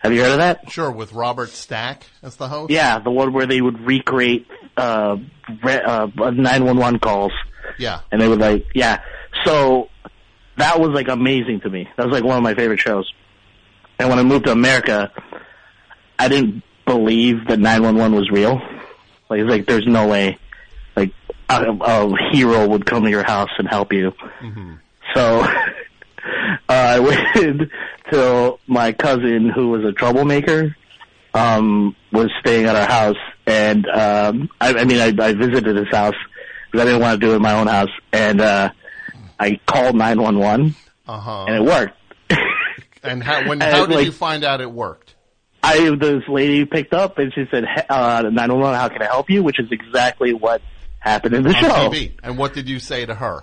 Have 0.00 0.12
you 0.12 0.20
heard 0.20 0.32
of 0.32 0.38
that? 0.38 0.70
Sure, 0.70 0.90
with 0.90 1.12
Robert 1.12 1.50
Stack 1.50 2.04
as 2.22 2.36
the 2.36 2.48
host. 2.48 2.70
Yeah, 2.72 2.98
the 2.98 3.10
one 3.10 3.32
where 3.32 3.46
they 3.46 3.60
would 3.60 3.80
recreate 3.80 4.46
uh, 4.76 5.16
re- 5.62 5.80
uh, 5.80 6.06
911 6.16 6.98
calls. 6.98 7.32
Yeah. 7.78 8.00
And 8.10 8.20
they 8.20 8.26
would 8.26 8.40
like, 8.40 8.66
yeah. 8.74 9.02
So 9.44 9.90
that 10.58 10.80
was 10.80 10.90
like 10.90 11.08
amazing 11.08 11.60
to 11.60 11.70
me. 11.70 11.88
That 11.96 12.06
was 12.06 12.12
like 12.12 12.24
one 12.24 12.36
of 12.36 12.42
my 12.42 12.54
favorite 12.54 12.80
shows. 12.80 13.12
And 13.98 14.08
when 14.08 14.18
I 14.18 14.24
moved 14.24 14.46
to 14.46 14.52
America, 14.52 15.12
I 16.18 16.28
didn't 16.28 16.64
believe 16.84 17.46
that 17.46 17.60
911 17.60 18.16
was 18.16 18.30
real. 18.30 18.60
Like, 19.28 19.40
it's 19.40 19.48
like, 19.50 19.66
there's 19.66 19.86
no 19.86 20.08
way, 20.08 20.38
like, 20.96 21.12
a, 21.48 21.70
a 21.70 22.32
hero 22.32 22.66
would 22.68 22.84
come 22.84 23.04
to 23.04 23.10
your 23.10 23.22
house 23.22 23.50
and 23.58 23.68
help 23.68 23.92
you. 23.92 24.12
So 25.14 25.40
uh, 25.44 25.46
I 26.68 27.00
waited 27.00 27.70
till 28.10 28.60
my 28.66 28.92
cousin, 28.92 29.50
who 29.54 29.68
was 29.70 29.84
a 29.84 29.92
troublemaker, 29.92 30.76
um, 31.34 31.96
was 32.12 32.30
staying 32.40 32.66
at 32.66 32.76
our 32.76 32.86
house, 32.86 33.16
and 33.46 33.86
um, 33.88 34.48
I, 34.60 34.74
I 34.74 34.84
mean, 34.84 34.98
I, 34.98 35.06
I 35.24 35.32
visited 35.32 35.76
his 35.76 35.88
house 35.90 36.14
because 36.70 36.82
I 36.82 36.90
didn't 36.90 37.00
want 37.02 37.20
to 37.20 37.26
do 37.26 37.32
it 37.32 37.36
in 37.36 37.42
my 37.42 37.54
own 37.58 37.66
house, 37.66 37.90
and 38.12 38.40
uh, 38.40 38.70
I 39.38 39.58
called 39.66 39.96
nine 39.96 40.20
one 40.20 40.38
one, 40.38 40.74
Uh 41.06 41.18
huh. 41.18 41.44
and 41.48 41.56
it 41.56 41.62
worked. 41.64 41.96
And 43.04 43.20
how, 43.20 43.48
when, 43.48 43.60
And, 43.62 43.74
how 43.74 43.86
did 43.86 43.96
like- 43.96 44.04
you 44.06 44.12
find 44.12 44.44
out 44.44 44.60
it 44.60 44.70
worked? 44.70 45.16
I 45.64 45.90
this 45.96 46.22
lady 46.28 46.64
picked 46.64 46.92
up 46.94 47.18
and 47.18 47.32
she 47.34 47.44
said, 47.50 47.64
"He- 47.64 47.82
uh, 47.88 48.22
911, 48.22 48.78
how 48.78 48.88
can 48.88 49.02
I 49.02 49.06
help 49.06 49.28
you?" 49.30 49.42
Which 49.42 49.58
is 49.60 49.66
exactly 49.72 50.32
what 50.34 50.60
happened 51.00 51.34
in 51.34 51.42
the 51.42 51.48
On 51.50 51.54
show. 51.56 51.68
TV. 51.68 52.12
And 52.22 52.38
what 52.38 52.52
did 52.52 52.68
you 52.68 52.78
say 52.78 53.04
to 53.06 53.14
her? 53.14 53.42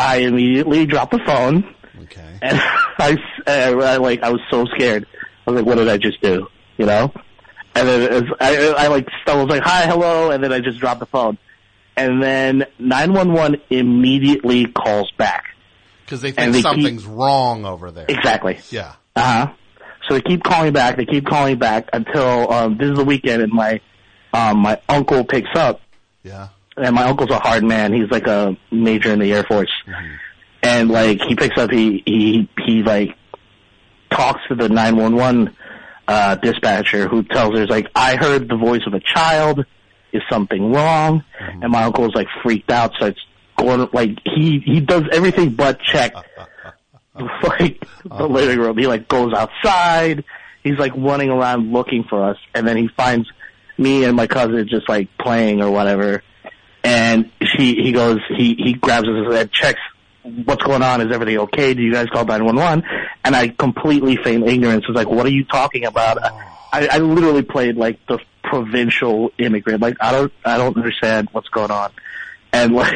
I 0.00 0.16
immediately 0.18 0.86
dropped 0.86 1.12
the 1.12 1.20
phone. 1.26 1.74
Okay. 2.04 2.38
And 2.42 2.58
I, 2.98 3.12
s- 3.12 3.18
uh, 3.46 3.78
I 3.78 3.96
like 3.98 4.22
I 4.22 4.30
was 4.30 4.40
so 4.50 4.64
scared. 4.74 5.06
I 5.46 5.50
was 5.50 5.60
like, 5.60 5.66
"What 5.66 5.76
did 5.76 5.88
I 5.88 5.96
just 5.98 6.20
do?" 6.22 6.46
You 6.78 6.86
know. 6.86 7.12
And 7.74 7.86
then 7.86 8.12
as 8.12 8.22
I, 8.40 8.68
I 8.84 8.86
like 8.88 9.06
I 9.26 9.34
was 9.36 9.46
like, 9.48 9.62
"Hi, 9.62 9.86
hello," 9.86 10.30
and 10.30 10.42
then 10.42 10.52
I 10.52 10.60
just 10.60 10.78
dropped 10.80 11.00
the 11.00 11.06
phone. 11.06 11.38
And 11.96 12.22
then 12.22 12.64
911 12.78 13.60
immediately 13.68 14.66
calls 14.66 15.10
back. 15.18 15.44
Because 16.04 16.22
they 16.22 16.28
And 16.28 16.36
think 16.36 16.52
they 16.52 16.58
keep- 16.58 16.62
something's 16.64 17.04
wrong 17.06 17.64
over 17.66 17.90
there. 17.90 18.06
Exactly. 18.08 18.58
Yeah. 18.70 18.94
Uh 19.14 19.46
huh. 19.46 19.52
So 20.08 20.14
they 20.14 20.22
keep 20.22 20.42
calling 20.42 20.72
back. 20.72 20.96
They 20.96 21.04
keep 21.04 21.26
calling 21.26 21.58
back 21.58 21.88
until 21.92 22.50
um, 22.52 22.78
this 22.78 22.88
is 22.90 22.96
the 22.96 23.04
weekend, 23.04 23.42
and 23.42 23.52
my 23.52 23.80
um, 24.32 24.58
my 24.60 24.80
uncle 24.88 25.24
picks 25.24 25.50
up. 25.54 25.80
Yeah. 26.24 26.48
And 26.76 26.94
my 26.94 27.04
uncle's 27.04 27.30
a 27.30 27.38
hard 27.38 27.64
man. 27.64 27.92
He's 27.92 28.10
like 28.10 28.26
a 28.26 28.56
major 28.70 29.12
in 29.12 29.18
the 29.18 29.32
Air 29.32 29.44
Force, 29.44 29.72
and 30.62 30.88
like 30.88 31.20
he 31.20 31.34
picks 31.34 31.58
up. 31.58 31.70
He 31.70 32.02
he 32.06 32.48
he 32.64 32.82
like 32.82 33.16
talks 34.10 34.40
to 34.48 34.54
the 34.54 34.68
nine 34.68 34.96
one 34.96 35.16
one 35.16 35.56
uh 36.08 36.36
dispatcher, 36.36 37.08
who 37.08 37.22
tells 37.24 37.56
her 37.56 37.66
like, 37.66 37.88
"I 37.94 38.16
heard 38.16 38.48
the 38.48 38.56
voice 38.56 38.82
of 38.86 38.94
a 38.94 39.00
child. 39.00 39.64
Is 40.12 40.22
something 40.30 40.72
wrong?" 40.72 41.24
And 41.62 41.70
my 41.72 41.84
uncle's 41.84 42.14
like 42.14 42.28
freaked 42.42 42.70
out. 42.70 42.92
So 42.98 43.06
it's 43.06 43.20
going 43.56 43.88
like 43.92 44.18
he 44.24 44.60
he 44.60 44.80
does 44.80 45.04
everything 45.12 45.50
but 45.50 45.80
check 45.80 46.14
like 47.42 47.84
the 48.04 48.28
living 48.28 48.58
room. 48.58 48.78
He 48.78 48.86
like 48.86 49.08
goes 49.08 49.32
outside. 49.32 50.24
He's 50.62 50.78
like 50.78 50.92
running 50.96 51.30
around 51.30 51.72
looking 51.72 52.04
for 52.04 52.22
us, 52.22 52.36
and 52.54 52.66
then 52.66 52.76
he 52.76 52.88
finds 52.96 53.28
me 53.78 54.04
and 54.04 54.16
my 54.16 54.26
cousin 54.26 54.66
just 54.68 54.88
like 54.88 55.08
playing 55.18 55.62
or 55.62 55.70
whatever. 55.70 56.22
And 56.82 57.30
she 57.42 57.74
he 57.74 57.92
goes 57.92 58.18
he 58.36 58.54
he 58.54 58.74
grabs 58.74 59.06
us 59.06 59.34
and 59.34 59.52
checks 59.52 59.80
what's 60.22 60.62
going 60.62 60.82
on. 60.82 61.00
Is 61.00 61.12
everything 61.12 61.38
okay? 61.38 61.74
Do 61.74 61.82
you 61.82 61.92
guys 61.92 62.06
call 62.12 62.24
nine 62.24 62.44
one 62.44 62.56
one? 62.56 62.82
And 63.24 63.36
I 63.36 63.48
completely 63.48 64.16
feign 64.16 64.46
ignorance. 64.46 64.86
Was 64.88 64.96
like, 64.96 65.08
what 65.08 65.26
are 65.26 65.30
you 65.30 65.44
talking 65.44 65.84
about? 65.84 66.18
I, 66.72 66.88
I 66.88 66.98
literally 66.98 67.42
played 67.42 67.76
like 67.76 67.98
the 68.06 68.18
provincial 68.42 69.30
immigrant. 69.38 69.82
Like 69.82 69.96
I 70.00 70.12
don't 70.12 70.32
I 70.44 70.56
don't 70.56 70.76
understand 70.76 71.28
what's 71.32 71.48
going 71.48 71.70
on. 71.70 71.90
And 72.52 72.74
like 72.74 72.94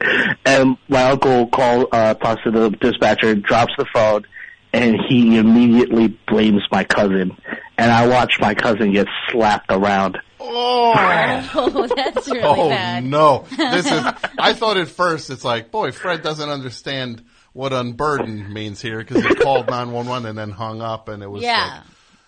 and 0.44 0.76
my 0.88 1.10
uncle 1.10 1.46
call 1.48 1.88
uh 1.92 2.14
talks 2.14 2.42
to 2.44 2.50
the 2.50 2.70
dispatcher, 2.70 3.34
drops 3.34 3.72
the 3.76 3.86
phone, 3.92 4.24
and 4.72 4.96
he 5.08 5.36
immediately 5.36 6.08
blames 6.28 6.62
my 6.70 6.84
cousin. 6.84 7.36
And 7.78 7.90
I 7.90 8.06
watch 8.06 8.38
my 8.40 8.54
cousin 8.54 8.92
get 8.92 9.08
slapped 9.30 9.66
around. 9.70 10.18
Oh, 10.44 10.92
Oh, 11.54 11.86
that's 11.96 12.28
really 12.28 12.40
oh 12.42 12.68
bad. 12.68 13.04
no! 13.04 13.44
This 13.56 13.86
is. 13.86 13.92
I 14.38 14.52
thought 14.54 14.76
at 14.76 14.88
first 14.88 15.30
it's 15.30 15.44
like, 15.44 15.70
boy, 15.70 15.92
Fred 15.92 16.22
doesn't 16.22 16.48
understand 16.48 17.24
what 17.52 17.72
unburden 17.72 18.52
means 18.52 18.80
here 18.80 18.98
because 18.98 19.22
he 19.24 19.34
called 19.36 19.68
nine 19.68 19.92
one 19.92 20.06
one 20.06 20.26
and 20.26 20.36
then 20.36 20.50
hung 20.50 20.80
up, 20.82 21.08
and 21.08 21.22
it 21.22 21.26
was 21.30 21.42
Yeah. 21.42 21.82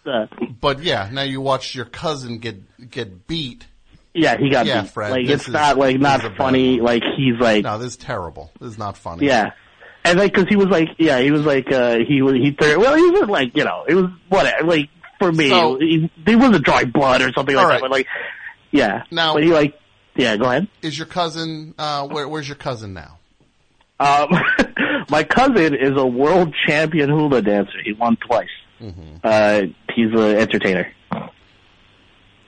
Like. 0.04 0.28
But 0.60 0.82
yeah, 0.82 1.08
now 1.12 1.22
you 1.22 1.40
watch 1.40 1.74
your 1.74 1.86
cousin 1.86 2.38
get 2.38 2.90
get 2.90 3.26
beat. 3.26 3.66
yeah, 4.12 4.36
he 4.36 4.50
got 4.50 4.66
Yeah, 4.66 4.82
beat. 4.82 4.90
Fred, 4.90 5.10
like 5.12 5.26
it's 5.26 5.48
is- 5.48 5.52
not 5.54 5.78
like 5.78 5.98
not 5.98 6.20
is 6.22 6.28
bad 6.28 6.36
funny. 6.36 6.80
Like 6.80 7.02
he's 7.16 7.38
like 7.40 7.64
No, 7.64 7.78
this 7.78 7.92
is 7.92 7.96
terrible. 7.96 8.50
This 8.60 8.72
is 8.72 8.78
not 8.78 8.96
funny. 8.98 9.26
Yeah. 9.26 9.52
And 10.06 10.18
like, 10.18 10.34
cause 10.34 10.44
he 10.50 10.56
was 10.56 10.66
like, 10.68 10.88
yeah, 10.98 11.18
he 11.20 11.30
was 11.30 11.46
like, 11.46 11.72
uh, 11.72 11.96
he 12.06 12.20
was, 12.20 12.34
he 12.34 12.50
threw, 12.50 12.78
well, 12.78 12.94
he 12.94 13.08
was 13.10 13.26
like, 13.26 13.56
you 13.56 13.64
know, 13.64 13.86
it 13.88 13.94
was 13.94 14.10
whatever, 14.28 14.66
like, 14.66 14.90
for 15.26 15.32
me, 15.32 15.48
So- 15.50 15.78
he, 15.78 16.10
he 16.26 16.36
wasn't 16.36 16.64
drawing 16.64 16.90
blood 16.90 17.22
or 17.22 17.32
something 17.32 17.54
like 17.54 17.64
All 17.64 17.70
that, 17.70 17.80
but 17.80 17.90
like, 17.90 18.06
yeah. 18.70 19.02
Now- 19.10 19.34
but 19.34 19.42
he 19.44 19.50
like, 19.52 19.78
yeah, 20.16 20.36
go 20.36 20.44
ahead. 20.44 20.68
Is 20.82 20.96
your 20.96 21.06
cousin? 21.08 21.74
Uh, 21.76 22.06
where, 22.08 22.28
where's 22.28 22.48
your 22.48 22.56
cousin 22.56 22.92
now? 22.92 23.18
Um, 23.98 24.28
my 25.10 25.24
cousin 25.24 25.74
is 25.74 25.92
a 25.96 26.06
world 26.06 26.54
champion 26.66 27.08
hula 27.10 27.42
dancer. 27.42 27.78
He 27.84 27.92
won 27.92 28.16
twice. 28.26 28.48
Mm-hmm. 28.80 29.16
Uh, 29.24 29.60
he's 29.94 30.12
an 30.12 30.36
entertainer. 30.36 30.92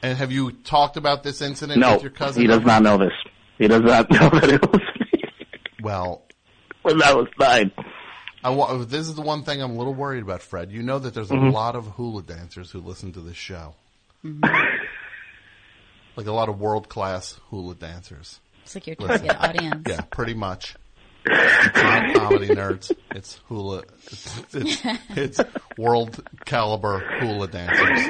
And 0.03 0.19
have 0.19 0.31
you 0.31 0.53
talked 0.53 0.97
about 0.97 1.23
this 1.23 1.41
incident 1.43 1.81
No, 1.81 1.95
with 1.95 2.03
your 2.03 2.11
cousin? 2.13 2.43
he 2.43 2.47
does 2.49 2.63
not 2.63 2.83
know 2.83 2.99
this. 2.99 3.13
He 3.59 3.67
does 3.67 3.83
not 3.83 4.11
know 4.11 4.29
that 4.29 4.49
it 4.51 4.63
was 4.63 4.81
me 5.13 5.23
Well, 5.83 6.23
when 6.83 6.99
that 6.99 7.17
was 7.17 7.27
nine. 7.41 7.73
I 8.47 8.51
wa- 8.51 8.77
this 8.85 9.09
is 9.09 9.15
the 9.17 9.23
one 9.23 9.43
thing 9.43 9.61
I'm 9.61 9.73
a 9.73 9.77
little 9.77 9.93
worried 9.95 10.23
about, 10.23 10.41
Fred. 10.41 10.71
You 10.71 10.83
know 10.83 10.99
that 11.01 11.15
there's 11.15 11.31
a 11.33 11.35
Mhm. 11.35 11.53
lot 11.53 11.75
of 11.75 11.87
hula 11.87 12.23
dancers 12.23 12.71
who 12.71 12.81
listen 12.81 13.13
to 13.15 13.21
this 13.21 13.37
show. 13.37 13.75
Like 16.17 16.27
a 16.29 16.33
lot 16.33 16.49
of 16.49 16.59
world 16.59 16.89
class 16.89 17.39
hula 17.51 17.75
dancers. 17.75 18.41
It's 18.65 18.75
like 18.75 18.87
your 18.87 18.97
Listen. 18.99 19.27
target 19.29 19.37
audience. 19.61 19.83
Yeah, 19.87 20.01
pretty 20.01 20.33
much. 20.35 20.75
It's 21.27 21.77
not 21.77 22.15
comedy 22.15 22.49
nerds. 22.49 22.91
It's 23.11 23.35
hula. 23.49 23.83
It's, 24.07 24.55
it's, 24.55 24.83
it's 25.11 25.41
world 25.77 26.27
caliber 26.47 27.01
hula 27.21 27.49
dancers 27.49 28.09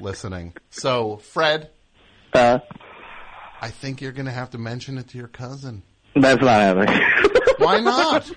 listening. 0.00 0.54
So, 0.70 1.18
Fred, 1.18 1.70
Uh, 2.32 2.58
I 3.60 3.68
think 3.70 4.00
you're 4.00 4.10
going 4.12 4.26
to 4.26 4.32
have 4.32 4.50
to 4.50 4.58
mention 4.58 4.98
it 4.98 5.08
to 5.10 5.18
your 5.18 5.28
cousin. 5.28 5.82
that's 6.16 6.40
not 6.42 6.60
happening. 6.60 7.00
Why 7.58 7.78
not? 7.78 8.28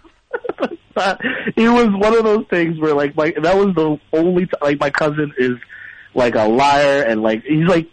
It 0.96 1.70
was 1.70 1.88
one 1.90 2.16
of 2.16 2.24
those 2.24 2.46
things 2.50 2.80
where 2.80 2.94
like 2.94 3.16
my 3.16 3.34
that 3.42 3.56
was 3.56 3.74
the 3.76 4.00
only 4.12 4.46
t- 4.46 4.52
like 4.62 4.80
my 4.80 4.90
cousin 4.90 5.34
is 5.38 5.58
like 6.14 6.36
a 6.36 6.48
liar 6.48 7.04
and 7.04 7.22
like 7.22 7.44
he's 7.44 7.68
like 7.68 7.88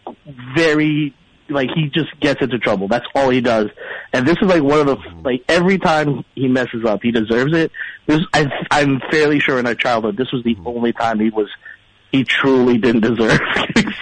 very 0.55 1.15
like 1.49 1.71
he 1.75 1.89
just 1.89 2.19
gets 2.21 2.43
into 2.43 2.59
trouble. 2.59 2.89
That's 2.89 3.07
all 3.15 3.31
he 3.31 3.41
does. 3.41 3.69
And 4.13 4.27
this 4.27 4.37
is 4.41 4.49
like 4.49 4.63
one 4.63 4.81
of 4.81 4.87
the 4.87 4.97
like 5.25 5.45
every 5.49 5.79
time 5.79 6.25
he 6.35 6.49
messes 6.49 6.85
up, 6.85 7.01
he 7.03 7.11
deserves 7.11 7.53
it. 7.55 7.73
This 8.07 8.21
I, 8.33 8.47
I'm 8.71 9.01
fairly 9.11 9.41
sure 9.41 9.59
in 9.59 9.67
our 9.67 9.75
childhood, 9.75 10.17
this 10.17 10.33
was 10.33 10.45
the 10.45 10.57
only 10.65 10.93
time 10.93 11.21
he 11.21 11.31
was 11.31 11.49
he 12.13 12.25
truly 12.25 12.79
didn't 12.79 13.03
deserve 13.03 13.41
getting. 13.75 13.93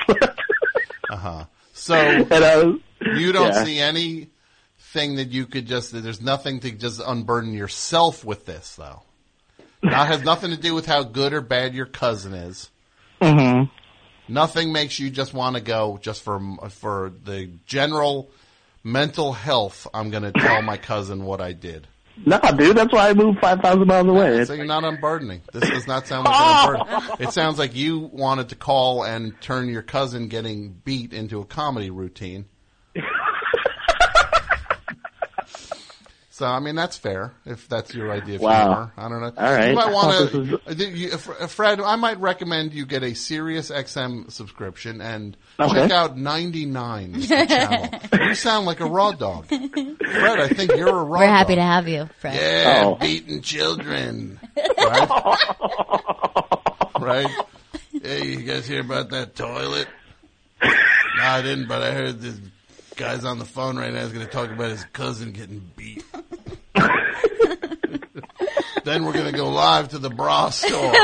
Uh 1.10 1.16
huh. 1.16 1.44
So 1.72 1.94
And, 1.94 2.32
uh, 2.32 2.72
you 3.16 3.32
don't 3.32 3.52
yeah. 3.54 3.64
see 3.64 3.80
anything 4.94 5.16
that 5.16 5.28
you 5.30 5.46
could 5.46 5.66
just. 5.66 5.92
There's 5.92 6.20
nothing 6.20 6.60
to 6.60 6.70
just 6.70 7.00
unburden 7.04 7.52
yourself 7.52 8.24
with 8.24 8.46
this, 8.46 8.76
though. 8.76 9.02
That 9.82 10.08
has 10.08 10.22
nothing 10.22 10.50
to 10.50 10.56
do 10.56 10.74
with 10.74 10.86
how 10.86 11.04
good 11.04 11.32
or 11.32 11.40
bad 11.40 11.74
your 11.74 11.86
cousin 11.86 12.34
is. 12.34 12.70
hmm 13.20 13.64
Nothing 14.30 14.72
makes 14.72 14.98
you 14.98 15.08
just 15.08 15.32
want 15.32 15.56
to 15.56 15.62
go 15.62 15.98
just 16.02 16.22
for 16.22 16.40
for 16.68 17.12
the 17.24 17.50
general 17.66 18.30
mental 18.84 19.32
health. 19.32 19.86
I'm 19.94 20.10
going 20.10 20.24
to 20.24 20.32
tell 20.32 20.60
my 20.60 20.76
cousin 20.76 21.24
what 21.24 21.40
I 21.40 21.54
did. 21.54 21.86
No, 22.26 22.38
dude, 22.54 22.76
that's 22.76 22.92
why 22.92 23.08
I 23.08 23.14
moved 23.14 23.38
five 23.40 23.60
thousand 23.60 23.86
miles 23.86 24.06
away. 24.06 24.44
So 24.44 24.52
you're 24.52 24.66
not 24.66 24.84
unburdening. 24.84 25.40
This 25.52 25.70
does 25.70 25.86
not 25.86 26.06
sound 26.06 26.26
like 26.26 26.34
an 26.38 26.74
unburden. 26.74 27.26
It 27.26 27.32
sounds 27.32 27.58
like 27.58 27.74
you 27.74 28.00
wanted 28.00 28.50
to 28.50 28.56
call 28.56 29.04
and 29.04 29.40
turn 29.40 29.68
your 29.68 29.82
cousin 29.82 30.28
getting 30.28 30.72
beat 30.84 31.14
into 31.14 31.40
a 31.40 31.46
comedy 31.46 31.90
routine. 31.90 32.44
So 36.38 36.46
I 36.46 36.60
mean 36.60 36.76
that's 36.76 36.96
fair 36.96 37.32
if 37.44 37.68
that's 37.68 37.92
your 37.92 38.12
idea 38.12 38.36
of 38.36 38.42
Wow. 38.42 38.62
humor. 38.62 38.92
I 38.96 39.08
don't 39.08 39.20
know. 39.20 39.32
All 39.36 39.52
right. 39.52 39.70
You 39.70 39.74
might 39.74 39.92
want 39.92 40.30
thought 40.30 40.68
to, 40.78 41.48
Fred. 41.48 41.80
I 41.80 41.96
might 41.96 42.20
recommend 42.20 42.72
you 42.72 42.86
get 42.86 43.02
a 43.02 43.14
Sirius 43.14 43.72
XM 43.72 44.30
subscription 44.30 45.00
and 45.00 45.36
Okay. 45.58 45.74
check 45.74 45.90
out 45.90 46.16
99 46.16 47.22
channel. 47.22 47.88
you 48.28 48.34
sound 48.36 48.66
like 48.66 48.78
a 48.78 48.86
raw 48.86 49.10
dog, 49.10 49.46
Fred. 49.48 50.38
I 50.40 50.46
think 50.46 50.76
you're 50.76 50.88
a 50.88 51.02
raw. 51.02 51.18
We're 51.18 51.26
happy 51.26 51.56
dog. 51.56 51.62
to 51.64 51.72
have 51.72 51.88
you, 51.88 52.08
Fred. 52.20 52.36
Yeah, 52.36 52.82
Oh. 52.86 52.94
beating 52.94 53.42
children. 53.42 54.38
Right? 54.56 55.08
right? 57.00 57.30
Hey, 58.00 58.26
you 58.28 58.42
guys 58.42 58.64
hear 58.68 58.80
about 58.82 59.10
that 59.10 59.34
toilet? 59.34 59.88
No, 61.16 61.24
I 61.24 61.42
didn't, 61.42 61.66
but 61.66 61.82
I 61.82 61.90
heard 61.90 62.20
this 62.20 62.38
guy's 62.98 63.24
on 63.24 63.38
the 63.38 63.44
phone 63.46 63.78
right 63.78 63.92
now 63.92 64.00
is 64.00 64.12
going 64.12 64.26
to 64.26 64.30
talk 64.30 64.50
about 64.50 64.70
his 64.70 64.84
cousin 64.92 65.30
getting 65.32 65.70
beat. 65.76 66.04
then 68.84 69.04
we're 69.04 69.12
going 69.12 69.30
to 69.30 69.32
go 69.32 69.48
live 69.50 69.88
to 69.90 69.98
the 69.98 70.10
bra 70.10 70.50
store. 70.50 70.92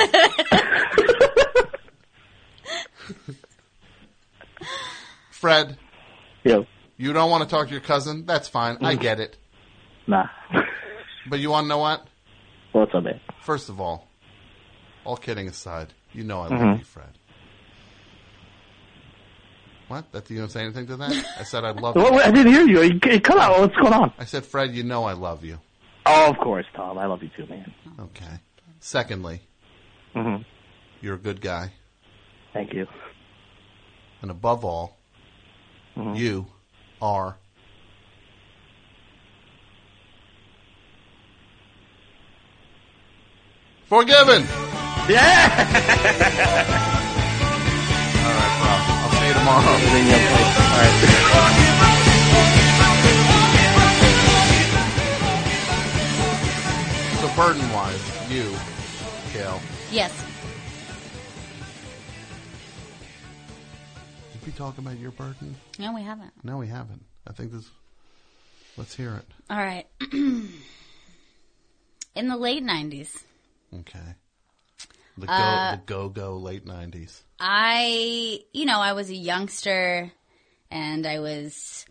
Fred. 5.30 5.76
Yo. 6.44 6.66
You 6.96 7.12
don't 7.12 7.30
want 7.30 7.44
to 7.44 7.48
talk 7.54 7.66
to 7.68 7.72
your 7.72 7.80
cousin? 7.80 8.24
That's 8.26 8.48
fine. 8.48 8.78
I 8.82 8.94
get 8.94 9.20
it. 9.20 9.36
Nah. 10.06 10.26
But 11.28 11.40
you 11.40 11.50
want 11.50 11.64
to 11.64 11.68
know 11.68 11.78
what? 11.78 12.06
What's 12.72 12.94
up, 12.94 13.04
man? 13.04 13.20
First 13.42 13.68
of 13.68 13.80
all, 13.80 14.08
all 15.04 15.16
kidding 15.16 15.48
aside, 15.48 15.92
you 16.12 16.24
know 16.24 16.40
I 16.40 16.48
love 16.48 16.60
Mhm. 16.60 16.78
you, 16.78 16.84
Fred. 16.84 17.18
What? 19.94 20.10
That 20.10 20.28
you 20.28 20.38
don't 20.38 20.50
say 20.50 20.62
anything 20.64 20.88
to 20.88 20.96
that? 20.96 21.24
I 21.38 21.44
said 21.44 21.64
I 21.64 21.70
love 21.70 21.94
Well, 21.94 22.14
you. 22.14 22.18
I 22.20 22.32
didn't 22.32 22.52
hear 22.52 22.66
you. 22.66 22.98
Cut 23.20 23.38
out. 23.38 23.60
What's 23.60 23.76
going 23.76 23.92
on? 23.92 24.12
I 24.18 24.24
said, 24.24 24.44
Fred, 24.44 24.74
you 24.74 24.82
know 24.82 25.04
I 25.04 25.12
love 25.12 25.44
you. 25.44 25.60
Oh, 26.04 26.30
of 26.30 26.36
course, 26.38 26.66
Tom. 26.74 26.98
I 26.98 27.06
love 27.06 27.22
you 27.22 27.30
too, 27.36 27.46
man. 27.46 27.72
Okay. 28.00 28.40
Secondly, 28.80 29.40
hmm 30.12 30.38
you're 31.00 31.14
a 31.14 31.18
good 31.18 31.40
guy. 31.40 31.70
Thank 32.52 32.72
you. 32.74 32.88
And 34.20 34.30
above 34.32 34.64
all, 34.64 34.96
Mm-hmm. 35.96 36.16
you 36.16 36.46
are 37.00 37.36
forgiven. 43.86 44.42
Yeah. 45.08 46.90
tomorrow. 49.44 49.60
All 49.60 50.80
right. 50.80 52.04
So 57.20 57.28
burden 57.36 57.62
wise, 57.72 58.30
you, 58.30 58.52
Gail, 59.32 59.60
Yes. 59.90 60.12
did 64.32 64.44
we 64.46 64.52
talk 64.52 64.76
about 64.78 64.98
your 64.98 65.10
burden? 65.12 65.54
No, 65.78 65.94
we 65.94 66.02
haven't. 66.02 66.32
No, 66.42 66.58
we 66.58 66.66
haven't. 66.66 67.04
I 67.26 67.32
think 67.32 67.52
this. 67.52 67.70
Let's 68.76 68.94
hear 68.94 69.14
it. 69.14 69.24
All 69.48 69.56
right. 69.56 69.86
In 70.12 70.48
the 72.28 72.36
late 72.36 72.62
90s, 72.64 73.22
Okay. 73.80 74.14
The 75.16 75.26
go, 75.26 75.32
Uh, 75.32 75.70
the 75.76 75.82
go 75.86 76.08
go 76.08 76.36
late 76.38 76.66
nineties. 76.66 77.22
I, 77.38 78.40
you 78.52 78.64
know, 78.64 78.80
I 78.80 78.94
was 78.94 79.10
a 79.10 79.14
youngster 79.14 80.10
and 80.70 81.06
I 81.06 81.20
was, 81.20 81.84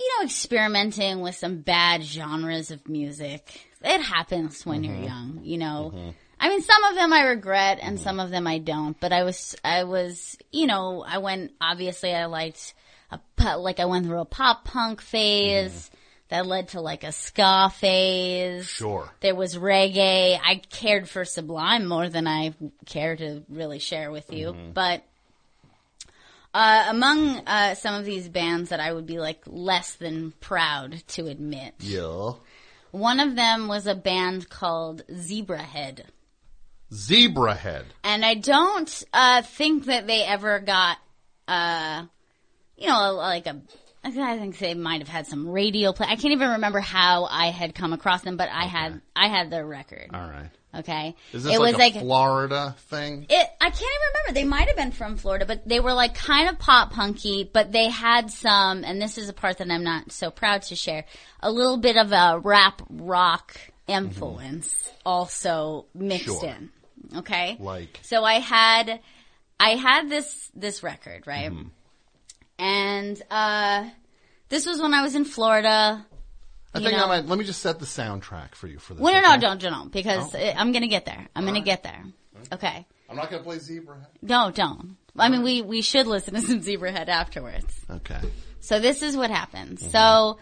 you 0.00 0.08
know, 0.16 0.24
experimenting 0.24 1.20
with 1.20 1.34
some 1.34 1.58
bad 1.58 2.02
genres 2.02 2.70
of 2.70 2.88
music. 2.88 3.66
It 3.82 4.00
happens 4.00 4.64
when 4.64 4.84
you're 4.84 4.94
mm-hmm. 4.94 5.04
young, 5.04 5.40
you 5.42 5.58
know. 5.58 5.92
Mm-hmm. 5.94 6.10
I 6.40 6.48
mean, 6.48 6.62
some 6.62 6.84
of 6.84 6.94
them 6.94 7.12
I 7.12 7.22
regret 7.22 7.78
and 7.82 7.96
mm-hmm. 7.96 8.04
some 8.04 8.20
of 8.20 8.30
them 8.30 8.46
I 8.46 8.58
don't, 8.58 8.98
but 9.00 9.12
I 9.12 9.24
was, 9.24 9.56
I 9.64 9.84
was, 9.84 10.36
you 10.52 10.66
know, 10.66 11.04
I 11.06 11.18
went, 11.18 11.52
obviously 11.60 12.14
I 12.14 12.26
liked 12.26 12.74
a, 13.10 13.58
like 13.58 13.80
I 13.80 13.86
went 13.86 14.06
through 14.06 14.20
a 14.20 14.24
pop 14.24 14.64
punk 14.64 15.00
phase 15.00 15.90
that 16.28 16.46
led 16.46 16.68
to 16.68 16.80
like 16.80 17.04
a 17.04 17.12
ska 17.12 17.70
phase. 17.74 18.66
Sure. 18.66 19.10
There 19.20 19.34
was 19.34 19.56
reggae. 19.56 20.38
I 20.42 20.56
cared 20.70 21.08
for 21.08 21.24
Sublime 21.24 21.86
more 21.86 22.08
than 22.08 22.26
I 22.26 22.54
care 22.86 23.16
to 23.16 23.42
really 23.48 23.78
share 23.78 24.10
with 24.10 24.32
you. 24.32 24.54
But 24.74 25.02
uh, 26.54 26.86
among 26.88 27.38
uh, 27.46 27.74
some 27.74 27.94
of 27.94 28.04
these 28.04 28.28
bands 28.28 28.70
that 28.70 28.80
I 28.80 28.92
would 28.92 29.06
be 29.06 29.18
like 29.18 29.40
less 29.46 29.94
than 29.94 30.32
proud 30.40 31.02
to 31.08 31.26
admit, 31.26 31.74
Yeah. 31.80 32.32
one 32.90 33.20
of 33.20 33.36
them 33.36 33.68
was 33.68 33.86
a 33.86 33.94
band 33.94 34.48
called 34.48 35.02
Zebrahead. 35.10 36.02
Zebra 36.92 37.54
head. 37.54 37.84
And 38.02 38.24
I 38.24 38.34
don't 38.34 39.04
uh, 39.12 39.42
think 39.42 39.84
that 39.86 40.06
they 40.06 40.22
ever 40.24 40.58
got, 40.58 40.96
uh, 41.46 42.04
you 42.78 42.88
know, 42.88 43.12
like 43.12 43.46
a. 43.46 43.60
I 44.16 44.38
think 44.38 44.58
they 44.58 44.74
might 44.74 45.00
have 45.00 45.08
had 45.08 45.26
some 45.26 45.48
radio 45.48 45.92
play. 45.92 46.06
I 46.08 46.16
can't 46.16 46.32
even 46.32 46.50
remember 46.50 46.80
how 46.80 47.24
I 47.24 47.46
had 47.50 47.74
come 47.74 47.92
across 47.92 48.22
them, 48.22 48.36
but 48.36 48.48
I 48.50 48.64
had 48.64 49.00
I 49.14 49.28
had 49.28 49.50
their 49.50 49.66
record. 49.66 50.10
All 50.14 50.20
right. 50.20 50.50
Okay, 50.74 51.16
Is 51.32 51.44
this 51.44 51.54
it 51.54 51.58
like 51.58 51.66
was 51.66 51.74
a 51.76 51.78
like 51.78 51.92
Florida 51.94 52.76
thing? 52.90 53.24
it. 53.28 53.48
I 53.60 53.64
can't 53.70 53.80
even 53.80 54.08
remember. 54.14 54.32
They 54.34 54.44
might 54.44 54.68
have 54.68 54.76
been 54.76 54.92
from 54.92 55.16
Florida, 55.16 55.46
but 55.46 55.66
they 55.66 55.80
were 55.80 55.94
like 55.94 56.14
kind 56.14 56.48
of 56.50 56.58
pop 56.58 56.92
punky. 56.92 57.48
But 57.50 57.72
they 57.72 57.88
had 57.88 58.30
some, 58.30 58.84
and 58.84 59.00
this 59.00 59.16
is 59.16 59.30
a 59.30 59.32
part 59.32 59.58
that 59.58 59.70
I'm 59.70 59.82
not 59.82 60.12
so 60.12 60.30
proud 60.30 60.62
to 60.64 60.76
share. 60.76 61.06
A 61.40 61.50
little 61.50 61.78
bit 61.78 61.96
of 61.96 62.12
a 62.12 62.38
rap 62.44 62.82
rock 62.90 63.56
influence 63.86 64.70
also 65.04 65.86
mixed 65.94 66.26
Sure. 66.26 66.44
in. 66.44 66.70
Okay, 67.16 67.56
Like 67.58 68.00
so 68.02 68.22
I 68.22 68.34
had, 68.34 69.00
I 69.58 69.70
had 69.70 70.10
this 70.10 70.50
this 70.54 70.82
record 70.82 71.26
right, 71.26 71.50
Mm-hmm. 71.50 71.68
And 72.58 73.20
uh, 73.30 73.88
this 74.48 74.66
was 74.66 74.80
when 74.80 74.94
I 74.94 75.02
was 75.02 75.14
in 75.14 75.24
Florida. 75.24 76.04
I 76.74 76.78
think 76.80 76.92
know. 76.92 77.04
I 77.04 77.08
might. 77.20 77.26
Let 77.26 77.38
me 77.38 77.44
just 77.44 77.62
set 77.62 77.78
the 77.78 77.86
soundtrack 77.86 78.54
for 78.54 78.66
you 78.66 78.78
for 78.78 78.94
this. 78.94 79.02
Well, 79.02 79.14
no, 79.14 79.20
no, 79.20 79.32
okay? 79.32 79.40
don't, 79.40 79.60
don't, 79.60 79.92
because 79.92 80.34
Oh. 80.34 80.38
uh, 80.38 80.54
I'm 80.56 80.72
gonna 80.72 80.86
get 80.88 81.04
there. 81.06 81.26
I'm 81.34 81.44
gonna 81.44 81.60
get 81.60 81.82
there. 81.82 82.04
Okay. 82.52 82.86
I'm 83.10 83.16
not 83.16 83.30
going 83.30 83.42
to 83.42 83.44
play 83.48 83.56
Zebrahead. 83.56 84.06
No, 84.20 84.50
don't. 84.50 84.96
I 85.16 85.28
mean, 85.30 85.42
we 85.42 85.62
we 85.62 85.82
should 85.82 86.06
listen 86.06 86.34
to 86.34 86.40
some 86.42 86.60
Zebrahead 86.60 87.08
afterwards. 87.08 87.74
Okay. 87.90 88.20
So 88.60 88.78
this 88.80 89.02
is 89.02 89.16
what 89.16 89.30
happens. 89.30 89.90
So 89.90 90.38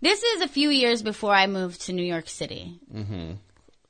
this 0.00 0.22
is 0.22 0.42
a 0.42 0.48
few 0.48 0.68
years 0.70 1.02
before 1.02 1.32
I 1.34 1.46
moved 1.46 1.82
to 1.82 1.92
New 1.92 2.04
York 2.04 2.28
City. 2.28 2.78
Mm-hmm. 2.94 3.32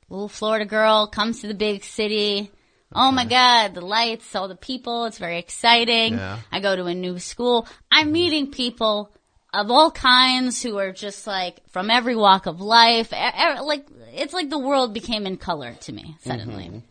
Little 0.09 0.29
Florida 0.29 0.65
girl 0.65 1.07
comes 1.07 1.41
to 1.41 1.47
the 1.47 1.53
big 1.53 1.83
city. 1.83 2.51
Oh 2.93 3.11
my 3.11 3.25
God, 3.25 3.73
the 3.73 3.81
lights, 3.81 4.35
all 4.35 4.47
the 4.47 4.55
people. 4.55 5.05
It's 5.05 5.17
very 5.17 5.39
exciting. 5.39 6.15
Yeah. 6.15 6.39
I 6.51 6.59
go 6.59 6.75
to 6.75 6.85
a 6.85 6.93
new 6.93 7.19
school. 7.19 7.67
I'm 7.89 8.11
meeting 8.11 8.51
people 8.51 9.13
of 9.53 9.71
all 9.71 9.91
kinds 9.91 10.61
who 10.61 10.77
are 10.77 10.91
just 10.91 11.25
like 11.27 11.61
from 11.69 11.89
every 11.89 12.15
walk 12.15 12.45
of 12.45 12.61
life. 12.61 13.11
Like, 13.11 13.87
it's 14.13 14.33
like 14.33 14.49
the 14.49 14.59
world 14.59 14.93
became 14.93 15.25
in 15.25 15.37
color 15.37 15.73
to 15.81 15.91
me 15.93 16.17
suddenly. 16.21 16.83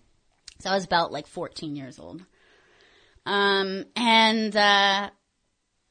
So 0.61 0.71
I 0.71 0.75
was 0.75 0.85
about 0.85 1.13
like 1.13 1.27
14 1.27 1.77
years 1.77 1.99
old. 1.99 2.23
Um, 3.27 3.85
and, 3.97 4.57
uh, 4.57 5.11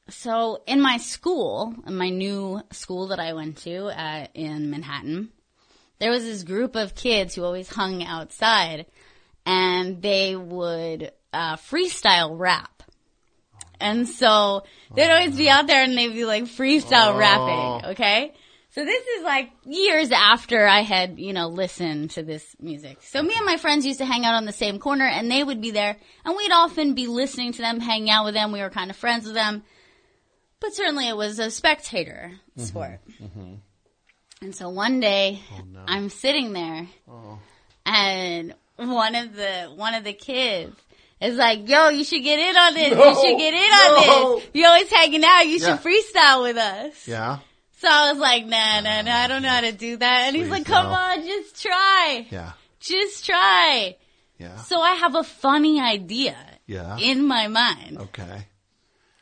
so 0.08 0.62
in 0.66 0.80
my 0.80 0.96
school, 0.96 1.74
in 1.86 1.94
my 1.94 2.08
new 2.08 2.60
school 2.72 3.08
that 3.08 3.20
I 3.20 3.32
went 3.32 3.58
to, 3.58 3.86
uh, 3.86 4.26
in 4.34 4.70
Manhattan, 4.70 5.30
there 6.00 6.10
was 6.10 6.24
this 6.24 6.42
group 6.42 6.74
of 6.74 6.96
kids 6.96 7.34
who 7.34 7.44
always 7.44 7.68
hung 7.68 8.02
outside 8.02 8.86
and 9.46 10.00
they 10.02 10.36
would, 10.36 11.12
uh, 11.32 11.56
freestyle 11.56 12.38
rap. 12.38 12.82
And 13.80 14.06
so 14.08 14.64
they'd 14.94 15.10
always 15.10 15.36
be 15.36 15.48
out 15.48 15.66
there 15.66 15.82
and 15.82 15.96
they'd 15.96 16.12
be 16.12 16.24
like 16.26 16.44
freestyle 16.44 17.14
Oh. 17.14 17.16
rapping, 17.18 17.90
okay? 17.92 18.34
So 18.72 18.84
this 18.84 19.04
is 19.18 19.24
like 19.24 19.50
years 19.64 20.12
after 20.12 20.66
I 20.66 20.82
had, 20.82 21.18
you 21.18 21.32
know, 21.32 21.48
listened 21.48 22.10
to 22.12 22.22
this 22.22 22.54
music. 22.60 22.98
So 23.02 23.20
me 23.22 23.34
and 23.36 23.44
my 23.46 23.56
friends 23.56 23.84
used 23.86 23.98
to 23.98 24.04
hang 24.04 24.24
out 24.24 24.34
on 24.34 24.44
the 24.44 24.52
same 24.52 24.78
corner 24.78 25.06
and 25.06 25.30
they 25.30 25.42
would 25.42 25.60
be 25.60 25.70
there 25.72 25.96
and 26.24 26.36
we'd 26.36 26.52
often 26.52 26.94
be 26.94 27.06
listening 27.08 27.52
to 27.54 27.62
them, 27.62 27.80
hanging 27.80 28.10
out 28.10 28.26
with 28.26 28.34
them. 28.34 28.52
We 28.52 28.60
were 28.60 28.70
kind 28.70 28.90
of 28.90 28.96
friends 28.96 29.24
with 29.24 29.34
them. 29.34 29.64
But 30.60 30.74
certainly 30.74 31.08
it 31.08 31.16
was 31.16 31.38
a 31.38 31.50
spectator 31.50 32.32
sport. 32.58 33.00
Mm-hmm. 33.20 33.54
And 34.42 34.54
so 34.54 34.68
one 34.68 35.00
day 35.00 35.40
I'm 35.88 36.08
sitting 36.10 36.52
there 36.52 36.86
Oh. 37.10 37.38
and 37.86 38.54
one 38.88 39.14
of 39.14 39.34
the 39.34 39.72
one 39.74 39.94
of 39.94 40.04
the 40.04 40.12
kids 40.12 40.74
is 41.20 41.36
like, 41.36 41.68
"Yo, 41.68 41.88
you 41.90 42.04
should 42.04 42.22
get 42.22 42.38
in 42.38 42.56
on 42.56 42.74
this. 42.74 42.92
No, 42.92 43.04
you 43.10 43.14
should 43.28 43.38
get 43.38 43.54
in 43.54 43.60
on 43.60 44.34
this. 44.36 44.48
You 44.54 44.66
always 44.66 44.90
hanging 44.90 45.24
out. 45.24 45.42
You 45.46 45.58
Yeah. 45.58 45.76
should 45.78 45.84
freestyle 45.84 46.42
with 46.42 46.56
us." 46.56 47.06
Yeah. 47.08 47.38
So 47.78 47.88
I 47.88 48.10
was 48.12 48.20
like, 48.20 48.46
"Nah, 48.46 48.80
nah, 48.80 49.02
nah. 49.02 49.16
I 49.16 49.26
don't 49.28 49.42
know 49.42 49.48
how 49.48 49.60
to 49.62 49.72
do 49.72 49.96
that." 49.98 50.24
And 50.28 50.36
he's 50.36 50.48
like, 50.48 50.64
"Come 50.66 50.86
Freestyle. 50.86 51.18
on, 51.18 51.26
just 51.26 51.62
try. 51.62 52.26
Yeah. 52.30 52.52
Just 52.80 53.24
try." 53.26 53.96
Yeah. 54.38 54.56
So 54.56 54.80
I 54.80 54.94
have 54.94 55.14
a 55.14 55.22
funny 55.24 55.80
idea 55.80 56.36
Yeah. 56.66 56.96
in 56.98 57.24
my 57.26 57.48
mind 57.48 57.98
Okay. 58.00 58.46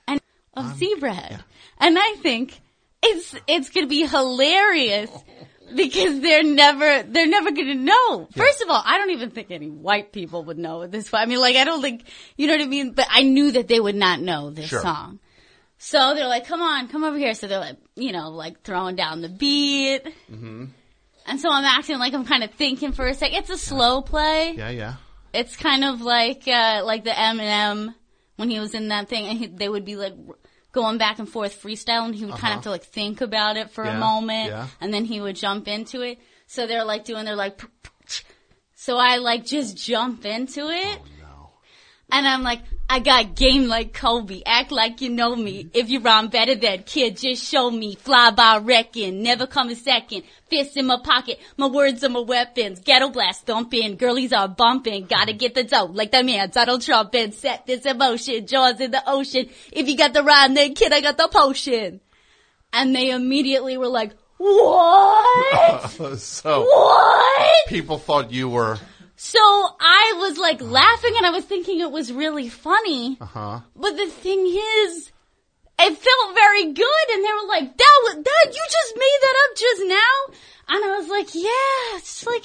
and 0.07 0.21
of 0.55 0.65
um, 0.67 0.79
Zebrahead. 0.79 1.43
And 1.81 1.97
I 1.99 2.15
think 2.23 2.61
it's 3.03 3.35
it's 3.49 3.71
gonna 3.71 3.87
be 3.89 4.07
hilarious 4.07 5.11
because 5.75 6.21
they're 6.21 6.43
never 6.45 7.03
they're 7.05 7.27
never 7.27 7.51
gonna 7.51 7.75
know. 7.75 8.29
First 8.35 8.63
of 8.63 8.71
all, 8.71 8.83
I 8.85 8.99
don't 8.99 9.11
even 9.11 9.31
think 9.31 9.51
any 9.51 9.69
white 9.69 10.13
people 10.13 10.45
would 10.45 10.59
know 10.59 10.83
at 10.83 10.91
this 10.91 11.11
point. 11.11 11.23
I 11.23 11.27
mean, 11.27 11.41
like 11.41 11.57
I 11.57 11.65
don't 11.65 11.83
think 11.83 12.05
you 12.37 12.47
know 12.47 12.55
what 12.55 12.63
I 12.63 12.67
mean. 12.67 12.93
But 12.93 13.07
I 13.11 13.23
knew 13.23 13.51
that 13.53 13.69
they 13.69 13.81
would 13.81 13.95
not 13.97 14.21
know 14.21 14.51
this 14.51 14.69
Sure. 14.69 14.81
song. 14.81 15.21
So 15.79 16.15
they're 16.15 16.27
like, 16.29 16.47
"Come 16.47 16.61
on, 16.61 16.89
come 16.89 17.05
over 17.05 17.17
here." 17.19 17.35
So 17.35 17.47
they're 17.47 17.61
like, 17.61 17.77
you 17.95 18.13
know, 18.13 18.31
like 18.31 18.63
throwing 18.63 18.97
down 18.97 19.21
the 19.21 19.29
beat. 19.29 20.03
Mm-hmm. 20.31 20.65
And 21.27 21.41
so 21.41 21.51
I'm 21.51 21.65
acting 21.65 21.99
like 21.99 22.15
I'm 22.15 22.25
kind 22.25 22.43
of 22.43 22.51
thinking 22.53 22.93
for 22.93 23.07
a 23.07 23.15
sec. 23.15 23.33
It's 23.33 23.51
a 23.51 23.59
slow 23.59 24.03
play. 24.03 24.55
Yeah, 24.57 24.71
yeah. 24.71 24.95
It's 25.33 25.57
kind 25.57 25.85
of 25.85 26.01
like 26.01 26.49
uh, 26.49 26.83
like 26.85 27.05
the 27.05 27.11
Eminem 27.11 27.95
when 28.37 28.51
he 28.51 28.59
was 28.61 28.75
in 28.75 28.89
that 28.89 29.09
thing, 29.09 29.27
and 29.27 29.39
he, 29.39 29.47
they 29.47 29.69
would 29.69 29.85
be 29.85 29.95
like 29.97 30.15
going 30.73 30.99
back 30.99 31.19
and 31.19 31.29
forth 31.29 31.61
freestyle, 31.63 32.05
and 32.05 32.15
he 32.15 32.25
would 32.25 32.35
kind 32.35 32.45
Uh-huh. 32.45 32.49
of 32.51 32.55
have 32.57 32.63
to 32.65 32.71
like 32.71 32.85
think 32.85 33.21
about 33.21 33.57
it 33.57 33.71
for 33.71 33.85
Yeah, 33.85 33.97
a 33.97 34.01
moment, 34.01 34.49
yeah. 34.51 34.67
and 34.81 34.93
then 34.93 35.05
he 35.05 35.21
would 35.21 35.37
jump 35.37 35.67
into 35.69 36.03
it. 36.03 36.19
So 36.47 36.67
they're 36.67 36.85
like 36.85 37.05
doing 37.05 37.25
their 37.25 37.37
like, 37.37 37.61
so 38.75 38.97
I 38.99 39.17
like 39.17 39.45
just 39.45 39.77
jump 39.77 40.25
into 40.25 40.69
it. 40.69 41.01
And 42.11 42.27
I'm 42.27 42.43
like, 42.43 42.61
I 42.91 43.01
got 43.01 43.37
game 43.37 43.69
like 43.69 43.93
Kobe. 43.93 44.41
Act 44.47 44.73
like 44.73 45.03
you 45.03 45.11
know 45.11 45.37
me. 45.37 45.69
If 45.75 45.91
you 45.91 46.01
rhyme 46.01 46.29
better 46.29 46.55
than 46.55 46.85
kid, 46.85 47.19
just 47.19 47.45
show 47.45 47.71
me. 47.71 47.97
Fly 47.97 48.31
by 48.31 48.57
wrecking. 48.59 49.23
Never 49.23 49.47
come 49.47 49.69
a 49.69 49.75
second. 49.77 50.23
Fist 50.49 50.75
in 50.77 50.87
my 50.87 50.99
pocket. 51.05 51.39
My 51.59 51.67
words 51.67 52.03
are 52.03 52.09
my 52.09 52.21
weapons. 52.21 52.81
Ghetto 52.81 53.11
blast 53.11 53.45
thumping. 53.45 53.97
Girlies 53.97 54.33
are 54.33 54.49
bumping. 54.49 55.05
Gotta 55.05 55.35
get 55.35 55.55
the 55.55 55.65
dough. 55.65 55.91
Like 55.93 56.13
the 56.13 56.23
man. 56.23 56.49
Donald 56.49 56.81
Trump 56.81 57.15
and 57.15 57.35
set 57.35 57.67
this 57.67 57.85
emotion. 57.85 58.47
Jaws 58.47 58.81
in 58.81 58.91
the 58.91 59.03
ocean. 59.07 59.51
If 59.71 59.87
you 59.87 59.97
got 59.97 60.15
the 60.15 60.23
rhyme, 60.23 60.55
then 60.55 60.75
kid, 60.75 60.91
I 60.93 61.03
got 61.03 61.19
the 61.19 61.29
potion. 61.29 62.01
And 62.73 62.95
they 62.97 63.11
immediately 63.11 63.77
were 63.77 63.89
like, 63.89 64.13
what? 64.39 65.91
so 66.19 66.63
What? 66.63 67.69
people 67.69 67.99
thought 67.99 68.31
you 68.33 68.49
were 68.49 68.79
So 69.21 69.39
I 69.41 70.15
was 70.19 70.39
like 70.39 70.61
laughing 70.63 71.15
and 71.17 71.27
I 71.27 71.31
was 71.31 71.45
thinking 71.45 71.81
it 71.81 71.91
was 71.91 72.13
really 72.13 72.49
funny. 72.49 73.19
uh 73.21 73.25
huh. 73.27 73.61
But 73.75 73.97
the 73.97 74.07
thing 74.07 74.47
is, 74.47 75.11
it 75.81 75.97
felt 75.99 76.35
very 76.35 76.73
good, 76.73 77.07
and 77.13 77.25
they 77.25 77.33
were 77.33 77.49
like, 77.49 77.77
"That 77.77 77.99
was 78.05 78.15
that 78.25 78.47
you 78.47 78.65
just 78.71 78.95
made 78.97 79.19
that 79.23 79.35
up 79.45 79.57
just 79.57 79.83
now," 79.87 80.35
and 80.69 80.85
I 80.85 80.99
was 80.99 81.09
like, 81.09 81.35
"Yeah, 81.35 81.99
it's 81.99 82.25
like 82.27 82.45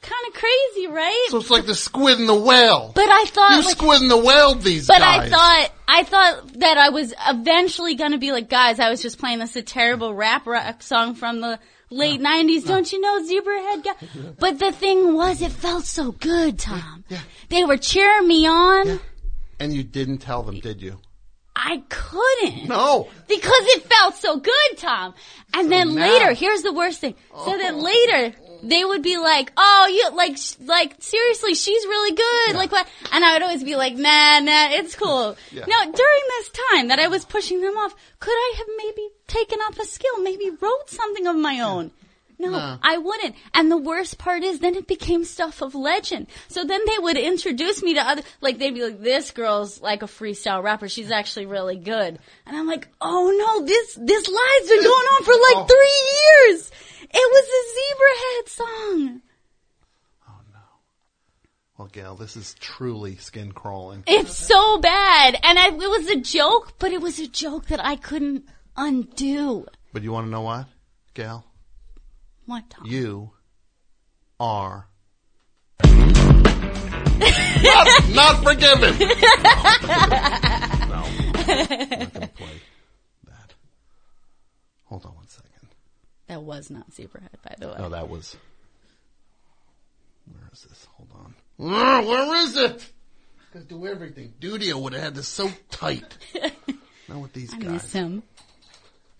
kind 0.00 0.26
of 0.28 0.34
crazy, 0.34 0.86
right?" 0.86 1.26
So 1.28 1.38
it's 1.38 1.50
like 1.50 1.66
the 1.66 1.74
squid 1.74 2.18
and 2.18 2.28
the 2.28 2.34
whale. 2.34 2.92
But 2.94 3.08
I 3.10 3.24
thought, 3.26 3.50
you 3.52 3.64
like- 3.64 3.76
squid 3.76 4.00
and 4.02 4.10
the 4.10 4.16
whale 4.18 4.54
these 4.54 4.86
but 4.86 4.98
guys. 5.00 5.30
I 5.30 5.36
thought 5.36 5.72
I 5.88 6.02
thought 6.04 6.52
that 6.60 6.78
I 6.78 6.88
was 6.88 7.12
eventually 7.28 7.96
gonna 7.96 8.18
be 8.18 8.32
like, 8.32 8.48
guys, 8.48 8.80
I 8.80 8.88
was 8.88 9.02
just 9.02 9.18
playing 9.18 9.40
this 9.40 9.56
a 9.56 9.62
terrible 9.62 10.14
rap 10.14 10.46
rock 10.46 10.82
song 10.82 11.14
from 11.14 11.40
the 11.42 11.58
late 11.90 12.20
'90s. 12.20 12.66
Don't 12.66 12.90
you 12.92 13.00
know 13.00 13.22
Zebrahead 13.22 13.84
guy? 13.84 14.32
But 14.38 14.58
the 14.58 14.72
thing 14.72 15.14
was, 15.14 15.42
it 15.42 15.52
felt 15.52 15.84
so 15.84 16.12
good, 16.12 16.58
Tom. 16.58 17.04
They 17.48 17.64
were 17.64 17.76
cheering 17.76 18.28
me 18.28 18.46
on. 18.46 19.00
And 19.60 19.72
you 19.72 19.84
didn't 19.84 20.18
tell 20.18 20.42
them, 20.42 20.60
did 20.60 20.82
you? 20.82 20.98
I 21.56 21.82
couldn't. 21.88 22.68
No. 22.68 23.08
Because 23.28 23.64
it 23.68 23.84
felt 23.84 24.16
so 24.16 24.38
good, 24.38 24.76
Tom. 24.76 25.14
And 25.54 25.70
then 25.70 25.94
now- 25.94 26.02
later, 26.02 26.34
here's 26.34 26.62
the 26.62 26.72
worst 26.72 27.00
thing. 27.00 27.14
So 27.44 27.56
then 27.56 27.76
oh. 27.76 27.78
later, 27.78 28.36
they 28.62 28.84
would 28.84 29.02
be 29.02 29.16
like, 29.18 29.52
"Oh, 29.56 29.88
you 29.92 30.16
like, 30.16 30.36
sh- 30.36 30.54
like 30.64 30.94
seriously, 31.00 31.54
she's 31.54 31.84
really 31.84 32.14
good." 32.16 32.56
Like 32.56 32.72
what? 32.72 32.86
And 33.12 33.24
I 33.24 33.34
would 33.34 33.42
always 33.42 33.64
be 33.64 33.76
like, 33.76 33.94
"Nah, 33.94 34.40
nah, 34.40 34.68
it's 34.70 34.94
cool." 34.94 35.36
Yeah. 35.52 35.64
Now, 35.66 35.84
during 35.84 36.22
this 36.28 36.50
time 36.70 36.88
that 36.88 36.98
I 36.98 37.08
was 37.08 37.24
pushing 37.24 37.60
them 37.60 37.76
off, 37.76 37.94
could 38.20 38.32
I 38.36 38.54
have 38.58 38.66
maybe 38.76 39.08
taken 39.26 39.58
up 39.66 39.78
a 39.78 39.84
skill, 39.84 40.18
maybe 40.22 40.50
wrote 40.50 40.88
something 40.88 41.26
of 41.26 41.36
my 41.36 41.60
own? 41.60 41.90
No. 42.36 42.78
I 42.82 42.98
wouldn't. 42.98 43.36
And 43.54 43.70
the 43.70 43.76
worst 43.76 44.18
part 44.18 44.42
is 44.42 44.58
then 44.58 44.74
it 44.74 44.88
became 44.88 45.24
stuff 45.24 45.62
of 45.62 45.74
legend. 45.76 46.26
So 46.48 46.64
then 46.64 46.80
they 46.84 46.98
would 46.98 47.16
introduce 47.16 47.80
me 47.80 47.94
to 47.94 48.00
other, 48.00 48.22
like 48.40 48.58
they'd 48.58 48.74
be 48.74 48.82
like, 48.82 49.00
this 49.00 49.30
girl's 49.30 49.80
like 49.80 50.02
a 50.02 50.06
freestyle 50.06 50.62
rapper. 50.62 50.88
She's 50.88 51.12
actually 51.12 51.46
really 51.46 51.76
good. 51.76 52.18
And 52.44 52.56
I'm 52.56 52.66
like, 52.66 52.88
oh 53.00 53.30
no, 53.38 53.64
this, 53.64 53.94
this 53.94 54.26
lie's 54.28 54.68
been 54.68 54.82
going 54.82 54.90
on 54.90 55.24
for 55.24 55.32
Oh. 55.32 55.54
like 55.54 55.68
three 55.68 56.48
years. 56.50 56.70
It 57.16 57.32
was 57.32 57.46
a 57.48 57.62
zebra 57.74 58.14
head 58.24 58.48
song. 58.48 59.22
Oh 60.28 60.40
no. 60.52 60.60
Well, 61.78 61.88
Gail, 61.88 62.16
this 62.16 62.36
is 62.36 62.54
truly 62.58 63.16
skin 63.16 63.52
crawling. 63.52 64.02
It's 64.06 64.36
so 64.36 64.78
bad. 64.78 65.38
And 65.42 65.58
I, 65.58 65.68
it 65.68 65.76
was 65.76 66.08
a 66.08 66.20
joke, 66.20 66.74
but 66.78 66.92
it 66.92 67.00
was 67.00 67.18
a 67.20 67.28
joke 67.28 67.66
that 67.66 67.82
I 67.84 67.96
couldn't 67.96 68.44
undo. 68.76 69.66
But 69.92 70.02
you 70.02 70.12
want 70.12 70.26
to 70.26 70.30
know 70.30 70.42
what, 70.42 70.66
Gail? 71.14 71.44
What, 72.46 72.68
Tom? 72.68 72.86
You 72.86 73.30
are 74.40 74.88
not, 75.84 75.94
not 78.10 78.42
forgiven. 78.42 78.98
no, 78.98 79.06
I'm 79.06 80.88
not 80.88 81.08
gonna 82.12 82.28
play 82.34 82.60
that. 83.26 83.54
Hold 84.84 85.06
on 85.06 85.14
one 85.14 85.23
second. 85.23 85.23
That 86.28 86.42
was 86.42 86.70
not 86.70 86.90
Zebrahead, 86.90 87.28
by 87.42 87.54
the 87.58 87.68
way. 87.68 87.74
No, 87.78 87.88
that 87.90 88.08
was. 88.08 88.36
Where 90.32 90.48
is 90.52 90.62
this? 90.62 90.86
Hold 90.96 91.10
on. 91.14 91.34
Ah, 91.60 92.02
where 92.02 92.34
is 92.44 92.56
it? 92.56 92.92
Gotta 93.52 93.66
do 93.66 93.86
everything. 93.86 94.32
Dudio 94.40 94.80
would 94.80 94.94
have 94.94 95.02
had 95.02 95.14
this 95.14 95.28
so 95.28 95.50
tight. 95.70 96.16
Not 97.08 97.18
with 97.20 97.32
these 97.34 97.52
I 97.52 97.58
guys. 97.58 97.70
miss 97.70 97.92
him. 97.92 98.22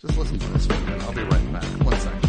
Just 0.00 0.16
listen 0.18 0.38
to 0.38 0.46
this 0.48 0.66
for 0.66 0.72
a. 0.72 1.02
I'll 1.04 1.12
be 1.12 1.22
right 1.22 1.52
back. 1.52 1.64
One 1.84 2.00
second. 2.00 2.23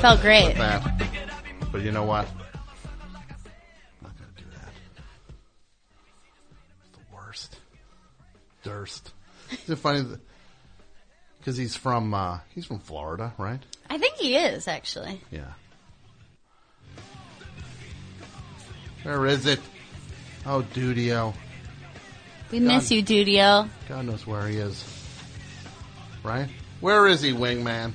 Felt 0.00 0.20
great. 0.22 0.56
But 1.72 1.82
you 1.82 1.92
know 1.92 2.04
what? 2.04 2.26
I'm 2.26 4.02
not 4.02 4.16
gonna 4.18 4.30
do 4.36 4.44
that. 4.54 4.72
It's 6.80 6.98
the 6.98 7.14
worst. 7.14 7.58
Durst. 8.62 9.12
Is 9.50 9.68
it 9.70 9.76
funny? 9.76 10.06
Because 11.38 11.56
he's 11.56 11.76
from 11.76 12.14
uh, 12.14 12.38
he's 12.54 12.64
from 12.64 12.78
Florida, 12.78 13.34
right? 13.36 13.60
I 13.88 13.98
think 13.98 14.14
he 14.16 14.36
is 14.36 14.66
actually. 14.68 15.20
Yeah. 15.30 15.52
Where 19.02 19.26
is 19.26 19.46
it? 19.46 19.60
Oh, 20.46 20.62
Dudio. 20.74 21.34
We 22.50 22.60
miss 22.60 22.90
you, 22.90 23.02
Dudio. 23.02 23.68
God 23.88 24.06
knows 24.06 24.26
where 24.26 24.46
he 24.48 24.56
is. 24.56 24.84
Right? 26.22 26.48
Where 26.80 27.06
is 27.06 27.22
he, 27.22 27.32
Wingman? 27.32 27.92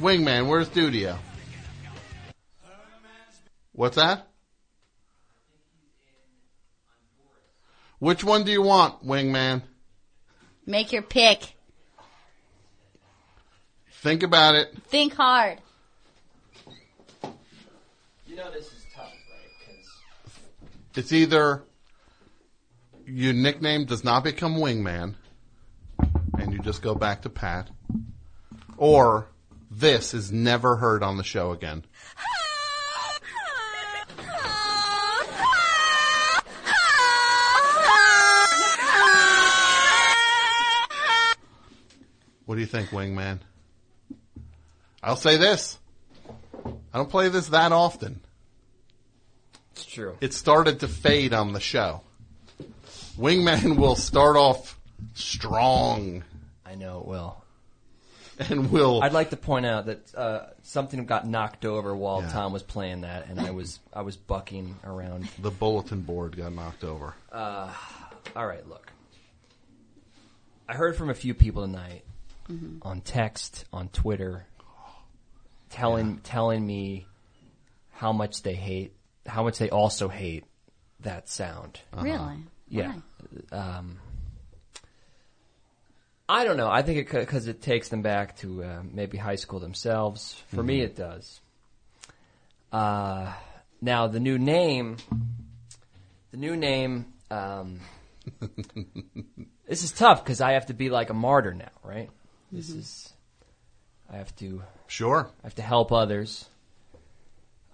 Wingman, 0.00 0.46
where's 0.46 0.68
Dudio? 0.68 1.18
What's 3.72 3.96
that? 3.96 4.26
Which 7.98 8.22
one 8.22 8.44
do 8.44 8.52
you 8.52 8.62
want, 8.62 9.06
Wingman? 9.06 9.62
Make 10.66 10.92
your 10.92 11.02
pick. 11.02 11.54
Think 14.02 14.22
about 14.22 14.54
it. 14.54 14.76
Think 14.88 15.14
hard. 15.14 15.60
You 18.26 18.36
know 18.36 18.50
this 18.50 18.66
is 18.66 18.84
tough, 18.94 19.04
right? 19.04 19.14
Because 19.58 20.38
It's 20.94 21.12
either 21.12 21.64
your 23.06 23.32
nickname 23.32 23.86
does 23.86 24.04
not 24.04 24.24
become 24.24 24.56
Wingman 24.56 25.14
and 26.38 26.52
you 26.52 26.58
just 26.58 26.82
go 26.82 26.94
back 26.94 27.22
to 27.22 27.30
Pat, 27.30 27.70
or 28.76 29.28
this 29.76 30.14
is 30.14 30.32
never 30.32 30.76
heard 30.76 31.02
on 31.02 31.16
the 31.16 31.24
show 31.24 31.52
again. 31.52 31.84
What 42.46 42.54
do 42.54 42.60
you 42.60 42.66
think, 42.66 42.90
Wingman? 42.90 43.40
I'll 45.02 45.16
say 45.16 45.36
this. 45.36 45.78
I 46.64 46.98
don't 46.98 47.10
play 47.10 47.28
this 47.28 47.48
that 47.48 47.72
often. 47.72 48.20
it's 49.72 49.84
true. 49.84 50.16
It 50.20 50.32
started 50.32 50.80
to 50.80 50.88
fade 50.88 51.34
on 51.34 51.52
the 51.52 51.60
show. 51.60 52.02
Wingman 53.18 53.76
will 53.76 53.96
start 53.96 54.36
off 54.36 54.78
strong 55.14 56.22
I 56.64 56.74
know 56.74 57.00
it 57.00 57.06
will. 57.06 57.42
and 58.50 58.70
will 58.70 59.02
I'd 59.02 59.12
like 59.12 59.30
to 59.30 59.36
point 59.36 59.66
out 59.66 59.86
that 59.86 60.14
uh, 60.14 60.46
something 60.62 61.04
got 61.06 61.26
knocked 61.26 61.64
over 61.64 61.94
while 61.96 62.22
Yeah. 62.22 62.28
Tom 62.30 62.52
was 62.52 62.62
playing 62.62 63.02
that, 63.02 63.28
and 63.28 63.40
I 63.40 63.50
was 63.52 63.78
I 63.92 64.02
was 64.02 64.16
bucking 64.16 64.76
around. 64.84 65.28
the 65.38 65.50
bulletin 65.50 66.02
board 66.02 66.36
got 66.36 66.52
knocked 66.52 66.84
over. 66.84 67.14
Uh, 67.32 67.72
all 68.34 68.46
right, 68.46 68.66
look. 68.68 68.92
I 70.68 70.74
heard 70.74 70.96
from 70.96 71.10
a 71.10 71.14
few 71.14 71.32
people 71.34 71.62
tonight 71.62 72.04
Mhm. 72.48 72.78
on 72.82 73.00
text, 73.00 73.64
on 73.72 73.88
Twitter, 73.88 74.46
telling 75.70 76.18
telling 76.18 76.66
me 76.66 77.06
how 77.92 78.12
much 78.12 78.42
they 78.42 78.54
hate, 78.54 78.92
how 79.26 79.42
much 79.42 79.58
they 79.58 79.70
also 79.70 80.08
hate 80.08 80.44
that 81.00 81.28
sound. 81.28 81.80
Really? 81.96 82.36
Yeah. 82.68 82.94
Um, 83.52 83.98
I 86.28 86.44
don't 86.44 86.56
know. 86.56 86.68
I 86.68 86.82
think 86.82 86.98
it 86.98 87.10
because 87.12 87.46
it 87.46 87.62
takes 87.62 87.88
them 87.88 88.02
back 88.02 88.36
to 88.38 88.64
uh, 88.64 88.82
maybe 88.92 89.16
high 89.16 89.36
school 89.36 89.60
themselves. 89.60 90.42
For 90.54 90.62
me, 90.62 90.80
Mhm. 90.80 90.84
it 90.84 90.96
does. 90.96 91.40
Uh, 92.72 93.32
now 93.80 94.08
the 94.08 94.18
new 94.20 94.38
name, 94.38 94.96
the 96.32 96.36
new 96.36 96.56
name. 96.56 97.12
Um, 97.30 97.80
this 99.68 99.84
is 99.84 99.92
tough 99.92 100.24
because 100.24 100.40
I 100.40 100.52
have 100.52 100.66
to 100.66 100.74
be 100.74 100.90
like 100.90 101.10
a 101.10 101.14
martyr 101.14 101.54
now, 101.54 101.70
right? 101.84 102.10
This 102.50 102.70
Mhm. 102.70 102.78
is. 102.78 103.12
I 104.10 104.16
have 104.16 104.34
to. 104.36 104.62
Sure. 104.88 105.30
I 105.42 105.46
have 105.46 105.54
to 105.56 105.62
help 105.62 105.92
others. 105.92 106.46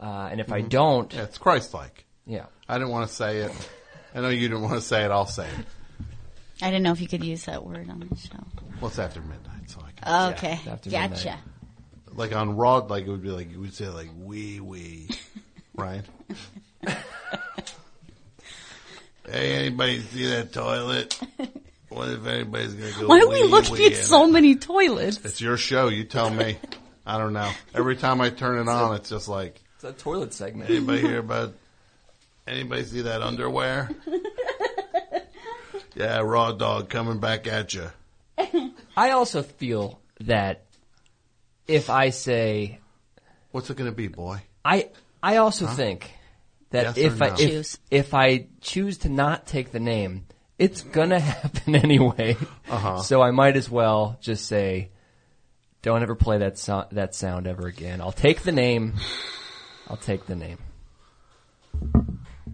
Uh, 0.00 0.28
and 0.30 0.40
if 0.40 0.50
I 0.52 0.62
Mhm. 0.62 0.68
don't, 0.68 1.14
Yeah, 1.14 1.22
it's 1.22 1.38
Christ-like. 1.38 2.04
Yeah. 2.26 2.46
I 2.68 2.74
didn't 2.78 2.90
want 2.90 3.08
to 3.08 3.14
say 3.14 3.38
it. 3.38 3.52
I 4.14 4.20
know 4.20 4.28
you 4.28 4.48
didn't 4.48 4.62
want 4.62 4.74
to 4.74 4.80
say 4.80 5.04
it. 5.04 5.10
I'll 5.10 5.26
say 5.26 5.46
it. 5.48 5.66
I 6.62 6.66
didn't 6.66 6.84
know 6.84 6.92
if 6.92 7.00
you 7.00 7.08
could 7.08 7.24
use 7.24 7.44
that 7.46 7.64
word 7.64 7.90
on 7.90 8.06
the 8.08 8.16
show. 8.16 8.38
Well, 8.80 8.88
it's 8.88 8.98
after 8.98 9.20
midnight, 9.20 9.68
so 9.68 9.80
I 9.80 9.90
can. 9.90 10.02
Oh, 10.06 10.30
okay, 10.30 10.60
after 10.70 10.90
gotcha. 10.90 11.38
Like 12.14 12.34
on 12.34 12.56
Raw, 12.56 12.76
like 12.76 13.04
it 13.04 13.10
would 13.10 13.22
be 13.22 13.30
like 13.30 13.50
you 13.50 13.60
would 13.60 13.74
say 13.74 13.88
like 13.88 14.08
wee 14.16 14.60
wee, 14.60 15.08
right? 15.74 16.02
hey, 16.86 16.94
anybody 19.26 20.00
see 20.00 20.26
that 20.26 20.52
toilet? 20.52 21.18
What 21.88 22.10
if 22.10 22.26
anybody's 22.26 22.74
gonna 22.74 22.92
go? 23.00 23.06
Why 23.08 23.20
are 23.20 23.28
we 23.28 23.42
wee 23.42 23.48
looking 23.48 23.74
wee 23.74 23.86
at 23.86 23.92
in 23.92 23.98
so 23.98 24.24
it? 24.24 24.32
many 24.32 24.56
toilets? 24.56 25.18
It's 25.24 25.40
your 25.40 25.56
show. 25.56 25.88
You 25.88 26.04
tell 26.04 26.30
me. 26.30 26.58
I 27.04 27.18
don't 27.18 27.32
know. 27.32 27.50
Every 27.74 27.96
time 27.96 28.20
I 28.20 28.30
turn 28.30 28.58
it 28.58 28.70
on, 28.70 28.94
it's 28.94 29.10
just 29.10 29.28
like 29.28 29.60
it's 29.76 29.84
a 29.84 29.92
toilet 29.92 30.32
segment. 30.32 30.70
Anybody 30.70 31.00
hear 31.00 31.18
about? 31.18 31.54
Anybody 32.46 32.84
see 32.84 33.02
that 33.02 33.22
underwear? 33.22 33.90
yeah, 35.94 36.18
raw 36.20 36.52
dog 36.52 36.88
coming 36.88 37.18
back 37.18 37.46
at 37.46 37.74
you. 37.74 37.90
I 38.96 39.10
also 39.10 39.42
feel 39.42 40.00
that 40.20 40.64
if 41.68 41.90
I 41.90 42.10
say, 42.10 42.78
"What's 43.50 43.70
it 43.70 43.76
going 43.76 43.90
to 43.90 43.96
be, 43.96 44.08
boy?" 44.08 44.42
I 44.64 44.90
I 45.22 45.36
also 45.36 45.66
Huh? 45.66 45.74
think 45.74 46.10
that 46.70 46.96
Yes 46.96 46.98
or 46.98 47.00
if 47.00 47.22
I 47.22 47.26
no? 47.28 47.32
if, 47.34 47.38
Choose. 47.38 47.78
if 47.90 48.14
I 48.14 48.46
choose 48.60 48.98
to 48.98 49.08
not 49.08 49.46
take 49.46 49.72
the 49.72 49.80
name, 49.80 50.24
it's 50.58 50.80
gonna 50.82 51.20
happen 51.34 51.76
anyway. 51.76 52.36
Uh-huh. 52.68 52.98
So 53.02 53.22
I 53.22 53.30
might 53.30 53.56
as 53.56 53.68
well 53.70 54.18
just 54.20 54.46
say, 54.46 54.90
"Don't 55.82 56.02
ever 56.02 56.14
play 56.14 56.38
that 56.38 56.58
so- 56.58 56.86
that 56.92 57.14
sound 57.14 57.46
ever 57.46 57.66
again." 57.66 58.00
I'll 58.00 58.12
take 58.12 58.42
the 58.42 58.52
name. 58.52 58.94
I'll 59.88 59.96
take 59.98 60.26
the 60.26 60.36
name. 60.36 60.58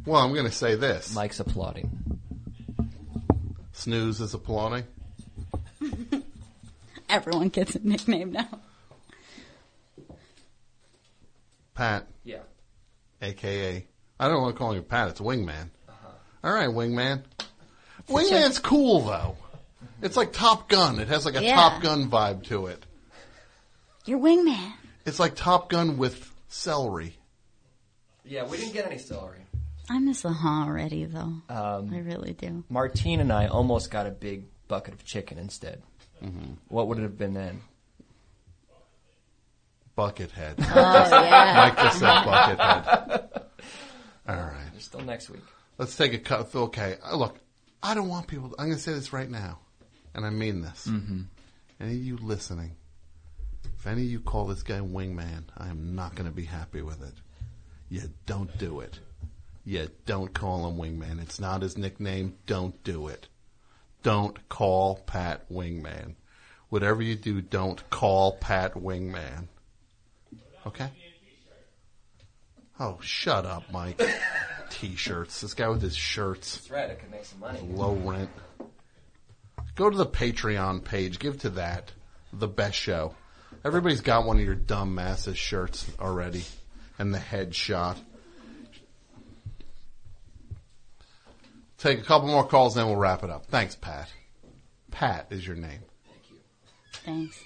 Well, 0.04 0.22
I'm 0.22 0.32
going 0.32 0.46
to 0.46 0.52
say 0.52 0.74
this. 0.74 1.14
Mike's 1.14 1.38
applauding. 1.40 1.90
Snooze 3.78 4.20
is 4.20 4.34
applauding. 4.34 4.82
Everyone 7.08 7.48
gets 7.48 7.76
a 7.76 7.78
nickname 7.86 8.32
now. 8.32 8.48
Pat. 11.76 12.08
Yeah. 12.24 12.40
AKA. 13.22 13.86
I 14.18 14.28
don't 14.28 14.42
want 14.42 14.56
to 14.56 14.58
call 14.58 14.74
you 14.74 14.82
Pat. 14.82 15.10
It's 15.10 15.20
Wingman. 15.20 15.70
Uh-huh. 15.88 16.08
All 16.42 16.52
right, 16.52 16.68
Wingman. 16.68 17.22
Wingman's 18.08 18.58
cool 18.58 19.02
though. 19.02 19.36
It's 20.02 20.16
like 20.16 20.32
Top 20.32 20.68
Gun. 20.68 20.98
It 20.98 21.06
has 21.06 21.24
like 21.24 21.36
a 21.36 21.42
Yeah. 21.44 21.54
Top 21.54 21.80
Gun 21.80 22.10
vibe 22.10 22.42
to 22.48 22.66
it. 22.66 22.84
Your 24.06 24.18
wingman. 24.18 24.72
It's 25.06 25.20
like 25.20 25.36
Top 25.36 25.70
Gun 25.70 25.98
with 25.98 26.34
celery. 26.48 27.16
Yeah, 28.24 28.44
we 28.44 28.56
didn't 28.56 28.72
get 28.72 28.86
any 28.86 28.98
celery. 28.98 29.38
I 29.90 29.98
miss 30.00 30.22
the 30.22 30.30
huh 30.32 30.64
already, 30.64 31.04
though. 31.06 31.34
Um, 31.48 31.90
I 31.92 31.98
really 31.98 32.34
do. 32.34 32.64
Martine 32.68 33.20
and 33.20 33.32
I 33.32 33.46
almost 33.46 33.90
got 33.90 34.06
a 34.06 34.10
big 34.10 34.44
bucket 34.68 34.94
of 34.94 35.04
chicken 35.04 35.38
instead. 35.38 35.82
Mm-hmm. 36.22 36.54
What 36.68 36.88
would 36.88 36.98
it 36.98 37.02
have 37.02 37.16
been 37.16 37.34
then? 37.34 37.60
Buckethead. 39.96 40.54
Oh, 40.58 40.64
yeah. 41.24 41.54
Mike 41.56 41.76
just 41.76 41.98
said 41.98 42.08
Buckethead. 42.22 43.42
All 44.28 44.36
right. 44.36 44.70
Still 44.78 45.00
next 45.00 45.30
week. 45.30 45.42
Let's 45.78 45.96
take 45.96 46.12
a 46.12 46.18
cut. 46.18 46.54
Okay, 46.54 46.96
uh, 47.04 47.16
look, 47.16 47.38
I 47.82 47.94
don't 47.94 48.08
want 48.08 48.26
people. 48.26 48.52
I'm 48.58 48.66
going 48.66 48.76
to 48.76 48.82
say 48.82 48.92
this 48.92 49.12
right 49.12 49.30
now, 49.30 49.58
and 50.14 50.24
I 50.26 50.30
mean 50.30 50.60
this. 50.60 50.86
Mhm. 50.86 51.26
Any 51.80 51.92
of 51.92 52.04
you 52.04 52.16
listening, 52.16 52.76
if 53.76 53.86
any 53.86 54.02
of 54.02 54.08
you 54.08 54.20
call 54.20 54.46
this 54.46 54.62
guy 54.62 54.80
Wingman, 54.80 55.44
I 55.56 55.68
am 55.68 55.94
not 55.94 56.14
going 56.14 56.28
to 56.28 56.34
be 56.34 56.44
happy 56.44 56.82
with 56.82 57.02
it. 57.02 57.14
You 57.88 58.02
don't 58.26 58.56
do 58.58 58.80
it. 58.80 58.98
You 59.68 59.90
don't 60.06 60.32
call 60.32 60.66
him 60.66 60.78
Wingman. 60.78 61.20
It's 61.20 61.38
not 61.38 61.60
his 61.60 61.76
nickname. 61.76 62.38
Don't 62.46 62.82
do 62.84 63.08
it. 63.08 63.28
Don't 64.02 64.48
call 64.48 64.96
Pat 64.96 65.46
Wingman. 65.52 66.14
Whatever 66.70 67.02
you 67.02 67.16
do, 67.16 67.42
don't 67.42 67.90
call 67.90 68.38
Pat 68.38 68.76
Wingman. 68.76 69.48
Okay? 70.66 70.88
Oh, 72.80 72.96
shut 73.02 73.44
up, 73.44 73.64
Mike. 73.70 74.00
T-shirts. 74.70 75.42
This 75.42 75.52
guy 75.52 75.68
with 75.68 75.82
his 75.82 75.94
shirts. 75.94 76.56
That's 76.56 76.70
right. 76.70 76.90
I 76.90 76.94
could 76.94 77.10
make 77.10 77.26
some 77.26 77.40
money. 77.40 77.60
Low 77.60 77.92
rent. 77.92 78.30
Go 79.74 79.90
to 79.90 79.96
the 79.98 80.06
Patreon 80.06 80.82
page. 80.82 81.18
Give 81.18 81.38
to 81.40 81.50
that. 81.50 81.92
The 82.32 82.48
best 82.48 82.78
show. 82.78 83.14
Everybody's 83.66 84.00
got 84.00 84.24
one 84.24 84.38
of 84.38 84.44
your 84.46 84.54
dumb 84.54 84.94
masses 84.94 85.36
shirts 85.36 85.84
already. 86.00 86.44
And 86.98 87.12
the 87.12 87.18
headshot. 87.18 87.98
Take 91.78 92.00
a 92.00 92.02
couple 92.02 92.28
more 92.28 92.44
calls, 92.46 92.74
then 92.74 92.86
we'll 92.86 92.96
wrap 92.96 93.22
it 93.22 93.30
up. 93.30 93.46
Thanks, 93.46 93.76
Pat. 93.76 94.10
Pat 94.90 95.26
is 95.30 95.46
your 95.46 95.56
name. 95.56 95.80
Thank 96.06 96.30
you. 96.30 96.36
Thanks. 97.04 97.40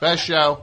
Best 0.00 0.24
show. 0.24 0.62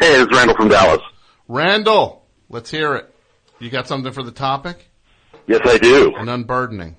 Hey, 0.00 0.20
it's 0.20 0.36
Randall 0.36 0.56
from 0.56 0.68
Dallas. 0.68 1.00
Randall, 1.48 2.24
let's 2.48 2.70
hear 2.70 2.94
it. 2.96 3.14
You 3.60 3.70
got 3.70 3.86
something 3.86 4.12
for 4.12 4.22
the 4.24 4.32
topic? 4.32 4.90
Yes, 5.46 5.60
I 5.64 5.78
do. 5.78 6.12
An 6.16 6.28
unburdening. 6.28 6.96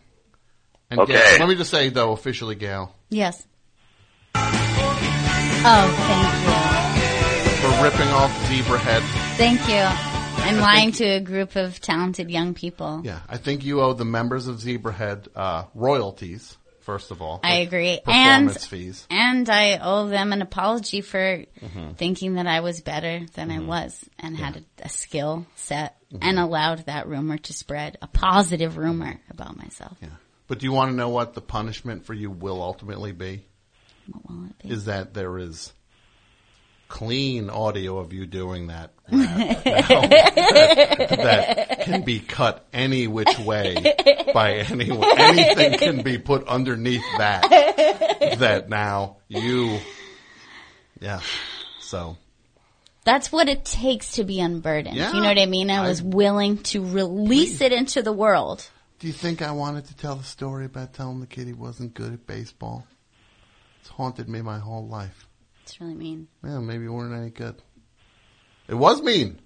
And 0.90 1.00
Okay. 1.02 1.14
Gail- 1.14 1.40
let 1.40 1.50
me 1.50 1.56
just 1.56 1.72
say 1.72 1.90
though, 1.90 2.12
officially, 2.14 2.56
Gail, 2.56 2.96
Yes. 3.10 3.46
Oh, 4.36 5.96
thank 6.08 6.34
you. 6.48 7.62
for 7.62 7.84
ripping 7.84 8.10
off 8.14 8.32
Zebrahead. 8.50 9.02
Thank 9.38 9.68
you. 9.70 10.13
And 10.48 10.60
lying 10.60 10.92
to 10.94 11.06
a 11.06 11.20
group 11.22 11.56
of 11.56 11.80
talented 11.80 12.30
young 12.30 12.54
people. 12.54 13.02
Yeah, 13.04 13.22
I 13.30 13.38
think 13.38 13.64
you 13.64 13.82
owe 13.82 13.94
the 13.94 14.06
members 14.06 14.48
of 14.48 14.58
Zebrahead 14.58 15.28
uh, 15.36 15.64
royalties. 15.74 16.58
First 16.82 17.12
of 17.12 17.22
all, 17.22 17.40
I 17.44 17.60
agree. 17.60 18.00
And 18.06 18.48
Performance 18.50 18.66
fees. 18.66 19.08
and 19.10 19.50
I 19.50 19.80
owe 19.82 20.10
them 20.10 20.34
an 20.34 20.42
apology 20.42 21.00
for 21.00 21.46
Mhm. 21.62 21.96
thinking 21.96 22.34
that 22.36 22.46
I 22.46 22.60
was 22.60 22.82
better 22.82 23.22
than 23.36 23.48
Mm-hmm. 23.50 23.64
I 23.64 23.66
was 23.84 24.04
and 24.20 24.36
had 24.36 24.58
a, 24.58 24.86
a 24.86 24.90
skill 24.90 25.46
set 25.56 25.96
and 26.22 26.38
allowed 26.38 26.86
that 26.88 27.08
rumor 27.08 27.38
to 27.38 27.54
spread, 27.54 27.98
a 28.02 28.08
positive 28.08 28.76
rumor 28.76 29.18
about 29.30 29.56
myself. 29.56 29.98
Yeah. 30.02 30.10
But 30.48 30.60
do 30.60 30.66
you 30.66 30.74
want 30.74 30.92
to 30.92 30.96
know 30.98 31.08
what 31.08 31.34
the 31.36 31.42
punishment 31.42 32.06
for 32.06 32.14
you 32.14 32.30
will 32.30 32.62
ultimately 32.62 33.14
be? 33.14 33.46
What 34.12 34.30
will 34.30 34.46
it 34.48 34.60
be? 34.62 34.70
Is 34.70 34.86
that 34.86 35.14
there 35.14 35.38
is 35.38 35.72
clean 36.94 37.50
audio 37.50 37.98
of 37.98 38.14
you 38.14 38.28
doing 38.28 38.68
that 38.68 38.94
that, 39.10 39.64
that 41.10 41.82
can 41.82 42.04
be 42.04 42.20
cut 42.20 42.68
any 42.72 43.08
which 43.08 43.40
way 43.40 43.74
by 44.32 44.58
anyone. 44.58 45.20
Anything 45.20 45.80
can 45.80 46.04
be 46.04 46.20
put 46.20 46.48
underneath 46.48 47.02
that. 47.18 47.42
That 48.38 48.70
now 48.70 49.18
you, 49.28 49.80
yeah. 51.02 51.22
So 51.80 52.16
That's 53.06 53.32
what 53.32 53.50
it 53.50 53.66
takes 53.66 54.12
to 54.14 54.24
be 54.24 54.40
unburdened. 54.40 54.96
Yeah. 54.96 55.14
You 55.14 55.22
know 55.22 55.30
what 55.30 55.40
I 55.40 55.48
mean? 55.48 55.72
I 55.72 55.88
was 55.88 56.00
willing 56.04 56.60
to 56.60 56.86
release 56.86 57.60
it 57.62 57.72
into 57.74 58.04
the 58.04 58.14
world. 58.14 58.70
Do 59.00 59.08
you 59.08 59.14
think 59.14 59.42
I 59.42 59.52
wanted 59.52 59.86
to 59.86 59.98
tell 59.98 60.16
the 60.16 60.24
story 60.24 60.66
about 60.66 60.94
telling 60.94 61.22
the 61.22 61.28
kid 61.28 61.48
he 61.48 61.54
wasn't 61.54 61.96
good 61.96 62.14
at 62.14 62.28
baseball? 62.28 62.86
It's 63.82 63.90
haunted 63.90 64.30
me 64.30 64.44
my 64.44 64.60
whole 64.60 64.88
life. 64.88 65.28
It's 65.74 65.82
really 65.82 65.96
mean. 65.96 66.28
Yeah, 66.44 66.60
maybe 66.60 66.84
you 66.84 66.94
weren't 66.94 67.16
any 67.20 67.32
good. 67.32 67.56
It 68.68 68.76
was 68.76 69.02
mean. 69.02 69.40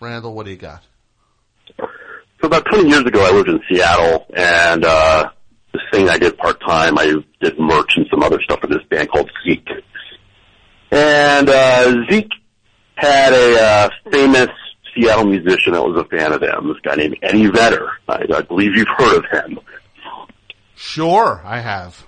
Randall, 0.00 0.34
what 0.34 0.44
do 0.44 0.50
you 0.50 0.56
got? 0.56 0.82
So 1.78 1.86
about 2.42 2.64
20 2.64 2.88
years 2.88 3.02
ago, 3.02 3.24
I 3.24 3.30
lived 3.30 3.48
in 3.48 3.60
Seattle, 3.70 4.26
and 4.34 4.84
uh, 4.84 5.30
this 5.72 5.82
thing 5.92 6.08
I 6.08 6.18
did 6.18 6.36
part 6.36 6.60
time, 6.62 6.98
I 6.98 7.14
did 7.40 7.60
merch 7.60 7.92
and 7.96 8.08
some 8.10 8.24
other 8.24 8.40
stuff 8.42 8.58
for 8.58 8.66
this 8.66 8.82
band 8.90 9.08
called 9.08 9.30
Zeke. 9.46 9.68
And 10.90 11.48
uh, 11.48 12.10
Zeke 12.10 12.32
had 12.96 13.32
a 13.32 13.62
uh, 13.62 13.90
famous 14.10 14.50
Seattle 14.96 15.26
musician 15.26 15.74
that 15.74 15.84
was 15.84 15.96
a 15.96 16.08
fan 16.08 16.32
of 16.32 16.40
them. 16.40 16.66
This 16.66 16.80
guy 16.82 16.96
named 16.96 17.18
Eddie 17.22 17.50
Vedder. 17.50 17.88
I, 18.08 18.24
I 18.34 18.42
believe 18.42 18.74
you've 18.74 18.88
heard 18.98 19.18
of 19.18 19.24
him. 19.30 19.60
Sure, 20.74 21.40
I 21.44 21.60
have. 21.60 22.04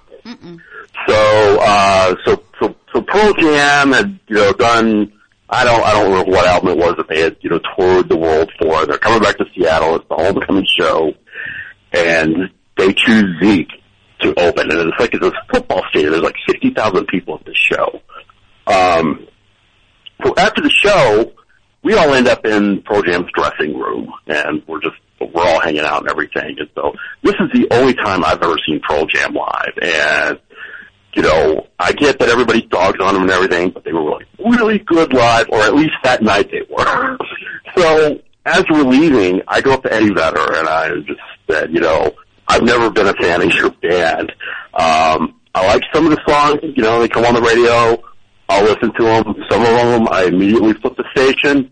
So, 1.09 1.59
uh, 1.61 2.15
so, 2.25 2.43
so, 2.61 2.77
so 2.93 3.03
Pearl 3.03 3.33
Jam 3.35 3.93
had, 3.93 4.19
you 4.29 4.37
know, 4.37 4.53
done, 4.53 5.13
I 5.49 5.65
don't, 5.65 5.83
I 5.85 5.93
don't 5.93 6.11
remember 6.11 6.31
what 6.31 6.47
album 6.47 6.71
it 6.71 6.79
was 6.79 6.95
that 6.97 7.09
they 7.09 7.21
had, 7.21 7.37
you 7.41 7.51
know, 7.51 7.61
toured 7.77 8.09
the 8.09 8.17
world 8.17 8.51
for. 8.61 8.87
They're 8.87 8.99
coming 8.99 9.21
back 9.21 9.37
to 9.39 9.45
Seattle. 9.55 9.97
It's 9.97 10.09
the 10.09 10.17
homecoming 10.17 10.67
show. 10.79 11.15
And 11.93 12.51
they 12.77 12.93
choose 12.93 13.39
Zeke 13.43 13.71
to 14.21 14.41
open. 14.41 14.71
And 14.71 14.89
it's 14.89 15.01
like, 15.01 15.15
it's 15.15 15.27
a 15.27 15.33
football 15.53 15.83
stadium. 15.91 16.13
There's 16.13 16.25
like 16.25 16.37
60,000 16.49 17.07
people 17.07 17.35
at 17.35 17.45
the 17.45 17.55
show. 17.55 18.01
Um, 18.67 19.27
so 20.25 20.35
after 20.37 20.63
the 20.63 20.71
show, 20.71 21.33
we 21.83 21.95
all 21.95 22.15
end 22.15 22.29
up 22.29 22.47
in 22.47 22.83
Pearl 22.83 23.03
Jam's 23.03 23.31
dressing 23.35 23.77
room 23.77 24.13
and 24.27 24.63
we're 24.67 24.81
just, 24.81 24.97
we're 25.21 25.45
all 25.45 25.61
hanging 25.61 25.81
out 25.81 26.01
and 26.03 26.11
everything. 26.11 26.57
And 26.59 26.69
so 26.75 26.93
this 27.23 27.35
is 27.41 27.51
the 27.53 27.69
only 27.73 27.95
time 27.95 28.25
I've 28.25 28.43
ever 28.43 28.57
seen 28.67 28.81
Pearl 28.89 29.07
Jam 29.07 29.35
live. 29.35 29.79
And, 29.83 30.39
you 31.15 31.23
know, 31.23 31.67
I 31.79 31.93
get 31.93 32.19
that 32.19 32.29
everybody 32.29 32.63
dogs 32.63 32.99
on 33.01 33.15
them 33.15 33.23
and 33.23 33.31
everything, 33.31 33.71
but 33.71 33.85
they 33.85 33.93
were 33.93 34.03
like 34.03 34.27
really 34.39 34.79
good 34.79 35.13
live, 35.13 35.49
or 35.51 35.61
at 35.61 35.75
least 35.75 35.95
that 36.05 36.23
night 36.23 36.51
they 36.51 36.63
were. 36.71 37.19
so 37.77 38.19
as 38.47 38.65
we're 38.71 38.85
leaving, 38.85 39.43
I 39.47 39.61
go 39.61 39.73
up 39.73 39.83
to 39.85 39.93
Eddie 39.93 40.13
Vedder 40.13 40.57
and 40.57 40.69
I 40.69 40.89
just 41.07 41.21
said, 41.51 41.73
you 41.73 41.81
know, 41.81 42.13
I've 42.49 42.63
never 42.63 42.91
been 42.91 43.07
a 43.07 43.15
fan 43.15 43.43
of 43.43 43.53
your 43.55 43.71
band. 43.71 44.33
Um, 44.75 45.41
I 45.55 45.67
like 45.67 45.83
some 45.93 46.07
of 46.07 46.13
the 46.13 46.21
songs, 46.27 46.61
you 46.63 46.83
know, 46.83 47.01
they 47.01 47.09
come 47.09 47.25
on 47.25 47.35
the 47.35 47.43
radio. 47.43 48.03
I'll 48.49 48.65
listen 48.65 48.93
to 48.95 49.05
them. 49.05 49.35
Some 49.51 49.63
of 49.63 49.69
them 49.69 50.09
I 50.11 50.25
immediately 50.25 50.75
flip 50.75 50.97
the 50.97 51.05
station. 51.13 51.71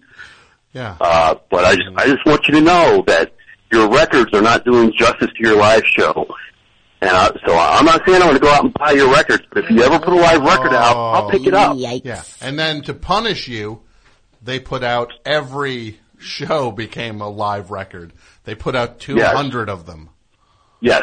Yeah. 0.73 0.97
Uh, 1.01 1.35
but 1.51 1.65
I 1.65 1.75
just, 1.75 1.89
I 1.97 2.07
just 2.07 2.25
want 2.25 2.47
you 2.47 2.55
to 2.55 2.61
know 2.61 3.05
that 3.07 3.33
your 3.73 3.89
records 3.89 4.33
are 4.33 4.43
not 4.43 4.65
doing 4.65 4.93
justice 4.97 5.29
to 5.37 5.49
your 5.49 5.57
live 5.57 5.83
show. 5.85 6.27
And 7.03 7.11
I, 7.11 7.29
so 7.47 7.57
I'm 7.57 7.87
not 7.87 8.03
saying 8.07 8.21
I'm 8.21 8.29
going 8.29 8.35
to 8.35 8.41
go 8.41 8.51
out 8.51 8.65
and 8.65 8.75
buy 8.75 8.93
your 8.93 9.11
records, 9.11 9.43
but 9.53 9.65
if 9.65 9.71
you 9.71 9.83
ever 9.83 9.99
put 9.99 10.13
a 10.13 10.17
live 10.17 10.43
record 10.43 10.75
out, 10.75 10.97
I'll 10.97 11.31
pick 11.31 11.47
it 11.47 11.55
up. 11.55 11.77
Yeah. 12.05 12.23
And 12.43 12.59
then 12.59 12.83
to 12.83 12.95
punish 12.95 13.49
you, 13.49 13.83
they 14.43 14.61
put 14.61 14.83
out 14.83 15.13
every 15.25 15.99
show 16.19 16.71
became 16.71 17.21
a 17.23 17.29
live 17.29 17.71
record. 17.71 18.13
They 18.45 18.55
put 18.55 18.77
out 18.77 19.01
200 19.01 19.69
of 19.71 19.87
them. 19.87 20.11
Yes. 20.81 21.03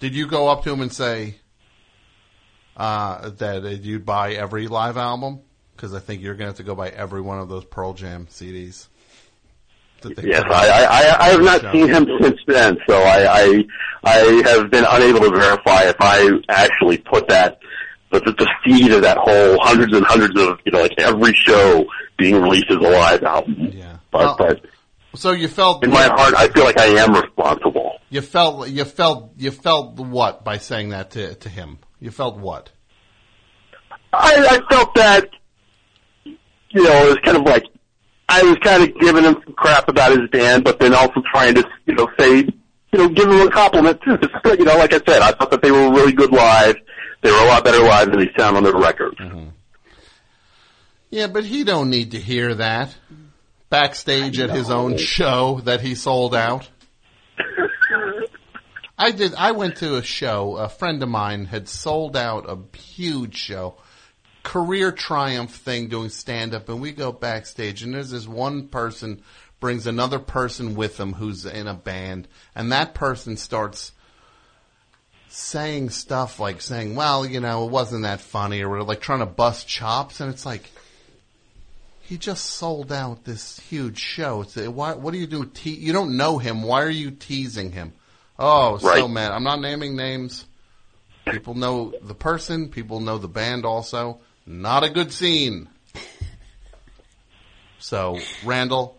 Did 0.00 0.14
you 0.14 0.26
go 0.26 0.48
up 0.48 0.64
to 0.64 0.72
him 0.72 0.80
and 0.80 0.92
say 0.92 1.36
uh, 2.76 3.30
that 3.30 3.64
uh, 3.64 3.68
you'd 3.68 4.06
buy 4.06 4.32
every 4.32 4.66
live 4.66 4.96
album? 4.96 5.40
Because 5.76 5.94
I 5.94 6.00
think 6.00 6.22
you're 6.22 6.34
going 6.34 6.46
to 6.46 6.50
have 6.50 6.56
to 6.56 6.62
go 6.62 6.74
buy 6.74 6.88
every 6.88 7.20
one 7.20 7.38
of 7.38 7.48
those 7.48 7.64
Pearl 7.64 7.92
Jam 7.92 8.26
CDs. 8.30 8.88
That 10.02 10.16
they 10.16 10.28
Yes, 10.28 10.42
I, 10.46 10.68
I, 10.68 10.82
I, 10.82 11.26
I 11.26 11.28
have 11.30 11.42
not 11.42 11.60
show. 11.60 11.72
seen 11.72 11.88
him 11.88 12.06
since 12.20 12.40
then, 12.46 12.78
so 12.88 12.96
I, 12.96 13.42
I, 13.42 13.64
I 14.04 14.42
have 14.50 14.70
been 14.70 14.84
unable 14.88 15.20
to 15.20 15.30
verify 15.30 15.82
if 15.84 15.96
I 16.00 16.30
actually 16.48 16.98
put 16.98 17.28
that, 17.28 17.58
but 18.10 18.24
the, 18.24 18.32
the 18.32 18.48
seed 18.64 18.92
of 18.92 19.02
that 19.02 19.18
whole 19.18 19.58
hundreds 19.62 19.94
and 19.96 20.04
hundreds 20.06 20.38
of, 20.40 20.58
you 20.64 20.72
know, 20.72 20.80
like 20.82 20.94
every 20.98 21.34
show 21.34 21.86
being 22.18 22.40
released 22.42 22.66
as 22.70 22.76
a 22.76 22.80
live 22.80 23.22
album. 23.22 23.70
Yeah. 23.72 23.96
But, 24.10 24.36
but 24.36 24.60
So 25.14 25.32
you 25.32 25.48
felt 25.48 25.84
in 25.84 25.90
my 25.90 26.04
heart, 26.04 26.34
I 26.36 26.48
feel 26.48 26.64
like 26.64 26.78
I 26.78 26.86
am 27.02 27.14
responsible. 27.14 27.98
You 28.10 28.20
felt 28.20 28.68
you 28.68 28.84
felt 28.84 29.32
you 29.38 29.50
felt 29.50 29.98
what 29.98 30.44
by 30.44 30.58
saying 30.58 30.90
that 30.90 31.12
to 31.12 31.34
to 31.34 31.48
him? 31.48 31.78
You 31.98 32.10
felt 32.10 32.36
what? 32.38 32.70
I, 34.12 34.60
I 34.60 34.74
felt 34.74 34.94
that, 34.96 35.30
you 36.24 36.82
know, 36.84 37.06
it 37.06 37.08
was 37.08 37.18
kind 37.24 37.38
of 37.38 37.44
like, 37.44 37.64
I 38.32 38.42
was 38.44 38.56
kind 38.62 38.82
of 38.82 38.98
giving 38.98 39.24
him 39.24 39.34
some 39.44 39.52
crap 39.52 39.88
about 39.90 40.18
his 40.18 40.26
band, 40.30 40.64
but 40.64 40.80
then 40.80 40.94
also 40.94 41.22
trying 41.30 41.54
to, 41.54 41.68
you 41.84 41.94
know, 41.94 42.08
say, 42.18 42.38
you 42.38 42.98
know, 42.98 43.08
give 43.10 43.28
him 43.28 43.46
a 43.46 43.50
compliment 43.50 44.00
too. 44.02 44.16
Just, 44.16 44.58
you 44.58 44.64
know, 44.64 44.78
like 44.78 44.94
I 44.94 45.00
said, 45.06 45.20
I 45.20 45.32
thought 45.32 45.50
that 45.50 45.60
they 45.60 45.70
were 45.70 45.90
really 45.90 46.12
good 46.12 46.32
live. 46.32 46.76
They 47.20 47.30
were 47.30 47.36
a 47.36 47.44
lot 47.44 47.62
better 47.62 47.84
live 47.84 48.10
than 48.10 48.20
they 48.20 48.30
sound 48.38 48.56
on 48.56 48.62
their 48.62 48.74
records. 48.74 49.18
Mm-hmm. 49.18 49.48
Yeah, 51.10 51.26
but 51.26 51.44
he 51.44 51.62
don't 51.62 51.90
need 51.90 52.12
to 52.12 52.18
hear 52.18 52.54
that 52.54 52.96
backstage 53.68 54.40
at 54.40 54.48
his 54.48 54.70
own 54.70 54.96
show 54.96 55.60
that 55.64 55.82
he 55.82 55.94
sold 55.94 56.34
out. 56.34 56.70
I 58.98 59.10
did. 59.10 59.34
I 59.34 59.52
went 59.52 59.76
to 59.76 59.96
a 59.96 60.02
show. 60.02 60.56
A 60.56 60.70
friend 60.70 61.02
of 61.02 61.08
mine 61.10 61.44
had 61.44 61.68
sold 61.68 62.16
out 62.16 62.48
a 62.48 62.58
huge 62.78 63.36
show, 63.36 63.76
career 64.42 64.92
triumph 64.92 65.54
thing, 65.54 65.88
doing 65.88 66.08
stand 66.08 66.54
up, 66.54 66.68
and 66.68 66.80
we 66.80 66.92
go 66.92 67.12
backstage, 67.12 67.82
and 67.82 67.94
there's 67.94 68.10
this 68.10 68.26
one 68.26 68.68
person 68.68 69.22
brings 69.60 69.86
another 69.86 70.18
person 70.18 70.74
with 70.74 70.96
them 70.96 71.12
who's 71.14 71.46
in 71.46 71.68
a 71.68 71.74
band, 71.74 72.26
and 72.54 72.72
that 72.72 72.94
person 72.94 73.36
starts 73.36 73.92
saying 75.28 75.90
stuff 75.90 76.38
like 76.40 76.60
saying, 76.60 76.94
"Well, 76.94 77.24
you 77.24 77.40
know, 77.40 77.64
it 77.66 77.70
wasn't 77.70 78.02
that 78.02 78.20
funny," 78.20 78.62
or 78.62 78.82
like 78.82 79.00
trying 79.00 79.20
to 79.20 79.26
bust 79.26 79.68
chops, 79.68 80.20
and 80.20 80.32
it's 80.32 80.46
like. 80.46 80.70
He 82.04 82.18
just 82.18 82.44
sold 82.44 82.92
out 82.92 83.24
this 83.24 83.58
huge 83.60 83.96
show. 83.98 84.42
It's, 84.42 84.54
uh, 84.56 84.70
why, 84.70 84.92
what 84.94 85.14
are 85.14 85.16
you 85.16 85.26
doing? 85.28 85.48
Te- 85.50 85.76
you 85.76 85.94
don't 85.94 86.16
know 86.18 86.36
him. 86.36 86.62
Why 86.62 86.82
are 86.82 86.90
you 86.90 87.10
teasing 87.10 87.72
him? 87.72 87.94
Oh, 88.38 88.76
so 88.76 88.86
Right. 88.86 89.08
mad. 89.08 89.30
I'm 89.32 89.44
not 89.44 89.60
naming 89.60 89.96
names. 89.96 90.44
People 91.24 91.54
know 91.54 91.94
the 92.02 92.14
person. 92.14 92.68
People 92.68 93.00
know 93.00 93.16
the 93.16 93.28
band 93.28 93.64
also. 93.64 94.20
Not 94.46 94.84
a 94.84 94.90
good 94.90 95.12
scene. 95.12 95.68
So, 97.78 98.18
Randall, 98.44 98.96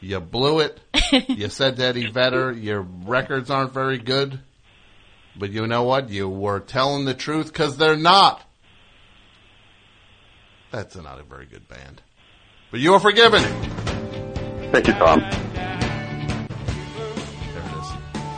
you 0.00 0.18
blew 0.20 0.60
it. 0.60 0.80
you 1.28 1.48
said 1.48 1.76
to 1.76 1.84
Eddie 1.84 2.10
Vedder, 2.10 2.52
your 2.52 2.80
records 2.80 3.50
aren't 3.50 3.72
very 3.72 3.98
good. 3.98 4.40
But 5.36 5.50
you 5.50 5.66
know 5.66 5.82
what? 5.82 6.10
You 6.10 6.28
were 6.28 6.60
telling 6.60 7.04
the 7.04 7.14
truth 7.14 7.48
because 7.48 7.76
they're 7.76 7.96
not. 7.96 8.42
That's 10.70 10.96
not 10.96 11.20
a 11.20 11.24
very 11.24 11.46
good 11.46 11.68
band. 11.68 12.02
But 12.70 12.80
you 12.80 12.94
are 12.94 13.00
forgiven. 13.00 13.42
Thank 14.72 14.88
you, 14.88 14.94
Tom. 14.94 15.20
There 15.20 15.30
it 17.62 17.78
is. 17.78 17.90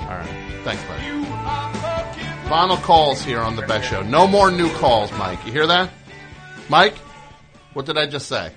All 0.02 0.09
right. 0.09 0.60
Thanks, 0.65 0.83
buddy. 0.85 1.16
Final 2.49 2.76
calls 2.76 3.23
here 3.25 3.41
on 3.41 3.57
the 3.57 3.62
best 3.62 3.91
show. 3.91 4.02
No 4.02 4.28
more 4.28 4.52
new 4.52 4.73
calls, 4.75 5.10
Mike. 5.18 5.44
You 5.44 5.50
hear 5.50 5.66
that? 5.66 5.91
Mike? 6.68 6.97
What 7.73 7.86
did 7.86 7.99
I 7.99 8.07
just 8.07 8.28
say? 8.28 8.52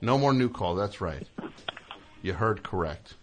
No 0.00 0.16
more 0.16 0.32
new 0.32 0.48
calls. 0.48 0.78
That's 0.78 1.00
right. 1.02 1.26
You 2.22 2.32
heard 2.32 2.62
correct. 2.62 3.14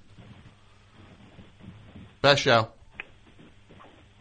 Best 2.22 2.43
show. 2.43 2.68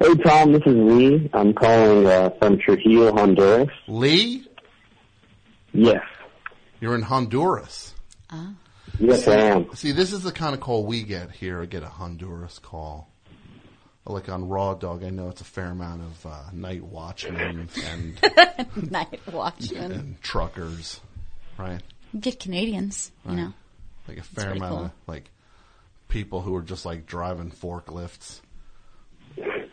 Hey 0.01 0.15
Tom, 0.15 0.53
this 0.53 0.63
is 0.65 0.75
Lee. 0.75 1.29
I'm 1.35 1.53
calling 1.53 2.07
uh, 2.07 2.31
from 2.39 2.59
Trujillo, 2.59 3.13
Honduras. 3.13 3.69
Lee? 3.89 4.47
Yes. 5.73 6.05
You're 6.81 6.95
in 6.95 7.03
Honduras. 7.03 7.95
Yes, 8.99 9.25
see, 9.27 9.33
I 9.33 9.37
am. 9.37 9.75
See, 9.75 9.93
this 9.93 10.13
is 10.13 10.23
the 10.23 10.33
kind 10.33 10.55
of 10.55 10.61
call 10.61 10.87
we 10.87 11.03
get 11.03 11.31
here. 11.33 11.61
I 11.61 11.67
get 11.67 11.83
a 11.83 11.89
Honduras 11.89 12.59
call. 12.59 13.09
Like 14.09 14.29
on 14.31 14.49
Raw 14.49 14.75
Dog, 14.75 15.05
I 15.05 15.11
know 15.11 15.29
it's 15.29 15.43
a 15.43 15.45
fair 15.45 15.67
amount 15.67 16.01
of 16.03 16.27
uh, 16.27 16.43
night 16.53 16.83
watchmen 16.83 17.69
and 17.85 18.19
Night 18.91 19.21
watchman. 19.31 19.93
and 19.93 20.23
truckers, 20.23 21.01
right? 21.59 21.83
Get 22.19 22.41
Canadians, 22.41 23.13
you 23.29 23.37
know. 23.37 23.53
Like 24.09 24.17
a 24.19 24.23
fair 24.23 24.53
amount 24.53 24.75
cool. 24.75 24.85
of 24.87 24.91
like 25.07 25.31
people 26.09 26.41
who 26.41 26.55
are 26.57 26.63
just 26.63 26.87
like 26.87 27.05
driving 27.05 27.51
forklifts, 27.51 28.41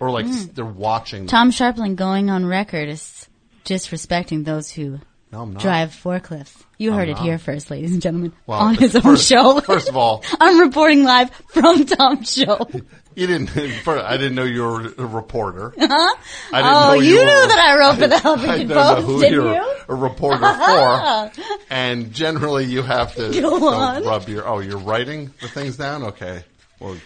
or 0.01 0.11
like 0.11 0.25
Mm. 0.25 0.53
they're 0.53 0.65
watching. 0.65 1.27
Tom 1.27 1.51
Scharpling 1.51 1.95
going 1.95 2.30
on 2.30 2.45
record 2.45 2.89
is 2.89 3.30
disrespecting 3.64 4.43
those 4.43 4.69
who 4.69 4.99
No, 5.35 5.41
I'm 5.41 5.51
not. 5.53 5.61
drive 5.61 5.89
forklifts. 5.91 6.55
You 6.77 6.91
I'm 6.91 6.97
heard 6.97 7.09
it 7.09 7.14
not. 7.15 7.23
here 7.23 7.38
first, 7.38 7.69
ladies 7.69 7.91
and 7.91 8.01
gentlemen, 8.01 8.31
Well, 8.47 8.57
on 8.59 8.75
his 8.75 8.95
own 8.95 9.01
first- 9.01 9.27
show. 9.27 9.59
first 9.59 9.89
of 9.89 9.97
all- 9.97 10.23
I'm 10.39 10.61
reporting 10.61 11.03
live 11.03 11.30
from 11.49 11.85
Tom's 11.85 12.31
show. 12.33 12.67
You 13.17 13.27
didn't. 13.27 13.47
For, 13.47 13.97
I 13.97 14.17
didn't 14.17 14.35
know 14.35 14.43
you 14.43 14.61
were 14.64 14.81
a 14.97 15.05
reporter. 15.05 15.73
Huh? 15.80 16.15
I 16.51 16.61
didn't 16.61 16.73
oh, 16.75 16.88
know 16.88 16.93
you, 16.95 17.11
you 17.14 17.19
knew 17.19 17.31
were- 17.31 17.47
that 17.47 17.59
I 17.59 17.80
wrote 17.80 17.95
for 17.97 18.07
the 18.09 18.15
I 18.15 18.19
Huffington 18.19 18.67
don't 18.67 18.67
know 18.67 18.95
Post, 18.95 19.07
who 19.07 19.19
didn't 19.22 19.33
you're 19.33 19.53
you? 19.55 19.75
a 19.88 19.95
reporter 19.95 20.38
for. 20.38 21.31
And 21.69 22.11
generally, 22.14 22.65
you 22.65 22.81
have 22.81 23.15
to 23.15 23.31
Go 23.31 23.39
don't 23.57 23.64
on. 23.73 24.03
rub 24.03 24.27
your. 24.27 24.45
Oh, 24.45 24.59
you're 24.59 24.80
writing 24.80 25.33
the 25.41 25.47
things 25.47 25.77
down. 25.77 26.03
Okay. 26.03 26.43
Well, 26.81 26.97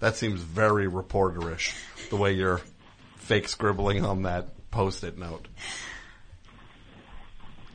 that 0.00 0.16
seems 0.16 0.40
very 0.40 0.88
reporterish. 0.88 1.74
The 2.10 2.16
way 2.16 2.32
you're 2.32 2.60
fake 3.18 3.48
scribbling 3.48 4.04
on 4.04 4.22
that 4.22 4.48
post-it 4.72 5.16
note. 5.16 5.46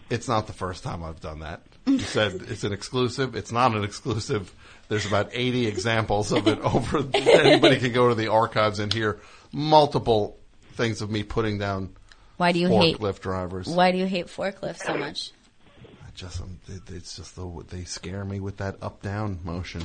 It's 0.09 0.27
not 0.27 0.47
the 0.47 0.53
first 0.53 0.83
time 0.83 1.03
I've 1.03 1.19
done 1.19 1.39
that. 1.39 1.61
You 1.85 1.99
said 1.99 2.41
it's 2.49 2.63
an 2.63 2.73
exclusive. 2.73 3.35
It's 3.35 3.51
not 3.51 3.73
an 3.73 3.83
exclusive. 3.83 4.53
There's 4.89 5.05
about 5.05 5.29
80 5.33 5.67
examples 5.67 6.31
of 6.31 6.47
it 6.47 6.59
over. 6.59 6.99
Anybody 7.13 7.77
can 7.77 7.93
go 7.93 8.09
to 8.09 8.15
the 8.15 8.27
archives 8.27 8.79
and 8.79 8.91
hear 8.91 9.19
multiple 9.51 10.37
things 10.73 11.01
of 11.01 11.09
me 11.09 11.23
putting 11.23 11.57
down 11.57 11.95
Why 12.37 12.51
do 12.51 12.59
you 12.59 12.67
hate 12.67 12.97
forklift 12.97 13.19
drivers. 13.19 13.67
Why 13.67 13.91
do 13.91 13.97
you 13.97 14.05
hate 14.05 14.27
forklifts 14.27 14.83
so 14.83 14.97
much? 14.97 15.31
I 16.05 16.09
just, 16.13 16.41
um, 16.41 16.59
it, 16.67 16.81
it's 16.89 17.17
just 17.17 17.35
the, 17.35 17.63
they 17.69 17.83
scare 17.83 18.23
me 18.23 18.39
with 18.39 18.57
that 18.57 18.77
up 18.81 19.01
down 19.01 19.39
motion. 19.43 19.83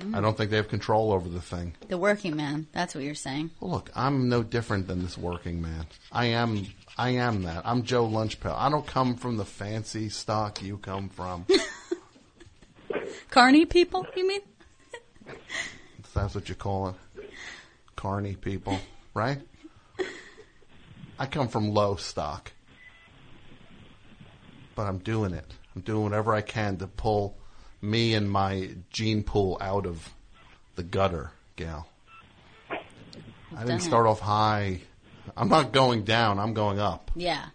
Mm. 0.00 0.16
I 0.16 0.20
don't 0.20 0.36
think 0.36 0.50
they 0.50 0.56
have 0.56 0.68
control 0.68 1.12
over 1.12 1.28
the 1.28 1.40
thing. 1.40 1.74
The 1.88 1.98
working 1.98 2.36
man. 2.36 2.66
That's 2.72 2.94
what 2.94 3.04
you're 3.04 3.14
saying. 3.14 3.50
Well, 3.60 3.72
look, 3.72 3.90
I'm 3.94 4.28
no 4.28 4.42
different 4.42 4.86
than 4.86 5.02
this 5.02 5.16
working 5.16 5.62
man. 5.62 5.86
I 6.12 6.26
am, 6.26 6.66
I 6.96 7.10
am 7.10 7.42
that. 7.42 7.62
I'm 7.66 7.82
Joe 7.82 8.06
Lunchpail. 8.06 8.54
I 8.56 8.70
don't 8.70 8.86
come 8.86 9.16
from 9.16 9.36
the 9.36 9.44
fancy 9.44 10.08
stock 10.08 10.62
you 10.62 10.78
come 10.78 11.08
from. 11.08 11.44
Carney 13.30 13.66
people, 13.66 14.06
you 14.14 14.28
mean? 14.28 14.40
That's 16.14 16.36
what 16.36 16.48
you 16.48 16.54
call 16.54 16.90
it. 16.90 17.30
Carney 17.96 18.36
people, 18.36 18.78
right? 19.12 19.40
I 21.18 21.26
come 21.26 21.48
from 21.48 21.74
low 21.74 21.96
stock. 21.96 22.52
But 24.76 24.82
I'm 24.82 24.98
doing 24.98 25.32
it. 25.32 25.46
I'm 25.74 25.82
doing 25.82 26.04
whatever 26.04 26.32
I 26.32 26.42
can 26.42 26.76
to 26.76 26.86
pull 26.86 27.36
me 27.82 28.14
and 28.14 28.30
my 28.30 28.70
gene 28.90 29.24
pool 29.24 29.58
out 29.60 29.86
of 29.86 30.14
the 30.76 30.84
gutter, 30.84 31.32
gal. 31.56 31.88
I 33.56 33.64
didn't 33.64 33.82
start 33.82 34.06
off 34.06 34.20
high. 34.20 34.80
I'm 35.36 35.48
not 35.48 35.72
going 35.72 36.04
down, 36.04 36.38
I'm 36.38 36.54
going 36.54 36.78
up. 36.78 37.10
Yeah. 37.14 37.46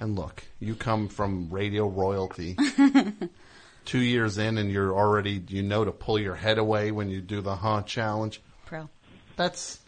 And 0.00 0.16
look, 0.16 0.44
you 0.60 0.74
come 0.74 1.08
from 1.08 1.48
radio 1.50 1.86
royalty. 1.86 2.56
Two 3.84 4.00
years 4.00 4.38
in 4.38 4.56
and 4.58 4.70
you're 4.70 4.94
already, 4.96 5.42
you 5.48 5.62
know 5.62 5.84
to 5.84 5.92
pull 5.92 6.18
your 6.18 6.34
head 6.34 6.56
away 6.58 6.90
when 6.90 7.10
you 7.10 7.20
do 7.20 7.40
the 7.42 7.54
huh 7.56 7.82
challenge. 7.82 8.40
Pro. 8.64 8.88
That's, 9.36 9.78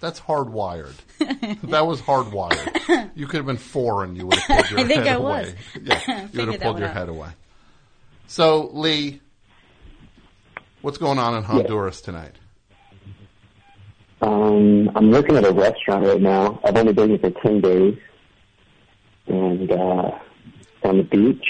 that's 0.00 0.20
hardwired. 0.20 0.94
that 1.64 1.86
was 1.86 2.00
hardwired. 2.00 3.10
You 3.16 3.26
could 3.26 3.38
have 3.38 3.46
been 3.46 3.56
four 3.56 4.04
and 4.04 4.16
you 4.16 4.26
would 4.26 4.38
have 4.38 4.46
pulled 4.46 4.70
your 4.70 4.80
I 4.84 4.84
think 4.84 5.04
head 5.04 5.08
I 5.08 5.14
away. 5.14 5.42
was. 5.42 5.54
Yeah, 5.82 6.28
you 6.32 6.38
would 6.40 6.48
have 6.52 6.60
pulled 6.60 6.78
your 6.78 6.88
out. 6.88 6.94
head 6.94 7.08
away. 7.08 7.30
So, 8.28 8.70
Lee, 8.72 9.20
what's 10.82 10.98
going 10.98 11.18
on 11.18 11.34
in 11.36 11.42
Honduras 11.42 12.00
tonight? 12.00 12.34
Um, 14.22 14.90
I'm 14.94 15.10
working 15.10 15.36
at 15.36 15.44
a 15.44 15.52
restaurant 15.52 16.06
right 16.06 16.20
now. 16.20 16.60
I've 16.64 16.76
only 16.76 16.92
been 16.92 17.10
here 17.10 17.18
for 17.18 17.30
10 17.30 17.60
days. 17.60 17.98
And, 19.28 19.70
uh, 19.70 20.10
on 20.86 20.98
the 20.98 21.02
beach. 21.02 21.46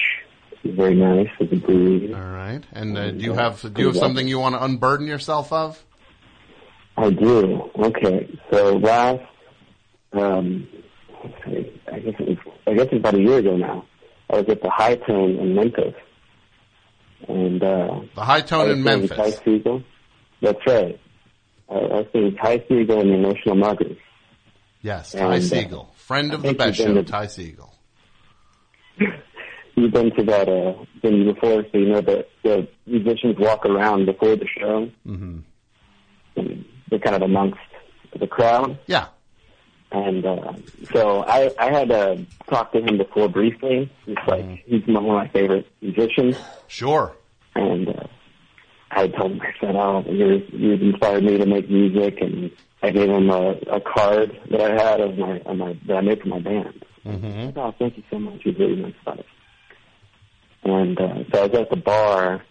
It's 0.63 0.77
very 0.77 0.95
nice 0.95 1.29
with 1.39 1.51
the 1.51 1.57
breeze. 1.57 2.15
All 2.15 2.21
right. 2.21 2.63
And 2.73 2.97
uh, 2.97 3.11
do 3.13 3.25
you 3.25 3.35
have 3.35 3.61
do 3.75 3.83
you 3.83 3.89
have 3.89 3.97
something 3.97 4.27
you 4.27 4.39
want 4.39 4.55
to 4.55 4.65
unburden 4.65 5.07
yourself 5.07 5.53
of? 5.53 5.83
I 6.97 7.11
do. 7.11 7.71
Okay. 7.79 8.39
So 8.51 8.77
last, 8.77 9.23
um, 10.13 10.67
I 11.93 11.99
guess 12.01 12.15
it 12.19 12.29
was, 12.29 12.39
I 12.67 12.75
guess 12.75 12.87
it's 12.91 12.97
about 12.97 13.15
a 13.15 13.21
year 13.21 13.39
ago 13.39 13.57
now. 13.57 13.85
I 14.31 14.37
was 14.37 14.49
at 14.49 14.61
the 14.63 14.71
Hi 14.71 14.97
Tone 14.97 15.37
in 15.37 15.55
Memphis, 15.55 15.95
and 17.29 17.63
uh, 17.63 18.01
The 18.17 18.23
Hi 18.23 18.41
Tone 18.41 18.71
in 18.71 18.83
Memphis. 18.83 19.39
That's 20.43 20.59
right. 20.67 21.01
I, 21.69 21.75
I 21.75 22.07
seeing 22.13 22.35
Ty 22.37 22.59
Segall 22.59 23.01
and 23.01 23.11
the 23.11 23.15
Emotional 23.15 23.55
Muggers. 23.57 23.97
Yes, 24.83 25.15
And, 25.15 25.23
Ty 25.23 25.37
uh, 25.37 25.41
Segall, 25.41 25.95
friend 25.95 26.33
of 26.33 26.43
the 26.43 26.49
think 26.49 26.59
best 26.59 26.79
show, 26.79 26.95
to- 26.95 27.03
Ty 27.03 27.27
Segall. 27.27 27.71
You've 29.79 29.93
been 29.93 30.11
to 30.17 30.23
that 30.25 30.49
uh, 30.49 30.73
venue 31.03 31.35
before, 31.35 31.63
so 31.71 31.79
you 31.79 31.91
know 31.91 32.01
that 32.01 32.29
the 32.43 32.67
musicians 32.87 33.37
walk 33.39 33.67
around 33.67 34.07
before 34.07 34.35
the 34.37 34.47
show. 34.59 34.91
Mm-hmm. 35.07 35.39
and 36.37 36.65
they're 36.89 36.99
kind 36.99 37.17
of 37.17 37.23
amongst 37.23 37.59
the 38.19 38.27
crowd. 38.27 38.79
Yeah. 38.87 39.09
And 39.93 40.25
uh, 40.25 40.55
so 40.95 41.25
I, 41.25 41.51
I 41.59 41.71
had 41.71 41.91
uh, 41.91 42.17
talked 42.49 42.75
to 42.75 42.81
him 42.81 42.97
before 42.97 43.29
briefly. 43.29 43.91
He's 44.07 44.17
like 44.27 44.45
he's 44.65 44.83
one 44.87 44.97
of 44.97 45.03
my 45.05 45.29
favorite 45.29 45.67
musicians. 45.83 46.37
Sure. 46.69 47.15
And 47.55 47.89
uh, 47.91 48.05
I 48.97 49.09
told 49.09 49.33
him 49.33 49.43
I 49.43 49.53
said, 49.61 49.77
"Oh, 49.77 50.03
you're, 50.09 50.39
you've 50.39 50.81
inspired 50.81 51.23
me 51.23 51.37
to 51.37 51.45
make 51.45 51.69
music," 51.69 52.19
and 52.23 52.51
I 52.83 52.91
gave 52.91 53.11
him 53.11 53.29
a, 53.29 53.51
a 53.71 53.81
card 53.81 54.41
that 54.51 54.61
I 54.61 54.71
had 54.71 55.01
of 55.03 55.19
my, 55.19 55.39
of 55.41 55.57
my 55.59 55.79
that 55.87 55.99
I 55.99 56.01
made 56.01 56.23
for 56.23 56.29
my 56.29 56.39
band. 56.41 56.83
Mm-hmm. 57.05 57.59
Oh, 57.59 57.75
thank 57.79 57.99
you 57.99 58.03
so 58.11 58.19
much. 58.19 58.41
He's 58.43 58.59
really 58.59 58.77
nice 58.77 58.95
about 59.03 59.19
it. 59.19 59.27
And 60.65 60.99
uh, 60.99 61.25
so 61.31 61.43
I 61.43 61.47
was 61.47 61.61
at 61.61 61.71
the 61.71 61.77
bar, 61.77 62.43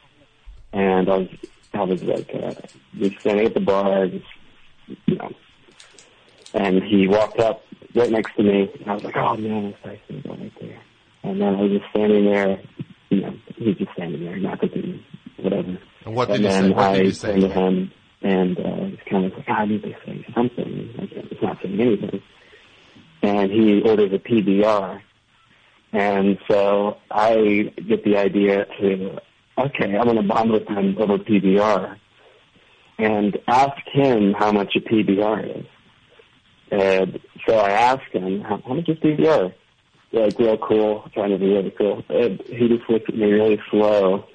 and 0.72 1.10
I 1.10 1.18
was 1.18 1.28
I 1.74 1.82
was 1.82 2.04
like 2.04 2.30
uh, 2.36 2.54
just 3.00 3.20
standing 3.22 3.48
at 3.48 3.56
the 3.56 3.60
bar, 3.60 4.08
just 4.08 4.26
you 5.08 5.16
know. 5.16 5.32
And 6.54 6.84
he 6.84 7.08
walked 7.08 7.40
up 7.40 7.64
right 7.96 8.12
next 8.12 8.36
to 8.36 8.44
me, 8.44 8.72
and 8.82 8.92
I 8.92 8.94
was 8.94 9.04
like, 9.04 9.18
"Oh 9.18 9.36
man, 9.36 9.72
that's 9.72 9.86
nice 9.86 10.00
to 10.10 10.28
go 10.28 10.36
right 10.36 10.54
there." 10.62 10.80
And 11.24 11.42
then 11.42 11.56
I 11.56 11.62
was 11.62 11.72
just 11.72 11.90
standing 11.90 12.26
there, 12.26 12.62
you 13.10 13.22
know, 13.22 13.34
he 13.56 13.70
was 13.70 13.78
just 13.78 13.92
standing 13.94 14.24
there, 14.24 14.38
not 14.38 14.60
thinking 14.60 15.04
whatever. 15.38 15.80
And 16.06 16.16
what 16.16 16.30
and 16.30 16.38
did 16.38 16.44
you 16.44 16.50
then 16.50 16.64
say? 16.64 16.70
What 16.70 16.86
I 16.86 16.98
did 16.98 17.06
you 17.06 17.12
say 17.12 17.36
to 17.36 17.42
to 17.42 17.50
him, 17.50 17.92
and 18.22 18.60
uh, 18.60 18.86
he's 18.86 19.00
kind 19.10 19.26
of 19.26 19.34
like, 19.34 19.50
"I 19.50 19.66
need 19.66 19.84
to 19.84 19.96
say 20.06 20.26
something." 20.34 20.94
Like, 20.98 21.12
it's 21.12 21.42
not 21.42 21.58
saying 21.62 21.80
anything. 21.80 22.22
And 23.22 23.52
he 23.52 23.82
orders 23.82 24.14
a 24.14 24.20
PBR. 24.20 25.02
And 25.92 26.38
so 26.50 26.98
I 27.10 27.72
get 27.88 28.04
the 28.04 28.18
idea 28.18 28.66
to, 28.80 29.18
okay, 29.58 29.96
I'm 29.96 30.04
going 30.04 30.18
to 30.18 30.24
bond 30.24 30.52
with 30.52 30.68
him 30.68 30.98
over 31.00 31.18
PBR 31.18 31.98
and 32.98 33.38
ask 33.48 33.82
him 33.94 34.34
how 34.34 34.52
much 34.52 34.76
a 34.76 34.82
PBR 34.82 35.60
is. 35.60 35.66
And 36.70 37.20
so 37.48 37.58
I 37.58 37.70
asked 37.72 38.12
him, 38.12 38.42
how, 38.42 38.62
how 38.66 38.74
much 38.74 38.90
is 38.90 38.98
PBR? 38.98 39.54
Like 40.12 40.38
real 40.38 40.58
cool, 40.58 41.10
trying 41.14 41.32
to 41.32 41.38
be 41.38 41.48
really 41.48 41.72
cool. 41.72 42.04
And 42.10 42.42
he 42.42 42.68
just 42.68 42.90
looked 42.90 43.10
at 43.10 43.16
me 43.16 43.32
really 43.32 43.62
slow, 43.70 44.26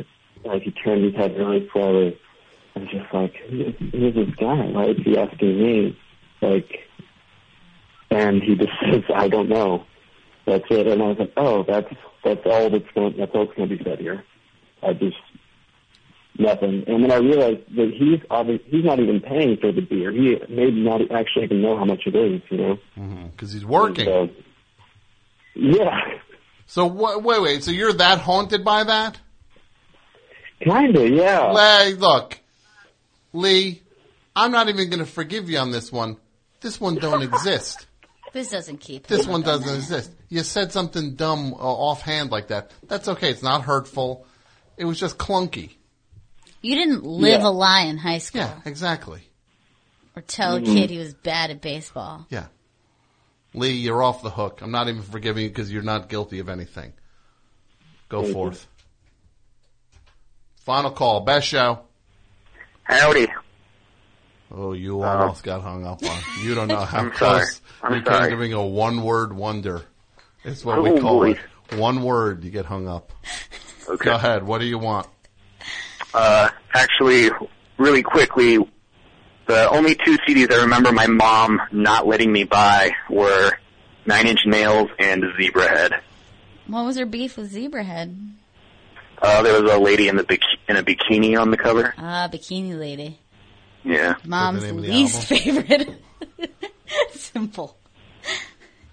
like 0.44 0.62
he 0.62 0.70
turned 0.70 1.04
his 1.04 1.14
head 1.14 1.36
really 1.36 1.68
slowly. 1.72 2.18
Was 2.76 2.88
just 2.90 3.12
like, 3.12 3.34
who- 3.48 3.72
who's 3.92 4.14
this 4.14 4.34
guy? 4.36 4.62
Why 4.66 4.86
is 4.86 4.96
he 5.04 5.16
asking 5.18 5.58
me? 5.62 5.98
Like, 6.40 6.88
and 8.10 8.42
he 8.42 8.54
just 8.54 8.70
says, 8.82 9.02
I 9.14 9.28
don't 9.28 9.48
know. 9.48 9.84
That's 10.46 10.64
it. 10.70 10.86
And 10.86 11.02
I 11.02 11.06
was 11.06 11.18
like, 11.18 11.32
oh, 11.36 11.64
that's 11.64 11.92
that's 12.24 12.40
all 12.46 12.70
that's 12.70 12.84
going 12.94 13.16
that's 13.16 13.32
all 13.34 13.46
that's 13.46 13.56
going 13.56 13.68
to 13.68 13.76
be 13.76 13.84
said 13.84 13.98
here. 13.98 14.24
I 14.82 14.92
just 14.94 15.16
nothing. 16.38 16.84
And 16.86 17.04
then 17.04 17.12
I 17.12 17.16
realized 17.16 17.60
that 17.76 17.92
he's 17.96 18.20
obviously 18.30 18.66
he's 18.70 18.84
not 18.84 18.98
even 19.00 19.20
paying 19.20 19.58
for 19.58 19.72
the 19.72 19.82
beer. 19.82 20.10
He 20.12 20.38
may 20.48 20.70
not 20.70 21.02
actually 21.12 21.44
even 21.44 21.62
know 21.62 21.76
how 21.76 21.84
much 21.84 22.02
it 22.06 22.14
is. 22.16 22.40
You 22.50 22.56
know. 22.58 22.78
Because 23.30 23.52
he's 23.52 23.64
working. 23.66 24.08
And, 24.08 24.30
uh, 24.30 24.32
yeah. 25.54 26.00
So 26.66 26.86
what, 26.86 27.22
wait, 27.22 27.42
wait. 27.42 27.64
So 27.64 27.70
you're 27.72 27.92
that 27.94 28.20
haunted 28.20 28.64
by 28.64 28.84
that? 28.84 29.18
Kinda, 30.60 31.08
yeah. 31.08 31.52
Lee, 31.52 31.94
look, 31.94 32.38
Lee, 33.32 33.82
I'm 34.36 34.52
not 34.52 34.68
even 34.68 34.90
going 34.90 34.98
to 35.04 35.10
forgive 35.10 35.48
you 35.48 35.58
on 35.58 35.70
this 35.70 35.90
one. 35.90 36.16
This 36.60 36.80
one 36.80 36.96
don't 36.96 37.22
exist. 37.22 37.86
This 38.32 38.50
doesn't 38.50 38.78
keep. 38.78 39.08
This 39.08 39.26
one 39.26 39.42
doesn't 39.42 39.66
night. 39.66 39.74
exist. 39.74 40.12
You 40.28 40.44
said 40.44 40.70
something 40.70 41.16
dumb 41.16 41.52
uh, 41.52 41.56
offhand 41.56 42.30
like 42.30 42.46
that. 42.48 42.70
That's 42.86 43.08
okay. 43.08 43.28
It's 43.30 43.42
not 43.42 43.62
hurtful. 43.64 44.24
It 44.76 44.84
was 44.84 45.00
just 45.00 45.18
clunky. 45.18 45.72
You 46.62 46.76
didn't 46.76 47.02
live 47.02 47.40
Yeah. 47.40 47.48
a 47.48 47.50
lie 47.50 47.86
in 47.86 47.98
high 47.98 48.18
school. 48.18 48.42
Yeah, 48.42 48.60
exactly. 48.64 49.22
Or 50.14 50.22
tell 50.22 50.54
a 50.58 50.60
Mhm. 50.60 50.64
kid 50.66 50.90
he 50.90 50.98
was 50.98 51.12
bad 51.12 51.50
at 51.50 51.60
baseball. 51.60 52.24
Yeah. 52.30 52.46
Lee, 53.52 53.72
you're 53.72 54.00
off 54.00 54.22
the 54.22 54.30
hook. 54.30 54.60
I'm 54.62 54.70
not 54.70 54.88
even 54.88 55.02
forgiving 55.02 55.42
you 55.42 55.48
because 55.48 55.72
you're 55.72 55.82
not 55.82 56.08
guilty 56.08 56.38
of 56.38 56.48
anything. 56.48 56.92
Go 58.08 58.32
forth. 58.32 58.68
Final 60.60 60.90
call. 60.90 61.20
Best 61.20 61.46
show. 61.46 61.80
Howdy. 62.84 63.28
Oh, 64.52 64.72
you 64.72 65.02
almost 65.02 65.42
got 65.44 65.62
hung 65.62 65.86
up 65.86 66.02
on. 66.04 66.18
You 66.42 66.54
don't 66.54 66.68
know 66.68 66.80
how 66.84 66.98
I'm 66.98 67.14
sorry. 67.16 67.40
close 67.40 67.60
I'm 67.82 67.92
we 67.92 68.04
sorry. 68.04 68.20
came 68.28 68.30
to 68.30 68.36
being 68.36 68.52
a 68.52 68.64
one-word 68.66 69.32
wonder. 69.32 69.82
It's 70.44 70.64
what 70.64 70.82
we 70.82 70.90
Oh, 70.90 71.00
call 71.00 71.18
boy. 71.20 71.30
it. 71.32 71.38
One 71.78 72.02
word, 72.02 72.42
you 72.42 72.50
get 72.50 72.66
hung 72.66 72.88
up. 72.88 73.12
Okay. 73.88 74.04
Go 74.06 74.14
ahead. 74.16 74.42
What 74.44 74.58
do 74.58 74.66
you 74.66 74.78
want? 74.78 75.06
Uh, 76.12 76.48
actually, 76.74 77.30
really 77.78 78.02
quickly, 78.02 78.58
the 79.46 79.68
only 79.70 79.94
two 79.94 80.18
CDs 80.26 80.52
I 80.52 80.62
remember 80.62 80.90
my 80.90 81.06
mom 81.06 81.60
not 81.70 82.06
letting 82.08 82.32
me 82.32 82.42
buy 82.44 82.90
were 83.08 83.52
Nine 84.06 84.26
Inch 84.26 84.40
Nails 84.46 84.90
and 84.98 85.22
Zebrahead. 85.38 86.00
What 86.66 86.84
was 86.84 86.96
her 86.96 87.06
beef 87.06 87.36
with 87.36 87.52
Zebrahead? 87.54 88.32
Uh, 89.22 89.42
there 89.42 89.60
was 89.62 89.70
a 89.70 89.78
lady 89.78 90.08
in 90.08 90.16
the 90.16 90.24
bik- 90.24 90.40
in 90.68 90.76
a 90.76 90.82
bikini 90.82 91.38
on 91.38 91.50
the 91.50 91.56
cover. 91.56 91.94
Ah, 91.98 92.28
Bikini 92.32 92.78
Lady. 92.78 93.18
Yeah. 93.84 94.14
Mom's 94.24 94.62
name 94.62 94.78
of 94.78 94.82
the 94.82 94.88
least 94.90 95.24
favorite. 95.24 96.02
Simple. 97.12 97.76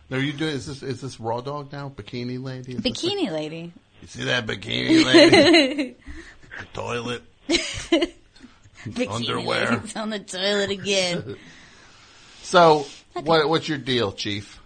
No, 0.10 0.18
you 0.18 0.34
doing? 0.34 0.52
Is 0.56 0.66
this 0.66 0.84
is 0.84 1.02
this 1.02 1.20
raw 1.20 1.42
dog 1.42 1.72
now? 1.72 1.90
Bikini 1.90 2.42
lady? 2.42 2.74
Is 2.74 2.82
this 2.82 2.92
Bikini 2.92 3.32
Lady. 3.32 3.74
You 4.02 4.08
see 4.08 4.24
that 4.26 4.46
bikini 4.46 5.06
lady? 5.06 5.96
toilet. 6.74 7.24
Bikini 7.50 9.10
Underwear. 9.10 9.72
Lady's 9.72 9.96
on 9.96 10.10
the 10.10 10.20
toilet 10.20 10.70
again. 10.70 11.36
So, 12.44 12.86
what 13.14 13.50
what's 13.50 13.68
your 13.68 13.78
deal, 13.78 14.14
Chief? 14.14 14.60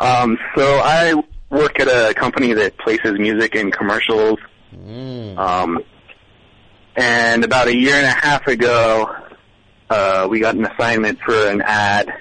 Um, 0.00 0.36
so 0.56 0.80
I 0.82 1.14
work 1.50 1.78
at 1.78 1.86
a 1.86 2.12
company 2.14 2.52
that 2.54 2.76
places 2.78 3.18
music 3.18 3.54
in 3.54 3.70
commercials. 3.70 4.40
Um, 5.38 5.80
and 6.96 7.44
about 7.44 7.68
a 7.68 7.76
year 7.76 7.94
and 7.94 8.06
a 8.06 8.10
half 8.10 8.46
ago, 8.46 9.14
uh, 9.90 10.26
we 10.30 10.40
got 10.40 10.54
an 10.54 10.66
assignment 10.66 11.18
for 11.20 11.48
an 11.48 11.62
ad, 11.62 12.12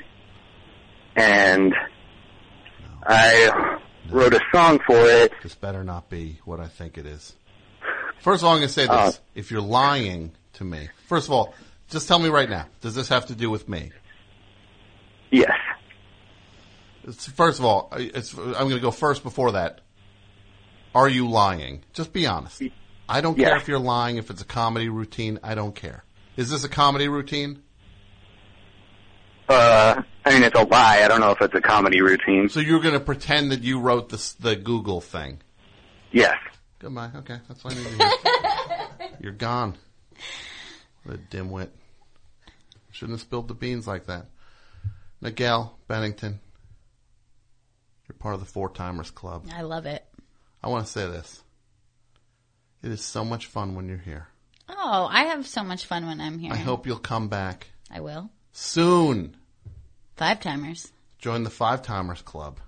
and 1.16 1.74
I 3.04 3.78
wrote 4.10 4.34
a 4.34 4.42
song 4.54 4.80
for 4.86 5.00
it. 5.06 5.32
This 5.44 5.56
better 5.56 5.84
not 5.84 6.10
be 6.10 6.40
what 6.46 6.60
I 6.60 6.68
think 6.68 6.98
it 6.98 7.06
is. 7.06 7.36
First 8.20 8.44
of 8.44 8.48
all, 8.48 8.54
I'm 8.54 8.60
going 8.60 8.68
to 8.68 8.74
say 8.74 8.84
this. 8.84 8.92
Uh, 8.92 9.12
if 9.34 9.52
you're 9.52 9.62
lying 9.62 10.32
to 10.54 10.64
me, 10.64 10.90
first 11.08 11.28
of 11.28 11.34
all, 11.34 11.54
just 11.90 12.08
tell 12.08 12.20
me 12.20 12.30
right 12.30 12.50
now, 12.50 12.68
does 12.82 12.96
this 12.96 13.10
have 13.10 13.28
to 13.28 13.36
do 13.36 13.50
with 13.50 13.68
me? 13.68 13.92
Yes. 15.32 15.52
It's, 17.04 17.28
first 17.28 17.60
of 17.60 17.66
all, 17.66 17.90
it's, 17.94 18.38
I'm 18.38 18.54
going 18.54 18.72
to 18.72 18.80
go 18.80 18.92
first 18.92 19.24
before 19.24 19.54
that. 19.54 19.82
Are 20.94 21.08
you 21.08 21.30
lying? 21.30 21.84
Just 21.94 22.14
be 22.14 22.26
honest. 22.26 22.62
I 23.08 23.22
don't 23.22 23.36
care 23.36 23.56
if 23.58 23.68
you're 23.68 23.80
lying, 23.80 24.18
if 24.18 24.30
it's 24.30 24.42
a 24.42 24.46
comedy 24.46 24.90
routine. 24.90 25.40
I 25.44 25.56
don't 25.56 25.76
care. 25.76 26.04
Is 26.38 26.50
this 26.50 26.64
a 26.64 26.70
comedy 26.70 27.08
routine? 27.08 27.62
Uh, 29.50 30.02
I 30.26 30.30
mean, 30.34 30.44
it's 30.44 30.58
a 30.58 30.64
lie. 30.64 31.02
I 31.04 31.08
don't 31.08 31.20
know 31.20 31.32
if 31.32 31.42
it's 31.42 31.54
a 31.56 31.62
comedy 31.62 32.02
routine. 32.02 32.48
So 32.50 32.60
you're 32.62 32.80
going 32.80 32.94
to 32.94 33.02
pretend 33.02 33.52
that 33.52 33.64
you 33.64 33.80
wrote 33.80 34.10
this, 34.10 34.34
the 34.34 34.56
Google 34.56 35.02
thing? 35.02 35.42
Yes. 36.12 36.38
Goodbye. 36.80 37.12
Okay, 37.16 37.38
that's 37.48 37.64
what 37.64 37.74
I 37.74 37.78
need 37.78 37.86
to 37.86 37.96
hear. 37.98 39.10
You're 39.20 39.32
gone. 39.34 39.78
What 41.04 41.16
a 41.16 41.20
dimwit. 41.20 41.70
Shouldn't 42.92 43.20
have 43.20 43.22
spilled 43.22 43.48
the 43.48 43.54
beans 43.54 43.88
like 43.88 44.08
that. 44.08 44.26
Miguel 45.22 45.78
Bennington, 45.88 46.40
you're 48.08 48.16
part 48.18 48.34
of 48.34 48.40
the 48.40 48.48
Four 48.48 48.70
Timers 48.70 49.12
Club. 49.12 49.46
I 49.54 49.62
love 49.62 49.86
it. 49.86 50.04
I 50.64 50.70
want 50.70 50.86
to 50.86 50.92
say 50.92 51.08
this. 51.08 51.44
It 52.84 52.92
is 52.92 53.04
so 53.04 53.24
much 53.24 53.46
fun 53.48 53.76
when 53.76 53.88
you're 53.88 53.98
here. 53.98 54.28
Oh, 54.70 55.08
I 55.12 55.26
have 55.26 55.46
so 55.48 55.64
much 55.64 55.86
fun 55.86 56.06
when 56.06 56.20
I'm 56.22 56.40
here. 56.40 56.54
I 56.54 56.58
hope 56.58 56.88
you'll 56.88 56.98
come 56.98 57.28
back 57.28 57.68
I 57.90 58.00
will. 58.00 58.30
soon. 58.52 59.36
Five 60.16 60.40
timers. 60.40 60.92
Join 61.20 61.44
the 61.44 61.50
Five 61.50 61.82
Timers 61.84 62.22
Club. 62.22 62.60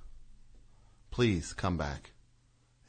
Please 1.12 1.54
come 1.54 1.78
back. 1.78 2.12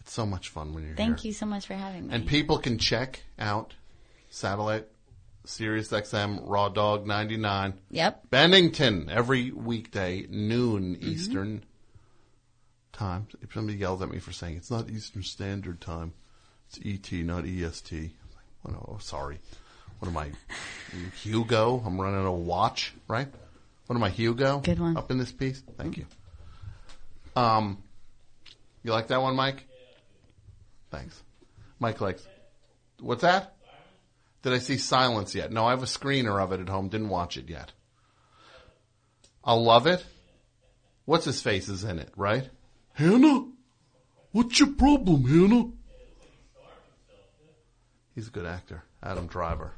It's 0.01 0.13
so 0.13 0.27
much 0.27 0.49
fun 0.51 0.75
when 0.75 0.83
you're 0.83 0.91
here. 0.91 0.97
Thank 0.97 1.25
you 1.25 1.33
so 1.33 1.47
much 1.47 1.67
for 1.67 1.75
having 1.75 2.09
me. 2.09 2.15
And 2.15 2.27
people 2.27 2.59
can 2.59 2.79
check 2.79 3.23
out 3.39 3.73
satellite 4.31 4.87
Sirius 5.47 5.89
XM 5.89 6.41
Raw 6.45 6.69
Dog 6.69 7.07
99. 7.07 7.75
Yep. 7.91 8.31
Bennington 8.31 9.09
every 9.11 9.51
weekday 9.51 10.27
noon 10.29 10.97
Mm-hmm. 10.97 11.09
Eastern 11.09 11.65
time. 12.95 13.27
If 13.43 13.53
somebody 13.53 13.79
yells 13.79 14.01
at 14.01 14.11
me 14.11 14.19
for 14.19 14.33
saying 14.33 14.57
it's 14.57 14.71
not 14.71 14.89
Eastern 14.89 15.23
Standard 15.23 15.81
Time, 15.81 16.15
it's 16.69 16.79
ET, 16.85 17.13
not 17.25 17.45
EST. 17.45 17.93
I'm 17.93 18.73
like, 18.73 18.77
oh, 18.81 18.93
no, 18.93 18.99
sorry. 19.01 19.39
What 19.99 20.09
am 20.09 20.17
I, 20.17 20.31
Hugo? 21.23 21.83
I'm 21.85 22.01
running 22.01 22.25
a 22.25 22.33
watch, 22.33 22.95
right? 23.09 23.29
What 23.87 23.97
am 23.97 24.03
I, 24.03 24.11
Hugo? 24.11 24.61
Good 24.61 24.81
one. 24.81 24.97
Up 24.97 25.11
in 25.11 25.19
this 25.19 25.33
piece. 25.33 25.63
Thank 25.77 25.99
you. 25.99 26.07
Um, 27.37 27.83
you 28.83 28.93
like 28.93 29.09
that 29.09 29.21
one, 29.21 29.37
Mike? 29.37 29.67
Thanks. 30.91 31.21
Mike 31.79 32.01
likes. 32.01 32.27
What's 33.01 33.23
that? 33.23 33.57
Did 34.43 34.53
I 34.53 34.59
see 34.59 34.77
Silence 34.77 35.35
yet? 35.35 35.51
No, 35.51 35.67
I 35.67 35.71
have 35.71 35.83
a 35.83 35.87
screener 35.87 36.43
of 36.43 36.53
it 36.53 36.61
at 36.61 36.69
home. 36.69 36.89
Didn't 36.89 37.09
watch 37.09 37.37
it 37.37 37.49
yet. 37.49 37.73
I'll 39.43 39.63
love 39.63 39.87
it. 39.87 40.05
What's 41.07 41.25
his 41.25 41.43
face 41.43 41.69
is 41.69 41.85
in 41.85 41.99
it, 41.99 42.11
right? 42.17 42.49
Hannah? 42.95 43.47
What's 44.33 44.59
your 44.59 44.71
problem, 44.73 45.25
Hannah? 45.25 45.71
He's 48.15 48.29
a 48.29 48.31
good 48.31 48.47
actor. 48.47 48.83
Adam 49.03 49.27
Driver. 49.27 49.73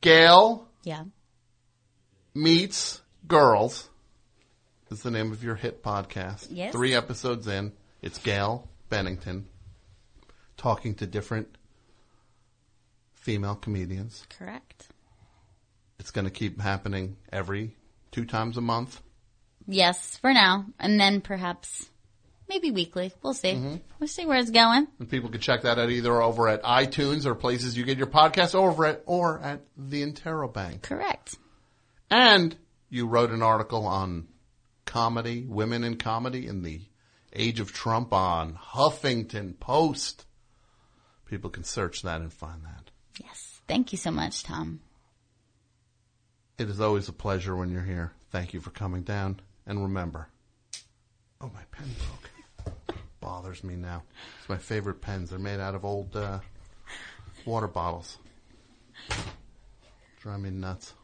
Gail 0.00 0.68
Yeah. 0.84 1.04
meets 2.34 3.00
girls 3.26 3.88
is 4.90 5.02
the 5.02 5.10
name 5.10 5.32
of 5.32 5.42
your 5.42 5.54
hit 5.54 5.82
podcast. 5.82 6.48
Yes. 6.50 6.72
Three 6.72 6.94
episodes 6.94 7.46
in, 7.46 7.72
it's 8.02 8.18
Gail 8.18 8.68
Bennington 8.88 9.48
talking 10.56 10.94
to 10.96 11.06
different 11.06 11.56
female 13.14 13.54
comedians. 13.54 14.26
Correct. 14.30 14.88
It's 15.98 16.10
going 16.10 16.24
to 16.26 16.30
keep 16.30 16.60
happening 16.60 17.16
every 17.32 17.76
two 18.18 18.24
times 18.24 18.56
a 18.56 18.60
month. 18.60 19.00
Yes, 19.68 20.16
for 20.16 20.32
now. 20.32 20.66
And 20.80 20.98
then 20.98 21.20
perhaps 21.20 21.88
maybe 22.48 22.72
weekly. 22.72 23.12
We'll 23.22 23.34
see. 23.34 23.52
Mm-hmm. 23.52 23.76
We'll 24.00 24.08
see 24.08 24.26
where 24.26 24.38
it's 24.38 24.50
going. 24.50 24.88
And 24.98 25.08
people 25.08 25.30
can 25.30 25.40
check 25.40 25.62
that 25.62 25.78
out 25.78 25.90
either 25.90 26.20
over 26.20 26.48
at 26.48 26.64
iTunes 26.64 27.26
or 27.26 27.36
places 27.36 27.76
you 27.76 27.84
get 27.84 27.96
your 27.96 28.08
podcast 28.08 28.56
over 28.56 28.86
at 28.86 29.02
or 29.06 29.38
at 29.38 29.60
the 29.76 30.02
Interrobang. 30.02 30.82
Correct. 30.82 31.36
And 32.10 32.56
you 32.90 33.06
wrote 33.06 33.30
an 33.30 33.42
article 33.42 33.86
on 33.86 34.26
comedy, 34.84 35.44
women 35.46 35.84
in 35.84 35.96
comedy 35.96 36.48
in 36.48 36.62
the 36.62 36.80
age 37.32 37.60
of 37.60 37.72
Trump 37.72 38.12
on 38.12 38.54
Huffington 38.54 39.60
Post. 39.60 40.26
People 41.26 41.50
can 41.50 41.62
search 41.62 42.02
that 42.02 42.20
and 42.20 42.32
find 42.32 42.64
that. 42.64 42.90
Yes. 43.22 43.60
Thank 43.68 43.92
you 43.92 43.98
so 43.98 44.10
much, 44.10 44.42
Tom. 44.42 44.80
It 46.58 46.68
is 46.68 46.80
always 46.80 47.08
a 47.08 47.12
pleasure 47.12 47.54
when 47.54 47.70
you're 47.70 47.82
here. 47.82 48.12
Thank 48.32 48.52
you 48.52 48.60
for 48.60 48.70
coming 48.70 49.02
down. 49.02 49.38
And 49.64 49.80
remember, 49.80 50.28
oh, 51.40 51.50
my 51.54 51.62
pen 51.70 51.86
broke. 51.96 52.74
Bothers 53.20 53.62
me 53.62 53.76
now. 53.76 54.02
It's 54.40 54.48
my 54.48 54.56
favorite 54.56 55.00
pens. 55.00 55.30
They're 55.30 55.38
made 55.38 55.60
out 55.60 55.76
of 55.76 55.84
old 55.84 56.16
uh, 56.16 56.40
water 57.44 57.68
bottles. 57.68 58.18
Drive 60.20 60.40
me 60.40 60.50
nuts. 60.50 60.94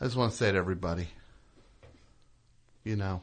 I 0.00 0.04
just 0.04 0.16
want 0.16 0.30
to 0.30 0.36
say 0.36 0.52
to 0.52 0.58
everybody, 0.58 1.08
you 2.84 2.94
know, 2.94 3.20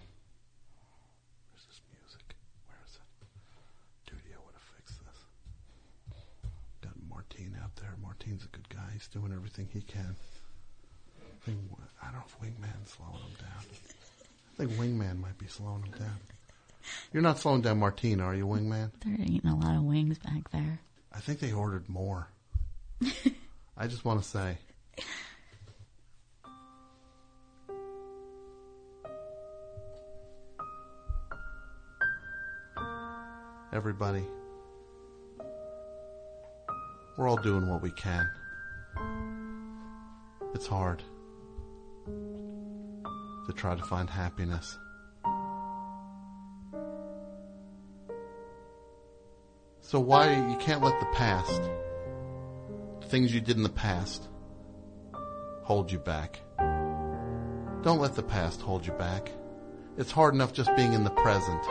where's 1.51 1.65
this 1.67 1.79
music? 1.93 2.35
Where 2.67 2.77
is 2.85 2.97
it? 2.97 4.11
Dudio 4.11 4.43
would 4.45 4.55
have 4.55 4.63
fixed 4.75 4.99
this. 5.05 5.19
Got 6.81 6.93
Martine 7.07 7.55
out 7.63 7.73
there. 7.77 7.95
Martine's 8.01 8.43
a 8.43 8.47
good 8.47 8.67
guy. 8.67 8.82
He's 8.93 9.07
doing 9.07 9.33
everything 9.33 9.67
he 9.73 9.81
can. 9.81 10.15
I, 11.19 11.45
think, 11.45 11.57
I 12.01 12.05
don't 12.05 12.13
know 12.13 12.23
if 12.27 12.39
Wingman's 12.39 12.91
slowing 12.91 13.13
him 13.13 13.35
down. 13.39 13.65
I 14.53 14.57
think 14.57 14.71
Wingman 14.79 15.19
might 15.19 15.37
be 15.39 15.47
slowing 15.47 15.83
him 15.83 15.91
down. 15.97 16.17
You're 17.11 17.23
not 17.23 17.39
slowing 17.39 17.61
down 17.61 17.79
Martine, 17.79 18.19
are 18.19 18.35
you, 18.35 18.45
wingman? 18.45 18.91
They're 19.03 19.15
eating 19.25 19.49
a 19.49 19.55
lot 19.55 19.75
of 19.75 19.83
wings 19.83 20.19
back 20.19 20.51
there. 20.51 20.79
I 21.13 21.19
think 21.19 21.39
they 21.39 21.53
ordered 21.53 21.87
more. 21.89 22.27
I 23.77 23.87
just 23.87 24.05
want 24.05 24.21
to 24.21 24.27
say. 24.27 24.57
Everybody, 33.71 34.23
we're 37.17 37.27
all 37.27 37.37
doing 37.37 37.67
what 37.67 37.81
we 37.81 37.89
can. 37.89 38.29
It's 40.53 40.67
hard 40.67 41.03
to 42.05 43.53
try 43.53 43.75
to 43.75 43.83
find 43.83 44.09
happiness. 44.09 44.77
So 49.81 49.99
why 49.99 50.31
you 50.31 50.57
can't 50.57 50.81
let 50.81 50.99
the 50.99 51.05
past, 51.07 51.61
things 53.09 53.33
you 53.33 53.41
did 53.41 53.57
in 53.57 53.63
the 53.63 53.69
past, 53.69 54.29
hold 55.63 55.91
you 55.91 55.99
back. 55.99 56.39
Don't 57.81 57.99
let 57.99 58.15
the 58.15 58.23
past 58.23 58.61
hold 58.61 58.85
you 58.85 58.93
back. 58.93 59.31
It's 59.97 60.11
hard 60.11 60.33
enough 60.33 60.53
just 60.53 60.75
being 60.75 60.93
in 60.93 61.03
the 61.03 61.09
present 61.09 61.65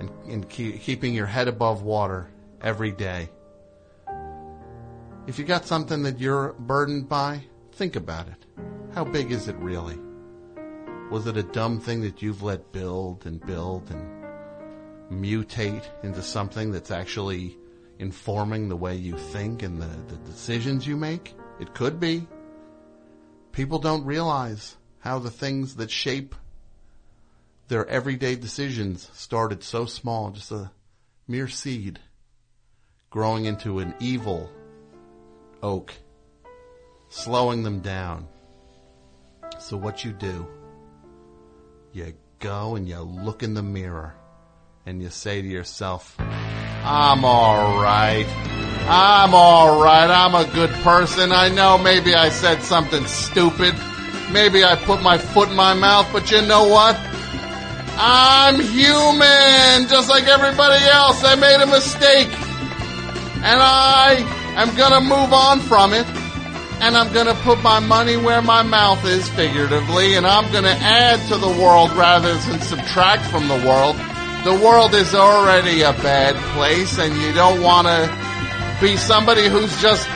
and, 0.00 0.10
and 0.28 0.48
keep, 0.48 0.80
keeping 0.82 1.14
your 1.14 1.26
head 1.26 1.48
above 1.48 1.82
water 1.82 2.28
every 2.60 2.92
day. 2.92 3.28
If 5.26 5.38
you 5.38 5.44
got 5.44 5.66
something 5.66 6.02
that 6.04 6.20
you're 6.20 6.52
burdened 6.52 7.08
by, 7.08 7.42
think 7.74 7.96
about 7.96 8.28
it. 8.28 8.46
How 8.94 9.04
big 9.04 9.32
is 9.32 9.48
it 9.48 9.56
really? 9.56 9.98
Was 11.10 11.26
it 11.26 11.36
a 11.36 11.42
dumb 11.42 11.80
thing 11.80 12.02
that 12.02 12.22
you've 12.22 12.42
let 12.42 12.72
build 12.72 13.26
and 13.26 13.44
build 13.44 13.90
and 13.90 14.24
mutate 15.10 15.84
into 16.02 16.22
something 16.22 16.70
that's 16.70 16.90
actually 16.90 17.58
informing 17.98 18.68
the 18.68 18.76
way 18.76 18.94
you 18.94 19.16
think 19.16 19.62
and 19.62 19.82
the, 19.82 19.90
the 20.08 20.16
decisions 20.24 20.86
you 20.86 20.96
make? 20.96 21.34
It 21.60 21.74
could 21.74 21.98
be. 21.98 22.26
People 23.52 23.78
don't 23.78 24.04
realize 24.04 24.76
how 25.00 25.18
the 25.18 25.30
things 25.30 25.76
that 25.76 25.90
shape 25.90 26.34
their 27.68 27.86
everyday 27.88 28.36
decisions 28.36 29.10
started 29.14 29.62
so 29.62 29.84
small, 29.84 30.30
just 30.30 30.52
a 30.52 30.70
mere 31.26 31.48
seed, 31.48 31.98
growing 33.10 33.46
into 33.46 33.78
an 33.78 33.94
evil 34.00 34.50
oak, 35.62 35.94
slowing 37.14 37.62
them 37.62 37.78
down. 37.78 38.26
So 39.58 39.76
what 39.76 40.04
you 40.04 40.12
do, 40.12 40.48
you 41.92 42.12
go 42.40 42.74
and 42.74 42.88
you 42.88 42.98
look 42.98 43.44
in 43.44 43.54
the 43.54 43.62
mirror 43.62 44.16
and 44.84 45.00
you 45.00 45.10
say 45.10 45.40
to 45.40 45.46
yourself, 45.46 46.16
I'm 46.18 47.24
alright. 47.24 48.26
I'm 48.86 49.32
alright. 49.32 50.10
I'm 50.10 50.34
a 50.34 50.44
good 50.52 50.70
person. 50.82 51.30
I 51.30 51.50
know 51.50 51.78
maybe 51.78 52.14
I 52.14 52.30
said 52.30 52.62
something 52.62 53.06
stupid. 53.06 53.74
Maybe 54.32 54.64
I 54.64 54.74
put 54.74 55.00
my 55.00 55.16
foot 55.16 55.50
in 55.50 55.56
my 55.56 55.72
mouth, 55.72 56.08
but 56.12 56.32
you 56.32 56.42
know 56.42 56.66
what? 56.66 56.96
I'm 57.96 58.56
human, 58.56 59.88
just 59.88 60.10
like 60.10 60.24
everybody 60.24 60.84
else. 60.86 61.22
I 61.22 61.36
made 61.36 61.62
a 61.62 61.66
mistake. 61.66 62.28
And 63.46 63.60
I 63.62 64.16
am 64.56 64.76
gonna 64.76 65.00
move 65.00 65.32
on 65.32 65.60
from 65.60 65.94
it. 65.94 66.23
And 66.80 66.96
I'm 66.96 67.12
gonna 67.12 67.34
put 67.34 67.62
my 67.62 67.80
money 67.80 68.16
where 68.16 68.42
my 68.42 68.62
mouth 68.62 69.04
is, 69.06 69.28
figuratively, 69.30 70.16
and 70.16 70.26
I'm 70.26 70.52
gonna 70.52 70.76
add 70.80 71.26
to 71.28 71.36
the 71.38 71.48
world 71.48 71.92
rather 71.92 72.34
than 72.34 72.60
subtract 72.60 73.24
from 73.26 73.48
the 73.48 73.56
world. 73.66 73.96
The 74.44 74.54
world 74.54 74.94
is 74.94 75.14
already 75.14 75.82
a 75.82 75.92
bad 75.92 76.34
place, 76.54 76.98
and 76.98 77.16
you 77.16 77.32
don't 77.32 77.62
wanna 77.62 78.08
be 78.80 78.96
somebody 78.96 79.48
who's 79.48 79.80
just 79.80 80.06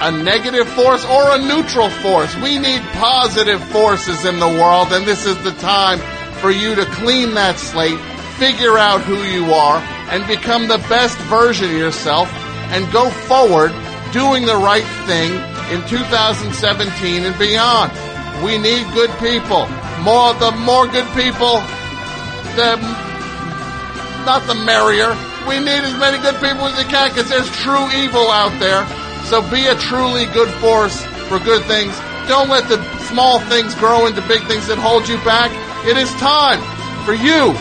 a 0.00 0.12
negative 0.12 0.68
force 0.68 1.04
or 1.06 1.34
a 1.34 1.38
neutral 1.38 1.88
force. 1.88 2.34
We 2.36 2.58
need 2.58 2.82
positive 2.92 3.62
forces 3.64 4.24
in 4.24 4.38
the 4.38 4.48
world, 4.48 4.92
and 4.92 5.06
this 5.06 5.24
is 5.24 5.36
the 5.42 5.52
time 5.52 5.98
for 6.40 6.50
you 6.50 6.74
to 6.74 6.84
clean 6.84 7.34
that 7.34 7.58
slate, 7.58 7.98
figure 8.38 8.76
out 8.76 9.00
who 9.00 9.16
you 9.24 9.52
are, 9.52 9.78
and 10.10 10.26
become 10.26 10.68
the 10.68 10.78
best 10.88 11.18
version 11.20 11.66
of 11.66 11.76
yourself, 11.76 12.30
and 12.70 12.90
go 12.92 13.08
forward 13.10 13.72
doing 14.12 14.46
the 14.46 14.56
right 14.56 14.86
thing 15.06 15.32
in 15.70 15.86
2017 15.86 17.24
and 17.24 17.38
beyond. 17.38 17.92
We 18.44 18.56
need 18.56 18.86
good 18.94 19.10
people. 19.18 19.68
More, 20.00 20.32
the 20.34 20.52
more 20.64 20.86
good 20.86 21.08
people, 21.12 21.60
the, 22.56 22.78
not 24.24 24.46
the 24.46 24.54
merrier. 24.54 25.12
We 25.46 25.58
need 25.58 25.82
as 25.84 25.96
many 25.98 26.18
good 26.18 26.36
people 26.36 26.66
as 26.66 26.76
we 26.76 26.84
can 26.84 27.10
because 27.10 27.28
there's 27.28 27.50
true 27.60 27.90
evil 27.92 28.30
out 28.30 28.56
there. 28.60 28.86
So 29.26 29.42
be 29.50 29.66
a 29.66 29.74
truly 29.74 30.26
good 30.26 30.48
force 30.60 31.04
for 31.28 31.38
good 31.38 31.64
things. 31.64 31.92
Don't 32.28 32.48
let 32.48 32.68
the 32.68 32.82
small 33.08 33.40
things 33.40 33.74
grow 33.74 34.06
into 34.06 34.22
big 34.28 34.42
things 34.44 34.66
that 34.68 34.78
hold 34.78 35.08
you 35.08 35.16
back. 35.24 35.50
It 35.86 35.96
is 35.96 36.10
time 36.20 36.60
for 37.04 37.14
you, 37.14 37.52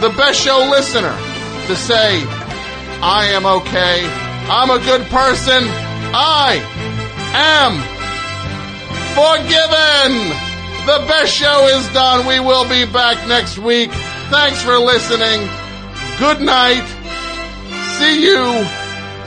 the 0.00 0.14
best 0.16 0.40
show 0.40 0.58
listener, 0.70 1.14
to 1.66 1.76
say, 1.76 2.22
I 3.00 3.30
am 3.34 3.46
okay. 3.46 4.06
I'm 4.50 4.70
a 4.70 4.78
good 4.78 5.06
person. 5.06 5.62
I 6.10 6.87
am 7.38 7.72
forgiven. 9.14 10.10
The 10.86 11.06
best 11.06 11.32
show 11.32 11.66
is 11.68 11.86
done. 11.92 12.26
We 12.26 12.40
will 12.40 12.68
be 12.68 12.84
back 12.84 13.26
next 13.28 13.58
week. 13.58 13.90
Thanks 14.30 14.62
for 14.62 14.76
listening. 14.78 15.48
Good 16.18 16.40
night. 16.40 16.86
See 17.98 18.24
you 18.24 18.66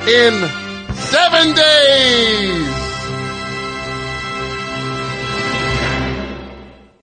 in 0.07 0.47
seven 0.95 1.53
days. 1.55 2.80